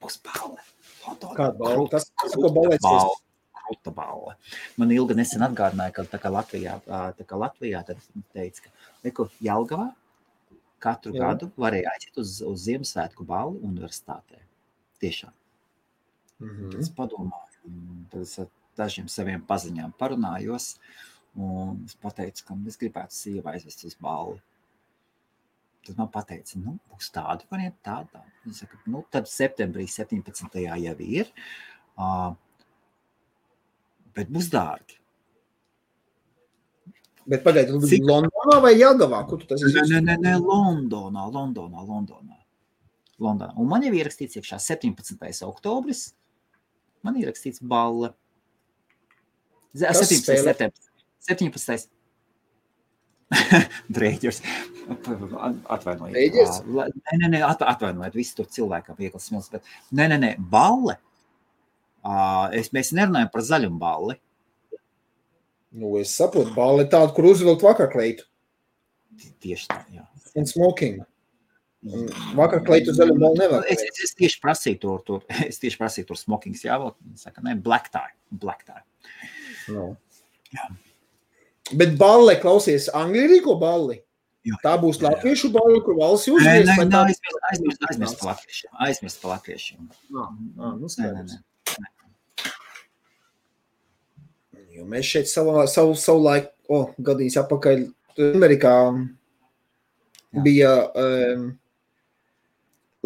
Būs 0.00 0.16
balle. 0.24 0.62
Londonā. 1.04 1.34
Kāda? 1.36 1.74
Krut- 1.74 1.92
Tas, 1.92 2.08
tas, 2.22 2.32
ko 2.38 2.48
balēsies. 2.56 3.20
Kruta 3.66 3.92
balva. 3.94 4.36
Man 4.80 4.94
ilgi 4.94 5.16
nesen 5.18 5.44
atgādināja, 5.46 5.94
ka 5.96 6.06
tā 6.10 6.20
kā 6.22 6.32
Latvijā, 6.32 6.78
tā 6.86 7.26
kā 7.26 7.38
Latvijā 7.40 7.82
tad 7.86 8.02
teica, 8.34 8.66
ka 8.66 8.90
Reku, 9.04 9.28
Jelgavā 9.42 9.90
katru 10.82 11.14
Jā. 11.16 11.30
Gadu 11.30 11.50
varēja 11.58 11.94
aiziet 11.94 12.20
uz, 12.20 12.38
uz 12.44 12.66
Ziemassvētku 12.66 13.26
balli 13.26 13.60
universitātē. 13.66 14.40
Tiešām. 15.02 15.32
Mhm. 16.40 16.76
Es 16.80 16.90
padomāju, 16.92 17.72
tad 18.12 18.22
es 18.22 18.38
ar 18.42 18.50
dažiem 18.76 19.08
saviem 19.08 19.42
paziņām 19.48 19.94
parunājos, 20.00 20.76
un 21.36 21.82
es 21.86 21.96
pateicu, 22.00 22.44
ka 22.48 22.56
es 22.68 22.76
gribētu 22.80 23.16
sievu 23.16 23.52
aizvest 23.52 23.86
uz 23.88 23.96
balli. 24.00 24.40
Tad 25.86 26.00
man 26.00 26.10
teica, 26.10 26.58
nu, 26.58 26.78
būs 26.90 27.12
tāda 27.14 27.46
varianta, 27.48 27.78
tāda. 27.86 28.24
Saku, 28.52 28.78
nu, 28.90 29.04
tad 29.10 29.28
septembrī, 29.30 29.86
17. 29.86 30.58
jau 30.82 30.94
ir, 30.98 31.30
uh, 31.94 32.34
bet 34.16 34.30
būs 34.32 34.48
dārgi. 34.52 34.96
Bet 37.26 37.42
pagaidi, 37.42 37.74
tu 37.74 37.88
Cik- 37.90 38.04
Londonā 38.06 38.60
vai 38.62 38.74
Jelgavā? 38.78 39.24
Kur 39.28 39.40
tu 39.42 39.48
tas 39.50 39.62
esi? 39.66 39.80
nē, 39.90 39.98
nē, 40.06 40.14
nē, 40.22 40.34
Londonā, 40.42 41.24
Londonā, 41.34 41.82
Londonā. 41.82 42.36
Londonā. 43.18 43.52
Un 43.58 43.66
man 43.70 43.82
jau 43.82 43.90
ir 43.94 44.04
ierakstīts 44.04 44.36
iekšā 44.38 44.58
17. 44.62 45.42
oktobris. 45.48 46.12
Man 47.02 47.16
ir 47.18 47.26
ierakstīts 47.26 47.62
balle. 47.62 48.12
Z- 49.74 49.86
Kas 49.90 50.02
17. 50.04 50.22
spēlē? 50.22 50.52
septembris. 50.52 50.90
17. 51.26 51.88
Drēģers. 53.90 54.38
Atvainojiet. 55.74 56.14
Drēģers? 56.14 56.60
Nē, 56.70 57.16
nē, 57.24 57.30
nē 57.34 57.40
at- 57.48 57.64
atvainojiet. 57.74 58.14
Visi 58.14 58.36
tur 58.38 58.46
cilvēkam 58.46 58.94
viegli 59.00 59.18
smilts. 59.20 59.50
Bet... 59.50 59.66
Nē, 59.90 60.06
nē, 60.12 60.18
nē, 60.22 60.30
balle. 60.52 60.94
Es, 62.56 62.70
mēs 62.74 62.92
nerunājam 62.94 63.32
par 63.32 63.44
zaļumu 63.46 63.78
balli. 63.82 64.16
Nu, 65.76 65.96
es 66.00 66.14
saprotu, 66.16 66.54
balva 66.56 66.84
ir 66.84 66.90
tāda, 66.92 67.12
kur 67.16 67.26
uzvilkt 67.32 67.64
vakarkleitu 67.66 68.24
Tieši 69.42 69.68
tā, 69.70 69.78
jā. 69.92 70.04
un 70.36 70.48
smoking. 70.48 71.02
Un 71.86 72.08
Vakarkleitu 72.36 72.94
zaļu 72.96 73.14
balvu 73.20 73.38
nevar. 73.40 73.66
Es, 73.70 73.82
es, 73.84 74.00
es 74.08 74.16
tieši 74.18 74.40
prasīju 74.42 74.80
tur, 74.82 75.02
tur, 75.06 75.22
es 75.48 75.60
tieši 75.62 75.78
prasīju 75.80 76.10
tur 76.10 76.18
smokings 76.20 76.64
jāvelk. 76.66 76.96
Viņa 77.04 77.28
Saka, 77.28 77.44
ne, 77.46 77.54
black 77.62 77.92
tie, 77.94 78.08
black 78.42 78.66
tie. 78.66 78.80
No. 79.72 79.92
Jā. 80.54 80.66
Bet 81.76 81.96
balle, 81.98 82.36
klausies, 82.42 82.90
Anglija 82.94 83.30
rīko 83.32 83.56
balli. 83.60 84.00
Jā. 84.46 84.58
Tā 84.62 84.76
būs 84.78 85.00
latviešu 85.02 85.50
balle, 85.54 85.80
kur 85.82 85.96
valsts 85.98 86.28
jūs 86.28 86.44
Nē, 86.46 86.60
nē, 86.68 86.76
nē, 86.86 87.00
aizmirst, 87.08 87.40
aizmirst, 87.50 87.86
aizmirst 87.88 88.20
par 88.20 88.28
latviešiem. 88.30 88.70
Aizmirst 88.86 89.22
par 89.22 89.32
latviešiem. 89.32 89.88
Ā, 89.90 90.26
ā, 90.26 90.68
nu 90.76 90.86
Nē, 90.86 90.86
nē, 90.86 90.90
skaidrs. 90.92 91.34
nē. 91.34 91.88
Jo 94.76 94.86
mēs 94.88 95.08
šeit 95.08 95.30
savā, 95.30 95.64
savu, 95.70 95.94
savu 95.98 96.24
laiku, 96.26 96.50
oh, 96.72 96.90
gadījums 97.02 97.38
atpakaļ, 97.40 97.86
Amerikā 98.26 98.74
Jā. 98.92 100.42
bija 100.44 100.72
um, 100.92 101.46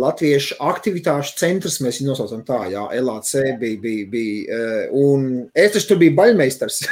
Latviešu 0.00 0.56
aktivitāšu 0.64 1.36
centrs, 1.38 1.80
mēs 1.84 2.00
viņu 2.00 2.12
nosaucam 2.12 2.42
tā, 2.46 2.60
jā, 2.72 2.86
LAC 3.04 3.32
bija, 3.60 3.80
bija, 3.82 4.10
bija 4.10 4.58
uh, 4.58 4.84
un 4.96 5.26
es 5.54 5.74
taču 5.74 5.92
tur 5.92 6.02
biju 6.02 6.16
baļmeistars. 6.18 6.82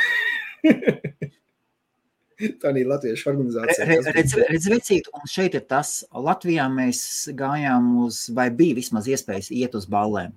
tā 2.63 2.73
ir 2.79 2.91
Latviešu 2.91 3.31
organizācija. 3.33 3.87
Re- 3.87 4.01
kas 4.03 4.15
Redz, 4.15 4.35
redz, 4.51 4.69
vecīt, 4.71 5.09
un 5.15 5.31
šeit 5.31 5.57
ir 5.59 5.65
tas, 5.71 6.01
Latvijā 6.15 6.69
mēs 6.73 7.01
gājām 7.39 7.91
uz, 8.05 8.27
vai 8.35 8.49
bija 8.55 8.79
vismaz 8.79 9.09
iespējas 9.11 9.51
iet 9.55 9.75
uz 9.79 9.89
ballēm. 9.91 10.35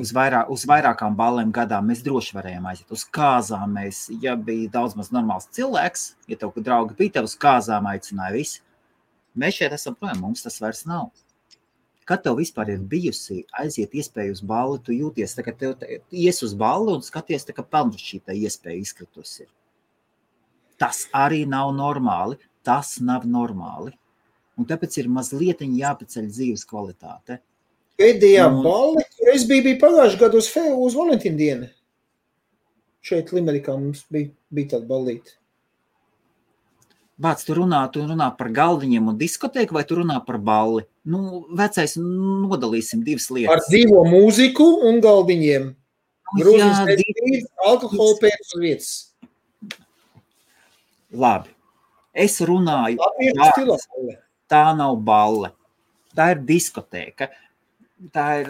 Uz, 0.00 0.12
vairāk, 0.14 0.50
uz 0.54 0.62
vairākām 0.68 1.16
ballēm 1.18 1.50
gadā 1.52 1.80
mēs 1.84 2.04
droši 2.06 2.36
varējām 2.36 2.68
aiziet. 2.70 2.92
Uz 2.94 3.02
kāzām 3.04 3.74
mēs, 3.76 4.04
ja 4.22 4.36
bija 4.36 4.70
daudz 4.78 4.94
maz 4.96 5.10
normāls 5.12 5.48
cilvēks, 5.52 6.04
ja 6.30 6.38
tev 6.40 6.54
draugi 6.56 6.96
bija, 6.98 7.18
tev 7.18 7.28
uz 7.28 7.34
kāzām 7.36 7.88
aicināja 7.90 8.36
visi. 8.36 8.62
Mēs 9.38 9.58
šeit 9.58 9.74
esam 9.76 9.96
projām, 9.98 10.20
mums 10.22 10.44
tas 10.44 10.60
vairs 10.62 10.84
nav. 10.88 11.10
Kad 12.08 12.24
tev 12.24 12.38
vispār 12.40 12.72
ir 12.74 12.80
bijusi 12.82 13.44
aiziet 13.58 13.94
iespēja 13.94 14.34
uz 14.34 14.42
balli, 14.44 14.80
tu 14.82 14.94
jūties, 14.94 15.36
tā, 15.36 15.44
ka 15.46 15.54
tev 15.54 15.76
te- 15.80 16.00
ies 16.10 16.42
uz 16.42 16.54
balli 16.58 16.96
un 16.96 17.04
skaties, 17.06 17.46
tā, 17.46 17.54
ka 17.56 17.62
pelnu 17.62 17.98
šī 17.98 18.22
tā 18.26 18.34
iespēja 18.36 18.82
izkritusi. 18.82 19.46
Tas 20.82 21.06
arī 21.14 21.44
nav 21.46 21.70
normāli. 21.76 22.40
Tas 22.66 23.00
nav 23.02 23.24
normāli. 23.26 23.92
Un 24.58 24.66
tāpēc 24.66 24.98
ir 24.98 25.08
mazliet 25.10 25.62
jāpaceļ 25.62 26.26
dzīves 26.30 26.66
kvalitāte. 26.68 27.38
Pēdējā 28.00 28.46
Un- 28.48 28.62
balle, 28.64 29.04
kur 29.18 29.28
es 29.34 29.44
biju, 29.46 29.62
bija 29.68 29.78
pagājušajā 29.82 30.18
gadā 30.22 30.34
uz, 30.40 30.48
Fe- 30.48 30.72
uz 30.74 30.94
Valentīna 30.96 31.36
dienu. 31.38 31.68
Šeit, 33.02 33.30
Limerikā, 33.34 33.74
mums 33.78 34.04
bija, 34.10 34.30
bija 34.54 34.68
tāda 34.76 34.86
ballīte. 34.86 35.34
Bāc, 37.22 37.44
tu 37.46 37.54
runā, 37.54 37.84
tu 37.92 38.00
runā 38.00 38.30
par 38.36 38.48
galdiņiem 38.48 39.08
un 39.12 39.18
diskotēku, 39.18 39.72
vai 39.76 39.84
tu 39.84 39.94
runā 40.00 40.24
par 40.26 40.38
balli? 40.38 40.82
Nu, 41.04 41.44
vecais, 41.54 41.96
nodalīsim 41.96 43.04
divas 43.04 43.28
Ar 43.30 43.36
lietas. 43.36 43.68
dzīvo 43.70 44.02
mūziku 44.08 44.66
un 44.88 45.00
galdiņiem. 45.04 45.68
Nu, 46.34 46.40
Grūzijas 46.40 46.80
līdzi, 46.88 47.44
alkohola 47.66 48.16
pēc 48.22 48.54
vietas. 48.58 48.90
Labi. 51.12 51.50
Es 52.14 52.40
runāju, 52.40 52.96
balle. 52.98 54.16
tā 54.50 54.64
nav 54.76 54.96
balle. 55.04 55.52
Tā 56.16 56.30
ir 56.34 56.40
diskotēka. 56.48 57.28
Tā 58.14 58.26
ir, 58.42 58.48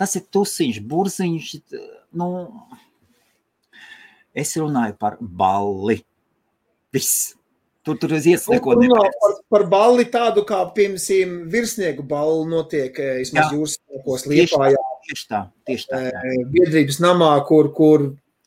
tas 0.00 0.16
ir 0.18 0.24
tusiņš, 0.34 0.80
burziņš. 0.88 1.52
Nu, 2.18 2.30
es 4.34 4.56
runāju 4.58 4.96
par 4.98 5.20
balli. 5.20 6.00
Viss. 6.92 7.36
Tur 7.82 7.96
tur 7.98 8.12
uz 8.14 8.26
ielas 8.30 8.44
neko 8.46 8.76
nevar. 8.78 9.08
par, 9.18 9.32
par 9.50 9.62
balli 9.70 10.04
tādu, 10.06 10.44
kā 10.46 10.60
piemēram 10.74 11.32
virsnieku 11.50 12.04
balli 12.06 12.44
notiek 12.52 12.98
eh, 13.02 13.16
vismaz 13.24 13.48
Jā. 13.48 13.56
jūras 13.56 13.74
spēkos 13.74 14.26
Liepājā, 14.30 14.82
tieši 15.08 15.26
tā. 15.32 15.40
Tieši 15.66 15.88
tā 15.90 16.02
jā. 16.04 16.20
eh, 16.20 16.44
biedrības 16.52 17.00
namā, 17.02 17.32
kur, 17.48 17.72
kur 17.74 18.04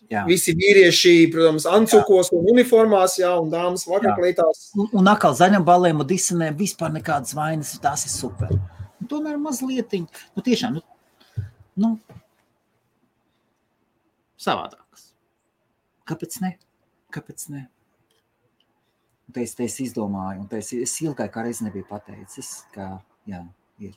Jā. 0.08 0.24
visi 0.30 0.56
vīrieši, 0.56 1.14
protams, 1.34 1.66
ancukos 1.68 2.32
un 2.38 2.48
uniformās, 2.54 3.18
jā, 3.20 3.34
un 3.42 3.52
dāmas 3.52 3.84
vakarkleitās. 3.90 4.70
Un, 4.80 4.88
un 5.02 5.12
atkal 5.12 5.36
zaļam 5.36 5.68
balēm 5.68 6.00
un 6.06 6.10
disenēm 6.14 6.56
vispār 6.56 6.96
nekādas 6.96 7.36
vainas, 7.36 7.76
tās 7.84 8.08
ir 8.08 8.16
super. 8.16 8.56
Tomēr 9.12 9.40
mazliet, 9.42 9.94
nu 10.36 10.44
tiešām, 10.46 10.78
nu, 10.78 11.46
nu 11.82 11.92
savādākas. 14.42 15.10
Kāpēc 16.10 16.40
ne? 16.44 16.56
Kāpēc 17.14 17.48
ne? 17.54 17.66
Un 19.26 19.42
es, 19.42 19.56
es 19.60 19.78
izdomāju, 19.82 20.46
un 20.46 20.58
es, 20.60 20.72
es 20.78 20.96
ilgai 21.02 21.28
kā 21.34 21.44
reiz 21.46 21.62
nebiju 21.66 21.88
pateicis, 21.90 22.52
ka 22.76 22.92
jā, 23.30 23.42
ir. 23.82 23.96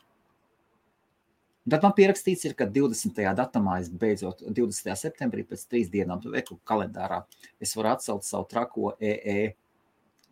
Un 1.66 1.74
Tad 1.74 1.84
man 1.84 1.92
pierakstīts, 1.98 2.46
ir, 2.48 2.54
ka 2.56 2.64
20. 2.72 3.20
datumā, 3.36 3.76
es 3.82 3.90
beidzot 3.92 4.40
20. 4.46 4.94
septembrī, 4.96 5.44
pēc 5.44 5.66
trīs 5.68 5.92
dienām, 5.92 6.22
tu 6.24 6.32
veiklu 6.32 6.56
kalendārā, 6.68 7.20
es 7.60 7.76
varu 7.76 7.92
atcelt 7.92 8.24
savu 8.24 8.48
trako 8.48 8.94
EE 9.04 9.52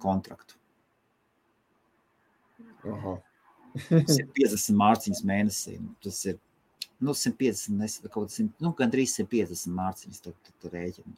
kontraktu. 0.01 0.57
Aha. 2.87 3.19
Tas 3.89 4.19
ir 4.19 4.27
50 4.37 4.79
mārciņas 4.81 5.23
mēnesī. 5.29 5.77
Tas 6.05 6.23
ir 6.29 6.39
nu, 6.99 7.13
150, 7.13 7.77
nes, 7.77 7.99
kaut 8.09 8.31
kas, 8.31 8.41
nu, 8.63 8.73
gandrīz 8.79 9.17
150 9.19 9.77
mārciņas. 9.77 10.23
Tur, 10.25 10.37
tur, 10.47 10.57
tur 10.63 10.77
rēķina. 10.77 11.17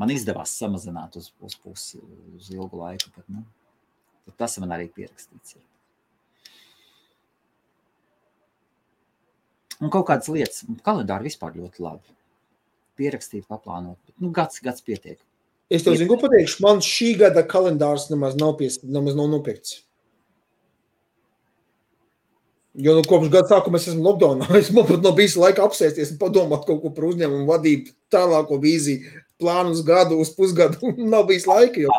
Man 0.00 0.12
izdevās 0.14 0.52
samazināt 0.60 1.16
uz, 1.18 1.32
uz 1.42 1.56
pusi, 1.58 1.98
uz 2.36 2.52
ilgu 2.54 2.84
laiku. 2.84 3.10
Bet, 3.16 3.26
nu, 3.32 3.42
tas 4.38 4.58
man 4.62 4.76
arī 4.76 4.86
pierakstīts. 4.94 5.56
Ir. 5.58 5.66
Un 9.80 9.88
kaut 9.92 10.06
kādas 10.10 10.28
lietas, 10.28 10.62
kalendāri 10.84 11.30
vispār 11.30 11.56
ļoti 11.56 11.82
labi. 11.82 12.16
Pierakstīt, 13.00 13.48
paplānot. 13.48 13.96
Bet, 14.06 14.16
nu, 14.20 14.30
gads, 14.36 14.60
gads 14.62 14.84
pietiek. 14.84 15.18
Es 15.72 15.86
tev 15.86 15.94
zinu, 15.96 16.10
ko 16.10 16.18
pateikšu. 16.20 16.60
Man 16.64 16.82
šī 16.84 17.14
gada 17.20 17.44
kalendārs 17.46 18.08
nemaz 18.10 18.34
nav, 18.38 18.56
pies, 18.58 18.80
nemaz 18.82 19.16
nav 19.16 19.30
nopirkts. 19.32 19.78
Jo 22.78 22.92
nu, 22.94 23.02
kopš 23.02 23.30
gada 23.32 23.48
sākuma 23.50 23.80
es 23.80 23.88
esmu 23.90 24.04
lockdownā. 24.06 24.46
Es 24.60 24.68
man 24.74 24.86
pat 24.86 25.02
nav 25.02 25.16
bijis 25.18 25.34
laika 25.40 25.64
apsēsties 25.66 26.12
un 26.14 26.20
padomāt 26.20 26.62
kaut 26.68 26.78
ko 26.84 26.92
par 26.94 27.08
uzņēmumu 27.08 27.48
vadību, 27.48 27.90
tālāko 28.14 28.60
vīziju, 28.62 29.10
plānu 29.42 29.72
uz 29.74 29.80
gadu, 29.86 30.20
uz 30.22 30.30
pusgadu. 30.36 30.78
nav 31.14 31.26
bijis 31.26 31.48
laika. 31.50 31.82
Jo 31.82 31.90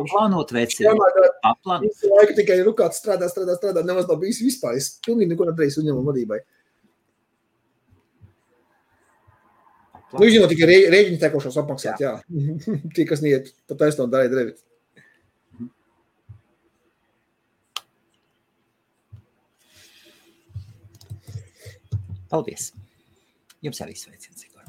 gada 1.18 1.34
Paplānot. 1.44 1.90
visu 1.90 2.14
laiku 2.14 2.38
tikai 2.40 2.62
nu, 2.64 2.72
kāds 2.78 3.02
strādā, 3.04 3.28
strādā, 3.34 3.58
strādā. 3.60 3.84
Nemaz 3.84 4.08
nav 4.08 4.22
bijis 4.24 4.40
vispār. 4.46 4.80
Es 4.80 4.94
pilnīgi 5.04 5.34
neko 5.34 5.50
nedarīju 5.52 5.82
uzņēmumu 5.84 6.08
vadībai. 6.14 6.40
Nu, 10.12 10.28
zinot, 10.28 10.52
tikai 10.52 10.68
rē- 10.68 10.90
rēķini 10.92 11.20
tekošos 11.22 11.56
apmaksāt. 11.62 12.02
Jā. 12.04 12.18
Tie, 12.96 13.06
kas 13.08 13.22
neiet 13.24 13.52
pa 13.68 13.78
taisno 13.80 14.08
darīt 14.12 14.34
revit. 14.36 14.58
Paldies! 22.32 22.72
Jums 23.62 23.82
arī 23.84 23.98
sveiciens, 24.00 24.46
Igor. 24.48 24.64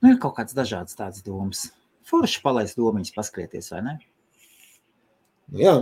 Nu, 0.00 0.10
ir 0.10 0.18
kaut 0.22 0.34
kāds 0.38 0.56
dažāds 0.56 0.96
tāds 0.98 1.22
domas. 1.24 1.68
Forši 2.08 2.40
palaist 2.44 2.80
domiņas, 2.80 3.12
paskrieties, 3.16 3.70
vai 3.72 3.82
ne? 3.84 3.94
Jā. 5.60 5.76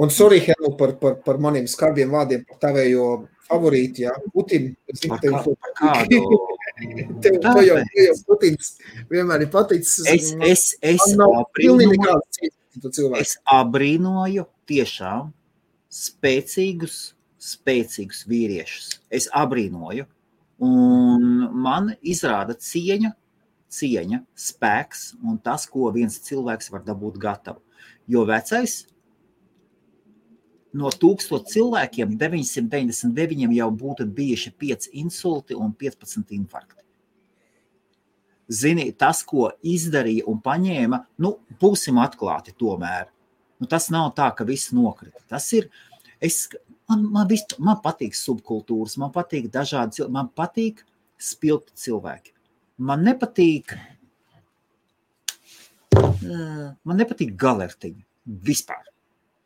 Un 0.00 0.12
sorry, 0.14 0.38
Helmu, 0.44 0.76
par, 0.80 0.94
par, 1.00 1.18
par 1.24 1.40
maniem 1.42 1.66
skarbiem 1.68 2.12
vārdiem, 2.14 2.46
par 2.48 2.60
tavējo 2.62 3.08
favorīti, 3.50 4.06
jā, 4.06 4.14
Putin. 4.32 4.70
Es 4.88 5.02
zinu, 5.02 5.18
tev, 5.20 5.36
par 5.50 5.74
kādu? 5.80 6.20
tev, 7.24 7.36
tev 7.42 7.60
jau, 7.66 7.76
tev 7.90 8.06
jau 8.06 8.14
Putins 8.28 8.72
vienmēr 9.10 9.44
ir 9.44 9.52
paticis. 9.52 10.06
Es, 10.08 10.30
es, 10.38 10.64
es, 10.80 11.04
Man 11.10 11.20
nav 11.24 11.50
pilnīgi 11.58 11.98
abrīnoju, 11.98 12.06
nekāda 12.06 12.50
cita 12.72 12.94
cilvēka. 12.96 13.26
es 13.26 13.36
abrīnoju 13.58 14.46
tiešām 14.70 15.32
spēcīgus, 15.90 17.00
spēcīgus 17.40 18.24
vīriešus. 18.30 18.92
Es 19.10 19.28
abrīnoju. 19.34 20.06
Un 20.60 21.26
man 21.64 21.94
izrāda 22.04 22.54
cieņa, 22.54 23.14
cieņa, 23.72 24.20
spēks 24.36 25.04
un 25.24 25.38
tas, 25.40 25.64
ko 25.70 25.88
viens 25.94 26.18
cilvēks 26.26 26.70
var 26.72 26.84
dabūt 26.86 27.16
gatavu. 27.20 27.62
Jo 28.10 28.26
vecais 28.28 28.82
no 30.76 30.90
tūkstošiem 30.92 31.48
cilvēkiem 31.50 32.12
999 32.20 33.56
jau 33.56 33.70
būtu 33.74 34.06
bijuši 34.06 34.52
5 34.60 34.90
insulti 35.02 35.56
un 35.56 35.72
15 35.74 36.36
infarkti. 36.36 36.84
Zini, 38.50 38.88
tas, 38.98 39.22
ko 39.22 39.52
izdarīja 39.62 40.26
un 40.30 40.40
paņēma, 40.42 40.98
nu, 41.22 41.36
būsim 41.62 42.00
atklāti 42.02 42.54
tomēr. 42.58 43.06
Nu, 43.60 43.68
tas 43.68 43.90
nav 43.92 44.14
tā, 44.16 44.30
ka 44.36 44.46
viss 44.48 44.72
nokrita. 44.72 45.20
Tas 45.28 45.46
ir, 45.56 45.68
es, 46.20 46.46
Man, 46.90 47.04
man, 47.06 47.28
vis, 47.30 47.44
man 47.62 47.78
patīk 47.84 48.16
subkultūras, 48.18 48.96
man 48.98 49.12
patīk 49.14 49.46
dažādi 49.54 50.00
cilvēki, 50.00 50.14
man 50.16 50.30
patīk 50.34 50.80
spilgti 51.22 51.76
cilvēki. 51.78 52.32
Man 52.82 53.04
nepatīk, 53.06 53.76
eh, 55.94 56.64
man 56.74 56.98
nepatīk 56.98 57.36
galertiņi 57.38 58.02
vispār. 58.48 58.88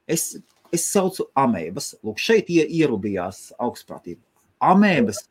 Es, 0.08 0.38
es 0.72 0.86
saucu 0.88 1.26
amēbas. 1.36 1.90
Lūk, 2.00 2.22
šeit 2.22 2.48
ie, 2.54 2.64
ierubījās 2.80 3.50
augstprātība. 3.60 4.22
Amēbas, 4.64 5.26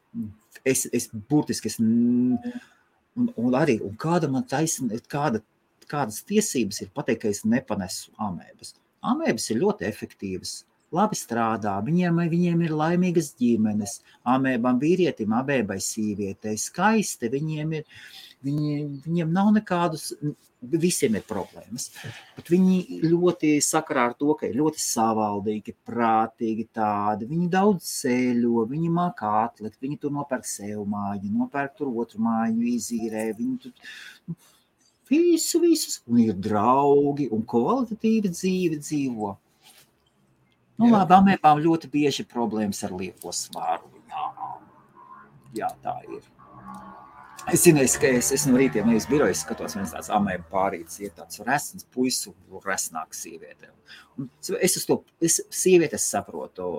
es, 0.62 0.86
es 0.94 1.10
burtiski, 1.10 1.72
es, 1.72 1.80
un, 1.82 2.38
un 3.34 3.58
arī, 3.58 3.80
un 3.82 3.98
kāda 3.98 4.30
man 4.30 4.46
taisna, 4.46 5.02
kāda, 5.10 5.42
kādas 5.90 6.22
tiesības 6.28 6.84
ir 6.84 6.92
pateikt, 6.96 7.24
ka 7.24 7.32
es 7.34 7.44
nepanesu 7.48 8.14
amēbas. 8.22 8.76
Amēbas 9.14 9.50
ir 9.52 9.62
ļoti 9.64 9.88
efektīvas. 9.90 10.62
Labi 10.94 11.18
strādā, 11.18 11.74
viņiem, 11.82 12.20
viņiem 12.30 12.60
ir 12.68 12.74
laimīgas 12.78 13.32
ģimenes, 13.40 13.98
amēbam 14.30 14.78
vīrietim, 14.82 15.34
amēbai 15.34 15.80
sīvietei, 15.82 16.54
skaisti, 16.62 17.32
viņiem 17.34 17.74
ir, 17.80 18.04
viņi, 18.46 18.76
viņiem 19.08 19.32
nav 19.34 19.50
nekādus, 19.56 20.12
visiem 20.62 21.18
ir 21.18 21.26
problēmas, 21.28 21.90
bet 22.38 22.50
viņi 22.52 23.02
ļoti 23.04 23.56
sakarā 23.66 24.06
ar 24.10 24.16
to, 24.20 24.36
ka 24.40 24.48
ir 24.48 24.60
ļoti 24.60 24.84
savaldīgi, 24.84 25.76
prātīgi 25.88 26.68
tādi, 26.78 27.28
viņi 27.32 27.50
daudz 27.52 27.90
ceļo, 28.04 28.68
viņi 28.70 28.94
māk 28.94 29.26
atlikt, 29.28 29.82
viņi 29.84 30.00
tur 30.04 30.14
nopērk 30.16 30.48
sev 30.48 30.86
māju, 30.90 31.32
nopērk 31.34 31.78
tur 31.80 31.92
otru 32.04 32.22
māju, 32.24 32.64
izīrē, 32.76 33.32
viņi 33.40 33.58
tur, 33.66 33.98
visu, 35.14 35.62
visus, 35.64 36.02
un 36.10 36.20
ir 36.24 36.36
draugi, 36.38 37.30
un 37.34 37.46
kvalitatīvi 37.48 38.34
dzīvi 38.34 38.82
dzīvo. 38.82 39.34
Nu, 40.82 40.90
labi, 40.90 41.16
amēbām 41.20 41.62
ļoti 41.64 41.90
bieži 41.94 42.26
problēmas 42.30 42.82
ar 42.88 42.96
lieko 42.98 43.34
svāru. 43.36 43.92
Jā, 44.10 44.30
jā 45.62 45.70
tā 45.86 46.00
ir. 46.10 46.24
Es 47.52 47.66
zinu, 47.66 47.82
es, 47.84 47.98
ka 48.00 48.08
es, 48.08 48.32
es 48.32 48.46
no 48.48 48.56
rītiem 48.56 48.88
nevis 48.88 49.06
birojas 49.10 49.42
skatos, 49.44 49.76
viens 49.76 49.92
tāds 49.92 50.10
amēba 50.16 50.46
pārīts, 50.52 51.02
ir 51.04 51.12
tāds 51.18 51.42
resns 51.44 51.84
puisu, 51.92 52.32
resnāks 52.64 53.26
sieviete. 53.26 53.68
Un 54.18 54.30
es 54.64 54.78
uz 54.80 54.88
to, 54.88 55.02
es 55.20 55.42
sievietes 55.52 56.06
saprotu, 56.08 56.70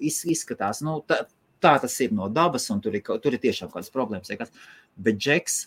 iz, 0.00 0.22
izskatās, 0.32 0.80
nu, 0.86 1.02
tā, 1.04 1.26
tā 1.60 1.74
tas 1.82 1.98
ir 2.00 2.14
no 2.16 2.30
dabas, 2.32 2.70
un 2.72 2.80
tur 2.84 2.96
ir, 2.96 3.04
tur 3.04 3.36
ir 3.36 3.42
tiešām 3.42 3.72
kādas 3.74 3.92
problēmas. 3.92 4.48
Bet 4.96 5.20
Džeks, 5.20 5.58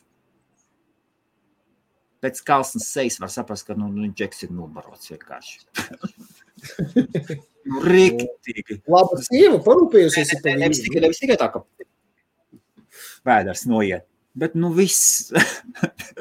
pēc 2.23 2.41
kalsnes 2.47 2.87
sejas 2.91 3.19
var 3.21 3.31
saprast, 3.33 3.67
ka, 3.67 3.75
nu, 3.77 3.89
nu 3.93 4.09
Džeks 4.11 4.47
ir 4.47 4.55
nobarots 4.55 5.13
vienkārši. 5.13 5.61
Nu, 7.67 7.81
Rīktīgi. 7.83 8.77
Laba 8.87 9.17
sieva 9.25 9.57
parūpējusies 9.65 10.29
par 10.37 10.45
viņu. 10.45 10.59
Nevis 10.61 10.79
tikai, 10.85 11.01
nevis 11.03 11.19
tikai 11.19 11.35
tā, 11.39 11.49
ka 11.51 11.59
vēders 13.27 13.65
noiet, 13.67 14.05
bet 14.39 14.55
nu 14.55 14.71
viss. 14.75 15.33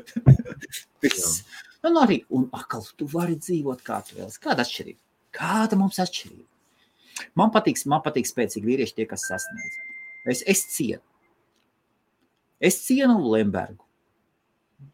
viss. 1.04 1.38
Nu, 1.84 1.92
nu 1.92 2.02
arī, 2.02 2.18
un 2.34 2.48
akal, 2.56 2.82
tu 2.98 3.06
vari 3.12 3.38
dzīvot 3.38 3.84
kā 3.86 4.00
tu 4.08 4.18
vēlas. 4.18 4.40
Kāda 4.42 4.66
atšķirība? 4.66 4.98
Kāda 5.38 5.78
mums 5.78 6.02
atšķirība? 6.02 6.48
Man 7.38 7.54
patīk, 7.54 7.78
man 7.88 8.02
patīk 8.04 8.26
spēcīgi 8.28 8.66
vīrieši 8.66 8.98
tie, 8.98 9.06
kas 9.08 9.28
sasniedz. 9.30 9.78
Es, 10.26 10.42
es 10.50 10.66
cienu. 10.74 11.04
Es 12.58 12.80
cienu 12.82 13.20
Lembergu. 13.22 13.85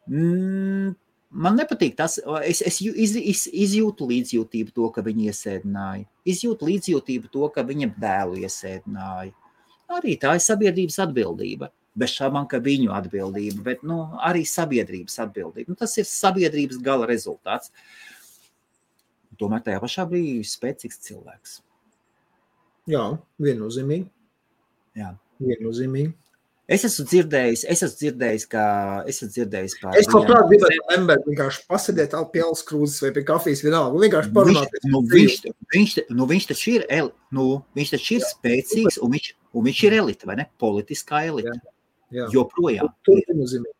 Mm, 0.06 0.94
Man 1.32 1.56
nepatīk 1.56 1.94
tas, 1.96 2.18
es, 2.44 2.60
es 2.60 2.78
iz, 2.84 3.14
iz, 3.16 3.46
izjūtu 3.48 4.04
līdzjūtību 4.10 4.74
to, 4.76 4.88
ka 4.92 5.00
viņi 5.04 5.30
iesēdināja. 5.30 6.04
Izjūtu 6.28 6.68
līdzjūtību 6.68 7.30
to, 7.32 7.46
ka 7.54 7.64
viņa 7.64 7.88
dēlu 8.02 8.42
iesēdināja. 8.44 9.32
Arī 9.96 10.18
tā 10.20 10.34
ir 10.36 10.44
sabiedrības 10.44 11.00
atbildība. 11.06 11.70
Bez 11.96 12.12
šaubām, 12.18 12.44
ka 12.48 12.60
viņu 12.64 12.92
atbildība, 12.96 13.64
bet 13.64 13.82
nu, 13.84 13.98
arī 14.24 14.44
sabiedrības 14.48 15.18
atbildība. 15.24 15.72
Nu, 15.72 15.76
tas 15.80 15.96
ir 16.00 16.08
sabiedrības 16.08 16.80
gala 16.84 17.08
rezultāts. 17.08 17.72
Tomēr 19.40 19.64
tajā 19.64 19.80
pašā 19.80 20.06
brīdī 20.08 20.38
ir 20.42 20.48
spēcīgs 20.48 21.00
cilvēks. 21.08 21.58
Jā, 22.92 23.06
viennozīmīgi. 23.40 24.08
Jā. 25.00 25.14
Viennozīmīgi. 25.40 26.12
Es 26.72 26.86
esmu 26.88 27.04
dzirdējis, 27.10 27.64
es 27.68 27.82
esmu 27.84 27.98
dzirdējis, 28.00 28.44
ka 28.52 28.62
es 29.10 29.18
esmu 29.18 29.28
dzirdējis 29.34 29.74
par. 29.82 29.96
Es 30.00 30.08
kādā 30.08 30.38
gribētu 30.48 30.86
Lembergu 30.92 31.32
vienkārši 31.32 31.66
pasēdēt 31.68 32.16
pie 32.32 32.44
alus 32.46 32.64
krūzes 32.68 33.02
vai 33.04 33.10
pie 33.16 33.24
kafijas 33.28 33.64
vienalga. 33.66 34.00
Vienkārši 34.00 34.32
parunāt. 34.36 34.78
Nu, 34.88 35.02
viņš, 35.12 35.36
viņš, 35.74 35.94
nu, 36.16 36.28
viņš 36.30 36.48
taču 36.52 36.74
ir, 36.76 36.86
el, 37.00 37.12
nu, 37.34 37.46
viņš 37.76 37.92
taču 37.96 38.16
ir 38.16 38.26
spēcīgs 38.30 38.98
un 39.04 39.14
viņš, 39.16 39.28
un 39.52 39.68
viņš 39.68 39.84
ir 39.88 39.98
elite, 40.00 40.28
vai 40.30 40.38
ne? 40.40 40.48
Politiskā 40.62 41.24
elite. 41.28 41.52
Jā. 41.52 41.72
Jā. 42.12 42.28
Joprojām. 42.32 42.92
Turpinozīmē. 43.06 43.72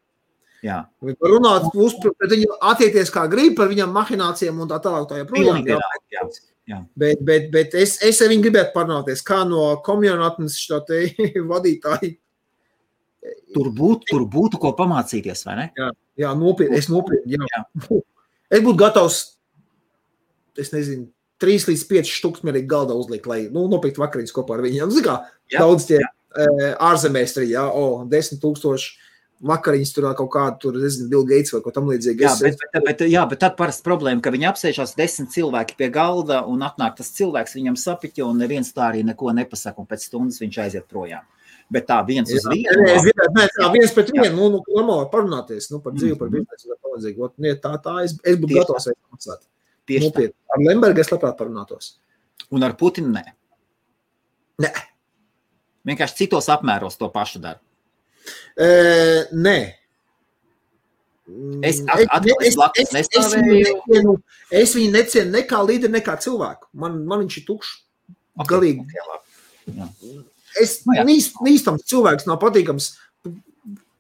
Jā. 0.63 0.79
Viņi 1.03 1.19
var 1.21 1.33
runāt, 1.35 1.69
uzpret 1.75 2.33
viņu 2.33 2.57
attiekties 2.71 3.11
kā 3.13 3.27
grib 3.31 3.57
par 3.59 3.71
viņam 3.73 3.93
mahinācijām 3.97 4.61
un 4.63 4.71
tā 4.71 4.79
tālāk. 4.85 5.09
Tā 5.11 5.23
joprojām. 5.23 5.63
Jā. 5.67 5.79
Jā. 6.15 6.27
Jā. 6.71 6.79
Bet, 6.95 7.23
bet, 7.27 7.49
bet 7.51 7.73
es, 7.75 7.97
es 8.07 8.21
ar 8.23 8.31
viņu 8.31 8.45
gribētu 8.47 8.71
parunāties, 8.77 9.25
kā 9.27 9.41
no 9.49 9.75
te 10.87 11.01
vadītāju 11.53 12.13
Tur 13.55 13.69
būtu, 13.71 14.09
tur 14.11 14.25
būtu 14.27 14.59
ko 14.63 14.73
pamācīties, 14.79 15.45
vai 15.47 15.59
ne? 15.59 15.67
Jā, 15.79 15.91
jā 16.25 16.31
nopietni. 16.39 16.79
Es 16.81 16.89
nopietni. 16.91 17.37
Jā. 17.37 17.47
Jā. 17.53 18.01
Es 18.53 18.65
būtu 18.65 18.81
gatavs, 18.81 19.21
es 20.59 20.73
nezinu, 20.75 21.07
trīs 21.43 21.67
līdz 21.69 21.85
pieci 21.91 22.17
štuks 22.17 22.43
mierīgi 22.47 22.71
galdā 22.71 22.97
uzlikt, 22.99 23.29
lai 23.31 23.45
nu, 23.53 23.69
nopirkt 23.71 24.01
vakariņas 24.03 24.35
kopā 24.35 24.59
ar 24.59 24.65
viņiem. 24.67 24.91
Zini, 24.95 25.07
kā 25.07 25.21
jā, 25.53 25.63
daudz 25.63 25.87
tie 25.89 26.01
jā. 26.01 26.11
ārzemēs 26.83 27.39
arī, 27.39 27.53
jā, 27.55 27.65
o, 27.71 28.03
desmit 28.11 28.43
tūkstoši 28.43 29.11
vakariņas 29.43 29.91
tur 29.95 30.07
kaut 30.19 30.31
kādu, 30.35 30.59
tur, 30.63 30.79
nezinu, 30.79 31.09
Bill 31.11 31.27
Gates 31.27 31.51
vai 31.55 31.63
ko 31.65 31.73
tam 31.75 31.89
līdzīgu. 31.91 32.23
Jā, 32.23 32.35
bet, 32.43 32.61
bet, 32.63 32.85
bet, 32.87 33.05
jā, 33.11 33.25
bet 33.31 33.43
tad 33.43 33.57
parasti 33.59 33.87
problēma, 33.87 34.23
ka 34.23 34.31
viņi 34.35 34.49
apsēžās 34.53 34.95
desmit 34.99 35.33
cilvēki 35.35 35.79
pie 35.81 35.89
galda 35.95 36.45
un 36.47 36.63
atnāk 36.67 36.95
tas 37.01 37.11
cilvēks, 37.17 37.57
viņam 37.59 37.79
sapiķo 37.81 38.29
un 38.31 38.43
neviens 38.43 38.71
tā 38.75 38.93
arī 38.93 39.03
neko 39.07 39.35
nepasaka 39.35 39.83
un 39.83 39.91
pēc 39.91 40.07
stundas 40.07 40.39
viņš 40.43 40.61
aiziet 40.67 40.87
projām 40.91 41.27
bet 41.73 41.89
tā 41.89 41.99
viens 42.07 42.31
jā, 42.31 42.39
uz 42.39 42.49
vienu. 42.53 42.85
Nē, 42.85 42.95
nē, 43.09 43.29
nē, 43.37 43.47
tā 43.57 43.71
viens 43.75 43.95
pret 43.97 44.13
vienu, 44.13 44.35
nu, 44.37 44.49
nu, 44.57 44.63
normāli 44.77 45.09
parunāties, 45.13 45.71
nu, 45.73 45.81
par 45.85 45.97
dzīvi, 45.97 46.19
par 46.21 46.31
mhm. 46.31 46.45
biznesu, 46.45 46.71
tā 46.71 46.79
palīdzīgi. 46.87 47.27
Ot, 47.27 47.35
nie, 47.43 47.55
tā, 47.61 47.75
tā, 47.83 47.99
es, 48.07 48.17
es 48.29 48.39
būtu 48.41 48.61
gatavs 48.61 48.89
atmaksāt. 48.93 49.45
Tieši 49.91 50.09
Nopiet. 50.09 50.35
tā. 50.35 50.55
Ar 50.55 50.65
Lembergu 50.69 51.03
es 51.03 51.11
labprāt 51.13 51.39
parunātos. 51.41 51.93
Un 52.53 52.65
ar 52.67 52.77
Putinu 52.79 53.13
nē. 53.15 53.25
Nē. 54.63 54.73
Vienkārši 55.89 56.23
citos 56.23 56.49
apmēros 56.53 56.99
to 57.01 57.09
pašu 57.11 57.43
dara. 57.43 57.59
E, 58.55 58.69
nē. 59.35 59.57
Es, 61.65 61.81
at, 61.87 62.03
atkal, 62.13 62.45
es, 62.45 62.59
es, 62.83 63.09
es, 63.17 63.33
viņu 63.89 64.17
es 64.53 64.75
viņu 64.77 64.93
necienu 64.93 65.33
ne 65.33 65.43
kā 65.49 65.63
līderi, 65.65 65.95
ne 65.95 66.03
kā 66.05 66.19
cilvēku. 66.21 66.69
Man, 66.79 67.01
man 67.09 67.25
viņš 67.25 67.39
ir 67.41 67.47
tukšs. 67.49 67.73
Okay, 68.33 68.49
galīgi. 68.53 68.85
Okay, 68.85 69.79
jā. 69.79 70.23
Es 70.61 70.83
nu, 70.87 70.97
nīst, 71.09 71.39
nīstams 71.45 71.87
cilvēks 71.89 72.29
nav 72.29 72.41
patīkams. 72.43 72.93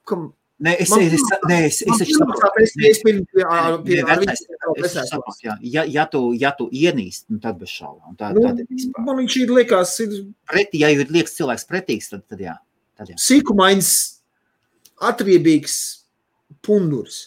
Kam, 0.08 0.32
Nē, 0.62 0.76
es 0.78 0.92
saprotu, 4.94 5.40
ja, 5.42 5.82
ja, 5.90 6.04
tu, 6.06 6.20
ja 6.38 6.52
tu 6.54 6.68
ienīst, 6.70 7.24
nu, 7.32 7.40
tad 7.42 7.58
bez 7.58 7.72
šaubām. 7.74 8.14
Tā, 8.20 8.30
nu, 8.36 8.44
tā 8.46 9.02
man 9.02 9.18
viņš 9.18 9.38
ir 9.40 9.54
liekas, 9.56 9.96
ir... 10.04 10.14
Pretī, 10.46 10.84
ja 10.84 10.92
ir 10.94 11.10
liekas 11.10 11.34
cilvēks 11.40 11.66
pretīgs, 11.66 12.12
tad, 12.12 12.22
tad 12.30 12.44
jā. 12.44 12.54
Tad 13.00 13.10
jā. 13.10 13.18
Sīkumains, 13.18 13.90
atriebīgs 15.02 15.80
pundurs. 16.62 17.24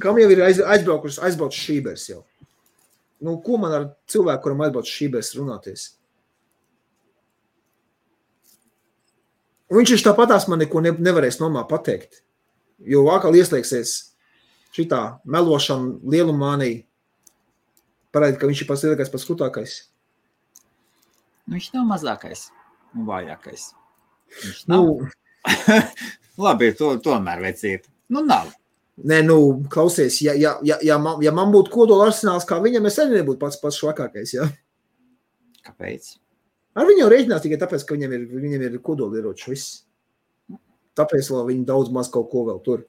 Kam 0.00 0.16
jau 0.22 0.30
ir 0.32 0.46
aiz, 0.46 0.62
aizbraukuši, 0.62 1.20
aizbraukuši 1.28 1.64
šībers 1.68 2.08
jau? 2.14 2.22
Nu, 3.24 3.36
ko 3.44 3.58
man 3.60 3.74
ar 3.74 3.86
cilvēku, 4.10 4.42
kuram 4.44 4.64
atbrauc 4.66 4.88
šībēs 4.90 5.34
runāties? 5.38 5.86
Un 9.68 9.82
viņš 9.82 10.04
tāpatās 10.06 10.46
man 10.48 10.62
neko 10.62 10.80
ne, 10.80 10.94
nevarēs 10.96 11.40
nomā 11.42 11.66
pateikt, 11.68 12.22
jo 12.88 13.02
vakar 13.04 13.36
ieslēgsies 13.36 13.96
šitā 14.76 15.02
melošana 15.28 15.98
lielumānī, 16.08 16.70
parāda, 18.14 18.38
ka 18.40 18.48
viņš 18.48 18.62
ir 18.64 18.70
pats 18.70 18.84
lielākais, 18.86 19.12
pats 19.12 19.26
krūtākais. 19.28 19.74
Nu, 21.48 21.56
viņš 21.56 21.68
nav 21.74 21.84
mazākais 21.90 22.48
un 22.96 23.04
vājākais. 23.08 23.70
Viņš 24.40 24.64
nav. 24.72 24.88
Nu, 24.88 25.10
Labi, 26.44 26.70
to 26.78 26.94
tomēr 27.02 27.40
vajadzētu. 27.42 27.90
Nu, 28.14 28.22
nav. 28.24 28.50
Nē, 28.98 29.20
nu, 29.22 29.36
klausies, 29.70 30.16
ja, 30.24 30.32
ja, 30.34 30.56
ja, 30.66 30.78
ja, 30.82 30.96
man, 30.98 31.20
ja 31.22 31.30
man 31.34 31.52
būtu 31.54 31.70
kodola 31.70 32.08
arsenāls 32.08 32.46
kā 32.48 32.58
viņam, 32.62 32.88
es 32.90 32.98
arī 32.98 33.20
nebūtu 33.20 33.38
pats 33.38 33.60
pats 33.62 33.78
švakākais. 33.78 34.32
Ja? 34.34 34.48
Kāpēc? 35.68 36.16
Ar 36.78 36.88
viņu 36.88 37.06
rēķinās 37.10 37.44
tikai 37.44 37.60
tāpēc, 37.60 37.84
ka 37.86 37.94
viņam 37.94 38.16
ir, 38.16 38.24
viņam 38.32 38.64
ir 38.66 38.78
kodola 38.82 39.20
ieroči 39.20 39.52
viss. 39.52 39.82
Tāpēc 40.98 41.30
vēl 41.30 41.46
viņi 41.52 41.66
daudz 41.68 41.92
maz 41.94 42.10
kaut 42.10 42.26
ko 42.32 42.44
vēl 42.48 42.58
tur. 42.66 42.82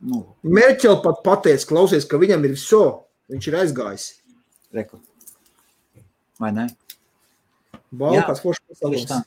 Nu, 0.00 0.22
Merķel 0.48 1.02
pat 1.04 1.20
pateica, 1.24 1.66
klausies, 1.68 2.06
ka 2.08 2.20
viņam 2.20 2.44
ir 2.48 2.56
viso, 2.56 2.84
viņš 3.32 3.48
ir 3.50 3.58
aizgājis. 3.60 4.06
reku. 4.72 5.00
Vai 6.40 6.54
ne? 6.56 6.70
Kāds 7.90 8.42
foršs. 8.42 8.62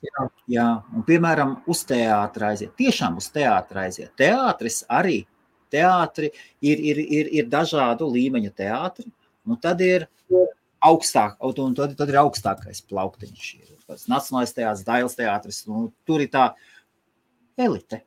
Jā. 0.08 0.26
Jā, 0.52 0.68
un 0.96 1.04
piemēram, 1.08 1.58
uz 1.70 1.84
teātra 1.88 2.54
aiziet. 2.54 2.72
Tiešām 2.80 3.18
uz 3.20 3.28
teātra 3.34 3.88
aiziet. 3.88 4.14
Teātris 4.20 4.84
arī. 4.88 5.24
Teātri 5.74 6.30
ir, 6.62 6.80
ir, 6.80 7.02
ir, 7.02 7.32
ir 7.42 7.50
dažādu 7.52 8.08
līmeņu 8.14 8.54
teātri. 8.56 9.08
Un 9.50 9.60
tad 9.60 9.82
ir 9.84 10.08
augstāk, 10.84 11.36
un 11.44 11.76
tad, 11.76 11.98
tad 12.00 12.14
ir 12.14 12.20
augstākais 12.22 12.84
plauktiņš. 12.88 13.50
Ir 13.60 14.00
Nacionālais 14.08 14.56
teātris, 14.56 14.86
Dailas 14.88 15.18
teātris. 15.20 15.64
Nu, 15.68 15.90
tur 16.08 16.24
ir 16.24 16.32
tā 16.32 16.52
elite. 17.60 18.04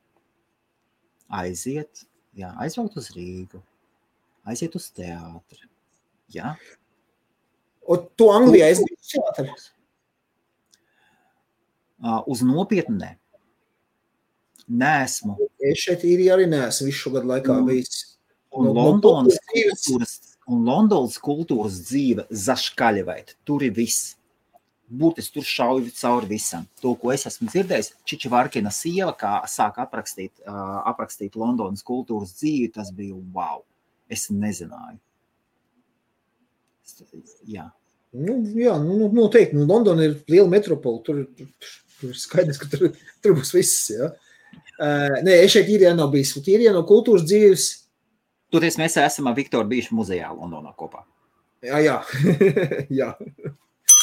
Aiziet, 1.36 2.07
jā, 2.39 2.52
aizbraukt 2.62 2.97
uz 3.01 3.10
Rīgu, 3.12 3.59
aiziet 4.47 4.76
uz 4.78 4.86
teātri. 4.94 5.65
Jā, 6.31 6.52
Un 7.86 8.07
tu 8.18 8.28
Anglijā 8.35 8.70
esi 8.73 8.86
bijis 8.86 9.15
teātris? 9.15 9.67
Uz 12.26 12.42
nopietnu 12.42 12.99
nē. 13.00 13.16
Nesmu. 14.68 15.36
Es 15.62 15.78
šeit 15.84 16.02
īri 16.02 16.26
arī 16.34 16.47
neesmu 16.50 16.86
visu 16.91 17.10
gadu 17.15 17.26
laikā 17.31 17.55
Mm. 17.60 17.66
bijis. 17.68 18.16
Un 18.52 18.65
No- 18.65 18.73
no 18.73 18.81
Londonas 18.91 19.39
kultūras 19.39 19.47
dzīves. 19.55 19.86
kultūras, 19.86 20.36
un 20.49 20.65
Londonas 20.65 21.18
kultūras 21.18 21.81
dzīve 21.91 22.26
zaškaļavēt. 22.31 23.34
Tur 23.44 23.62
ir 23.62 23.70
viss. 23.73 24.15
Būtiski 24.92 25.33
tur 25.34 25.42
šauj 25.42 25.91
cauri 26.00 26.26
visam. 26.26 26.66
To, 26.81 26.94
ko 26.94 27.10
es 27.12 27.25
esmu 27.26 27.49
dzirdējis, 27.49 27.92
Čiča 28.07 28.31
Varkina 28.31 28.70
sieva, 28.70 29.12
kā 29.18 29.42
sāk 29.44 29.75
aprakstīt, 29.78 30.31
uh, 30.47 30.83
aprakstīt 30.86 31.34
Londonas 31.34 31.83
kultūras 31.83 32.34
dzīvi, 32.41 32.73
tas 32.73 32.91
bija 32.92 33.15
wow. 33.33 33.62
Es 34.08 34.28
nezināju. 34.31 34.99
Jā, 37.47 37.73
Nu, 38.16 38.33
jā, 38.57 38.78
nu, 38.81 38.94
nu, 38.97 39.08
noteikti. 39.12 39.52
Nu, 39.58 39.66
Londona 39.66 40.05
ir 40.07 40.15
liela 40.31 40.49
metropole. 40.49 41.02
Tur, 41.05 41.26
tur, 42.00 42.12
ir 42.12 42.20
skaidrs, 42.20 42.60
ka 42.62 42.70
tur, 42.73 42.89
tur 43.25 43.36
būs 43.39 43.52
viss. 43.57 43.91
Ja? 43.94 44.12
Uh, 44.76 45.18
nē, 45.25 45.41
es 45.42 45.55
šeit 45.55 45.70
īrijā 45.73 45.92
nav 45.97 46.10
bijis. 46.12 46.34
Īrijā 46.42 46.73
no 46.76 46.84
kultūras 46.89 47.26
dzīves. 47.26 47.68
toties 48.52 48.78
mēs 48.81 48.99
esam 49.02 49.28
ar 49.31 49.36
Viktoru 49.36 49.68
bijuši 49.68 49.97
muzejā 49.97 50.33
Londonā 50.33 50.75
kopā. 50.76 51.05
Jā, 51.65 51.81
jā. 51.83 51.97
jā. 53.00 53.12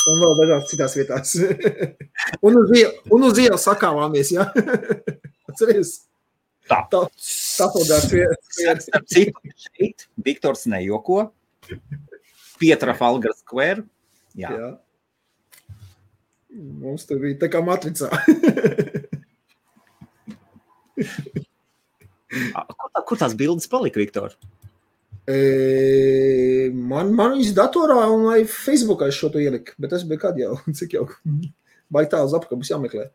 Un 0.10 0.20
vēl 0.20 0.34
dažās 0.42 0.72
citās 0.72 0.96
vietās. 0.98 1.36
un, 2.46 2.58
uz 3.24 3.40
ielas 3.40 3.68
sakāvāmies. 3.70 4.34
Ja? 4.36 4.50
Atceries? 5.50 6.02
Tā. 6.68 6.82
Tā, 6.92 7.04
tā 7.12 7.70
podās 7.72 8.08
vieta. 8.12 8.38
Starp 8.84 9.08
citu, 9.12 9.54
šeit 9.68 10.08
Viktors 10.26 10.66
nejoko. 10.72 11.28
Pietra 12.60 12.96
Falgara 12.98 13.36
skvēru. 13.38 13.86
Jā. 14.40 14.52
Jā. 14.52 14.70
Mums 16.54 17.08
tur 17.10 17.22
bija 17.24 17.40
tā 17.46 17.50
kā 17.54 17.64
matricā. 17.66 18.10
Kur, 22.34 22.90
tā, 22.90 23.02
kur 23.06 23.20
tās 23.22 23.34
bildes 23.38 23.70
palika, 23.70 24.00
Viktor? 24.02 24.34
E, 25.30 26.70
man, 26.74 27.14
man 27.16 27.36
viņas 27.38 27.54
datorā 27.56 28.00
un 28.12 28.26
vai 28.28 28.40
Facebookā 28.50 29.08
es 29.12 29.18
šo 29.20 29.30
to 29.34 29.42
ieliku, 29.42 29.76
bet 29.80 29.94
tas 29.94 30.06
bija 30.08 30.26
kad 30.26 30.40
jau, 30.40 30.56
cik 30.80 30.98
jau, 30.98 31.06
vai 31.94 32.06
tā 32.12 32.24
uz 32.26 32.34
apakšu 32.36 32.60
būs 32.60 32.72
jāmeklē. 32.74 33.10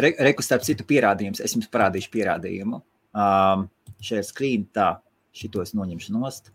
Re, 0.00 0.14
reku 0.28 0.44
starp 0.44 0.64
citu 0.64 0.86
pierādījums. 0.88 1.42
Es 1.44 1.54
jums 1.56 1.68
parādīšu 1.72 2.10
pierādījumu. 2.12 2.80
Um, 3.10 3.66
šeit 4.04 4.28
skrīn 4.28 4.68
tā, 4.74 4.94
šito 5.36 5.62
es 5.64 5.74
noņemšu 5.76 6.14
nost. 6.14 6.52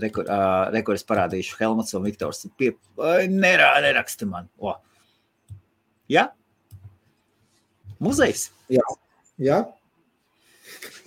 Rekur, 0.00 0.24
uh, 0.30 0.70
rekur 0.72 0.96
es 0.96 1.04
parādīšu 1.06 1.58
Helmuts 1.60 1.94
un 1.98 2.06
Viktors. 2.06 2.46
Pie, 2.58 2.72
nerā, 3.30 3.72
neraksti 3.84 4.26
man. 4.30 4.48
O. 4.58 4.74
Jā? 6.10 6.28
Muzejs. 8.02 8.48
Jā? 8.70 9.60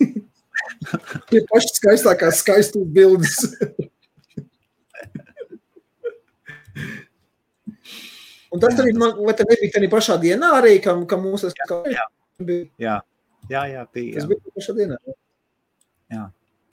Tie 1.30 1.40
paši 1.50 1.74
skaistākās 1.78 2.40
skaistās 2.42 2.86
bildes. 2.94 3.36
Un 8.54 8.62
tas 8.62 8.78
arī 8.78 8.92
man, 8.94 9.16
vai 9.18 9.34
tā 9.34 9.42
nebija 9.48 9.74
tādā 9.74 9.88
pašā 9.90 10.14
dienā, 10.22 10.52
arī 10.60 10.76
kam, 10.82 11.02
kam 11.10 11.24
mūsu 11.26 11.50
Jā. 11.90 12.04
bija. 12.38 12.68
Jā, 12.78 12.96
jā, 13.50 13.62
jā 13.72 13.82
bija. 13.90 14.14
Tas 14.14 14.22
Jā. 14.22 14.28
bija 14.30 14.42
tajā 14.44 14.54
pašā 14.60 14.74
dienā. 14.78 14.98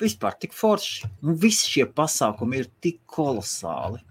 Vispār 0.02 0.38
tik 0.42 0.54
forši. 0.58 1.10
Un 1.26 1.38
visi 1.42 1.70
šie 1.74 1.88
pasākumi 1.90 2.62
ir 2.62 2.70
tik 2.82 3.02
kolosāli. 3.10 4.02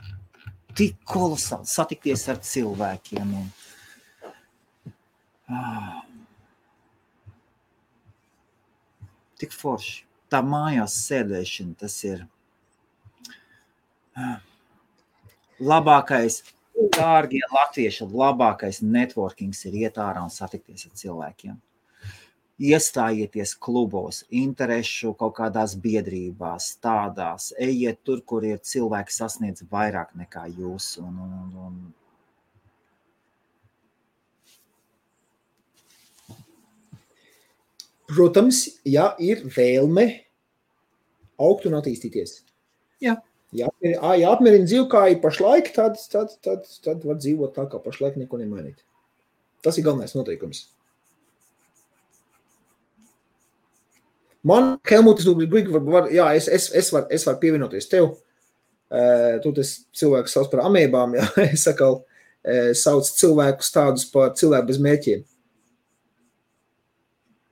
Tik 0.79 0.99
kolosāli 1.07 1.71
satikties 1.71 2.27
ar 2.31 2.43
cilvēkiem. 2.47 3.35
Un... 3.39 3.47
Ah. 5.51 6.03
Tik 9.41 9.57
forši. 9.57 10.05
Tā 10.31 10.43
mājās 10.47 10.95
sēdēšana, 11.09 11.75
tas 11.81 11.97
ir 12.07 12.23
ah. 14.15 14.37
labākais, 15.59 16.43
dārgie 16.95 17.43
latvieši, 17.51 18.07
labākais 18.23 18.79
networkings 18.85 19.65
ir 19.67 19.81
iet 19.87 19.99
ārā 19.99 20.23
un 20.23 20.31
satikties 20.31 20.87
ar 20.87 20.95
cilvēkiem 21.03 21.59
iestājieties 22.61 23.55
klubos, 23.57 24.21
interesu 24.37 25.15
kaut 25.19 25.39
kādās 25.39 25.75
biedrībās, 25.81 26.75
tādās. 26.85 27.51
Ejiet 27.59 28.03
tur, 28.05 28.21
kur 28.21 28.45
ir 28.45 28.61
cilvēki 28.61 29.17
sasniedz 29.17 29.65
vairāk 29.71 30.13
nekā 30.21 30.45
jūs. 30.59 30.93
Un, 31.01 31.17
un, 31.25 31.33
un, 31.67 31.79
Protams, 38.11 38.65
ja 38.89 39.13
ir 39.23 39.45
vēlme 39.55 40.07
augt 41.41 41.67
un 41.69 41.77
attīstīties. 41.79 42.41
Jā. 43.03 43.17
Ja, 43.57 43.71
ja 43.83 44.31
apmierina 44.31 44.67
dzīvi, 44.67 44.87
kā 44.91 45.07
ir 45.11 45.23
pašlaik, 45.23 45.73
tad, 45.75 45.97
tad, 46.13 46.35
tad, 46.45 46.69
tad 46.85 47.07
var 47.07 47.19
dzīvot 47.19 47.55
tā, 47.57 47.65
kā 47.71 47.81
pašlaik 47.83 48.19
neko 48.21 48.39
nemainīt. 48.39 48.85
Tas 49.65 49.79
ir 49.79 49.87
galvenais 49.87 50.15
noteikums. 50.15 50.69
Man, 54.47 54.79
gribi, 54.87 55.65
var, 55.69 56.09
jā, 56.15 56.31
es, 56.39 56.47
es, 56.49 56.71
es 56.73 56.93
varu 56.95 57.19
var 57.27 57.41
pievienoties 57.43 57.91
tev. 57.91 58.15
Uh, 58.91 59.37
tu 59.45 59.53
tas 59.55 59.69
cilvēks 59.95 60.33
sauc 60.35 60.49
par 60.51 60.65
amībām, 60.67 61.13
jā, 61.19 61.27
es 61.45 61.67
atkal 61.71 62.01
uh, 62.01 62.71
sauc 62.75 63.07
cilvēkus 63.07 63.75
tādus 63.75 64.07
par 64.11 64.33
cilvēku 64.39 64.71
bez 64.71 64.81
mērķiem. 64.83 65.27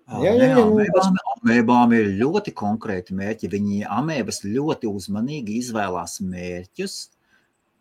Jā, 0.09 0.31
jā, 0.33 0.47
jā, 0.55 0.61
amēbām, 0.63 1.17
amēbām 1.35 1.93
ir 1.99 2.07
ļoti 2.17 2.55
konkrēti 2.57 3.13
mērķi. 3.17 3.51
Viņi 3.53 3.83
amēbas 3.93 4.41
ļoti 4.47 4.89
uzmanīgi 4.89 5.59
izvēlās 5.61 6.17
mērķus, 6.25 6.95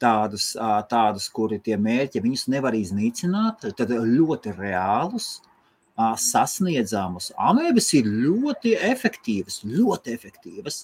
tādus, 0.04 0.50
tādus 0.92 1.30
kuri 1.32 1.62
tie 1.64 1.78
mērķi 1.80 2.24
viņus 2.26 2.50
nevar 2.52 2.76
iznīcināt, 2.76 3.70
tad 3.80 3.96
ļoti 3.96 4.52
reālus, 4.58 5.38
sasniedzamus. 5.98 7.32
Amēbas 7.40 7.90
ir 7.96 8.12
ļoti 8.12 8.76
efektīvas, 8.92 9.62
ļoti 9.64 10.14
efektīvas. 10.20 10.84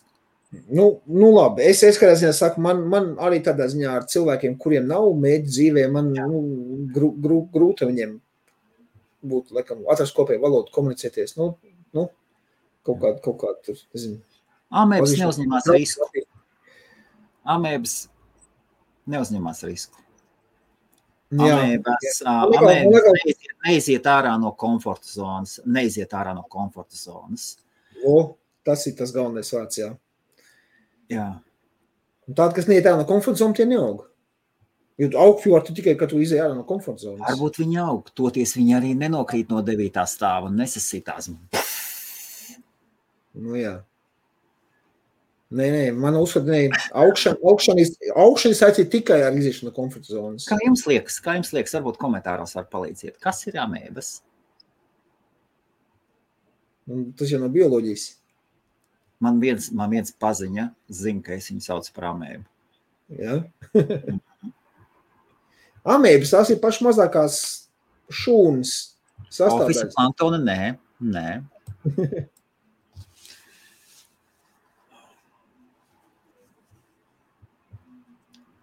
Nu, 0.69 1.01
nu 1.09 1.31
labi, 1.33 1.65
es, 1.65 1.81
es 1.83 1.97
kādā 1.99 2.15
ziņā 2.21 2.31
saku, 2.37 2.61
man, 2.63 2.85
man 2.87 3.15
arī 3.25 3.41
tādā 3.43 3.65
ziņā 3.67 3.97
ar 3.99 4.03
cilvēkiem, 4.09 4.55
kuriem 4.61 4.85
nav 4.87 5.09
mērķi 5.19 5.49
dzīvē, 5.49 5.87
man 5.91 6.13
nu, 6.13 6.43
grū, 6.93 7.09
grū, 7.19 7.39
grūti 7.51 7.89
viņiem 7.89 8.19
būt, 9.23 9.51
laikam, 9.55 9.81
atrast 9.91 10.15
kopēju 10.17 10.41
valodu, 10.43 10.71
komunicēties. 10.75 11.35
Nu, 11.39 11.53
nu, 11.95 12.07
kaut 12.85 12.99
kādu, 13.01 13.19
kaut 13.25 13.37
kādu 13.41 13.61
tur, 13.69 13.81
nezinu. 13.95 14.19
Amēbas 14.73 15.13
neuzņemās 15.19 15.67
risku. 15.73 16.07
Amēbas 17.55 17.95
neuzņemās 19.11 19.63
risku. 19.67 19.99
Jā, 21.33 21.55
Amēbas, 21.57 22.19
ā, 22.21 22.33
Man 22.45 22.51
liekas, 22.51 22.61
man 22.61 22.67
amēbas 22.69 22.93
liekas- 22.93 23.25
neiziet, 23.25 23.55
neiziet 23.65 24.03
ārā 24.13 24.33
no 24.41 24.51
komforta 24.53 25.07
zonas. 25.09 25.59
Neiziet 25.65 26.11
ārā 26.13 26.35
no 26.37 26.43
komforta 26.49 26.95
zonas. 26.95 27.57
o, 28.05 28.35
tas 28.65 28.85
ir 28.87 28.95
tas 28.95 29.11
galvenais 29.11 29.49
vārds, 29.51 29.77
jā. 29.79 29.97
Jā. 31.09 31.41
Un 32.27 32.35
tādi, 32.35 32.55
kas 32.55 32.65
neiet 32.67 32.85
ārā 32.85 32.97
no 33.01 33.05
komforta 33.05 33.39
zonas, 33.39 33.57
tie 33.57 33.65
neaug. 33.65 34.05
Jo 35.01 35.09
tu 35.09 35.17
augstu 35.17 35.53
var 35.55 35.63
tikai, 35.65 35.95
kad 35.97 36.11
tu 36.11 36.19
izej 36.21 36.43
ārā 36.43 36.53
no 36.53 36.65
komforta 36.69 37.07
zonas. 37.07 37.25
Varbūt 37.25 37.57
viņi 37.63 37.79
aug, 37.81 38.11
toties 38.13 38.53
viņi 38.57 38.75
arī 38.77 38.91
nenokrīt 38.97 39.49
no 39.49 39.63
9. 39.65 40.03
stāva 40.09 40.51
un 40.51 40.59
nesasitās. 40.61 41.31
Nu, 43.33 43.55
jā. 43.57 43.79
Nē, 45.53 45.65
nē, 45.69 45.81
man 45.97 46.15
nē, 46.17 46.59
augšana, 46.97 47.37
augšana, 47.45 47.85
augšana 48.23 48.57
saistīta 48.57 48.89
tikai 48.95 49.19
ar 49.21 49.35
iziešanu 49.37 49.69
no 49.69 49.73
komforta 49.75 50.09
zonas. 50.09 50.47
Kā 50.49 50.57
jums 50.61 50.85
liekas, 50.89 51.19
kā 51.21 51.35
jums 51.37 51.53
liekas, 51.53 51.75
varbūt 51.77 51.99
komentāros 52.01 52.55
var 52.57 52.65
palīdziet, 52.71 53.19
kas 53.21 53.43
ir 53.49 53.59
amēbas? 53.61 54.15
Un 56.89 57.11
tas 57.17 57.29
jau 57.29 57.39
no 57.41 57.51
bioloģijas. 57.53 58.07
Man 59.23 59.37
viens, 59.41 59.69
man 59.77 59.93
viens 59.93 60.13
paziņa 60.19 60.67
zina, 60.89 61.21
ka 61.25 61.37
es 61.37 61.51
viņu 61.51 61.65
saucu 61.65 61.93
par 61.95 62.09
amēbu. 62.11 62.45
Ja? 63.21 63.39
Amēbas 65.83 66.31
tās 66.31 66.49
ir 66.53 66.59
pašas 66.63 66.81
mazākās 66.85 67.39
šūnas 68.23 68.73
sastāvdaļas. 69.33 69.93
planktona 69.95 70.39
nē, 70.39 70.59
nē. 71.01 71.27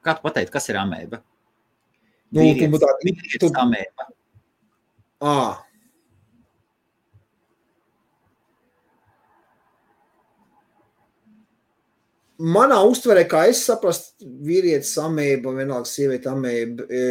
Kā 0.05 0.15
tu 0.17 0.25
pateici, 0.25 0.53
kas 0.55 0.69
ir 0.73 0.79
amēba? 0.81 1.21
Nu, 2.33 2.45
tu 2.57 2.69
būtu 2.73 2.87
tā- 2.87 2.95
Vīrietis 3.05 3.41
tu- 3.43 3.51
amēba. 3.63 4.07
Ā. 5.21 5.35
Manā 12.41 12.78
uztverē, 12.89 13.27
kā 13.28 13.44
es 13.51 13.60
saprastu, 13.67 14.25
vīrietis 14.47 14.94
amēba, 15.02 15.52
vienalga 15.59 15.89
sieviete 15.89 16.31
amēba, 16.31 16.86
e, 16.89 17.02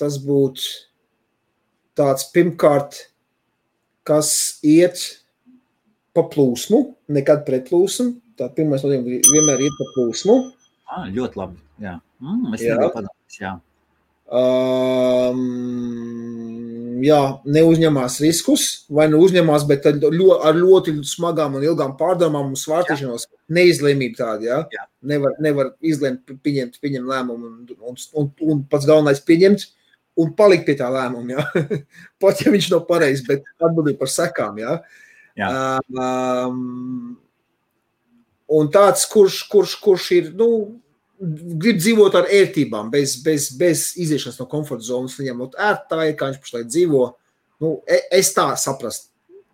tas 0.00 0.16
būtu 0.22 0.64
tāds 1.98 2.24
pirmkārt, 2.32 2.96
kas 4.08 4.30
iet 4.64 5.02
pa 6.16 6.24
plūsmu, 6.32 6.80
nekad 7.12 7.44
pret 7.48 7.68
plūsmu. 7.68 8.14
Tā 8.40 8.48
pirmais 8.56 8.80
nozīme 8.84 9.20
vienmēr 9.28 9.66
iet 9.66 9.76
pa 9.76 9.90
plūsmu. 9.96 10.38
Ah, 10.88 11.04
ļoti 11.12 11.40
labi. 11.40 11.60
Jā, 11.82 11.98
mm, 12.22 12.54
es 12.56 12.64
Jā. 12.64 12.78
padomājis. 12.80 13.38
Jā. 13.42 13.52
Um, 14.32 16.21
jā, 17.02 17.20
neuzņemās 17.48 18.18
riskus, 18.22 18.64
vai 18.92 19.08
nu 19.10 19.20
uzņemās, 19.24 19.66
bet 19.68 19.86
ar 19.90 19.98
ļo, 20.00 20.38
ar 20.46 20.56
ļoti 20.58 20.94
smagām 21.08 21.58
un 21.58 21.66
ilgām 21.66 21.96
pārdomām 21.98 22.52
un 22.52 22.58
svārtīšanos. 22.58 23.28
Neizlēmība 23.52 24.18
tāda, 24.18 24.46
jā. 24.46 24.58
Jā. 24.74 24.86
Nevar, 25.12 25.36
nevar 25.42 25.72
izlemt, 25.84 26.30
pieņemt, 26.44 26.78
pieņemt 26.82 27.10
lēmumu 27.10 27.48
un, 27.50 27.78
un, 27.90 28.02
un, 28.20 28.28
un 28.48 28.66
pats 28.70 28.88
galvenais 28.88 29.22
pieņemt 29.26 29.66
un 30.22 30.34
palikt 30.36 30.66
pie 30.68 30.76
tā 30.78 30.90
lēmuma, 30.92 31.38
jā. 31.38 31.78
Pat 32.22 32.44
ja 32.44 32.52
viņš 32.52 32.70
nav 32.74 32.86
pareizs, 32.88 33.24
bet 33.28 33.44
atbildība 33.58 34.04
par 34.04 34.12
sekām, 34.12 34.60
jā. 34.62 34.78
Jā. 35.38 35.48
Um, 35.88 37.16
un 38.52 38.72
tāds, 38.72 39.06
kurš, 39.08 39.42
kurš, 39.52 39.76
kurš 39.82 40.10
ir, 40.18 40.32
nu, 40.36 40.48
grib 41.22 41.78
dzīvot 41.78 42.16
ar 42.18 42.26
ērtībām, 42.34 42.90
bez, 42.92 43.16
bez, 43.22 43.50
bez 43.58 43.92
iziešanas 44.02 44.40
no 44.42 44.46
komforta 44.50 44.86
zonas. 44.88 45.14
Viņam 45.20 45.44
ir 45.46 45.58
ērta 45.68 45.94
tā, 45.94 46.08
kā 46.18 46.30
viņš 46.32 46.40
pašlaik 46.42 46.68
dzīvo. 46.72 47.04
Nu, 47.62 47.76
e- 47.86 48.04
es 48.18 48.32
tā 48.34 48.48
saprastu, 48.58 49.08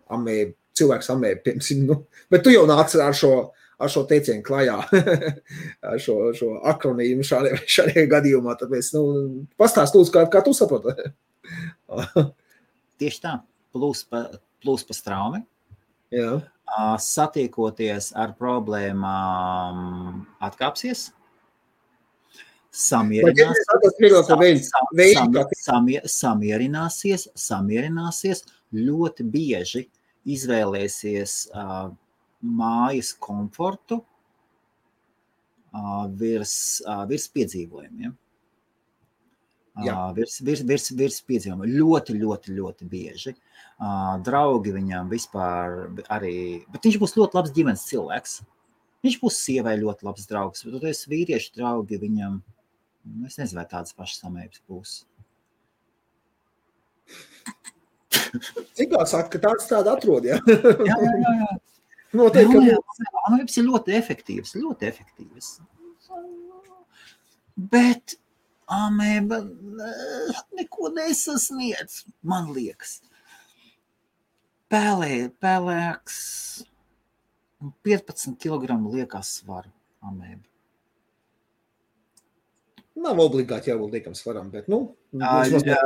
amēba, 0.08 0.54
cilvēks 0.78 1.10
amēba, 1.12 1.42
piemēram, 1.44 1.84
nu, 1.90 1.98
bet 2.32 2.44
tu 2.46 2.54
jau 2.54 2.64
nāc 2.70 2.94
ar 3.04 3.16
šo, 3.16 3.32
ar 3.78 3.92
šo 3.92 4.04
teicienu 4.08 4.42
klajā, 4.46 4.78
ar 5.90 6.00
šo, 6.00 6.16
šo 6.38 6.54
akronīmu 6.72 7.26
šādiem, 7.26 7.60
šādiem 7.76 8.08
gadījumā. 8.14 8.56
Tāpēc, 8.60 8.88
nu, 8.96 9.02
pastāst 9.60 9.98
lūdzu, 9.98 10.14
kā, 10.16 10.24
kā 10.32 10.40
tu 10.46 10.56
saproti. 10.56 11.10
Tieši 12.98 13.20
tā, 13.22 13.36
plūs 13.76 14.06
pa, 14.08 14.24
plūs 14.64 14.88
pa 14.88 14.96
straumi. 14.96 15.44
Jā, 16.14 16.38
Satiekoties 17.04 18.10
ar 18.16 18.32
problēmām, 18.40 19.78
atkāpsies. 20.44 21.08
Samierināsies. 21.08 21.16
tas 21.16 21.16
ir 21.16 21.16
vieglāk 21.16 21.16
Sam- 21.16 21.16
veids, 21.16 21.16
sam- 21.92 22.36
veids, 22.38 22.58
sam- 22.58 22.67
kā 25.42 25.56
samie- 25.64 26.04
Samierināsies, 26.14 27.26
samierināsies, 27.34 28.44
ļoti 28.74 29.24
bieži 29.32 29.82
izvēlēsies 30.28 31.34
uh, 31.56 31.88
mājas 32.44 33.10
komfortu 33.18 33.98
uh, 35.74 36.06
virs, 36.20 36.54
uh, 36.86 37.04
virs 37.10 37.26
piedzīvojumiem. 37.34 38.12
Jā. 39.86 39.94
Uh, 39.94 40.12
virs, 40.16 40.40
virs, 40.42 40.62
virs, 40.66 40.88
virs 40.98 41.18
piedzīvojumiem. 41.26 41.74
Ļoti, 41.78 42.16
ļoti, 42.18 42.54
ļoti 42.58 42.88
bieži. 42.90 43.34
Uh, 43.78 44.16
draugi 44.26 44.72
viņam 44.74 45.10
vispār 45.12 45.84
arī, 46.14 46.64
bet 46.74 46.86
viņš 46.88 46.98
būs 47.02 47.14
ļoti 47.18 47.38
labs 47.38 47.52
ģimenes 47.54 47.84
cilvēks. 47.90 48.38
Viņš 49.06 49.18
būs 49.22 49.36
sievai 49.38 49.76
ļoti 49.78 50.02
labs 50.08 50.26
draugs, 50.26 50.64
bet 50.66 50.80
tu 50.82 50.86
esi 50.90 51.10
vīriešu 51.12 51.54
draugi 51.60 51.98
viņam. 52.02 52.40
nu, 52.42 52.57
Es 53.28 53.38
nezinu, 53.40 53.60
vai 53.60 53.66
tādas 53.70 53.94
pašas 53.96 54.22
samības 54.24 54.62
būs. 54.68 54.98
Cik 58.76 58.92
tā 58.92 59.04
saka, 59.08 59.30
ka 59.32 59.40
tāds 59.48 59.68
tāda 59.70 59.96
atrod, 59.96 60.26
jā? 60.28 60.38
Jā, 60.48 60.96
jā, 61.04 61.14
jā. 61.24 61.34
jā. 61.40 61.50
Noteikti, 62.16 62.72
ka 62.72 63.24
Amības 63.28 63.58
ir 63.60 63.66
ļoti 63.66 63.94
efektīvas, 63.98 64.54
ļoti 64.56 64.88
efektīvas. 64.88 65.50
Bet 67.58 68.16
amēba 68.72 69.42
eh, 69.44 70.40
neko 70.56 70.92
nesasniedz, 70.96 72.02
man 72.24 72.48
liekas. 72.56 72.98
Pēlē, 74.72 75.28
pēlēks 75.40 76.18
15 77.84 78.36
kg 78.40 78.78
liekas 78.88 79.38
svaru 79.40 79.72
amēba. 80.04 80.47
Nav 83.02 83.18
obligāti 83.22 83.70
jābūt 83.70 83.94
liekam 83.96 84.14
svaram, 84.16 84.50
bet, 84.52 84.68
nu, 84.70 84.78
vismaz 85.12 85.64
jā, 85.66 85.78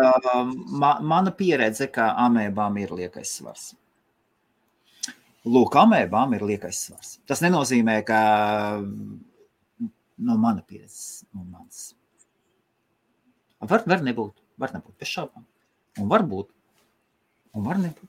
ma, 0.82 0.92
mana 1.00 1.32
pieredze, 1.36 1.88
ka 1.92 2.12
amēbām 2.24 2.78
ir 2.82 2.94
liekais 2.98 3.30
svars. 3.38 3.72
Lūk, 5.42 5.74
amēbām 5.80 6.36
ir 6.36 6.44
liekais 6.46 6.78
svars. 6.86 7.16
Tas 7.26 7.42
nenozīmē, 7.42 7.96
ka 8.06 8.20
no 10.22 10.38
mana 10.38 10.62
pieredzes, 10.62 11.24
no 11.34 11.42
manas. 11.44 11.94
Var, 13.62 13.82
var 13.90 14.00
nebūt, 14.06 14.34
var 14.58 14.70
nebūt, 14.76 14.94
bez 15.02 15.08
šaubām. 15.10 15.44
Un 16.00 16.06
var 16.10 16.22
būt, 16.26 16.48
un 17.58 17.66
var 17.66 17.78
nebūt. 17.82 18.08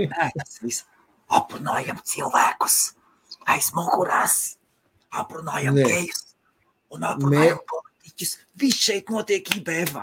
Nē, 0.10 0.30
tas 0.36 0.60
viss. 0.62 0.86
Aprunājam 1.30 1.98
cilvēkus 2.04 2.76
aiz 3.46 3.70
muguras. 3.74 4.59
Aprunājam 5.10 5.74
gejus 5.80 6.20
un 6.94 7.02
aprunājam 7.06 7.58
politiķus. 7.70 8.36
Viss 8.60 8.82
šeit 8.84 9.10
notiek 9.10 9.48
IBF. 9.56 9.96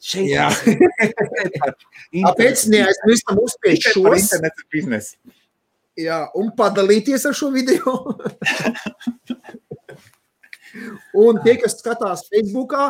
Šeit 0.00 0.30
Jā. 0.30 0.46
Tāpēc 2.24 2.62
neaizmirstam 2.72 3.40
uzspiest 3.42 3.90
šos 3.92 4.16
internetu 4.22 4.64
biznesu. 4.72 5.18
jā, 6.00 6.22
un 6.40 6.48
padalīties 6.56 7.26
ar 7.28 7.36
šo 7.36 7.50
video. 7.52 7.98
un 11.24 11.42
tie, 11.44 11.58
kas 11.60 11.76
skatās 11.82 12.24
Facebookā, 12.32 12.86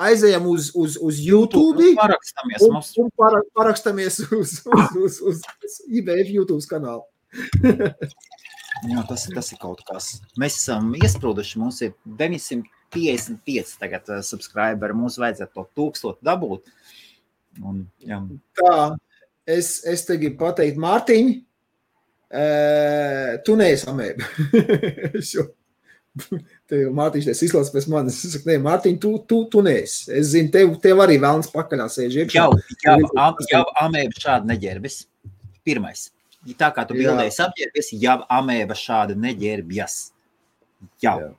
aizējam 0.00 0.48
uz, 0.48 0.70
uz, 0.72 0.96
uz 1.04 1.20
YouTube. 1.20 1.92
Parakstāmies 2.00 2.64
Un, 2.64 2.78
mums. 2.78 2.94
un 3.02 3.12
para, 3.20 3.44
parakstamies 3.56 4.22
uz, 4.30 4.56
uz, 4.64 4.96
uz, 4.96 5.20
uz, 5.20 5.44
uz 5.44 5.80
IBF 6.00 6.32
YouTube 6.32 6.64
kanālu. 6.70 7.04
Jā, 8.88 9.02
tas, 9.08 9.26
tas 9.28 9.52
ir 9.52 9.60
kaut 9.60 9.82
kas. 9.88 10.14
Mēs 10.40 10.56
esam 10.62 10.94
iesprūduši. 10.96 11.60
Mums 11.60 11.82
ir 11.84 11.92
955 12.06 13.76
tagad 13.82 14.08
uh, 14.08 14.22
subscriberi. 14.24 14.96
Mums 14.96 15.18
vajadzētu 15.20 15.56
to 15.56 15.66
tūkstotu 15.76 16.24
dabūt. 16.26 16.72
Un, 17.66 17.84
jā, 18.06 18.20
Tā, 18.60 18.74
es, 19.48 19.80
es 19.88 20.04
te 20.06 20.16
gribu 20.20 20.38
pateikt, 20.44 20.78
Mārtiņ, 20.80 21.32
e, 22.30 22.44
tu 23.46 23.56
neesi 23.58 23.88
amēba. 23.90 24.28
Te 26.70 26.78
jau 26.80 26.90
Mārtiņš 26.94 27.26
tas 27.28 27.42
izklausās 27.46 27.74
pēc 27.74 27.84
manis. 27.90 28.16
Es 28.26 28.36
saku, 28.36 28.48
nē, 28.50 28.56
Mārtiņ, 28.64 28.96
tu, 29.02 29.12
tu, 29.30 29.42
tu 29.50 29.62
neesi. 29.66 30.08
Es 30.18 30.32
zinu, 30.32 30.50
tev, 30.54 30.72
tev 30.82 31.02
arī 31.04 31.18
vēlams 31.22 31.50
pakaļā 31.54 31.86
sēž 31.90 32.16
jau, 32.34 32.48
jau, 32.82 32.96
jau 33.50 33.62
amēba 33.82 34.22
šādi 34.22 34.50
neģērbjas. 34.50 35.02
Pirmais. 35.66 36.08
Ja 36.48 36.54
Tā 36.62 36.70
kā 36.72 36.86
tu 36.88 36.96
Jā. 36.96 37.10
bildēji 37.10 37.36
apģērbies, 37.44 37.92
jau 38.00 38.16
amēba 38.32 38.76
šādi 38.78 39.16
neģērbjas. 39.20 39.96
Jau. 41.04 41.18
Jā. 41.20 41.30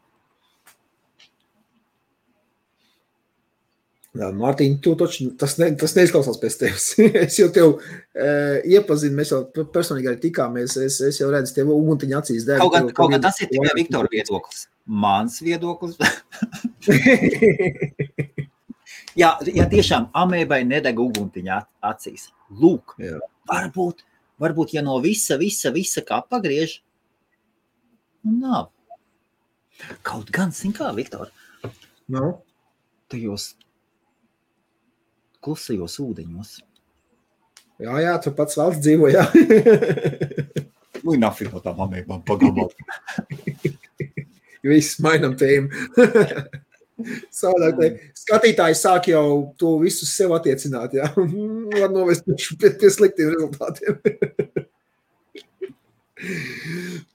Jā, 4.11 4.27
Mārtiņ, 4.35 4.73
tu 4.83 4.91
taču 4.99 5.30
tas, 5.39 5.53
ne, 5.55 5.69
tas 5.80 5.93
neizklausās 5.95 6.35
pēc 6.41 6.57
tevis. 6.59 6.88
es 7.23 7.38
jau 7.39 7.47
tevi 7.55 7.69
uh, 7.71 8.57
iepazinu, 8.67 9.15
mēs 9.15 9.31
jau 9.31 9.39
personīgi 9.71 10.11
arī 10.11 10.19
tikāmies. 10.25 10.75
Es, 10.83 10.99
es 11.07 11.21
jau 11.21 11.30
redzu, 11.31 11.55
tev 11.55 11.71
uguntiņa 11.71 12.19
acīs 12.19 12.43
deg. 12.49 12.59
Kaut 12.59 12.75
gan, 12.75 12.89
tev 12.91 12.97
kaut 12.99 13.13
gan 13.13 13.23
pavisam- 13.23 13.30
tas 13.30 13.39
ir 13.45 13.51
tikai 13.53 13.77
Viktora 13.80 14.11
viedoklis. 14.11 14.65
Mans 14.85 15.39
viedoklis. 15.45 15.95
Jā, 19.19 19.33
ja 19.51 19.65
tiešām 19.71 20.09
amēbai 20.15 20.61
nedeg 20.67 20.99
uguntiņa 20.99 21.57
ac- 21.57 21.71
acīs. 21.93 22.27
Lūk, 22.61 22.95
Jā. 22.99 23.17
varbūt, 23.51 24.03
varbūt, 24.42 24.76
ja 24.76 24.84
no 24.86 24.98
visa, 25.03 25.38
visa, 25.42 25.72
visa 25.76 26.03
kā 26.06 26.22
pagriež, 26.28 26.80
nu 28.28 28.38
nav. 28.42 28.72
Kaut 30.06 30.30
gan, 30.34 30.52
zin 30.53 30.76
kā, 30.78 30.92
Viktor, 30.98 31.32
Nu, 32.11 32.42
tajos 33.10 33.53
klusajos 35.42 35.95
ūdeņos 36.03 36.58
Jā, 37.82 37.95
jā, 38.03 38.11
tu 38.22 38.34
pats 38.38 38.58
valsts 38.60 38.84
dzīvo, 38.86 39.10
jā. 39.10 39.26
Nu, 41.02 41.16
nafig 41.18 41.48
no 41.50 41.58
tām 41.66 41.80
amībām 41.82 42.20
pagalmāt. 42.28 42.76
Viss 44.70 45.00
mainām 45.02 45.34
tēmu. 45.34 45.72
Savādāk, 47.33 47.77
te 47.80 48.21
skatītāji 48.23 48.77
sāk 48.80 49.11
jau 49.11 49.25
to 49.59 49.75
visu 49.83 50.07
sev 50.09 50.35
attiecināt, 50.38 50.97
jā. 50.99 51.11
Var 51.81 51.91
novest 51.93 52.27
pie, 52.27 52.73
pie 52.81 52.93
sliktiem 52.93 53.33
rezultātiem. 53.35 54.01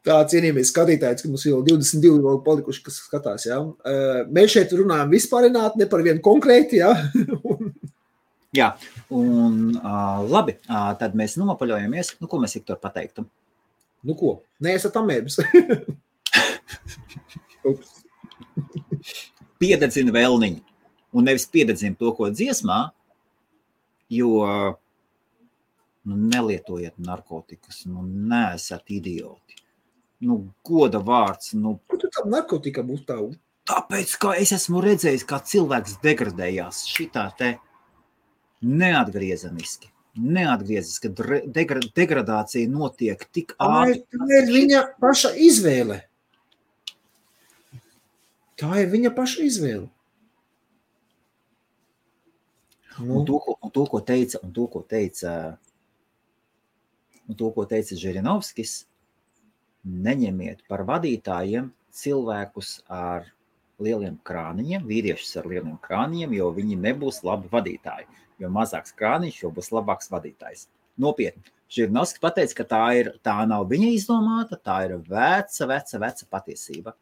Tā 0.06 0.16
cienījamies 0.30 0.70
skatītājs, 0.72 1.22
ka 1.22 1.28
mums 1.30 1.44
jau 1.46 1.60
22 1.66 2.18
vēl 2.24 2.40
palikuši, 2.46 2.82
kas 2.86 2.96
skatās. 3.04 3.46
Ja? 3.46 3.60
Mēs 4.34 4.54
šeit 4.54 4.74
runājam 4.74 5.12
vispārināt, 5.12 5.76
ne 5.78 5.86
par 5.90 6.02
vienu 6.06 6.22
konkrēti. 6.24 6.80
Ja? 6.82 6.90
Jā, 8.56 8.70
un 9.12 9.74
uh, 9.76 10.22
labi, 10.30 10.54
uh, 10.70 10.92
tad 10.98 11.16
mēs 11.18 11.36
nopaļojamies. 11.40 12.14
Nu, 12.22 12.30
ko 12.30 12.40
mēs 12.40 12.56
Viktor 12.56 12.78
pateiktu? 12.80 13.26
Nu 14.06 14.14
ko? 14.16 14.38
Nē, 14.62 14.76
esat 14.78 14.96
amēbis. 14.96 15.40
Piededzina 19.62 20.12
vēlniņu. 20.14 20.62
Un 21.16 21.24
nevis 21.28 21.46
piededzina 21.48 21.96
to, 21.96 22.10
ko 22.16 22.28
dziesmā, 22.34 22.90
jo 24.12 24.32
nu, 26.06 26.16
nelietojiet 26.34 26.98
narkotikas, 27.02 27.84
nu, 27.88 28.04
neesat 28.04 28.90
idioti. 28.92 29.56
Nu, 30.26 30.40
goda 30.64 31.00
vārds. 31.04 31.54
Nu, 31.56 31.78
Kur 31.88 32.00
tu 32.00 32.10
tam 32.12 32.30
narkotikam 32.32 32.90
uzstāv? 32.94 33.32
tāpēc, 33.66 34.12
ka 34.22 34.32
es 34.38 34.52
esmu 34.54 34.78
redzējis, 34.84 35.24
kā 35.26 35.40
cilvēks 35.42 35.96
degradējās 36.04 36.84
šitā 36.86 37.24
te 37.38 37.48
neatgriezeniski. 38.62 39.90
Neatgriezeniski, 40.16 41.10
ka 41.12 41.40
degra, 41.52 41.80
degradācija 41.96 42.70
notiek 42.72 43.24
tik 43.34 43.52
ātri. 43.60 44.04
tā 44.14 44.28
ir 44.38 44.46
viņa 44.54 44.82
paša 45.02 45.34
izvēle. 45.48 45.98
Tā 48.56 48.80
ir 48.80 48.90
viņa 48.92 49.12
paša 49.16 49.44
izvēle. 49.44 49.88
Nu, 52.98 53.18
Un 53.20 53.26
to, 53.28 53.38
ko, 53.44 53.58
un 53.60 53.70
to, 53.70 53.84
ko 53.92 54.00
teica, 54.00 54.40
un 54.40 54.52
to, 54.56 54.64
ko 54.72 54.80
teica, 54.80 55.32
un 57.28 57.36
to, 57.36 57.50
ko 57.52 57.66
teica 57.68 57.98
Žirinovskis, 58.00 58.86
neņemiet 59.84 60.64
par 60.70 60.86
vadītājiem 60.88 61.68
cilvēkus 61.92 62.78
ar 62.88 63.28
lieliem 63.84 64.16
krāniņiem, 64.24 64.86
vīriešus 64.88 65.36
ar 65.42 65.50
lieliem 65.50 65.76
krāniņiem, 65.84 66.32
jo 66.38 66.48
viņi 66.56 66.80
nebūs 66.80 67.20
labi 67.26 67.52
vadītāji. 67.52 68.08
Jo 68.40 68.48
mazāks 68.52 68.96
krāniņš, 68.96 69.42
jo 69.44 69.52
būs 69.52 69.72
labāks 69.72 70.10
vadītājs. 70.12 70.66
Nopietni. 71.00 71.44
Žirinovskis 71.72 72.22
pateica, 72.22 72.62
ka 72.62 72.64
tā, 72.70 72.84
ir, 72.96 73.10
tā 73.26 73.36
nav 73.48 73.66
viņa 73.68 73.92
izdomāta, 73.92 74.56
tā 74.56 74.84
ir 74.86 74.96
veca, 75.04 75.68
veca, 75.68 76.00
veca 76.00 76.28
patiesība. 76.32 76.96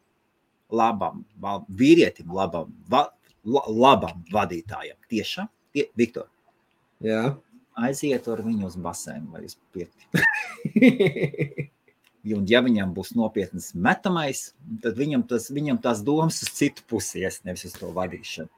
Labam, 0.73 1.25
vīrietim, 1.69 2.31
labam, 2.33 2.71
va, 2.89 3.05
la, 3.45 3.61
labam 3.69 4.23
vadītājam. 4.33 4.97
Tiešām, 5.11 5.49
tie, 5.75 5.87
Viktor, 5.97 6.25
jā. 7.05 7.35
aiziet 7.77 8.27
ar 8.31 8.41
viņu 8.45 8.71
uz 8.71 8.79
basēnu 8.81 9.35
vai 9.35 9.45
uz 9.45 9.57
pirti. 9.75 10.09
Un, 12.25 12.41
ja 12.49 12.63
viņam 12.65 12.89
būs 12.95 13.11
nopietns 13.13 13.75
metamais, 13.77 14.47
tad 14.81 14.97
viņam, 14.97 15.27
tas, 15.29 15.51
viņam 15.53 15.77
tās 15.83 16.01
domas 16.01 16.41
uz 16.41 16.49
citu 16.57 16.81
pusi 16.89 17.21
nevis 17.45 17.67
uz 17.67 17.75
to 17.77 17.91
vadīšanu. 17.93 18.49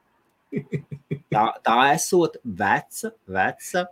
Tā, 1.28 1.44
tā 1.60 1.76
esot 1.92 2.38
veca, 2.42 3.12
veca. 3.28 3.84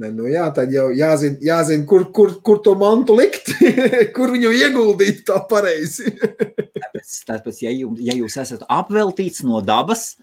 Ne, 0.00 0.10
nu 0.16 0.26
jā, 0.26 0.48
tad 0.54 0.72
jau 0.74 0.88
jāzina, 0.96 1.38
jāzina 1.44 1.86
kur, 1.86 2.08
kur, 2.14 2.34
kur 2.42 2.58
to 2.64 2.74
mantu 2.78 3.14
likt, 3.20 3.52
kur 4.16 4.34
viņu 4.34 4.50
ieguldīt 4.64 5.22
tā 5.28 5.38
pareizi. 5.50 6.10
Tāpēc, 7.00 7.24
tāpēc 7.28 7.62
ja, 7.64 7.70
jums, 7.72 8.00
ja 8.04 8.12
jūs 8.12 8.36
esat 8.36 8.64
apveltīts 8.68 9.42
no 9.46 9.60
dabas, 9.64 10.18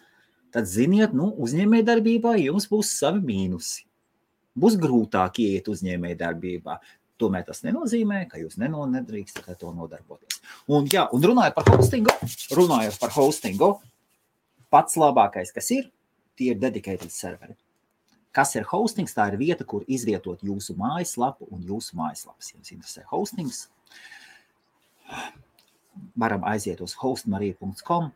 tad 0.53 0.67
ziniet, 0.69 1.14
nu, 1.14 1.31
uzņēmējdarbībā 1.41 2.35
jums 2.43 2.67
būs 2.69 2.91
savi 2.99 3.23
mīnusi. 3.25 3.85
Būs 4.57 4.77
grūtāk 4.77 5.39
ieiet 5.41 5.67
uzņēmējdarbībā. 5.69 6.77
Tomēr 7.17 7.45
tas 7.47 7.64
nenozīmē, 7.65 8.27
ka 8.30 8.38
jūs 8.38 8.59
neno, 8.61 8.85
nedrīkstat 8.85 9.49
ar 9.49 9.57
to 9.57 9.72
nodarboties. 9.73 10.38
Un, 10.69 10.85
jā, 10.85 11.07
un 11.14 11.23
runājot 11.25 11.56
par 11.56 11.72
hostingu, 11.73 12.14
runājot 12.53 12.99
par 13.01 13.14
hostingu, 13.15 13.72
pats 14.69 14.99
labākais, 15.01 15.53
kas 15.53 15.72
ir, 15.73 15.89
tie 16.38 16.51
ir 16.53 16.61
dedicated 16.61 17.09
serveri. 17.14 17.57
Kas 18.38 18.53
ir 18.53 18.67
hostings? 18.69 19.17
Tā 19.17 19.31
ir 19.31 19.39
vieta, 19.41 19.65
kur 19.65 19.81
izvietot 19.89 20.45
jūsu 20.45 20.77
mājaslapu 20.77 21.49
un 21.49 21.65
jūsu 21.65 21.97
mājaslapas. 21.97 22.51
Ja 22.51 22.59
jums 22.59 22.75
interesē 22.75 23.06
hostings, 23.09 23.64
varam 26.19 26.45
aiziet 26.48 26.82
uz 26.84 26.95
hostmarija.com, 27.01 28.09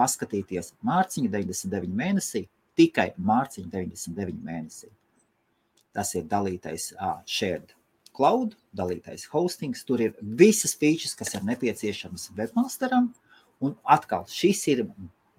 paskatīties 0.00 0.74
mārciņa 0.86 1.32
99 1.32 1.98
mēnesī, 2.02 2.46
tikai 2.78 3.10
mārciņa 3.18 3.68
99 3.72 4.40
mēnesī. 4.46 4.90
Tas 5.96 6.14
ir 6.14 6.26
dalītais 6.30 6.92
uh, 6.94 7.18
shared 7.26 7.74
cloud, 8.16 8.54
dalītais 8.76 9.26
hostings. 9.32 9.82
Tur 9.86 10.02
ir 10.04 10.14
visas 10.20 10.76
features, 10.78 11.16
kas 11.18 11.34
ir 11.34 11.46
nepieciešamas 11.48 12.30
webmasteram. 12.36 13.10
Un 13.60 13.74
atkal 13.84 14.26
šis 14.30 14.62
ir 14.72 14.84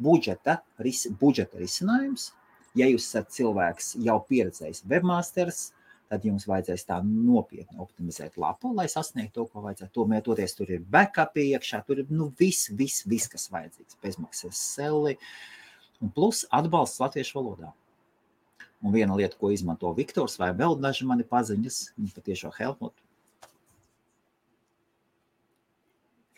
budžeta, 0.02 0.60
ris, 0.82 1.08
budžeta 1.22 1.62
risinājums. 1.62 2.32
Ja 2.78 2.88
jūs 2.88 3.10
esat 3.10 3.32
cilvēks 3.36 3.96
jau 4.06 4.18
pieredzējis 4.30 4.86
webmasters, 4.88 5.72
tad 6.12 6.26
jums 6.28 6.44
vajadzēs 6.50 6.84
tā 6.90 6.98
nopietni 7.08 7.80
optimizēt 7.80 8.36
lapu, 8.42 8.74
lai 8.76 8.88
sasniegtu 8.92 9.40
to, 9.40 9.46
ko 9.48 9.64
vajadzētu. 9.64 9.94
Tomēr 9.96 10.24
toties 10.26 10.58
tur 10.58 10.74
ir 10.76 10.82
backup 10.92 11.38
iekšā, 11.40 11.80
tur 11.88 12.02
ir 12.04 12.12
nu, 12.12 12.28
viss, 12.40 12.68
viss, 12.76 13.06
vis, 13.08 13.30
kas 13.32 13.48
vajadzīgs. 13.54 14.00
Bezmaksas 14.04 14.60
seli 14.74 15.16
un 16.04 16.12
plus 16.12 16.44
atbalsts 16.52 17.00
latviešu 17.00 17.40
valodā. 17.40 17.72
Un 18.82 18.92
viena 18.96 19.16
lieta, 19.16 19.38
ko 19.40 19.54
izmanto 19.54 19.94
Viktors 19.96 20.36
vai 20.42 20.50
vēl 20.58 20.76
daži 20.82 21.08
mani 21.08 21.24
paziņas, 21.32 21.80
viņi 21.96 22.14
patiešām 22.18 22.56
Helmut. 22.58 22.96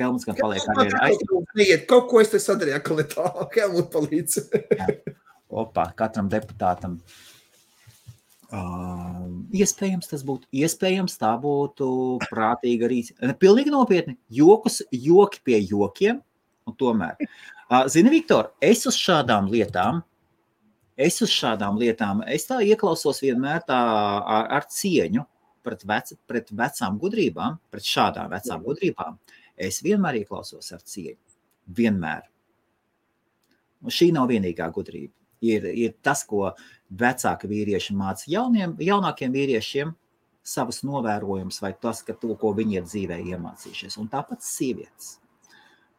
Helmuts 0.01 0.25
gan 0.27 0.37
paliek 0.37 0.65
ar 0.69 0.81
vienu 0.83 1.01
aizsardzību. 1.07 1.83
Kaut 1.89 2.09
ko 2.11 2.21
es 2.21 2.33
te 2.33 2.41
sadarīju, 2.43 2.81
ka 2.83 3.49
Helmut 3.57 3.89
palīdz. 3.93 4.41
Opa, 5.63 5.89
katram 5.97 6.29
deputātam. 6.29 6.99
Uh, 8.53 9.23
iespējams, 9.57 10.11
tas 10.11 10.21
būtu 10.27 10.45
iespējams, 10.53 11.15
tā 11.17 11.31
būtu 11.41 11.87
prātīga 12.27 12.89
rīcība. 12.91 13.33
Pilnīgi 13.41 13.73
nopietni. 13.73 14.13
Jokus, 14.29 14.83
joki 14.93 15.41
pie 15.47 15.57
jokiem. 15.65 16.21
Tomēr, 16.79 17.17
uh, 17.19 17.81
zini, 17.91 18.11
Viktor, 18.13 18.53
es 18.63 18.85
uz 18.87 18.95
šādām 18.95 19.49
lietām, 19.51 19.99
es 20.95 21.17
uz 21.25 21.33
šādām 21.33 21.75
lietām, 21.81 22.21
es 22.31 22.45
tā 22.47 22.61
ieklausos 22.63 23.19
vienmēr 23.25 23.65
tā 23.67 23.79
ar, 23.83 24.47
ar 24.61 24.69
cieņu 24.71 25.25
pret, 25.63 25.83
vec, 25.89 26.13
pret 26.29 26.53
vecām 26.53 26.99
gudrībām, 27.01 27.57
pret 27.73 27.89
šādām 27.89 28.29
vecām 28.31 28.63
gudrībām. 28.63 29.17
Es 29.57 29.81
vienmēr 29.83 30.21
ieklausos 30.21 30.71
ar 30.75 30.85
cieņu. 30.87 31.19
Vienmēr. 31.77 32.23
Un 33.83 33.93
šī 33.93 34.11
nav 34.15 34.29
vienīgā 34.31 34.69
gudrība. 34.73 35.13
Ir, 35.43 35.67
ir 35.67 35.97
tas, 36.03 36.23
ko 36.23 36.53
vecāki 36.99 37.49
vīrieši 37.49 37.95
māca 37.97 38.29
jauniem, 38.29 38.75
jaunākiem 38.81 39.33
vīriešiem, 39.33 39.93
savus 40.43 40.81
novērojumus, 40.83 41.61
vai 41.63 41.73
tas, 41.79 42.03
ka 42.03 42.15
to, 42.19 42.35
ko 42.39 42.51
viņi 42.55 42.79
ir 42.79 42.87
dzīvē 42.87 43.19
iemācījušies. 43.33 43.97
Un 44.01 44.09
tāpat 44.11 44.43
sievietes 44.43 45.17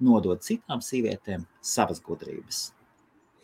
nodod 0.05 0.43
citām 0.45 0.83
sievietēm 0.85 1.47
savas 1.65 2.03
gudrības. 2.05 2.71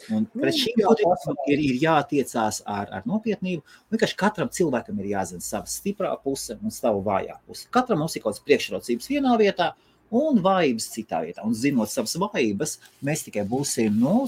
Un 0.08 0.24
pret 0.32 0.54
Nu, 0.54 0.60
šīm 0.62 0.80
jā, 0.80 0.88
gudrībām 0.88 1.40
ir, 1.52 1.60
ir 1.60 1.80
jātiecās 1.82 2.62
ar, 2.64 2.88
ar 2.88 3.08
nopietnību. 3.08 3.64
Vienkārši 3.92 4.16
katram 4.20 4.48
cilvēkam 4.52 5.00
ir 5.02 5.10
jāzina 5.12 5.44
sava 5.44 5.68
stiprā 5.68 6.14
puse 6.24 6.56
un 6.56 6.72
sava 6.72 7.02
vājā 7.04 7.36
puse. 7.44 7.66
Katram 7.74 8.00
mums 8.00 8.16
ir 8.16 8.24
kaut 8.24 8.32
kādas 8.32 8.46
priekšrocības 8.46 9.10
vienā 9.12 9.34
vietā 9.40 9.74
un 10.10 10.40
vājības 10.44 10.88
citā 10.94 11.20
vietā. 11.26 11.44
Un 11.44 11.56
zinot 11.56 11.92
savas 11.92 12.16
vājības, 12.20 12.78
mēs 13.04 13.26
tikai 13.28 13.44
būsim 13.48 14.00
nu, 14.00 14.24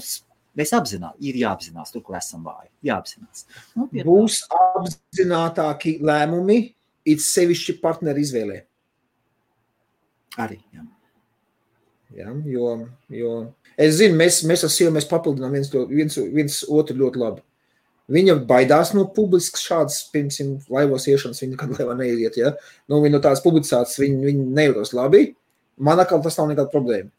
Mēs 0.57 0.73
apzināmies, 0.77 1.17
ir 1.25 1.39
jāapzinās, 1.41 1.91
tur, 1.93 2.03
kur 2.05 2.15
esam 2.19 2.43
vāji. 2.45 2.69
Jāapzinās. 2.85 3.45
Nu. 3.75 3.87
Būs 4.05 4.43
apzinātāki 4.53 5.95
lēmumi, 6.05 6.73
it 7.05 7.23
sevišķi 7.25 7.79
partneru 7.81 8.21
izvēlē. 8.21 8.61
arī. 10.37 10.59
Jā. 10.73 10.85
Ja, 12.13 12.29
jo, 12.45 12.87
jo 13.09 13.31
es 13.77 13.95
zinu, 13.97 14.15
mēs, 14.17 14.43
mēs 14.45 14.63
ar 14.65 14.69
sievu 14.69 15.01
papildinām 15.09 15.51
viens, 15.51 15.69
to- 15.69 15.87
viens, 15.87 16.15
viens 16.17 16.63
otru 16.69 16.95
ļoti 16.97 17.17
labi. 17.21 17.41
Viņa 18.09 18.35
baidās 18.45 18.93
no 18.93 19.05
publiskas 19.07 19.63
šādas, 19.63 20.11
piemēram, 20.13 20.57
laivos 20.69 21.07
iešanas. 21.07 21.39
Viņa 21.41 21.55
nekad 21.55 21.69
laivā 21.77 21.95
neiet. 21.97 22.35
Ja? 22.37 22.51
Nu, 22.89 22.99
viņa 23.01 23.11
no 23.15 23.19
tādas 23.23 23.41
publicētas, 23.41 23.95
viņa, 23.97 24.19
viņa 24.27 24.47
nejūtas 24.59 24.93
labi. 24.93 25.35
Man 25.79 26.01
atkal 26.03 26.21
tas 26.21 26.37
nav 26.37 26.49
nekāda 26.51 26.69
problēma. 26.73 27.09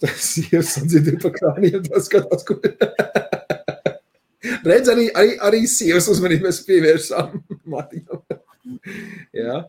Tas 0.00 0.30
ir 0.40 0.64
sadzirdēt 0.64 1.20
pa 1.20 1.32
krāniem, 1.34 1.82
tas 1.84 2.06
skatās, 2.08 2.44
kur. 2.48 2.60
Redz, 4.64 4.88
arī, 4.88 5.10
arī, 5.16 5.34
arī 5.44 5.60
sievas 5.68 6.08
uzmanību 6.12 6.48
mēs 6.48 6.62
pievērsām 6.64 7.36
Matiņam. 7.74 8.22
Jā. 9.36 9.60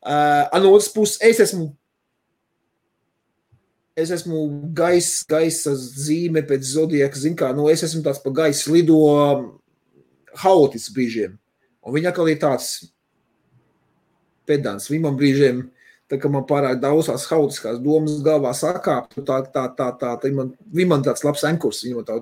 Uh, 0.00 0.60
no 0.62 0.72
otras 0.76 0.88
puses, 0.94 1.18
es 1.26 1.42
esmu, 1.42 1.66
es 3.98 4.12
esmu 4.14 4.44
gaisa, 4.76 5.26
gaisa 5.28 5.74
zīme 5.76 6.44
pēc 6.46 6.64
zodieka, 6.70 7.18
zin 7.20 7.34
kā, 7.36 7.50
nu, 7.56 7.66
es 7.72 7.82
esmu 7.84 8.04
tāds 8.06 8.22
pa 8.22 8.32
gaisa 8.38 8.70
lido 8.72 9.00
haotisks 10.40 10.94
brīžiem. 10.94 11.36
Un 11.84 11.96
viņa 11.96 12.12
atkal 12.12 12.30
ir 12.30 12.40
tāds 12.40 12.72
pedants. 14.48 14.88
Viņam 14.90 15.18
brīžiem, 15.18 15.62
tā 16.10 16.18
kā 16.20 16.30
man 16.32 16.44
pārāk 16.48 16.80
daudz 16.82 17.08
tās 17.10 17.26
haotiskās 17.30 17.80
domas 17.82 18.18
galvā 18.26 18.52
sakāp, 18.56 19.12
tā, 19.14 19.40
tā, 19.54 19.66
tā, 19.78 19.90
tā, 20.00 20.14
tā, 20.22 20.32
man, 20.34 20.52
man 20.90 21.04
tāds 21.06 21.24
labs 21.26 21.44
enkurs, 21.46 21.84
viņam 21.86 22.06
tā, 22.08 22.18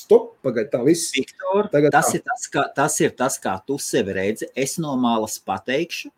stop, 0.00 0.34
pagaid 0.44 0.70
tā 0.72 0.82
viss. 0.86 1.10
Viktor, 1.16 1.68
Tagad 1.72 1.92
tas, 1.94 2.10
tā. 2.12 2.18
ir 2.18 2.24
tas, 2.26 2.46
kā, 2.52 2.64
tas 2.76 3.00
ir 3.04 3.14
tas, 3.16 3.38
kā 3.42 3.56
tu 3.68 3.78
sevi 3.82 4.16
redzi. 4.16 4.48
Es 4.56 4.76
no 4.82 4.96
malas 5.00 5.38
pateikšu, 5.40 6.10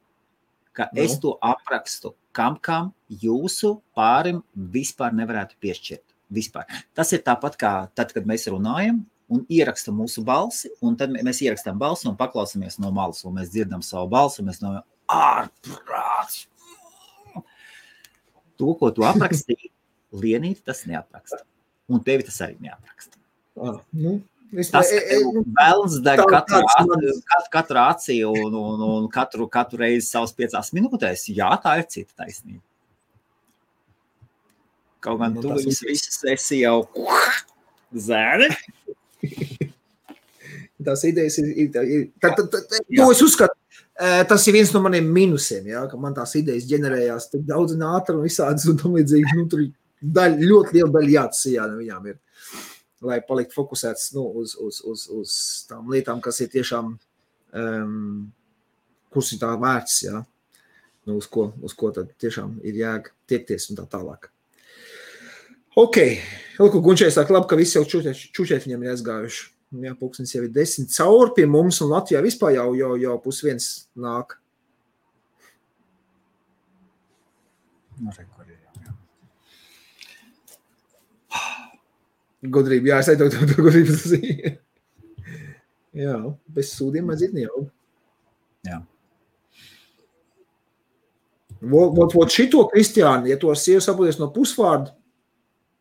ka 0.74 0.88
Nu? 0.92 1.02
es 1.02 1.18
to 1.18 1.34
aprakstu, 1.42 2.14
kam, 2.32 2.56
kam 2.62 2.92
jūsu 3.10 3.80
pārim 3.98 4.42
vispār 4.54 5.14
nevarētu 5.14 5.58
piešķirt. 5.62 6.04
Vispār. 6.30 6.66
Tas 6.94 7.10
ir 7.16 7.22
tāpat 7.24 7.56
kā 7.58 7.72
tad, 7.96 8.12
kad 8.12 8.26
mēs 8.28 8.44
runājam 8.52 9.00
un 9.32 9.46
ierakstām 9.48 9.96
mūsu 9.96 10.22
balsi, 10.24 10.68
un 10.84 10.94
tad 10.96 11.10
mē- 11.10 11.22
mēs 11.24 11.40
ierakstām 11.44 11.78
balsi 11.80 12.06
un 12.08 12.16
paklausāmies 12.16 12.78
no 12.78 12.90
malas, 12.92 13.24
un 13.24 13.34
mēs 13.40 13.50
dzirdam 13.54 13.82
savu 13.82 14.08
balsi, 14.12 14.42
un 14.42 14.50
mēs 14.50 14.60
domājam, 14.60 14.84
ārprāts! 15.08 16.46
To, 18.58 18.72
ko 18.78 18.90
tu 18.94 19.04
aprakstīji, 19.06 19.70
lienīt, 20.18 20.62
tas 20.66 20.82
neapraksta. 20.88 21.44
Un 21.88 22.02
tevi 22.04 22.26
tas 22.26 22.38
arī 22.44 22.56
neapraksta. 22.64 23.16
Ah, 23.58 23.78
nu, 23.96 24.16
es, 24.54 24.70
Tas 24.74 24.90
e, 24.94 24.98
e, 24.98 25.18
ir 25.18 25.42
vēlams, 25.56 25.98
deg 26.04 26.20
mans- 26.22 27.22
kat- 27.32 27.50
katru 27.54 27.80
acī 27.82 28.18
un, 28.28 28.54
un, 28.58 28.82
un 28.88 29.08
katru, 29.12 29.48
katru 29.50 29.80
reizi 29.82 30.06
savas 30.10 30.34
piecās 30.36 30.70
minūtēs. 30.76 31.26
Jā, 31.34 31.50
tā 31.62 31.78
ir 31.82 31.88
cita 31.90 32.24
taisnība. 32.24 32.62
Kaut 35.04 35.20
gan 35.22 35.36
Nu, 35.36 35.42
tu 35.44 35.54
viņus 35.54 35.82
visus 35.86 36.22
esi 36.26 36.62
jau 36.64 36.80
zēni. 38.08 38.50
tās 40.86 41.02
idejas 41.08 41.38
ir. 41.42 41.50
ir, 41.66 41.78
ir 41.98 42.04
tā, 42.22 42.32
tā, 42.38 42.46
tā, 42.50 42.62
to 42.86 43.08
es 43.12 43.22
uzskatu, 43.26 43.57
tas 44.30 44.46
ir 44.46 44.56
viens 44.56 44.72
no 44.74 44.82
maniem 44.84 45.10
minusiem. 45.14 45.66
Ja, 45.72 45.84
ka 45.90 45.98
man 46.00 46.16
tās 46.16 46.36
idejas 46.38 46.68
ģenerējās 46.70 47.30
tik 47.32 47.44
daudz 47.48 47.74
un 47.76 47.84
ātri 47.88 48.16
un 48.16 48.24
visādas 48.26 48.66
un 48.70 48.78
tam 48.80 48.96
līdzīgi. 48.98 49.36
Nu, 49.36 49.46
tur 49.50 49.64
ir 49.66 49.72
daļa, 50.02 50.40
ļoti 50.52 50.78
liela 50.78 50.94
daļa 50.94 51.14
jāatsijā 51.16 51.66
no 51.68 51.78
viņām. 51.82 52.08
Ir. 52.12 52.18
Lai 53.08 53.20
paliktu 53.26 53.54
fokusēts 53.54 54.12
nu, 54.16 54.24
uz, 54.40 54.56
uz, 54.58 54.80
uz, 54.86 55.04
uz 55.14 55.34
tām 55.70 55.90
lietām, 55.92 56.22
kas 56.22 56.40
ir 56.42 56.50
tiešām, 56.50 56.96
um, 57.62 58.24
kuras 59.14 59.30
ir 59.34 59.42
tā 59.42 59.52
vērts, 59.54 60.00
ja? 60.08 60.24
nu, 61.08 61.16
uz, 61.16 61.28
ko, 61.30 61.52
uz 61.64 61.74
ko 61.78 61.92
tad 61.94 62.10
tiešām 62.20 62.58
ir 62.68 62.82
jēga 62.82 63.14
tiekties 63.30 63.70
un 63.72 63.78
tā 63.78 63.86
tālāk. 63.88 64.28
Ok, 65.78 66.00
Lūk, 66.58 66.80
Gunčēns 66.82 67.14
saka, 67.14 67.32
labi, 67.36 67.46
ka 67.50 67.58
visi 67.58 67.78
jau 67.78 67.84
čučēt 67.86 68.66
viņam 68.66 68.82
ir 68.82 68.92
aizgājuši. 68.96 69.44
Jā, 69.68 69.92
pūkstens 70.00 70.30
jau 70.32 70.46
ir 70.46 70.52
desmit 70.52 70.94
cauri 70.94 71.34
pie 71.36 71.44
mums, 71.50 71.82
un 71.84 71.90
Latvijā 71.92 72.22
vispār 72.24 72.54
jau, 72.56 72.70
jau, 72.78 72.94
jau 72.96 73.16
pusviens 73.20 73.66
nāk. 74.00 74.38
Nu, 78.00 78.14
ir, 78.14 78.54
jā. 78.86 78.94
Gudrība, 82.54 82.94
jā, 82.94 83.02
es 83.02 83.10
aizdevu 83.12 83.34
to, 83.34 83.48
to 83.50 83.66
gudrības 83.66 84.06
zīmi. 84.14 84.54
Jā, 85.98 86.16
bez 86.54 86.72
sūdiem 86.78 87.12
aiziet 87.12 87.36
jau. 87.36 87.66
Jā. 88.64 88.80
Vot, 91.60 92.14
vot, 92.14 92.30
šito 92.30 92.62
Kristiānu, 92.70 93.26
ja 93.28 93.36
to 93.36 93.52
sievu 93.58 93.82
saproties 93.82 94.20
no 94.20 94.30
pusvārda, 94.32 94.94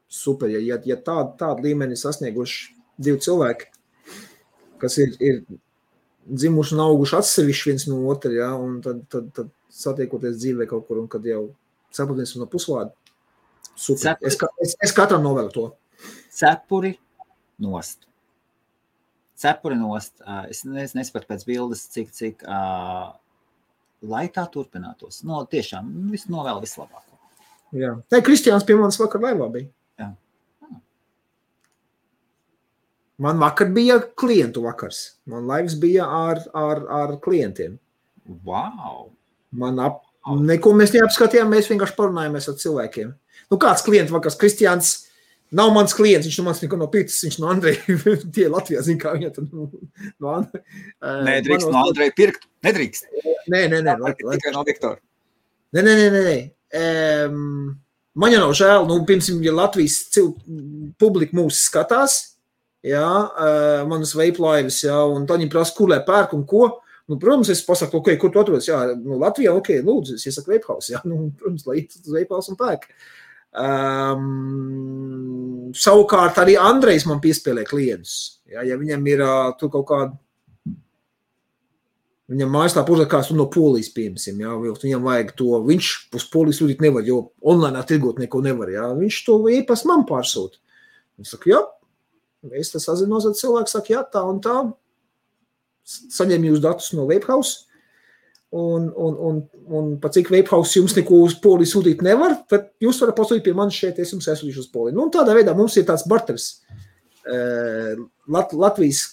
super, 0.09 0.49
ja, 0.49 0.59
ja, 0.59 0.80
ja 0.90 0.98
tādu, 0.98 1.35
tādu 1.40 1.67
līmeni 1.67 1.95
sasnieguši 1.99 2.72
divi 2.98 3.22
cilvēki, 3.22 3.69
kas 4.81 4.97
ir, 5.03 5.14
ir 5.23 5.41
dzimuši 6.27 6.75
un 6.75 6.83
auguši 6.85 7.17
atsevišķi 7.19 7.72
viens 7.72 7.88
no 7.89 8.01
otra, 8.11 8.31
ja, 8.35 8.51
un 8.59 8.80
tad, 8.85 9.03
tad, 9.11 9.30
tad 9.35 9.51
satiekoties 9.73 10.39
dzīvē 10.41 10.67
kaut 10.69 10.88
kur, 10.88 11.01
un 11.03 11.09
kad 11.11 11.25
jau 11.27 11.49
saproties 11.95 12.35
no. 12.39 12.47
Cepuri. 13.77 14.25
Es, 14.25 14.38
es, 14.64 14.75
es 14.89 14.93
katram 14.95 15.22
novēlu 15.22 15.53
to. 15.53 15.67
Cepuri 16.33 16.95
nost. 17.61 18.07
Cepuri 19.38 19.77
nost. 19.77 20.15
Ā, 20.25 20.47
Es, 20.49 20.64
es 20.65 20.95
nesaprotu 20.97 21.30
pēc 21.30 21.45
bildes, 21.45 21.85
cik, 21.93 22.09
cik 22.15 22.45
uh, 22.47 23.14
lai 24.09 24.27
tā 24.33 24.47
turpinātos. 24.53 25.22
No, 25.27 25.43
tiešām, 25.49 25.91
viss 26.14 26.30
novēl 26.31 26.61
vislabāko. 26.64 27.19
Jā. 27.77 27.97
Nē, 28.14 28.22
Kristiāns 28.25 28.65
pie 28.65 28.77
manis 28.80 28.99
vakar 29.01 29.22
laivā 29.22 29.49
bija. 29.53 29.69
Jā. 29.99 30.11
Man 33.18 33.40
vakar 33.42 33.72
bija 33.74 33.98
klientu 34.20 34.62
vakars. 34.68 35.18
Man 35.26 35.48
laivs 35.50 35.78
bija 35.82 36.06
ar, 36.06 36.44
ar, 36.54 36.84
ar 36.94 37.16
klientiem. 37.24 37.80
Wow! 38.46 39.10
Man 39.58 39.80
ap, 39.82 40.04
neko 40.44 40.76
mēs 40.78 40.94
neapskatījām, 40.94 41.50
mēs 41.50 41.70
vienkārši 41.72 41.98
parunājāmies 41.98 42.50
ar 42.52 42.58
cilvēkiem. 42.62 43.14
Nu, 43.50 43.58
kāds 43.62 43.82
klients 43.86 44.14
vakars? 44.14 44.38
Kristiāns 44.38 44.92
nav 45.58 45.72
mans 45.74 45.96
klients, 45.98 46.28
viņš 46.28 46.38
no 46.42 46.46
manis 46.46 46.62
neko 46.62 46.80
nav 46.82 46.92
pircis, 46.94 47.24
viņš 47.26 47.40
no 47.42 47.50
Andreja. 47.54 47.98
Tie 48.36 48.48
Latvijā 48.52 48.84
zina, 48.86 49.02
kā 49.02 49.16
viņa 49.16 49.34
tad 49.40 49.50
no, 49.50 49.70
no 50.22 50.36
Andreja. 50.36 50.86
Nedrīkst 51.32 51.72
no 51.72 51.84
Andreja 51.88 52.16
pirkt. 52.18 52.48
Nedrīkst. 52.68 53.10
Nē, 53.48 53.66
nē, 53.72 53.82
nē. 53.82 53.98
Lai, 54.04 54.14
lai, 54.28 54.38
Tikai 54.38 54.54
no 54.54 54.66
Viktora. 54.68 55.02
Nē, 55.74 55.84
nē, 55.84 55.98
nē, 55.98 56.08
nē. 56.14 56.24
nē. 56.28 56.38
Um, 56.78 57.78
man 58.20 58.34
jau 58.34 58.42
nav 58.44 58.56
žēl, 58.60 58.88
nu, 58.90 59.02
piemēram, 59.08 59.44
ja 59.46 59.54
Latvijas 59.56 60.02
publika 61.00 61.38
mūs 61.38 61.62
skatās, 61.70 62.20
jā, 62.88 63.07
uh, 63.27 63.83
manas 63.90 64.14
veiplaivas, 64.17 64.82
jā, 64.85 64.98
un 65.14 65.27
tad 65.30 65.41
viņi 65.41 65.51
prasa, 65.53 65.75
kur 65.77 65.91
lai 65.91 66.01
pērk 66.07 66.35
un 66.38 66.43
ko. 66.49 66.66
Nu, 67.07 67.16
protams, 67.22 67.49
es 67.53 67.64
pasaku, 67.64 68.01
ok, 68.01 68.09
kur 68.19 68.33
tu 68.33 68.41
atrodies? 68.41 68.67
Jā, 68.67 68.82
nu, 68.99 69.16
Latvijā, 69.22 69.53
ok, 69.56 69.69
lūdzu, 69.88 70.17
es 70.17 70.27
iesaku 70.27 70.56
veiphaus, 70.56 70.91
jā, 70.91 70.99
nu, 71.09 71.30
protams, 71.40 71.64
lai 71.69 71.82
iet 71.83 71.95
uz 72.01 72.14
veiphaus 72.16 72.51
un 72.51 72.59
pērk. 72.59 72.90
Um, 73.57 74.25
savukārt 75.77 76.35
arī 76.43 76.57
Andrejs 76.61 77.07
man 77.09 77.24
piespēlē 77.24 77.64
klientus. 77.67 78.16
Jā, 78.51 78.61
ja 78.67 78.75
viņam 78.80 79.07
ir 79.09 79.24
uh, 79.24 79.51
tur 79.59 79.72
kaut 79.74 79.88
kāda 79.90 80.14
Viņam 82.27 82.49
mājaslapā 82.51 82.91
uzrakstās 82.91 83.30
no 83.40 83.45
polijas, 83.48 83.88
piemēram, 83.95 84.66
ja 84.67 84.74
viņam 84.75 85.06
vajag 85.06 85.30
to. 85.40 85.61
Viņš 85.64 85.91
uz 86.17 86.25
polijas 86.27 86.57
sūtīt 86.59 86.82
nevar, 86.83 87.06
jo 87.07 87.22
online 87.40 87.83
tirgot 87.88 88.19
neko 88.19 88.41
nevar. 88.43 88.72
Jā. 88.74 88.90
Viņš 88.98 89.19
to 89.24 89.38
e-pastu 89.53 89.88
man 89.88 90.03
pārsūta. 90.09 90.59
Viņš 91.16 91.32
saka, 91.32 91.51
jā, 91.53 91.61
es 92.57 92.74
tas 92.74 92.85
sazinos 92.88 93.27
ar 93.27 93.38
cilvēku, 93.38 93.72
saka, 93.72 93.93
jā, 93.93 94.03
tā 94.14 94.24
un 94.27 94.41
tā. 94.43 94.57
Saņem 95.88 96.49
jūs 96.49 96.61
datus 96.64 96.91
no 96.98 97.07
Webhouse. 97.07 97.64
Un, 98.57 98.85
un, 98.95 99.16
un, 99.27 99.40
un 99.75 99.88
pat 99.99 100.16
cik 100.16 100.30
Webhouse 100.32 100.77
jums 100.77 100.93
neko 100.95 101.19
uz 101.25 101.33
poliju 101.43 101.67
sūtīt 101.67 102.03
nevar, 102.06 102.38
tad 102.48 102.69
jūs 102.83 103.01
varat 103.03 103.17
pasūtīt 103.17 103.43
pie 103.43 103.56
manis 103.57 103.75
šeit, 103.75 103.99
es 103.99 104.14
jums 104.14 104.30
aizsūtīšu 104.32 104.64
uz 104.64 104.69
poliju. 104.72 104.95
Nu, 104.95 105.09
tādā 105.11 105.35
veidā 105.35 105.56
mums 105.57 105.75
ir 105.75 105.88
tāds 105.88 106.06
barteris. 106.07 106.53
Eh, 107.27 107.98
Lat 108.32 108.53
Latvijas 108.56 109.03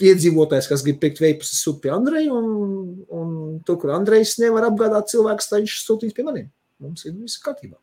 iedzīvotājs, 0.00 0.66
kas 0.70 0.82
grib 0.86 0.98
pirkt 1.02 1.20
veipus, 1.22 1.52
sūta 1.60 1.84
pie 1.84 1.92
Andreja, 1.94 2.32
un, 2.34 3.04
un 3.14 3.36
tur, 3.66 3.78
kur 3.82 3.94
Andrejs 3.94 4.38
nevar 4.42 4.66
apgādāt 4.70 5.12
cilvēkus, 5.12 5.50
tad 5.50 5.62
viņš 5.62 5.76
sūtīs 5.84 6.16
pie 6.16 6.26
maniem. 6.26 6.50
Mums 6.82 7.06
ir 7.06 7.14
viss 7.14 7.42
kārtībā. 7.44 7.76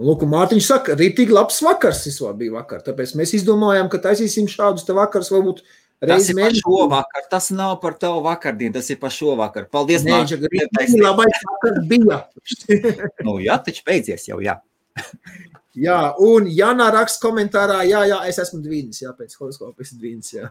Un, 0.00 0.08
lūk, 0.08 0.24
Mārtiņš 0.28 0.66
saka, 0.66 0.96
rītīgi 0.98 1.34
labs 1.34 1.60
vakars, 1.64 2.02
tas 2.06 2.18
bija 2.38 2.56
vakar. 2.56 2.82
Tāpēc 2.86 3.14
mēs 3.18 3.34
izdomājām, 3.38 3.90
ka 3.92 4.00
taisīsim 4.08 4.48
šādus 4.50 4.86
te 4.88 4.96
vakars, 4.96 5.30
varbūt 5.34 5.62
Tas 6.02 6.10
reizi 6.10 6.32
ir 6.32 6.40
par 6.40 6.56
šo 6.58 6.78
vakaru. 6.90 7.26
Tas 7.30 7.50
nav 7.54 7.76
par 7.82 7.94
tavu 7.94 8.24
vakardienu, 8.24 8.74
tas 8.74 8.88
ir 8.90 8.98
par 8.98 9.12
šo 9.14 9.36
vakaru. 9.38 9.68
Paldies, 9.70 10.02
Nē, 10.02 10.16
Mārtiņ. 10.16 10.24
viņš 10.24 10.32
saka, 10.34 10.50
rītīgi 10.56 11.02
labais 11.04 11.44
vakars 11.50 11.84
bija. 11.92 12.18
Nu, 13.26 13.36
jā, 13.38 13.58
taču 13.62 13.84
beidzies 13.86 14.26
jau, 14.26 14.40
jā. 14.42 14.58
Jā, 15.72 16.12
un 16.20 16.44
Janā 16.52 16.90
raksta 16.92 17.22
komentārā, 17.22 17.78
jā, 17.88 18.02
jā, 18.04 18.18
es 18.28 18.36
esmu 18.42 18.58
dvīnis, 18.60 18.98
jā, 19.06 19.12
pēc 19.16 19.38
horoskopa 19.40 19.80
esmu 19.80 20.02
dvīnis, 20.02 20.34
jā. 20.34 20.50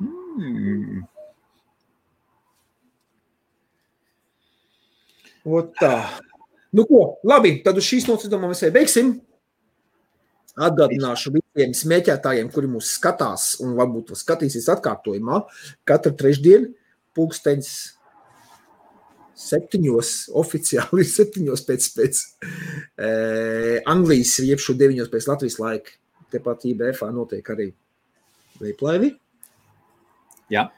Mm. 0.00 1.02
Ot 5.44 5.74
tā. 5.76 5.98
Nu 6.74 6.84
ko, 6.88 7.04
labi, 7.26 7.60
tad 7.62 7.78
uz 7.78 7.86
šīs 7.86 8.08
nocis 8.08 8.30
domā 8.32 8.50
mēs 8.50 8.64
arī 8.64 8.74
beigsim. 8.80 9.14
Atgādināšu 10.54 11.32
visiem 11.34 11.74
smēķētājiem, 11.74 12.48
kuri 12.54 12.70
mūs 12.70 12.92
skatās 12.96 13.56
un 13.62 13.74
varbūt 13.78 14.12
skatīsies 14.18 14.68
atkārtojumā, 14.74 15.40
katru 15.86 16.14
trešdienu 16.18 16.70
pulksteņas 17.14 17.70
septiņos, 19.44 20.12
oficiāli 20.42 21.06
septiņos 21.10 21.64
pēc, 21.68 21.88
pēc 21.98 22.22
e, 22.22 23.10
Anglijas, 23.90 24.36
jeb 24.46 24.62
šo 24.62 24.76
deviņos 24.78 25.10
pēc 25.14 25.30
Latvijas 25.30 25.60
laika. 25.62 25.98
Tepat 26.34 26.66
IBF 26.66 27.04
notiek 27.14 27.50
arī 27.54 27.68
veiplaivi. 28.58 29.12
Jā. 30.50 30.68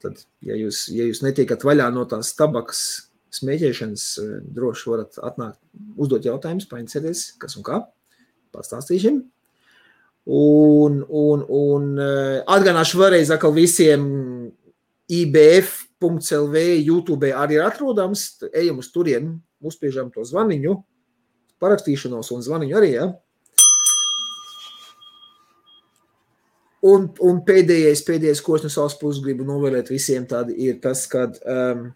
Tad, 0.00 0.22
ja 0.46 0.54
jūs, 0.56 0.86
ja 0.94 1.04
jūs 1.08 1.24
netiekat 1.24 1.66
vaļā 1.66 1.90
no 1.92 2.06
tās 2.08 2.30
tabakas 2.38 3.09
smēķēšanas, 3.34 4.06
droši 4.56 4.90
varat 4.90 5.18
atnākt, 5.22 5.60
uzdot 6.00 6.26
jautājumus, 6.26 6.68
painteresēties, 6.70 7.24
kas 7.42 7.56
un 7.60 7.66
kā. 7.66 7.82
Pastāstīsim. 8.54 9.22
Un, 10.30 11.00
un, 11.06 11.44
un 11.46 11.86
atgādināšu 12.00 13.00
vēlreiz 13.00 13.30
visiem 13.56 14.02
IBF.CLV 15.10 16.64
YouTube 16.84 17.32
arī 17.34 17.58
ir 17.58 17.64
atrodams. 17.66 18.42
Ejam 18.52 18.78
uz 18.82 18.90
turieni, 18.94 19.38
uzspiežam 19.62 20.10
to 20.14 20.24
zvaniņu, 20.26 20.76
parakstīšanos 21.62 22.30
un 22.36 22.44
zvaniņu 22.46 22.78
arī. 22.78 22.92
Ja? 22.94 23.08
Un, 26.80 27.10
un 27.20 27.40
pēdējais, 27.44 28.00
pēdējais, 28.06 28.40
ko 28.44 28.56
es 28.56 28.64
no 28.64 28.70
savas 28.72 28.94
puses 29.00 29.20
gribu 29.24 29.44
novēlēt 29.44 29.90
visiem, 29.92 30.24
ir 30.56 30.78
tas, 30.80 31.02
ka 31.10 31.26
um, 31.28 31.90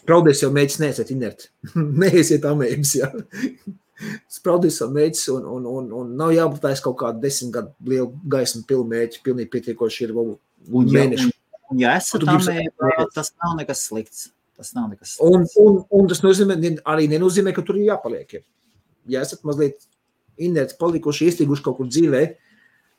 spraudies 0.00 0.42
jau 0.42 0.50
mēģis 0.54 0.80
neesiet 0.82 1.12
inerti. 1.14 1.50
Neesiet 2.02 2.44
amēbis, 2.48 2.96
jā. 3.00 3.10
Spraudies 4.32 4.80
jau 4.80 4.88
mēģis 4.92 5.26
un, 5.36 5.46
un, 5.58 5.66
un, 5.68 5.90
un 6.02 6.12
nav 6.18 6.32
jābūt 6.34 6.64
kaut 6.84 6.98
kādu 7.02 7.20
desmit 7.24 7.52
gadu 7.54 7.92
lielu 7.92 8.10
gaismu 8.32 8.64
pilnu 8.68 8.88
mēģi, 8.94 9.20
pilnīgi 9.26 9.52
pietiekoši 9.56 10.06
ir 10.08 10.16
vēl 10.16 10.38
Un, 10.68 10.88
ja, 10.92 11.00
mēneši. 11.00 11.30
un, 11.72 11.78
ja 11.80 11.94
esat 11.96 12.26
amēba, 12.28 13.06
tas 13.14 13.32
nav 13.40 13.56
nekas 13.60 13.86
slikts. 13.88 14.26
Tas 14.60 14.74
nav 14.76 14.90
nekas 14.92 15.14
Un, 15.24 15.46
slikts. 15.46 15.56
un, 15.62 15.78
un 15.96 16.08
tas 16.10 16.20
nozīmē, 16.20 16.58
arī 16.92 17.06
nenozīmē, 17.08 17.54
ka 17.56 17.64
tur 17.64 17.78
ir 17.80 17.86
jāpaliek. 17.88 18.34
Ja, 18.36 18.42
ja 19.14 19.22
esat 19.24 19.40
mazliet 19.48 19.86
inerti, 20.40 20.76
palikuši, 20.80 21.30
iestriguši 21.30 21.64
kaut 21.64 21.78
kur 21.78 21.88
dzīvē, 21.88 22.22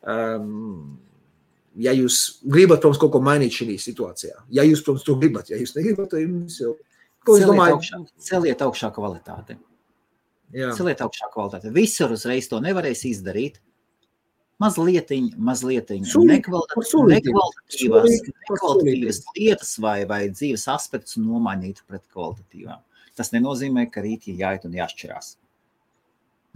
um, 0.09 0.97
ja 1.85 1.93
jūs 1.95 2.17
gribat, 2.43 2.81
protams, 2.81 2.99
kaut 3.01 3.13
ko 3.13 3.21
mainīt 3.23 3.53
šajā 3.55 3.77
situācijā, 3.85 4.39
ja 4.57 4.65
jūs, 4.67 4.81
protams, 4.85 5.05
to 5.07 5.15
gribat, 5.21 5.53
ja 5.53 5.61
jūs 5.61 5.75
negribat, 5.77 6.09
tad 6.15 6.25
jums 6.25 6.57
jau. 6.61 6.73
Ko 7.25 7.31
Celiet 7.37 7.49
domāju? 7.51 7.73
augšā, 7.77 7.97
celiet 8.27 8.59
augšā 8.65 8.89
kvalitāti. 8.95 9.53
Jā, 10.51 10.71
Celiet 10.77 10.99
augšā 11.05 11.27
kvalitāti. 11.33 11.73
Visur 11.75 12.09
uzreiz 12.15 12.45
to 12.51 12.57
nevarēs 12.63 13.01
izdarīt. 13.07 13.55
Mazliet, 14.61 15.09
mazliet 15.41 15.89
sulīti. 16.05 16.37
nekvalitatīvas, 16.37 19.21
lietas 19.33 19.71
vai, 19.81 20.05
vai 20.05 20.29
dzīves 20.29 20.67
aspektus 20.69 21.17
nomainīt 21.17 21.81
pret 21.89 22.03
kvalitatīvām. 22.13 22.77
Tas 23.17 23.33
nenozīmē, 23.33 23.87
ka 23.91 24.03
rīt 24.05 24.27
ir 24.29 24.35
jāiet 24.43 24.67
un 24.69 24.77
jāšķirās. 24.77 25.27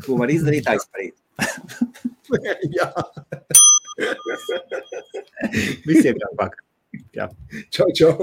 To 0.05 0.11
var 0.19 0.29
izdarīt 0.33 0.65
aizparīt. 0.69 1.15
jā. 2.77 2.89
Visiem 5.87 6.15
jāpakaļ. 6.21 6.61
Čau, 7.73 7.89
čau. 7.95 8.13